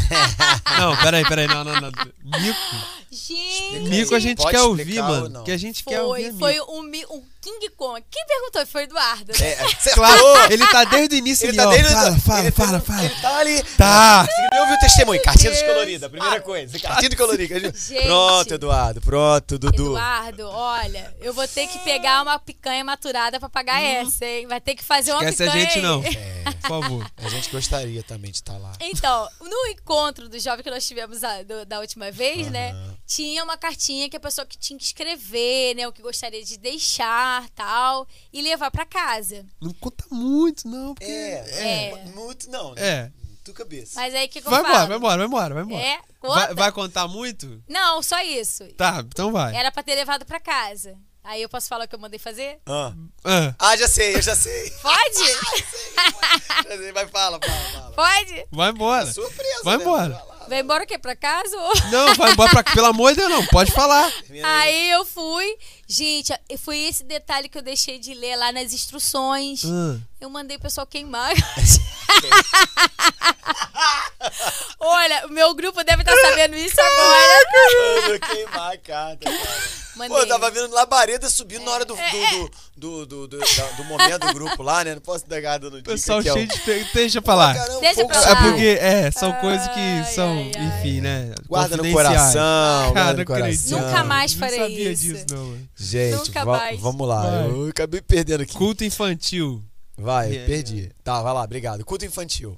Não, 0.78 0.96
peraí, 0.96 1.24
peraí. 1.24 1.46
Não, 1.48 1.64
não, 1.64 1.80
não. 1.80 1.90
Mico. 1.90 2.86
Gente. 3.10 3.88
Mico 3.88 4.14
a 4.14 4.18
gente 4.20 4.46
quer 4.46 4.60
ouvir, 4.60 5.02
mano. 5.02 5.42
Que 5.42 5.50
a 5.50 5.56
gente 5.56 5.82
quer 5.82 6.02
ouvir. 6.02 6.32
Foi, 6.34 6.56
foi 6.56 6.82
mico. 6.88 7.14
um, 7.14 7.18
um 7.18 7.24
King 7.48 7.70
Kong. 7.70 8.04
Quem 8.10 8.26
perguntou? 8.26 8.66
Foi 8.66 8.82
o 8.82 8.84
Eduardo. 8.84 9.32
né? 9.38 9.48
É! 9.52 9.58
Claro, 9.98 10.22
ele 10.52 10.66
tá 10.68 10.84
desde 10.84 11.14
o 11.16 11.18
início 11.18 11.48
Ele 11.48 11.58
ali, 11.60 11.66
tá 11.66 11.68
ó. 11.68 11.70
desde 11.70 11.94
Fala, 11.94 12.18
fala, 12.20 12.40
ele 12.40 12.50
fala, 12.52 12.72
tá- 12.72 12.80
fala. 12.80 13.04
Ele 13.04 13.14
tá 13.20 13.36
ali. 13.38 13.62
Tá. 13.76 14.24
Você 14.26 14.48
nem 14.50 14.60
ouviu 14.60 14.74
o 14.76 14.78
testemunho? 14.78 15.22
Cartinha 15.22 15.50
dos 15.50 15.60
Deus. 15.60 15.72
coloridos, 15.72 16.02
a 16.02 16.10
primeira 16.10 16.40
coisa. 16.40 16.78
Cartinha 16.78 17.08
dos 17.08 17.18
coloridos. 17.18 17.86
Gente. 17.88 18.02
Pronto, 18.04 18.54
Eduardo. 18.54 19.00
Pronto, 19.00 19.58
Dudu. 19.58 19.84
Eduardo, 19.86 20.48
olha, 20.48 21.14
eu 21.20 21.32
vou 21.32 21.48
ter 21.48 21.66
que 21.66 21.78
pegar 21.80 22.22
uma 22.22 22.38
picanha 22.38 22.84
maturada 22.84 23.40
pra 23.40 23.48
pagar 23.48 23.82
essa, 23.82 24.24
hein? 24.24 24.46
Vai 24.46 24.60
ter 24.60 24.74
que 24.74 24.84
fazer 24.84 25.12
uma 25.12 25.22
Hum. 25.22 25.28
Esquece 25.28 25.42
a 25.44 25.46
picanha. 25.46 25.64
gente, 25.64 25.76
aí. 25.78 25.82
não. 25.82 26.02
É, 26.48 26.50
Por 26.52 26.68
favor. 26.68 27.10
a 27.18 27.28
gente 27.28 27.50
gostaria 27.50 28.02
também 28.02 28.30
de 28.30 28.38
estar 28.38 28.56
lá. 28.56 28.72
Então, 28.80 29.28
no 29.40 29.66
encontro 29.70 30.28
do 30.28 30.38
jovem 30.38 30.62
que 30.62 30.70
nós 30.70 30.86
tivemos 30.86 31.22
a- 31.22 31.42
do- 31.42 31.66
da 31.66 31.78
última 31.80 32.10
vez, 32.10 32.50
né? 32.50 32.70
Aham. 32.70 32.96
Tinha 33.06 33.44
uma 33.44 33.56
cartinha 33.56 34.08
que 34.08 34.16
a 34.16 34.20
pessoa 34.20 34.46
que 34.46 34.56
tinha 34.56 34.78
que 34.78 34.84
escrever, 34.84 35.74
né? 35.74 35.86
O 35.86 35.92
que 35.92 36.00
gostaria 36.00 36.42
de 36.44 36.56
deixar, 36.56 37.37
tal, 37.54 38.06
e 38.32 38.40
levar 38.42 38.70
pra 38.70 38.84
casa. 38.86 39.44
Não 39.60 39.72
conta 39.74 40.04
muito, 40.10 40.66
não, 40.68 40.94
porque. 40.94 41.10
É, 41.10 41.90
É. 41.90 42.04
muito 42.14 42.50
não, 42.50 42.74
né? 42.74 42.82
É. 42.82 43.12
Tu 43.44 43.52
cabeça. 43.54 43.98
Mas 44.00 44.14
aí 44.14 44.28
que, 44.28 44.40
eu 44.40 44.42
Vai 44.42 44.60
falo? 44.62 44.68
embora, 44.68 44.86
vai 44.86 44.96
embora, 44.98 45.16
vai 45.18 45.26
embora, 45.26 45.54
vai 45.54 45.62
embora. 45.64 45.82
É, 45.82 45.98
conta. 46.20 46.34
Vai, 46.46 46.54
vai 46.54 46.72
contar 46.72 47.08
muito? 47.08 47.62
Não, 47.68 48.02
só 48.02 48.20
isso. 48.22 48.64
Tá, 48.74 49.02
então 49.06 49.32
vai. 49.32 49.54
Era 49.56 49.72
pra 49.72 49.82
ter 49.82 49.94
levado 49.94 50.26
pra 50.26 50.38
casa. 50.38 50.96
Aí 51.24 51.42
eu 51.42 51.48
posso 51.48 51.68
falar 51.68 51.84
o 51.84 51.88
que 51.88 51.94
eu 51.94 51.98
mandei 51.98 52.18
fazer? 52.18 52.58
Ah. 52.66 52.92
Ah, 53.24 53.54
Ah, 53.58 53.76
já 53.76 53.88
sei, 53.88 54.16
eu 54.16 54.22
já 54.22 54.34
sei. 54.36 54.70
Pode? 54.82 55.18
Já 56.68 56.76
sei, 56.76 56.92
Vai, 56.92 57.06
fala, 57.08 57.38
fala, 57.38 57.70
fala. 57.72 57.92
Pode? 57.92 58.46
vai 58.50 58.70
embora. 58.70 59.06
Surpresa, 59.12 59.62
Vai 59.64 59.76
né? 59.76 59.82
embora. 59.82 60.24
Vai 60.48 60.60
embora 60.60 60.84
o 60.84 60.86
quê? 60.86 60.98
Pra 60.98 61.14
casa? 61.14 61.56
Ou... 61.56 61.72
Não, 61.90 62.14
vai 62.14 62.32
embora 62.32 62.50
pra. 62.50 62.62
Pelo 62.74 62.86
amor 62.86 63.10
de 63.10 63.16
Deus, 63.18 63.30
não. 63.30 63.46
Pode 63.46 63.70
falar. 63.72 64.10
Aí. 64.44 64.90
Eu 64.90 65.04
fui. 65.04 65.56
Gente, 65.86 66.32
foi 66.58 66.78
esse 66.78 67.04
detalhe 67.04 67.48
que 67.48 67.56
eu 67.56 67.62
deixei 67.62 67.98
de 67.98 68.14
ler 68.14 68.36
lá 68.36 68.50
nas 68.52 68.72
instruções. 68.72 69.62
Ah, 69.64 69.96
Eu 70.20 70.28
mandei 70.30 70.56
o 70.56 70.60
pessoal 70.60 70.86
queimar. 70.86 71.32
Olha, 74.80 75.26
o 75.26 75.30
meu 75.30 75.54
grupo 75.54 75.82
deve 75.84 76.02
estar 76.02 76.16
sabendo 76.16 76.56
isso 76.56 76.80
agora. 76.80 77.44
Mano, 78.02 78.20
queimar 78.20 78.72
a 78.72 78.78
carta, 78.78 79.30
cara. 79.30 79.87
Pô, 80.06 80.18
eu 80.18 80.28
tava 80.28 80.50
vendo 80.50 80.72
labareda 80.74 81.28
subindo 81.28 81.64
na 81.64 81.70
hora 81.72 81.84
do, 81.84 81.94
do, 81.96 82.50
do, 82.76 83.06
do, 83.06 83.28
do, 83.28 83.38
da- 83.38 83.70
do 83.76 83.84
momento 83.84 84.26
do 84.26 84.32
grupo 84.34 84.62
lá, 84.62 84.84
né? 84.84 84.94
Não 84.94 85.00
posso 85.02 85.26
dar 85.28 85.38
errado 85.40 85.64
no 85.70 85.82
dia. 85.82 85.92
pessoal 85.92 86.22
que 86.22 86.28
é 86.28 86.32
cheio 86.32 86.46
de. 86.46 86.58
pe- 86.60 86.86
Deixa 86.94 87.20
pra 87.22 87.34
lá. 87.34 87.54
Caramba, 87.54 87.80
Deixa 87.80 88.04
pra 88.06 88.16
É 88.16 88.20
lá. 88.20 88.28
subiu. 88.36 88.50
porque, 88.52 88.66
é, 88.80 89.10
são 89.10 89.32
coisas 89.34 89.66
que 89.68 89.80
Ai, 89.80 90.04
são, 90.14 90.30
ai, 90.38 90.52
ai. 90.56 90.78
enfim, 90.80 91.00
né? 91.00 91.34
Guarda 91.48 91.76
no 91.76 91.90
coração, 91.92 92.92
guarda 92.92 92.94
Cara, 92.94 93.12
no 93.12 93.18
não 93.18 93.24
coração. 93.24 93.80
Nunca 93.80 94.04
mais 94.04 94.32
Não 94.34 94.40
farei 94.40 94.58
sabia 94.58 94.92
isso. 94.92 95.02
disso, 95.02 95.24
não. 95.30 95.58
Gente, 95.76 96.16
Nunca 96.28 96.44
mais. 96.44 96.80
vamos 96.80 97.08
lá. 97.08 97.22
Vai. 97.30 97.46
Eu 97.50 97.68
acabei 97.68 98.00
perdendo 98.00 98.42
aqui. 98.42 98.54
Culto 98.54 98.84
infantil. 98.84 99.62
Vai, 99.96 100.36
É, 100.36 100.46
perdi. 100.46 100.92
Tá, 101.02 101.20
vai 101.22 101.32
lá, 101.34 101.42
obrigado. 101.42 101.84
Culto 101.84 102.04
infantil. 102.04 102.56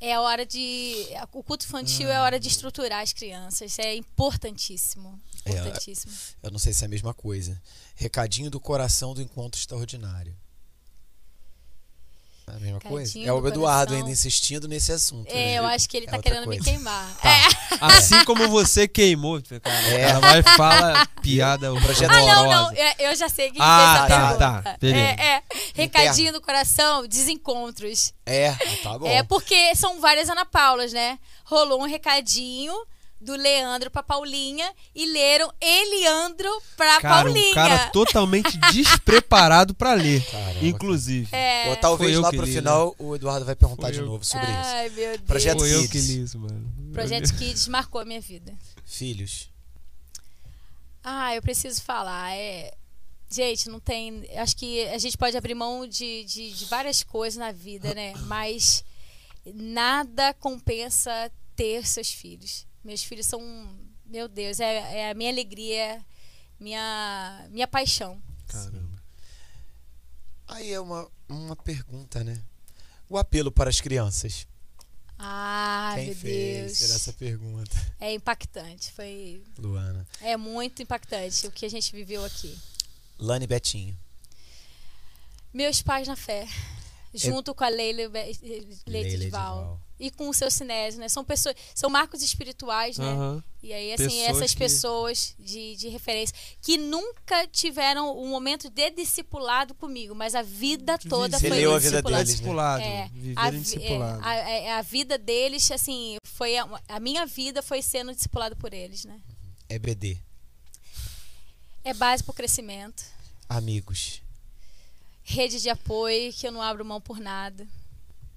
É 0.00 0.14
a 0.14 0.20
hora 0.20 0.46
de. 0.46 1.06
O 1.32 1.42
culto 1.42 1.64
infantil 1.66 2.08
é 2.08 2.14
a 2.14 2.22
hora 2.22 2.38
de 2.38 2.46
estruturar 2.46 3.02
as 3.02 3.12
crianças. 3.12 3.76
É 3.80 3.96
importantíssimo. 3.96 5.18
É, 5.54 5.58
Importantíssimo. 5.60 6.12
Eu 6.42 6.50
não 6.50 6.58
sei 6.58 6.72
se 6.72 6.84
é 6.84 6.86
a 6.86 6.90
mesma 6.90 7.14
coisa. 7.14 7.60
Recadinho 7.94 8.50
do 8.50 8.60
coração 8.60 9.14
do 9.14 9.22
encontro 9.22 9.58
extraordinário. 9.60 10.34
É 12.46 12.56
a 12.56 12.60
mesma 12.60 12.80
coisa? 12.80 13.12
Recadinho 13.12 13.28
É 13.28 13.32
o 13.32 13.40
do 13.42 13.48
Eduardo 13.48 13.88
coração. 13.88 13.96
ainda 13.98 14.10
insistindo 14.10 14.66
nesse 14.66 14.90
assunto. 14.90 15.30
É, 15.30 15.34
né? 15.34 15.58
eu 15.58 15.66
acho 15.66 15.86
que 15.86 15.98
ele 15.98 16.06
É 16.06 16.10
tá 16.10 16.18
querendo 16.18 16.48
me 16.48 16.56
coisa. 16.56 16.64
queimar. 16.64 17.14
Tá. 17.18 17.28
É. 17.28 17.42
Assim 17.80 18.24
como 18.24 18.48
você 18.48 18.88
queimou. 18.88 19.38
Cara, 19.42 19.86
É. 19.88 20.00
Ela 20.10 20.20
vai 20.20 20.42
falar 20.42 21.06
piada 21.20 21.70
Projeto 21.82 22.10
Ah, 22.10 22.20
não, 22.22 22.46
não. 22.50 22.70
é, 22.72 22.94
Eu 23.00 23.14
já 23.14 23.28
sei 23.28 23.50
quem 23.50 23.60
Ah, 23.60 24.06
tá, 24.08 24.34
tá. 24.62 24.78
É, 24.80 25.36
é. 25.36 25.42
recadinho 25.74 26.32
do 26.32 26.40
coração, 26.40 27.06
desencontros. 27.06 28.14
É, 28.24 28.52
tá 28.82 28.98
bom. 28.98 29.06
É 29.06 29.22
porque 29.22 29.74
são 29.76 30.00
várias 30.00 30.30
Ana 30.30 30.46
Paulas, 30.46 30.90
né? 30.92 31.18
Rolou 31.44 31.82
um 31.82 31.86
recadinho 31.86 32.74
do 33.20 33.34
Leandro 33.34 33.90
pra 33.90 34.02
Paulinha 34.02 34.72
e 34.94 35.04
leram 35.06 35.52
Eliandro 35.60 36.48
pra 36.76 37.00
Cara, 37.00 37.24
Paulinha. 37.24 37.50
um 37.50 37.54
cara 37.54 37.90
totalmente 37.90 38.56
despreparado 38.72 39.74
pra 39.74 39.94
ler. 39.94 40.24
Caramba. 40.24 40.64
Inclusive. 40.66 41.28
É. 41.34 41.68
Ou 41.70 41.76
talvez 41.76 42.10
Foi 42.10 42.16
eu 42.16 42.20
lá 42.20 42.30
pro 42.30 42.42
li, 42.42 42.52
né? 42.52 42.58
final 42.58 42.94
o 42.98 43.16
Eduardo 43.16 43.44
vai 43.44 43.56
perguntar 43.56 43.88
Foi 43.88 43.92
de 43.92 43.98
eu. 43.98 44.06
novo 44.06 44.24
sobre 44.24 44.46
isso. 44.46 44.54
Ai, 44.70 44.88
meu 44.90 45.16
Deus. 45.16 45.20
Projeto 45.26 45.58
Foi 45.58 45.74
eu 45.74 45.80
Kids. 45.82 45.90
que 45.90 46.12
li 46.12 46.22
isso, 46.22 46.38
mano. 46.38 46.72
Projeto 46.92 47.34
Kids 47.36 47.68
marcou 47.68 48.00
a 48.00 48.04
minha 48.04 48.20
vida. 48.20 48.54
Filhos. 48.84 49.50
Ah, 51.02 51.34
eu 51.34 51.42
preciso 51.42 51.82
falar. 51.82 52.36
É... 52.36 52.72
Gente, 53.30 53.68
não 53.68 53.78
tem. 53.80 54.24
Acho 54.36 54.56
que 54.56 54.86
a 54.88 54.98
gente 54.98 55.18
pode 55.18 55.36
abrir 55.36 55.54
mão 55.54 55.86
de, 55.86 56.24
de, 56.24 56.50
de 56.52 56.64
várias 56.66 57.02
coisas 57.02 57.38
na 57.38 57.52
vida, 57.52 57.92
né? 57.94 58.14
Mas 58.26 58.82
nada 59.54 60.32
compensa 60.34 61.30
ter 61.54 61.86
seus 61.86 62.10
filhos. 62.10 62.66
Meus 62.84 63.02
filhos 63.02 63.26
são. 63.26 63.40
Meu 64.06 64.26
Deus, 64.28 64.58
é, 64.60 65.00
é 65.00 65.10
a 65.10 65.14
minha 65.14 65.30
alegria, 65.30 66.04
minha, 66.58 67.46
minha 67.50 67.66
paixão. 67.68 68.20
Caramba. 68.46 68.98
Aí 70.46 70.72
é 70.72 70.80
uma, 70.80 71.06
uma 71.28 71.54
pergunta, 71.56 72.24
né? 72.24 72.40
O 73.08 73.18
apelo 73.18 73.50
para 73.52 73.68
as 73.68 73.80
crianças. 73.80 74.46
Ah, 75.18 75.92
Quem 75.96 76.06
meu 76.06 76.14
fez 76.14 76.78
Deus. 76.78 76.90
essa 76.92 77.12
pergunta? 77.12 77.76
É 78.00 78.12
impactante. 78.14 78.92
Foi. 78.92 79.42
Luana. 79.58 80.06
É 80.20 80.36
muito 80.36 80.80
impactante 80.82 81.46
o 81.46 81.50
que 81.50 81.66
a 81.66 81.68
gente 81.68 81.92
viveu 81.92 82.24
aqui. 82.24 82.56
Lani 83.18 83.46
Betinho. 83.46 83.98
Meus 85.52 85.82
pais 85.82 86.06
na 86.06 86.16
fé. 86.16 86.46
Junto 87.12 87.54
com 87.54 87.64
a 87.64 87.68
Leila 87.68 88.08
Be- 88.08 88.18
Leite 88.24 88.80
Leila 88.86 89.08
Edival. 89.14 89.56
Edival. 89.58 89.80
E 90.00 90.10
com 90.12 90.28
o 90.28 90.34
seu 90.34 90.48
cinésio, 90.50 91.00
né? 91.00 91.08
São 91.08 91.24
pessoas. 91.24 91.56
São 91.74 91.90
marcos 91.90 92.22
espirituais, 92.22 92.98
né? 92.98 93.04
Aham. 93.10 93.42
E 93.60 93.72
aí, 93.72 93.92
assim, 93.92 94.04
Pessoas 94.04 94.28
essas 94.36 94.52
que- 94.52 94.58
pessoas 94.58 95.34
de, 95.40 95.74
de 95.76 95.88
referência 95.88 96.34
que 96.62 96.78
nunca 96.78 97.46
tiveram 97.48 98.16
um 98.16 98.28
momento 98.28 98.70
de 98.70 98.90
discipulado 98.90 99.74
comigo, 99.74 100.14
mas 100.14 100.36
a 100.36 100.42
vida 100.42 100.96
toda 100.98 101.36
Você 101.38 101.48
foi 101.48 101.56
leu 101.58 101.72
um 101.72 101.74
a 101.74 101.78
vida 101.80 101.90
discipulado. 102.22 102.24
deles, 102.24 102.28
né? 102.28 102.34
discipulado. 102.36 102.82
É, 102.84 103.10
a, 103.34 103.50
discipulado. 103.50 104.22
é, 104.22 104.26
a, 104.28 104.34
é, 104.50 104.72
a 104.74 104.82
vida 104.82 105.18
deles, 105.18 105.68
assim, 105.72 106.16
foi 106.24 106.56
a, 106.56 106.68
a 106.88 107.00
minha 107.00 107.26
vida 107.26 107.60
foi 107.62 107.82
sendo 107.82 108.14
discipulado 108.14 108.54
por 108.56 108.72
eles, 108.72 109.04
né? 109.04 109.20
EBD. 109.68 110.16
É 111.84 111.92
base 111.92 112.22
pro 112.22 112.32
crescimento, 112.32 113.02
Amigos. 113.48 114.20
rede 115.24 115.60
de 115.60 115.68
apoio 115.70 116.32
que 116.32 116.46
eu 116.46 116.52
não 116.52 116.62
abro 116.62 116.84
mão 116.84 117.00
por 117.00 117.18
nada, 117.18 117.66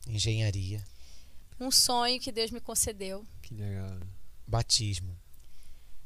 Engenharia. 0.08 0.82
Um 1.62 1.70
sonho 1.70 2.20
que 2.20 2.32
Deus 2.32 2.50
me 2.50 2.60
concedeu. 2.60 3.26
Que 3.42 3.54
legal. 3.54 4.00
Batismo. 4.48 5.16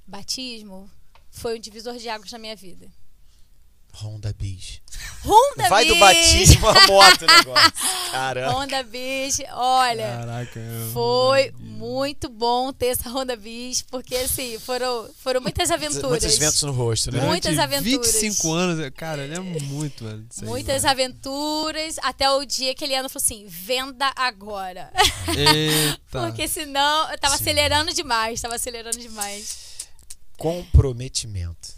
Batismo 0.06 0.92
foi 1.32 1.58
um 1.58 1.60
divisor 1.60 1.98
de 1.98 2.10
águas 2.10 2.32
na 2.32 2.38
minha 2.38 2.56
vida. 2.56 2.92
Honda 4.02 4.34
Bis. 4.38 4.82
Honda 5.24 5.70
Vai 5.70 5.86
do 5.86 5.96
batismo 5.98 6.68
à 6.68 6.88
moto 6.88 7.22
o 7.24 7.28
negócio. 7.28 7.74
Caramba. 8.12 8.52
Honda 8.54 8.84
Bis, 8.84 9.40
olha, 9.52 10.18
Caraca. 10.20 10.62
foi 10.94 11.52
muito 11.60 12.30
bom 12.30 12.72
ter 12.72 12.88
essa 12.88 13.10
Honda 13.10 13.36
Bis, 13.36 13.82
porque 13.82 14.16
assim, 14.16 14.58
foram, 14.60 15.10
foram 15.22 15.42
muitas 15.42 15.70
aventuras. 15.72 16.10
Muitos 16.10 16.38
ventos 16.38 16.62
no 16.64 16.72
rosto, 16.72 17.12
né? 17.12 17.22
Muitas 17.22 17.58
aventuras. 17.60 18.14
25 18.14 18.52
anos, 18.54 18.90
cara, 18.96 19.24
ele 19.24 19.36
é 19.36 19.40
muito, 19.40 20.04
mano. 20.04 20.26
aí, 20.42 20.48
Muitas 20.48 20.84
mano. 20.84 20.92
aventuras, 20.92 21.96
até 22.02 22.30
o 22.32 22.46
dia 22.46 22.74
que 22.76 22.84
ele 22.84 22.94
falou 22.96 23.10
assim: 23.16 23.46
venda 23.48 24.12
agora. 24.16 24.92
Eita. 25.28 26.00
Porque 26.26 26.48
senão 26.48 27.12
eu 27.12 27.18
tava 27.18 27.38
Sim. 27.38 27.44
acelerando 27.44 27.94
demais, 27.94 28.40
tava 28.42 28.56
acelerando 28.56 28.98
demais. 28.98 29.66
Comprometimento. 30.38 31.75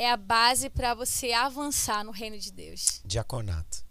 É 0.00 0.10
a 0.10 0.16
base 0.16 0.70
para 0.70 0.94
você 0.94 1.30
avançar 1.30 2.02
no 2.02 2.10
reino 2.10 2.38
de 2.38 2.50
Deus. 2.50 3.02
Diaconato. 3.04 3.84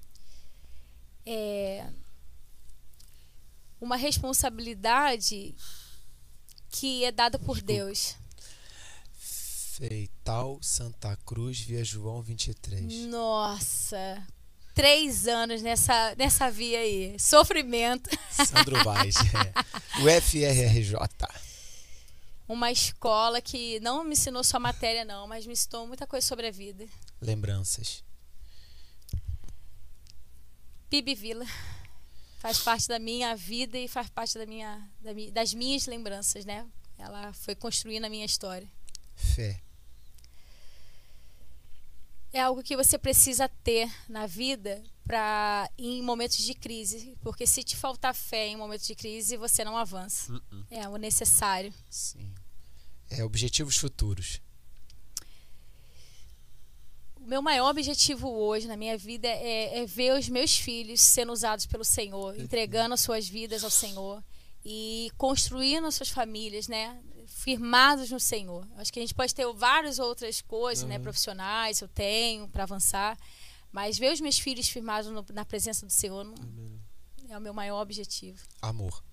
É 1.23 1.86
uma 3.80 3.95
responsabilidade 3.95 5.56
que 6.72 7.06
é 7.06 7.11
dada 7.11 7.38
por 7.38 7.61
Deus. 7.61 8.15
Feital 9.14 10.57
Santa 10.64 11.15
Cruz 11.18 11.60
via 11.60 11.84
João 11.84 12.23
23. 12.23 13.06
Nossa, 13.06 14.26
três 14.73 15.27
anos 15.27 15.61
nessa, 15.61 16.15
nessa 16.18 16.49
via 16.49 16.80
aí. 16.80 17.19
Sofrimento. 17.19 18.10
Sandro 18.31 18.84
Vaz. 18.84 19.14
É. 19.15 19.69
O 20.02 20.22
FRRJ. 20.22 20.95
Uma 22.49 22.71
escola 22.71 23.39
que 23.41 23.80
não 23.80 24.03
me 24.03 24.13
ensinou 24.13 24.43
só 24.43 24.59
matéria, 24.59 25.05
não, 25.05 25.27
mas 25.27 25.45
me 25.45 25.53
ensinou 25.53 25.85
muita 25.88 26.05
coisa 26.07 26.26
sobre 26.27 26.47
a 26.47 26.51
vida. 26.51 26.85
Lembranças. 27.21 28.03
Bibi 30.89 31.13
Vila. 31.13 31.45
Faz 32.39 32.59
parte 32.59 32.88
da 32.88 32.97
minha 32.97 33.35
vida 33.35 33.77
e 33.77 33.88
faz 33.88 34.09
parte 34.09 34.38
da 34.38 34.45
minha, 34.45 34.89
da 35.01 35.13
mi- 35.13 35.30
das 35.30 35.53
minhas 35.53 35.85
lembranças, 35.85 36.43
né? 36.45 36.65
Ela 36.97 37.31
foi 37.34 37.53
construindo 37.53 38.05
a 38.05 38.09
minha 38.09 38.26
história. 38.26 38.67
Fé. 39.15 39.61
É 42.31 42.41
algo 42.41 42.63
que 42.63 42.76
você 42.77 42.97
precisa 42.97 43.49
ter 43.63 43.91
na 44.07 44.26
vida 44.26 44.81
para 45.03 45.69
em 45.77 46.01
momentos 46.01 46.38
de 46.38 46.53
crise, 46.53 47.17
porque 47.21 47.45
se 47.45 47.63
te 47.63 47.76
faltar 47.76 48.13
fé 48.15 48.47
em 48.47 48.55
momentos 48.55 48.88
de 48.88 48.95
crise, 48.95 49.35
você 49.35 49.63
não 49.63 49.76
avança. 49.76 50.31
Uh-uh. 50.31 50.65
É 50.71 50.88
o 50.88 50.95
necessário. 50.97 51.73
Sim. 51.89 52.34
É, 53.10 53.23
objetivos 53.23 53.77
futuros. 53.77 54.40
O 57.15 57.26
meu 57.30 57.41
maior 57.41 57.69
objetivo 57.69 58.30
hoje 58.30 58.68
na 58.68 58.77
minha 58.77 58.98
vida 58.98 59.27
é, 59.27 59.80
é 59.80 59.86
ver 59.86 60.18
os 60.18 60.27
meus 60.30 60.56
filhos 60.56 60.99
sendo 61.02 61.31
usados 61.31 61.65
pelo 61.65 61.84
Senhor, 61.84 62.38
entregando 62.40 62.94
as 62.94 63.02
suas 63.02 63.27
vidas 63.27 63.64
ao 63.64 63.69
Senhor 63.69 64.23
e 64.65 65.11
construindo 65.18 65.86
as 65.88 65.95
suas 65.95 66.10
famílias, 66.10 66.68
né? 66.68 66.99
Firmados 67.27 68.10
no 68.10 68.19
Senhor. 68.19 68.68
Acho 68.77 68.91
que 68.91 68.99
a 68.99 69.02
gente 69.03 69.14
pode 69.14 69.34
ter 69.36 69.45
várias 69.53 69.99
outras 69.99 70.41
coisas, 70.41 70.88
né? 70.88 70.98
Uhum. 70.98 71.03
Profissionais, 71.03 71.81
eu 71.81 71.88
tenho 71.88 72.48
para 72.48 72.64
avançar, 72.64 73.18
mas 73.72 73.98
ver 73.98 74.11
os 74.11 74.19
meus 74.22 74.40
filhos 74.40 74.68
firmados 74.68 75.11
no- 75.11 75.26
na 75.34 75.45
presença 75.45 75.86
do 75.86 75.91
Senhor 75.91 76.23
não- 76.23 76.36
é 77.30 77.38
o 77.38 77.41
meu 77.41 77.53
maior 77.53 77.80
objetivo. 77.81 78.40
Amor. 78.61 79.03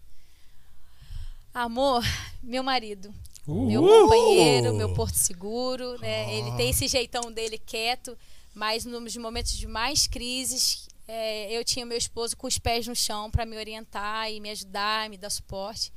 Amor, 1.52 2.02
meu 2.42 2.62
marido. 2.62 3.14
Meu 3.46 3.82
companheiro, 3.82 4.74
meu 4.74 4.92
porto 4.92 5.14
seguro, 5.14 5.98
né? 6.00 6.34
Ele 6.34 6.50
tem 6.56 6.70
esse 6.70 6.88
jeitão 6.88 7.30
dele 7.30 7.58
quieto, 7.58 8.16
mas 8.54 8.84
nos 8.84 9.16
momentos 9.16 9.52
de 9.52 9.66
mais 9.66 10.06
crises, 10.06 10.88
é, 11.06 11.52
eu 11.56 11.64
tinha 11.64 11.86
meu 11.86 11.96
esposo 11.96 12.36
com 12.36 12.46
os 12.46 12.58
pés 12.58 12.86
no 12.86 12.96
chão 12.96 13.30
para 13.30 13.46
me 13.46 13.56
orientar 13.56 14.30
e 14.30 14.40
me 14.40 14.50
ajudar, 14.50 15.08
me 15.08 15.16
dar 15.16 15.30
suporte. 15.30 15.92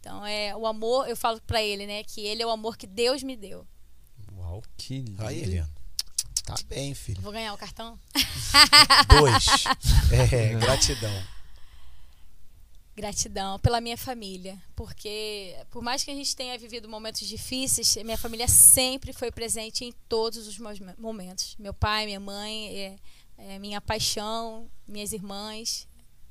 Então 0.00 0.24
é 0.24 0.56
o 0.56 0.66
amor, 0.66 1.08
eu 1.08 1.16
falo 1.16 1.40
para 1.46 1.62
ele, 1.62 1.86
né, 1.86 2.02
que 2.04 2.20
ele 2.20 2.42
é 2.42 2.46
o 2.46 2.50
amor 2.50 2.76
que 2.76 2.86
Deus 2.86 3.22
me 3.22 3.36
deu. 3.36 3.66
Uau. 4.36 4.62
Que 4.76 5.00
lindo. 5.00 5.26
Aí, 5.26 5.42
Eliana. 5.42 5.70
Tá 6.44 6.54
bem, 6.68 6.94
filho. 6.94 7.20
Vou 7.20 7.32
ganhar 7.32 7.52
o 7.52 7.58
cartão? 7.58 7.98
Dois. 9.08 9.64
É, 10.12 10.54
gratidão. 10.54 11.35
Gratidão 12.96 13.58
pela 13.58 13.78
minha 13.78 13.96
família, 13.98 14.58
porque 14.74 15.54
por 15.70 15.82
mais 15.82 16.02
que 16.02 16.10
a 16.10 16.14
gente 16.14 16.34
tenha 16.34 16.58
vivido 16.58 16.88
momentos 16.88 17.28
difíceis, 17.28 17.94
minha 17.96 18.16
família 18.16 18.48
sempre 18.48 19.12
foi 19.12 19.30
presente 19.30 19.84
em 19.84 19.92
todos 20.08 20.46
os 20.48 20.56
meus 20.56 20.80
momentos. 20.96 21.54
Meu 21.58 21.74
pai, 21.74 22.06
minha 22.06 22.18
mãe, 22.18 22.74
é, 22.74 22.98
é 23.36 23.58
minha 23.58 23.82
paixão, 23.82 24.66
minhas 24.88 25.12
irmãs. 25.12 25.86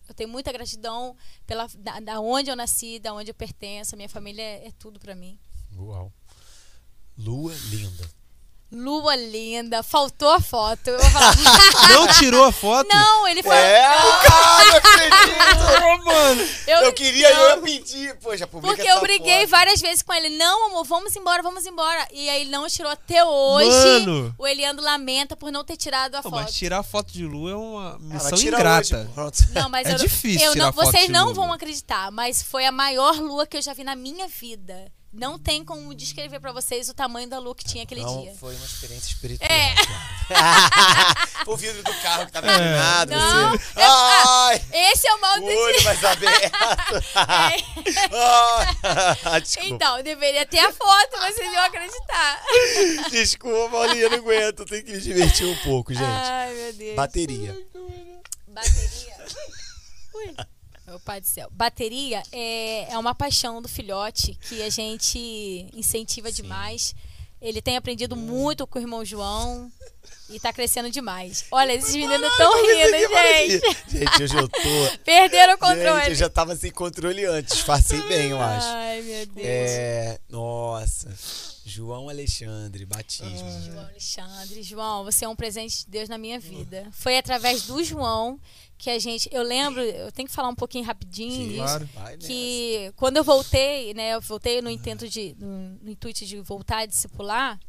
Eu 0.10 0.16
tenho 0.16 0.28
muita 0.28 0.52
gratidão 0.52 1.16
pela 1.46 1.68
da, 1.78 2.00
da 2.00 2.20
onde 2.20 2.50
eu 2.50 2.56
nasci, 2.56 2.98
da 2.98 3.14
onde 3.14 3.30
eu 3.30 3.36
pertenço. 3.36 3.96
Minha 3.96 4.10
família 4.10 4.42
é, 4.42 4.68
é 4.68 4.72
tudo 4.72 5.00
para 5.00 5.14
mim. 5.14 5.38
Uau. 5.76 6.12
Lua 7.16 7.54
linda. 7.70 8.10
Lua 8.72 9.16
linda, 9.16 9.82
faltou 9.84 10.30
a 10.30 10.40
foto. 10.42 10.90
Eu 10.90 11.00
vou 11.00 11.10
falar, 11.12 11.34
Não 11.94 12.08
tirou 12.08 12.44
a 12.44 12.52
foto? 12.52 12.88
não, 12.94 13.28
ele 13.28 13.42
foi. 13.44 13.56
É, 13.56 13.86
ah, 13.86 14.64
não 14.66 14.76
acredito. 14.78 16.04
mano. 16.06 16.48
Eu, 16.68 16.78
Eu 16.82 16.94
queria, 16.94 17.30
não. 17.34 17.40
eu 17.42 17.50
ia 17.52 17.58
pedir. 17.62 18.16
Pô, 18.18 18.36
já 18.36 18.46
publica 18.48 18.76
Porque 18.76 18.90
eu 18.90 19.00
briguei 19.02 19.42
foto. 19.42 19.50
várias 19.52 19.80
vezes 19.82 20.02
com 20.02 20.14
ele. 20.14 20.30
Não, 20.38 20.68
amor, 20.68 20.84
vamos 20.84 21.16
embora, 21.16 21.42
vamos 21.42 21.66
embora. 21.66 22.08
E 22.12 22.28
aí 22.30 22.42
ele 22.42 22.50
não 22.52 22.68
tirou 22.68 22.92
até 22.92 23.24
hoje. 23.24 23.70
Mano. 23.70 24.36
O 24.38 24.48
Eliandro 24.48 24.84
lamenta 24.84 25.36
por 25.38 25.52
não 25.52 25.64
ter 25.64 25.78
tirado 25.78 26.16
a 26.16 26.22
Pô, 26.24 26.30
foto. 26.32 26.42
mas 26.44 26.54
tirar 26.56 26.84
foto 26.84 27.14
de 27.14 27.26
lua 27.26 27.52
é 27.52 27.56
uma 27.56 27.98
missão 28.00 28.38
ingrata. 28.38 29.10
hoje. 29.16 29.48
Não, 29.54 29.70
mas 29.70 29.88
É 29.88 29.94
eu, 29.94 29.98
difícil 29.98 30.48
eu 30.48 30.54
tirar 30.54 30.66
não, 30.66 30.74
foto 30.74 30.86
vocês 30.92 31.06
de 31.06 31.12
não 31.12 31.26
lua. 31.26 31.34
vão 31.34 31.54
acreditar, 31.54 32.12
mas 32.12 32.42
foi 32.42 32.66
a 32.66 32.72
maior 32.72 33.16
lua 33.20 33.46
que 33.48 33.56
eu 33.58 33.62
já 33.62 33.74
vi 33.74 33.84
na 33.84 33.96
minha 33.96 34.28
vida. 34.28 34.92
Não 35.16 35.40
tem 35.40 35.64
como 35.64 35.96
descrever 35.96 36.40
pra 36.42 36.52
vocês 36.52 36.90
o 36.90 36.94
tamanho 36.94 37.30
da 37.30 37.40
lua 37.40 37.56
que 37.56 37.64
tinha 37.64 37.84
aquele 37.84 38.02
Não, 38.02 38.22
dia. 38.22 38.34
foi 38.36 38.54
uma 38.56 38.66
experiência 38.66 39.08
espiritual. 39.08 39.50
É. 39.50 39.74
o 41.48 41.56
vidro 41.56 41.82
do 41.84 41.94
carro 42.02 42.26
que 42.26 42.32
tava 42.34 42.48
inclinado. 42.52 43.12
Não, 43.12 43.52
Você... 43.52 43.64
Ai, 43.78 44.62
Esse 44.74 45.08
é 45.08 45.14
o 45.14 45.22
mal 45.22 45.38
o 45.38 45.40
do 45.40 45.46
olho 45.46 45.84
mais 45.84 46.04
aberto. 46.04 46.56
Ah, 49.24 49.40
Desculpa. 49.40 49.70
Então, 49.70 50.04
deveria 50.04 50.46
ter 50.46 50.60
a 50.60 50.72
foto, 50.72 51.18
vocês 51.18 51.54
iam 51.54 51.64
acreditar. 51.64 52.42
Desculpa, 53.10 53.70
Paulinha, 53.70 54.10
não 54.10 54.18
aguento. 54.18 54.66
Tem 54.66 54.84
que 54.84 54.92
me 54.92 55.00
divertir 55.00 55.46
um 55.46 55.56
pouco, 55.58 55.94
gente. 55.94 56.04
Ai, 56.04 56.54
meu 56.54 56.74
Deus. 56.74 56.96
Bateria. 56.96 57.58
Bateria. 58.48 59.16
Ui. 60.14 60.36
Meu 60.86 60.99
pai 60.99 61.20
do 61.20 61.28
céu. 61.28 61.49
Bateria 61.52 62.22
é, 62.32 62.91
é 62.94 62.98
uma 62.98 63.16
paixão 63.16 63.62
do 63.62 63.68
filhote 63.68 64.38
que 64.48 64.62
a 64.62 64.70
gente 64.70 65.68
incentiva 65.74 66.30
Sim. 66.32 66.44
demais. 66.44 66.95
Ele 67.41 67.62
tem 67.62 67.76
aprendido 67.78 68.16
muito 68.16 68.66
com 68.66 68.80
o 68.80 68.82
irmão 68.82 69.03
João 69.03 69.72
e 70.30 70.40
tá 70.40 70.53
crescendo 70.53 70.90
demais. 70.90 71.45
Olha, 71.52 71.74
esses 71.74 71.94
meninos 71.94 72.32
estão 72.32 72.52
rindo, 72.66 73.14
gente. 73.14 73.90
Gente, 73.90 74.24
hoje 74.24 74.36
eu 74.36 74.48
tô. 74.48 74.98
Perderam 75.03 75.53
o 75.53 75.57
Gente, 75.57 75.60
controle. 75.60 76.10
eu 76.10 76.16
já 76.16 76.30
tava 76.30 76.56
sem 76.56 76.72
controle 76.72 77.26
antes. 77.26 77.56
Disfarcei 77.56 78.02
bem, 78.03 78.32
eu 78.32 78.41
acho. 78.41 78.68
Ai, 78.68 79.02
meu 79.02 79.26
Deus. 79.28 79.48
É. 79.48 80.20
Nossa. 80.30 81.14
João 81.68 82.10
Alexandre, 82.10 82.86
batismo. 82.86 83.62
João 83.64 83.86
Alexandre, 83.88 84.62
João, 84.62 85.03
você 85.03 85.26
é 85.26 85.28
um 85.28 85.36
presente 85.36 85.80
de 85.80 85.90
Deus 85.90 86.07
na 86.07 86.18
minha 86.18 86.40
vida. 86.40 86.88
Foi 86.91 87.18
através 87.18 87.64
do 87.64 87.84
João 87.84 88.40
que 88.77 88.89
a 88.89 88.99
gente. 88.99 89.30
Eu 89.31 89.41
lembro, 89.43 89.81
eu 89.81 90.11
tenho 90.11 90.27
que 90.27 90.34
falar 90.34 90.49
um 90.49 90.56
pouquinho 90.56 90.84
rapidinho 90.85 91.31
Sim, 91.31 91.47
disso. 91.49 91.88
claro. 91.93 92.18
que 92.19 92.91
quando 92.95 93.18
eu 93.18 93.23
voltei, 93.23 93.93
né, 93.93 94.14
eu 94.15 94.22
voltei 94.22 94.61
no 94.61 94.69
intento 94.69 95.07
de 95.07 95.35
no, 95.39 95.77
no 95.81 95.89
intuito 95.91 96.26
de 96.26 96.39
voltar 96.41 96.80
a 96.80 96.85
discipular, 96.85 97.60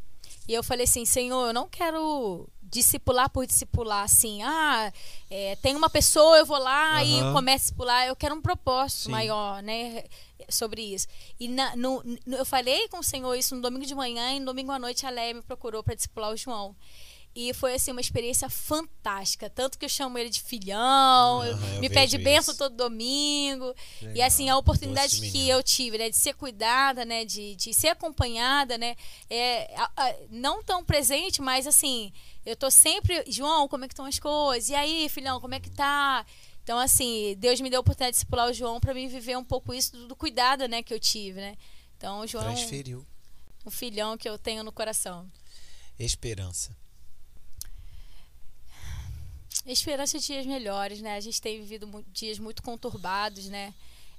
e 0.49 0.55
eu 0.55 0.63
falei 0.63 0.85
assim, 0.85 1.05
Senhor, 1.05 1.49
eu 1.49 1.53
não 1.53 1.69
quero 1.69 2.49
discipular 2.63 3.31
por 3.31 3.47
discipular, 3.47 4.05
assim, 4.05 4.43
ah, 4.43 4.93
é, 5.31 5.55
tem 5.57 5.77
uma 5.77 5.89
pessoa, 5.89 6.37
eu 6.39 6.45
vou 6.47 6.59
lá 6.59 7.03
e 7.05 7.21
Aham. 7.21 7.33
começo 7.33 7.57
a 7.57 7.59
discipular, 7.67 8.07
eu 8.07 8.17
quero 8.17 8.35
um 8.35 8.43
propósito 8.43 9.05
Sim. 9.05 9.11
maior, 9.13 9.63
né, 9.63 10.03
sobre 10.49 10.83
isso. 10.83 11.07
E 11.39 11.47
na- 11.49 11.75
no, 11.77 12.03
no- 12.27 12.37
eu 12.37 12.45
falei 12.45 12.89
com 12.89 12.99
o 12.99 13.03
Senhor 13.05 13.35
isso 13.37 13.55
no 13.55 13.63
domingo 13.63 13.87
de 13.87 13.95
manhã 13.95 14.33
e 14.35 14.41
no 14.41 14.47
domingo 14.47 14.73
à 14.73 14.79
noite 14.79 15.07
a 15.07 15.11
Léia 15.11 15.35
me 15.35 15.43
procurou 15.43 15.83
para 15.83 15.95
discipular 15.95 16.33
o 16.33 16.37
João. 16.37 16.75
E 17.39 17.53
foi 17.53 17.75
assim 17.75 17.91
uma 17.93 18.01
experiência 18.01 18.49
fantástica, 18.49 19.51
tanto 19.51 19.79
que 19.79 19.85
eu 19.85 19.89
chamo 19.91 20.17
ele 20.17 20.31
de 20.31 20.41
filhão, 20.41 21.45
eu- 21.45 21.53
eu 21.53 21.81
me 21.81 21.91
pede 21.91 22.17
benção 22.17 22.53
isso. 22.53 22.57
todo 22.59 22.75
domingo. 22.75 23.75
E 24.01 24.07
Legal. 24.07 24.27
assim, 24.27 24.49
a 24.49 24.57
oportunidade 24.57 25.17
Doce 25.17 25.31
que 25.31 25.37
menino. 25.39 25.51
eu 25.51 25.63
tive, 25.63 25.99
né, 25.99 26.09
de 26.09 26.17
ser 26.17 26.33
cuidada, 26.33 27.05
né, 27.05 27.27
de, 27.27 27.55
de 27.55 27.75
ser 27.75 27.89
acompanhada, 27.89 28.79
né, 28.79 28.97
é, 29.29 29.71
a- 29.79 29.91
a- 29.99 30.15
não 30.31 30.63
tão 30.65 30.83
presente, 30.83 31.43
mas 31.43 31.67
assim, 31.67 32.11
eu 32.47 32.57
tô 32.57 32.71
sempre, 32.71 33.23
João, 33.29 33.69
como 33.69 33.85
é 33.85 33.89
que 33.89 33.93
estão 33.93 34.07
as 34.07 34.19
coisas? 34.19 34.71
E 34.71 34.75
aí, 34.75 35.07
filhão, 35.11 35.39
como 35.39 35.55
é 35.55 35.61
que 35.61 35.69
tá? 35.69 36.25
Então, 36.63 36.79
assim, 36.79 37.37
Deus 37.39 37.61
me 37.61 37.69
deu 37.69 37.79
a 37.79 37.83
oportunidade 37.83 38.13
de 38.13 38.17
discipular 38.17 38.49
o 38.49 38.53
João 38.55 38.81
para 38.81 38.95
mim 38.95 39.09
viver 39.09 39.37
um 39.37 39.45
pouco 39.45 39.75
isso 39.75 39.93
do, 39.93 40.09
do 40.09 40.17
cuidado, 40.17 40.67
né, 40.67 40.83
que 40.83 40.95
eu 40.95 40.99
tive, 40.99 41.39
né? 41.39 41.55
Então, 41.99 42.21
o 42.21 42.27
João 42.27 42.45
Transferiu. 42.45 43.07
um 43.67 43.71
filhão 43.71 44.17
que 44.17 44.27
eu 44.27 44.39
tenho 44.39 44.65
no 44.65 44.73
coração. 44.73 45.31
Esperança. 45.99 46.75
Esperança 49.67 50.19
de 50.19 50.27
dias 50.27 50.47
melhores, 50.47 51.01
né? 51.01 51.17
A 51.17 51.21
gente 51.21 51.41
tem 51.41 51.61
vivido 51.61 52.05
dias 52.13 52.39
muito 52.39 52.63
conturbados, 52.63 53.49
né? 53.49 53.75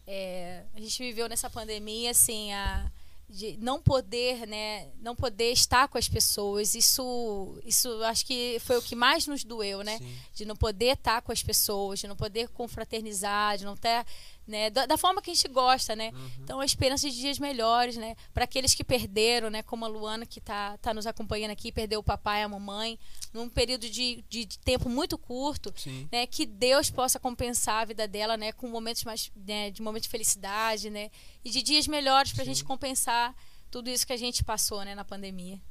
É, 0.06 0.64
a 0.74 0.80
gente 0.80 0.98
viveu 1.02 1.28
nessa 1.28 1.50
pandemia, 1.50 2.12
assim, 2.12 2.54
a, 2.54 2.92
de 3.30 3.58
não 3.58 3.82
poder, 3.82 4.48
né? 4.48 4.88
Não 5.02 5.16
poder 5.16 5.52
estar 5.52 5.88
com 5.90 5.98
as 5.98 6.08
pessoas. 6.08 6.76
Isso, 6.76 7.60
isso 7.66 7.90
acho 8.04 8.26
que 8.26 8.58
foi 8.62 8.78
o 8.78 8.82
que 8.82 8.96
mais 8.96 9.28
nos 9.28 9.44
doeu, 9.44 9.84
né? 9.84 9.98
Sim. 9.98 10.18
De 10.34 10.46
não 10.46 10.56
poder 10.56 10.94
estar 10.94 11.22
com 11.22 11.32
as 11.32 11.44
pessoas, 11.44 12.00
de 12.00 12.08
não 12.08 12.16
poder 12.16 12.48
confraternizar, 12.50 13.58
de 13.58 13.66
não 13.66 13.76
ter, 13.76 14.06
né? 14.48 14.70
Da, 14.70 14.86
da 14.86 14.98
forma 14.98 15.22
que 15.22 15.30
a 15.30 15.34
gente 15.34 15.48
gosta, 15.50 15.96
né? 15.96 16.12
Então, 16.40 16.60
a 16.60 16.66
esperança 16.66 17.10
de 17.10 17.16
dias 17.16 17.38
melhores, 17.38 17.98
né? 17.98 18.16
Para 18.34 18.46
aqueles 18.46 18.74
que 18.74 18.84
perderam, 18.84 19.50
né? 19.50 19.62
Como 19.62 19.84
a 19.84 19.88
Luana 19.88 20.26
que 20.26 20.40
tá, 20.40 20.78
tá 20.78 20.94
nos 20.94 21.06
acompanhando 21.06 21.52
aqui, 21.52 21.72
perdeu 21.72 22.00
o 22.00 22.04
papai 22.04 22.42
e 22.42 22.44
a 22.44 22.50
mamãe 22.50 22.98
num 23.34 23.50
período 23.50 23.90
de, 23.90 24.24
de, 24.30 24.46
de 24.46 24.60
tempo 24.60 24.90
muito 24.90 25.18
curto, 25.18 25.74
Sim. 25.76 26.08
né? 26.12 26.26
Que 26.26 26.46
Deus 26.46 26.90
possa 26.90 27.20
compensar 27.20 27.82
a 27.82 27.86
vida 27.86 28.08
dela, 28.08 28.38
né? 28.38 28.52
Com 28.52 28.68
momentos 28.70 29.04
mais, 29.04 29.32
né? 29.36 29.70
De 29.72 29.82
momentos 29.82 30.08
de 30.08 30.12
felicidade, 30.12 30.90
né? 30.90 31.12
E 31.44 31.50
de 31.50 31.62
dias 31.62 31.88
melhores 31.88 32.32
para 32.32 32.44
a 32.44 32.46
gente 32.46 32.64
compensar 32.64 33.36
tudo 33.70 33.90
isso 33.90 34.08
que 34.08 34.14
a 34.14 34.18
gente 34.18 34.44
passou, 34.44 34.84
né? 34.84 34.96
Na 34.96 35.04
pandemia. 35.04 35.62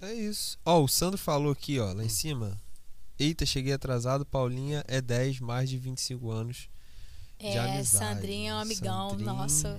É 0.00 0.12
isso. 0.12 0.58
Ó, 0.64 0.82
o 0.82 0.88
Sandro 0.88 1.18
falou 1.18 1.52
aqui, 1.52 1.80
ó, 1.80 1.92
lá 1.92 2.04
em 2.04 2.08
cima. 2.08 2.60
Eita, 3.18 3.44
cheguei 3.44 3.72
atrasado. 3.72 4.24
Paulinha 4.24 4.84
é 4.86 5.00
10, 5.00 5.40
mais 5.40 5.68
de 5.68 5.76
25 5.76 6.30
anos. 6.30 6.68
É, 7.40 7.56
amizade. 7.58 7.86
Sandrinho 7.86 8.50
é 8.50 8.54
um 8.54 8.58
amigão, 8.58 9.10
Sandrinho. 9.10 9.32
Nossa. 9.32 9.78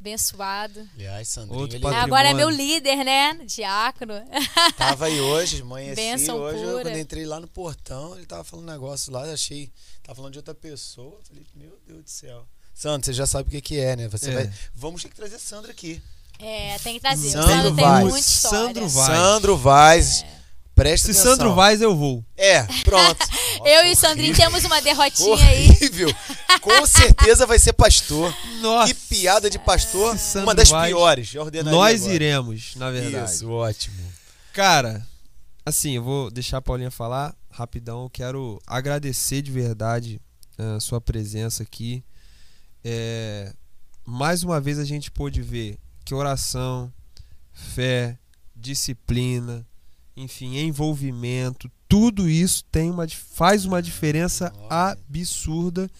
abençoado. 0.00 0.88
Aliás, 0.94 1.28
Sandrinho, 1.28 1.60
Outro 1.60 1.76
ele 1.76 1.82
patrimônio. 1.82 2.14
Agora 2.14 2.28
é 2.30 2.34
meu 2.34 2.48
líder, 2.48 3.04
né? 3.04 3.34
Diácono. 3.44 4.14
tava 4.76 5.06
aí 5.06 5.20
hoje, 5.20 5.60
amanheci 5.62 5.96
Bênção 5.96 6.38
hoje. 6.38 6.62
Eu, 6.62 6.70
pura. 6.70 6.82
quando 6.84 6.98
entrei 6.98 7.26
lá 7.26 7.38
no 7.40 7.46
portão, 7.48 8.16
ele 8.16 8.24
tava 8.26 8.42
falando 8.44 8.68
um 8.68 8.72
negócio 8.72 9.12
lá, 9.12 9.26
eu 9.26 9.34
achei. 9.34 9.70
Tava 10.02 10.16
falando 10.16 10.32
de 10.32 10.38
outra 10.38 10.54
pessoa. 10.54 11.18
eu 11.18 11.24
Falei, 11.28 11.46
meu 11.54 11.78
Deus 11.86 12.04
do 12.04 12.10
céu. 12.10 12.46
Sandro, 12.72 13.06
você 13.06 13.12
já 13.12 13.26
sabe 13.26 13.48
o 13.48 13.52
que, 13.52 13.60
que 13.60 13.78
é, 13.78 13.94
né? 13.96 14.08
Você 14.08 14.30
É. 14.30 14.34
vai. 14.34 14.52
Vamos 14.74 15.02
ter 15.02 15.08
que 15.08 15.14
trazer 15.14 15.38
Sandra 15.38 15.70
aqui. 15.70 16.02
É, 16.38 16.78
tem 16.78 16.94
que 16.94 17.00
trazer. 17.00 17.30
Sandro 17.30 17.48
Sandro 17.52 17.74
Vaz. 17.74 18.16
história. 18.16 18.58
Sandro 18.58 18.88
Vaz. 18.88 19.16
Sandro 19.16 19.56
Vaz. 19.56 20.24
Presta 20.74 21.12
Se 21.12 21.12
atenção. 21.12 21.32
Sandro 21.36 21.54
Vaz, 21.54 21.80
eu 21.80 21.94
vou. 21.94 22.24
É, 22.36 22.62
pronto. 22.82 23.24
Eu 23.64 23.82
e 23.82 23.86
o 23.86 23.88
Nossa, 23.90 24.08
Sandrinho 24.08 24.34
temos 24.34 24.64
uma 24.64 24.82
derrotinha 24.82 25.48
aí. 25.48 25.70
Horrível. 25.70 26.14
Com 26.60 26.84
certeza 26.84 27.46
vai 27.46 27.58
ser 27.58 27.72
pastor. 27.72 28.34
Nossa. 28.60 28.92
Que 28.92 29.00
piada 29.00 29.48
de 29.48 29.58
pastor. 29.58 30.16
Uma 30.42 30.54
das 30.54 30.68
Vaz, 30.68 30.88
piores. 30.88 31.32
Nós 31.64 32.02
agora. 32.02 32.14
iremos, 32.14 32.74
na 32.76 32.90
verdade. 32.90 33.30
Isso, 33.30 33.48
ótimo. 33.48 33.96
Cara, 34.52 35.06
assim, 35.64 35.92
eu 35.92 36.02
vou 36.02 36.30
deixar 36.30 36.58
a 36.58 36.62
Paulinha 36.62 36.90
falar 36.90 37.34
rapidão. 37.50 38.02
Eu 38.02 38.10
quero 38.10 38.60
agradecer 38.66 39.40
de 39.40 39.50
verdade 39.50 40.20
a 40.58 40.80
sua 40.80 41.00
presença 41.00 41.62
aqui. 41.62 42.04
É, 42.84 43.52
mais 44.04 44.42
uma 44.42 44.60
vez 44.60 44.78
a 44.78 44.84
gente 44.84 45.10
pôde 45.10 45.40
ver 45.40 45.78
que 46.04 46.14
oração, 46.14 46.92
fé, 47.52 48.18
disciplina, 48.54 49.64
enfim, 50.16 50.56
envolvimento, 50.58 51.70
tudo 51.88 52.28
isso 52.28 52.64
tem 52.70 52.90
uma, 52.90 53.06
faz 53.08 53.64
uma 53.64 53.82
diferença 53.82 54.52
absurda. 54.70 55.90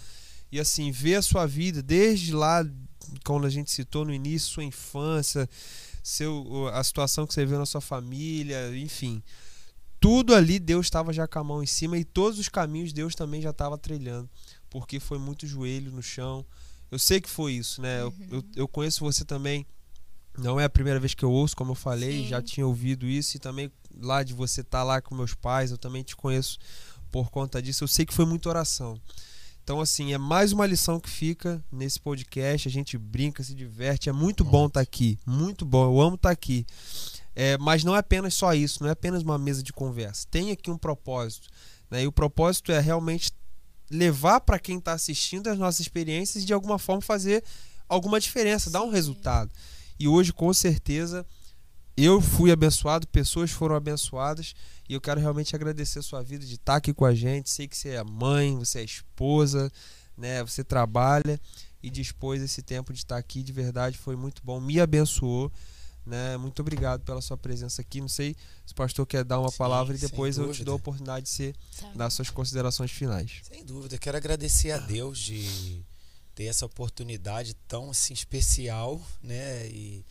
E 0.51 0.61
assim, 0.61 0.91
ver 0.91 1.17
a 1.17 1.23
sua 1.23 1.47
vida 1.47 1.83
desde 1.83 2.33
lá, 2.33 2.65
quando 3.25 3.47
a 3.47 3.51
gente 3.51 3.71
citou 3.71 4.05
no 4.05 4.13
início, 4.15 4.51
sua 4.53 4.65
infância, 4.65 5.49
seu, 6.03 6.69
a 6.73 6.83
situação 6.85 7.27
que 7.27 7.35
você 7.35 7.45
viu 7.45 7.59
na 7.59 7.67
sua 7.67 7.81
família, 7.81 8.77
enfim. 8.77 9.23
Tudo 9.99 10.35
ali 10.35 10.59
Deus 10.59 10.87
estava 10.87 11.13
já 11.13 11.27
com 11.27 11.39
a 11.39 11.45
mão 11.45 11.63
em 11.63 11.67
cima 11.67 11.97
e 11.99 12.05
todos 12.05 12.39
os 12.39 12.49
caminhos 12.49 12.93
Deus 12.93 13.15
também 13.15 13.41
já 13.41 13.51
estava 13.51 13.77
trilhando, 13.79 14.29
porque 14.71 15.01
foi 15.01 15.19
muito 15.19 15.47
joelho 15.47 15.91
no 15.91 16.03
chão. 16.03 16.45
Eu 16.91 16.99
sei 16.99 17.21
que 17.21 17.29
foi 17.31 17.55
isso, 17.55 17.81
né? 17.83 18.03
Eu- 18.03 18.15
Eu, 18.31 18.45
eu 18.55 18.69
conheço 18.69 19.01
você 19.01 19.25
também. 19.25 19.67
Não 20.37 20.61
é 20.61 20.65
a 20.65 20.71
primeira 20.71 21.01
vez 21.01 21.15
que 21.15 21.25
eu 21.25 21.31
ouço, 21.31 21.57
como 21.57 21.71
eu 21.73 21.77
falei, 21.77 22.23
Sim. 22.23 22.29
já 22.29 22.43
tinha 22.43 22.67
ouvido 22.67 23.07
isso 23.07 23.37
e 23.37 23.41
também 23.41 23.71
lá 24.01 24.23
de 24.23 24.33
você 24.33 24.61
estar 24.61 24.83
lá 24.83 25.01
com 25.01 25.15
meus 25.15 25.35
pais, 25.35 25.71
eu 25.71 25.79
também 25.79 26.03
te 26.03 26.17
conheço 26.17 26.59
por 27.11 27.31
conta 27.31 27.63
disso. 27.63 27.85
Eu 27.85 27.89
sei 27.89 28.05
que 28.05 28.15
foi 28.15 28.25
muita 28.25 28.49
oração. 28.49 29.01
Então, 29.63 29.81
assim, 29.81 30.13
é 30.13 30.19
mais 30.19 30.53
uma 30.53 30.67
lição 30.67 31.01
que 31.01 31.09
fica 31.09 31.65
nesse 31.73 31.99
podcast. 31.99 32.69
A 32.69 32.71
gente 32.71 32.99
brinca, 32.99 33.43
se 33.43 33.55
diverte. 33.55 34.11
É 34.11 34.13
muito 34.13 34.45
bom 34.45 34.67
estar 34.67 34.81
aqui. 34.81 35.19
Muito 35.25 35.65
bom. 35.65 35.85
Eu 35.85 36.01
amo 36.03 36.17
estar 36.17 36.31
aqui. 36.31 36.67
É, 37.35 37.57
mas 37.57 37.83
não 37.83 37.97
é 37.97 37.99
apenas 38.01 38.35
só 38.35 38.53
isso. 38.53 38.83
Não 38.83 38.91
é 38.91 38.93
apenas 38.93 39.23
uma 39.23 39.39
mesa 39.39 39.63
de 39.63 39.73
conversa. 39.73 40.27
Tem 40.31 40.51
aqui 40.51 40.71
um 40.71 40.77
propósito. 40.77 41.49
Né? 41.91 42.03
E 42.03 42.07
o 42.07 42.13
propósito 42.13 42.73
é 42.73 42.79
realmente 42.79 43.33
levar 43.91 44.41
para 44.41 44.59
quem 44.59 44.79
está 44.79 44.93
assistindo 44.93 45.49
as 45.49 45.59
nossas 45.59 45.81
experiências 45.81 46.43
e 46.43 46.47
de 46.47 46.53
alguma 46.53 46.79
forma 46.79 47.01
fazer 47.01 47.43
alguma 47.89 48.21
diferença, 48.21 48.71
dar 48.71 48.83
um 48.83 48.91
resultado. 48.91 49.51
E 49.99 50.09
hoje, 50.09 50.33
com 50.33 50.53
certeza, 50.53 51.25
eu 51.97 52.21
fui 52.21 52.51
abençoado, 52.51 53.07
pessoas 53.07 53.51
foram 53.51 53.77
abençoadas 53.77 54.55
e 54.89 54.95
eu 54.95 55.01
quero 55.01 55.21
realmente 55.21 55.55
agradecer 55.55 56.01
a 56.01 56.03
sua 56.03 56.23
vida 56.23 56.45
de 56.45 56.55
estar 56.55 56.77
aqui 56.77 56.93
com 56.93 57.05
a 57.05 57.15
gente. 57.15 57.51
Sei 57.51 57.69
que 57.69 57.77
você 57.77 57.91
é 57.91 58.03
mãe, 58.03 58.57
você 58.59 58.81
é 58.81 58.85
esposa, 58.85 59.71
né? 60.17 60.43
Você 60.43 60.65
trabalha 60.65 61.41
e 61.83 61.91
dispôs 61.91 62.43
esse 62.43 62.63
tempo 62.63 62.93
de 62.93 62.99
estar 62.99 63.17
aqui. 63.17 63.43
De 63.43 63.53
verdade, 63.53 63.97
foi 63.97 64.17
muito 64.17 64.43
bom, 64.45 64.61
me 64.61 64.81
abençoou. 64.81 65.53
Né? 66.07 66.37
Muito 66.37 66.61
obrigado 66.61 67.03
pela 67.03 67.23
sua 67.23 67.37
presença 67.37 67.81
aqui. 67.81 67.99
Não 68.01 68.09
sei 68.09 68.37
se 68.67 68.73
o 68.73 68.77
pastor 68.77 69.07
quer 69.07 69.25
dar 69.25 69.41
uma 69.41 69.51
Sim, 69.51 69.57
palavra 69.57 69.95
e 69.95 69.99
depois 69.99 70.37
eu 70.37 70.53
te 70.53 70.63
dou 70.63 70.75
a 70.75 70.77
oportunidade 70.77 71.25
de 71.25 71.31
você 71.31 71.55
Tá. 71.81 71.91
dar 71.95 72.11
suas 72.11 72.29
considerações 72.29 72.91
finais. 72.91 73.41
Sem 73.43 73.65
dúvida, 73.65 73.97
quero 73.97 74.17
agradecer 74.17 74.71
a 74.73 74.79
Deus 74.79 75.19
de, 75.19 75.83
ter 76.35 76.45
essa 76.45 76.67
oportunidade 76.67 77.55
tão 77.69 77.91
assim, 77.91 78.13
especial, 78.13 79.01
né? 79.23 79.67
E 79.69 80.05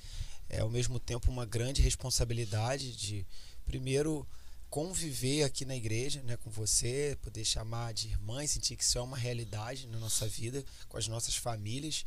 é 0.53 0.59
ao 0.61 0.69
mesmo 0.69 0.99
tempo 0.99 1.31
uma 1.31 1.45
grande 1.45 1.81
responsabilidade 1.81 2.95
de, 2.95 3.25
primeiro, 3.65 4.25
conviver 4.69 5.43
aqui 5.43 5.65
na 5.65 5.75
igreja, 5.75 6.21
né, 6.23 6.37
com 6.37 6.49
você, 6.49 7.17
poder 7.21 7.43
chamar 7.43 7.93
de 7.93 8.07
irmã 8.07 8.43
e 8.43 8.47
sentir 8.47 8.75
que 8.75 8.83
isso 8.83 8.97
é 8.97 9.01
uma 9.01 9.17
realidade 9.17 9.87
na 9.87 9.99
nossa 9.99 10.27
vida, 10.27 10.63
com 10.87 10.97
as 10.97 11.07
nossas 11.07 11.35
famílias. 11.35 12.05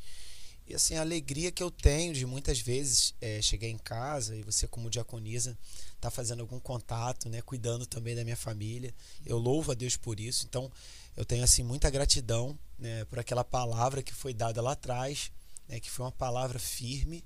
E 0.66 0.74
assim, 0.74 0.96
a 0.96 1.00
alegria 1.00 1.52
que 1.52 1.62
eu 1.62 1.70
tenho 1.70 2.12
de 2.12 2.26
muitas 2.26 2.58
vezes 2.58 3.14
é, 3.20 3.40
chegar 3.40 3.68
em 3.68 3.78
casa 3.78 4.34
e 4.36 4.42
você, 4.42 4.66
como 4.66 4.90
diaconisa, 4.90 5.56
tá 6.00 6.10
fazendo 6.10 6.40
algum 6.40 6.58
contato, 6.58 7.28
né, 7.28 7.42
cuidando 7.42 7.86
também 7.86 8.14
da 8.14 8.24
minha 8.24 8.36
família. 8.36 8.94
Eu 9.24 9.38
louvo 9.38 9.72
a 9.72 9.74
Deus 9.74 9.96
por 9.96 10.18
isso. 10.18 10.44
Então, 10.44 10.70
eu 11.16 11.24
tenho 11.24 11.42
assim 11.42 11.62
muita 11.62 11.90
gratidão, 11.90 12.58
né, 12.78 13.04
por 13.06 13.18
aquela 13.18 13.44
palavra 13.44 14.02
que 14.02 14.14
foi 14.14 14.34
dada 14.34 14.60
lá 14.60 14.72
atrás, 14.72 15.30
né, 15.68 15.80
que 15.80 15.90
foi 15.90 16.04
uma 16.04 16.12
palavra 16.12 16.58
firme, 16.58 17.24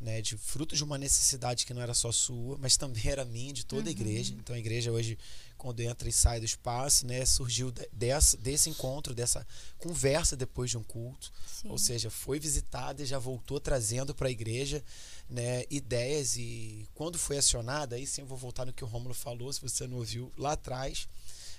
né, 0.00 0.22
de 0.22 0.36
fruto 0.36 0.74
de 0.74 0.82
uma 0.82 0.96
necessidade 0.96 1.66
que 1.66 1.74
não 1.74 1.82
era 1.82 1.92
só 1.92 2.10
sua, 2.10 2.56
mas 2.58 2.76
também 2.76 3.02
era 3.06 3.24
minha, 3.24 3.52
de 3.52 3.66
toda 3.66 3.88
a 3.88 3.92
igreja. 3.92 4.34
Então 4.34 4.56
a 4.56 4.58
igreja 4.58 4.90
hoje, 4.90 5.18
quando 5.58 5.80
entra 5.80 6.08
e 6.08 6.12
sai 6.12 6.40
do 6.40 6.46
espaço, 6.46 7.06
né, 7.06 7.26
surgiu 7.26 7.70
dessa, 7.92 8.36
desse 8.38 8.70
encontro, 8.70 9.14
dessa 9.14 9.46
conversa 9.78 10.34
depois 10.34 10.70
de 10.70 10.78
um 10.78 10.82
culto. 10.82 11.30
Sim. 11.46 11.68
Ou 11.68 11.76
seja, 11.76 12.08
foi 12.08 12.40
visitada 12.40 13.02
e 13.02 13.06
já 13.06 13.18
voltou 13.18 13.60
trazendo 13.60 14.14
para 14.14 14.28
a 14.28 14.30
igreja 14.30 14.82
né, 15.28 15.64
ideias. 15.68 16.36
E 16.36 16.88
quando 16.94 17.18
foi 17.18 17.36
acionada, 17.36 17.96
aí 17.96 18.06
sim 18.06 18.22
eu 18.22 18.26
vou 18.26 18.38
voltar 18.38 18.64
no 18.64 18.72
que 18.72 18.82
o 18.82 18.86
Rômulo 18.86 19.12
falou, 19.12 19.52
se 19.52 19.60
você 19.60 19.86
não 19.86 19.98
ouviu 19.98 20.32
lá 20.38 20.52
atrás. 20.52 21.06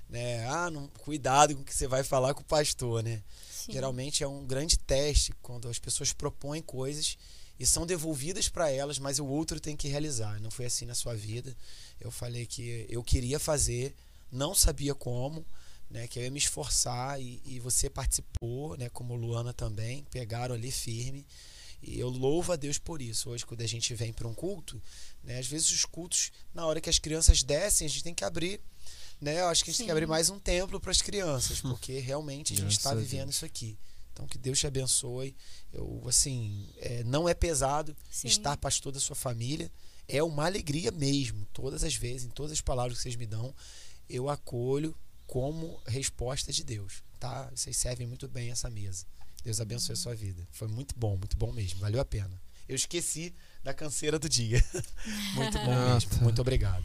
Né, 0.09 0.45
ah, 0.47 0.69
não, 0.69 0.87
cuidado 0.87 1.55
com 1.55 1.61
o 1.61 1.63
que 1.63 1.73
você 1.73 1.87
vai 1.87 2.03
falar 2.03 2.33
com 2.33 2.41
o 2.41 2.45
pastor, 2.45 3.01
né? 3.01 3.23
Sim. 3.49 3.71
Geralmente 3.71 4.23
é 4.23 4.27
um 4.27 4.45
grande 4.45 4.77
teste 4.77 5.31
quando 5.41 5.69
as 5.69 5.79
pessoas 5.79 6.11
propõem 6.11 6.61
coisas 6.61 7.17
e 7.61 7.65
são 7.67 7.85
devolvidas 7.85 8.49
para 8.49 8.71
elas, 8.71 8.97
mas 8.97 9.19
o 9.19 9.25
outro 9.27 9.59
tem 9.59 9.77
que 9.77 9.87
realizar. 9.87 10.41
Não 10.41 10.49
foi 10.49 10.65
assim 10.65 10.83
na 10.83 10.95
sua 10.95 11.15
vida. 11.15 11.55
Eu 11.99 12.09
falei 12.09 12.47
que 12.47 12.87
eu 12.89 13.03
queria 13.03 13.39
fazer, 13.39 13.93
não 14.31 14.55
sabia 14.55 14.95
como, 14.95 15.45
né, 15.87 16.07
que 16.07 16.17
eu 16.17 16.23
ia 16.23 16.31
me 16.31 16.39
esforçar 16.39 17.21
e, 17.21 17.39
e 17.45 17.59
você 17.59 17.87
participou, 17.87 18.75
né, 18.77 18.89
como 18.89 19.15
Luana 19.15 19.53
também, 19.53 20.03
pegaram 20.09 20.55
ali 20.55 20.71
firme. 20.71 21.23
E 21.83 21.99
eu 21.99 22.09
louvo 22.09 22.51
a 22.51 22.55
Deus 22.55 22.79
por 22.79 22.99
isso. 22.99 23.29
Hoje, 23.29 23.45
quando 23.45 23.61
a 23.61 23.67
gente 23.67 23.93
vem 23.93 24.11
para 24.11 24.27
um 24.27 24.33
culto, 24.33 24.81
né, 25.23 25.37
às 25.37 25.45
vezes 25.45 25.69
os 25.69 25.85
cultos, 25.85 26.31
na 26.55 26.65
hora 26.65 26.81
que 26.81 26.89
as 26.89 26.97
crianças 26.97 27.43
descem, 27.43 27.85
a 27.85 27.89
gente 27.91 28.03
tem 28.03 28.15
que 28.15 28.25
abrir. 28.25 28.59
Né, 29.21 29.39
eu 29.39 29.45
acho 29.49 29.63
que 29.63 29.69
a 29.69 29.71
gente 29.71 29.77
Sim. 29.77 29.83
tem 29.83 29.87
que 29.89 29.91
abrir 29.91 30.07
mais 30.07 30.31
um 30.31 30.39
templo 30.39 30.79
para 30.79 30.89
as 30.89 31.03
crianças, 31.03 31.61
porque 31.61 31.99
realmente 31.99 32.53
a 32.53 32.55
gente 32.55 32.71
está 32.71 32.95
vivendo 32.95 33.29
isso 33.29 33.45
aqui. 33.45 33.77
Então 34.13 34.27
que 34.27 34.37
Deus 34.37 34.59
te 34.59 34.67
abençoe. 34.67 35.35
Eu 35.71 36.03
assim, 36.07 36.69
é, 36.77 37.03
não 37.03 37.27
é 37.27 37.33
pesado 37.33 37.95
Sim. 38.09 38.27
estar 38.27 38.57
pastor 38.57 38.91
da 38.91 38.99
sua 38.99 39.15
família. 39.15 39.71
É 40.07 40.21
uma 40.21 40.45
alegria 40.45 40.91
mesmo, 40.91 41.45
todas 41.53 41.83
as 41.83 41.95
vezes, 41.95 42.27
em 42.27 42.29
todas 42.29 42.51
as 42.51 42.61
palavras 42.61 42.97
que 42.97 43.03
vocês 43.03 43.15
me 43.15 43.25
dão, 43.25 43.55
eu 44.09 44.29
acolho 44.29 44.95
como 45.25 45.79
resposta 45.85 46.51
de 46.51 46.63
Deus, 46.63 47.01
tá? 47.17 47.49
Vocês 47.55 47.77
servem 47.77 48.05
muito 48.05 48.27
bem 48.27 48.51
essa 48.51 48.69
mesa. 48.69 49.05
Deus 49.43 49.61
abençoe 49.61 49.93
a 49.93 49.95
sua 49.95 50.13
vida. 50.13 50.45
Foi 50.51 50.67
muito 50.67 50.93
bom, 50.97 51.15
muito 51.15 51.37
bom 51.37 51.51
mesmo. 51.53 51.79
Valeu 51.79 52.01
a 52.01 52.05
pena. 52.05 52.41
Eu 52.67 52.75
esqueci 52.75 53.33
da 53.63 53.73
canseira 53.73 54.19
do 54.19 54.27
dia. 54.27 54.63
muito 55.35 55.57
bom 55.59 55.93
mesmo. 55.93 56.23
Muito 56.23 56.41
obrigado. 56.41 56.83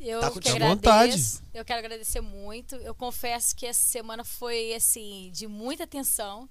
Eu 0.00 0.20
tá 0.20 0.30
que 0.30 0.48
agradeço. 0.48 0.76
Vontade. 0.76 1.40
Eu 1.52 1.64
quero 1.64 1.78
agradecer 1.78 2.20
muito. 2.20 2.74
Eu 2.76 2.94
confesso 2.94 3.54
que 3.54 3.66
essa 3.66 3.80
semana 3.80 4.24
foi 4.24 4.74
assim 4.74 5.30
de 5.32 5.46
muita 5.46 5.86
tensão, 5.86 6.48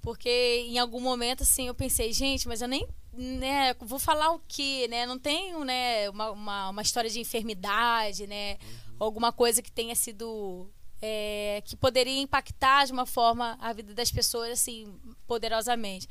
porque 0.00 0.64
em 0.68 0.78
algum 0.78 1.00
momento 1.00 1.42
assim 1.42 1.66
eu 1.66 1.74
pensei, 1.74 2.12
gente, 2.12 2.46
mas 2.46 2.62
eu 2.62 2.68
nem 2.68 2.86
né, 3.12 3.74
vou 3.80 3.98
falar 3.98 4.30
o 4.32 4.40
que, 4.46 4.86
né? 4.88 5.06
Não 5.06 5.18
tenho, 5.18 5.64
né, 5.64 6.08
uma, 6.10 6.30
uma, 6.30 6.68
uma 6.70 6.82
história 6.82 7.10
de 7.10 7.20
enfermidade, 7.20 8.26
né? 8.26 8.52
Uhum. 8.52 8.96
Alguma 9.00 9.32
coisa 9.32 9.62
que 9.62 9.70
tenha 9.70 9.94
sido 9.94 10.68
é, 11.00 11.62
que 11.64 11.76
poderia 11.76 12.20
impactar 12.20 12.86
de 12.86 12.92
uma 12.92 13.06
forma 13.06 13.58
a 13.60 13.72
vida 13.72 13.92
das 13.94 14.10
pessoas 14.10 14.50
assim 14.50 14.92
poderosamente. 15.26 16.08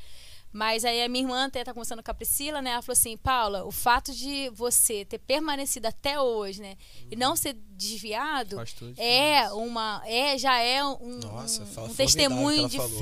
Mas 0.54 0.84
aí 0.84 1.02
a 1.02 1.08
minha 1.08 1.24
irmã 1.24 1.46
até 1.46 1.64
tá 1.64 1.74
conversando 1.74 2.00
com 2.00 2.12
a 2.12 2.14
Priscila, 2.14 2.62
né? 2.62 2.70
Ela 2.70 2.80
falou 2.80 2.92
assim, 2.92 3.16
Paula, 3.16 3.64
o 3.64 3.72
fato 3.72 4.14
de 4.14 4.48
você 4.50 5.04
ter 5.04 5.18
permanecido 5.18 5.88
até 5.88 6.20
hoje, 6.20 6.62
né? 6.62 6.76
Uhum. 7.00 7.08
E 7.10 7.16
não 7.16 7.34
ser 7.34 7.54
desviado 7.70 8.56
é 8.96 9.52
uma. 9.52 10.00
É, 10.06 10.38
já 10.38 10.56
é 10.60 10.84
um, 10.84 11.18
Nossa, 11.18 11.64
um, 11.80 11.86
um 11.86 11.94
testemunho 11.94 12.68
de 12.68 12.76
falou. 12.76 13.00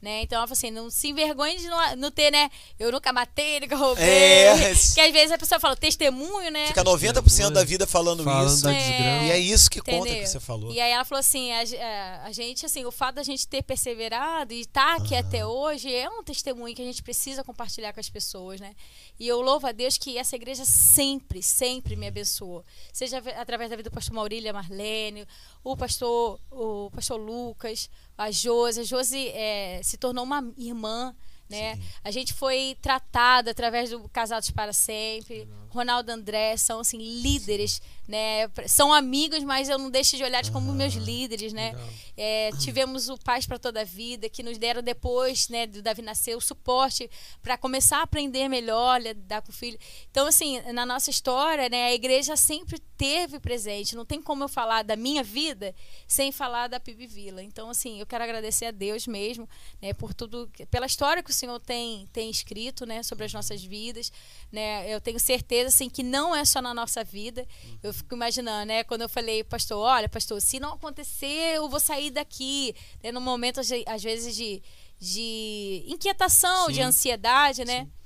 Né? 0.00 0.22
Então 0.22 0.38
ela 0.38 0.46
falou 0.46 0.56
assim: 0.56 0.70
não 0.70 0.88
se 0.90 1.08
envergonhe 1.08 1.58
de 1.58 1.66
não, 1.66 1.96
não 1.96 2.10
ter, 2.10 2.30
né? 2.30 2.48
Eu 2.78 2.92
nunca 2.92 3.12
matei, 3.12 3.58
nunca 3.58 3.74
roubei. 3.74 4.04
É. 4.04 4.72
Que 4.94 5.00
às 5.00 5.12
vezes 5.12 5.32
a 5.32 5.38
pessoa 5.38 5.58
fala 5.58 5.74
testemunho, 5.74 6.52
né? 6.52 6.68
Fica 6.68 6.84
90% 6.84 7.50
da 7.50 7.64
vida 7.64 7.84
falando, 7.84 8.22
falando 8.22 8.48
isso. 8.48 8.68
É. 8.68 9.26
E 9.26 9.30
é 9.32 9.38
isso 9.38 9.68
que 9.68 9.80
Entendeu? 9.80 10.00
conta 10.00 10.14
que 10.14 10.26
você 10.26 10.38
falou. 10.38 10.72
E 10.72 10.80
aí 10.80 10.92
ela 10.92 11.04
falou 11.04 11.18
assim: 11.18 11.50
a, 11.50 11.62
a, 11.62 12.26
a, 12.26 12.32
gente, 12.32 12.64
assim, 12.64 12.84
o 12.84 12.92
fato 12.92 13.16
da 13.16 13.24
gente 13.24 13.48
ter 13.48 13.60
perseverado 13.62 14.52
e 14.52 14.60
estar 14.60 14.96
tá 14.96 15.02
aqui 15.02 15.14
uhum. 15.14 15.20
até 15.20 15.44
hoje 15.44 15.92
é 15.92 16.08
um 16.08 16.22
testemunho 16.22 16.76
que 16.76 16.82
a 16.82 16.84
gente 16.84 17.02
precisa 17.02 17.42
compartilhar 17.42 17.92
com 17.92 17.98
as 17.98 18.08
pessoas, 18.08 18.60
né? 18.60 18.74
E 19.18 19.26
eu 19.26 19.40
louvo 19.40 19.66
a 19.66 19.72
Deus 19.72 19.98
que 19.98 20.16
essa 20.16 20.36
igreja 20.36 20.64
sempre, 20.64 21.42
sempre 21.42 21.96
me 21.96 22.06
abençoou. 22.06 22.64
Seja 22.92 23.18
através 23.36 23.68
da 23.68 23.74
vida 23.74 23.90
do 23.90 23.92
pastor 23.92 24.14
Maurília 24.14 24.52
Marlene, 24.52 25.26
o 25.64 25.76
pastor, 25.76 26.38
o 26.52 26.88
pastor 26.92 27.18
Lucas, 27.18 27.90
a 28.18 28.30
Josi. 28.32 28.80
A 28.80 28.84
Josi 28.84 29.28
é, 29.28 29.80
se 29.82 29.96
tornou 29.96 30.24
uma 30.24 30.52
irmã 30.56 31.14
né? 31.48 31.76
Sim. 31.76 31.82
A 32.04 32.10
gente 32.10 32.34
foi 32.34 32.76
tratado 32.80 33.50
através 33.50 33.90
do 33.90 34.08
Casados 34.08 34.50
para 34.50 34.72
Sempre, 34.72 35.48
Ronaldo 35.70 36.10
André, 36.10 36.56
são 36.56 36.80
assim 36.80 36.98
líderes, 36.98 37.80
né? 38.06 38.48
São 38.66 38.92
amigos, 38.92 39.44
mas 39.44 39.68
eu 39.68 39.78
não 39.78 39.90
deixo 39.90 40.16
de 40.16 40.24
olhar 40.24 40.42
como 40.50 40.72
meus 40.72 40.94
líderes, 40.94 41.52
né? 41.52 41.74
É, 42.16 42.50
tivemos 42.58 43.08
o 43.08 43.18
Paz 43.18 43.46
para 43.46 43.58
toda 43.58 43.82
a 43.82 43.84
vida, 43.84 44.28
que 44.28 44.42
nos 44.42 44.56
deram 44.56 44.82
depois, 44.82 45.48
né, 45.48 45.66
do 45.66 45.82
Davi 45.82 46.02
nascer, 46.02 46.36
o 46.36 46.40
suporte 46.40 47.08
para 47.42 47.56
começar 47.58 47.98
a 47.98 48.02
aprender 48.02 48.48
melhor, 48.48 49.00
lidar 49.00 49.42
com 49.42 49.50
o 49.50 49.54
filho. 49.54 49.78
Então, 50.10 50.26
assim, 50.26 50.60
na 50.72 50.86
nossa 50.86 51.10
história, 51.10 51.68
né, 51.68 51.86
a 51.86 51.94
igreja 51.94 52.34
sempre 52.34 52.80
teve 52.96 53.38
presente. 53.38 53.94
Não 53.94 54.04
tem 54.04 54.20
como 54.20 54.42
eu 54.42 54.48
falar 54.48 54.82
da 54.82 54.96
minha 54.96 55.22
vida 55.22 55.74
sem 56.06 56.32
falar 56.32 56.66
da 56.66 56.80
PIB 56.80 57.06
Vila. 57.06 57.42
Então, 57.42 57.70
assim, 57.70 58.00
eu 58.00 58.06
quero 58.06 58.24
agradecer 58.24 58.66
a 58.66 58.70
Deus 58.70 59.06
mesmo, 59.06 59.48
né, 59.80 59.92
por 59.92 60.14
tudo, 60.14 60.50
pela 60.70 60.86
história 60.86 61.22
que 61.22 61.30
o 61.30 61.34
Senhor 61.38 61.58
tem, 61.60 62.06
tem 62.12 62.30
escrito, 62.30 62.84
né, 62.84 63.02
sobre 63.02 63.24
as 63.24 63.32
nossas 63.32 63.62
vidas, 63.62 64.12
né. 64.50 64.92
Eu 64.92 65.00
tenho 65.00 65.18
certeza, 65.20 65.68
assim, 65.68 65.88
que 65.88 66.02
não 66.02 66.34
é 66.34 66.44
só 66.44 66.60
na 66.60 66.74
nossa 66.74 67.04
vida. 67.04 67.46
Eu 67.82 67.92
fico 67.92 68.14
imaginando, 68.14 68.66
né, 68.66 68.84
quando 68.84 69.02
eu 69.02 69.08
falei, 69.08 69.44
pastor, 69.44 69.78
olha, 69.78 70.08
pastor, 70.08 70.40
se 70.40 70.58
não 70.60 70.74
acontecer, 70.74 71.56
eu 71.56 71.68
vou 71.68 71.80
sair 71.80 72.10
daqui, 72.10 72.74
né, 73.02 73.12
no 73.12 73.20
momento 73.20 73.60
às 73.60 74.02
vezes 74.02 74.34
de 74.34 74.62
de 75.00 75.84
inquietação, 75.86 76.66
Sim. 76.66 76.72
de 76.72 76.80
ansiedade, 76.82 77.64
né? 77.64 77.84
Sim 77.84 77.98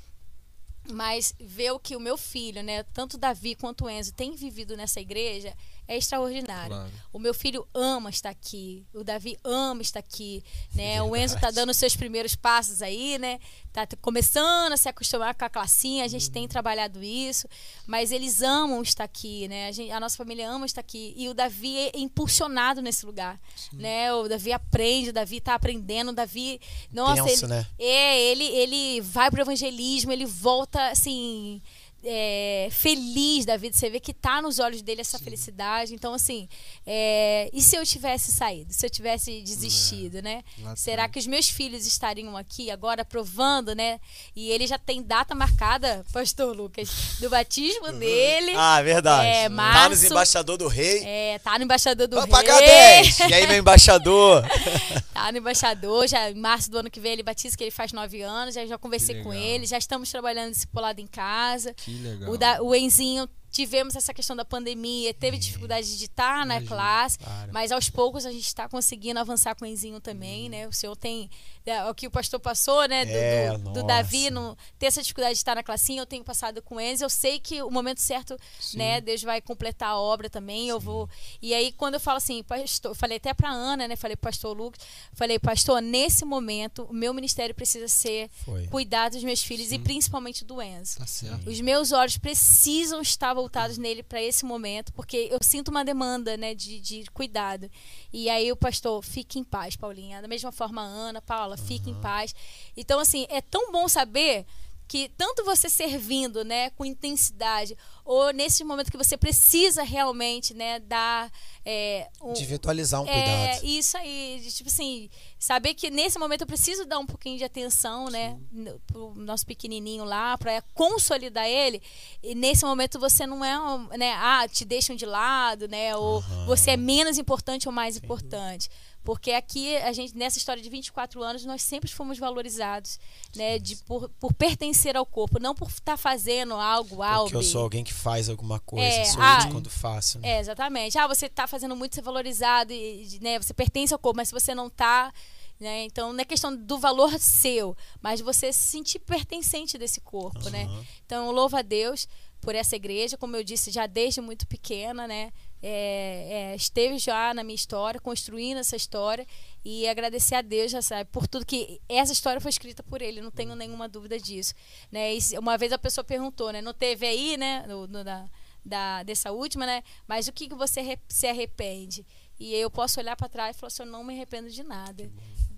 mas 0.91 1.35
ver 1.39 1.71
o 1.73 1.79
que 1.79 1.95
o 1.95 2.01
meu 2.01 2.17
filho, 2.17 2.63
né, 2.63 2.83
tanto 2.93 3.17
Davi 3.17 3.55
quanto 3.55 3.89
Enzo, 3.89 4.13
tem 4.13 4.35
vivido 4.35 4.77
nessa 4.77 5.01
igreja 5.01 5.55
é 5.87 5.97
extraordinário. 5.97 6.77
Claro. 6.77 6.91
O 7.13 7.19
meu 7.19 7.35
filho 7.35 7.67
ama 7.75 8.11
estar 8.11 8.31
aqui, 8.31 8.87
o 8.95 9.05
Davi 9.05 9.37
ama 9.45 9.83
estar 9.83 10.01
aqui, 10.01 10.43
né? 10.75 11.03
O 11.03 11.15
Enzo 11.17 11.35
está 11.35 11.51
dando 11.51 11.71
os 11.71 11.77
seus 11.77 11.97
primeiros 11.97 12.35
passos 12.35 12.81
aí, 12.81 13.19
né? 13.19 13.39
Tá 13.73 13.87
começando 14.01 14.73
a 14.73 14.77
se 14.77 14.89
acostumar 14.89 15.35
com 15.35 15.45
a 15.45 15.49
classinha, 15.49 16.05
a 16.05 16.09
gente 16.09 16.27
uhum. 16.27 16.33
tem 16.33 16.49
trabalhado 16.49 17.03
isso, 17.03 17.49
mas 17.87 18.13
eles 18.13 18.43
amam 18.43 18.83
estar 18.83 19.05
aqui, 19.05 19.49
né? 19.49 19.69
A, 19.69 19.73
gente, 19.73 19.91
a, 19.91 19.99
nossa 19.99 20.17
família 20.17 20.49
ama 20.49 20.67
estar 20.67 20.81
aqui 20.81 21.15
e 21.17 21.29
o 21.29 21.35
Davi 21.35 21.77
é 21.79 21.93
impulsionado 21.95 22.83
nesse 22.83 23.05
lugar, 23.05 23.41
Sim. 23.57 23.77
né? 23.77 24.13
O 24.13 24.29
Davi 24.29 24.53
aprende, 24.53 25.11
o 25.11 25.13
Davi 25.13 25.39
está 25.39 25.55
aprendendo, 25.55 26.11
o 26.11 26.15
Davi, 26.15 26.61
nossa, 26.93 27.25
Penso, 27.25 27.47
ele, 27.47 27.55
né? 27.55 27.67
é, 27.79 28.21
ele 28.21 28.45
ele 28.45 29.01
vai 29.01 29.31
pro 29.31 29.41
evangelismo, 29.41 30.13
ele 30.13 30.27
volta 30.27 30.91
assim, 30.91 31.63
é, 32.05 32.69
feliz 32.71 33.45
da 33.45 33.57
vida, 33.57 33.77
você 33.77 33.89
vê 33.89 34.01
que 34.01 34.13
tá 34.13 34.43
nos 34.43 34.59
olhos 34.59 34.83
dele 34.83 35.01
essa 35.01 35.19
Sim. 35.19 35.25
felicidade. 35.25 35.95
Então, 35.95 36.15
assim, 36.15 36.49
é, 36.87 37.49
e 37.53 37.63
se 37.63 37.77
eu 37.77 37.87
tivesse 37.87 38.33
saído? 38.33 38.73
Se 38.73 38.85
eu 38.85 38.91
tivesse 38.91 39.41
desistido, 39.43 40.19
é. 40.19 40.23
né? 40.23 40.45
Lá 40.63 40.77
Será 40.77 41.09
que 41.09 41.19
os 41.19 41.27
meus 41.27 41.49
filhos 41.49 41.87
estariam 41.87 42.37
aqui 42.37 42.71
agora 42.71 43.05
provando, 43.05 43.75
né? 43.75 44.01
E 44.35 44.51
ele 44.51 44.67
já 44.67 44.79
tem 44.79 45.03
data 45.03 45.35
marcada, 45.35 46.05
pastor 46.13 46.57
Lucas, 46.57 47.19
do 47.21 47.31
batismo 47.31 47.87
uhum. 47.87 47.99
dele. 47.99 48.53
Ah, 48.57 48.83
verdade. 48.83 49.27
É, 49.27 49.49
março, 49.49 49.79
tá 49.79 49.89
no 49.89 50.13
embaixador 50.13 50.57
do 50.57 50.69
rei. 50.69 51.03
É, 51.05 51.39
tá 51.39 51.59
no 51.59 51.65
embaixador 51.65 52.09
do 52.09 52.17
Vou 52.17 52.25
rei. 52.25 52.33
pagar 52.33 52.59
10. 52.59 53.21
E 53.21 53.35
aí, 53.35 53.47
meu 53.47 53.59
embaixador? 53.59 54.45
tá 55.15 55.31
no 55.31 55.39
embaixador, 55.39 56.09
já 56.09 56.31
em 56.31 56.35
março 56.35 56.71
do 56.71 56.79
ano 56.79 56.91
que 56.91 56.99
vem 56.99 57.13
ele 57.13 57.23
batiza, 57.23 57.57
que 57.57 57.63
ele 57.63 57.71
faz 57.71 57.93
nove 57.93 58.23
anos, 58.23 58.55
já, 58.55 58.67
já 58.67 58.77
conversei 58.77 59.23
com 59.23 59.33
ele, 59.33 59.67
já 59.67 59.79
estamos 59.79 60.11
trabalhando 60.11 60.53
esse 60.53 60.67
polado 60.67 61.01
em 61.01 61.07
casa. 61.07 61.73
Que 61.75 61.92
legal. 61.99 62.31
O, 62.31 62.39
da, 62.39 62.63
o 62.63 62.75
Enzinho 62.75 63.29
tivemos 63.51 63.95
essa 63.95 64.15
questão 64.15 64.35
da 64.35 64.45
pandemia, 64.45 65.13
teve 65.13 65.37
dificuldade 65.37 65.99
de 65.99 66.05
estar 66.07 66.47
na 66.47 66.55
Imagino, 66.55 66.69
classe, 66.69 67.19
claro. 67.19 67.51
mas 67.53 67.71
aos 67.71 67.91
poucos 67.91 68.25
a 68.25 68.33
gente 68.33 68.47
está 68.47 68.67
conseguindo 68.67 69.21
avançar 69.21 69.55
com 69.55 69.67
o 69.67 69.69
Enzinho 69.69 70.01
também, 70.01 70.49
né? 70.49 70.67
O 70.67 70.73
senhor 70.73 70.97
tem 70.97 71.29
é, 71.65 71.85
o 71.89 71.95
que 71.95 72.07
o 72.07 72.11
pastor 72.11 72.41
passou, 72.41 72.87
né? 72.89 73.05
Do, 73.05 73.11
É, 73.13 73.59
do- 73.59 73.73
do. 73.73 73.83
Davi 73.83 74.31
não 74.31 74.57
ter 74.79 74.87
essa 74.87 75.01
dificuldade 75.03 75.35
de 75.35 75.39
estar 75.39 75.55
na 75.55 75.63
classinha, 75.63 76.01
eu 76.03 76.07
tenho 76.07 76.25
passado 76.25 76.61
com 76.63 76.77
o 76.77 76.81
Enzo. 76.81 77.05
Eu 77.05 77.11
sei 77.11 77.39
que 77.39 77.63
o 77.63 77.71
momento 77.71 78.01
certo, 78.01 78.37
né? 78.75 79.01
Deus 79.01 79.23
vai 79.23 79.41
completar 79.41 79.91
a 79.91 79.99
obra 79.99 80.29
também. 80.31 80.69
Eu 80.69 80.81
vou. 80.81 81.09
E 81.41 81.53
aí, 81.55 81.73
quando 81.73 81.95
eu 81.95 82.01
falo 82.01 82.17
assim, 82.19 82.43
pastor, 82.43 82.93
eu 82.93 82.95
falei 82.95 83.17
até 83.19 83.33
pra 83.35 83.51
Ana, 83.51 83.87
né? 83.89 83.97
Falei, 83.97 84.17
pastor 84.17 84.57
Lucas, 84.57 84.81
falei, 85.13 85.39
pastor, 85.39 85.81
nesse 85.81 86.25
momento, 86.25 86.85
o 86.85 86.93
meu 86.93 87.13
ministério 87.15 87.55
precisa 87.55 87.89
ser 87.89 88.29
Foi. 88.45 88.67
cuidar 88.69 89.09
dos 89.11 89.23
meus 89.23 89.43
filhos 89.43 89.71
e 89.73 89.79
principalmente 89.79 90.45
do 90.45 90.61
Enzo. 90.63 90.99
Tá. 90.99 91.05
Os 91.47 91.61
meus 91.61 91.93
olhos 91.93 92.17
precisam 92.19 93.01
estar 93.01 93.33
voltados 93.35 93.79
nele 93.79 94.03
para 94.03 94.21
esse 94.23 94.45
momento, 94.45 94.93
porque 94.93 95.29
eu 95.31 95.39
sinto 95.43 95.69
uma 95.69 95.85
demanda, 95.85 96.37
né, 96.37 96.55
de, 96.55 96.81
de 96.81 97.05
cuidado. 97.13 97.71
E 98.13 98.29
aí 98.29 98.51
o 98.51 98.57
pastor, 98.57 99.03
fique 99.03 99.39
em 99.39 99.45
paz, 99.45 99.77
Paulinha. 99.77 100.21
Da 100.21 100.29
mesma 100.29 100.51
forma, 100.53 100.83
Ana, 100.83 101.21
Paula, 101.23 101.52
fique 101.57 101.91
em 101.91 102.01
paz. 102.01 102.35
Então, 102.77 102.99
assim, 103.01 103.27
é 103.29 103.41
tão 103.41 103.71
bom 103.73 103.89
saber 103.89 104.45
que 104.89 105.09
tanto 105.17 105.43
você 105.43 105.71
servindo, 105.71 106.45
né, 106.45 106.69
com 106.71 106.85
intensidade, 106.85 107.75
ou 108.05 108.31
nesse 108.31 108.63
momento 108.63 108.91
que 108.91 108.97
você 108.99 109.17
precisa 109.17 109.83
realmente, 109.83 110.53
né, 110.53 110.81
dar 110.81 111.33
é, 111.65 112.11
um, 112.21 112.33
Individualizar 112.33 113.01
um 113.01 113.07
é, 113.09 113.13
cuidado. 113.55 113.65
isso 113.65 113.97
aí, 113.97 114.41
de, 114.43 114.53
tipo 114.53 114.69
assim, 114.69 115.09
saber 115.39 115.73
que 115.73 115.89
nesse 115.89 116.19
momento 116.19 116.43
eu 116.43 116.47
preciso 116.47 116.85
dar 116.85 116.99
um 116.99 117.07
pouquinho 117.07 117.39
de 117.39 117.45
atenção, 117.45 118.11
né, 118.11 118.39
no- 118.51 118.79
pro 118.81 119.15
nosso 119.15 119.47
pequenininho 119.47 120.05
lá, 120.05 120.37
para 120.37 120.61
consolidar 120.75 121.47
ele. 121.49 121.81
E 122.23 122.35
nesse 122.35 122.67
momento 122.67 122.99
você 123.01 123.27
não 123.27 123.43
é, 123.43 123.59
um, 123.59 123.87
né, 123.97 124.13
ah, 124.19 124.47
te 124.47 124.63
deixam 124.65 124.95
de 124.95 125.07
lado, 125.07 125.69
né, 125.69 125.97
ou 125.97 126.21
você 126.45 126.73
é 126.73 126.77
menos 126.77 127.17
importante 127.17 127.67
ou 127.67 127.73
mais 127.73 127.97
importante. 127.97 128.69
Porque 129.05 129.33
aqui, 129.33 129.77
a 129.79 129.93
gente, 129.93 130.17
nessa 130.17 130.39
história 130.39 130.63
de 130.63 130.69
24 130.71 131.23
anos, 131.23 131.45
nós 131.45 131.63
sempre 131.63 131.91
fomos 131.91 132.19
valorizados, 132.19 132.99
né, 133.35 133.59
de, 133.59 133.77
por, 133.77 134.09
por 134.21 134.33
pertencer 134.33 134.97
ao 134.97 135.05
corpo, 135.05 135.41
não 135.41 135.55
por 135.55 135.69
estar 135.69 135.97
fazendo 135.97 136.55
algo, 136.55 137.03
algo. 137.03 137.25
Porque 137.25 137.37
eu 137.37 137.43
sou 137.43 137.63
alguém 137.63 137.83
que 137.83 137.93
faz 137.93 138.29
alguma 138.29 138.61
coisa. 138.61 138.87
É, 138.87 139.05
sou 139.05 139.21
ah, 139.21 139.49
quando 139.51 139.69
faço. 139.69 140.19
Né? 140.21 140.37
É, 140.37 140.41
exatamente. 140.41 140.97
Ah, 140.99 141.09
você 141.09 141.29
tá 141.29 141.47
fazendo 141.47 141.75
muito, 141.75 141.95
você 141.95 142.01
é 142.01 142.05
valorizado, 142.05 142.73
e, 142.73 143.19
né, 143.21 143.39
você 143.39 143.53
pertence 143.53 143.93
ao 143.93 143.99
corpo, 143.99 144.19
mas 144.19 144.29
se 144.29 144.35
você 144.35 144.55
não 144.55 144.71
tá, 144.71 145.13
né, 145.59 145.85
então 145.85 146.13
não 146.13 146.21
é 146.21 146.25
questão 146.25 146.55
do 146.55 146.79
valor 146.79 147.19
seu, 147.19 147.77
mas 148.01 148.21
você 148.21 148.53
se 148.53 148.61
sentir 148.69 149.01
pertencente 149.01 149.77
desse 149.77 150.01
corpo, 150.01 150.49
né? 150.49 150.65
Aham. 150.65 150.85
Então, 151.05 151.27
eu 151.27 151.33
louvo 151.33 151.57
a 151.57 151.63
Deus 151.63 152.07
por 152.43 152.55
essa 152.55 152.77
igreja, 152.77 153.17
como 153.17 153.37
eu 153.37 153.43
disse, 153.43 153.71
já 153.71 153.87
desde 153.87 154.21
muito 154.21 154.47
pequena, 154.47 155.09
né? 155.09 155.33
é, 155.63 156.51
é, 156.53 156.57
esteve 156.57 156.99
já 156.99 157.33
na 157.33 157.45
minha 157.45 157.55
história, 157.55 158.01
construindo 158.01 158.59
essa 158.59 158.75
história 158.75 159.25
e 159.65 159.87
agradecer 159.87 160.35
a 160.35 160.43
Deus, 160.43 160.73
já 160.73 160.83
sabe, 160.83 161.09
por 161.13 161.29
tudo 161.29 161.47
que 161.47 161.81
essa 161.89 162.13
história 162.13 162.41
foi 162.41 162.49
escrita 162.51 162.83
por 162.83 163.01
ele, 163.01 163.21
não 163.21 163.31
tenho 163.31 163.55
nenhuma 163.55 163.89
dúvida 163.89 164.19
disso, 164.19 164.55
né? 164.91 165.15
E 165.15 165.21
uma 165.39 165.57
vez 165.57 165.73
a 165.73 165.79
pessoa 165.79 166.03
perguntou, 166.05 166.51
né? 166.53 166.61
Não 166.61 166.75
teve 166.75 167.07
aí, 167.07 167.37
né? 167.37 167.65
No, 167.69 167.87
no- 167.87 168.03
da, 168.03 168.29
da, 168.65 169.03
dessa 169.05 169.31
última, 169.31 169.65
né? 169.65 169.85
Mas 170.09 170.27
o 170.27 170.33
que, 170.33 170.49
que 170.49 170.55
você 170.55 170.99
se 171.09 171.29
arrepende? 171.29 172.05
E 172.41 172.53
eu 172.55 172.69
posso 172.69 172.99
olhar 172.99 173.15
para 173.15 173.29
trás 173.29 173.57
e 173.57 173.61
falar 173.61 173.69
assim, 173.69 173.83
eu 173.85 173.87
não 173.87 174.03
me 174.03 174.15
arrependo 174.15 174.51
de 174.51 174.65
nada. 174.65 175.09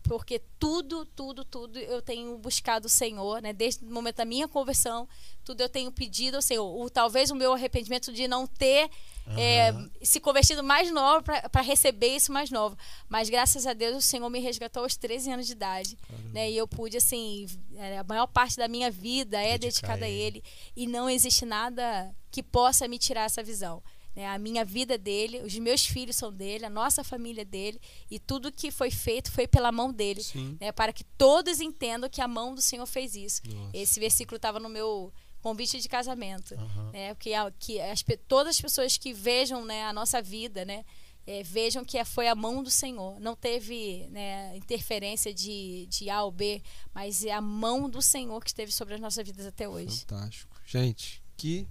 Porque 0.05 0.41
tudo, 0.59 1.05
tudo, 1.07 1.45
tudo 1.45 1.79
eu 1.79 2.03
tenho 2.03 2.37
buscado 2.39 2.87
o 2.87 2.91
Senhor, 2.91 3.41
né? 3.41 3.53
Desde 3.53 3.85
o 3.85 3.91
momento 3.91 4.17
da 4.17 4.25
minha 4.25 4.47
conversão, 4.47 5.09
tudo 5.43 5.63
eu 5.63 5.69
tenho 5.69 5.91
pedido 5.91 6.37
ao 6.37 6.43
Senhor. 6.43 6.65
O, 6.65 6.91
talvez 6.91 7.31
o 7.31 7.35
meu 7.35 7.55
arrependimento 7.55 8.13
de 8.13 8.29
não 8.29 8.47
ter 8.47 8.91
é, 9.37 9.73
se 10.03 10.21
convertido 10.21 10.63
mais 10.63 10.91
novo 10.91 11.23
para 11.23 11.63
receber 11.63 12.17
isso 12.17 12.31
mais 12.31 12.51
novo. 12.51 12.77
Mas 13.09 13.31
graças 13.31 13.67
a 13.67 13.73
Deus 13.73 13.97
o 13.97 14.03
Senhor 14.03 14.29
me 14.29 14.41
resgatou 14.41 14.83
aos 14.83 14.97
13 14.97 15.33
anos 15.33 15.47
de 15.47 15.53
idade. 15.53 15.99
Né? 16.33 16.51
E 16.51 16.57
eu 16.57 16.69
pude, 16.69 16.99
assim, 16.99 17.47
é, 17.77 17.99
a 17.99 18.05
maior 18.05 18.27
parte 18.27 18.57
da 18.57 18.69
minha 18.69 18.91
vida 18.91 19.39
é 19.39 19.57
Dedicar 19.57 19.97
dedicada 19.97 20.05
a 20.05 20.09
a 20.09 20.11
Ele. 20.11 20.25
Ele. 20.25 20.45
E 20.77 20.87
não 20.87 21.09
existe 21.09 21.47
nada 21.47 22.15
que 22.31 22.43
possa 22.43 22.87
me 22.87 22.99
tirar 22.99 23.25
essa 23.25 23.43
visão. 23.43 23.83
Né? 24.15 24.27
A 24.29 24.39
minha 24.39 24.65
vida 24.65 24.95
é 24.95 24.99
dele, 24.99 25.41
os 25.43 25.55
meus 25.59 25.85
filhos 25.87 26.17
são 26.17 26.33
dele, 26.33 26.65
a 26.65 26.71
nossa 26.71 27.03
família 27.03 27.43
é 27.43 27.45
dele. 27.45 27.81
E 28.11 28.19
tudo 28.19 28.53
que 28.53 28.71
foi 28.71 28.91
feito 28.91 29.31
foi 29.33 29.47
pela 29.47 29.73
mão 29.73 29.93
dele. 29.93 30.23
Né? 30.61 30.71
Para 30.73 30.93
que 30.93 31.05
todos 31.19 31.61
entendam 31.61 32.09
que 32.09 32.21
a 32.21 32.29
mão 32.29 32.55
do 32.55 32.63
Senhor 32.63 32.87
fez 32.87 33.15
isso. 33.15 33.43
Nossa. 33.47 33.77
Esse 33.77 33.99
versículo 33.99 34.37
estava 34.37 34.61
no 34.61 34.69
meu 34.69 35.13
convite 35.43 35.79
de 35.81 35.89
casamento 35.89 36.55
Aham. 36.55 36.91
né? 36.93 37.15
Porque 37.15 37.35
a- 37.35 37.51
que 37.59 37.81
as, 37.81 38.03
todas 38.29 38.57
as 38.57 38.61
pessoas 38.61 38.97
que 38.97 39.13
vejam 39.13 39.65
né, 39.65 39.85
a 39.85 39.93
nossa 39.93 40.23
vida, 40.23 40.65
né, 40.65 40.85
é, 41.27 41.43
vejam 41.43 41.85
que 41.85 42.03
foi 42.05 42.29
a 42.29 42.35
mão 42.35 42.63
do 42.63 42.71
Senhor. 42.71 43.19
Não 43.21 43.35
teve 43.35 44.07
né, 44.11 44.57
interferência 44.57 45.35
de, 45.35 45.87
de 45.87 46.09
A 46.09 46.23
ou 46.23 46.31
B, 46.31 46.63
mas 46.95 47.25
é 47.25 47.33
a 47.33 47.41
mão 47.41 47.89
do 47.91 48.01
Senhor 48.01 48.41
que 48.43 48.49
esteve 48.51 48.71
sobre 48.73 48.95
as 48.95 49.01
nossas 49.01 49.27
vidas 49.27 49.45
até 49.47 49.69
hoje. 49.69 50.01
Fantástico. 50.01 50.55
Gente, 50.67 51.23
que 51.37 51.67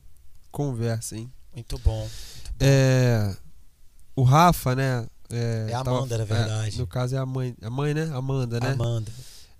conversa, 0.51 1.17
hein? 1.17 1.31
Muito 1.53 1.77
bom. 1.80 2.09
É, 2.59 3.35
o 4.15 4.23
Rafa, 4.23 4.75
né? 4.75 5.07
É, 5.30 5.67
É 5.69 5.73
a 5.73 5.80
Amanda, 5.80 6.17
na 6.17 6.25
verdade. 6.25 6.75
é, 6.75 6.80
no 6.80 6.88
caso 6.88 7.15
é 7.15 7.17
a 7.19 7.25
mãe, 7.25 7.56
a 7.61 7.69
mãe, 7.69 7.93
né? 7.93 8.09
Amanda, 8.14 8.59
né? 8.59 8.72
Amanda. 8.72 9.11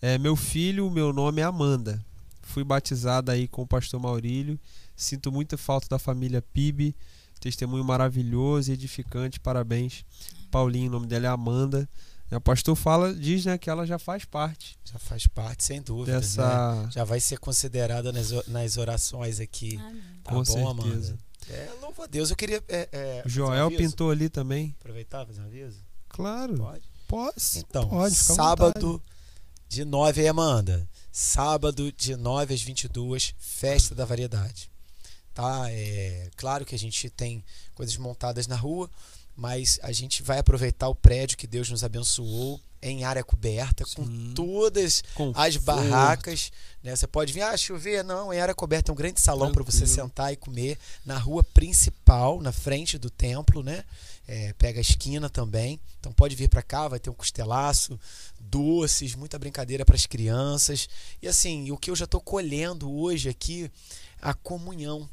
É, 0.02 0.18
meu 0.18 0.36
filho, 0.36 0.90
meu 0.92 1.12
nome 1.14 1.42
é 1.42 1.44
Amanda. 1.44 2.04
Fui 2.42 2.64
batizada 2.64 3.32
aí 3.32 3.48
com 3.48 3.62
o 3.64 3.68
pastor 3.68 4.00
Maurílio. 4.00 4.60
Sinto 4.96 5.32
muita 5.32 5.58
falta 5.58 5.88
da 5.90 5.98
família 5.98 6.42
PIB. 6.42 6.96
Testemunho 7.40 7.84
maravilhoso 7.84 8.70
e 8.70 8.74
edificante. 8.74 9.40
Parabéns. 9.40 10.06
Paulinho, 10.52 10.90
o 10.90 10.92
nome 10.92 11.08
dela 11.08 11.26
é 11.26 11.30
Amanda. 11.30 11.90
É, 12.30 12.38
O 12.38 12.42
pastor 12.42 12.76
fala, 12.76 13.14
diz, 13.14 13.46
né, 13.46 13.58
que 13.58 13.70
ela 13.70 13.86
já 13.86 13.98
faz 14.00 14.24
parte 14.26 14.78
Já 14.86 15.00
faz 15.00 15.26
parte, 15.28 15.64
sem 15.64 15.82
dúvida. 15.82 16.14
né? 16.14 16.20
dessa. 16.20 16.88
Já 16.92 17.04
vai 17.04 17.20
ser 17.20 17.38
considerada 17.40 18.12
nas, 18.12 18.32
nas 18.48 18.78
orações 18.78 19.40
aqui. 19.40 19.78
Amém. 19.78 20.02
Tá 20.24 20.32
Com 20.32 20.36
bom, 20.38 20.46
certeza. 20.46 20.68
Amanda? 21.12 21.18
É, 21.50 21.70
louvo 21.82 22.04
a 22.04 22.08
Deus. 22.08 22.30
Eu 22.30 22.36
queria. 22.36 22.64
É, 22.68 22.90
é, 22.92 23.24
um 23.26 23.30
Joel 23.30 23.66
aviso. 23.68 23.82
pintou 23.82 24.12
ali 24.12 24.30
também. 24.30 24.76
Aproveitar 24.80 25.26
fazer 25.26 25.42
um 25.42 25.46
aviso? 25.46 25.80
Claro. 26.10 26.56
Pode. 26.56 26.84
Pode. 27.08 27.36
Então, 27.58 27.88
pode, 27.88 28.16
sábado 28.16 29.02
de 29.68 29.86
9 29.86 30.22
aí, 30.22 30.28
Amanda. 30.28 30.88
Sábado 31.12 31.92
de 31.92 32.16
9 32.16 32.54
às 32.54 32.62
22, 32.62 33.36
festa 33.38 33.94
da 33.94 34.06
variedade. 34.06 34.72
Tá? 35.34 35.66
É 35.70 36.30
claro 36.36 36.66
que 36.66 36.76
a 36.76 36.80
gente 36.80 37.10
tem 37.10 37.44
coisas 37.74 37.98
montadas 37.98 38.48
na 38.48 38.56
rua, 38.56 38.90
mas 39.36 39.80
a 39.82 39.92
gente 39.92 40.22
vai 40.22 40.40
aproveitar 40.40 40.88
o 40.88 40.96
prédio 40.96 41.38
que 41.38 41.48
Deus 41.48 41.70
nos 41.70 41.84
abençoou 41.84 42.62
em 42.84 43.06
área 43.06 43.24
coberta, 43.24 43.86
Sim. 43.86 43.96
com 43.96 44.34
todas 44.34 45.02
Conforto. 45.16 45.40
as 45.40 45.56
barracas, 45.56 46.52
né? 46.84 46.94
Você 46.94 47.08
pode 47.08 47.32
vir, 47.32 47.42
ah, 47.42 47.56
chover, 47.56 48.04
não, 48.04 48.34
em 48.34 48.40
área 48.40 48.54
coberta 48.54 48.92
é 48.92 48.94
um 48.94 48.96
grande 48.96 49.22
salão 49.22 49.54
para 49.54 49.64
você 49.64 49.88
sentar 49.88 50.34
e 50.34 50.36
comer 50.36 50.78
na 51.06 51.18
rua 51.18 51.44
principal, 51.44 52.42
na 52.42 52.52
frente 52.52 52.98
do 52.98 53.10
templo, 53.10 53.64
né? 53.64 53.86
É, 54.28 54.54
pega 54.54 54.80
a 54.80 54.82
esquina 54.82 55.30
também. 55.30 55.80
Então 56.00 56.12
pode 56.12 56.36
vir 56.36 56.50
para 56.50 56.62
cá, 56.62 56.90
vai 56.90 57.00
ter 57.00 57.10
um 57.10 57.14
costelaço, 57.14 57.98
doces, 58.38 59.16
muita 59.16 59.40
brincadeira 59.40 59.86
para 59.86 59.96
as 59.96 60.06
crianças. 60.06 60.90
E 61.22 61.28
assim, 61.28 61.72
o 61.72 61.78
que 61.78 61.90
eu 61.90 61.96
já 61.96 62.06
estou 62.06 62.20
colhendo 62.20 62.92
hoje 62.92 63.30
aqui, 63.30 63.72
a 64.22 64.34
comunhão. 64.34 65.10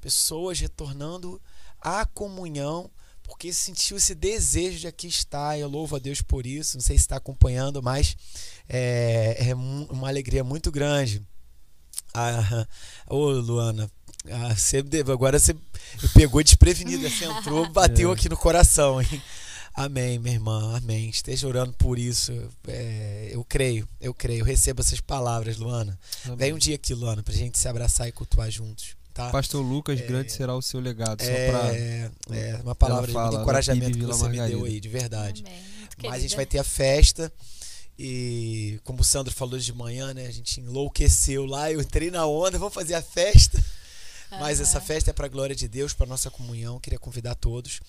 Pessoas 0.00 0.58
retornando 0.58 1.40
à 1.78 2.06
comunhão 2.06 2.90
porque 3.30 3.52
sentiu 3.52 3.96
esse 3.96 4.12
desejo 4.12 4.80
de 4.80 4.88
aqui 4.88 5.06
estar. 5.06 5.56
Eu 5.56 5.68
louvo 5.68 5.94
a 5.94 5.98
Deus 6.00 6.20
por 6.20 6.44
isso. 6.44 6.76
Não 6.76 6.82
sei 6.82 6.98
se 6.98 7.04
está 7.04 7.16
acompanhando, 7.16 7.80
mas 7.80 8.16
é, 8.68 9.48
é 9.48 9.54
uma 9.54 10.08
alegria 10.08 10.42
muito 10.42 10.70
grande. 10.72 11.22
Ah, 12.12 12.66
ô 13.08 13.30
Luana, 13.30 13.88
ah, 14.28 14.54
você 14.56 14.84
agora 15.12 15.38
você 15.38 15.54
pegou 16.12 16.42
desprevenida, 16.42 17.08
você 17.08 17.24
entrou, 17.24 17.66
bateu 17.72 18.10
É. 18.10 18.14
aqui 18.14 18.28
no 18.28 18.36
coração, 18.36 19.00
hein? 19.00 19.22
Amém, 19.72 20.18
minha 20.18 20.34
irmã, 20.34 20.76
amém. 20.76 21.08
Esteja 21.08 21.46
orando 21.46 21.72
por 21.74 22.00
isso. 22.00 22.32
É, 22.66 23.30
eu 23.32 23.44
creio, 23.44 23.88
eu 24.00 24.12
creio. 24.12 24.40
Eu 24.40 24.44
recebo 24.44 24.80
essas 24.80 25.00
palavras, 25.00 25.56
Luana. 25.56 25.96
Amém. 26.24 26.36
Vem 26.36 26.52
um 26.52 26.58
dia 26.58 26.74
aqui, 26.74 26.92
Luana, 26.92 27.22
pra 27.22 27.32
gente 27.32 27.56
se 27.56 27.68
abraçar 27.68 28.08
e 28.08 28.12
cultuar 28.12 28.50
juntos, 28.50 28.96
tá? 29.26 29.30
Pastor 29.30 29.64
Lucas, 29.64 30.00
grande 30.00 30.32
será 30.32 30.54
o 30.54 30.62
seu 30.62 30.80
legado. 30.80 31.22
Só 31.22 31.30
pra... 31.30 31.74
É, 31.74 32.10
é 32.30 32.60
uma 32.62 32.74
palavra 32.74 33.06
de 33.06 33.12
fala, 33.12 33.26
muito 33.26 33.36
da 33.36 33.42
encorajamento 33.42 33.98
que 33.98 34.04
você 34.04 34.28
me 34.28 34.36
deu 34.36 34.40
Margarida. 34.40 34.66
aí, 34.66 34.80
de 34.80 34.88
verdade. 34.88 35.44
Amém. 35.46 35.60
Mas 36.02 36.12
a 36.12 36.18
gente 36.18 36.30
querida. 36.30 36.36
vai 36.36 36.46
ter 36.46 36.58
a 36.58 36.64
festa 36.64 37.32
e 38.02 38.80
como 38.82 39.02
o 39.02 39.04
Sandro 39.04 39.30
falou 39.30 39.58
de 39.58 39.72
manhã, 39.74 40.14
né? 40.14 40.26
A 40.26 40.30
gente 40.30 40.58
enlouqueceu 40.58 41.44
lá, 41.44 41.70
eu 41.70 41.82
entrei 41.82 42.10
na 42.10 42.24
onda, 42.26 42.58
vamos 42.58 42.72
fazer 42.72 42.94
a 42.94 43.02
festa. 43.02 43.62
Mas 44.30 44.58
Aham. 44.58 44.68
essa 44.68 44.80
festa 44.80 45.10
é 45.10 45.12
para 45.12 45.26
a 45.26 45.28
glória 45.28 45.54
de 45.54 45.68
Deus, 45.68 45.92
para 45.92 46.06
nossa 46.06 46.30
comunhão. 46.30 46.80
Queria 46.80 46.98
convidar 46.98 47.34
todos, 47.34 47.80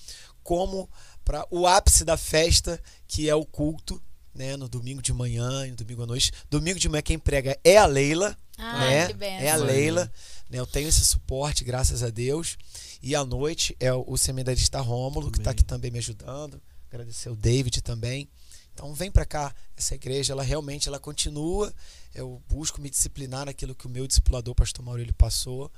como 0.44 0.90
para 1.24 1.48
o 1.50 1.66
ápice 1.66 2.04
da 2.04 2.18
festa, 2.18 2.82
que 3.08 3.30
é 3.30 3.36
o 3.36 3.46
culto, 3.46 4.02
né? 4.36 4.58
No 4.58 4.68
domingo 4.68 5.02
de 5.02 5.14
manhã 5.14 5.66
e 5.66 5.72
no 5.72 5.78
domingo 5.78 6.04
à 6.04 6.08
noite. 6.08 6.34
Domingo 6.50 6.78
de 6.78 6.90
manhã 6.90 7.02
quem 7.02 7.18
prega 7.18 7.58
é 7.64 7.78
a 7.78 7.86
Leila, 7.86 8.36
Ah, 8.62 8.80
né? 8.80 9.08
que 9.08 9.14
benção. 9.14 9.48
É 9.48 9.50
a. 9.50 9.56
Leila. 9.56 10.12
Né? 10.50 10.60
Eu 10.60 10.68
tenho 10.68 10.88
esse 10.88 11.04
suporte, 11.04 11.64
graças 11.64 12.04
a 12.04 12.10
Deus. 12.10 12.58
E 13.02 13.16
à 13.16 13.26
noite 13.26 13.76
é 13.80 13.92
o 13.92 14.16
seminarista 14.16 14.80
Rômulo, 14.80 15.32
que 15.32 15.40
está 15.40 15.50
aqui 15.50 15.64
também 15.64 15.90
me 15.90 15.98
ajudando. 15.98 16.62
Agradecer 16.88 17.30
o 17.30 17.36
David 17.36 17.82
também. 17.82 18.30
Então 18.74 18.94
vem 18.94 19.10
para 19.10 19.26
cá. 19.26 19.54
Essa 19.76 19.96
igreja, 19.96 20.34
ela 20.34 20.44
realmente 20.44 20.88
ela 20.88 21.00
continua. 21.00 21.74
Eu 22.14 22.42
busco 22.48 22.80
me 22.80 22.90
disciplinar 22.90 23.46
naquilo 23.46 23.74
que 23.74 23.88
o 23.88 23.90
meu 23.90 24.06
discipulador, 24.06 24.54
pastor 24.54 24.86
Maurílio, 24.86 25.14
passou. 25.16 25.72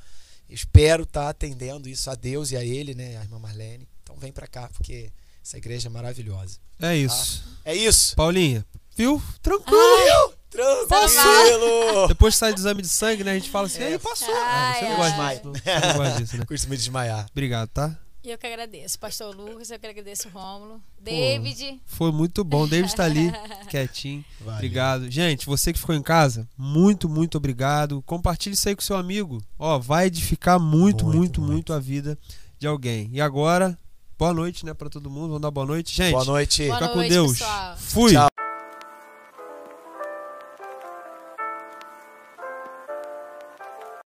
Espero 0.49 1.03
estar 1.03 1.29
atendendo 1.29 1.87
isso 1.87 2.09
a 2.09 2.15
Deus 2.15 2.51
e 2.51 2.57
a 2.57 2.65
ele, 2.65 2.93
né, 2.93 3.17
a 3.17 3.21
irmã 3.21 3.39
Marlene. 3.39 3.87
Então 4.03 4.17
vem 4.17 4.31
para 4.31 4.45
cá, 4.45 4.67
porque 4.67 5.11
essa 5.41 5.57
igreja 5.57 5.87
é 5.87 5.91
maravilhosa. 5.91 6.59
É 6.81 6.95
isso. 6.95 7.43
É 7.63 7.73
isso. 7.73 8.15
Paulinha, 8.15 8.65
viu? 8.95 9.21
Tranquilo. 9.41 10.33
Tranquilo. 10.53 12.07
Depois 12.07 12.35
sai 12.35 12.53
do 12.53 12.59
exame 12.59 12.81
de 12.81 12.89
sangue, 12.89 13.23
né? 13.23 13.31
A 13.31 13.35
gente 13.35 13.49
fala 13.49 13.67
assim, 13.67 13.81
É. 13.81 13.87
aí 13.87 13.99
passou. 13.99 14.27
Ai, 14.33 14.39
Ah, 14.43 14.73
você 14.79 14.89
não 14.89 14.95
gosta 14.95 15.13
disso, 15.33 15.41
não. 15.45 15.53
Você 15.53 15.87
não 15.87 15.97
gosta 15.97 16.21
disso, 16.21 16.37
né? 16.37 16.45
Costumo 16.45 16.71
me 16.71 16.77
desmaiar. 16.77 17.25
Obrigado, 17.31 17.69
tá? 17.69 17.97
E 18.23 18.31
eu 18.31 18.37
que 18.37 18.47
agradeço. 18.47 18.97
Pastor 18.97 19.35
Lucas, 19.35 19.69
eu 19.69 19.77
que 19.77 19.85
agradeço 19.85 20.29
o 20.29 20.31
Rômulo. 20.31 20.81
David. 20.97 21.81
Foi 21.85 22.09
muito 22.09 22.41
bom. 22.45 22.63
O 22.63 22.67
David 22.67 22.95
tá 22.95 23.03
ali, 23.03 23.29
quietinho. 23.69 24.23
Valeu. 24.39 24.55
Obrigado. 24.55 25.11
Gente, 25.11 25.45
você 25.45 25.73
que 25.73 25.79
ficou 25.79 25.93
em 25.93 26.01
casa, 26.01 26.47
muito, 26.57 27.09
muito 27.09 27.37
obrigado. 27.37 28.01
Compartilhe 28.03 28.55
isso 28.55 28.69
aí 28.69 28.75
com 28.77 28.81
seu 28.81 28.95
amigo. 28.95 29.43
Ó, 29.59 29.77
vai 29.77 30.05
edificar 30.05 30.57
muito, 30.57 31.03
Muito, 31.03 31.17
muito, 31.17 31.41
muito, 31.41 31.41
muito. 31.41 31.73
a 31.73 31.79
vida 31.79 32.17
de 32.57 32.65
alguém. 32.65 33.09
E 33.11 33.19
agora, 33.19 33.77
boa 34.17 34.33
noite, 34.33 34.65
né, 34.65 34.73
pra 34.73 34.89
todo 34.89 35.09
mundo. 35.09 35.27
Vamos 35.27 35.41
dar 35.41 35.51
boa 35.51 35.65
noite. 35.67 35.93
Gente, 35.93 36.13
Boa 36.13 36.23
noite. 36.23 36.65
Boa 36.67 36.77
fica 36.77 36.89
com 36.91 36.95
noite, 36.99 37.09
Deus. 37.09 37.31
pessoal. 37.33 37.75
Fui. 37.77 38.11
Tchau. 38.13 38.42